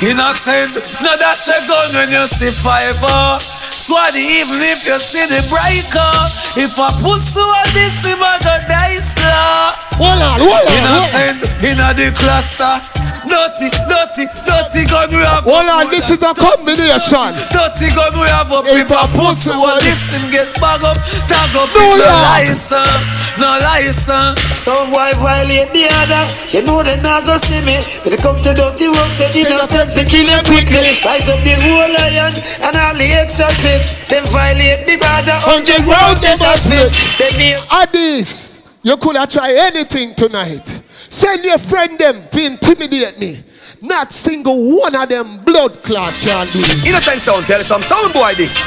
Innocent, 0.02 0.74
no 1.00 1.16
dash 1.16 1.48
a 1.48 1.56
gun 1.70 1.88
when 1.96 2.10
you 2.12 2.26
see 2.28 2.52
fiber. 2.52 3.40
Squad 3.40 4.16
even 4.16 4.60
if 4.68 4.84
you 4.84 4.98
see 5.00 5.24
the 5.32 5.40
breaker. 5.48 6.12
If 6.60 6.76
I 6.76 6.92
pussy 7.00 7.40
on 7.40 7.68
this, 7.72 7.96
him 8.04 8.20
a 8.20 8.36
go 8.44 8.56
die 8.68 9.00
slow. 9.00 9.80
Hold 10.04 10.20
on, 10.20 10.38
hold 10.42 10.66
on, 10.68 10.76
Innocent, 10.76 11.40
inna 11.64 11.94
the 11.96 12.12
cluster. 12.20 12.82
Dirty, 13.24 13.72
dirty, 13.88 14.26
dirty 14.44 14.84
gun 14.92 15.10
we 15.10 15.24
have. 15.24 15.48
Hold 15.48 15.70
on, 15.72 15.88
this 15.90 16.12
is 16.12 16.20
a 16.22 16.36
combination. 16.36 17.32
Dirty 17.50 17.88
gun 17.96 18.14
we 18.20 18.28
have 18.28 18.52
up. 18.52 18.68
If 18.68 18.92
I 18.92 19.08
pussy 19.16 19.56
on 19.56 19.80
this, 19.80 20.04
him 20.12 20.30
get 20.30 20.52
bag 20.60 20.84
up, 20.84 21.00
tag 21.32 21.56
up. 21.56 21.72
No 21.72 21.80
No 21.80 22.04
lie. 22.04 22.44
license, 22.52 23.40
no 23.40 23.48
license. 23.64 24.36
Some 24.60 24.92
boy 24.92 25.12
violate 25.20 25.74
the 25.76 25.90
other 26.00 26.24
You 26.56 26.64
know 26.64 26.84
they 26.84 26.96
not 27.04 27.26
go 27.26 27.36
see 27.36 27.60
me 27.68 27.76
When 28.06 28.14
it 28.16 28.22
come 28.24 28.40
to 28.48 28.54
dirty 28.56 28.88
work 28.88 29.12
Say 29.12 29.44
innocent 29.44 29.83
They 29.92 30.08
kill 30.08 30.24
them 30.32 30.44
quickly 30.48 30.96
Rise 31.04 31.28
up 31.28 31.44
the 31.44 31.52
whole 31.60 31.92
lion 31.92 32.32
And 32.64 32.74
all 32.80 32.96
the 32.96 33.12
extra 33.12 33.52
clip 33.60 33.84
Them 34.08 34.24
violate 34.32 34.88
the 34.88 34.96
border 34.96 35.36
Hundred 35.44 35.84
rounds 35.84 36.24
They 36.24 36.40
must 36.40 36.72
split 36.72 36.96
They 37.20 37.32
need 37.36 37.60
Addies, 37.68 38.54
you 38.84 38.98
could 38.98 39.16
have 39.16 39.30
tried 39.30 39.56
anything 39.56 40.14
tonight. 40.14 40.68
Send 41.10 41.44
your 41.46 41.58
friend 41.58 41.98
them 41.98 42.24
to 42.32 42.46
intimidate 42.46 43.18
me. 43.18 43.40
Not 43.82 44.12
single 44.12 44.78
one 44.78 44.96
of 44.96 45.08
them 45.10 45.44
blood 45.44 45.74
clot 45.84 46.12
can 46.22 46.46
do 46.52 46.60
it. 46.60 46.88
Innocent 46.88 47.20
sound, 47.20 47.46
tell 47.46 47.62
some 47.64 47.82
sound 47.82 48.14
boy 48.14 48.34
this. 48.36 48.60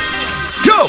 Yo, 0.65 0.89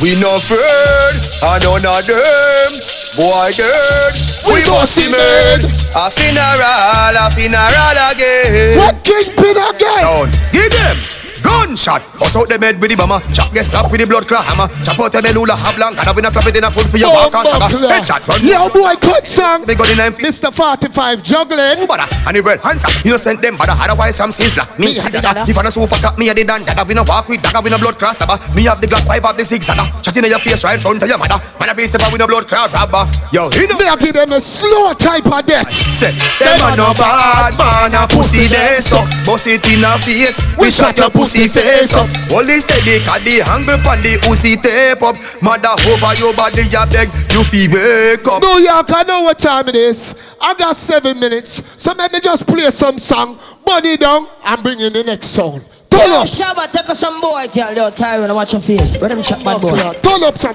we 0.00 0.14
no 0.20 0.36
afraid, 0.36 1.18
I 1.42 1.58
know 1.60 1.76
not 1.82 2.06
them. 2.06 2.70
Boy, 3.18 3.52
dead, 3.58 4.14
we 4.48 4.64
must 4.72 4.96
be 4.96 5.06
made. 5.12 5.62
A 5.96 6.08
funeral, 6.08 7.16
a 7.18 7.28
funeral 7.34 7.98
again. 8.08 8.78
What 8.78 8.96
kingpin 9.04 9.56
again? 9.58 10.00
Sound, 10.00 10.32
give 10.52 10.70
them. 10.72 11.31
Gunshot, 11.42 12.02
bust 12.18 12.36
out 12.36 12.48
them 12.48 12.62
head 12.62 12.80
with 12.80 12.90
the 12.90 12.96
bomber 12.96 13.18
Chop 13.34 13.52
get 13.52 13.66
slapped 13.66 13.90
with 13.90 14.00
the 14.00 14.06
blood 14.06 14.26
clot 14.26 14.46
hammer 14.46 14.70
Chop 14.86 14.98
out 15.00 15.12
them 15.12 15.26
lula 15.34 15.54
have 15.58 15.76
long 15.78 15.94
And 15.98 16.06
I 16.06 16.12
win 16.14 16.24
a 16.26 16.30
profit 16.30 16.56
in 16.56 16.64
a 16.64 16.70
foot 16.70 16.86
for 16.86 16.98
your 16.98 17.10
Oh, 17.10 17.28
walk 17.28 17.34
and 17.34 17.46
saga. 17.48 17.66
Headshot, 17.90 18.22
run 18.28 18.40
Yo, 18.46 18.68
boy, 18.70 18.94
cut 19.02 19.26
song. 19.26 19.64
Me 19.66 19.74
gun 19.74 19.90
in 19.92 20.12
Mr. 20.22 20.52
45 20.52 21.22
juggling. 21.22 21.84
Bada, 21.88 22.06
and 22.26 22.36
the 22.36 22.42
red 22.42 22.60
hands 22.60 22.84
up. 22.84 22.92
Innocent 23.04 23.40
them, 23.42 23.56
bada. 23.56 23.74
Otherwise, 23.76 24.20
I'm 24.20 24.30
sizzler. 24.30 24.64
Me, 24.78 24.94
Me, 24.94 25.00
had 25.00 25.12
dada. 25.12 25.44
dada. 25.44 25.50
If 25.50 25.58
I'm 25.58 25.66
a 25.66 25.70
super 25.70 25.96
top, 26.00 26.16
me, 26.18 26.28
a 26.28 26.34
the 26.34 26.44
dan. 26.44 26.62
Dada, 26.62 26.84
we 26.84 26.94
no 26.94 27.04
walk 27.04 27.28
with 27.28 27.42
dagger, 27.42 27.60
we 27.64 27.70
no 27.70 27.78
blood 27.78 27.98
cross 27.98 28.18
dabba. 28.18 28.36
Me 28.54 28.64
have 28.68 28.80
the 28.80 28.86
Glock 28.86 29.06
5 29.08 29.24
of 29.24 29.36
the 29.36 29.44
six 29.44 29.66
dada. 29.66 29.88
Shot 30.04 30.16
in 30.16 30.28
your 30.28 30.38
face 30.38 30.64
right 30.64 30.80
front 30.80 31.02
of 31.02 31.08
your 31.08 31.18
mother. 31.18 31.40
Man, 31.60 31.68
a 31.68 31.74
beast 31.74 31.96
we 31.96 32.18
no 32.18 32.26
blood 32.26 32.46
clot 32.48 32.72
robber. 32.72 33.04
Yo, 33.32 33.48
you 33.56 33.66
know. 33.68 33.78
Me, 33.80 33.88
I 33.88 33.96
give 33.96 34.12
them 34.12 34.32
a 34.32 34.40
slow 34.40 34.92
type 34.94 35.24
of 35.26 35.40
death. 35.48 35.68
Say, 35.96 36.12
them 36.38 36.60
a 36.60 36.76
no 36.76 36.92
bad 36.96 37.56
man, 37.56 37.96
a 37.96 38.04
pussy 38.08 38.44
they 38.52 38.80
suck. 38.84 39.08
Bust 39.24 39.48
it 39.48 39.64
in 39.72 39.84
a 39.84 39.96
face, 39.96 40.36
we 40.60 40.68
shot 40.68 40.96
your 40.98 41.08
pussy 41.08 41.31
face 41.48 41.96
up. 41.96 42.08
Hold 42.32 42.48
it 42.48 42.60
steady, 42.60 43.00
cause 43.04 43.22
the 43.24 43.40
angle 43.48 43.78
pan 43.80 44.00
the 44.02 44.18
Uzi 44.28 44.60
tape 44.60 45.02
up. 45.02 45.16
Mother 45.40 45.72
over 45.88 46.12
your 46.20 46.34
body, 46.34 46.62
you 46.68 46.84
beg, 46.92 47.08
you 47.32 47.42
feel 47.44 47.72
wake 47.72 48.26
up. 48.28 48.42
New 48.42 48.60
York, 48.64 48.86
I 48.92 49.02
know 49.06 49.22
what 49.22 49.38
time 49.38 49.68
it 49.68 49.76
is. 49.76 50.34
I 50.40 50.54
got 50.54 50.76
seven 50.76 51.18
minutes. 51.18 51.62
So 51.82 51.92
let 51.96 52.12
me 52.12 52.20
just 52.20 52.46
play 52.46 52.70
some 52.70 52.98
song, 52.98 53.38
body 53.64 53.96
down, 53.96 54.28
and 54.44 54.62
bring 54.62 54.80
in 54.80 54.92
the 54.92 55.04
next 55.04 55.28
song. 55.28 55.64
Turn 55.90 56.08
Yo, 56.08 56.20
up. 56.20 56.26
Shabba, 56.26 56.70
take 56.72 56.88
us 56.88 56.98
some 57.00 57.20
boy, 57.20 57.46
girl. 57.52 57.72
Yo, 57.74 57.90
Tyrone, 57.90 58.30
I 58.30 58.32
watch 58.32 58.52
your 58.52 58.62
face. 58.62 59.00
Where 59.00 59.08
them 59.08 59.22
chat 59.22 59.44
bad 59.44 59.60
boy? 59.60 59.76
Turn 59.76 60.22
up 60.24 60.38
some. 60.38 60.54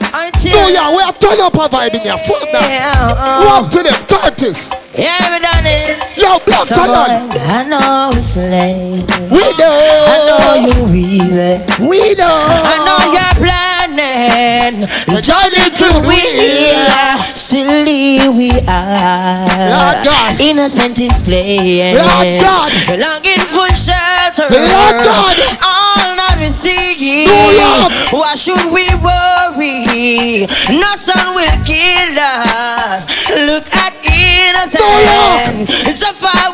Until 0.00 0.52
No, 0.56 0.68
yeah, 0.68 0.90
we 0.96 1.02
are 1.02 1.12
turn 1.12 1.38
up 1.40 1.52
a 1.54 1.68
vibe 1.68 1.92
in 1.94 2.00
here. 2.00 2.16
Fuck 2.16 2.40
that. 2.52 3.44
Walk 3.44 3.70
to 3.72 3.82
them, 3.82 4.00
Curtis. 4.08 4.70
Yeah, 4.96 5.12
we 5.30 5.38
done 5.38 5.66
it. 5.68 6.00
Yo, 6.16 6.38
Black 6.48 6.64
So 6.64 6.74
Talon. 6.74 7.28
boy, 7.28 7.38
I 7.44 7.62
know 7.68 8.10
it's 8.16 8.34
late. 8.36 9.04
We 9.30 9.44
know. 9.60 9.78
I 10.08 10.16
know 10.26 10.48
you 10.64 10.78
really. 10.88 11.60
We 11.84 12.14
know. 12.16 12.38
I 12.64 12.74
know 12.82 12.98
you're 13.12 13.36
planning. 13.38 14.88
The 15.06 15.20
Jolly 15.22 15.68
good 15.76 16.02
will. 16.08 17.18
Silly 17.36 18.18
we 18.32 18.50
are. 18.66 19.44
Lord 19.70 19.98
God. 20.02 20.40
Innocent 20.40 20.98
is 20.98 21.14
playing. 21.22 21.94
Lord 21.94 22.40
God. 22.40 22.72
Longing 22.98 23.44
for 23.44 23.68
shelter. 23.70 24.48
Lord 24.50 24.96
God. 25.04 25.36
All 25.62 26.16
that 26.16 26.36
we 26.40 26.48
see. 26.50 27.28
Lord. 27.28 27.87
Why 28.12 28.34
should 28.34 28.72
we 28.72 28.86
worry? 29.04 30.46
Nothing 30.74 31.26
will 31.36 31.56
kill 31.66 32.14
us. 32.18 33.04
Look 33.46 33.66
at 33.74 33.92
innocent. 34.02 35.68
It's 35.68 36.02
a 36.02 36.12
fire 36.14 36.50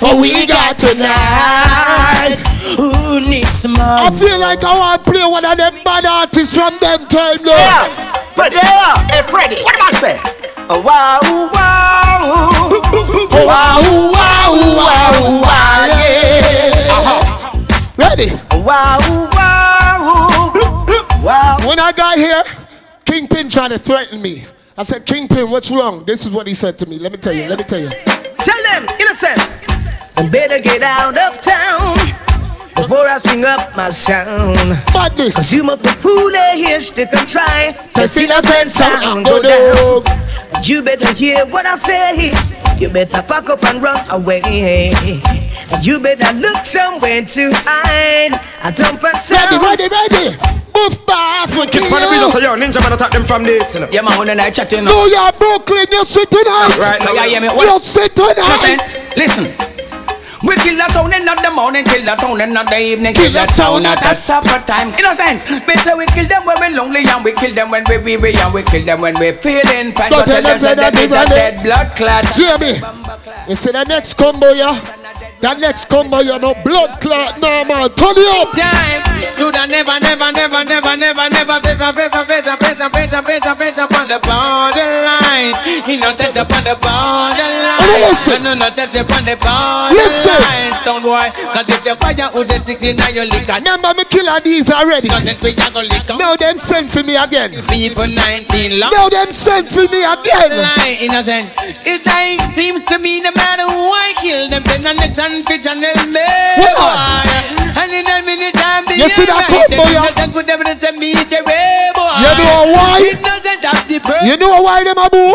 But 0.00 0.16
we 0.20 0.46
got 0.46 0.78
tonight. 0.78 2.38
Who 2.78 3.20
needs 3.20 3.66
more? 3.66 4.06
I 4.06 4.10
feel 4.14 4.38
like 4.38 4.62
I 4.62 4.72
want 4.78 5.04
to 5.04 5.10
play 5.10 5.24
one 5.24 5.44
of 5.44 5.56
them 5.56 5.74
bad 5.84 6.06
artists 6.06 6.54
from 6.54 6.76
them 6.78 7.06
time, 7.06 7.42
though. 7.42 7.56
Yeah, 7.56 7.88
Freddy, 8.36 8.56
yeah. 8.56 8.94
Hey, 9.10 9.22
Freddy, 9.26 9.56
what 9.64 9.74
am 9.74 9.82
I 9.82 9.90
saying? 9.98 10.20
Oh, 10.70 10.80
wow, 10.84 11.20
wow, 11.24 12.68
Oh, 13.32 13.46
wow, 13.46 13.80
wow, 14.12 14.52
wow, 14.78 15.42
wow, 15.42 15.86
yeah. 15.88 16.92
Uh-huh. 16.92 17.20
Ready? 17.96 18.30
wow, 18.64 18.98
wow, 19.32 19.57
wow. 21.22 21.56
When 21.66 21.78
I 21.78 21.92
got 21.92 22.18
here, 22.18 22.42
Kingpin 23.04 23.48
trying 23.48 23.70
to 23.70 23.78
threaten 23.78 24.20
me. 24.20 24.44
I 24.76 24.82
said, 24.84 25.06
Kingpin, 25.06 25.50
what's 25.50 25.70
wrong? 25.70 26.04
This 26.04 26.24
is 26.24 26.32
what 26.32 26.46
he 26.46 26.54
said 26.54 26.78
to 26.78 26.86
me. 26.86 26.98
Let 26.98 27.12
me 27.12 27.18
tell 27.18 27.32
you, 27.32 27.48
let 27.48 27.58
me 27.58 27.64
tell 27.64 27.80
you. 27.80 27.88
Tell 27.88 28.62
them, 28.72 28.86
innocent, 29.00 29.40
I 30.16 30.28
better 30.30 30.62
get 30.62 30.82
out 30.82 31.16
of 31.18 31.40
town 31.40 32.28
before 32.78 33.08
I 33.08 33.18
swing 33.18 33.44
up 33.44 33.76
my 33.76 33.90
sound. 33.90 34.54
Madness. 34.94 35.34
Cause 35.34 35.52
you 35.52 35.64
must 35.64 35.82
be 35.82 35.90
foolish 35.90 36.90
to 36.92 37.06
try 37.26 37.74
to 37.94 38.06
see 38.06 38.24
innocent 38.24 38.70
sound 38.70 39.24
go 39.24 39.42
down. 39.42 40.02
You 40.62 40.82
better 40.82 41.12
hear 41.14 41.44
what 41.46 41.66
I 41.66 41.74
say. 41.74 42.14
You 42.78 42.88
better 42.88 43.22
pack 43.22 43.50
up 43.50 43.62
and 43.64 43.82
run 43.82 43.98
away. 44.10 44.90
You 45.82 46.00
better 46.00 46.38
look 46.38 46.64
somewhere 46.64 47.24
to 47.24 47.50
hide. 47.52 48.32
I 48.62 48.70
don't 48.70 49.00
pass 49.00 49.30
Ready, 49.30 49.58
ready, 49.58 49.88
ready. 49.90 50.57
Move 50.78 50.94
back 51.06 51.50
for 51.50 51.66
Get 51.66 51.82
from 51.90 51.98
the 51.98 52.06
business, 52.06 52.32
so 52.32 52.38
yo, 52.38 52.54
Ninjaman 52.54 52.94
attack 52.94 53.10
them 53.10 53.24
from 53.26 53.42
this. 53.42 53.74
You 53.74 53.80
know. 53.82 53.88
Yeah, 53.90 54.02
man, 54.06 54.14
when 54.18 54.28
the 54.30 54.34
night 54.38 54.54
chat, 54.54 54.70
you 54.70 54.82
know. 54.82 54.94
No, 54.94 55.10
you're 55.10 55.32
Brooklyn, 55.34 55.90
you 55.90 56.04
sit 56.06 56.30
tonight. 56.30 56.78
Right 56.78 57.00
now, 57.02 57.10
oh, 57.10 57.18
yeah, 57.18 57.26
yeah, 57.26 57.42
me. 57.42 57.50
You 57.50 57.78
sit 57.82 58.14
tonight. 58.14 58.78
Listen, 59.18 59.42
listen. 59.44 59.78
We 60.46 60.54
kill 60.54 60.78
the 60.78 60.86
sound 60.94 61.10
in 61.12 61.26
the 61.26 61.50
morning, 61.50 61.82
kill 61.84 62.04
the 62.04 62.14
sound 62.14 62.40
in 62.40 62.54
the 62.54 62.78
evening, 62.78 63.12
kill 63.14 63.32
the 63.32 63.46
sound 63.46 63.84
at 63.84 63.98
the 63.98 64.14
supper 64.14 64.62
time. 64.70 64.94
Innocent. 64.94 65.42
We 65.66 65.74
say 65.74 65.98
we 65.98 66.06
kill 66.14 66.30
them 66.30 66.46
when 66.46 66.54
we 66.62 66.78
lonely 66.78 67.02
and 67.02 67.24
we 67.24 67.32
kill 67.34 67.52
them 67.52 67.70
when 67.74 67.82
we 67.90 67.98
weary 67.98 68.38
and 68.38 68.54
we 68.54 68.62
kill 68.62 68.84
them 68.86 69.00
when 69.00 69.18
we 69.18 69.32
feeling 69.32 69.90
fine. 69.98 70.14
But 70.14 70.30
But 70.30 70.38
tell 70.38 70.42
tell 70.42 70.54
them 70.54 70.54
them 70.54 70.58
say 70.62 70.68
say 70.68 70.74
that 70.78 70.94
that 70.94 71.02
is 71.02 71.10
is 71.10 71.18
a 71.18 71.22
a 71.22 71.26
dead 71.26 71.54
blood 71.66 71.88
clot. 71.98 72.22
Jamie, 72.38 72.78
you 73.50 73.56
see 73.56 73.72
the 73.72 73.82
next 73.82 74.14
combo, 74.14 74.54
yeah? 74.54 74.78
That 75.40 75.62
next 75.62 75.86
combo, 75.86 76.18
you 76.18 76.34
know, 76.42 76.50
blood 76.66 76.98
clot, 76.98 77.38
no 77.38 77.62
man, 77.62 77.86
turn 77.94 78.18
it 78.18 78.26
up. 78.42 78.50
Time. 78.58 79.06
Should 79.38 79.54
I 79.54 79.70
never, 79.70 79.94
never, 80.02 80.34
never, 80.34 80.64
never, 80.66 80.94
never, 80.98 81.26
never 81.30 81.58
a 81.58 82.96
face 82.96 83.12
a 83.12 83.20
face 83.22 83.46
a 83.46 83.54
face 83.54 83.78
up 83.78 83.92
on 83.94 84.06
the 84.10 84.18
borderline. 84.18 85.54
He 85.86 85.94
not 86.02 86.18
set 86.18 86.34
up 86.34 86.50
on 86.50 86.62
the 86.66 86.74
borderline. 86.74 87.78
Oh, 87.78 88.10
listen. 88.10 88.42
No, 88.42 88.58
no, 88.58 88.66
set 88.74 88.90
up 88.98 89.06
on 89.14 89.22
the 89.22 89.38
borderline. 89.38 89.94
Listen. 89.94 90.42
Sound 90.82 91.04
boy, 91.06 91.30
cause 91.54 91.70
if 91.70 91.82
the 91.86 91.94
fire 91.94 92.30
would 92.34 92.50
have 92.50 92.62
stick 92.66 92.82
in 92.82 92.98
your 93.14 93.26
liquor. 93.30 93.62
Remember 93.62 93.94
me 93.94 94.04
killer 94.10 94.42
these 94.42 94.66
already. 94.70 95.06
Nothing 95.06 95.38
we 95.38 95.54
a 95.54 95.70
go 95.70 95.80
lick 95.86 96.10
up. 96.10 96.18
Now 96.18 96.34
them 96.34 96.58
send 96.58 96.90
for 96.90 97.06
me 97.06 97.14
again. 97.14 97.54
People 97.70 98.10
19 98.10 98.82
long. 98.82 98.90
Now 98.90 99.06
them 99.06 99.30
send 99.30 99.70
for 99.70 99.86
me 99.86 100.02
again. 100.02 100.50
Lie, 100.50 100.98
innocent. 100.98 101.46
It 101.86 102.02
seems 102.58 102.82
to 102.90 102.98
me 102.98 103.22
no 103.22 103.30
matter 103.30 103.70
who 103.70 103.86
I 103.94 104.18
kill 104.18 104.50
them, 104.50 104.66
then 104.66 104.98
on 105.18 105.27
the 105.28 105.42
sun 105.42 105.44
fit 105.44 105.66
and 105.66 105.82
they'll 105.82 106.06
What? 106.56 107.38
And 107.78 107.92
in 107.92 108.06
a 108.06 108.22
minute 108.24 108.54
time, 108.54 108.84
be 108.86 108.94
You 108.94 109.08
see 109.08 109.24
that 109.26 109.44
right. 109.44 109.68
combo, 109.68 109.84
yeah? 109.84 110.08
Innocent 110.08 110.32
put 110.32 110.46
them 110.46 110.60
in 110.62 110.78
the 110.78 110.92
meet 110.92 111.28
the 111.28 111.40
way, 111.44 111.90
boy. 111.94 112.16
You 112.24 112.32
know 112.38 112.60
why? 112.72 112.98
Innocent 113.12 113.64
of 113.68 113.88
the 113.88 113.98
birth. 114.00 114.24
You 114.24 114.36
know 114.36 114.62
why 114.62 114.84
them 114.84 114.98
a 114.98 115.08
boo? 115.10 115.34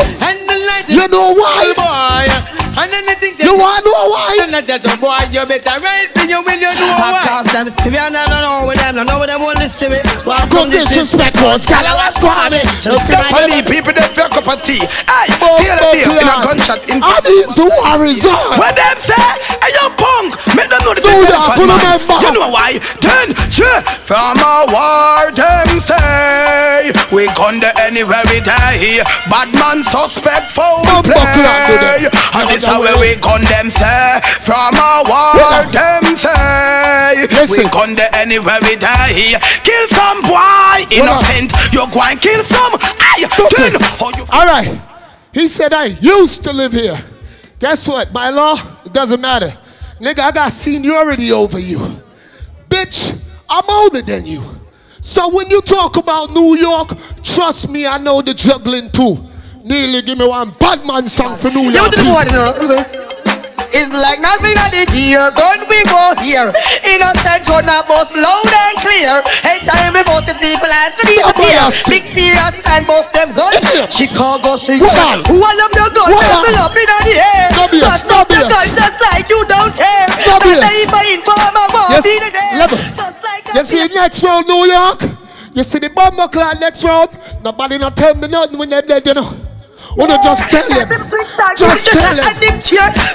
The 0.87 0.93
You 0.93 1.07
know 1.07 1.33
why? 1.33 2.62
And 2.73 2.89
then 2.89 3.05
the 3.05 3.15
thing 3.21 3.37
You 3.37 3.53
want 3.53 3.85
know 3.85 4.09
why? 4.09 4.49
And 4.49 4.65
that 4.65 4.81
a 4.81 4.93
boy, 4.97 5.13
you 5.29 5.45
better 5.45 5.77
ride 5.77 6.09
for 6.09 6.25
you 6.25 6.41
when 6.41 6.57
you 6.57 6.73
know 6.73 6.89
why. 6.97 7.45
Them 7.53 7.69
see 7.69 7.93
me 7.93 8.01
and 8.01 8.17
I 8.17 8.25
don't 8.25 8.41
know 8.41 8.65
with 8.65 8.81
them, 8.81 8.97
I 8.97 9.05
know 9.05 9.21
them 9.29 9.45
want 9.45 9.61
to 9.61 9.69
see 9.69 9.93
me. 9.93 10.01
Well, 10.25 10.41
good 10.49 10.73
disrespect 10.73 11.37
was 11.45 11.69
Calabar 11.69 12.09
Squad. 12.09 12.49
So 12.81 12.97
see 12.97 13.13
my 13.13 13.45
me 13.45 13.61
people 13.61 13.93
that 13.93 14.09
feel 14.09 14.25
cup 14.25 14.49
of 14.49 14.57
tea. 14.65 14.81
Hey, 15.05 15.29
hear 15.61 15.77
the 15.77 15.85
beer 15.93 16.17
in 16.17 16.25
a 16.25 16.35
gunshot 16.41 16.81
I 16.89 17.21
need 17.29 17.53
war 17.53 18.01
is 18.09 18.25
on. 18.25 18.57
When 18.57 18.73
them 18.73 18.97
say, 18.97 19.21
hey 19.61 19.69
yo 19.77 19.93
punk, 19.93 20.33
make 20.57 20.65
them 20.73 20.81
know 20.81 20.97
the 20.97 21.05
Do 21.05 21.13
that, 21.13 21.29
elephant 21.29 21.61
put 21.61 21.69
'em 21.69 21.77
man. 21.77 22.25
You 22.25 22.31
know 22.33 22.49
why? 22.49 22.81
Then, 23.05 23.37
che, 23.53 23.69
from 24.01 24.41
a 24.41 24.65
war 24.73 25.29
them 25.29 25.69
say, 25.77 26.89
we 27.13 27.29
gun 27.37 27.61
the 27.61 27.69
anywhere 27.85 28.25
we 28.25 28.41
die. 28.41 29.05
Bad 29.29 29.53
man 29.53 29.85
suspect 29.85 30.49
foul 30.49 30.81
Bumbo 30.89 31.21
clock 31.37 31.59
with 31.69 31.85
play. 31.85 32.09
And 32.09 32.62
this 32.63 32.71
how 32.71 32.99
we 32.99 33.15
gun 33.19 33.41
them 33.43 33.67
say, 33.69 34.19
from 34.41 34.71
our 34.75 35.03
war 35.03 35.67
them 35.71 36.15
say, 36.15 36.31
we 37.19 37.27
Listen. 37.27 37.67
gun 37.71 37.95
the 37.95 38.07
anywhere 38.15 38.59
we 38.63 38.75
die. 38.79 39.11
Kill 39.63 39.85
some 39.91 40.21
boy, 40.23 40.87
innocent. 40.95 41.51
You 41.75 41.83
go 41.91 41.99
and 42.03 42.19
kill 42.19 42.43
some. 42.43 42.73
Aye, 42.79 43.27
then, 43.57 43.75
All 44.31 44.45
right. 44.47 44.81
He 45.33 45.47
said 45.47 45.73
I 45.73 45.85
used 45.99 46.43
to 46.45 46.53
live 46.53 46.73
here. 46.73 46.97
Guess 47.59 47.87
what? 47.87 48.13
By 48.13 48.29
law, 48.29 48.55
it 48.85 48.93
doesn't 48.93 49.21
matter. 49.21 49.49
Nigga, 49.99 50.19
I 50.19 50.31
got 50.31 50.51
seniority 50.51 51.31
over 51.31 51.59
you. 51.59 51.77
Bitch, 52.69 53.21
I'm 53.49 53.63
older 53.69 54.01
than 54.01 54.25
you. 54.25 54.41
So 55.01 55.33
when 55.35 55.49
you 55.49 55.61
talk 55.61 55.97
about 55.97 56.31
New 56.31 56.55
York, 56.57 56.89
trust 57.21 57.69
me, 57.69 57.85
I 57.85 57.97
know 57.97 58.21
the 58.21 58.33
juggling 58.33 58.89
too. 58.91 59.17
Nearly 59.63 60.03
give 60.03 60.19
me 60.19 60.27
one 60.27 60.51
Batman 60.59 61.07
song 61.07 61.39
for 61.39 61.47
New 61.47 61.71
York. 61.71 61.87
don't 61.87 61.95
know 61.95 62.11
uh, 62.11 62.19
what, 62.19 62.27
you 62.27 62.67
know. 62.67 62.83
It's 63.73 63.95
like 63.95 64.19
nothing 64.19 64.53
that 64.59 64.75
is 64.75 64.91
here, 64.91 65.23
gun 65.33 65.63
we 65.71 65.79
go 65.87 66.03
here. 66.19 66.51
Innocent 66.83 67.47
gun 67.47 67.71
a 67.71 67.79
bust 67.87 68.11
loud 68.19 68.43
and 68.43 68.75
clear. 68.83 69.23
Hey, 69.39 69.63
time 69.63 69.95
we 69.95 70.03
bust 70.03 70.27
the 70.27 70.35
people 70.35 70.67
and 70.67 70.91
to 70.99 71.03
disappear. 71.07 71.63
Big 71.87 72.03
serious 72.03 72.59
and 72.75 72.83
bust 72.83 73.07
them 73.15 73.31
gun. 73.31 73.55
Chicago 73.87 74.59
six. 74.59 74.83
Who 75.31 75.39
all 75.39 75.59
of 75.63 75.71
your 75.71 75.89
gun? 75.95 76.11
What? 76.11 76.27
That's 76.43 76.59
up 76.59 76.75
in 76.75 76.83
the 76.83 77.15
air. 77.23 77.47
Bust 77.87 78.11
up 78.11 78.27
the 78.27 78.43
gun 78.43 78.67
just 78.67 78.99
like 78.99 79.31
you 79.31 79.41
don't 79.47 79.71
care. 79.71 80.05
Stop 80.11 80.43
here. 80.43 80.59
if 80.59 80.91
I 80.91 81.03
inform 81.15 81.55
war, 81.55 81.87
Yes, 81.87 82.03
be 82.03 82.19
the 82.19 82.29
day. 82.35 82.51
You 83.55 83.63
see 83.63 83.87
next 83.95 84.19
round, 84.27 84.43
New 84.43 84.67
York? 84.67 84.99
You 85.55 85.63
see 85.63 85.79
the 85.79 85.87
bomber 85.87 86.27
clock 86.27 86.59
next 86.59 86.83
round? 86.83 87.15
Nobody 87.41 87.79
not 87.79 87.95
tell 87.95 88.13
me 88.13 88.27
nothing 88.27 88.59
when 88.59 88.67
they're 88.67 88.83
dead, 88.83 89.07
you 89.07 89.15
know. 89.15 89.42
Wanna 89.95 90.17
just 90.23 90.49
tell 90.49 90.65
him. 90.65 90.89
Just 91.55 91.91
tell 91.93 92.15
them. 92.15 92.25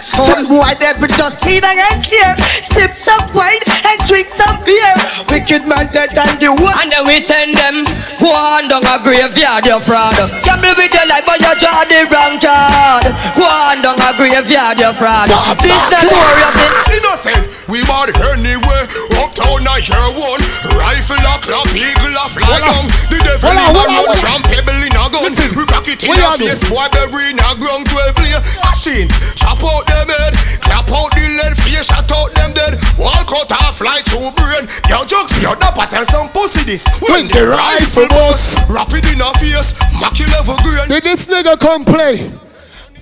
Some 0.04 0.46
boy 0.46 0.72
that 0.78 0.96
we 1.02 1.08
just 1.10 1.42
see 1.42 1.58
them 1.58 1.74
and 1.74 1.98
care. 2.04 2.38
Sip 2.70 2.94
some 2.94 3.24
wine 3.34 3.58
and 3.66 3.98
drink 4.06 4.30
some 4.30 4.62
beer. 4.62 4.94
Wicked 5.26 5.66
man 5.66 5.90
dead 5.90 6.14
and 6.14 6.38
the 6.38 6.54
one. 6.54 6.74
And 6.78 6.92
then 6.92 7.02
we 7.02 7.18
send 7.18 7.54
them 7.56 7.82
go 8.22 8.30
on 8.30 8.70
down 8.70 8.86
a 8.86 9.02
graveyard, 9.02 9.66
your 9.66 9.82
fraud. 9.82 10.14
Trouble 10.46 10.74
with 10.78 10.94
your 10.94 11.06
life, 11.10 11.26
but 11.26 11.42
you 11.42 11.52
draw 11.58 11.82
the 11.82 12.06
wrong 12.12 12.38
card. 12.38 13.10
Go 13.34 13.42
on 13.42 13.82
down 13.82 13.98
a 13.98 14.10
graveyard, 14.14 14.78
your 14.78 14.94
fraud. 14.94 15.26
Ah, 15.34 15.58
this 15.58 15.74
ah, 15.74 15.86
notorious 15.90 16.54
ah. 16.54 16.62
is 16.62 16.98
Innocent, 16.98 17.44
we 17.66 17.82
bad 17.90 18.10
anyway. 18.38 18.82
Uptown 19.18 19.66
I 19.66 19.82
hear 19.82 20.08
one. 20.14 20.42
Rifle 20.78 21.26
a 21.26 21.34
clock, 21.42 21.68
eagle 21.74 22.16
a 22.18 22.26
fly 22.30 22.58
down. 22.62 22.86
The 23.08 23.18
devil 23.18 23.50
Hold 23.50 23.58
in 23.58 23.66
a 23.66 23.72
hold 23.72 23.78
on, 23.78 23.88
gun 23.88 23.98
hold 23.98 24.10
on. 24.12 24.22
from 24.22 24.40
pebble 24.46 24.82
in 24.82 24.94
a 24.94 25.04
gun. 25.10 25.32
We 25.56 25.62
rock 25.66 25.86
it 25.88 26.00
in 26.04 26.08
What 26.10 26.18
a 26.18 26.22
y'all 26.22 26.38
do? 26.38 26.57
Face, 26.58 26.70
boy 26.70 26.86
bury 26.90 27.30
in 27.30 27.38
a 27.38 27.50
ground 27.54 27.86
twelve 27.86 28.14
play. 28.14 28.34
Machine, 28.66 29.08
chop 29.38 29.62
out 29.62 29.86
them 29.86 30.10
head, 30.10 30.34
clap 30.58 30.90
out 30.90 31.10
the 31.14 31.22
lead, 31.38 31.54
face 31.54 31.86
shut 31.86 32.10
out 32.10 32.34
them 32.34 32.50
dead. 32.50 32.74
Wall 32.98 33.22
cut 33.30 33.50
off 33.62 33.80
like 33.80 34.04
two 34.04 34.30
brain. 34.34 34.66
Yo 34.90 35.04
joke, 35.06 35.30
yo 35.38 35.54
dapper 35.54 35.86
tell 35.86 36.04
some 36.04 36.28
pussy 36.30 36.66
this. 36.66 36.86
When 36.98 37.28
the 37.28 37.46
rifle 37.46 38.08
bust, 38.08 38.68
rap 38.68 38.90
it 38.90 39.06
in 39.06 39.22
a 39.22 39.30
face, 39.38 39.70
mack 40.00 40.18
you 40.18 40.26
level 40.26 40.58
grain. 40.66 40.88
Did 40.88 41.04
this 41.04 41.28
nigga 41.28 41.58
come 41.58 41.84
play 41.84 42.26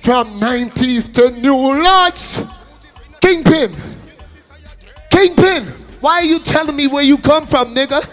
from 0.01 0.39
90s 0.39 1.13
to 1.15 1.31
New 1.41 1.81
Lots? 1.81 2.45
Kingpin. 3.21 3.73
Kingpin. 5.09 5.63
Why 5.99 6.21
are 6.21 6.25
you 6.25 6.39
telling 6.39 6.75
me 6.75 6.85
where 6.85 7.03
you 7.03 7.17
come 7.17 7.47
from, 7.47 7.73
nigga? 7.73 8.05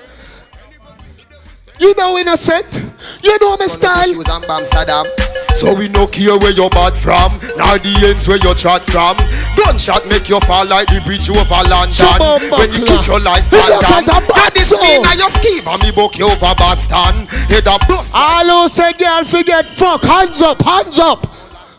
You 1.78 1.94
know 1.94 2.17
innocent. 2.19 2.67
You 3.23 3.36
know 3.41 3.57
my 3.59 3.67
style. 3.67 4.07
Shoes 4.12 4.25
Bam 4.25 4.62
Saddam. 4.65 5.07
So 5.59 5.75
we 5.75 5.89
no 5.89 6.07
care 6.07 6.36
where 6.39 6.53
you're 6.53 6.70
bad 6.70 6.94
from, 6.99 7.33
nor 7.57 7.78
the 7.78 7.93
ends 8.11 8.27
where 8.27 8.39
you 8.39 8.55
chat 8.55 8.83
from. 8.86 9.17
Gunshot 9.59 10.07
make 10.07 10.28
you 10.28 10.39
fall 10.47 10.67
like 10.67 10.89
the 10.89 11.01
bridge 11.03 11.31
over. 11.31 11.62
Shabba 11.91 12.43
When 12.51 12.70
you 12.75 12.86
kick 12.86 13.07
your 13.07 13.20
life 13.20 13.47
fall 13.51 13.70
down. 13.70 14.03
a 14.03 14.19
That 14.35 14.55
is 14.57 14.70
me 14.78 15.03
now 15.03 15.15
your 15.15 15.31
scheme 15.31 15.67
and 15.67 15.81
me 15.83 15.91
book 15.91 16.19
you 16.19 16.27
over 16.27 16.55
Boston. 16.59 17.27
Head 17.51 17.67
a 17.67 17.78
bust. 17.86 18.12
All 18.15 18.47
who 18.47 18.69
say 18.69 18.93
girl 18.94 19.25
forget 19.25 19.67
fuck, 19.67 20.03
hands 20.03 20.43
up, 20.43 20.61
hands 20.62 20.99
up. 20.99 21.27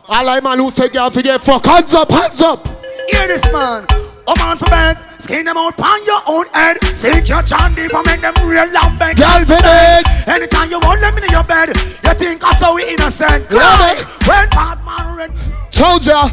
All 0.07 0.27
I 0.29 0.39
man 0.39 0.59
who 0.59 0.71
say 0.71 0.89
girl 0.89 1.09
forget 1.09 1.41
fuck, 1.41 1.65
hands 1.65 1.93
up, 1.93 2.11
hands 2.11 2.41
up. 2.41 2.67
Hear 3.11 3.27
this 3.27 3.43
man. 3.51 3.85
Oh 4.27 4.35
man 4.39 4.57
for 4.57 4.65
bed, 4.71 4.97
skin 5.19 5.45
them 5.45 5.57
out 5.57 5.79
on 5.79 5.99
your 6.05 6.21
own 6.27 6.45
head. 6.53 6.77
Take 6.81 7.29
your 7.29 7.41
chandy 7.41 7.87
for 7.89 8.03
make 8.03 8.19
them 8.19 8.33
real 8.43 8.67
lamb 8.71 8.97
beg. 8.97 9.17
Girl 9.17 9.41
bed. 9.47 10.03
Anytime 10.27 10.69
you 10.69 10.79
want 10.79 11.01
them 11.01 11.15
in 11.17 11.29
your 11.29 11.43
bed, 11.43 11.69
you 11.69 12.13
think 12.17 12.43
I 12.43 12.53
saw 12.55 12.75
we 12.75 12.83
innocent. 12.87 13.51
Love 13.51 13.81
it. 13.93 14.03
When 14.27 14.49
bad 14.51 14.77
man 14.85 15.17
red. 15.17 15.31
Told 15.71 16.05
ya, 16.05 16.29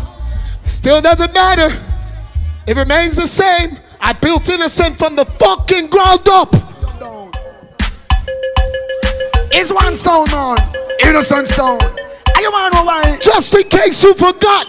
still 0.64 1.00
doesn't 1.00 1.32
matter. 1.32 1.70
It 2.66 2.76
remains 2.76 3.16
the 3.16 3.26
same. 3.26 3.78
I 4.00 4.12
built 4.12 4.48
innocent 4.48 4.98
from 4.98 5.16
the 5.16 5.24
fucking 5.24 5.88
ground 5.88 6.28
up. 6.28 6.54
It's 9.54 9.70
one 9.70 9.94
sound 9.94 10.30
man, 10.32 10.56
innocent 11.04 11.46
sound. 11.46 11.82
Are 11.82 12.40
you 12.40 12.50
want 12.50 12.72
to 12.72 12.78
know 12.78 12.84
why? 12.84 13.18
Just 13.20 13.54
in 13.54 13.68
case 13.68 14.02
you 14.02 14.14
forgot. 14.14 14.66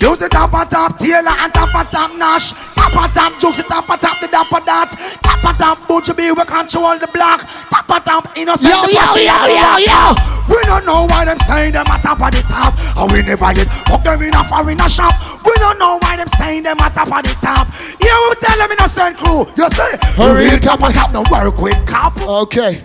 Use 0.00 0.18
the 0.18 0.28
top 0.28 0.52
of 0.52 0.68
top 0.68 0.98
Taylor 0.98 1.30
and 1.30 1.52
top 1.54 1.74
of 1.74 1.86
top 1.90 2.10
Nash. 2.18 2.52
Top 2.74 2.94
of 2.94 3.08
top 3.14 3.32
jokes, 3.38 3.58
the 3.58 3.64
top 3.64 3.88
of 3.88 4.00
top 4.00 4.20
the 4.20 4.28
dapper 4.28 4.60
that. 4.66 4.90
Top 5.22 5.42
of 5.44 5.54
top 5.56 5.88
Butcher 5.88 6.14
B, 6.14 6.30
we 6.32 6.44
control 6.44 6.98
the 6.98 7.08
block. 7.14 7.46
Top 7.70 7.88
of 7.88 8.04
top 8.04 8.24
innocent. 8.36 8.68
Yo, 8.68 8.84
the 8.86 8.92
yo, 8.92 9.06
yo, 9.16 9.34
of 9.34 9.48
yo, 9.48 9.72
yo. 9.86 10.34
We 10.50 10.60
don't 10.68 10.84
know 10.84 11.06
why 11.08 11.24
them 11.24 11.38
saying 11.38 11.72
them 11.72 11.86
at 11.88 12.02
top 12.02 12.20
of 12.20 12.30
the 12.34 12.42
top. 12.42 12.74
And 12.98 13.10
we 13.12 13.22
never 13.22 13.50
yet 13.54 13.70
fuck 13.88 14.02
them 14.02 14.20
in 14.20 14.34
a 14.34 14.44
foreign 14.44 14.78
shop. 14.90 15.14
We 15.44 15.54
don't 15.62 15.78
know 15.78 15.98
why 16.02 16.16
them 16.16 16.28
saying 16.28 16.64
them 16.64 16.76
at 16.80 16.92
top 16.92 17.08
of 17.08 17.22
the 17.22 17.32
top. 17.32 17.70
You 17.96 18.12
will 18.28 18.36
tell 18.36 18.58
them 18.58 18.70
innocent 18.74 19.14
crew. 19.18 19.46
You 19.56 19.66
say, 19.70 19.90
A 20.20 20.26
real 20.36 20.58
top 20.58 20.82
of 20.82 20.92
top, 20.92 21.14
no 21.14 21.24
work 21.30 21.60
with 21.62 21.78
cop. 21.86 22.20
Okay. 22.50 22.82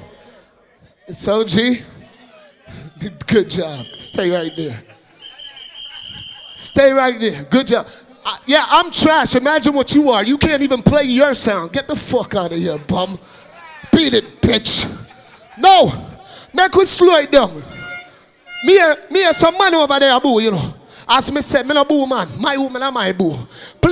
It's 1.07 1.27
OG. 1.27 1.83
Good 3.27 3.49
job. 3.49 3.85
Stay 3.97 4.29
right 4.29 4.51
there. 4.55 4.83
Stay 6.59 6.91
right 6.91 7.17
there. 7.19 7.43
Good 7.43 7.67
job. 7.67 7.87
Uh, 8.25 8.35
yeah, 8.45 8.63
I'm 8.69 8.91
trash. 8.91 9.35
Imagine 9.35 9.73
what 9.73 9.95
you 9.95 10.09
are. 10.09 10.23
You 10.25 10.37
can't 10.37 10.61
even 10.61 10.81
play 10.83 11.03
your 11.03 11.33
sound. 11.33 11.71
Get 11.71 11.87
the 11.87 11.95
fuck 11.95 12.35
out 12.35 12.51
of 12.51 12.57
here, 12.59 12.77
bum. 12.77 13.17
Beat 13.93 14.13
it, 14.13 14.41
bitch. 14.41 14.85
No. 15.57 15.91
Make 16.53 16.75
we 16.75 16.83
slow 16.85 17.15
it 17.15 17.31
down. 17.31 17.53
Me, 18.65 18.77
and- 18.79 18.99
me 19.09 19.25
and 19.25 19.35
some 19.35 19.57
man 19.57 19.73
over 19.73 19.97
there, 19.99 20.19
boo, 20.19 20.41
you 20.41 20.51
know. 20.51 20.73
As 21.07 21.31
me 21.31 21.41
said, 21.41 21.65
me 21.65 21.73
no 21.73 21.85
boo 21.85 22.05
man. 22.05 22.27
My 22.37 22.57
woman 22.57 22.83
and 22.83 22.93
my 22.93 23.11
boo. 23.13 23.35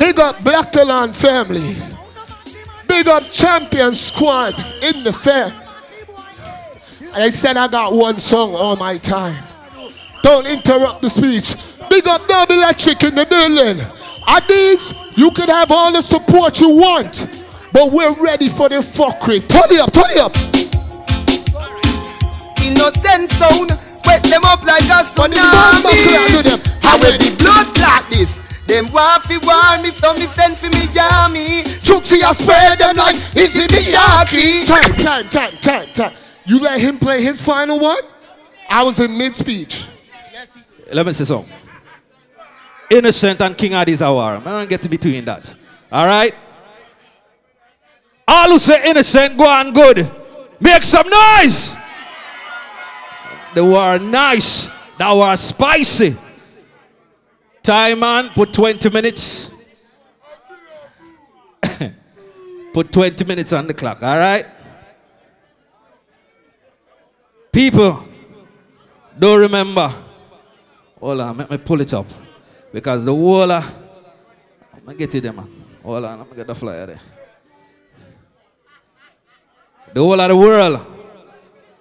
Big 0.00 0.18
up 0.18 0.42
Black 0.42 0.72
Talon 0.72 1.12
family. 1.12 1.76
Big 2.88 3.06
up 3.06 3.22
champion 3.30 3.92
squad 3.92 4.54
in 4.82 5.04
the 5.04 5.12
fair. 5.12 5.52
I 7.12 7.28
said 7.28 7.58
I 7.58 7.68
got 7.68 7.92
one 7.92 8.18
song 8.18 8.54
all 8.54 8.76
my 8.76 8.96
time. 8.96 9.36
Don't 10.22 10.46
interrupt 10.46 11.02
the 11.02 11.10
speech. 11.10 11.54
Big 11.90 12.08
up 12.08 12.26
Dub 12.26 12.50
Electric 12.50 13.02
in 13.04 13.14
the 13.14 13.26
building. 13.26 13.84
At 14.26 14.48
these, 14.48 14.94
you 15.16 15.30
can 15.32 15.50
have 15.50 15.70
all 15.70 15.92
the 15.92 16.00
support 16.00 16.58
you 16.60 16.70
want. 16.70 17.44
But 17.70 17.92
we're 17.92 18.14
ready 18.24 18.48
for 18.48 18.70
the 18.70 18.76
fuckery. 18.76 19.46
Turn 19.46 19.70
it 19.70 19.80
up, 19.80 19.92
turn 19.92 20.10
it 20.10 20.18
up. 20.18 20.32
Innocent 22.64 23.28
sound, 23.28 23.70
wet 24.06 24.24
them 24.24 24.44
up 24.46 24.64
like 24.64 24.88
a 24.88 25.04
tsunami. 25.04 26.56
How 26.80 26.96
will 26.98 27.18
be 27.18 27.36
blood 27.36 27.78
like 27.78 28.08
this? 28.08 28.49
Them 28.70 28.92
want 28.92 29.24
fi 29.24 29.36
war 29.38 29.82
me, 29.82 29.90
so 29.90 30.14
me 30.14 30.20
send 30.20 30.56
fi 30.56 30.68
me 30.68 30.86
army. 31.00 31.64
Chooksy, 31.82 32.22
I 32.22 32.30
spread 32.32 32.78
them 32.78 32.94
like 32.94 33.16
it's 33.34 33.58
in 33.58 33.66
the 33.66 33.82
Yaki. 33.90 34.64
Time, 34.64 34.94
time, 34.94 35.28
time, 35.28 35.56
time, 35.56 35.88
time. 35.92 36.12
You 36.46 36.60
let 36.60 36.80
him 36.80 36.96
play 36.96 37.20
his 37.20 37.44
final 37.44 37.80
one? 37.80 38.00
I 38.68 38.84
was 38.84 39.00
in 39.00 39.18
mid 39.18 39.34
speech. 39.34 39.88
Let 40.92 41.04
me 41.04 41.10
say 41.10 41.24
so. 41.24 41.44
Innocent 42.88 43.40
and 43.40 43.58
King 43.58 43.72
Addies 43.72 44.06
are 44.06 44.12
war. 44.14 44.36
I 44.36 44.38
don't 44.38 44.68
get 44.70 44.82
to 44.82 44.88
between 44.88 45.24
that. 45.24 45.52
All 45.90 46.06
right? 46.06 46.32
All 48.28 48.52
who 48.52 48.58
say 48.60 48.88
innocent, 48.88 49.36
go 49.36 49.48
on 49.48 49.72
good. 49.72 50.08
Make 50.60 50.84
some 50.84 51.08
noise. 51.08 51.74
They 53.52 53.62
were 53.62 53.98
nice. 53.98 54.70
That 54.96 55.12
were 55.12 55.34
spicy. 55.34 56.16
Time 57.62 57.98
man, 57.98 58.30
put 58.30 58.52
20 58.52 58.88
minutes. 58.90 59.52
put 62.72 62.90
20 62.92 63.24
minutes 63.24 63.52
on 63.52 63.66
the 63.66 63.74
clock, 63.74 64.02
all 64.02 64.16
right? 64.16 64.46
People, 67.52 68.02
don't 69.18 69.40
remember. 69.40 69.92
Hold 70.98 71.20
on, 71.20 71.36
let 71.36 71.50
me 71.50 71.58
pull 71.58 71.80
it 71.80 71.92
up. 71.92 72.06
Because 72.72 73.04
the 73.04 73.12
of, 73.12 73.50
I'm 74.72 74.84
gonna 74.84 74.96
get 74.96 75.14
it 75.14 75.20
there, 75.22 75.32
man. 75.32 75.48
Hold 75.82 76.04
on, 76.04 76.12
I'm 76.20 76.24
gonna 76.24 76.36
get 76.36 76.46
the 76.46 76.54
flyer 76.54 76.86
there. 76.86 77.00
The 79.92 80.00
whole 80.00 80.20
of 80.20 80.28
the 80.28 80.36
world 80.36 80.86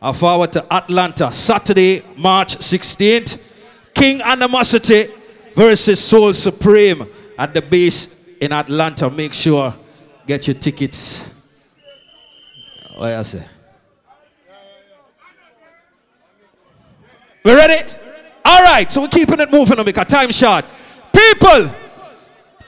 are 0.02 0.14
forward 0.14 0.52
to 0.54 0.74
Atlanta, 0.74 1.32
Saturday, 1.32 2.02
March 2.18 2.56
16th. 2.58 3.46
King 3.94 4.22
Animosity 4.22 5.08
versus 5.54 6.00
Soul 6.00 6.34
Supreme 6.34 7.08
at 7.38 7.54
the 7.54 7.62
base 7.62 8.24
in 8.40 8.52
Atlanta. 8.52 9.10
Make 9.10 9.34
sure 9.34 9.74
get 10.26 10.48
your 10.48 10.56
tickets. 10.56 11.34
What 12.96 13.14
I 13.14 13.22
say? 13.24 13.46
We 17.44 17.54
ready? 17.54 17.90
All 18.44 18.64
right, 18.64 18.92
so 18.92 19.02
we're 19.02 19.08
keeping 19.08 19.40
it 19.40 19.52
moving 19.52 19.80
on 19.80 19.86
because 19.86 20.08
time 20.08 20.32
shot. 20.32 20.66
People, 21.14 21.74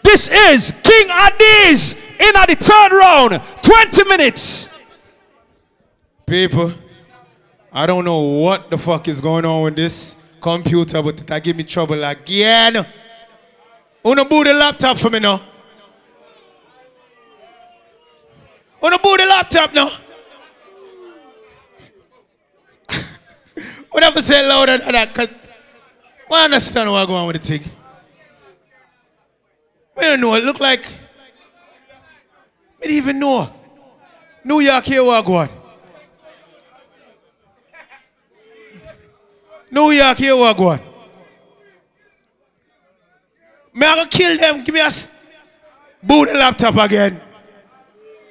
this 0.04 0.30
is 0.30 0.72
King 0.84 1.08
Addies 1.08 1.96
in 2.20 2.36
at 2.36 2.48
the 2.48 2.56
third 2.56 2.92
round. 2.94 3.42
20 3.62 4.04
minutes. 4.10 4.74
People, 6.26 6.72
I 7.72 7.86
don't 7.86 8.06
know 8.06 8.22
what 8.22 8.70
the 8.70 8.78
fuck 8.78 9.08
is 9.08 9.20
going 9.20 9.44
on 9.44 9.64
with 9.64 9.76
this 9.76 10.21
computer, 10.42 11.02
but 11.02 11.18
that 11.28 11.44
give 11.44 11.56
me 11.56 11.64
trouble 11.64 12.04
again. 12.04 12.86
Wanna 14.04 14.26
boot 14.26 14.48
the 14.48 14.54
laptop 14.54 14.98
for 14.98 15.10
me 15.10 15.20
now? 15.20 15.40
Wanna 18.82 18.98
boot 18.98 19.20
the 19.20 19.26
laptop 19.28 19.74
now? 19.74 19.90
Whatever 23.92 24.22
say 24.22 24.48
louder 24.48 24.80
than 24.80 24.92
that, 24.92 25.14
cause 25.14 25.30
I 26.32 26.46
understand 26.46 26.90
what's 26.90 27.06
going 27.06 27.20
on 27.20 27.28
with 27.28 27.42
the 27.42 27.58
thing. 27.60 27.72
We 29.98 30.04
don't 30.04 30.22
know. 30.22 30.34
It 30.36 30.44
look 30.44 30.60
like. 30.60 30.84
We 32.80 32.88
didn't 32.88 32.98
even 32.98 33.20
know. 33.20 33.50
New 34.44 34.60
York 34.62 34.86
here, 34.86 35.04
what 35.04 35.24
going 35.26 35.61
New 39.72 39.92
York 39.92 40.18
here, 40.18 40.36
what 40.36 40.58
going 40.58 40.80
Me 43.74 43.86
I 43.86 43.96
gonna 43.96 44.10
kill 44.10 44.38
them. 44.38 44.64
Give 44.64 44.76
me 44.76 44.82
a 44.82 44.90
boot 46.04 46.28
the 46.28 46.34
laptop 46.38 46.76
again. 46.76 47.22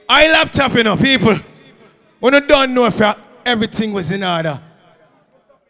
I 0.08 0.30
laptop, 0.30 0.74
you 0.74 0.82
know, 0.84 0.96
people. 0.96 1.36
When 2.18 2.34
you 2.34 2.46
don't 2.46 2.74
know 2.74 2.86
if 2.86 3.00
uh, 3.00 3.14
everything 3.46 3.92
was 3.92 4.12
in 4.12 4.22
order. 4.22 4.60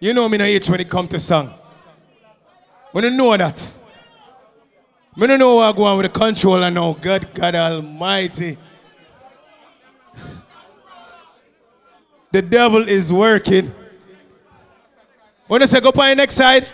You 0.01 0.13
know 0.13 0.29
me 0.29 0.39
no 0.39 0.45
age 0.45 0.69
when 0.69 0.81
it 0.81 0.89
come 0.91 1.07
to 1.09 1.21
song. 1.21 1.53
When 2.91 3.05
you 3.05 3.11
know 3.11 3.37
that. 3.37 3.75
Me 5.17 5.27
don't 5.27 5.39
know 5.39 5.57
what 5.57 5.77
go 5.77 5.85
on 5.85 5.99
with 5.99 6.13
the 6.13 6.19
controller 6.19 6.71
now. 6.71 6.95
God, 6.95 7.33
God 7.35 7.55
Almighty. 7.55 8.57
The 12.33 12.43
devil 12.43 12.89
is 12.89 13.13
working. 13.13 13.73
When 15.51 15.61
I 15.63 15.67
say 15.67 15.81
go 15.81 15.91
by 15.91 16.15
next 16.15 16.35
side. 16.35 16.65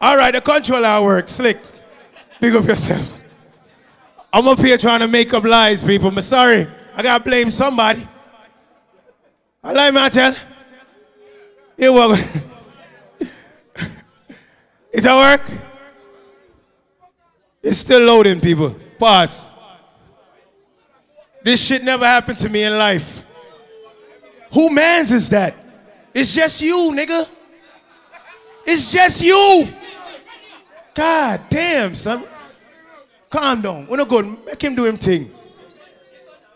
All 0.00 0.16
right, 0.16 0.34
the 0.34 0.40
controller 0.40 1.00
works. 1.04 1.30
Slick. 1.30 1.58
Big 2.40 2.56
up 2.56 2.64
yourself. 2.64 3.22
I'm 4.32 4.48
up 4.48 4.58
here 4.58 4.76
trying 4.76 4.98
to 4.98 5.06
make 5.06 5.32
up 5.32 5.44
lies, 5.44 5.84
people. 5.84 6.08
I'm 6.08 6.20
sorry. 6.22 6.66
I 6.96 7.02
gotta 7.04 7.22
blame 7.22 7.50
somebody. 7.50 8.00
I 9.62 9.72
lie, 9.72 9.92
man, 9.92 10.10
tell. 10.10 10.34
Here 11.76 11.92
we 11.92 11.98
go. 11.98 12.16
It 14.92 15.06
a 15.06 15.14
work? 15.14 15.71
It's 17.62 17.78
still 17.78 18.00
loading, 18.00 18.40
people. 18.40 18.74
Pause. 18.98 19.50
This 21.44 21.64
shit 21.64 21.82
never 21.82 22.04
happened 22.04 22.38
to 22.38 22.48
me 22.48 22.64
in 22.64 22.72
life. 22.76 23.22
Who 24.52 24.70
mans 24.70 25.12
is 25.12 25.30
that? 25.30 25.54
It's 26.14 26.34
just 26.34 26.60
you, 26.60 26.92
nigga. 26.94 27.28
It's 28.66 28.92
just 28.92 29.24
you. 29.24 29.68
God 30.94 31.40
damn, 31.48 31.94
son. 31.94 32.24
Calm 33.30 33.62
down. 33.62 33.86
We're 33.86 33.96
not 33.96 34.08
good. 34.08 34.26
Make 34.44 34.62
him 34.62 34.74
do 34.74 34.84
him 34.84 34.98
thing. 34.98 35.30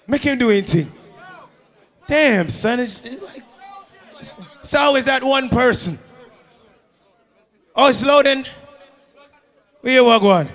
Make 0.06 0.22
him 0.22 0.38
do 0.38 0.50
him 0.50 0.64
thing. 0.64 0.92
Damn, 2.06 2.50
son. 2.50 2.80
It's, 2.80 3.04
it's 3.04 3.22
like 3.22 3.42
it's, 4.20 4.36
it's 4.60 4.74
always 4.74 5.04
that 5.06 5.24
one 5.24 5.48
person. 5.48 5.98
Oh, 7.74 7.88
it's 7.88 8.04
loading. 8.04 8.44
Where 9.80 9.94
you 9.94 10.20
going? 10.20 10.48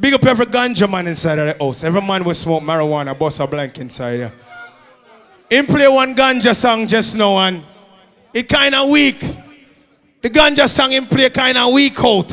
Big 0.00 0.14
up 0.14 0.24
every 0.26 0.46
ganja 0.46 0.88
man 0.88 1.08
inside 1.08 1.38
of 1.40 1.46
the 1.58 1.64
house. 1.64 1.82
Every 1.82 2.00
man 2.00 2.22
will 2.22 2.34
smoke 2.34 2.62
marijuana, 2.62 3.18
bust 3.18 3.40
a 3.40 3.46
blank 3.48 3.78
inside 3.78 4.16
here. 4.16 4.32
Him 5.50 5.66
play 5.66 5.88
one 5.88 6.14
ganja 6.14 6.54
song 6.54 6.86
just 6.86 7.16
now 7.16 7.36
and 7.38 7.64
it 8.32 8.48
kind 8.48 8.76
of 8.76 8.88
weak. 8.90 9.18
The 10.22 10.30
ganja 10.30 10.68
song 10.68 10.92
him 10.92 11.06
play 11.06 11.28
kind 11.30 11.58
of 11.58 11.72
weak 11.72 11.98
out. 12.04 12.30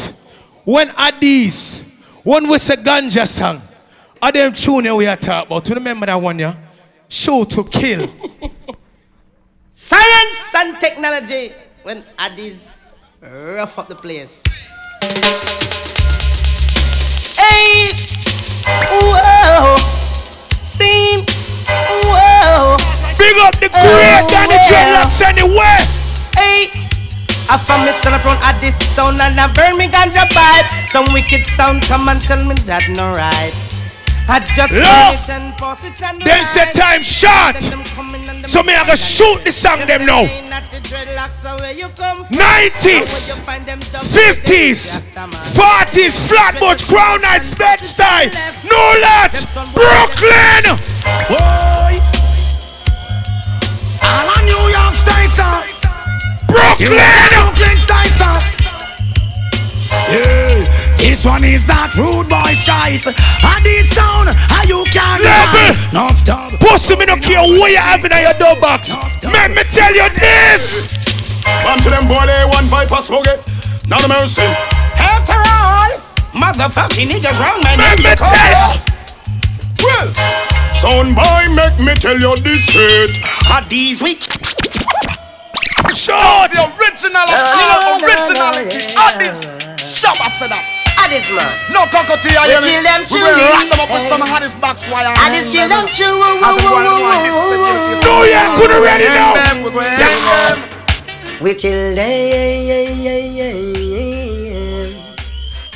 When 0.63 0.91
are 0.91 1.11
these? 1.19 1.99
When 2.23 2.47
we 2.47 2.59
say 2.59 2.75
ganja 2.75 3.25
song, 3.25 3.63
are 4.21 4.31
them 4.31 4.53
tune 4.53 4.95
we 4.95 5.07
are 5.07 5.15
talking 5.15 5.47
about? 5.47 5.67
You 5.67 5.75
remember 5.75 6.05
that 6.05 6.21
one, 6.21 6.37
yeah? 6.37 6.55
Show 7.07 7.45
to 7.45 7.63
kill. 7.63 8.11
Science 9.71 10.55
and 10.55 10.79
technology 10.79 11.51
when 11.81 12.03
Addies 12.19 12.91
rough 13.21 13.79
up 13.79 13.87
the 13.87 13.95
place. 13.95 14.43
Hey, 17.85 17.93
whoa, 18.89 19.77
seem 20.49 21.21
Big 23.17 23.37
up 23.45 23.53
the 23.61 23.69
great 23.69 23.85
oh, 23.85 24.25
and 24.25 24.49
the 24.49 24.59
dreadlocks 24.65 25.21
anyway. 25.21 25.77
Hey. 26.33 26.71
I 27.47 27.57
from 27.61 27.85
Mr. 27.85 28.09
Front 28.21 28.43
at 28.43 28.59
this 28.59 28.75
sound 28.95 29.21
and 29.21 29.39
I 29.39 29.45
burn 29.53 29.77
me 29.77 29.87
ganja 29.87 30.25
pipe. 30.33 30.65
Some 30.89 31.05
wicked 31.13 31.45
sound 31.45 31.83
come 31.83 32.09
and 32.09 32.19
tell 32.19 32.43
me 32.43 32.55
that 32.65 32.89
no 32.95 33.11
right. 33.11 33.53
I 34.27 34.39
just 34.39 34.73
Look, 34.73 34.81
it 34.81 35.29
and 35.29 35.53
pass 35.55 35.83
it 35.83 36.01
and 36.01 36.19
them 36.19 36.43
say 36.45 36.65
time 36.73 37.03
short. 37.03 37.61
So 38.49 38.63
me 38.63 38.73
I 38.73 38.81
go 38.87 38.95
shoot 38.95 39.45
the 39.45 39.51
song 39.51 39.85
them 39.85 40.05
now. 40.05 40.25
90s, 42.33 43.37
50s, 44.01 45.13
40s, 45.53 46.17
Flatbush, 46.27 46.89
Crown 46.89 47.21
Heights, 47.21 47.53
Bed-Stuy, 47.53 48.33
Newlands, 48.65 49.45
Brooklyn. 49.77 50.73
Boy, 51.29 52.01
all 54.01 54.25
a 54.25 54.37
New 54.41 54.65
York 54.73 54.95
style. 54.97 55.61
Brooklyn, 56.47 57.29
Brooklyn 57.29 57.77
style 57.77 58.09
song. 58.17 58.64
Yeah, 59.91 60.61
this 60.97 61.25
one 61.25 61.43
is 61.43 61.67
not 61.67 61.93
rude 61.95 62.29
boy's 62.29 62.61
choice. 62.65 63.07
And 63.07 63.61
this 63.65 63.93
sound, 63.93 64.29
how 64.33 64.63
you 64.65 64.83
can 64.89 65.21
Level. 65.21 65.73
Enough 65.91 66.25
dub. 66.25 66.59
Pussy, 66.59 66.95
me 66.95 67.05
don't 67.05 67.21
care 67.21 67.41
what 67.41 67.71
you 67.71 67.77
have 67.77 68.03
in 68.03 68.11
your 68.11 68.33
door 68.37 68.59
box. 68.61 68.93
Let 69.23 69.51
me 69.51 69.63
tell 69.69 69.93
you 69.93 70.09
this. 70.17 70.91
One 71.63 71.77
to 71.79 71.89
them 71.89 72.07
boy, 72.07 72.25
they 72.25 72.45
one 72.49 72.65
five 72.67 72.89
pass 72.89 73.07
smoke 73.07 73.25
Not 73.87 74.03
a 74.03 74.07
mercy. 74.09 74.41
After 74.97 75.37
all, 75.37 75.91
motherfucking 76.33 77.05
niggas 77.05 77.39
wrong 77.39 77.61
man. 77.61 77.77
Let 77.77 77.97
me 77.99 78.09
you 78.09 78.15
tell 78.15 78.33
it. 78.33 78.95
Well, 79.79 80.09
son 80.73 81.13
boy, 81.13 81.53
make 81.53 81.79
me 81.79 81.93
tell 81.93 82.17
you 82.19 82.35
this 82.41 82.65
straight. 82.65 83.21
Are 83.53 83.61
these 83.69 84.01
weak? 84.01 84.25
Short. 85.95 86.51
The 86.51 86.59
original, 86.75 87.23
uh, 87.23 87.97
originality. 88.03 88.91
Of 88.99 89.15
this. 89.17 89.55
Shabba 89.79 90.27
said 90.27 90.51
that. 90.51 90.65
Addies 90.99 91.29
man. 91.31 91.47
No 91.71 91.85
cockatoo, 91.87 92.35
I 92.35 92.47
We 92.47 92.51
hear 92.51 92.61
me. 92.61 92.67
kill 92.67 92.83
them 92.83 92.99
We 93.11 93.21
will 93.23 93.31
truly. 93.31 93.47
lock 93.47 93.69
them 93.69 93.79
up 93.79 93.89
with 93.95 94.05
some 94.07 94.21
Addies 94.21 94.59
box 94.59 94.89
wire. 94.91 95.15
Addies 95.23 95.47
kill 95.51 95.69
them 95.69 95.85
true. 95.87 96.19
As 96.43 96.57
a 96.57 96.67
boy, 96.67 96.83
boy, 96.83 97.23
this 97.23 97.35
is 97.35 97.45
the 97.47 97.57
new 97.63 97.77
face. 97.87 98.03
No, 98.03 98.27
you 98.27 98.43
couldn't 98.59 98.83
ready 98.83 99.07
now. 99.07 99.39
Them, 99.39 99.63
we 99.63 99.71
them. 99.71 100.59
We 101.41 101.53
kill 101.53 101.95
them. 101.95 103.35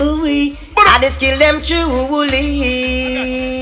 Ooh, 0.01 0.21
we. 0.21 0.57
Addies 0.75 1.15
kill 1.19 1.37
them 1.37 1.61
truly. 1.61 3.58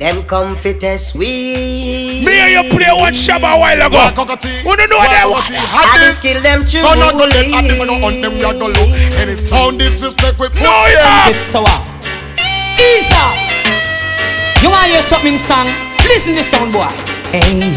Them 0.00 0.22
come 0.24 0.56
fit 0.56 0.82
as 0.82 1.14
we. 1.14 2.24
Me 2.24 2.32
and 2.40 2.50
you 2.56 2.62
play 2.72 2.88
one 2.88 3.12
shabba 3.12 3.52
a 3.54 3.60
while 3.60 3.82
ago. 3.86 3.98
One 4.00 4.14
cockatoo. 4.14 4.48
Who 4.64 4.72
don't 4.74 4.88
know 4.88 4.96
that 4.96 5.28
one? 5.28 5.44
Addies 5.44 6.22
kill 6.24 6.40
them 6.40 6.60
truly. 6.64 6.80
Son 6.88 7.04
of 7.04 7.20
the 7.20 7.26
late 7.28 7.52
artists, 7.52 7.80
I 7.80 7.84
go 7.84 8.00
on 8.00 8.20
them, 8.24 8.32
we 8.32 8.42
are 8.42 8.54
gonna 8.56 8.72
look. 8.72 8.88
Any 9.20 9.36
sound 9.36 9.78
disrespect, 9.78 10.38
we 10.40 10.48
put 10.48 10.56
No, 10.64 10.72
them. 10.88 10.96
yeah. 10.96 11.28
So 11.52 11.60
what? 11.68 11.84
Isa, 12.80 13.22
you 14.64 14.72
want 14.72 14.88
your 14.88 15.04
something 15.04 15.36
song? 15.36 15.68
Listen 16.08 16.32
this 16.32 16.48
sound 16.48 16.72
boy. 16.72 16.88
Hey, 17.28 17.76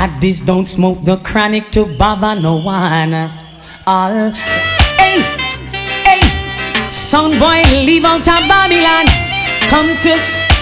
at 0.00 0.16
this 0.18 0.40
don't 0.40 0.64
smoke 0.64 1.04
the 1.04 1.18
chronic 1.18 1.70
to 1.72 1.84
bother 1.98 2.40
no 2.40 2.56
one. 2.56 3.12
All 3.86 4.32
hey, 4.96 5.20
hey, 6.08 6.20
sound 6.90 7.36
boy 7.38 7.60
leave 7.84 8.04
out 8.08 8.24
of 8.24 8.40
Babylon. 8.48 9.04
Come 9.68 9.92
to, 10.08 10.16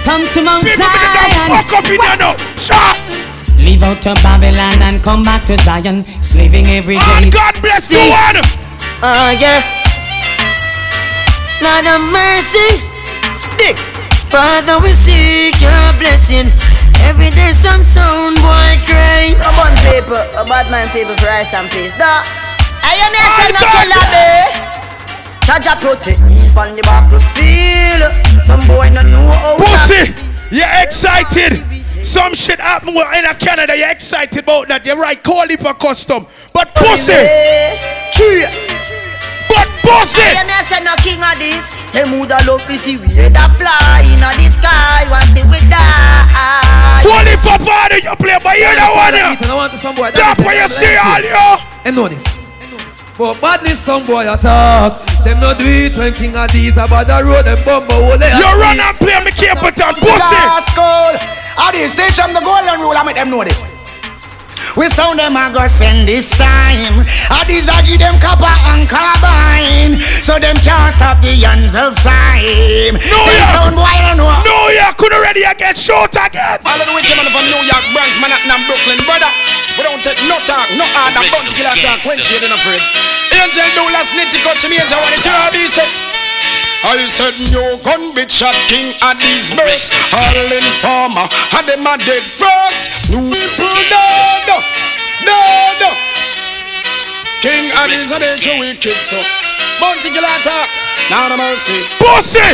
come 0.08 0.24
to 0.32 0.40
Mount 0.40 0.64
Zion. 0.64 1.52
Fuck 1.52 1.68
up 1.76 1.84
in 1.84 2.00
there 2.00 2.16
now. 2.16 2.32
Shot. 2.56 2.96
Leave 3.60 3.82
out 3.84 4.00
of 4.08 4.16
Babylon 4.24 4.80
and 4.80 4.96
come 5.04 5.20
back 5.22 5.44
to 5.52 5.58
Zion, 5.60 6.04
slaving 6.24 6.64
every 6.68 6.96
Oh, 6.96 7.20
day. 7.20 7.28
God 7.28 7.52
bless 7.60 7.90
you 7.92 8.00
one. 8.00 8.40
Oh 8.40 9.04
ah, 9.04 9.30
yeah. 9.36 9.60
Lord 11.60 11.86
of 11.92 12.00
mercy. 12.08 12.80
Big. 13.60 13.76
Father, 14.32 14.80
we 14.80 14.92
seek 14.96 15.60
your 15.60 15.84
blessing. 16.00 16.48
Every 17.04 17.28
day 17.30 17.52
some 17.52 17.82
sound 17.84 18.36
boy 18.40 18.72
cry. 18.88 19.36
Come 19.36 19.58
on, 19.60 19.72
people. 19.92 20.16
A 20.40 20.44
bad 20.48 20.70
man 20.72 20.88
people 20.88 21.14
for 21.20 21.26
rice 21.28 21.52
and 21.52 21.68
peace. 21.70 21.98
No. 21.98 22.08
I 22.80 22.96
am 22.96 23.12
here 23.12 23.28
Oh, 23.28 23.36
saying 23.36 23.54
no 23.54 23.60
God. 23.60 23.76
killer 23.76 24.06
be. 24.08 24.87
Jaja 25.48 25.72
protect 25.80 26.20
me 26.28 26.44
from 26.52 26.76
the 26.76 26.82
battlefield. 26.84 28.04
Some 28.44 28.60
boy 28.68 28.92
no 28.92 29.00
know 29.00 29.24
how. 29.32 29.56
Pussy, 29.56 30.12
you're 30.52 30.68
excited. 30.84 31.64
Some 32.04 32.34
shit 32.34 32.60
happen 32.60 32.92
in 32.92 33.24
Canada. 33.40 33.72
You're 33.74 33.88
excited 33.88 34.44
about 34.44 34.68
that. 34.68 34.84
You're 34.84 35.00
right. 35.00 35.16
Call 35.24 35.48
it 35.48 35.58
for 35.60 35.72
custom. 35.72 36.26
But 36.52 36.74
pussy, 36.76 37.16
True. 38.12 38.44
but 39.48 39.64
pussy. 39.80 40.20
I 40.20 40.36
am 40.36 40.52
here 40.52 40.64
saying 40.68 40.84
no 40.84 40.92
king 41.00 41.16
of 41.16 41.32
this. 41.40 41.64
Them 41.96 42.20
woulda 42.20 42.36
love 42.44 42.60
to 42.68 42.74
see 42.76 43.00
we 43.00 43.08
that 43.08 43.48
fly 43.56 44.04
in 44.04 44.20
the 44.20 44.52
sky. 44.52 45.08
Want 45.08 45.32
see 45.32 45.48
we 45.48 45.58
die. 45.72 46.28
Call 47.00 47.24
it 47.24 47.40
for 47.40 47.56
party. 47.64 48.04
You 48.04 48.12
play 48.20 48.36
by 48.44 48.52
ear 48.52 48.76
that 48.76 48.92
one. 48.92 49.16
yeah. 49.16 49.48
I 49.48 49.56
want 49.56 49.72
some. 49.80 49.96
That's 49.96 50.40
why 50.44 50.60
you 50.60 50.68
see 50.68 50.92
all 51.00 51.24
you. 51.24 51.64
And 51.88 51.96
know 51.96 52.08
this. 52.08 52.37
But 53.18 53.34
badness 53.42 53.82
some 53.82 54.06
boy 54.06 54.30
attack. 54.30 55.02
Them 55.26 55.42
no 55.42 55.50
do 55.50 55.66
it 55.66 55.98
when 55.98 56.14
King 56.14 56.38
Addies 56.38 56.78
about 56.78 57.10
the 57.10 57.18
road. 57.26 57.50
Them 57.50 57.58
bumbo 57.66 58.14
hole. 58.14 58.14
You 58.14 58.50
run 58.62 58.78
and 58.78 58.94
play 58.94 59.18
me 59.26 59.34
Capitan. 59.34 59.98
Pussy. 59.98 60.38
School. 60.70 61.18
At 61.58 61.74
this 61.74 61.98
stage, 61.98 62.14
I'm 62.22 62.30
the 62.30 62.38
golden 62.38 62.78
rule. 62.78 62.94
I 62.94 63.02
make 63.02 63.18
them 63.18 63.34
know 63.34 63.42
this. 63.42 63.58
We 64.78 64.86
sound 64.86 65.18
them 65.18 65.34
a 65.34 65.50
go 65.50 65.66
send 65.66 66.06
this 66.06 66.30
time. 66.38 67.02
At 67.26 67.50
this 67.50 67.66
I 67.66 67.82
give 67.82 67.98
them 67.98 68.14
copper 68.22 68.46
and 68.70 68.86
carbine. 68.86 69.98
So 70.22 70.38
them 70.38 70.54
can't 70.62 70.94
stop 70.94 71.18
the 71.18 71.34
hands 71.42 71.74
of 71.74 71.98
time. 71.98 72.94
No, 73.02 73.18
them 73.26 73.34
yeah. 73.34 73.50
sound 73.58 73.74
boy 73.74 73.98
don't 73.98 74.22
know. 74.22 74.30
No, 74.46 74.58
you 74.70 74.86
could 74.94 75.10
already 75.10 75.42
get 75.42 75.74
shot 75.74 76.14
again. 76.14 76.62
All 76.62 76.78
of 76.78 76.86
the 76.86 76.94
wicked 76.94 77.10
man 77.18 77.26
from 77.34 77.42
New 77.50 77.66
York, 77.66 77.84
Bronx, 77.90 78.14
Manhattan, 78.22 78.54
and 78.54 78.62
Brooklyn, 78.70 79.02
brother. 79.02 79.67
We 79.78 79.86
don't 79.86 80.02
take 80.02 80.18
no 80.26 80.34
talk, 80.42 80.66
no 80.74 80.82
hard, 80.90 81.14
and 81.14 81.30
bunch 81.30 81.54
killer 81.54 81.70
talk 81.78 82.02
when 82.02 82.18
she 82.18 82.34
ain't 82.34 82.50
afraid. 82.50 82.82
Angel 83.30 83.62
Doulas, 83.78 84.10
Nitty 84.10 84.42
Cut, 84.42 84.58
she 84.58 84.66
major 84.66 84.98
one, 84.98 85.14
it's 85.14 85.22
your 85.22 85.70
say. 85.70 85.86
I 86.82 87.06
said 87.06 87.34
no 87.50 87.74
gun 87.82 88.14
bitch 88.14 88.30
shot 88.30 88.54
king 88.70 88.94
and 89.02 89.18
these 89.18 89.50
birds. 89.50 89.90
All 90.14 90.46
informer 90.46 91.26
and 91.58 91.66
them 91.66 91.86
are 91.86 91.98
dead 91.98 92.22
first. 92.22 93.10
New 93.10 93.34
people 93.34 93.82
dead 93.90 94.46
Dead. 95.26 95.82
King 97.42 97.70
Addies 97.82 98.14
are 98.14 98.20
dead 98.20 98.38
to 98.42 98.58
wicked 98.60 98.94
so 98.94 99.18
Bounty 99.80 100.10
killer 100.10 100.38
talk. 100.46 100.70
Now 101.10 101.28
no 101.28 101.36
mercy. 101.36 101.82
Pussy. 101.98 102.46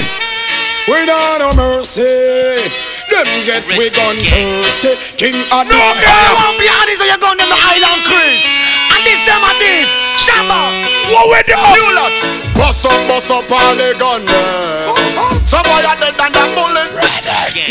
We 0.89 1.05
don't 1.05 1.39
no 1.41 1.53
mercy 1.57 2.94
Them 3.15 3.31
get 3.47 3.63
we 3.79 3.95
gun 3.95 4.19
thirsty 4.27 4.91
King 5.15 5.39
and 5.39 5.71
No, 5.71 5.79
the 5.79 6.03
yeah. 6.03 6.27
You 6.27 6.35
won't 6.35 6.59
be 6.59 6.67
on 6.67 6.83
this, 6.91 6.99
so 6.99 7.07
you 7.07 7.15
gun 7.23 7.39
them 7.39 7.47
the 7.47 7.55
island 7.55 8.03
cruise. 8.11 8.47
And 8.91 9.03
this 9.07 9.23
them 9.23 9.39
and 9.39 9.59
this. 9.63 9.91
Shabba. 10.19 10.75
What 11.15 11.31
we 11.31 11.39
do? 11.47 11.55
New 11.55 11.95
lots. 11.95 12.19
Bust 12.59 12.91
up, 12.91 12.99
bust 13.07 13.31
up 13.31 13.47
all 13.55 13.79
the 13.79 13.95
gun 14.03 14.27
them. 14.27 15.47
Some 15.47 15.63
boy 15.63 15.87
are 15.87 15.95
dead 15.95 16.19
than 16.19 16.35
that 16.35 16.51
bullet. 16.59 16.91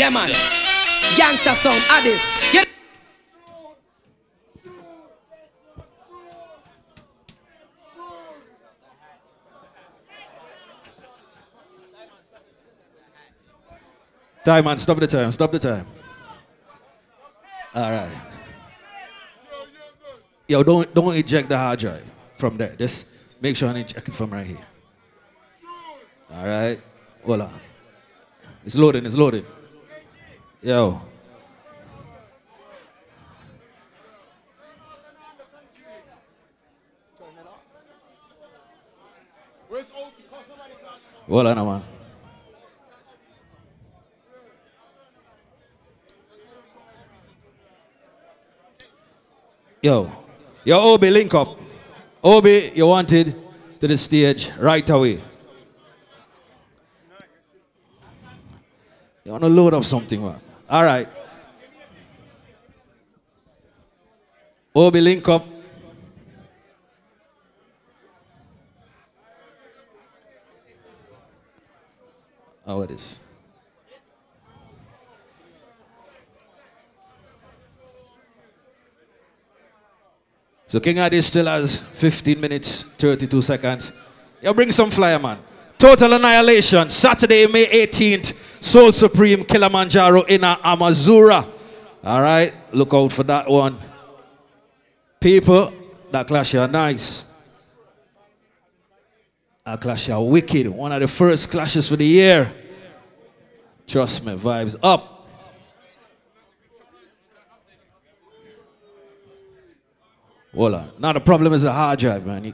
Yeah, 0.00 0.08
man. 0.08 0.32
Gangsta 1.12 1.52
sound, 1.52 1.84
Addies. 1.92 2.24
Yeah. 2.52 2.64
Time 14.44 14.64
man, 14.64 14.76
stop 14.76 14.98
the 14.98 15.06
time. 15.06 15.32
Stop 15.32 15.52
the 15.52 15.58
time. 15.58 15.86
All 17.74 17.90
right. 17.90 18.10
Yo, 20.46 20.62
don't 20.62 20.92
don't 20.92 21.16
eject 21.16 21.48
the 21.48 21.56
hard 21.56 21.78
drive 21.78 22.04
from 22.36 22.58
there. 22.58 22.76
Just 22.76 23.08
make 23.40 23.56
sure 23.56 23.70
I 23.70 23.78
eject 23.78 24.06
it 24.06 24.14
from 24.14 24.30
right 24.30 24.46
here. 24.46 24.66
All 26.30 26.46
right. 26.46 26.78
Hold 27.24 27.40
on. 27.40 27.60
It's 28.66 28.76
loading. 28.76 29.06
It's 29.06 29.16
loading. 29.16 29.46
Yo. 30.62 31.00
Hold 41.26 41.46
man. 41.56 41.93
Yo, 49.84 50.10
yo, 50.64 50.80
Obi, 50.80 51.10
link 51.10 51.34
up. 51.34 51.58
Obi, 52.22 52.72
you 52.74 52.86
wanted 52.86 53.36
to 53.78 53.86
the 53.86 53.98
stage 53.98 54.50
right 54.58 54.88
away. 54.88 55.20
You 59.24 59.32
want 59.32 59.44
a 59.44 59.46
load 59.46 59.74
of 59.74 59.84
something, 59.84 60.24
man. 60.24 60.40
All 60.70 60.84
right. 60.84 61.06
Obi, 64.74 65.02
link 65.02 65.28
up. 65.28 65.44
Oh, 72.66 72.80
it 72.80 72.90
is. 72.90 73.18
So 80.66 80.80
King 80.80 80.98
Adi 80.98 81.20
still 81.20 81.46
has 81.46 81.82
15 81.82 82.40
minutes, 82.40 82.82
32 82.82 83.42
seconds. 83.42 83.92
You 84.42 84.52
bring 84.54 84.72
some 84.72 84.90
flyer, 84.90 85.18
man. 85.18 85.38
Total 85.78 86.12
Annihilation, 86.12 86.88
Saturday, 86.90 87.46
May 87.46 87.66
18th, 87.66 88.62
Soul 88.62 88.92
Supreme, 88.92 89.44
Kilimanjaro, 89.44 90.22
in 90.22 90.40
Amazura. 90.40 91.46
All 92.02 92.22
right, 92.22 92.52
look 92.72 92.92
out 92.94 93.12
for 93.12 93.22
that 93.24 93.48
one. 93.48 93.78
People, 95.20 95.72
that 96.10 96.26
clash 96.26 96.54
are 96.54 96.68
nice. 96.68 97.30
That 99.64 99.80
clash 99.80 100.10
are 100.10 100.22
wicked. 100.22 100.68
One 100.68 100.92
of 100.92 101.00
the 101.00 101.08
first 101.08 101.50
clashes 101.50 101.88
for 101.88 101.96
the 101.96 102.06
year. 102.06 102.52
Trust 103.86 104.26
me, 104.26 104.34
vibes 104.34 104.76
up. 104.82 105.13
Hold 110.54 110.74
on. 110.74 110.90
Now 110.98 111.12
the 111.12 111.20
problem 111.20 111.52
is 111.52 111.62
the 111.62 111.72
hard 111.72 111.98
drive, 111.98 112.24
man. 112.26 112.44
You- 112.44 112.52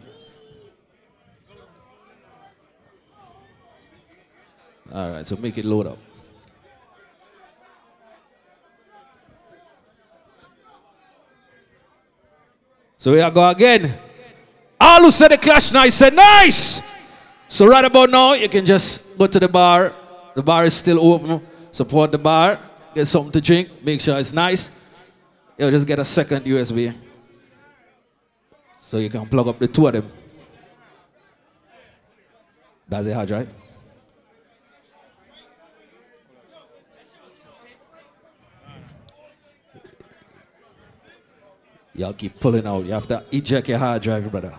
All 4.93 5.11
right, 5.13 5.27
so 5.27 5.37
make 5.37 5.57
it 5.57 5.65
load 5.65 5.87
up. 5.87 5.99
So 12.99 13.13
we 13.13 13.21
are 13.21 13.31
go 13.31 13.49
again. 13.49 13.93
All 14.81 15.03
who 15.05 15.11
said 15.11 15.29
the 15.31 15.39
clash 15.39 15.73
nice 15.73 15.95
said 15.95 16.15
nice. 16.15 16.83
So 17.49 17.67
right 17.67 17.85
about 17.85 18.11
now, 18.11 18.35
you 18.35 18.49
can 18.49 18.65
just 18.65 19.17
go 19.19 19.27
to 19.27 19.41
the 19.41 19.49
bar. 19.49 19.95
The 20.35 20.43
bar 20.43 20.65
is 20.67 20.75
still 20.75 21.01
open. 21.01 21.41
Support 21.73 22.13
the 22.13 22.19
bar. 22.19 22.59
Get 22.95 23.07
something 23.07 23.33
to 23.33 23.41
drink. 23.41 23.71
Make 23.83 24.01
sure 24.01 24.19
it's 24.19 24.33
nice. 24.33 24.71
You'll 25.59 25.71
just 25.71 25.87
get 25.87 25.99
a 25.99 26.05
second 26.05 26.45
USB. 26.45 26.95
So 28.83 28.97
you 28.97 29.11
can 29.11 29.27
plug 29.27 29.47
up 29.47 29.59
the 29.59 29.69
two 29.69 29.87
of 29.87 29.93
them. 29.93 30.11
That's 32.89 33.07
a 33.07 33.15
hard 33.15 33.29
drive. 33.29 33.55
Y'all 41.95 42.15
keep 42.15 42.41
pulling 42.41 42.67
out. 42.67 42.87
You 42.87 42.93
have 42.93 43.07
to 43.09 43.23
eject 43.31 43.69
your 43.69 43.77
hard 43.77 44.01
drive, 44.01 44.29
brother. 44.31 44.57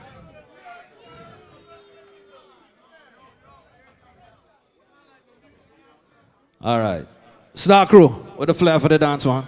All 6.62 6.80
right. 6.80 7.08
Star 7.56 7.88
Crew, 7.88 8.28
with 8.38 8.48
the 8.48 8.54
flair 8.54 8.80
for 8.80 8.88
the 8.88 9.00
dance 9.00 9.26
one. 9.26 9.46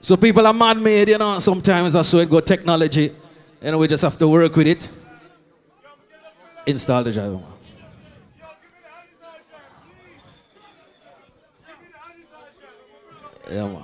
So 0.00 0.16
people 0.16 0.46
are 0.46 0.54
man-made, 0.54 1.10
you 1.10 1.18
know. 1.18 1.38
Sometimes 1.38 1.92
that's 1.92 2.12
why 2.12 2.20
it 2.20 2.30
go 2.30 2.40
technology. 2.40 3.12
You 3.62 3.70
know, 3.70 3.78
we 3.78 3.86
just 3.86 4.02
have 4.02 4.16
to 4.18 4.26
work 4.26 4.56
with 4.56 4.66
it. 4.66 4.88
Install 6.66 7.04
the 7.04 7.12
driver. 7.12 7.40
Yeah, 13.50 13.66
man. 13.66 13.82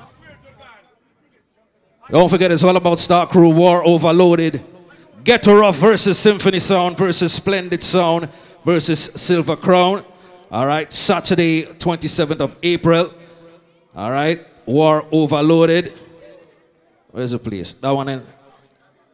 Don't 2.09 2.29
forget, 2.29 2.53
it's 2.53 2.63
all 2.63 2.77
about 2.77 2.99
Star 3.01 3.27
Crew 3.27 3.51
War 3.51 3.85
Overloaded. 3.85 4.65
Ghetto 5.25 5.59
Rough 5.59 5.77
versus 5.77 6.17
Symphony 6.17 6.61
Sound 6.61 6.97
versus 6.97 7.33
Splendid 7.33 7.83
Sound 7.83 8.29
versus 8.65 9.01
Silver 9.01 9.57
Crown. 9.57 10.05
All 10.53 10.67
right, 10.67 10.91
Saturday, 10.93 11.65
27th 11.65 12.41
of 12.41 12.55
April. 12.63 13.13
All 13.95 14.13
right, 14.13 14.47
War 14.67 15.05
Overloaded. 15.11 15.93
Where's 17.17 17.31
the 17.31 17.39
place? 17.39 17.73
That 17.73 17.93
one, 17.93 18.11
in, 18.11 18.23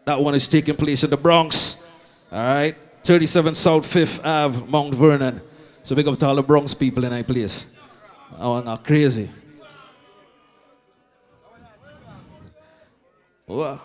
that 0.05 0.21
one 0.21 0.35
is 0.35 0.49
taking 0.49 0.75
place 0.75 1.05
in 1.05 1.11
the 1.11 1.17
Bronx. 1.17 1.87
All 2.33 2.39
right, 2.41 2.75
37 3.05 3.55
South 3.55 3.87
5th 3.87 4.27
Ave, 4.27 4.67
Mount 4.67 4.93
Vernon. 4.93 5.41
So 5.85 5.95
big 5.95 6.09
up 6.09 6.19
to 6.19 6.27
all 6.27 6.35
the 6.35 6.43
Bronx 6.43 6.75
people 6.75 7.05
in 7.05 7.11
that 7.11 7.25
place. 7.29 7.71
One 8.37 8.67
are 8.67 8.79
crazy. 8.79 9.31
What? 13.47 13.81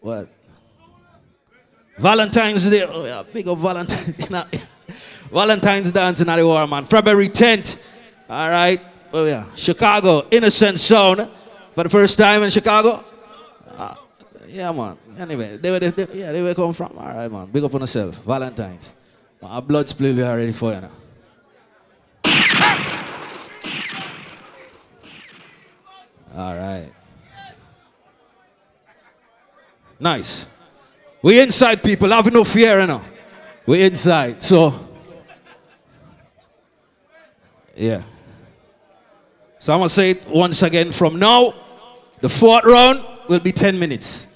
What? 0.00 0.28
Valentine's 1.96 2.68
Day. 2.68 2.82
Oh, 2.82 3.04
yeah, 3.04 3.22
big 3.22 3.46
up 3.46 3.56
Valentine's. 3.56 4.26
Valentine's 5.30 5.92
dancing 5.92 6.28
at 6.28 6.34
the 6.34 6.44
war, 6.44 6.66
man. 6.66 6.84
February 6.86 7.28
10th. 7.28 7.80
All 8.28 8.48
right. 8.48 8.89
Oh, 9.12 9.24
yeah. 9.24 9.44
Chicago, 9.54 10.26
Innocent 10.30 10.78
Zone. 10.78 11.28
For 11.72 11.84
the 11.84 11.88
first 11.88 12.18
time 12.18 12.42
in 12.42 12.50
Chicago. 12.50 13.04
Uh, 13.76 13.94
yeah, 14.48 14.72
man. 14.72 14.96
Anyway, 15.18 15.56
they 15.56 15.70
were, 15.70 15.78
they, 15.78 16.06
yeah, 16.12 16.32
they 16.32 16.42
were 16.42 16.54
come 16.54 16.72
from. 16.72 16.98
All 16.98 17.14
right, 17.14 17.30
man. 17.30 17.46
Big 17.46 17.62
up 17.62 17.74
on 17.74 17.80
yourself. 17.80 18.16
Valentine's. 18.24 18.92
Our 19.42 19.62
blood 19.62 19.88
split 19.88 20.16
we 20.16 20.22
are 20.22 20.36
ready 20.36 20.52
for 20.52 20.74
you 20.74 20.80
now. 20.80 20.90
All 26.36 26.56
right. 26.56 26.92
Nice. 29.98 30.46
We 31.22 31.40
inside 31.40 31.82
people, 31.82 32.08
have 32.10 32.32
no 32.32 32.44
fear, 32.44 32.80
you 32.80 32.86
know. 32.86 33.02
We 33.66 33.82
inside. 33.82 34.42
So, 34.42 34.88
yeah. 37.76 38.02
So 39.60 39.74
I'm 39.74 39.80
gonna 39.80 39.90
say 39.90 40.12
it 40.12 40.26
once 40.26 40.62
again 40.62 40.90
from 40.90 41.18
now. 41.18 41.54
The 42.20 42.30
fourth 42.30 42.64
round 42.64 43.04
will 43.28 43.40
be 43.40 43.52
10 43.52 43.78
minutes. 43.78 44.26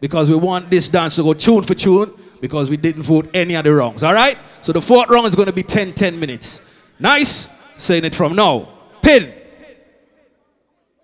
Because 0.00 0.30
we 0.30 0.36
want 0.36 0.70
this 0.70 0.88
dance 0.88 1.16
to 1.16 1.22
go 1.22 1.34
tune 1.34 1.62
for 1.62 1.74
tune 1.74 2.10
because 2.40 2.70
we 2.70 2.78
didn't 2.78 3.02
vote 3.02 3.28
any 3.34 3.54
of 3.54 3.64
the 3.64 3.74
wrongs. 3.74 4.02
Alright? 4.02 4.38
So 4.62 4.72
the 4.72 4.80
fourth 4.80 5.10
round 5.10 5.26
is 5.26 5.34
gonna 5.34 5.52
be 5.52 5.62
10 5.62 5.92
10 5.92 6.18
minutes. 6.18 6.66
Nice? 6.98 7.54
Saying 7.76 8.06
it 8.06 8.14
from 8.14 8.34
now. 8.34 8.68
Pin. 9.02 9.34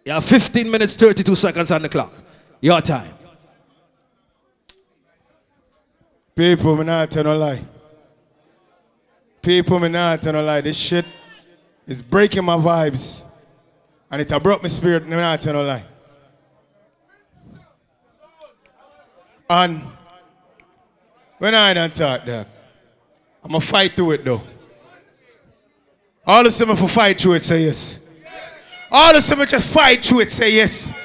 You 0.06 0.12
have 0.12 0.24
15 0.24 0.70
minutes, 0.70 0.96
32 0.96 1.34
seconds 1.34 1.70
on 1.70 1.82
the 1.82 1.88
clock. 1.90 2.14
Your 2.62 2.80
time. 2.80 3.12
People, 6.34 6.76
me 6.76 6.84
not 6.84 7.10
tell 7.10 7.24
no 7.24 7.36
lie. 7.36 7.62
People, 9.42 9.80
me 9.80 9.88
not 9.88 10.22
tell 10.22 10.32
no 10.32 10.42
lie. 10.42 10.62
This 10.62 10.76
shit 10.76 11.04
is 11.86 12.00
breaking 12.00 12.44
my 12.44 12.56
vibes. 12.56 13.25
And 14.10 14.20
it 14.20 14.30
a 14.30 14.40
broke 14.40 14.62
my 14.62 14.68
spirit, 14.68 15.06
me 15.06 15.16
not 15.16 15.40
tell 15.40 15.54
no 15.54 15.62
lie. 15.64 15.84
And 19.48 19.82
when 21.38 21.54
I 21.54 21.74
don't 21.74 21.94
talk 21.94 22.24
that, 22.24 22.46
I'm 23.44 23.52
gonna 23.52 23.60
fight 23.60 23.92
through 23.92 24.12
it 24.12 24.24
though. 24.24 24.42
All 26.26 26.44
of 26.44 26.58
them 26.58 26.74
for 26.74 26.88
fight 26.88 27.20
through 27.20 27.34
it, 27.34 27.42
say 27.42 27.64
yes. 27.64 28.04
All 28.90 29.16
of 29.16 29.26
them 29.26 29.46
just 29.46 29.68
fight 29.72 30.04
through 30.04 30.20
it, 30.20 30.30
say 30.30 30.52
yes. 30.52 30.98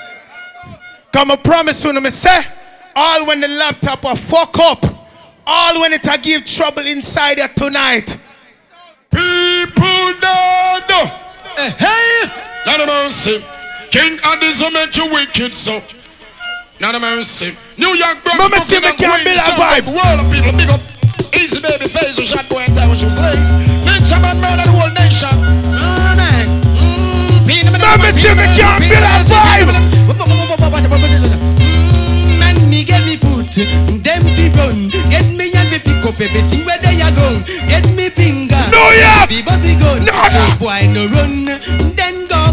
Come 1.12 1.32
I 1.32 1.36
promise 1.36 1.84
you, 1.84 1.94
me 1.94 2.10
say, 2.10 2.42
all 2.96 3.28
when 3.28 3.42
the 3.42 3.48
laptop 3.48 4.04
a 4.04 4.16
fuck 4.16 4.58
up, 4.58 4.84
all 5.46 5.82
when 5.82 5.94
it 5.94 6.08
a 6.08 6.18
give 6.18 6.46
trouble 6.46 6.86
inside 6.88 7.38
here 7.38 7.48
tonight. 7.50 8.18
People 9.12 10.14
don't 10.22 10.90
know. 10.90 11.20
Eh, 11.58 11.70
hey, 11.70 12.51
Lord 12.66 12.82
of 12.82 12.88
mercy. 12.88 13.44
King 13.90 14.18
Addies 14.20 14.62
will 14.62 14.72
make 14.72 14.96
you 14.96 15.12
wicked 15.12 15.52
so. 15.54 15.82
Lord 16.80 16.96
of 16.96 17.02
mercy. 17.02 17.58
New 17.78 17.96
York. 17.96 18.18
Mama 18.26 18.58
see 18.60 18.80
me 18.80 18.92
can't 18.94 19.18
and 19.18 19.26
build 19.26 19.38
a 19.38 19.44
Queens, 19.58 19.60
vibe. 19.60 19.88
World 19.90 20.20
of 20.22 20.32
people, 20.32 20.54
big 20.54 20.70
up. 20.70 20.82
Easy 21.34 21.60
baby 21.62 21.88
face, 21.88 22.16
who 22.18 22.24
shot 22.24 22.48
boy 22.50 22.64
in 22.64 22.76
time 22.76 22.90
when 22.90 22.98
she 22.98 23.06
was 23.06 23.18
laced. 23.18 23.54
Lynch 23.86 24.12
a 24.14 24.20
man 24.22 24.38
murder 24.42 24.62
the 24.62 24.72
whole 24.72 24.94
nation. 24.94 25.34
Oh 25.74 26.14
man. 26.14 26.62
Mama 27.82 28.12
see 28.14 28.34
me 28.38 28.46
can't 28.54 28.86
build 28.86 29.04
a 29.04 29.26
vibe. 29.26 29.74
Man, 32.40 32.56
me 32.70 32.84
get 32.84 33.02
me 33.06 33.18
foot, 33.18 33.50
them 34.06 34.22
run. 34.56 34.88
Get 35.10 35.26
me 35.34 35.52
and 35.52 35.68
me 35.72 35.80
pick 35.80 36.06
up 36.06 36.20
everything 36.20 36.66
where 36.66 36.78
they 36.80 37.02
are 37.02 37.12
gone. 37.12 37.44
Get 37.68 37.90
me 37.96 38.10
finger, 38.10 38.64
no 38.72 38.92
yeah, 38.92 39.26
fi 39.26 39.42
bust 39.42 39.64
me 39.64 39.76
gun. 39.78 40.06
No 40.06 40.14
boy 40.60 40.88
no 40.94 41.08
run, 41.08 41.46
then 41.46 41.60
go 41.60 41.91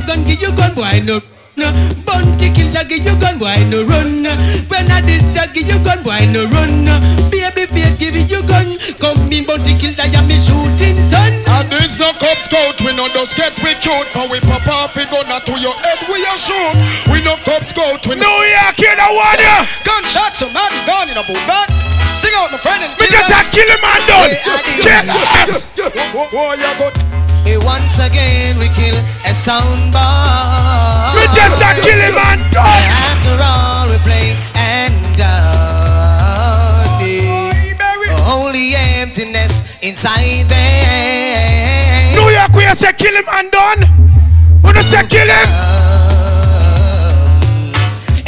gun 0.09 0.25
give 0.25 0.41
you 0.41 0.49
gun 0.57 0.73
boy 0.73 1.05
no. 1.05 1.21
Bounty 2.07 2.49
Killer, 2.55 2.87
give 2.87 3.05
you 3.05 3.19
gun, 3.19 3.37
why 3.43 3.61
no 3.69 3.83
run? 3.85 4.25
When 4.71 4.89
I 4.89 5.03
this 5.03 5.27
dog, 5.35 5.53
give 5.53 5.67
you 5.67 5.77
gun, 5.83 6.01
why 6.07 6.25
no 6.31 6.47
run? 6.55 6.87
Baby, 7.29 7.67
baby, 7.67 7.93
give 7.99 8.15
you 8.15 8.41
gun. 8.47 8.79
Come 9.03 9.27
in, 9.29 9.45
Bounty 9.45 9.75
Killer, 9.75 10.07
ya 10.07 10.23
me 10.23 10.39
shooting 10.39 10.97
son. 11.11 11.35
And 11.51 11.69
this 11.69 11.99
no 11.99 12.15
Cub 12.17 12.39
Scout, 12.39 12.79
we 12.81 12.95
no 12.95 13.11
just 13.11 13.35
get 13.37 13.53
with 13.59 13.83
shoot. 13.83 14.07
For 14.15 14.31
we 14.31 14.39
pop 14.47 14.65
off, 14.71 14.95
we 14.95 15.05
go 15.11 15.21
not 15.27 15.45
to 15.51 15.59
your 15.59 15.75
head, 15.83 15.99
we 16.07 16.23
a 16.23 16.33
shoot. 16.39 16.79
We 17.11 17.21
no 17.27 17.35
Cub 17.43 17.67
Scout, 17.67 18.07
we 18.07 18.15
no. 18.15 18.23
New 18.23 18.39
York, 18.55 18.79
you 18.79 18.95
know 18.95 19.13
what? 19.19 19.37
Yeah. 19.43 19.67
Gunshots, 19.83 20.41
some 20.41 20.55
man 20.55 20.71
gone 20.87 21.11
in 21.11 21.19
a 21.19 21.25
boot, 21.27 21.43
man. 21.51 21.67
Sing 22.15 22.33
out, 22.39 22.55
my 22.55 22.59
friend. 22.63 22.87
And 22.87 22.95
Because 23.03 23.35
I 23.35 23.43
kill 23.51 23.67
him 23.67 23.83
and 23.83 24.03
done. 24.07 24.31
Kill 25.75 25.91
him. 25.91 26.07
Whoa, 26.15 26.55
you 26.55 26.71
got. 26.79 27.08
Hey, 27.45 27.59
once 27.59 27.99
again 27.99 28.59
we 28.59 28.69
kill 28.75 28.97
a 29.25 29.33
sound 29.35 29.93
bar. 29.93 31.15
We 31.15 31.23
just 31.35 31.61
a 31.63 31.75
kill 31.81 31.99
him 31.99 32.17
and 32.17 32.43
done. 32.53 32.85
After 33.11 33.35
all 33.43 33.89
we 33.89 33.99
play 34.07 34.37
and 34.57 34.95
down. 35.17 35.49
Holy 38.29 38.75
emptiness 39.01 39.79
inside 39.83 40.45
there. 40.49 42.13
New 42.13 42.29
York, 42.31 42.53
we 42.53 42.65
say 42.75 42.93
kill 42.93 43.15
him 43.15 43.25
and 43.33 43.51
done. 43.51 43.81
Wanna 44.63 44.83
say 44.83 45.07
kill 45.07 45.27
him? 45.27 46.48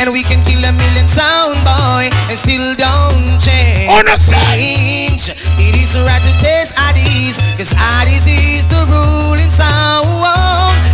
And 0.00 0.12
we 0.16 0.22
can 0.22 0.40
kill 0.48 0.64
a 0.64 0.72
million 0.72 1.06
sound 1.06 1.60
boy 1.60 2.08
and 2.32 2.38
still 2.38 2.72
don't 2.74 3.36
change. 3.36 3.92
Understand? 3.92 5.20
It 5.60 5.76
is 5.76 5.92
right 5.92 6.22
to 6.24 6.32
taste 6.40 6.72
Addies, 6.74 7.36
cause 7.58 7.74
Addies 7.76 8.24
is 8.24 8.66
the 8.66 8.80
ruling 8.88 9.50
sound. 9.50 10.08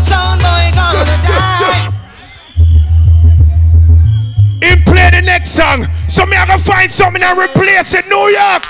Sound 0.02 0.42
boy 0.42 0.66
gonna 0.74 1.16
die. 1.22 1.86
Him 4.60 4.82
play 4.82 5.10
the 5.14 5.22
next 5.22 5.50
song. 5.50 5.86
So 6.08 6.26
me 6.26 6.36
I 6.36 6.44
gonna 6.44 6.58
find 6.58 6.90
something 6.90 7.22
and 7.22 7.38
replace 7.38 7.94
it. 7.94 8.08
New 8.08 8.26
York. 8.34 8.64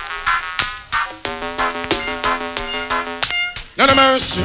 None 3.78 3.88
of 3.88 3.96
mercy. 3.96 4.44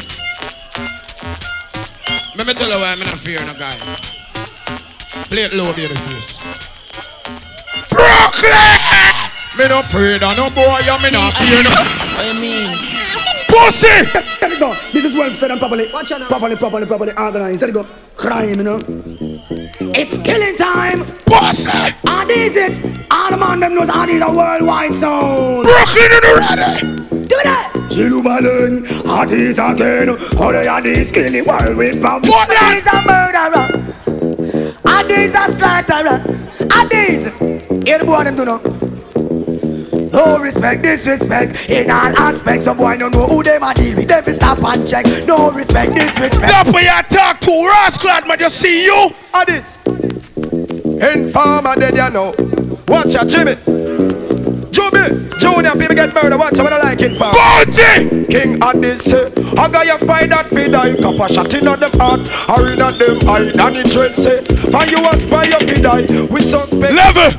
Let 2.38 2.48
me 2.48 2.54
tell 2.54 2.70
you 2.70 2.80
why 2.80 2.94
I'm 2.94 3.00
not 3.00 3.20
fear 3.20 3.44
no 3.46 3.54
guy. 3.60 4.21
Play 5.12 5.44
it 5.44 5.54
low, 5.54 5.66
baby 5.76 5.94
face. 6.08 6.40
Brooklyn! 7.90 9.12
Me 9.60 9.68
not 9.68 9.84
afraid 9.84 10.24
of 10.24 10.38
no 10.38 10.48
boy, 10.56 10.80
and 10.88 11.04
me 11.04 11.12
not 11.12 11.34
fear 11.36 11.64
no. 11.68 11.76
I 12.16 12.32
mean, 12.40 12.72
Pussy! 13.52 14.08
There 14.40 14.50
we 14.50 14.58
go. 14.58 14.74
This 14.94 15.04
is 15.04 15.14
well 15.14 15.34
said 15.36 15.52
and 15.52 15.60
properly, 15.60 15.90
properly, 15.90 16.56
properly, 16.56 16.86
properly 16.86 17.12
organized. 17.18 17.60
There 17.60 17.68
we 17.68 17.74
go. 17.74 17.86
Crime, 18.16 18.56
you 18.56 18.64
know. 18.64 18.80
It's 19.94 20.18
killing 20.24 20.56
time. 20.56 21.04
Pussy! 21.26 21.70
And 22.08 22.30
this 22.30 22.56
is 22.56 22.80
all 23.12 23.32
the 23.32 23.38
man 23.38 23.60
them 23.60 23.76
knows 23.76 23.90
and 23.90 24.10
these 24.10 24.22
are 24.22 24.34
worldwide 24.34 24.94
sound. 24.94 25.64
Brooklyn 25.64 26.12
in 26.16 26.22
the 26.24 26.34
ready. 26.40 27.28
Give 27.28 27.38
me 27.38 27.44
that. 27.44 27.72
Chilu 27.92 28.24
Balloon, 28.24 28.86
Addies 29.04 29.60
again. 29.60 30.16
How 30.40 30.54
they 30.54 30.68
are 30.68 30.82
this 30.82 31.12
killing 31.12 31.46
world 31.46 31.76
with 31.76 32.02
bomb. 32.02 32.22
What 32.22 32.48
that? 32.48 32.88
A 32.88 33.02
murderer. 33.04 33.92
Addies 34.84 35.34
a 35.34 35.52
slaughterer. 35.54 36.20
Addies. 36.68 37.86
Hear 37.86 38.00
the 38.00 38.06
boy 38.06 38.24
them 38.24 38.36
do 38.36 38.46
know. 38.46 38.62
No 40.12 40.40
respect, 40.40 40.84
disrespect 40.84 41.70
in 41.70 41.90
all 41.90 42.18
aspects. 42.18 42.66
Some 42.66 42.78
boy 42.78 42.98
don't 42.98 43.14
know 43.14 43.28
who 43.28 43.44
them 43.44 43.64
a 43.64 43.74
deal 43.74 43.96
with. 43.96 44.08
Them 44.08 44.24
fi 44.24 44.32
stop 44.32 44.64
and 44.64 44.88
check. 44.88 45.06
No 45.26 45.52
respect, 45.52 45.94
disrespect. 45.96 46.42
That's 46.42 46.74
where 46.74 46.84
you 46.84 47.04
talk 47.04 47.40
to 47.40 47.52
Rascal, 47.52 48.28
man. 48.28 48.38
Just 48.38 48.60
see 48.60 48.86
you. 48.86 49.10
Addies. 49.34 49.78
Informer 51.16 51.76
dead, 51.76 51.96
you 51.96 52.10
know. 52.10 52.34
Watch 52.88 53.16
out, 53.16 53.28
Jimmy. 53.28 53.56
Jimmy. 54.72 55.30
Junior, 55.38 55.72
people 55.72 55.96
get 55.96 56.14
murdered. 56.14 56.38
Watch 56.38 56.58
out, 56.60 56.64
what 56.64 56.74
I 56.74 56.82
like 56.82 57.02
informer. 57.02 57.34
Bounty! 57.34 58.26
King 58.32 58.60
Addies 58.60 59.12
I 59.58 59.70
got 59.70 59.86
your 59.86 60.00
spy 60.00 60.26
that 60.28 60.48
feed 60.48 60.72
die. 60.72 60.96
Cop 60.96 61.20
a 61.20 61.34
shot 61.34 61.54
in 61.54 61.68
on 61.68 61.80
them 61.80 61.92
heart. 61.96 62.28
Or 62.50 62.72
in 62.72 62.82
on 62.82 62.98
them 62.98 63.20
eye. 63.28 63.52
And 63.52 63.76
the 63.76 63.84
trade 63.84 64.16
say, 64.16 64.40
and 64.40 64.92
you 64.92 65.04
a 65.04 65.14
spy 65.14 65.44
your 65.52 65.60
feed 65.60 65.84
die. 65.84 66.26
We 66.32 66.42
suspect. 66.42 66.94
Level. 66.94 67.32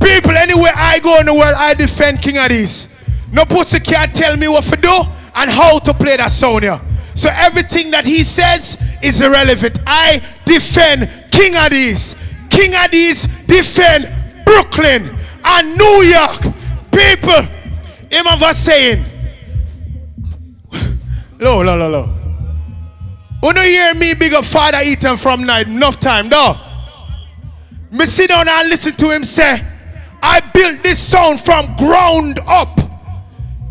People, 0.00 0.32
anywhere 0.32 0.72
I 0.74 1.00
go 1.00 1.20
in 1.20 1.26
the 1.26 1.34
world, 1.34 1.54
I 1.56 1.74
defend 1.74 2.22
King 2.22 2.36
Addies. 2.36 2.94
No 3.32 3.44
pussy 3.44 3.80
can't 3.80 4.14
tell 4.14 4.36
me 4.36 4.48
what 4.48 4.64
to 4.64 4.76
do 4.76 4.94
and 5.36 5.50
how 5.50 5.78
to 5.80 5.92
play 5.92 6.16
that 6.16 6.30
sound 6.30 6.62
here. 6.62 6.80
So 7.14 7.28
everything 7.32 7.90
that 7.90 8.04
he 8.04 8.22
says 8.22 8.80
is 9.02 9.20
irrelevant. 9.20 9.80
I 9.86 10.22
defend 10.44 11.10
King 11.30 11.52
Addies. 11.52 12.16
King 12.48 12.72
Addies 12.72 13.46
defend 13.46 14.08
Brooklyn 14.46 15.18
and 15.44 15.76
New 15.76 16.02
York. 16.02 16.54
People, 16.90 17.42
him 18.10 18.26
us 18.26 18.58
saying, 18.58 19.04
low, 21.38 21.62
low, 21.62 21.76
low, 21.76 21.88
low. 21.88 22.14
You 23.42 23.52
know 23.52 23.62
hear 23.62 23.94
me 23.94 24.14
big 24.14 24.34
up 24.34 24.44
Father 24.44 24.80
Eaton 24.82 25.16
from 25.16 25.44
night, 25.44 25.68
enough 25.68 26.00
time, 26.00 26.28
though. 26.28 26.54
Me 27.90 28.04
sit 28.04 28.28
down 28.28 28.48
and 28.48 28.68
listen 28.68 28.92
to 28.94 29.10
him 29.10 29.24
say, 29.24 29.64
I 30.22 30.40
built 30.52 30.82
this 30.82 30.98
sound 30.98 31.40
from 31.40 31.74
ground 31.76 32.40
up. 32.46 32.76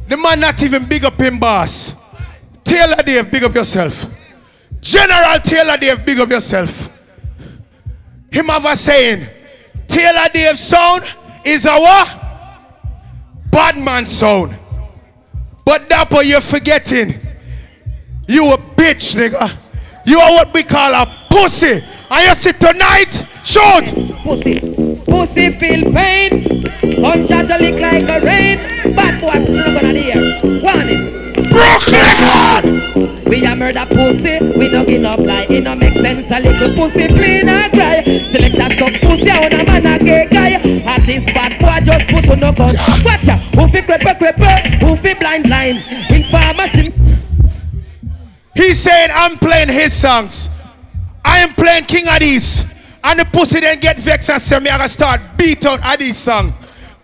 The 0.07 0.15
man 0.17 0.39
not 0.39 0.61
even 0.63 0.85
big 0.85 1.03
up 1.03 1.19
him 1.19 1.37
boss. 1.37 2.01
Taylor 2.63 3.03
Dave, 3.03 3.29
big 3.29 3.43
up 3.43 3.53
yourself. 3.53 4.13
General 4.79 5.39
Taylor 5.43 5.77
Dave, 5.77 6.05
big 6.05 6.19
up 6.19 6.29
yourself. 6.29 6.93
Him 8.31 8.49
a 8.49 8.75
saying, 8.75 9.27
Taylor 9.87 10.27
Dave 10.33 10.57
sound 10.57 11.03
is 11.47 11.65
our 11.65 12.05
bad 13.49 13.77
man 13.77 14.05
sound. 14.05 14.57
But 15.63 15.89
that 15.89 16.09
boy 16.09 16.21
you're 16.21 16.41
forgetting. 16.41 17.15
You 18.27 18.51
a 18.53 18.57
bitch, 18.57 19.15
nigga. 19.15 19.55
You 20.05 20.19
are 20.19 20.31
what 20.31 20.53
we 20.53 20.63
call 20.63 20.93
a 20.93 21.05
pussy. 21.29 21.83
And 22.09 22.27
you 22.27 22.35
sit 22.35 22.59
tonight, 22.59 23.25
shout. 23.43 23.85
pussy, 24.23 24.59
pussy 25.05 25.51
feel 25.51 25.91
pain. 25.93 26.63
Gunshot 26.81 27.49
a 27.49 27.57
lick 27.57 27.79
like 27.81 28.03
a 28.03 28.25
rain. 28.25 28.57
Bad 28.95 29.21
boy, 29.21 29.39
look 29.51 29.83
on 29.83 29.93
the 29.93 30.11
air. 30.13 30.61
Warning. 30.63 31.17
Brooklyn! 31.49 33.23
We 33.25 33.45
a 33.45 33.55
murder 33.55 33.85
pussy, 33.87 34.39
we 34.57 34.71
no 34.71 34.85
give 34.85 35.03
up 35.03 35.19
lie. 35.19 35.47
It 35.49 35.63
no 35.63 35.75
make 35.75 35.93
sense 35.93 36.31
a 36.31 36.39
little 36.39 36.75
pussy 36.75 37.07
clean 37.07 37.47
and 37.47 37.71
cry. 37.73 38.03
Select 38.03 38.55
a 38.55 38.77
some 38.77 38.93
on 39.21 39.53
a 39.53 39.63
man 39.63 39.85
a 39.85 40.03
gay 40.03 40.27
guy. 40.29 40.53
At 40.85 41.05
this 41.05 41.23
bad 41.25 41.59
boy 41.59 41.85
just 41.85 42.07
put 42.07 42.29
on 42.29 42.39
no 42.39 42.51
gun. 42.51 42.75
Watch 43.03 43.27
out, 43.27 43.39
who 43.55 43.67
fi 43.67 43.81
crepe 43.81 44.17
crepe, 44.17 44.81
who 44.81 44.95
fi 44.95 45.13
blind 45.13 45.43
blind. 45.45 45.77
In 46.09 46.23
pharmacy. 46.23 46.93
He's 48.55 48.79
saying 48.79 49.09
I'm 49.13 49.37
playing 49.37 49.69
his 49.69 49.93
songs. 49.93 50.49
I 51.23 51.39
am 51.39 51.53
playing 51.53 51.85
King 51.85 52.05
Addies. 52.05 52.73
And 53.03 53.19
the 53.19 53.25
pussy 53.25 53.59
then 53.59 53.79
get 53.79 53.97
vexed 53.97 54.29
and 54.29 54.41
say 54.41 54.59
me 54.59 54.69
I 54.69 54.77
gotta 54.77 54.89
start 54.89 55.21
beat 55.37 55.65
out 55.65 55.79
Addies 55.81 56.15
song. 56.15 56.53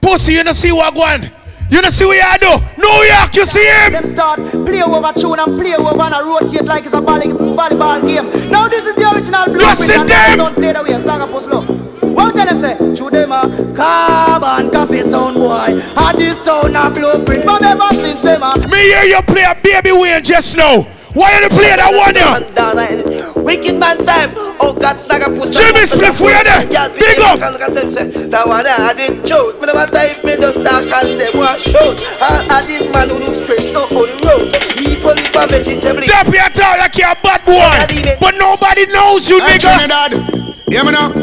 Pussy, 0.02 0.34
you 0.34 0.44
know 0.44 0.52
see 0.52 0.72
what 0.72 0.94
going? 0.94 1.32
You 1.70 1.82
know 1.82 1.90
see 1.90 2.06
what 2.06 2.16
you 2.18 2.40
do? 2.40 2.54
New 2.78 2.98
York, 3.10 3.36
you 3.36 3.46
see 3.46 3.66
him? 3.66 3.94
Them 3.94 4.06
start 4.08 4.40
play 4.66 4.82
over 4.82 5.12
tune 5.14 5.40
and 5.40 5.58
play 5.60 5.74
over 5.76 6.02
and 6.02 6.14
a 6.14 6.24
rotate 6.24 6.66
like 6.66 6.86
it's 6.86 6.94
a 6.94 7.02
volley, 7.02 7.28
volleyball 7.28 8.02
game. 8.06 8.26
Now 8.52 8.68
this 8.68 8.86
is 8.86 8.96
the 8.96 9.10
original 9.12 9.46
blueprint 9.46 9.62
Yes, 9.80 9.90
it 9.90 9.98
and 9.98 10.10
them. 10.10 10.38
don't 10.38 10.56
play 10.56 10.72
the 10.74 10.84
way 10.84 10.94
a 10.94 11.00
song 11.00 11.28
post 11.30 11.50
look. 11.50 11.66
What 12.14 12.36
tell 12.36 12.46
them 12.46 12.60
say? 12.60 12.78
Shoot 12.96 13.12
them 13.12 13.32
a 13.32 13.42
carbon 13.76 14.70
copy 14.72 15.00
sound 15.02 15.36
boy. 15.36 15.80
And 15.98 16.18
this 16.18 16.38
sound 16.44 16.76
a 16.78 16.90
blueprint 16.94 17.44
from 17.44 17.64
ever 17.64 17.90
since 17.94 18.22
them 18.22 18.44
a 18.44 18.54
Me 18.70 18.78
hear 18.78 19.04
you 19.06 19.22
play 19.24 19.44
a 19.44 19.56
baby 19.56 19.92
Wayne 19.92 20.24
just 20.24 20.56
now. 20.56 20.86
Why 21.14 21.30
are 21.30 21.42
you 21.46 21.50
play 21.50 21.70
that 21.78 21.94
one 21.94 22.18
here? 22.18 22.42
Wicked 23.38 23.78
man 23.78 24.02
time. 24.02 24.34
Oh 24.58 24.74
God, 24.74 24.98
snagger 24.98 25.30
push. 25.30 25.54
Jimmy 25.54 25.86
Spliff, 25.86 26.18
where 26.18 26.34
you 26.34 26.66
there? 26.66 26.90
Big 26.90 27.22
up. 27.22 27.38
That 27.38 28.44
one 28.50 28.66
I 28.66 28.98
did 28.98 29.22
shoot. 29.22 29.62
Me 29.62 29.70
never 29.70 29.86
time 29.94 30.18
me 30.26 30.34
don't 30.42 30.66
talk 30.66 30.90
and 30.90 31.10
them 31.22 31.34
want 31.38 31.62
shoot. 31.62 32.02
And 32.18 32.50
and 32.50 32.66
this 32.66 32.90
man 32.90 33.14
who 33.14 33.22
do 33.22 33.30
straight 33.30 33.70
no 33.70 33.86
on 33.94 34.10
the 34.10 34.18
road. 34.26 34.50
People 34.74 35.14
live 35.14 35.38
a 35.38 35.46
vegetable. 35.46 36.02
Stop 36.02 36.34
your 36.34 36.50
talk 36.50 36.82
like 36.82 36.98
you're 36.98 37.14
a 37.14 37.18
bad 37.22 37.46
boy. 37.46 37.62
But 38.18 38.34
nobody 38.42 38.90
knows 38.90 39.30
you, 39.30 39.38
nigga. 39.38 39.70
Hey, 39.70 39.86
nigga. 39.86 40.18
Trinidad, 40.18 40.18
hear 40.74 40.82
me 40.82 40.92
now. 40.98 41.14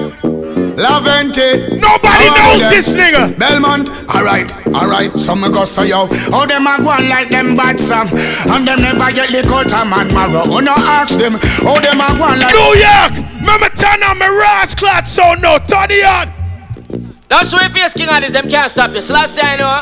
Lavente. 0.78 1.83
Nobody 2.20 2.36
knows 2.36 2.60
them? 2.60 2.73
this 2.76 2.89
nigga. 2.94 3.39
Belmont. 3.39 3.89
Alright, 4.12 4.49
alright. 4.68 5.10
Some 5.18 5.40
go 5.52 5.65
so 5.65 5.82
yo. 5.82 6.07
How 6.31 6.44
them 6.44 6.66
a 6.66 6.76
go 6.82 6.90
on 6.92 7.08
like 7.08 7.28
them 7.28 7.57
bad 7.57 7.81
song. 7.81 8.08
And 8.52 8.68
them 8.68 8.81
never 8.84 9.08
get 9.12 9.32
the 9.32 9.40
cut 9.49 9.73
a 9.73 9.84
man 9.89 10.12
marrow. 10.12 10.44
Oh 10.52 10.60
no 10.60 10.74
ask 10.76 11.16
them. 11.18 11.34
How 11.65 11.81
them 11.81 12.00
a 12.00 12.08
go 12.16 12.24
on 12.28 12.39
like 12.39 12.52
New 12.52 12.76
York. 12.76 13.12
Remember 13.40 13.70
turn 13.73 14.02
on 14.05 14.18
my 14.18 14.28
Ross 14.28 14.74
clot 14.74 15.08
so 15.08 15.34
no. 15.40 15.58
Turn 15.65 15.89
it 15.90 16.05
on. 16.05 16.28
That's 17.28 17.52
why 17.52 17.68
face 17.68 17.94
King 17.94 18.08
Addies, 18.08 18.32
them 18.32 18.49
can't 18.49 18.70
stop 18.70 18.90
you. 18.92 19.00
So 19.00 19.15
last 19.15 19.39
I 19.42 19.57
know. 19.57 19.81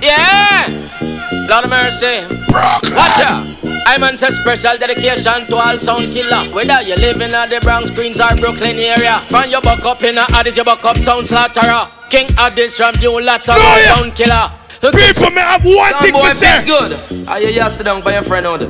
Yeah. 0.00 0.88
Lord 1.48 1.64
of 1.64 1.70
mercy. 1.70 2.24
Watch 2.50 3.20
out. 3.22 3.57
I'm 3.86 4.02
on 4.02 4.14
a 4.14 4.16
special 4.16 4.76
dedication 4.78 5.46
to 5.46 5.56
all 5.56 5.78
sound 5.78 6.04
killer. 6.12 6.42
Whether 6.54 6.82
you 6.82 6.96
live 6.96 7.20
in 7.20 7.30
the 7.30 7.60
Bronx, 7.62 7.90
Queens, 7.94 8.20
or 8.20 8.34
Brooklyn 8.36 8.76
area. 8.76 9.20
From 9.28 9.50
your 9.50 9.60
buck 9.60 9.84
up 9.84 10.02
in 10.02 10.16
the 10.16 10.22
Addies, 10.32 10.56
your 10.56 10.64
buck 10.64 10.84
up 10.84 10.96
sound 10.96 11.26
slaughterer. 11.26 11.88
King 12.10 12.26
Addies 12.38 12.76
from 12.76 12.94
you, 13.02 13.20
lots 13.20 13.48
of 13.48 13.54
oh, 13.58 13.62
Lawyer. 13.62 13.94
sound 13.94 14.14
killer. 14.14 14.48
People 14.80 15.30
may 15.30 15.40
have 15.40 15.64
one 15.64 15.94
thing 16.00 16.12
boy 16.12 16.28
to 16.28 16.34
say. 16.34 16.64
good. 16.64 17.28
Are 17.28 17.40
you 17.40 17.52
just 17.52 17.78
sit 17.78 17.84
down 17.84 18.02
by 18.02 18.12
your 18.12 18.22
friend 18.22 18.46
out? 18.46 18.62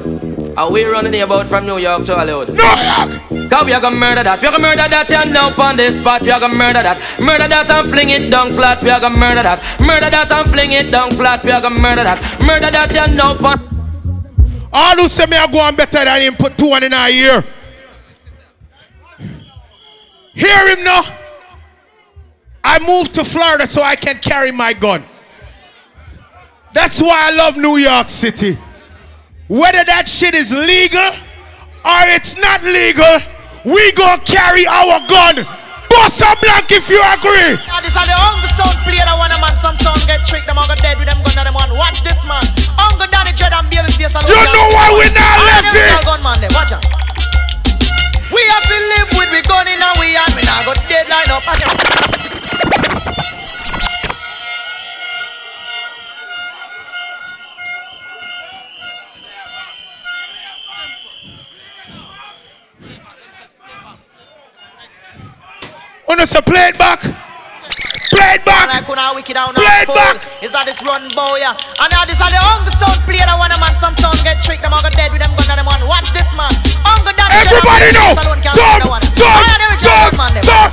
Are 0.59 0.71
we 0.71 0.85
running 0.85 1.13
here 1.13 1.25
about 1.25 1.47
from 1.47 1.67
New 1.67 1.79
York 1.79 2.05
to 2.07 2.17
Hollywood? 2.17 2.49
No 2.49 2.65
York! 2.65 3.51
Cause 3.51 3.65
we 3.65 3.73
are 3.73 3.81
gonna 3.81 3.95
murder 3.95 4.25
that. 4.25 4.43
We 4.43 4.49
are 4.49 4.51
gonna 4.51 4.63
murder 4.63 4.89
that 4.89 5.11
and 5.13 5.33
now 5.33 5.55
on 5.57 5.77
this 5.77 5.99
spot. 5.99 6.23
We 6.23 6.31
are 6.31 6.41
gonna 6.41 6.55
murder 6.55 6.83
that. 6.83 6.99
Murder 7.21 7.47
that 7.47 7.71
and 7.71 7.89
fling 7.89 8.11
it 8.11 8.31
down 8.31 8.53
flat. 8.53 8.83
We 8.83 8.91
are 8.91 9.01
gonna 9.01 9.19
murder 9.19 9.43
that. 9.43 9.63
Murder 9.81 10.11
that 10.11 10.33
and 10.33 10.49
fling 10.49 10.73
it 10.73 10.91
down 10.91 11.13
flat. 11.13 11.45
We 11.45 11.53
are 11.53 11.61
gonna 11.61 11.81
murder 11.81 12.03
that. 12.05 12.19
Murder 12.45 12.71
that 12.71 12.97
and 12.97 13.17
now 13.17 13.37
on. 13.47 13.78
All 14.73 14.97
who 14.97 15.09
say 15.09 15.27
me 15.27 15.37
I 15.37 15.51
go 15.51 15.61
on 15.61 15.77
better 15.77 16.05
than 16.05 16.23
him 16.23 16.35
put 16.35 16.57
two 16.59 16.67
on 16.67 16.83
in 16.83 16.93
a 16.93 17.09
year. 17.11 17.45
Hear 20.35 20.69
him 20.77 20.85
now. 20.85 21.03
I 22.63 22.79
moved 22.87 23.15
to 23.15 23.25
Florida 23.25 23.67
so 23.67 23.83
I 23.83 23.97
can 23.97 24.19
carry 24.19 24.53
my 24.53 24.73
gun. 24.73 25.03
That's 26.75 27.01
why 27.01 27.31
I 27.33 27.37
love 27.37 27.57
New 27.57 27.77
York 27.79 28.09
City. 28.09 28.59
Whether 29.49 29.85
that 29.85 30.09
shit 30.09 30.35
is 30.35 30.53
legal 30.53 31.01
or 31.85 32.03
it's 32.15 32.37
not 32.37 32.63
legal, 32.63 33.19
we 33.65 33.91
gonna 33.93 34.23
carry 34.23 34.67
our 34.67 35.01
gun. 35.09 35.47
Bust 35.99 36.23
a 36.23 36.31
blank 36.39 36.71
if 36.71 36.87
you 36.87 37.03
agree. 37.11 37.59
Now 37.67 37.83
this 37.83 37.99
are 37.99 38.07
the 38.07 38.15
hunger 38.15 38.47
sound 38.55 38.79
play 38.87 39.03
that 39.03 39.19
one 39.19 39.35
a 39.35 39.39
man 39.43 39.59
some 39.59 39.75
sound 39.75 39.99
get 40.07 40.23
tricked 40.23 40.47
them 40.47 40.55
go 40.55 40.79
dead 40.79 40.95
with 40.95 41.11
them 41.11 41.19
gun 41.27 41.35
and 41.35 41.51
them 41.51 41.59
one. 41.59 41.75
Watch 41.75 42.07
this 42.07 42.23
man. 42.23 42.47
Hunger 42.79 43.11
Danny 43.11 43.35
Dread 43.35 43.51
and 43.51 43.67
baby 43.67 43.91
face 43.99 44.15
alone 44.15 44.31
You 44.31 44.47
know 44.47 44.67
why 44.79 44.95
we 44.95 45.11
not 45.11 45.39
left 45.51 45.75
it? 45.75 45.99
gun 46.07 46.23
man 46.23 46.39
there. 46.39 46.55
Watch 46.55 46.71
out. 46.71 46.87
We 48.31 48.43
have 48.47 48.63
to 48.63 48.79
live 48.95 49.11
with 49.19 49.31
we 49.35 49.43
gun 49.51 49.67
in 49.67 49.75
and 49.83 49.97
we 49.99 50.15
and 50.15 50.31
we 50.39 50.47
now 50.47 50.63
go 50.63 50.79
deadline 50.87 51.35
up 51.35 51.43
out 66.09 66.17
Wanna 66.17 66.27
say 66.27 66.41
play 66.41 66.73
it 66.73 66.79
back? 66.79 67.01
Play 68.09 68.41
it 68.41 68.45
back! 68.49 68.73
Like 68.73 68.89
when 68.89 68.97
I 68.99 69.13
down 69.21 69.53
Play 69.53 69.85
it 69.85 69.89
back! 69.93 70.17
Is 70.41 70.57
that 70.57 70.65
this 70.65 70.81
run 70.81 71.05
boy 71.13 71.45
yeah 71.45 71.53
And 71.85 71.91
now 71.93 72.09
this 72.09 72.17
are 72.25 72.33
the 72.33 72.41
hunger 72.41 72.73
sound 72.73 72.97
play 73.05 73.21
that 73.21 73.37
one 73.37 73.53
a 73.53 73.59
man 73.61 73.77
some 73.77 73.93
sound 73.93 74.17
get 74.25 74.41
tricked 74.41 74.65
them 74.65 74.73
all 74.73 74.81
go 74.81 74.89
dead 74.97 75.13
with 75.13 75.21
them 75.21 75.29
gun 75.37 75.45
and 75.53 75.61
them 75.61 75.69
one 75.69 75.85
watch 75.85 76.09
this 76.17 76.33
man 76.33 76.49
Hunger 76.89 77.13
and 77.13 77.29
Everybody 77.29 77.93
know! 77.93 78.17
face 78.17 78.25
alone 78.25 78.41
can't 78.41 78.57
Talk, 78.57 78.81
do 78.81 78.89
the 78.89 78.91
one. 78.91 79.05
talk, 79.13 79.29
All 79.29 79.45
of 79.53 79.59
them 79.61 79.71
is 79.77 79.81
talk, 79.85 80.09
gun 80.09 80.17
man 80.17 80.33
there. 80.33 80.49
talk. 80.49 80.73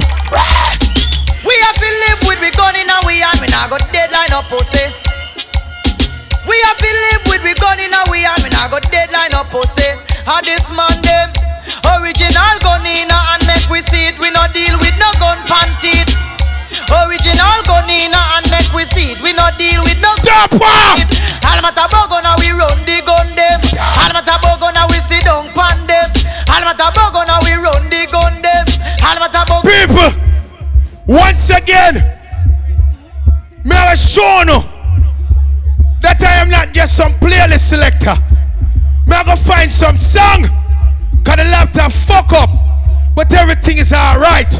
We 1.43 1.53
have 1.67 1.77
to 1.77 1.89
live 2.07 2.19
with 2.31 2.39
we 2.39 2.49
gun 2.55 2.73
in 2.79 2.87
and 2.87 3.03
we 3.03 3.19
and 3.19 3.37
we 3.43 3.51
now 3.51 3.67
go 3.67 3.77
deadline 3.91 4.31
up 4.31 4.47
pussy. 4.47 4.87
We 6.47 6.55
have 6.65 6.79
to 6.79 6.89
live 7.11 7.21
with 7.29 7.41
we 7.43 7.53
gun 7.59 7.77
in 7.83 7.91
and 7.93 8.07
we 8.09 8.23
and 8.23 8.39
we 8.41 8.49
now 8.49 8.65
go 8.71 8.79
deadline 8.89 9.35
up 9.35 9.51
pussy. 9.51 9.85
And 10.25 10.41
this 10.47 10.71
man 10.73 10.95
them 11.03 11.29
original 11.93 12.55
gun 12.61 12.85
and 12.85 13.41
make 13.47 13.69
we 13.69 13.81
see 13.81 14.09
it. 14.09 14.17
We 14.19 14.29
no 14.31 14.45
deal 14.53 14.77
with 14.81 14.95
no 14.97 15.09
gun 15.21 15.37
panted. 15.45 16.09
Original 16.89 17.59
gun 17.65 17.89
and 17.89 18.45
make 18.49 18.71
we 18.73 18.85
see 18.85 19.13
it. 19.13 19.21
We 19.21 19.33
no 19.33 19.47
deal 19.57 19.83
with 19.83 19.99
no 20.01 20.13
gun 20.25 20.49
panted. 20.49 21.17
All 21.45 21.61
matter 21.61 21.87
bogo 21.93 22.21
now 22.23 22.35
we 22.41 22.49
run 22.51 22.77
the 22.85 23.01
gun 23.05 23.29
them. 23.37 23.59
All 24.01 24.11
matter 24.13 24.37
bogo 24.41 24.73
now 24.73 24.87
we 24.89 24.97
sit 24.97 25.23
down 25.23 25.49
pan 25.53 25.77
them. 25.87 26.09
All 26.49 26.63
matter 26.65 26.89
bogo 26.93 27.21
now 27.25 27.39
we 27.45 27.53
run 27.53 27.83
the 27.89 28.07
gun 28.11 28.41
them. 28.41 28.65
All 29.05 29.17
matter 29.21 29.45
bogo. 29.45 29.63
People, 29.65 30.11
once 31.07 31.49
again, 31.49 32.01
may 33.63 33.75
I 33.77 33.95
show 33.95 34.41
you 34.47 34.61
that 36.01 36.21
I 36.23 36.41
am 36.41 36.49
not 36.49 36.73
just 36.73 36.97
some 36.97 37.13
playlist 37.13 37.69
selector. 37.69 38.15
May 39.07 39.17
I 39.17 39.23
go 39.23 39.35
find 39.35 39.71
some 39.71 39.97
song, 39.97 40.45
cause 41.25 41.35
the 41.37 41.43
laptop 41.49 41.91
fuck 41.91 42.31
up, 42.33 42.49
but 43.15 43.33
everything 43.33 43.77
is 43.77 43.91
alright. 43.91 44.53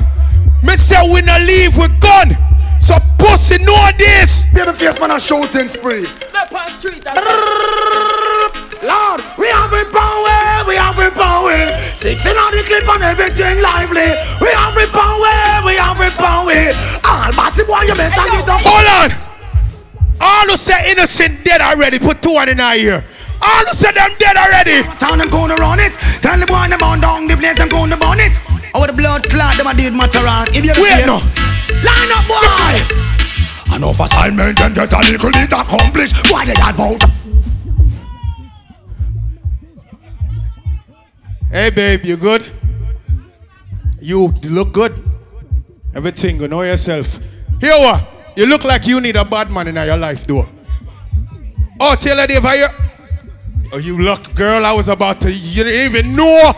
Me 0.63 0.75
say 0.75 0.97
we 1.13 1.21
not 1.21 1.41
leave 1.41 1.77
with 1.77 1.93
gun, 2.01 2.35
so 2.81 2.95
pussy 3.17 3.63
know 3.63 3.89
this. 3.97 4.51
Baby 4.53 4.71
face 4.73 4.99
man 4.99 5.11
a 5.11 5.19
shooting 5.19 5.67
spree. 5.69 6.09
Lord, 8.83 9.21
we 9.37 9.47
have 9.49 9.73
it 9.73 9.89
power, 9.93 10.65
we 10.67 10.75
have 10.75 10.99
it 10.99 11.13
power. 11.13 11.57
Six 11.95 12.25
in 12.25 12.37
on 12.37 12.51
the 12.51 12.63
clip 12.65 12.87
and 12.89 13.03
everything 13.03 13.61
lively. 13.61 14.09
We 14.41 14.49
have 14.53 14.77
it 14.77 14.89
power, 14.89 15.65
we 15.65 15.75
have 15.77 16.01
it 16.01 16.13
power. 16.17 16.73
Almighty 17.05 17.63
boy, 17.63 17.81
you 17.87 17.95
better 17.95 18.25
get 18.29 18.49
up. 18.49 18.61
Hold 18.61 19.11
on. 19.11 19.25
All 20.21 20.47
who 20.49 20.57
say 20.57 20.91
innocent 20.91 21.43
dead 21.43 21.61
already, 21.61 21.99
put 21.99 22.21
two 22.21 22.31
on 22.31 22.49
in 22.49 22.59
our 22.59 22.75
ear. 22.75 23.03
All 23.41 23.63
who 23.65 23.73
say 23.75 23.91
them 23.91 24.11
dead 24.19 24.37
already. 24.37 24.83
Town 24.97 25.17
them 25.19 25.29
gonna 25.29 25.55
run 25.55 25.79
it. 25.79 25.93
Tell 26.21 26.39
the 26.39 26.45
boy 26.45 26.67
them 26.69 26.79
burn 26.79 26.99
down 27.01 27.27
the 27.27 27.35
place, 27.35 27.57
them 27.57 27.69
gonna 27.69 27.97
burn 27.97 28.19
it. 28.19 28.37
Over 28.73 28.87
the 28.87 28.97
blood 28.97 29.23
clot, 29.29 29.57
them 29.57 29.67
a 29.67 29.73
did 29.73 29.93
matter 29.93 30.23
on. 30.23 30.47
If 30.49 30.63
you 30.65 30.73
Wait, 30.75 31.03
face, 31.03 31.07
no. 31.07 31.19
line 31.83 32.11
up, 32.11 32.25
boy. 32.27 33.75
Enough 33.75 33.99
assignment 33.99 34.59
and 34.59 34.75
get 34.75 34.91
a 34.93 34.99
little 34.99 35.31
bit 35.31 35.51
accomplished. 35.51 36.15
Why 36.31 36.45
they 36.45 36.53
that 36.53 36.75
about? 36.75 37.03
Hey 41.51 41.69
babe, 41.69 42.03
you 42.03 42.17
good? 42.17 42.43
You 43.99 44.27
look 44.43 44.73
good. 44.73 44.93
Everything 45.93 46.37
good. 46.37 46.49
Know 46.49 46.61
yourself. 46.63 47.19
Here 47.61 47.75
what? 47.77 48.03
You 48.35 48.45
look 48.45 48.65
like 48.65 48.85
you 48.85 48.99
need 48.99 49.15
a 49.15 49.23
bad 49.23 49.49
man 49.49 49.67
in 49.67 49.75
your 49.75 49.95
life, 49.97 50.27
though. 50.27 50.47
Oh, 51.79 51.95
Taylor 51.95 52.27
Dave, 52.27 52.43
are 52.43 52.55
you? 52.55 52.67
Oh, 53.71 53.77
you 53.77 53.97
look, 53.97 54.33
girl. 54.35 54.65
I 54.65 54.73
was 54.73 54.87
about 54.87 55.21
to. 55.21 55.31
You 55.31 55.63
didn't 55.63 55.95
even 55.95 56.15
know. 56.15 56.51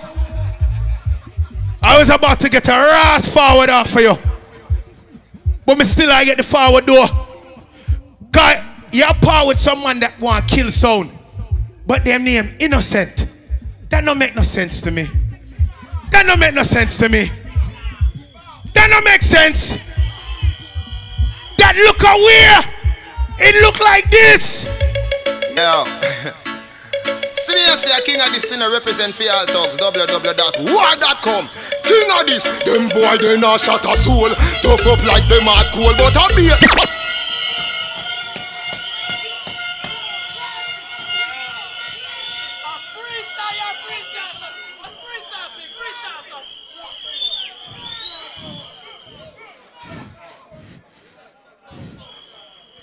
I 1.81 1.97
was 1.99 2.09
about 2.09 2.39
to 2.41 2.49
get 2.49 2.67
a 2.67 2.73
ass 2.73 3.31
forward 3.33 3.69
off 3.69 3.89
for 3.89 4.01
you. 4.01 4.15
But 5.65 5.77
me 5.77 5.85
still 5.85 6.11
I 6.11 6.25
get 6.25 6.37
the 6.37 6.43
forward 6.43 6.85
door. 6.85 7.05
Cause 8.31 8.57
you're 8.91 9.13
part 9.15 9.47
with 9.47 9.59
someone 9.59 9.99
that 9.99 10.19
want 10.19 10.47
kill 10.47 10.71
sound. 10.71 11.11
But 11.85 12.03
them 12.03 12.23
name 12.23 12.55
innocent. 12.59 13.31
That 13.89 14.03
don't 14.03 14.17
make 14.17 14.35
no 14.35 14.43
sense 14.43 14.81
to 14.81 14.91
me. 14.91 15.07
That 16.11 16.25
don't 16.25 16.39
make 16.39 16.53
no 16.53 16.63
sense 16.63 16.97
to 16.97 17.09
me. 17.09 17.31
That 18.73 18.89
don't 18.89 19.05
make 19.05 19.21
sense. 19.21 19.77
That 21.57 21.75
look 21.75 22.01
away. 22.03 22.73
It 23.39 23.61
look 23.61 23.79
like 23.79 24.09
this. 24.09 24.67
Yo. 25.55 26.43
See 27.47 27.55
me 27.55 27.63
a 27.63 28.01
king 28.03 28.19
of 28.19 28.33
this 28.33 28.51
in 28.51 28.59
represent 28.59 29.15
for 29.15 29.23
all 29.31 29.47
thugs 29.47 29.77
www.war.com 29.77 31.47
King 31.87 32.11
of 32.11 32.27
this, 32.27 32.43
them 32.43 32.89
boy 32.89 33.15
they 33.21 33.39
not 33.39 33.57
shot 33.61 33.85
a 33.85 33.95
soul. 33.95 34.27
Tough 34.61 34.85
up 34.85 35.01
like 35.07 35.23
them 35.29 35.47
hard 35.47 35.71
cool 35.71 35.93
but 35.95 36.11
I 36.11 36.27
be 36.35 36.51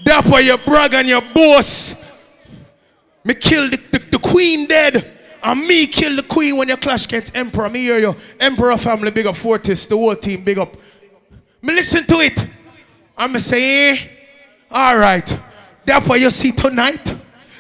That 0.06 0.24
why 0.24 0.40
you 0.40 0.56
brag 0.56 0.94
and 0.94 1.06
your 1.06 1.20
boss. 1.20 2.03
Me 3.24 3.34
kill 3.34 3.68
the, 3.70 3.76
the, 3.76 3.98
the 3.98 4.18
queen 4.18 4.66
dead. 4.66 5.12
And 5.42 5.66
me 5.66 5.86
kill 5.86 6.16
the 6.16 6.22
queen 6.22 6.56
when 6.56 6.68
you 6.68 6.76
clash 6.76 7.06
against 7.06 7.36
emperor. 7.36 7.68
Me 7.68 7.80
hear 7.80 7.98
you. 7.98 8.16
Emperor 8.40 8.76
family 8.78 9.10
big 9.10 9.26
up 9.26 9.36
Fortis. 9.36 9.86
The 9.86 9.96
whole 9.96 10.16
team 10.16 10.42
big 10.42 10.58
up. 10.58 10.74
Me 11.60 11.74
listen 11.74 12.04
to 12.06 12.14
it. 12.16 12.46
And 13.16 13.32
me 13.32 13.38
say, 13.38 13.90
eh, 13.92 13.98
all 14.70 14.96
right. 14.96 15.26
That 15.86 16.06
why 16.06 16.16
you 16.16 16.30
see 16.30 16.50
tonight. 16.50 17.14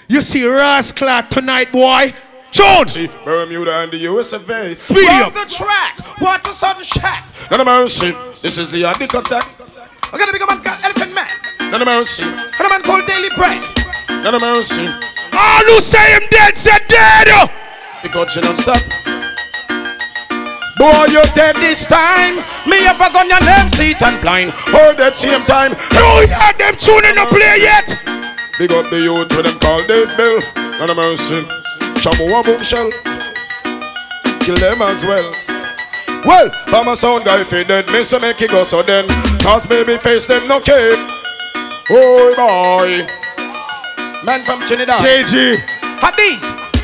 You 0.08 0.20
see 0.20 0.42
Rasclad 0.42 1.28
tonight, 1.28 1.70
boy. 1.72 2.12
Jones. 2.50 2.96
Bermuda 3.24 3.80
and 3.80 3.92
the 3.92 3.98
US 4.12 4.32
of 4.32 4.48
A. 4.48 4.74
Speed 4.76 5.08
up. 5.10 5.34
the 5.34 5.44
track. 5.44 5.98
What 6.20 6.46
a 6.48 6.52
sudden 6.52 6.82
shot. 6.82 7.28
None 7.50 7.60
of 7.60 7.66
mercy. 7.66 8.12
This 8.40 8.58
is 8.58 8.72
the 8.72 8.84
Attic 8.84 9.12
attack. 9.12 9.50
I 10.12 10.18
got 10.18 10.28
a 10.28 10.32
big 10.32 10.40
man 10.40 10.62
called 10.62 10.84
Elephant 10.84 11.14
Man. 11.14 11.28
None 11.70 11.82
of 11.82 11.86
mercy. 11.86 12.22
And 12.22 12.60
a 12.60 12.68
man 12.68 12.82
called 12.82 13.06
Daily 13.06 13.28
Bread. 13.36 13.60
None 14.08 14.34
of 14.34 14.40
mercy. 14.40 14.88
All 15.36 15.64
who 15.66 15.80
say 15.80 16.14
him 16.14 16.22
dead, 16.30 16.56
said 16.56 16.82
dead. 16.88 17.50
Because 18.02 18.36
you 18.36 18.42
don't 18.42 18.58
stop. 18.58 18.80
Boy, 20.76 21.06
you're 21.10 21.30
dead 21.34 21.56
this 21.56 21.86
time. 21.86 22.36
Me 22.66 22.86
a 22.86 22.94
gun 22.98 23.28
your 23.28 23.40
name, 23.40 23.68
seat 23.68 24.02
and 24.02 24.20
blind. 24.20 24.50
All 24.74 24.94
that 24.94 25.14
same 25.14 25.44
time. 25.44 25.72
No, 25.94 26.20
yeah, 26.26 26.52
them 26.52 26.74
tuning 26.76 27.14
to 27.14 27.26
play 27.30 27.62
yet. 27.62 27.88
Big 28.58 28.72
up 28.72 28.90
the 28.90 29.00
youth 29.00 29.34
with 29.36 29.46
them 29.46 29.58
call 29.58 29.86
Dave 29.86 30.10
Bill. 30.16 30.40
None 30.78 30.90
of 30.90 30.96
mercy. 30.96 31.42
Shamu 32.02 32.26
a 32.28 32.42
boomshell. 32.42 32.90
Kill 34.40 34.56
them 34.56 34.82
as 34.82 35.04
well. 35.04 35.34
Well, 36.26 36.50
I'm 36.66 36.88
a 36.88 36.96
sound 36.96 37.24
guy 37.24 37.44
fi 37.44 37.64
dead, 37.64 37.86
me 37.88 38.02
so 38.02 38.18
make 38.18 38.40
it 38.42 38.50
go 38.50 38.64
so 38.64 38.82
then. 38.82 39.08
Cause 39.40 39.66
baby 39.66 39.96
face 39.98 40.26
them 40.26 40.48
no 40.48 40.60
care. 40.60 40.96
Oh 41.90 42.34
boy. 42.36 43.23
Man 44.24 44.40
from 44.42 44.64
Trinidad. 44.64 45.00
KG. 45.04 45.60
Hot 46.00 46.16
these. 46.16 46.40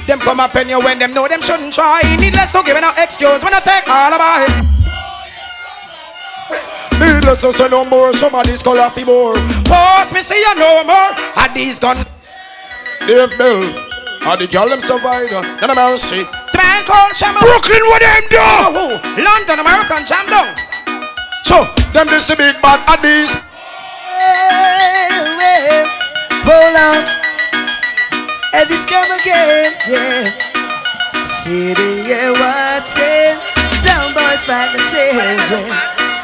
Them 0.07 0.21
come 0.21 0.41
offend 0.41 0.69
you 0.69 0.79
when 0.79 0.99
them 0.99 1.15
know 1.15 1.27
them 1.27 1.41
shouldn't 1.41 1.73
try. 1.73 2.05
Needless 2.21 2.53
to 2.53 2.63
give 2.63 2.77
no 2.77 2.93
excuse 3.01 3.41
when 3.41 3.55
I 3.57 3.61
take 3.65 3.89
all 3.89 4.13
about 4.13 4.45
it. 4.45 4.61
Needless 7.01 7.41
to 7.41 7.53
say 7.53 7.69
no 7.69 7.85
more, 7.85 8.13
somebody's 8.13 8.63
call 8.63 8.79
off 8.79 8.95
the 8.95 9.05
more. 9.05 9.33
Pause 9.65 10.13
me, 10.13 10.21
see 10.21 10.37
you 10.37 10.55
no 10.55 10.85
more. 10.85 11.17
Had 11.33 11.55
these 11.55 11.79
guns. 11.79 12.05
Dave 13.07 13.33
Bell. 13.39 13.65
How 14.21 14.37
the 14.37 14.47
girl 14.47 14.69
them 14.69 14.81
survive? 14.81 15.33
None 15.33 15.71
of 15.71 15.77
mercy. 15.77 16.29
The 16.53 16.59
man 16.61 16.85
called 16.85 17.17
Shama. 17.17 17.41
Brooklyn, 17.41 17.81
what 17.89 18.05
them 18.05 18.25
do? 18.29 18.37
Oh. 18.37 19.01
London, 19.17 19.65
American 19.65 20.05
champ 20.05 20.29
down. 20.29 20.53
So, 21.49 21.65
them 21.97 22.07
this 22.13 22.29
the 22.29 22.37
big 22.37 22.61
bad 22.61 22.85
at 22.85 23.01
these. 23.01 23.33
Well, 24.21 25.25
well, 25.41 25.89
hold 26.45 26.77
on. 26.77 27.20
And 28.53 28.69
this 28.69 28.85
come 28.85 29.11
again, 29.21 29.73
yeah. 29.87 30.27
Sitting 31.25 32.05
here 32.05 32.33
watching 32.35 33.39
some 33.79 34.11
boys 34.13 34.43
fight 34.45 34.75
themselves 34.75 35.47
when 35.55 35.71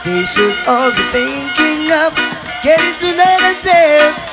they 0.03 0.25
should 0.25 0.57
all 0.67 0.91
be 0.91 1.05
thinking 1.15 1.87
of 1.93 2.11
getting 2.67 2.95
to 2.99 3.15
know 3.15 3.35
themselves. 3.47 4.25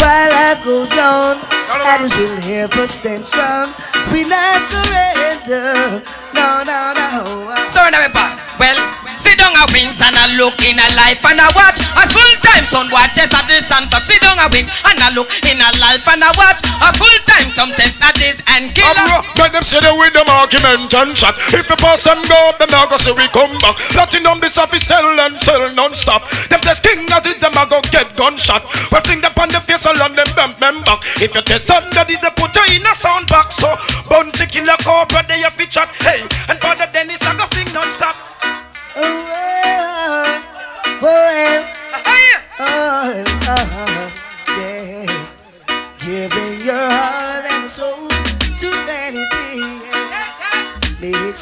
While 0.00 0.30
life 0.32 0.64
goes 0.64 0.92
on, 0.96 1.36
others 1.68 2.16
will 2.16 2.40
ever 2.40 2.86
stand 2.86 3.26
strong. 3.26 3.74
We 4.12 4.24
not 4.24 4.60
surrender. 4.72 6.00
No, 6.32 6.64
no, 6.64 6.94
no. 6.96 7.68
Surrender, 7.68 8.00
me 8.00 8.08
back. 8.12 8.40
Well, 8.58 8.95
down 9.56 9.68
a 9.68 9.72
wings 9.72 10.00
and 10.00 10.16
a 10.16 10.26
look 10.36 10.60
in 10.60 10.76
a 10.76 10.88
life 10.96 11.24
and 11.24 11.40
a 11.40 11.48
watch. 11.56 11.80
As 11.96 12.12
full 12.12 12.34
time 12.44 12.64
son 12.64 12.88
boy 12.92 13.04
test 13.16 13.32
at 13.32 13.48
this 13.48 13.70
and 13.72 13.88
for 13.88 14.00
sit 14.04 14.20
down 14.20 14.38
a 14.38 14.48
wings 14.52 14.68
and 14.84 15.00
a 15.00 15.08
look 15.16 15.32
in 15.48 15.56
a 15.56 15.70
life 15.80 16.04
and 16.08 16.22
a 16.22 16.30
watch. 16.36 16.60
A 16.84 16.92
full 16.92 17.18
time 17.24 17.48
some 17.56 17.72
test 17.72 18.02
at 18.04 18.14
this 18.16 18.42
and 18.52 18.72
kill. 18.76 18.92
Bro, 18.92 19.24
make 19.40 19.52
them 19.52 19.64
sit 19.64 19.82
there 19.82 19.96
with 19.96 20.12
them 20.12 20.28
arguments 20.28 20.92
and 20.92 21.16
chat. 21.16 21.34
If 21.56 21.68
the 21.68 21.76
past 21.76 22.04
them 22.04 22.20
go 22.28 22.36
up, 22.52 22.58
then 22.60 22.72
I 22.72 22.84
go 22.88 22.96
say 23.00 23.12
we 23.16 23.26
come 23.32 23.56
back. 23.58 23.76
Platinum 23.96 24.40
this 24.40 24.58
office 24.58 24.84
sell 24.84 25.04
and 25.04 25.40
sell 25.40 25.64
non-stop. 25.72 26.28
Them 26.52 26.60
test 26.60 26.84
king 26.84 27.08
as 27.08 27.24
it 27.24 27.40
them 27.40 27.56
a 27.56 27.64
go 27.64 27.80
get 27.88 28.12
gunshot. 28.12 28.64
We 28.92 29.00
fling 29.00 29.24
them 29.24 29.32
on 29.40 29.48
the 29.48 29.60
face 29.64 29.86
and 29.86 29.96
them 29.96 30.28
bam 30.36 30.52
bam 30.60 30.84
back. 30.84 31.00
If 31.16 31.34
you 31.34 31.42
test 31.42 31.70
under 31.70 32.04
the 32.04 32.18
they 32.20 32.32
put 32.36 32.52
you 32.56 32.76
in 32.76 32.84
a 32.84 32.94
sound 32.94 33.28
box. 33.28 33.56
So 33.56 33.72
bounty 34.08 34.46
killer 34.46 34.76
cobra 34.84 35.24
they 35.24 35.40
a 35.42 35.50
fit 35.50 35.72
shot. 35.72 35.88
Hey, 36.04 36.20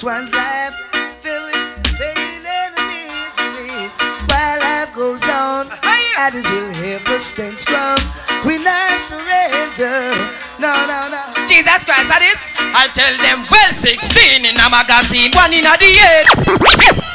one's 0.04 0.34
life 0.34 0.74
filled 1.22 1.46
with 1.46 1.96
pain 1.96 2.44
and 2.44 2.74
misery. 2.76 3.88
While 4.28 4.60
life 4.60 4.94
goes 4.94 5.22
on, 5.22 5.68
I 5.82 6.30
just 6.30 6.50
will 6.50 6.74
ever 6.92 7.18
stand 7.18 7.58
strong. 7.58 7.98
We 8.44 8.58
not 8.58 8.98
surrender. 8.98 10.12
No, 10.60 10.84
no, 10.84 11.08
no. 11.08 11.46
Jesus 11.48 11.86
Christ, 11.86 12.08
that 12.12 12.20
is. 12.20 12.36
I 12.76 12.88
tell 12.92 13.16
them, 13.24 13.46
well, 13.50 13.72
16 13.72 14.44
in 14.44 14.60
a 14.60 14.68
magazine, 14.68 15.32
one 15.32 15.54
in 15.54 15.64
a 15.64 15.74
eight. 15.80 17.13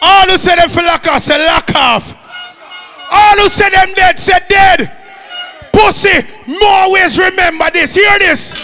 All 0.00 0.26
who 0.30 0.38
say 0.38 0.56
them 0.56 0.68
for 0.68 0.82
lock 0.82 1.06
off, 1.08 1.22
say 1.22 1.38
lock 1.46 1.70
off. 1.74 2.14
All 3.10 3.36
who 3.36 3.48
say 3.48 3.70
them 3.70 3.92
dead, 3.94 4.18
say 4.18 4.38
dead. 4.48 4.92
Pussy, 5.72 6.24
more 6.46 6.92
ways 6.92 7.18
remember 7.18 7.70
this. 7.72 7.94
Hear 7.94 8.18
this. 8.18 8.54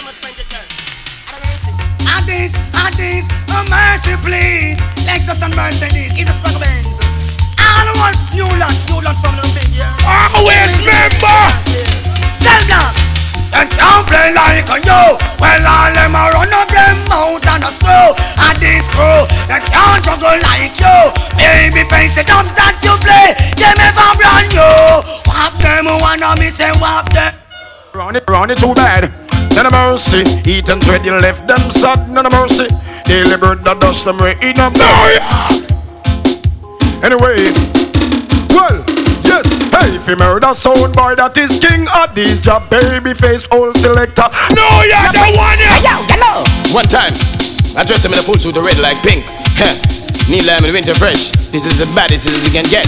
And 2.07 2.25
this, 2.27 2.53
and 2.55 2.93
this, 2.95 3.25
a 3.51 3.59
mercy 3.69 4.15
please. 4.23 4.79
Lexus 5.05 5.41
and 5.43 5.55
Mercedes, 5.55 6.13
it's 6.17 6.31
a 6.31 6.59
Benz. 6.59 6.95
All 7.59 7.87
want 7.97 8.17
new 8.33 8.47
lots, 8.57 8.89
new 8.89 9.01
lots 9.01 9.21
from 9.21 9.35
the 9.35 9.47
thing, 9.53 9.73
yeah. 9.77 10.35
Always 10.35 10.79
remember. 10.79 11.35
Zelda. 12.41 13.04
Them 13.51 13.67
can't 13.69 14.05
play 14.07 14.29
like 14.33 14.69
a 14.69 14.77
yo 14.81 15.17
Well 15.41 15.65
all 15.65 15.91
them 15.93 16.15
a 16.15 16.23
run 16.33 16.53
up 16.53 16.69
them 16.69 16.97
out 17.11 17.45
and 17.45 17.65
a 17.65 17.71
screw 17.73 18.09
And 18.41 18.57
this 18.61 18.87
crew 18.89 19.27
Them 19.49 19.61
can't 19.65 20.01
juggle 20.01 20.39
like 20.45 20.75
you 20.77 20.97
Baby 21.37 21.83
face 21.89 22.15
the 22.15 22.23
dumps 22.25 22.53
that 22.57 22.79
you 22.81 22.95
play 23.03 23.35
Them 23.57 23.77
ever 23.77 24.11
brand 24.17 24.49
new 24.53 25.03
Whap 25.29 25.53
them 25.61 25.85
wanna 26.01 26.33
me 26.41 26.49
say 26.49 26.71
whap 26.81 27.11
them 27.13 27.33
Run 27.95 28.17
it, 28.17 28.23
run 28.27 28.51
it 28.51 28.57
too 28.57 28.73
bad. 28.73 29.09
None 29.55 29.67
of 29.67 29.71
mercy. 29.71 30.25
Eat 30.43 30.67
and 30.67 30.81
tread, 30.81 31.05
you 31.05 31.13
left 31.13 31.47
them 31.47 31.71
sad. 31.71 32.11
None 32.11 32.25
of 32.25 32.31
mercy. 32.33 32.67
Daily 33.05 33.37
bird 33.39 33.63
that 33.63 33.79
dust 33.79 34.03
them 34.03 34.17
right 34.17 34.35
in 34.43 34.59
a 34.59 34.67
Anyway, 36.99 37.39
well, 38.51 38.94
yes, 39.35 39.47
hey, 39.71 39.95
if 39.95 40.07
you 40.07 40.15
murder 40.15 40.53
sound 40.53 40.93
boy, 40.95 41.15
that 41.15 41.37
is 41.37 41.59
king 41.59 41.87
of 41.91 42.15
this 42.15 42.39
job, 42.41 42.69
baby 42.69 43.13
face 43.13 43.47
old 43.51 43.75
selector. 43.77 44.27
No, 44.55 44.67
yeah, 44.87 45.11
that 45.11 45.31
one, 45.35 45.59
yeah. 45.59 45.83
Yo, 45.83 45.95
hello. 46.07 46.45
One 46.71 46.87
time, 46.87 47.11
I 47.75 47.83
dressed 47.83 48.05
him 48.05 48.13
in 48.15 48.19
a 48.19 48.23
full 48.23 48.39
suit 48.39 48.55
of 48.55 48.63
red 48.63 48.79
like 48.79 48.97
pink. 49.03 49.23
Heh, 49.59 49.75
Neil 50.31 50.45
Lamb 50.47 50.63
and 50.63 50.73
Winter 50.73 50.95
Fresh. 50.95 51.51
This 51.51 51.65
is 51.65 51.79
the 51.79 51.87
baddest 51.95 52.27
as 52.27 52.35
we 52.43 52.49
can 52.51 52.65
get. 52.71 52.87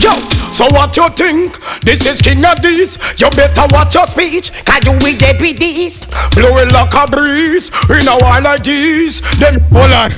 Yo, 0.00 0.12
so 0.52 0.68
what 0.76 0.96
you 0.96 1.08
think? 1.16 1.58
This 1.82 2.04
is 2.06 2.20
king 2.20 2.44
of 2.44 2.60
these. 2.62 2.96
You 3.20 3.30
better 3.30 3.64
watch 3.72 3.94
your 3.94 4.06
speech. 4.06 4.52
Cause 4.64 4.84
you 4.84 4.92
will 4.92 5.16
dead 5.18 5.40
with 5.40 5.58
this. 5.58 6.04
Blowing 6.36 6.68
like 6.70 6.92
a 6.92 7.04
breeze 7.08 7.72
in 7.88 8.06
a 8.06 8.16
while 8.20 8.42
like 8.42 8.64
this. 8.64 9.20
Then 9.40 9.60
hold 9.72 9.92
on, 9.92 10.12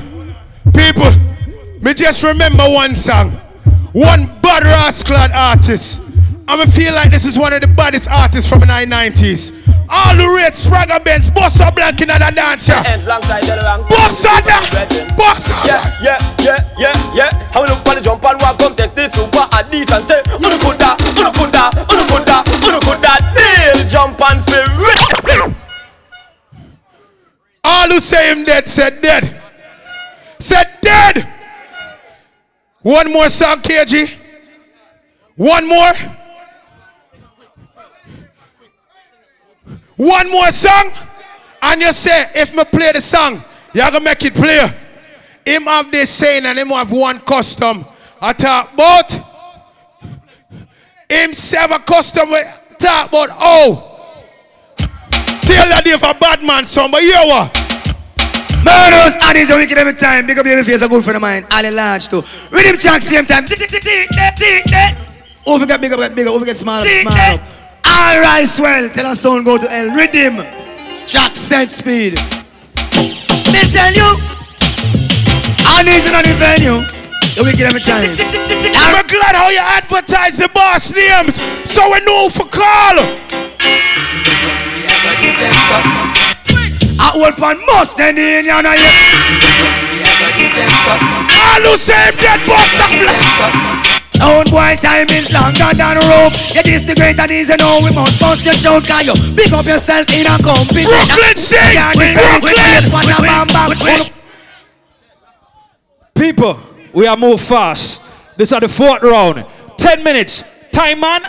people. 0.74 1.10
Me 1.80 1.94
just 1.94 2.24
remember 2.24 2.68
one 2.68 2.94
song, 2.94 3.38
one 3.92 4.26
bad 4.42 4.64
rascal 4.64 5.16
artist. 5.34 6.02
I'ma 6.48 6.64
feel 6.64 6.94
like 6.94 7.10
this 7.10 7.26
is 7.26 7.38
one 7.38 7.52
of 7.52 7.60
the 7.60 7.68
baddest 7.68 8.08
artists 8.08 8.48
from 8.48 8.60
the 8.60 8.66
990s. 8.66 9.68
All 9.90 10.16
the 10.16 10.28
red 10.36 10.54
swagger 10.54 11.00
bands, 11.00 11.30
boss 11.30 11.60
up 11.60 11.74
black 11.74 12.00
in 12.00 12.08
the 12.08 12.32
dance, 12.34 12.68
yeah. 12.68 12.82
Boss 13.88 14.24
up 14.24 14.44
that, 14.44 14.64
boss 15.16 15.50
up 15.50 15.64
Yeah, 15.64 15.80
yeah, 16.00 16.20
yeah, 16.44 16.60
yeah, 16.76 17.14
yeah. 17.16 17.60
Look 17.60 17.84
for 17.84 17.94
the 17.96 18.00
jump 18.04 18.24
and 18.24 18.40
walk 18.40 18.58
come 18.58 18.76
take 18.76 18.92
this 18.92 19.12
super 19.12 19.44
at 19.52 19.68
this 19.70 19.88
and 19.92 20.04
say, 20.04 20.20
Unu 20.36 20.56
kunda, 20.60 20.92
unu 21.16 21.32
kunda, 21.32 21.72
unu 21.88 22.04
kunda, 22.08 22.36
unu 22.64 22.80
kunda, 22.84 23.12
deal 23.32 23.76
jump 23.88 24.20
and 24.20 24.44
feel. 24.44 25.54
All 27.64 27.88
who 27.88 28.00
say 28.00 28.32
him 28.32 28.44
dead 28.44 28.68
said 28.68 29.00
dead. 29.00 29.40
Said 30.38 30.68
dead. 30.80 31.37
One 32.82 33.12
more 33.12 33.28
song, 33.28 33.56
KG. 33.56 34.16
One 35.36 35.68
more. 35.68 35.92
One 39.96 40.30
more 40.30 40.50
song. 40.52 40.92
And 41.60 41.80
you 41.80 41.92
say, 41.92 42.30
if 42.34 42.54
me 42.54 42.64
play 42.64 42.92
the 42.92 43.00
song, 43.00 43.42
you're 43.74 43.90
gonna 43.90 44.00
make 44.00 44.24
it 44.24 44.34
play. 44.34 44.68
Him 45.44 45.62
have 45.64 45.90
this 45.90 46.10
saying 46.10 46.44
and 46.44 46.58
him 46.58 46.68
have 46.68 46.92
one 46.92 47.20
custom. 47.20 47.84
I 48.20 48.32
talk 48.32 48.72
about 48.74 49.12
him 51.08 51.32
have 51.32 51.72
a 51.72 51.78
custom. 51.80 52.28
Talk 52.78 53.08
about 53.08 53.30
oh. 53.40 53.84
Tell 54.76 55.68
that 55.70 55.82
if 55.86 56.02
a 56.02 56.14
bad 56.14 56.42
man 56.42 56.64
son, 56.64 56.90
but 56.90 57.00
hear 57.00 57.16
what? 57.26 57.67
Murders 58.68 59.16
and 59.24 59.38
is 59.38 59.48
a 59.50 59.56
wicked 59.56 59.78
every 59.78 59.94
time. 59.94 60.26
Big 60.26 60.38
up 60.38 60.44
your 60.44 60.62
face, 60.64 60.82
a 60.82 60.88
good 60.88 61.02
friend 61.02 61.16
of 61.16 61.22
mine. 61.22 61.44
The 61.48 61.70
large 61.72 62.08
too. 62.08 62.22
Rhythm 62.52 62.76
track 62.76 63.00
same 63.00 63.24
time. 63.24 63.44
Over 65.46 65.64
get 65.64 65.80
bigger, 65.80 65.96
get 65.96 66.14
bigger. 66.14 66.30
Over 66.30 66.44
get 66.44 66.56
smaller, 66.56 66.86
smaller. 66.86 67.40
All 67.84 68.20
right, 68.20 68.44
swell. 68.44 68.90
Tell 68.90 69.06
us 69.06 69.20
sound 69.20 69.44
go 69.44 69.56
to 69.56 69.66
hell. 69.66 69.94
Rhythm. 69.96 70.44
Track 71.06 71.34
set 71.34 71.70
speed. 71.70 72.20
Me 73.48 73.62
tell 73.72 73.92
you. 73.96 74.10
And 75.64 75.88
is 75.88 76.04
on 76.12 76.20
the 76.20 76.36
venue. 76.36 76.84
The 77.34 77.44
wicked 77.44 77.64
every 77.64 77.80
time. 77.80 78.12
I'm 78.76 79.06
glad 79.06 79.34
how 79.34 79.48
you 79.48 79.60
advertise 79.60 80.36
the 80.36 80.48
boss 80.52 80.92
names 80.92 81.40
so 81.64 81.90
we 81.92 82.00
know 82.04 82.28
for 82.28 82.44
call. 82.48 82.96
I 86.98 87.14
hold 87.14 87.36
pan 87.38 87.58
must 87.66 87.96
then 87.96 88.18
in 88.18 88.46
ya 88.46 88.60
na 88.60 88.74
ye. 88.74 88.90
All 91.30 91.62
who 91.62 91.76
say 91.78 91.94
him 92.10 92.16
dead 92.18 92.42
boss 92.46 92.74
up 92.82 92.90
black. 92.98 93.98
Sound 94.18 94.50
boy 94.50 94.74
time 94.82 95.06
is 95.14 95.30
longer 95.30 95.70
than 95.78 96.02
rope. 96.10 96.34
Yeah, 96.50 96.66
this 96.66 96.82
the 96.82 96.94
greater 96.98 97.26
these, 97.30 97.50
you 97.50 97.56
know 97.56 97.78
we 97.82 97.94
must 97.94 98.18
bust 98.18 98.44
your 98.44 98.54
shout. 98.54 98.82
Cause 98.82 99.06
you 99.06 99.14
big 99.34 99.52
up 99.54 99.64
yourself 99.64 100.10
in 100.10 100.26
a 100.26 100.34
competition. 100.42 100.90
Brooklyn 100.90 101.36
sing! 101.38 101.74
Yeah, 101.78 101.92
this 101.94 102.18
Brooklyn! 102.18 102.42
with 102.42 102.58
this 102.58 102.90
one, 102.90 103.06
a 103.06 103.16
bam, 103.22 103.46
bam. 103.46 104.10
People, 106.16 106.58
we 106.92 107.06
are 107.06 107.16
move 107.16 107.40
fast. 107.40 108.02
This 108.36 108.52
are 108.52 108.60
the 108.60 108.68
fourth 108.68 109.02
round. 109.02 109.46
Ten 109.76 110.02
minutes. 110.02 110.42
Time 110.72 110.98
man. 110.98 111.22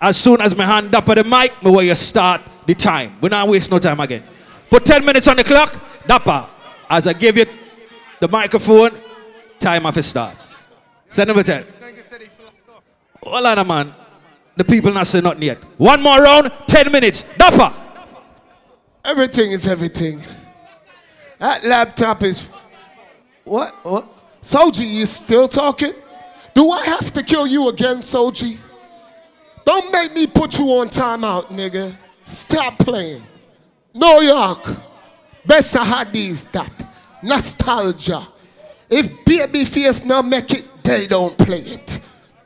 As 0.00 0.16
soon 0.16 0.40
as 0.40 0.56
my 0.56 0.66
hand 0.66 0.92
up 0.92 1.08
at 1.08 1.14
the 1.14 1.24
mic, 1.24 1.62
me 1.62 1.70
where 1.70 1.84
you 1.84 1.94
start 1.94 2.40
the 2.66 2.74
time. 2.74 3.16
We 3.20 3.28
not 3.28 3.46
waste 3.46 3.70
no 3.70 3.78
time 3.78 4.00
again. 4.00 4.24
Put 4.74 4.86
10 4.86 5.04
minutes 5.04 5.28
on 5.28 5.36
the 5.36 5.44
clock. 5.44 5.72
Dapper. 6.04 6.48
As 6.90 7.06
I 7.06 7.12
give 7.12 7.36
you 7.36 7.44
the 8.18 8.26
microphone, 8.26 8.90
time 9.60 9.86
off 9.86 9.96
is 9.96 10.06
start. 10.06 10.34
Send 11.08 11.28
number 11.28 11.44
10. 11.44 11.64
Hold 13.22 13.46
on, 13.46 13.66
man. 13.68 13.94
The 14.56 14.64
people 14.64 14.92
not 14.92 15.06
say 15.06 15.20
nothing 15.20 15.42
yet. 15.42 15.58
One 15.78 16.02
more 16.02 16.20
round, 16.20 16.50
10 16.66 16.90
minutes. 16.90 17.22
Dapper. 17.38 17.72
Everything 19.04 19.52
is 19.52 19.68
everything. 19.68 20.20
That 21.38 21.62
laptop 21.62 22.24
is. 22.24 22.52
What? 23.44 23.72
What? 23.84 24.08
Soji, 24.42 24.90
you 24.90 25.06
still 25.06 25.46
talking? 25.46 25.92
Do 26.52 26.68
I 26.72 26.84
have 26.86 27.12
to 27.12 27.22
kill 27.22 27.46
you 27.46 27.68
again, 27.68 27.98
Soji? 27.98 28.58
Don't 29.64 29.92
make 29.92 30.12
me 30.14 30.26
put 30.26 30.58
you 30.58 30.64
on 30.70 30.88
timeout, 30.88 31.44
nigga. 31.44 31.94
Stop 32.26 32.80
playing. 32.80 33.22
New 33.94 34.22
York. 34.22 34.66
Best 35.46 35.76
I 35.76 35.84
had 35.84 36.12
these 36.12 36.46
that. 36.46 36.72
Nostalgia. 37.22 38.26
If 38.90 39.24
Babyface 39.24 40.04
not 40.04 40.26
make 40.26 40.50
it, 40.52 40.68
they 40.82 41.06
don't 41.06 41.38
play 41.38 41.60
it. 41.60 42.00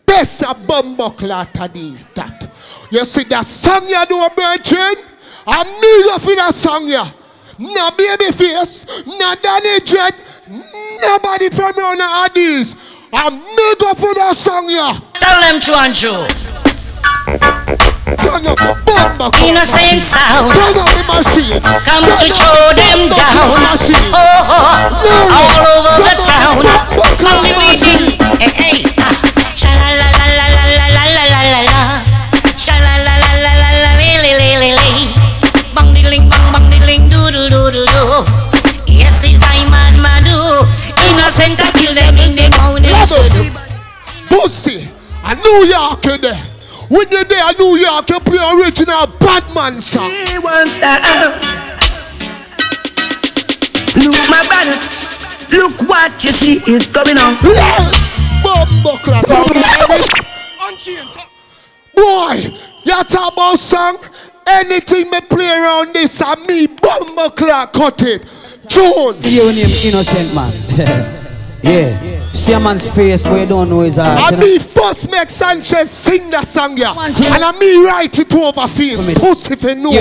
Best 0.05 0.43
a 0.43 0.55
bumbuckle 0.55 1.31
out 1.31 1.59
of 1.61 1.73
these 1.73 2.07
that. 2.13 2.51
You 2.91 3.05
see 3.05 3.25
that 3.25 3.47
song 3.47 3.89
you 3.89 4.07
do, 4.07 4.29
Bertrand? 4.37 4.99
I'm 5.47 5.67
me 5.67 6.03
go 6.05 6.19
for 6.19 6.37
that 6.37 6.55
song 6.55 6.87
ya. 6.87 7.05
No 7.59 7.91
Babyface, 7.91 9.07
no 9.07 9.35
Danny 9.43 9.81
Dread, 9.81 10.15
nobody 11.03 11.49
from 11.51 11.77
around 11.79 11.99
the 11.99 12.31
these. 12.35 12.75
I'm 13.13 13.39
me 13.39 13.75
go 13.81 13.95
for 13.95 14.15
that 14.15 14.37
song 14.37 14.69
ya. 14.69 14.93
Tell 15.15 15.41
them 15.41 15.61
to 15.61 15.73
Innocent 19.45 20.01
sound. 20.01 20.49
Come 21.85 22.05
to 22.09 22.27
throw 22.33 22.73
them 22.73 23.13
down. 23.13 23.53
Oh, 24.13 24.49
oh, 24.49 24.89
all 25.37 25.67
over 25.77 26.01
the 26.01 26.17
town. 26.25 26.65
Come 27.21 27.45
with 27.45 27.61
me. 27.61 28.17
Hey, 28.41 28.49
hey. 28.57 28.81
ah. 28.97 29.13
Bang 35.75 35.93
diddling, 35.93 36.29
bang 36.31 36.53
bang 36.53 36.71
diddling, 36.71 37.09
doodle 37.11 37.49
doodle 37.51 37.85
do. 37.85 38.25
Yes, 38.87 39.21
it's 39.29 39.43
I 39.45 39.69
mad 39.69 40.01
madu. 40.01 40.65
Innocent, 41.05 41.61
I 41.61 41.71
kill 41.77 41.95
them 41.95 42.17
in 42.17 42.37
the 42.37 42.49
do. 43.29 43.45
Pussy, 44.35 44.89
a 45.25 45.35
New 45.35 45.67
Yorker 45.69 46.17
there. 46.17 46.58
When 46.89 47.07
you're 47.11 47.25
there 47.25 47.51
in 47.51 47.57
New 47.59 47.77
York, 47.77 48.09
you 48.09 48.19
play 48.21 48.39
original 48.39 49.07
Batman 49.21 49.79
song. 49.79 50.09
He 50.09 50.39
wants 50.39 50.81
that. 50.81 51.05
Look, 53.97 54.17
my 54.31 54.41
brothers. 54.49 54.97
Look 55.53 55.89
what 55.89 56.13
you 56.25 56.31
see 56.31 56.57
is 56.65 56.87
coming 56.91 57.19
on. 57.19 57.37
Boy, 61.95 62.57
you 62.85 63.05
talk 63.05 63.33
about 63.35 63.59
song. 63.59 63.99
Anything 64.47 65.11
me 65.11 65.21
play 65.21 65.47
around 65.47 65.93
this, 65.93 66.23
I 66.25 66.37
me 66.47 66.69
bumbo 66.69 67.29
clock 67.31 67.75
cut 67.75 68.03
it. 68.03 68.23
Tune. 68.67 69.17
Your 69.31 69.53
name 69.53 69.69
innocent 69.69 70.35
man. 70.35 71.25
yeah. 71.63 72.33
See 72.33 72.53
a 72.53 72.61
man's 72.61 72.87
face, 72.87 73.25
but 73.25 73.41
you 73.41 73.47
don't 73.47 73.69
know 73.69 73.81
his 73.81 73.97
heart. 73.97 74.33
I 74.33 74.37
me 74.37 74.59
first 74.59 75.11
make 75.11 75.29
Sanchez 75.29 75.91
sing 75.91 76.31
the 76.31 76.43
song 76.43 76.77
yeah. 76.77 76.95
And 76.99 77.17
I 77.19 77.53
me 77.59 77.85
write 77.85 78.19
it 78.19 78.31
to 78.31 78.41
over 78.41 78.67
him. 78.67 79.15
Pussy 79.17 79.55
if 79.55 79.63
you 79.63 79.75
know. 79.75 79.93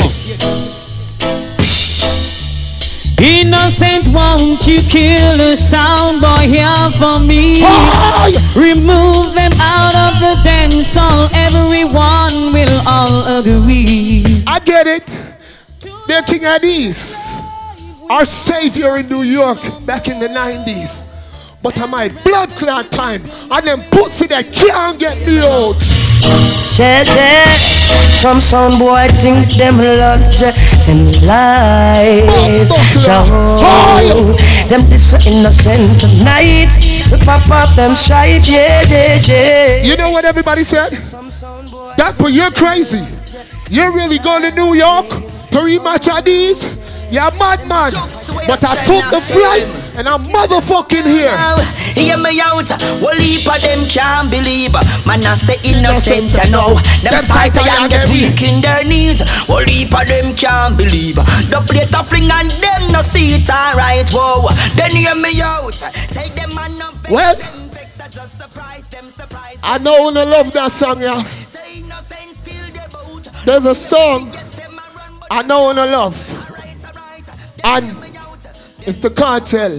Innocent, 3.19 4.08
won't 4.10 4.68
you 4.68 4.80
kill 4.82 5.42
a 5.42 5.56
sound 5.58 6.22
boy 6.22 6.45
here 6.48 6.90
for 7.00 7.19
me? 7.19 7.56
Oh, 7.61 8.30
Remove 8.56 9.34
them 9.34 9.52
out 9.60 9.95
of 9.95 10.19
the 10.19 10.44
dance 10.44 10.94
hall. 10.94 11.27
Everyone 11.34 12.53
will 12.53 12.82
all 12.88 13.40
agree. 13.40 14.44
I 14.45 14.60
get 14.64 14.86
it. 14.86 15.08
They're 16.08 16.22
King 16.22 16.42
Addies. 16.42 17.16
Our 18.10 18.24
savior 18.26 18.98
in 18.98 19.10
New 19.10 19.24
York 19.24 19.60
back 19.86 20.08
in 20.08 20.19
the 20.19 20.27
90s. 20.27 21.08
But 21.61 21.80
at 21.80 21.90
my 21.90 22.10
blood 22.24 22.50
clot 22.52 22.92
time, 22.92 23.24
and 23.52 23.66
them 23.66 23.82
pussy 23.92 24.27
that 24.27 24.53
can't 24.53 25.00
get 25.00 25.18
me 25.26 25.40
out. 25.40 25.76
Yeah, 26.77 27.03
yeah. 27.03 27.50
Some 28.18 28.40
sound 28.40 28.80
boy 28.80 29.08
think 29.22 29.50
them 29.53 29.77
lunch 29.77 30.42
and 30.88 31.10
life. 31.26 32.69
So, 33.02 33.24
them 34.69 34.90
this 34.90 35.10
so 35.10 35.18
innocent 35.30 36.00
tonight. 36.00 36.69
We 37.11 37.18
pop 37.26 37.50
up 37.50 37.76
them 37.76 37.95
stripe, 37.95 38.44
yeah, 38.45 38.84
yeah, 38.88 39.19
yeah. 39.24 39.84
You 39.84 39.98
know 39.98 40.11
what 40.11 40.26
everybody 40.26 40.64
said? 40.64 40.92
That 41.98 42.16
but 42.19 42.34
you're 42.34 42.52
crazy. 42.52 43.02
You're 43.69 43.94
really 43.94 44.19
going 44.19 44.44
to 44.44 44.52
New 44.52 44.76
York 44.76 45.10
to 45.10 45.58
rematch 45.58 46.08
Addies? 46.08 46.84
You're 47.11 47.24
a 47.24 47.32
madman. 47.36 47.92
But 48.45 48.64
I 48.64 48.76
took 48.86 49.10
the 49.11 49.22
flight 49.22 49.86
and 49.98 50.08
I'm 50.08 50.24
motherfucking 50.26 51.06
here. 51.09 51.34
Hear 51.98 52.17
me 52.17 52.40
out, 52.40 52.69
one 53.01 53.17
heap 53.17 53.50
of 53.50 53.59
them 53.61 53.82
can't 53.90 54.30
believe. 54.30 54.74
Man, 55.06 55.26
I 55.26 55.34
say 55.34 55.58
innocent, 55.66 56.32
you 56.38 56.51
know. 56.51 56.77
Them 57.01 57.17
sight 57.26 57.58
and 57.58 57.90
get 57.90 58.06
weak 58.09 58.42
in 58.45 58.61
their 58.61 58.84
knees. 58.84 59.26
One 59.50 59.67
heap 59.67 59.93
of 59.93 60.08
them 60.08 60.35
can't 60.35 60.77
believe. 60.77 61.16
The 61.16 61.64
plate 61.66 61.93
of 61.93 62.08
fling 62.08 62.30
and 62.30 62.51
them 62.61 62.92
no 62.92 63.01
see 63.01 63.42
it 63.42 63.50
alright. 63.50 64.08
Whoa, 64.14 64.48
then 64.76 64.92
hear 64.92 65.16
me 65.16 65.42
out. 65.42 65.74
Take 66.14 66.35
them 66.35 66.53
man 66.53 66.80
up. 66.82 66.95
Well, 67.09 67.35
I 69.64 69.77
know 69.80 70.06
when 70.06 70.17
I 70.17 70.24
love 70.24 70.53
that 70.53 70.72
song, 70.72 71.01
yeah. 71.01 71.24
There's 73.45 73.66
a 73.66 73.76
song 73.76 74.32
I 75.32 75.42
know 75.43 75.67
when 75.67 75.80
I 75.80 75.85
love. 75.85 76.16
And 77.64 78.07
it's 78.88 78.98
the 78.98 79.09
cartel. 79.09 79.74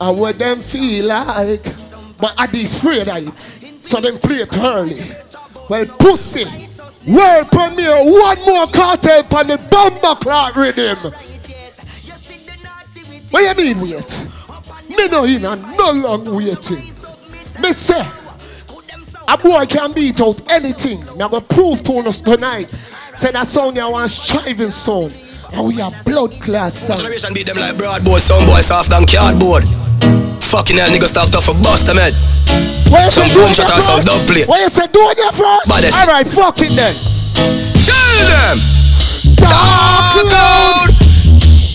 And 0.00 0.18
what 0.18 0.38
them 0.38 0.60
feel 0.60 1.06
like. 1.06 1.62
But 2.18 2.36
Addies 2.36 2.76
afraid 2.76 3.08
of 3.08 3.16
it. 3.16 3.38
So 3.84 4.00
them 4.00 4.18
play 4.18 4.36
it 4.36 4.56
early. 4.58 5.00
Well, 5.68 5.86
pussy. 5.98 6.44
World 7.06 7.50
premiere. 7.50 7.96
One 7.96 8.38
more 8.44 8.66
cartel 8.66 9.20
on 9.34 9.46
the 9.46 9.58
bomber 9.70 10.20
clock 10.20 10.56
rhythm. 10.56 11.12
What 13.30 13.58
you 13.58 13.64
mean 13.64 13.80
wait? 13.80 14.26
Me 14.88 15.08
no 15.08 15.24
in 15.24 15.44
and 15.44 15.62
no 15.76 15.92
long 15.92 16.34
waiting. 16.34 16.92
Me 17.60 17.72
say, 17.72 18.04
a 19.28 19.38
boy 19.38 19.64
can 19.66 19.92
beat 19.92 20.20
out 20.20 20.50
anything. 20.50 21.00
Going 21.16 21.30
to 21.30 21.40
prove 21.40 21.82
to 21.84 21.92
us 22.00 22.20
tonight. 22.20 22.70
Say 23.14 23.30
that 23.30 23.46
sound 23.46 23.76
you 23.76 23.88
want 23.88 24.10
striving 24.10 24.70
sound. 24.70 25.16
And 25.52 25.66
we 25.66 25.80
are 25.80 25.90
blood 26.04 26.38
class. 26.40 26.86
Generation 26.86 27.34
beat 27.34 27.46
them 27.46 27.58
like 27.58 27.74
broadboard, 27.76 28.20
some 28.22 28.46
boys 28.46 28.66
soft 28.66 28.92
and 28.92 29.06
cardboard. 29.06 29.64
Fucking 30.50 30.76
hell, 30.78 30.90
niggas 30.90 31.14
talk 31.14 31.30
tough 31.30 31.44
for 31.46 31.54
bust 31.58 31.86
them 31.86 31.98
head. 31.98 32.14
What 32.90 33.06
you 33.06 33.10
Some 33.10 33.30
gunshot 33.34 33.70
and 33.70 33.82
some 33.82 34.00
dub 34.02 34.22
plate. 34.26 34.46
What 34.48 34.60
you 34.62 34.70
say, 34.70 34.86
do 34.90 34.98
it 34.98 35.18
first? 35.34 35.66
Baddest. 35.70 36.02
Alright, 36.02 36.26
fuck 36.26 36.58
it 36.58 36.74
then. 36.74 36.94
Tell 37.78 38.18
them. 38.26 38.56
Dark 39.38 40.26
cloud. 40.26 40.90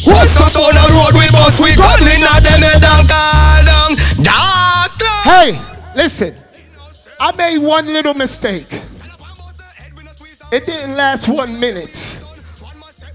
What's 0.05 0.35
up 0.39 0.51
on 0.59 0.75
the 0.75 0.85
road 0.91 1.13
we 1.15 1.31
bust 1.31 1.59
we 1.59 1.71
calling 1.75 2.21
at 2.23 2.43
them 2.43 2.61
head 2.61 2.83
and 2.83 3.07
call 3.07 3.63
down. 3.63 3.95
Dark 4.23 4.91
cloud. 4.99 5.23
Hey, 5.23 5.59
listen. 5.95 6.35
I 7.19 7.31
made 7.35 7.59
one 7.59 7.85
little 7.87 8.13
mistake. 8.13 8.67
It 10.51 10.65
didn't 10.65 10.95
last 10.95 11.27
one 11.27 11.59
minute. 11.59 12.24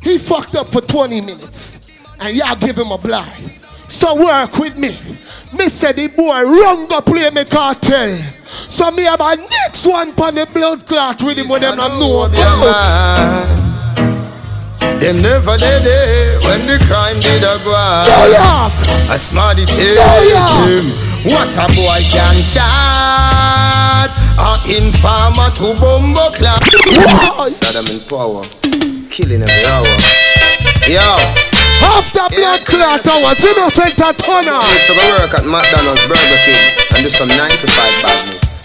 He 0.03 0.19
fucked 0.19 0.55
up 0.55 0.69
for 0.69 0.81
20 0.81 1.21
minutes. 1.21 1.99
And 2.19 2.37
y'all 2.37 2.57
give 2.57 2.77
him 2.77 2.91
a 2.91 2.99
blind. 2.99 3.59
So 3.89 4.15
work 4.15 4.57
with 4.59 4.77
me. 4.77 4.97
Me 5.57 5.69
said 5.69 5.97
the 5.97 6.07
boy 6.09 6.43
run 6.43 6.87
go 6.87 7.01
play 7.01 7.29
me 7.31 7.45
cartel. 7.45 8.17
So 8.69 8.91
me 8.93 9.05
have 9.05 9.21
a 9.21 9.37
next 9.37 9.87
one 9.87 10.11
on 10.21 10.35
the 10.35 10.47
blood 10.53 10.87
clot 10.87 11.23
with 11.23 11.39
him 11.39 11.49
with 11.49 11.61
them 11.61 11.77
not 11.77 11.99
know 11.99 12.25
about. 12.25 13.61
Them 15.01 15.17
never 15.23 15.57
did 15.57 15.83
it 15.89 16.45
when 16.45 16.61
the 16.69 16.77
crime 16.87 17.19
did 17.19 17.43
a 17.43 17.57
go 17.65 17.73
on. 17.73 18.05
New 18.05 18.37
York. 18.37 18.73
A 19.11 19.19
smarty 19.19 19.65
York. 19.65 19.81
him. 20.69 20.93
What 21.25 21.51
a 21.57 21.67
boy 21.73 22.01
can 22.05 22.37
chat. 22.45 24.11
A 24.39 24.55
informer 24.69 25.51
to 25.57 25.73
bumbo 25.81 26.31
clap. 26.37 26.61
Saddam 27.49 27.89
in 27.89 28.01
power, 28.09 28.45
killing 29.11 29.43
every 29.43 29.65
hour. 29.67 29.87
Yo. 30.87 31.03
After 31.83 32.29
blood 32.37 32.61
clot 32.67 33.07
hours, 33.07 33.43
innocent 33.43 34.01
at 34.01 34.17
honor. 34.29 34.61
Need 34.63 34.87
to 34.87 34.95
go 34.95 35.05
work 35.19 35.35
at 35.35 35.45
McDonald's, 35.45 36.07
Burger 36.07 36.41
King, 36.47 36.77
and 36.95 37.03
do 37.05 37.11
some 37.11 37.29
9 37.29 37.37
to 37.51 37.67
5 37.67 38.03
badness. 38.05 38.63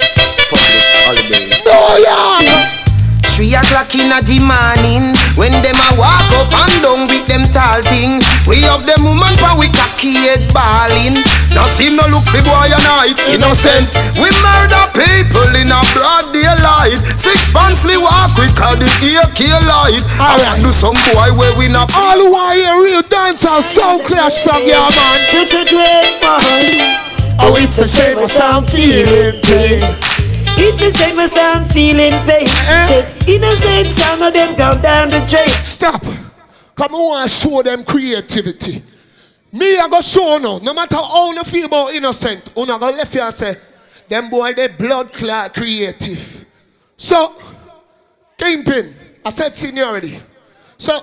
Public 0.49 0.85
holidays. 1.01 1.65
No, 1.65 1.97
yeah. 1.97 2.74
Three 3.35 3.51
o'clock 3.51 3.91
in 3.91 4.07
the 4.07 4.39
morning 4.47 5.11
When 5.35 5.51
them 5.51 5.75
a 5.75 5.89
walk 5.99 6.31
up 6.39 6.47
and 6.55 6.75
down 6.79 7.03
with 7.03 7.27
them 7.27 7.43
tall 7.51 7.83
thing. 7.83 8.23
We 8.47 8.63
have 8.63 8.87
them 8.87 9.03
woman 9.03 9.35
for 9.35 9.59
we 9.59 9.67
cocky 9.75 10.15
head 10.15 10.47
balling 10.55 11.19
Now 11.51 11.67
see 11.67 11.91
no 11.91 11.99
look 12.15 12.23
for 12.31 12.39
boy 12.47 12.71
a 12.71 12.79
night 12.87 13.19
innocent. 13.27 13.91
We 14.15 14.31
murder 14.39 14.87
people 14.95 15.51
in 15.51 15.67
a 15.67 15.83
broad 15.91 16.31
daylight. 16.31 16.95
Six 17.19 17.51
months 17.51 17.83
me 17.83 17.99
walk 17.99 18.31
with 18.39 18.55
cause 18.55 18.79
the 18.79 18.87
AK 19.19 19.67
light. 19.67 19.99
I 20.15 20.39
want 20.39 20.63
do 20.63 20.71
some 20.71 20.95
boy 21.11 21.35
where 21.35 21.51
we 21.59 21.67
not 21.67 21.91
All 21.91 22.15
who 22.15 22.31
are 22.31 22.55
here 22.55 22.71
real 22.87 23.03
dancehall 23.03 23.59
sound 23.59 24.07
clash 24.07 24.47
song, 24.47 24.63
yeah 24.63 24.87
man. 24.87 25.35
Oh, 27.43 27.51
it's 27.59 27.83
a 27.83 27.87
shame 27.87 28.15
I'm 28.15 28.63
feeling 28.63 29.43
pain. 29.43 30.14
It's 30.57 30.81
a 30.81 30.91
shame 30.91 31.19
I 31.19 31.27
sound 31.27 31.67
feeling 31.71 32.11
pain. 32.25 32.47
Uh-huh. 32.47 32.87
This 32.87 33.13
innocent 33.27 33.91
sound 33.91 34.23
of 34.23 34.33
them 34.33 34.55
go 34.55 34.81
down 34.81 35.09
the 35.09 35.25
drain. 35.29 35.47
Stop. 35.63 36.03
Come 36.75 36.93
on 36.95 37.21
and 37.21 37.31
show 37.31 37.61
them 37.61 37.83
creativity. 37.83 38.81
Me, 39.51 39.77
I 39.77 39.87
go 39.89 40.01
show 40.01 40.37
no. 40.41 40.57
No 40.59 40.73
matter 40.73 40.95
how 40.95 41.31
you 41.31 41.43
feel 41.43 41.65
about 41.67 41.93
innocent, 41.93 42.49
you 42.57 42.65
go 42.65 42.77
left 42.77 43.13
here 43.13 43.23
and 43.23 43.33
say, 43.33 43.55
them 44.09 44.29
boy, 44.29 44.53
they 44.53 44.67
blood 44.67 45.11
clot 45.13 45.53
creative. 45.53 46.45
So, 46.97 47.35
Kingpin, 48.37 48.93
I 49.23 49.29
said 49.29 49.55
seniority. 49.55 50.19
So, 50.77 50.99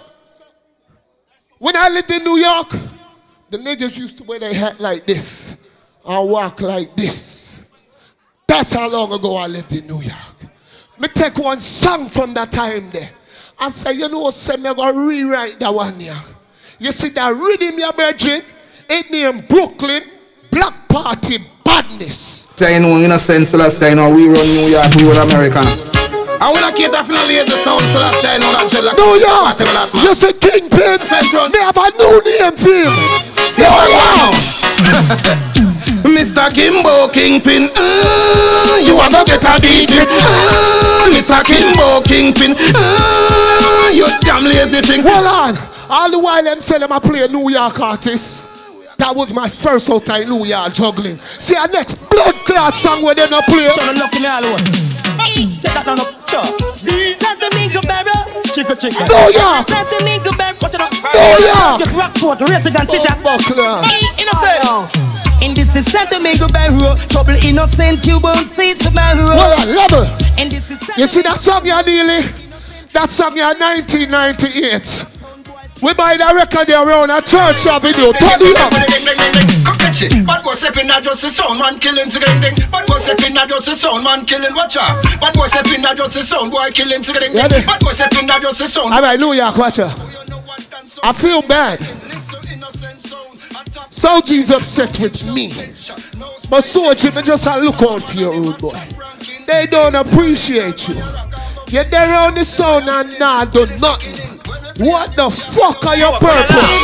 when 1.58 1.76
I 1.76 1.88
lived 1.88 2.10
in 2.10 2.22
New 2.24 2.36
York, 2.36 2.70
the 3.48 3.58
niggas 3.58 3.98
used 3.98 4.18
to 4.18 4.24
wear 4.24 4.38
their 4.38 4.52
hat 4.54 4.80
like 4.80 5.06
this 5.06 5.62
and 6.04 6.30
walk 6.30 6.60
like 6.60 6.94
this. 6.96 7.41
That's 8.52 8.74
how 8.74 8.86
long 8.86 9.10
ago 9.10 9.36
I 9.36 9.46
lived 9.46 9.72
in 9.72 9.86
New 9.86 10.02
York. 10.02 10.36
Me 11.00 11.08
take 11.08 11.38
one 11.38 11.58
song 11.58 12.06
from 12.06 12.34
that 12.34 12.52
time 12.52 12.90
there. 12.90 13.08
I 13.58 13.70
say, 13.70 13.94
you 13.94 14.10
know, 14.10 14.28
what? 14.28 14.34
say 14.34 14.56
me 14.56 14.74
gonna 14.74 14.92
rewrite 14.92 15.58
that 15.58 15.72
one 15.72 15.98
here. 15.98 16.12
You 16.78 16.92
see 16.92 17.08
that 17.16 17.32
rhythm, 17.32 17.78
your 17.78 17.94
virgin? 17.94 18.42
It 18.90 19.10
named 19.10 19.48
Brooklyn 19.48 20.02
Black 20.50 20.86
Party 20.86 21.38
Badness. 21.64 22.52
Say 22.54 22.78
no 22.78 22.98
innocent, 23.00 23.46
so 23.46 23.56
that's 23.56 23.78
say 23.78 23.94
no 23.94 24.10
we 24.12 24.28
run 24.28 24.36
New 24.36 24.68
York, 24.68 25.00
we 25.00 25.08
run 25.08 25.24
America. 25.32 25.64
I 26.36 26.52
wanna 26.52 26.76
keep 26.76 26.92
that 26.92 27.08
from 27.08 27.24
lazy 27.24 27.56
sound, 27.56 27.88
so 27.88 28.04
that's 28.04 28.20
say 28.20 28.36
no 28.36 28.52
that 28.52 28.68
like 28.68 29.00
New 29.00 29.16
York. 29.16 29.56
You 29.96 30.12
see 30.12 30.36
Kingpin? 30.36 31.00
Me 31.00 31.58
have 31.64 31.80
a 31.80 31.88
new 31.96 32.20
name 32.20 32.52
for 32.60 32.68
him. 32.68 33.00
Yo, 33.56 33.72
yo. 35.64 35.72
Mr. 36.04 36.50
Kimbo 36.52 37.08
Kingpin, 37.12 37.70
uh, 37.74 38.78
you 38.82 38.94
want 38.94 39.14
to 39.14 39.22
get 39.26 39.42
a 39.44 39.54
beating. 39.60 40.06
Uh, 40.10 41.08
Mr. 41.10 41.38
Kimbo 41.46 42.02
Kingpin, 42.06 42.54
uh, 42.58 43.90
you 43.94 44.06
damn 44.20 44.44
lazy 44.44 44.80
thing. 44.82 45.00
Hold 45.06 45.26
on. 45.26 45.54
All 45.90 46.10
the 46.10 46.18
while 46.18 46.42
them 46.42 46.60
say 46.60 46.78
them 46.78 46.92
I 46.92 46.98
play 46.98 47.26
New 47.28 47.50
York 47.50 47.78
artist. 47.80 48.48
That 48.98 49.14
was 49.16 49.32
my 49.32 49.48
first 49.48 49.90
out 49.90 50.08
in 50.08 50.28
New 50.28 50.44
York 50.44 50.72
juggling. 50.72 51.18
See 51.18 51.56
our 51.56 51.68
next 51.68 51.96
blood 52.08 52.34
class 52.46 52.80
song 52.80 53.02
where 53.02 53.14
they 53.14 53.28
not 53.28 53.44
play. 53.46 53.68
Tryna 53.68 53.98
look 53.98 54.14
in 54.14 54.24
all 54.26 54.44
over. 54.44 54.62
Take 55.32 55.74
that 55.74 55.84
down 55.84 56.00
up, 56.00 56.10
sure. 56.28 56.44
Santa 57.18 57.48
Mingo 57.56 57.80
Barra, 57.82 58.14
chicken 58.52 58.76
chicken. 58.76 59.06
New 59.08 59.30
York. 59.34 59.66
Santa 59.68 59.98
Mingo 60.04 60.32
Barra, 60.38 60.54
watch 60.60 60.74
it 60.74 60.82
up. 60.82 60.92
New 60.92 61.38
York. 61.46 61.78
Just 61.78 61.94
rock 61.96 62.14
for 62.16 62.34
the 62.36 62.46
rest 62.46 62.66
of 62.66 62.72
the 62.72 62.84
city. 62.86 63.10
Buckler. 63.22 63.82
Innocent. 64.18 65.12
And 65.42 65.56
this 65.56 65.74
is 65.74 65.84
Santa 65.90 66.22
Mingo 66.22 66.46
Barra, 66.48 66.94
trouble 67.10 67.34
innocent, 67.42 68.06
you 68.06 68.20
won't 68.22 68.46
see 68.46 68.74
tomorrow. 68.78 69.34
Well, 69.34 69.66
level. 69.66 70.06
And 70.38 70.50
this 70.50 70.70
is 70.70 70.78
You 70.96 71.06
see 71.06 71.22
that 71.22 71.38
song 71.38 71.66
you're 71.66 71.82
dealing? 71.82 72.22
That 72.92 73.08
song 73.08 73.36
you're 73.36 73.50
1998. 73.56 75.11
We 75.82 75.90
buy 75.98 76.14
that 76.14 76.30
record 76.38 76.70
there 76.70 76.78
around 76.78 77.10
a 77.10 77.18
church 77.18 77.66
avenue. 77.66 78.14
Turn 78.14 78.38
it 78.38 78.54
up. 78.54 78.70
Bad 78.70 80.40
boy 80.46 80.54
stepping 80.54 80.86
not 80.86 81.02
just 81.02 81.26
a 81.26 81.30
sound 81.34 81.58
man 81.58 81.74
killing 81.82 82.06
ding. 82.06 82.54
Bad 82.70 82.86
boy 82.86 83.02
stepping 83.02 83.34
not 83.34 83.50
just 83.50 83.66
a 83.66 83.74
sound 83.74 84.06
man 84.06 84.22
killing 84.22 84.54
watch 84.54 84.78
out. 84.78 85.02
Bad 85.18 85.34
boy 85.34 85.50
stepping 85.50 85.82
not 85.82 85.98
just 85.98 86.14
a 86.14 86.22
sound 86.22 86.54
boy 86.54 86.70
killing 86.70 87.02
ding? 87.02 87.34
Bad 87.34 87.80
boy 87.82 87.90
stepping 87.90 88.30
not 88.30 88.40
just 88.40 88.62
a 88.62 88.70
sound. 88.70 88.94
All 88.94 89.02
right, 89.02 89.18
New 89.18 89.34
York, 89.34 89.58
watch 89.58 89.80
out. 89.82 89.90
I 91.02 91.12
feel 91.12 91.42
bad. 91.42 91.80
Soji's 93.90 94.50
upset 94.54 94.98
with 95.00 95.26
me. 95.34 95.50
But 96.48 96.62
Soji, 96.62 97.10
me 97.10 97.22
just 97.22 97.46
a 97.46 97.58
look 97.58 97.82
out 97.82 98.02
for 98.02 98.16
you, 98.16 98.30
old 98.30 98.58
boy. 98.62 98.78
They 99.46 99.66
don't 99.66 99.96
appreciate 99.96 100.86
you. 100.88 100.94
You're 101.68 101.84
there 101.90 102.14
on 102.22 102.34
the 102.34 102.44
sound 102.44 102.88
and 102.88 103.18
nah 103.18 103.44
do 103.46 103.66
nothing. 103.78 104.31
What 104.82 105.14
the 105.14 105.30
fuck 105.30 105.78
are 105.86 105.94
your 105.94 106.10
purpose? 106.18 106.74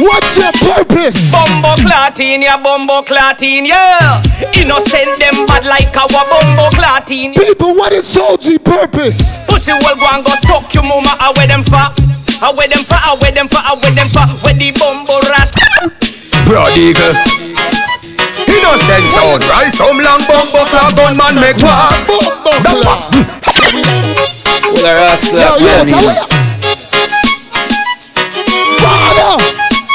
What's 0.00 0.40
your 0.40 0.48
purpose? 0.56 1.20
Bumbo 1.28 1.76
clotting, 1.84 2.40
yeah, 2.40 2.56
bumbo 2.56 3.04
clotting, 3.04 3.68
yeah. 3.68 4.24
Innocent 4.56 5.20
them 5.20 5.36
bad 5.44 5.68
like 5.68 5.92
our 5.92 6.08
bumbo 6.08 6.72
clotting. 6.72 7.36
People, 7.36 7.76
what 7.76 7.92
is 7.92 8.08
Soji 8.08 8.56
purpose? 8.56 9.36
Pussy 9.44 9.76
will 9.76 10.00
go 10.00 10.08
and 10.16 10.24
go 10.24 10.32
suck 10.48 10.72
your 10.72 10.80
mama 10.80 11.12
away 11.28 11.44
them 11.44 11.60
for. 11.60 11.76
Away 12.40 12.72
them 12.72 12.80
for, 12.88 12.96
away 13.12 13.36
them 13.36 13.52
for, 13.52 13.60
away 13.68 13.92
them 13.92 14.08
for. 14.08 14.24
Where 14.40 14.56
the 14.56 14.72
bumbo 14.72 15.20
rat. 15.28 15.52
Broad 16.48 16.72
eagle. 16.72 17.12
Innocent 18.48 19.12
sound, 19.12 19.44
right? 19.44 19.68
Some 19.68 20.00
long 20.00 20.24
bumbo 20.24 20.64
clock 20.72 20.96
gunman 20.96 21.36
make 21.36 21.60
war. 21.60 21.92
Bumbo 22.08 22.80
Well, 24.72 24.88
a 24.88 24.94
rascal, 25.04 25.60
Yo, 25.60 26.47
yo, 29.18 29.36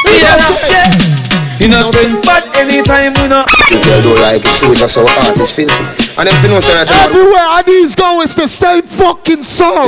man, 0.03 0.19
come 0.19 0.43
he- 0.43 1.23
Innocent 1.63 2.19
bad 2.27 2.43
anytime 2.59 3.15
you 3.15 3.27
know. 3.31 3.45
Girl 3.47 4.01
don't 4.03 4.19
like 4.19 4.43
shoot 4.43 4.75
us 4.83 4.97
our 4.97 5.07
art 5.07 5.37
is 5.39 5.51
filthy. 5.55 5.71
And 6.19 6.27
if 6.27 6.43
you 6.43 6.49
know 6.49 6.59
say 6.59 6.75
that 6.75 6.91
Everywhere 6.91 7.47
I 7.47 7.63
these 7.63 7.95
go, 7.95 8.19
it's 8.21 8.35
the 8.35 8.47
same 8.51 8.83
fucking 8.83 9.43
song. 9.43 9.87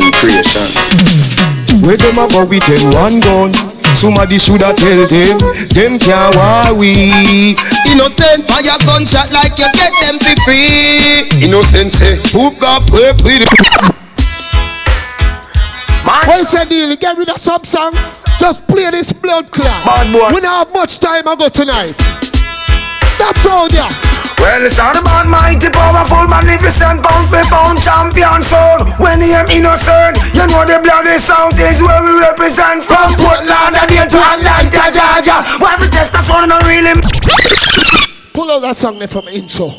Where 1.84 1.98
them 2.00 2.16
a 2.16 2.26
go 2.32 2.48
with 2.48 2.64
them 2.64 2.88
one 2.96 3.20
gun 3.20 3.52
Somebody 3.94 4.40
shoulda 4.40 4.72
tell 4.74 5.04
them 5.06 5.36
Them 5.76 6.00
can't 6.00 6.32
war 6.40 6.80
we 6.80 6.96
Innocent 7.92 8.48
fire 8.48 8.80
gunshot 8.88 9.30
like 9.36 9.54
you 9.60 9.68
set 9.76 9.92
them 10.00 10.16
for 10.18 10.36
free 10.48 11.28
Innocent 11.44 11.92
say 11.92 12.16
Move 12.34 12.56
off 12.64 12.88
way 12.96 13.12
free 16.06 16.38
What 16.38 16.52
that 16.54 16.70
deal? 16.70 16.96
Get 16.96 17.18
rid 17.18 17.30
of 17.30 17.38
some 17.38 17.64
song. 17.66 17.94
Just 18.38 18.68
play 18.68 18.90
this 18.92 19.12
blood 19.14 19.50
clot. 19.52 19.74
Bad 19.86 20.14
boy. 20.14 20.30
We 20.36 20.42
don't 20.42 20.54
have 20.54 20.72
much 20.74 21.00
time 21.00 21.28
I 21.28 21.36
go 21.36 21.50
tonight. 21.50 21.98
That's 23.18 23.48
all, 23.48 23.72
yeah. 23.72 23.88
Well, 24.38 24.62
it's 24.68 24.78
all 24.78 24.94
about 24.94 25.26
mighty, 25.32 25.72
powerful, 25.72 26.28
magnificent, 26.28 27.00
pound 27.00 27.26
for 27.32 27.42
pound 27.48 27.80
champion 27.80 28.44
sound. 28.44 28.84
When 29.00 29.18
the 29.18 29.32
am 29.32 29.48
innocent, 29.48 30.20
you 30.36 30.46
know 30.52 30.68
the 30.68 30.84
bloody 30.84 31.16
sound 31.16 31.56
is 31.58 31.80
where 31.80 32.04
we 32.04 32.20
represent 32.20 32.84
from 32.84 33.10
Portland 33.16 33.74
and 33.74 33.90
here 33.90 34.06
to 34.06 34.20
Atlanta, 34.20 34.92
Georgia. 34.92 35.38
Why 35.64 35.80
we 35.80 35.88
test 35.88 36.14
sound 36.20 36.52
and 36.52 36.62
really 36.68 36.94
Pull 38.36 38.52
out 38.52 38.62
that 38.68 38.76
song 38.76 39.00
there 39.00 39.08
from 39.08 39.28
intro. 39.30 39.72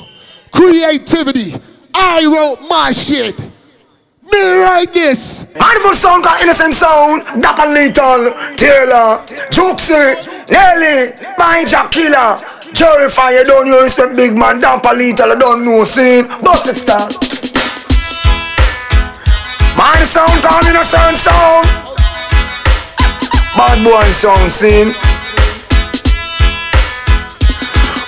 Creativity. 0.50 1.52
I 1.94 2.24
wrote 2.24 2.66
my 2.68 2.90
shit. 2.90 3.36
Me 4.32 4.42
write 4.62 4.92
this. 4.92 5.54
Mindful 5.54 5.94
sound 5.94 6.24
called 6.24 6.42
Innocent 6.42 6.74
Sound, 6.74 7.22
Dapper 7.40 7.70
Little, 7.70 8.34
Taylor, 8.58 9.22
Juxie, 9.50 10.18
Nelly, 10.50 11.14
Major 11.38 11.86
Killer, 11.90 12.36
Jerry 12.74 13.08
Fire, 13.08 13.44
don't 13.44 13.66
you 13.66 13.80
respect 13.80 14.16
big 14.16 14.36
man, 14.36 14.60
Dapper 14.60 14.94
Little, 14.94 15.32
I 15.32 15.34
don't 15.36 15.64
know, 15.64 15.84
scene, 15.84 16.26
bust 16.42 16.68
it 16.68 16.76
start. 16.76 17.14
My 19.78 20.02
sound 20.02 20.42
called 20.42 20.66
Innocent 20.66 21.16
Sound, 21.16 21.86
Bad 23.56 23.82
boy 23.82 24.10
sound, 24.10 24.52
scene. 24.52 25.15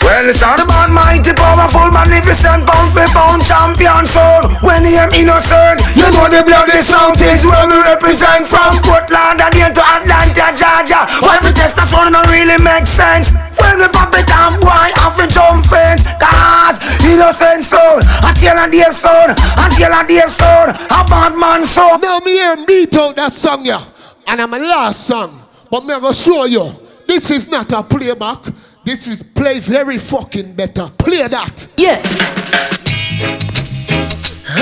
Well, 0.09 0.25
about 0.33 0.89
mighty, 0.89 1.37
powerful, 1.37 1.93
magnificent, 1.93 2.65
pound 2.65 2.89
for 2.97 3.05
pound 3.13 3.45
champion 3.45 4.09
sound. 4.09 4.49
When 4.65 4.81
the 4.81 4.97
am 4.97 5.13
innocent, 5.13 5.85
you 5.93 6.09
know 6.17 6.25
the 6.33 6.41
bloody 6.49 6.81
sound 6.81 7.21
is 7.29 7.45
where 7.45 7.69
we 7.69 7.77
represent 7.85 8.49
from 8.49 8.73
Portland 8.81 9.45
and 9.45 9.53
here 9.53 9.69
to 9.69 9.85
Atlanta, 9.85 10.49
Georgia. 10.57 11.05
Why 11.21 11.37
we 11.45 11.53
test 11.53 11.77
that 11.77 11.93
sound 11.93 12.17
don't 12.17 12.25
really 12.25 12.57
make 12.57 12.89
sense? 12.89 13.37
When 13.61 13.85
we 13.85 13.89
pop 13.93 14.17
it 14.17 14.33
up, 14.33 14.57
why 14.65 14.97
have 14.97 15.13
we 15.21 15.29
jump 15.29 15.69
fence? 15.69 16.09
Cause 16.17 16.81
innocent 17.05 17.69
soul, 17.69 18.01
I 18.25 18.33
a 18.33 18.65
a 18.65 18.67
Dave 18.73 18.97
sound, 18.97 19.37
until 19.61 19.93
a 19.93 20.01
Dave 20.09 20.33
sound, 20.33 20.73
a 20.89 21.05
bad 21.05 21.37
man 21.37 21.61
sound. 21.69 22.01
Now 22.01 22.25
me 22.25 22.33
hear 22.33 22.57
beat 22.65 22.97
out 22.97 23.13
that 23.21 23.29
song 23.29 23.61
yeah, 23.61 23.85
and 24.25 24.41
I'm 24.41 24.57
a 24.57 24.59
last 24.59 25.05
song, 25.05 25.37
but 25.69 25.85
me 25.85 25.93
gonna 26.01 26.17
show 26.17 26.49
you. 26.49 26.73
This 27.05 27.29
is 27.31 27.49
not 27.53 27.69
a 27.77 27.85
playback. 27.85 28.41
This 28.89 29.07
is 29.07 29.23
play 29.23 29.61
very 29.61 29.99
fucking 29.99 30.55
better. 30.55 30.89
Play 30.97 31.29
that. 31.29 31.69
Yeah. 31.77 32.01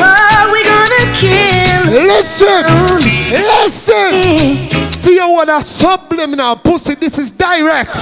Are 0.02 0.50
we 0.50 0.64
gonna 0.66 1.06
kill? 1.14 1.94
Listen, 1.94 2.66
mm. 2.66 3.06
listen. 3.30 4.10
Mm. 4.26 4.66
For 4.98 5.10
you 5.10 5.30
wanna 5.30 5.60
subliminal 5.60 6.56
pussy, 6.56 6.96
this 6.96 7.20
is 7.20 7.30
direct. 7.30 7.94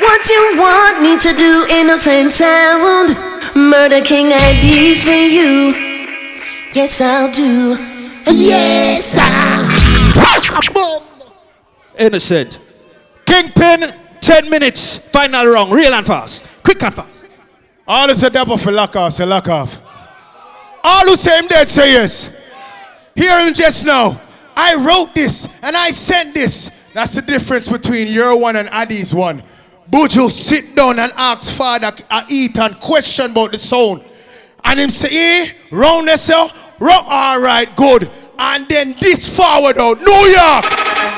What 0.00 0.30
you 0.30 0.56
want 0.64 1.02
me 1.02 1.18
to 1.18 1.36
do, 1.36 1.66
innocent 1.76 2.32
sound? 2.32 3.12
Murder 3.54 4.00
King 4.00 4.32
Addies 4.32 5.04
for 5.04 5.10
you. 5.12 5.76
Yes, 6.72 7.02
I'll 7.02 7.30
do. 7.34 7.76
Yes, 8.32 9.14
I'll. 9.20 9.66
Innocent. 11.98 12.60
Kingpin, 13.26 14.05
10 14.26 14.50
minutes. 14.50 14.98
Final 14.98 15.46
round. 15.46 15.72
Real 15.72 15.94
and 15.94 16.04
fast. 16.06 16.46
Quick 16.64 16.82
and 16.82 16.94
fast. 16.94 17.30
All 17.86 18.10
is 18.10 18.20
say 18.20 18.28
devil 18.28 18.58
for 18.58 18.72
lock 18.72 18.96
off, 18.96 19.12
say 19.12 19.24
lock 19.24 19.46
off. 19.48 19.80
All 20.82 21.06
who 21.06 21.16
say 21.16 21.38
him 21.38 21.46
dead, 21.46 21.68
say 21.68 21.92
yes. 21.92 22.36
Hear 23.14 23.46
him 23.46 23.54
just 23.54 23.86
now. 23.86 24.20
I 24.56 24.74
wrote 24.74 25.14
this 25.14 25.62
and 25.62 25.76
I 25.76 25.90
sent 25.90 26.34
this. 26.34 26.90
That's 26.92 27.14
the 27.14 27.22
difference 27.22 27.70
between 27.70 28.08
your 28.08 28.36
one 28.40 28.56
and 28.56 28.68
Addy's 28.70 29.14
one. 29.14 29.42
Buju 29.90 30.28
sit 30.30 30.74
down 30.74 30.98
and 30.98 31.12
ask 31.16 31.56
father 31.56 31.92
uh, 32.10 32.24
eat 32.28 32.58
and 32.58 32.78
question 32.80 33.30
about 33.30 33.52
the 33.52 33.58
sound. 33.58 34.04
And 34.64 34.80
him 34.80 34.90
say, 34.90 35.08
eh, 35.12 35.52
round 35.70 36.08
yourself, 36.08 36.80
round, 36.80 37.06
all 37.08 37.40
right, 37.40 37.74
good. 37.76 38.10
And 38.36 38.66
then 38.66 38.96
this 38.98 39.34
forward 39.34 39.78
out, 39.78 40.00
New 40.00 40.10
York. 40.10 41.15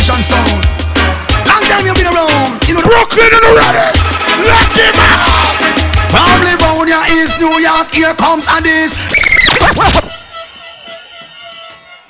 Foundation 0.00 0.22
sound. 0.24 0.64
Long 1.44 1.60
time 1.68 1.84
you 1.84 1.92
been 1.92 2.08
around. 2.08 2.56
You 2.64 2.74
know 2.74 2.84
Brooklyn 2.84 3.28
and 3.36 3.44
ready. 3.52 3.84
Let 4.40 4.72
him 4.72 4.96
out. 4.96 5.60
From 6.08 6.40
Livonia, 6.40 7.00
East 7.20 7.40
New 7.40 7.52
York, 7.60 7.92
here 7.92 8.14
comes 8.14 8.46
and 8.48 8.64
this. 8.64 8.96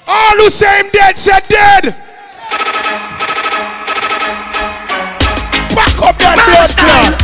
All 0.06 0.36
who 0.38 0.50
say 0.50 0.80
him 0.80 0.90
dead, 0.92 1.18
said 1.18 1.42
dead. 1.48 1.94
Back 5.74 5.98
up 6.02 6.16
that 6.18 6.66
style. 6.66 7.14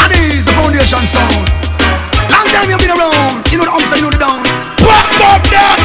And 0.00 0.12
is 0.12 0.44
the 0.46 0.52
foundation 0.52 1.04
sound. 1.06 1.48
Long 2.32 2.46
time 2.48 2.68
you 2.70 2.78
been 2.80 2.92
around. 2.96 3.44
You 3.52 3.58
know 3.58 3.68
the 3.68 3.74
upside, 3.76 4.00
you 4.00 4.04
know 4.04 4.12
the 4.12 4.18
down. 4.18 4.42
Back 4.80 5.12
up 5.20 5.42
that. 5.52 5.81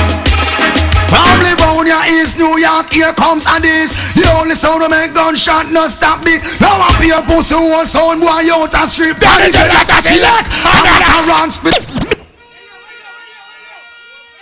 From 1.08 1.40
Livonia, 1.40 2.04
East 2.20 2.36
New 2.36 2.60
York, 2.60 2.92
here 2.92 3.16
comes 3.16 3.48
and 3.48 3.64
this. 3.64 3.96
The 4.12 4.28
only 4.44 4.56
sound 4.60 4.84
to 4.84 4.90
make 4.92 5.16
gunshot 5.16 5.72
no 5.72 5.88
stop 5.88 6.20
me. 6.20 6.36
Now 6.60 6.84
I 6.84 6.92
feel 7.00 7.24
pussy 7.24 7.56
one 7.56 7.88
sound 7.88 8.20
boy 8.20 8.44
out 8.52 8.68
the 8.68 8.84
street. 8.86 9.16
Danny 9.16 9.56
J, 9.56 9.72
that's 9.72 9.88
a 9.88 10.00
select. 10.04 10.52
I'm 10.68 10.84
not 10.84 11.04
a 11.08 11.18
run 11.24 11.48
spit. 11.48 11.84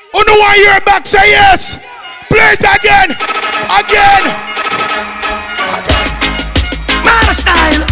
Who 0.10 0.20
know 0.26 0.38
why 0.42 0.58
you're 0.58 0.82
back? 0.82 1.06
Say 1.06 1.22
yes. 1.30 1.78
Play 2.34 2.58
it 2.58 2.66
again. 2.66 3.14
Again. 3.70 4.24
My 7.06 7.30
style. 7.30 7.86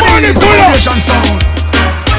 Money 0.00 0.32
up. 0.32 0.40
Foundation 0.40 0.98
sound. 1.04 1.42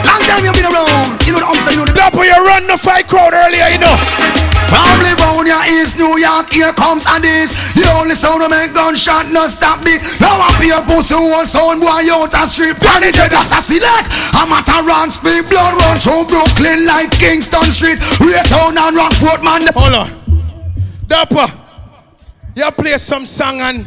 Long 0.05 0.21
time 0.29 0.45
you 0.45 0.53
been 0.53 0.69
around. 0.69 1.17
You 1.25 1.33
know 1.33 1.41
the 1.41 1.49
upside, 1.49 1.73
you 1.73 1.81
know 1.81 1.89
the 1.89 1.97
Double 1.97 2.21
you 2.21 2.37
run 2.37 2.67
the 2.67 2.77
fight 2.77 3.07
crowd 3.07 3.33
earlier, 3.33 3.65
you 3.73 3.79
know. 3.81 4.52
From 4.73 4.97
Livonia, 5.05 5.61
New 6.01 6.17
York, 6.17 6.49
here 6.49 6.73
comes 6.73 7.05
and 7.05 7.21
this. 7.21 7.53
The 7.77 7.85
only 8.01 8.17
sound 8.17 8.41
to 8.41 8.49
make 8.49 8.73
gunshot 8.73 9.29
no 9.29 9.45
stop 9.45 9.85
me. 9.85 10.01
Now 10.17 10.33
I 10.33 10.49
feel 10.57 10.81
pussy 10.89 11.13
one 11.13 11.45
sound 11.45 11.77
boy 11.77 12.09
out 12.09 12.33
the 12.33 12.41
street. 12.49 12.73
J, 12.81 13.29
that's 13.29 13.53
a 13.53 13.61
select. 13.61 14.09
I'm 14.33 14.49
at 14.49 14.65
a 14.65 14.81
run 14.81 15.13
speed, 15.13 15.45
blood 15.45 15.77
run 15.77 15.97
through 16.01 16.25
Brooklyn 16.25 16.89
like 16.89 17.13
Kingston 17.13 17.69
Street. 17.69 18.01
Raytown 18.17 18.73
and 18.73 18.97
Rockford, 18.97 19.45
man. 19.45 19.61
Hold 19.77 19.93
on. 19.93 20.09
Dapper, 21.05 21.45
you 22.55 22.71
play 22.71 22.97
some 22.97 23.27
song 23.27 23.61
and 23.61 23.85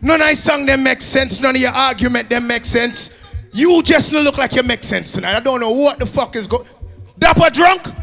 none 0.00 0.22
of 0.22 0.32
song 0.32 0.64
them 0.64 0.82
make 0.82 1.02
sense. 1.02 1.42
None 1.42 1.56
of 1.56 1.60
your 1.60 1.72
argument 1.72 2.30
them 2.30 2.46
make 2.46 2.64
sense. 2.64 3.20
You 3.52 3.82
just 3.82 4.14
look 4.14 4.38
like 4.38 4.56
you 4.56 4.62
make 4.62 4.82
sense 4.82 5.12
tonight. 5.12 5.36
I 5.36 5.40
don't 5.40 5.60
know 5.60 5.72
what 5.72 5.98
the 5.98 6.06
fuck 6.06 6.36
is 6.36 6.46
going. 6.46 6.66
Dapper 7.18 7.50
drunk? 7.50 8.01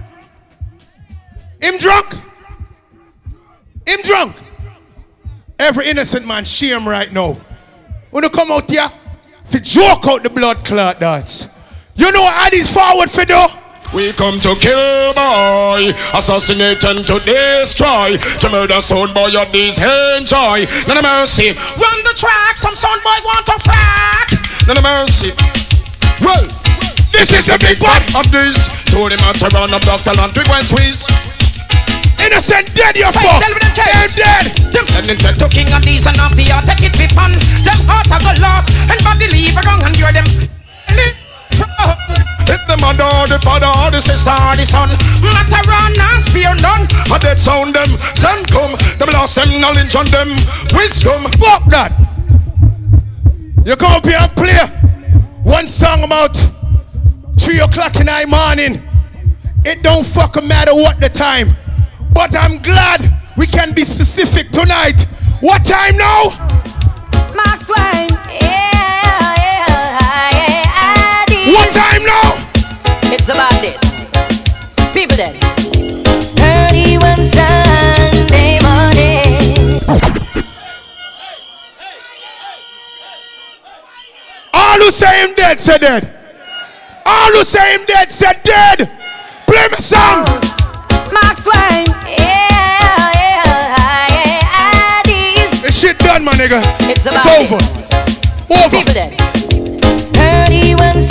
Him 1.62 1.78
drunk? 1.78 2.14
Him 3.86 4.00
drunk? 4.04 4.36
Every 5.58 5.90
innocent 5.90 6.26
man 6.26 6.46
shame 6.46 6.88
right 6.88 7.12
now. 7.12 7.38
When 8.12 8.24
you 8.24 8.30
come 8.30 8.52
out 8.52 8.70
here, 8.70 8.88
fi 9.46 9.60
joke 9.60 10.08
out 10.08 10.24
the 10.24 10.30
blood 10.30 10.64
clot 10.64 11.00
dance. 11.00 11.58
You 11.96 12.12
know 12.12 12.22
what 12.22 12.48
Addy's 12.48 12.74
forward 12.74 13.12
for 13.12 13.26
do? 13.26 13.44
We 13.94 14.14
come 14.14 14.40
to 14.40 14.56
kill 14.56 15.14
boy, 15.14 15.92
assassinate 16.14 16.84
and 16.86 17.02
to 17.08 17.20
destroy. 17.26 18.16
To 18.18 18.50
murder 18.50 18.80
sound 18.80 19.14
boy 19.14 19.34
of 19.36 19.52
these 19.52 19.82
enjoy. 19.82 20.70
None 20.88 20.98
of 20.98 21.04
mercy. 21.04 21.52
Run 21.52 21.98
the 22.06 22.14
track, 22.16 22.56
some 22.56 22.74
sound 22.74 23.02
boy 23.04 23.20
want 23.26 23.46
to 23.48 23.58
frack. 23.60 24.68
None 24.68 24.78
of 24.78 24.84
mercy. 24.84 25.34
Well, 26.22 26.40
this 27.12 27.34
is 27.34 27.46
the 27.50 27.58
big 27.60 27.82
one 27.82 28.06
of 28.16 28.32
this. 28.32 28.70
Tony 28.94 29.18
Matterhorn 29.18 29.74
of 29.74 29.82
Dr. 29.82 30.14
Land, 30.16 30.38
we 30.38 30.44
went 30.48 30.64
squeeze. 30.64 31.29
Innocent 32.20 32.68
dead, 32.76 32.96
you 33.00 33.12
fuck. 33.12 33.40
They're 33.40 34.12
dead. 34.16 34.52
Them 34.76 34.86
sending 34.86 35.20
to 35.20 35.32
To 35.40 35.48
king 35.48 35.72
of 35.72 35.84
these 35.88 36.04
and 36.06 36.20
of 36.20 36.36
the 36.36 36.52
art, 36.52 36.68
take 36.68 36.92
it 36.92 36.94
be 37.00 37.08
fun. 37.16 37.32
Them 37.64 37.80
heart 37.88 38.12
a 38.12 38.18
go 38.20 38.32
lost, 38.44 38.76
and 38.92 39.00
body 39.04 39.28
leave 39.32 39.56
around 39.56 39.88
and 39.88 39.96
you're 39.96 40.12
them. 40.12 40.28
If 42.50 42.62
the 42.66 42.78
mother, 42.82 43.08
the 43.30 43.38
father, 43.40 43.72
the 43.92 44.02
sister, 44.02 44.36
the 44.58 44.66
son. 44.66 44.90
Matter 45.22 45.64
run 45.70 45.94
and 45.96 46.22
spear 46.22 46.54
none. 46.60 46.86
A 47.14 47.18
dead 47.20 47.40
sound 47.40 47.76
them, 47.76 47.88
send 48.18 48.48
come. 48.52 48.74
Them 48.98 49.10
lost 49.14 49.36
them 49.36 49.62
knowledge 49.62 49.96
on 49.96 50.06
them. 50.12 50.36
Wisdom. 50.76 51.30
Fuck 51.40 51.66
that. 51.72 51.94
You 53.66 53.76
come 53.76 53.94
up 53.94 54.06
here 54.06 54.18
and 54.18 54.32
play 54.34 54.56
One 55.44 55.68
song 55.68 56.04
about 56.04 56.34
Three 57.40 57.60
o'clock 57.60 57.96
in 57.98 58.08
the 58.08 58.26
morning. 58.28 58.82
It 59.66 59.84
don't 59.84 60.06
fucking 60.06 60.48
matter 60.48 60.74
what 60.74 61.00
the 61.00 61.10
time 61.10 61.56
But 62.12 62.36
I'm 62.36 62.62
glad 62.62 63.02
we 63.38 63.46
can 63.48 63.74
be 63.74 63.84
specific 63.84 64.52
tonight 64.52 65.06
What 65.42 65.66
time 65.66 65.96
now? 65.98 66.24
Mark 67.36 67.64
Twain. 67.66 68.10
Yeah, 68.30 69.36
yeah, 69.38 70.34
yeah. 70.34 71.52
What 71.54 71.72
time 71.72 72.04
now? 72.04 72.36
It's 73.14 73.30
about 73.30 73.54
this. 73.62 73.80
People 74.94 75.16
then. 75.16 75.36
Early 76.38 76.98
one 76.98 77.24
Sunday 77.24 78.60
morning. 78.60 79.80
All 84.54 84.78
who 84.80 84.92
say 84.92 85.24
him 85.24 85.36
dead, 85.36 85.60
say 85.60 85.78
dead 85.78 86.14
All 87.06 87.32
who 87.32 87.44
say 87.44 87.76
him 87.76 87.86
dead, 87.86 88.12
say 88.12 88.34
dead 88.44 88.90
Play 89.48 89.68
me 89.70 89.78
song 89.78 90.59
Mark 91.12 91.38
Twain. 91.44 91.86
Yeah, 92.08 93.12
yeah, 93.18 94.08
yeah. 94.10 95.02
Addies. 95.04 95.62
This 95.62 95.80
shit 95.80 95.98
done 96.00 96.24
my 96.24 96.34
nigga 96.34 96.62
It's 96.90 97.06
about 97.06 97.26
It's 97.26 97.52
over 97.52 97.62
this. 97.62 98.66
Over 98.66 98.78
People 98.78 98.94
then. 98.94 99.14
Early 100.18 100.76
one 100.76 101.02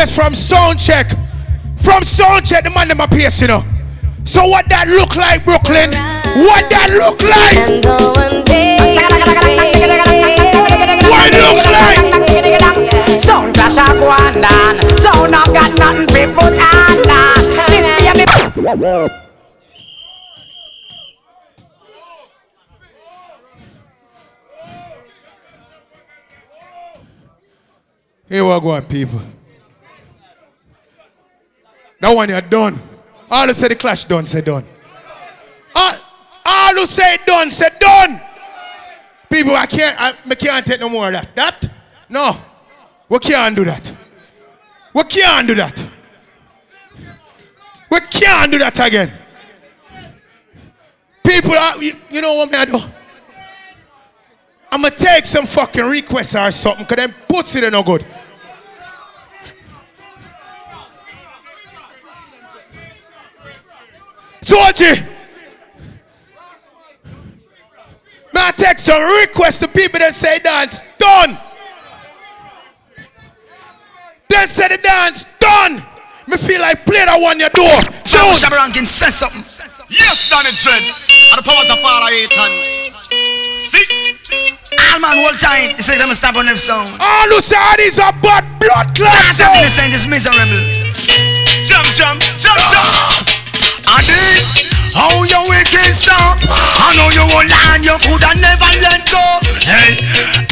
man 0.00 0.08
from 0.08 0.34
sound 0.34 0.78
check. 0.78 1.08
From 1.76 2.04
sound 2.04 2.46
check, 2.46 2.64
the 2.64 2.70
man 2.70 2.88
them 2.88 3.00
a 3.00 3.08
pierce, 3.08 3.40
you 3.40 3.48
know. 3.48 3.62
So 4.24 4.46
what 4.46 4.68
that 4.68 4.88
look 4.88 5.16
like, 5.16 5.44
Brooklyn? 5.44 5.90
What 6.40 6.70
that 6.70 6.88
look 6.96 7.20
like? 7.22 7.84
What 11.04 11.32
look 11.36 11.64
like? 11.76 12.00
Sound 13.20 13.54
clash 13.54 13.76
a 13.76 13.84
go 13.98 14.08
on 14.08 14.40
down. 14.40 14.80
got 15.52 15.78
nothing 15.78 16.06
to 16.06 16.34
put. 16.34 16.50
This 18.16 18.54
baby. 18.54 19.08
Here 28.28 28.44
we 28.44 28.60
go, 28.60 28.80
people. 28.82 29.39
That 32.00 32.16
one 32.16 32.28
you're 32.28 32.40
done. 32.40 32.80
All 33.30 33.46
who 33.46 33.54
say 33.54 33.68
the 33.68 33.76
clash 33.76 34.04
done, 34.04 34.24
say 34.24 34.40
done. 34.40 34.64
All, 35.74 35.94
all 36.44 36.74
who 36.74 36.86
say 36.86 37.18
done, 37.24 37.50
say 37.50 37.68
done. 37.78 38.20
People, 39.30 39.54
I 39.54 39.66
can't, 39.66 40.00
I, 40.00 40.14
I 40.28 40.34
can't 40.34 40.66
take 40.66 40.80
no 40.80 40.88
more 40.88 41.06
of 41.06 41.12
that. 41.12 41.36
That? 41.36 41.70
No. 42.08 42.36
We 43.08 43.18
can't 43.18 43.54
do 43.54 43.64
that. 43.64 43.94
We 44.92 45.02
can't 45.04 45.46
do 45.46 45.54
that. 45.54 45.84
We 47.90 48.00
can't 48.00 48.52
do 48.52 48.58
that 48.58 48.86
again. 48.86 49.12
People, 51.22 51.52
are, 51.52 51.82
you, 51.82 51.94
you 52.10 52.20
know 52.20 52.34
what 52.34 52.54
I 52.54 52.64
do? 52.64 52.78
I'm 54.72 54.82
gonna 54.82 54.94
take 54.94 55.24
some 55.26 55.46
fucking 55.46 55.84
requests 55.84 56.34
or 56.36 56.50
something, 56.50 56.86
cause 56.86 56.96
them 56.96 57.14
pussy 57.28 57.60
they're 57.60 57.70
no 57.70 57.82
good. 57.82 58.06
Soldier! 64.42 64.94
May 68.32 68.40
I 68.40 68.50
take 68.52 68.78
some 68.78 69.02
requests 69.20 69.58
to 69.58 69.68
people 69.68 69.98
that 69.98 70.14
say 70.14 70.38
dance 70.38 70.80
done? 70.98 71.38
They 74.28 74.46
say 74.46 74.68
the 74.68 74.78
dance 74.78 75.36
done. 75.38 75.82
Me 76.30 76.36
feel 76.38 76.60
like 76.62 76.86
play 76.86 77.02
that 77.04 77.18
one 77.18 77.42
you 77.42 77.50
do. 77.50 77.66
Sound 78.06 78.38
Shabarankin 78.38 78.86
says 78.86 79.18
something. 79.18 79.42
Yes, 79.90 80.30
done 80.30 80.46
it 80.46 80.54
said. 80.54 80.78
And 81.34 81.42
the 81.42 81.44
powers 81.44 81.66
of 81.66 81.82
Father 81.82 82.14
Ethan. 82.14 82.52
See? 83.66 83.82
All 84.78 85.02
man, 85.02 85.18
hold 85.18 85.34
time. 85.42 85.74
They 85.74 85.82
say 85.82 85.98
them 85.98 86.14
stop 86.14 86.38
on 86.38 86.46
them 86.46 86.54
sound. 86.54 86.94
All 87.02 87.28
who 87.34 87.42
say 87.42 87.58
these 87.82 87.98
are 87.98 88.14
bad 88.22 88.46
blood 88.62 88.94
clots. 88.94 89.42
Nah, 89.42 89.50
something 89.50 89.66
is 89.66 89.74
saying 89.74 89.90
this 89.90 90.06
miserable. 90.06 90.62
Jump, 91.66 91.90
jump, 91.98 92.22
jump, 92.38 92.58
jump. 92.70 92.86
Ah! 92.86 93.29
And 93.90 94.06
this, 94.06 94.70
how 94.94 95.10
you 95.26 95.40
wicked 95.50 95.94
so? 95.98 96.14
I 96.14 96.94
know 96.94 97.10
you 97.10 97.26
will 97.26 97.46
land, 97.46 97.82
you 97.82 97.96
coulda 98.06 98.30
never 98.38 98.70
let 98.80 99.02
go. 99.10 99.24
Hey, 99.60 99.98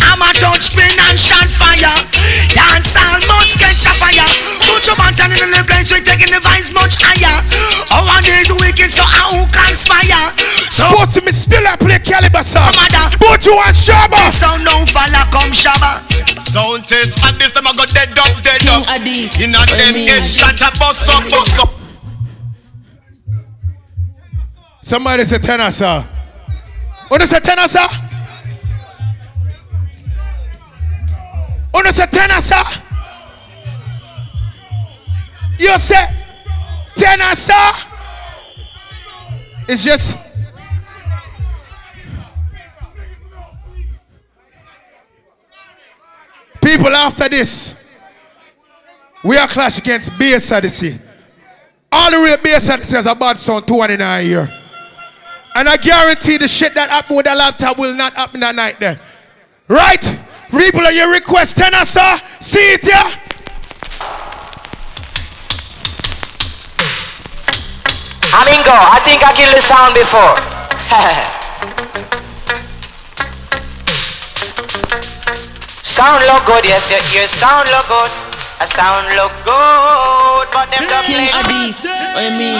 I'm 0.02 0.18
a 0.20 0.30
touch 0.34 0.74
spin 0.74 0.98
and 0.98 1.18
shot 1.18 1.46
fire. 1.46 2.02
Dance 2.50 2.98
almost 2.98 3.58
catch 3.62 3.86
a 3.86 3.94
fire. 3.94 4.26
Put 4.66 4.84
your 4.90 4.98
button 4.98 5.30
in 5.30 5.50
the 5.54 5.62
place, 5.64 5.88
we 5.94 6.02
taking 6.02 6.34
the 6.34 6.42
vibes 6.42 6.74
much 6.74 6.98
higher. 6.98 7.38
Our 7.94 8.20
days 8.20 8.50
wicked, 8.52 8.90
so 8.90 9.06
I 9.06 9.22
who 9.32 9.46
conspire. 9.54 10.34
So, 10.74 10.90
Pussy 10.94 11.22
me 11.22 11.32
still 11.32 11.64
a 11.66 11.78
play 11.78 11.98
caliber 11.98 12.42
song. 12.42 12.74
But 13.22 13.46
you 13.46 13.54
want 13.54 13.76
Shabba. 13.78 14.30
So 14.34 14.50
no 14.66 14.84
fella 14.90 15.24
come 15.30 15.54
Shabba. 15.54 16.02
Sound 16.42 16.86
test 16.86 17.22
and 17.24 17.36
this 17.36 17.52
them 17.52 17.66
a 17.66 17.76
go 17.76 17.86
dead 17.86 18.16
up, 18.18 18.34
dead 18.42 18.66
up. 18.66 18.82
In 18.86 19.54
a 19.54 19.62
them 19.66 19.94
get 20.06 20.26
shot 20.26 20.58
a 20.58 20.70
bus 20.78 21.08
up, 21.08 21.24
bus 21.30 21.58
up. 21.58 21.77
Somebody 24.88 25.22
say 25.24 25.36
tenor, 25.36 25.70
sir. 25.70 26.02
Is 27.20 27.32
a 27.34 27.40
tenor, 27.42 27.68
sir? 27.68 27.86
Is 31.84 31.98
a 31.98 32.06
tenor, 32.06 32.40
sir? 32.40 32.62
You 35.58 35.76
say 35.78 36.06
tenor, 36.96 37.34
sir? 37.34 37.70
It's 39.68 39.84
just. 39.84 40.16
People 46.62 46.96
after 46.96 47.28
this, 47.28 47.84
we 49.22 49.36
are 49.36 49.48
clash 49.48 49.80
against 49.80 50.12
Odyssey. 50.50 50.98
All 51.92 52.10
the 52.10 52.40
bass 52.42 52.70
Odyssey 52.70 52.96
has 52.96 53.04
a 53.04 53.14
bad 53.14 53.36
sound 53.36 53.66
29 53.66 54.26
year. 54.26 54.54
And 55.54 55.68
I 55.68 55.76
guarantee 55.76 56.36
the 56.36 56.48
shit 56.48 56.74
that 56.74 56.90
happened 56.90 57.16
with 57.16 57.26
the 57.26 57.34
laptop 57.34 57.78
will 57.78 57.94
not 57.94 58.14
happen 58.14 58.40
that 58.40 58.54
night 58.54 58.78
there. 58.78 58.98
Right? 59.66 60.02
People 60.50 60.80
are 60.80 60.92
your 60.92 61.10
request 61.12 61.56
tenor, 61.58 61.84
sir. 61.84 62.18
See 62.40 62.58
it 62.72 62.84
here. 62.84 63.28
Amingo, 68.38 68.76
I 68.76 69.00
think 69.02 69.24
I 69.24 69.32
killed 69.32 69.56
the 69.56 69.64
sound 69.64 69.94
before. 69.96 70.36
sound 75.82 76.22
look 76.30 76.44
good, 76.46 76.64
yes, 76.64 76.92
your, 76.92 77.00
your 77.18 77.26
sound 77.26 77.68
look 77.68 77.88
good. 77.88 78.12
I 78.60 78.64
sound 78.66 79.06
look 79.16 79.32
good, 79.46 80.46
but 80.52 80.68
them 80.70 80.84
don't 80.86 81.04
King 81.06 81.26
play. 81.26 81.40
Addies, 81.40 81.86
what 82.14 82.22
you 82.26 82.34
mean? 82.38 82.58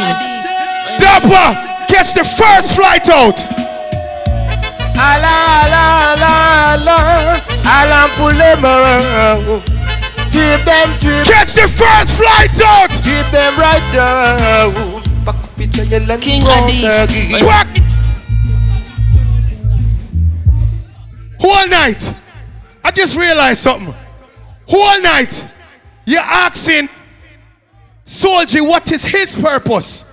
Dapper, 0.99 1.68
catch 1.89 2.15
the 2.15 2.25
first 2.25 2.77
flight 2.77 3.09
out. 3.09 3.69
Pull 8.19 8.33
them 8.33 8.65
around. 8.65 9.63
Keep 10.33 10.65
them, 10.65 10.99
keep 10.99 11.25
Catch 11.25 11.55
the 11.55 11.69
first 11.69 12.19
flight 12.19 12.61
out. 12.61 12.91
Keep 12.91 13.31
them 13.31 13.57
right 13.57 13.93
down. 13.93 15.03
King 16.21 16.43
Addies. 16.43 17.41
Quack. 17.41 17.69
Whole 21.39 21.69
night. 21.69 22.13
I 22.83 22.91
just 22.91 23.17
realized 23.17 23.61
something. 23.61 23.95
Whole 24.67 25.01
night. 25.03 25.49
You're 26.07 26.21
asking 26.21 26.89
Soldier 28.05 28.65
what 28.65 28.91
is 28.91 29.05
his 29.05 29.37
purpose. 29.37 30.08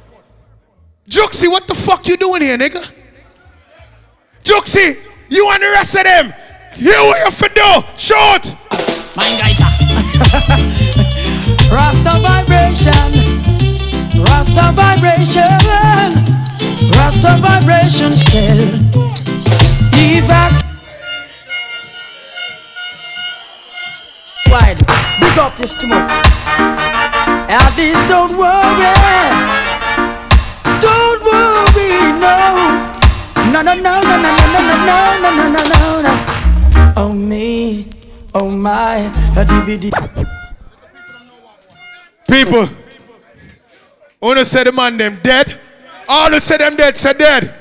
Juxie, 1.07 1.47
what 1.47 1.67
the 1.67 1.75
fuck 1.75 2.07
you 2.07 2.17
doing 2.17 2.41
here, 2.41 2.57
nigga? 2.57 2.91
Juxie, 4.43 4.97
you 5.29 5.49
and 5.51 5.61
the 5.61 5.69
rest 5.73 5.95
of 5.95 6.03
them. 6.03 6.33
You 6.77 6.91
what 6.91 7.25
you 7.25 7.31
for 7.31 7.49
do? 7.49 7.83
Short. 7.95 8.53
Mind 9.15 9.39
gaita. 9.39 9.69
Rasta 11.71 12.19
vibration, 12.21 13.11
Rasta 14.21 14.71
vibration, 14.73 15.43
Rasta 16.91 17.37
vibration 17.39 18.11
still. 18.11 18.79
Evac. 19.93 20.61
Wide, 24.49 24.79
big 25.19 25.37
up 25.37 25.55
this 25.55 25.73
tomorrow. 25.75 26.07
Addies, 27.47 28.07
don't 28.09 28.37
worry, 28.37 29.74
don't 31.55 31.75
worry, 31.75 32.11
no. 32.19 32.31
No, 33.51 33.61
no, 33.61 33.73
no, 33.75 33.93
no, 34.01 34.15
no, 34.15 34.35
no, 34.35 34.73
no, 34.85 34.99
no, 35.21 35.47
no, 35.53 35.61
no, 35.63 36.01
no. 36.01 36.13
Oh 36.97 37.13
me, 37.13 37.87
oh 38.33 38.49
my. 38.49 39.09
People, 42.27 42.67
wanna 44.21 44.45
say 44.45 44.63
the 44.63 44.71
man 44.71 44.97
them 44.97 45.19
dead? 45.23 45.59
All 46.07 46.31
who 46.31 46.39
say 46.39 46.57
them 46.57 46.75
dead 46.75 46.97
say 46.97 47.13
dead. 47.13 47.53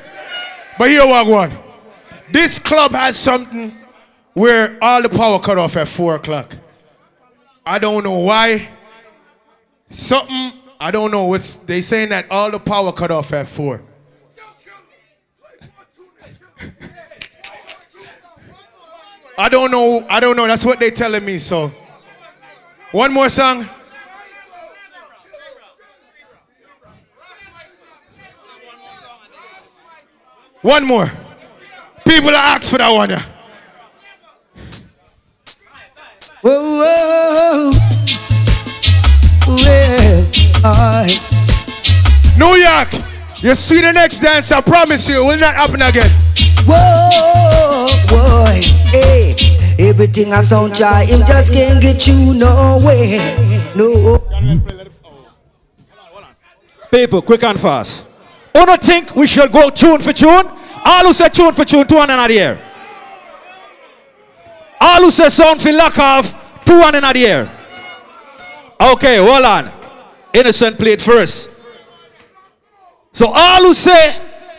But 0.79 0.91
here 0.91 1.07
what 1.07 1.27
one. 1.27 1.53
This 2.31 2.59
club 2.59 2.93
has 2.93 3.17
something 3.17 3.73
where 4.33 4.77
all 4.83 5.03
the 5.03 5.09
power 5.09 5.39
cut 5.39 5.59
off 5.59 5.77
at 5.77 5.87
four 5.87 6.17
o'clock. 6.17 6.57
I 7.65 7.79
don't 7.79 8.03
know 8.03 8.19
why. 8.21 8.69
Something 9.91 10.53
I 10.85 10.91
don't 10.91 11.11
know. 11.11 11.25
What's 11.25 11.57
they 11.57 11.81
saying 11.81 12.11
that 12.11 12.31
all 12.31 12.51
the 12.51 12.59
power 12.59 12.93
cut 12.93 13.11
off 13.11 13.33
at 13.33 13.47
four. 13.47 13.81
I 19.39 19.49
don't 19.49 19.71
know. 19.71 20.05
I 20.11 20.21
don't 20.21 20.37
know. 20.37 20.47
That's 20.47 20.67
what 20.67 20.79
they 20.79 20.91
telling 20.91 21.25
me. 21.25 21.39
So, 21.39 21.73
one 22.93 23.15
more 23.15 23.31
song. 23.31 23.67
One 30.61 30.87
more. 30.87 31.11
People 32.07 32.29
are 32.29 32.35
asked 32.35 32.71
for 32.71 32.77
that 32.77 32.93
one. 32.93 33.09
yeah. 33.09 33.23
Whoa, 36.43 36.61
whoa, 36.85 37.71
well, 39.47 40.24
I. 40.65 41.07
New 42.39 42.57
York, 42.57 42.91
you 43.43 43.55
see 43.55 43.81
the 43.81 43.93
next 43.93 44.21
dance. 44.21 44.51
I 44.51 44.61
promise 44.63 45.09
you, 45.09 45.23
it 45.23 45.27
will 45.27 45.39
not 45.39 45.55
happen 45.55 45.83
again. 45.83 46.09
Whoa, 46.67 47.87
boy, 48.09 48.63
hey, 48.91 49.35
everything 49.79 50.33
I 50.33 50.43
sound 50.43 50.75
try, 50.75 51.05
him 51.05 51.21
just 51.27 51.53
can't 51.53 51.81
get 51.83 52.07
you 52.07 52.33
nowhere. 52.35 53.21
No. 53.77 54.19
People, 56.91 57.23
quick 57.23 57.43
and 57.43 57.61
fast. 57.61 58.09
Who 58.57 58.65
don't 58.65 58.83
think 58.83 59.15
we 59.15 59.27
should 59.27 59.53
go 59.53 59.69
tune 59.69 60.01
for 60.01 60.13
tune? 60.13 60.47
All 60.87 61.07
who 61.07 61.13
say 61.13 61.29
tune 61.29 61.53
for 61.53 61.65
tune, 61.65 61.87
two 61.87 61.99
and 61.99 62.11
in 62.11 62.17
the 62.17 62.39
air. 62.39 62.61
All 64.81 65.03
who 65.03 65.11
say 65.11 65.29
sound 65.29 65.61
for 65.61 65.73
lock 65.73 65.99
off, 65.99 66.65
two 66.65 66.75
and 66.75 66.97
in 66.97 67.03
the 67.03 67.27
air. 67.27 67.51
Okay, 68.81 69.17
hold 69.17 69.45
on. 69.45 69.74
Innocent 70.35 70.77
played 70.79 71.01
first. 71.01 71.51
So 73.13 73.29
all 73.33 73.63
who 73.63 73.73
say 73.73 74.17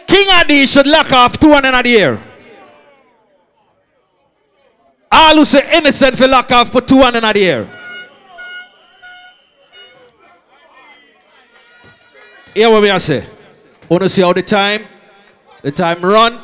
King 0.08 0.28
Adi 0.32 0.66
should 0.66 0.88
lock 0.88 1.12
off 1.12 1.38
two 1.38 1.52
and 1.54 1.66
the 1.66 1.98
air. 1.98 2.24
All 5.12 5.36
who 5.36 5.44
say 5.44 5.78
innocent 5.78 6.18
for 6.18 6.28
lock 6.28 6.50
off 6.52 6.72
for 6.72 6.80
two 6.80 7.02
and 7.04 7.16
the 7.18 7.42
air. 7.44 7.70
Hear 12.54 12.70
what 12.70 12.82
we 12.82 12.90
I 12.90 12.98
say. 13.00 13.28
Wanna 13.90 14.08
see 14.08 14.22
how 14.22 14.32
the 14.32 14.42
time, 14.42 14.86
the 15.62 15.72
time 15.72 16.02
run. 16.02 16.42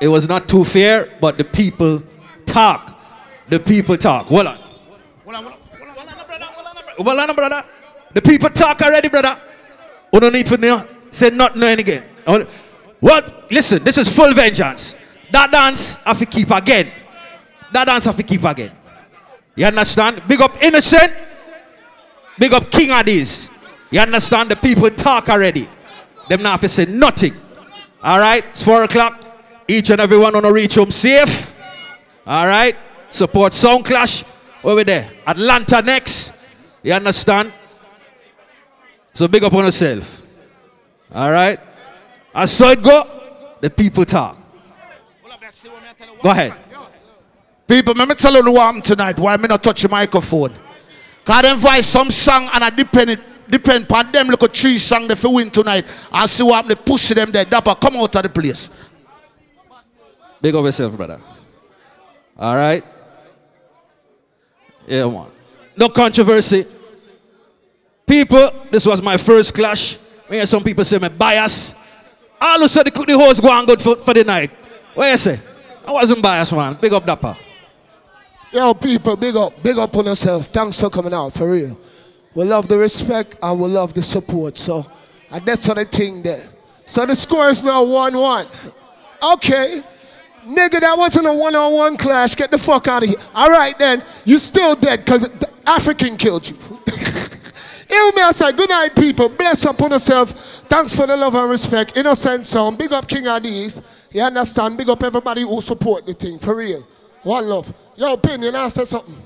It 0.00 0.08
was 0.08 0.28
not 0.28 0.48
too 0.48 0.64
fair, 0.64 1.08
but 1.20 1.38
the 1.38 1.44
people 1.44 2.02
talk. 2.44 2.98
The 3.48 3.60
people 3.60 3.96
talk. 3.96 4.26
Hold 4.26 4.48
on. 4.48 4.56
Hold 6.96 7.18
on, 7.18 7.34
brother. 7.36 7.62
The 8.12 8.22
people 8.22 8.50
talk 8.50 8.80
already, 8.82 9.08
brother. 9.08 9.38
We 10.12 10.20
don't 10.20 10.32
need 10.32 10.46
to 10.46 10.88
say 11.10 11.30
not 11.30 11.56
knowing 11.56 11.78
again. 11.78 12.04
What? 13.00 13.50
Listen, 13.50 13.82
this 13.82 13.98
is 13.98 14.08
full 14.08 14.32
vengeance. 14.34 14.96
That 15.32 15.50
dance 15.50 15.96
have 15.96 16.18
to 16.18 16.26
keep 16.26 16.50
again. 16.50 16.90
That 17.72 17.84
dance 17.84 18.04
have 18.04 18.16
to 18.16 18.22
keep 18.22 18.42
again. 18.44 18.72
You 19.54 19.66
understand? 19.66 20.22
Big 20.26 20.40
up 20.40 20.60
innocent. 20.62 21.12
Big 22.38 22.52
up 22.52 22.70
King 22.70 22.90
Addies. 22.90 23.50
You 23.90 24.00
understand? 24.00 24.50
The 24.50 24.56
people 24.56 24.90
talk 24.90 25.28
already. 25.28 25.68
Them 26.28 26.42
not 26.42 26.52
have 26.52 26.60
to 26.62 26.68
say 26.68 26.86
nothing. 26.86 27.34
All 28.02 28.18
right? 28.18 28.44
It's 28.46 28.62
four 28.62 28.82
o'clock. 28.84 29.24
Each 29.68 29.90
and 29.90 30.00
everyone 30.00 30.32
want 30.34 30.46
to 30.46 30.52
reach 30.52 30.74
home 30.74 30.90
safe. 30.90 31.54
All 32.26 32.46
right? 32.46 32.76
Support 33.08 33.54
Sound 33.54 33.84
Clash. 33.84 34.24
Over 34.62 34.84
there. 34.84 35.10
Atlanta 35.26 35.80
next. 35.82 36.34
You 36.82 36.92
understand? 36.92 37.52
So 39.12 39.28
big 39.28 39.42
up 39.44 39.52
on 39.52 39.64
yourself. 39.64 40.22
All 41.12 41.30
right? 41.30 41.58
I 42.34 42.44
saw 42.44 42.70
it 42.70 42.82
go. 42.82 43.04
The 43.60 43.70
people 43.70 44.04
talk. 44.04 44.38
Go 46.22 46.30
ahead. 46.30 46.54
People, 47.66 47.94
let 47.94 48.08
me 48.08 48.14
tell 48.14 48.32
you 48.34 48.52
what 48.52 48.60
happened 48.62 48.84
tonight. 48.84 49.18
Why 49.18 49.36
me 49.36 49.46
not 49.48 49.62
touch 49.62 49.82
the 49.82 49.88
microphone? 49.88 50.54
Cause 51.24 51.42
them 51.42 51.58
voice 51.58 51.86
some 51.86 52.10
song 52.10 52.48
and 52.52 52.64
I 52.64 52.70
depend 52.70 53.10
it 53.10 53.20
depend 53.48 53.84
upon 53.84 54.10
them 54.12 54.28
look 54.28 54.42
at 54.44 54.56
three 54.56 54.78
song 54.78 55.08
they 55.08 55.14
fi 55.16 55.26
win 55.26 55.50
tonight 55.50 55.84
I 56.12 56.26
see 56.26 56.44
what 56.44 56.66
they 56.66 56.74
push 56.74 57.08
them 57.08 57.30
there. 57.30 57.44
Dapper 57.44 57.74
come 57.74 57.96
out 57.96 58.14
of 58.16 58.22
the 58.22 58.28
place. 58.28 58.70
Big 60.40 60.54
up 60.54 60.64
yourself, 60.64 60.96
brother. 60.96 61.20
All 62.38 62.56
right? 62.56 62.82
Yeah, 64.86 65.04
one. 65.04 65.30
No 65.76 65.88
controversy. 65.88 66.66
People, 68.10 68.50
this 68.72 68.84
was 68.84 69.00
my 69.00 69.16
first 69.16 69.54
clash. 69.54 69.96
We 70.28 70.34
hear 70.34 70.44
some 70.44 70.64
people 70.64 70.82
say 70.82 70.98
me 70.98 71.08
bias. 71.08 71.76
All 72.40 72.56
of 72.56 72.64
a 72.64 72.68
sudden, 72.68 72.92
the 72.92 73.16
host 73.16 73.40
go 73.40 73.48
on 73.48 73.64
good 73.66 73.80
for, 73.80 73.94
for 73.94 74.12
the 74.12 74.24
night. 74.24 74.50
What 74.94 75.12
you 75.12 75.16
say? 75.16 75.38
I 75.86 75.92
wasn't 75.92 76.20
biased, 76.20 76.52
man. 76.52 76.76
Big 76.80 76.92
up 76.92 77.06
Dapper. 77.06 77.36
Yo, 78.52 78.74
people, 78.74 79.16
big 79.16 79.36
up, 79.36 79.62
big 79.62 79.78
up 79.78 79.96
on 79.96 80.06
yourself. 80.06 80.46
Thanks 80.46 80.80
for 80.80 80.90
coming 80.90 81.14
out, 81.14 81.32
for 81.32 81.48
real. 81.48 81.78
We 82.34 82.42
love 82.42 82.66
the 82.66 82.78
respect 82.78 83.36
and 83.40 83.60
we 83.60 83.68
love 83.68 83.94
the 83.94 84.02
support. 84.02 84.56
So, 84.56 84.84
and 85.30 85.46
that's 85.46 85.68
what 85.68 85.78
I 85.78 85.84
think 85.84 86.24
there. 86.24 86.48
So 86.86 87.06
the 87.06 87.14
score 87.14 87.46
is 87.46 87.62
now 87.62 87.84
1 87.84 88.18
1. 88.18 88.46
Okay. 89.34 89.84
Nigga, 90.46 90.80
that 90.80 90.98
wasn't 90.98 91.28
a 91.28 91.32
one 91.32 91.54
on 91.54 91.72
one 91.74 91.96
clash. 91.96 92.34
Get 92.34 92.50
the 92.50 92.58
fuck 92.58 92.88
out 92.88 93.04
of 93.04 93.08
here. 93.08 93.18
All 93.36 93.50
right, 93.50 93.78
then. 93.78 94.02
You 94.24 94.40
still 94.40 94.74
dead 94.74 95.04
because 95.04 95.22
the 95.22 95.48
African 95.64 96.16
killed 96.16 96.50
you. 96.50 96.56
Hear 97.90 98.12
me 98.12 98.22
outside. 98.22 98.56
Good 98.56 98.70
night, 98.70 98.94
people. 98.94 99.28
Bless 99.28 99.64
upon 99.64 99.90
yourself. 99.90 100.30
Thanks 100.68 100.94
for 100.94 101.08
the 101.08 101.16
love 101.16 101.34
and 101.34 101.50
respect. 101.50 101.96
Innocent 101.96 102.46
sound. 102.46 102.78
Big 102.78 102.92
up 102.92 103.08
King 103.08 103.24
Addies. 103.24 103.84
You 104.12 104.22
understand? 104.22 104.78
Big 104.78 104.88
up 104.88 105.02
everybody 105.02 105.42
who 105.42 105.60
support 105.60 106.06
the 106.06 106.14
thing. 106.14 106.38
For 106.38 106.54
real. 106.54 106.86
One 107.24 107.48
love. 107.48 107.74
Your 107.96 108.14
opinion, 108.14 108.54
I 108.54 108.68
say 108.68 108.84
something. 108.84 109.16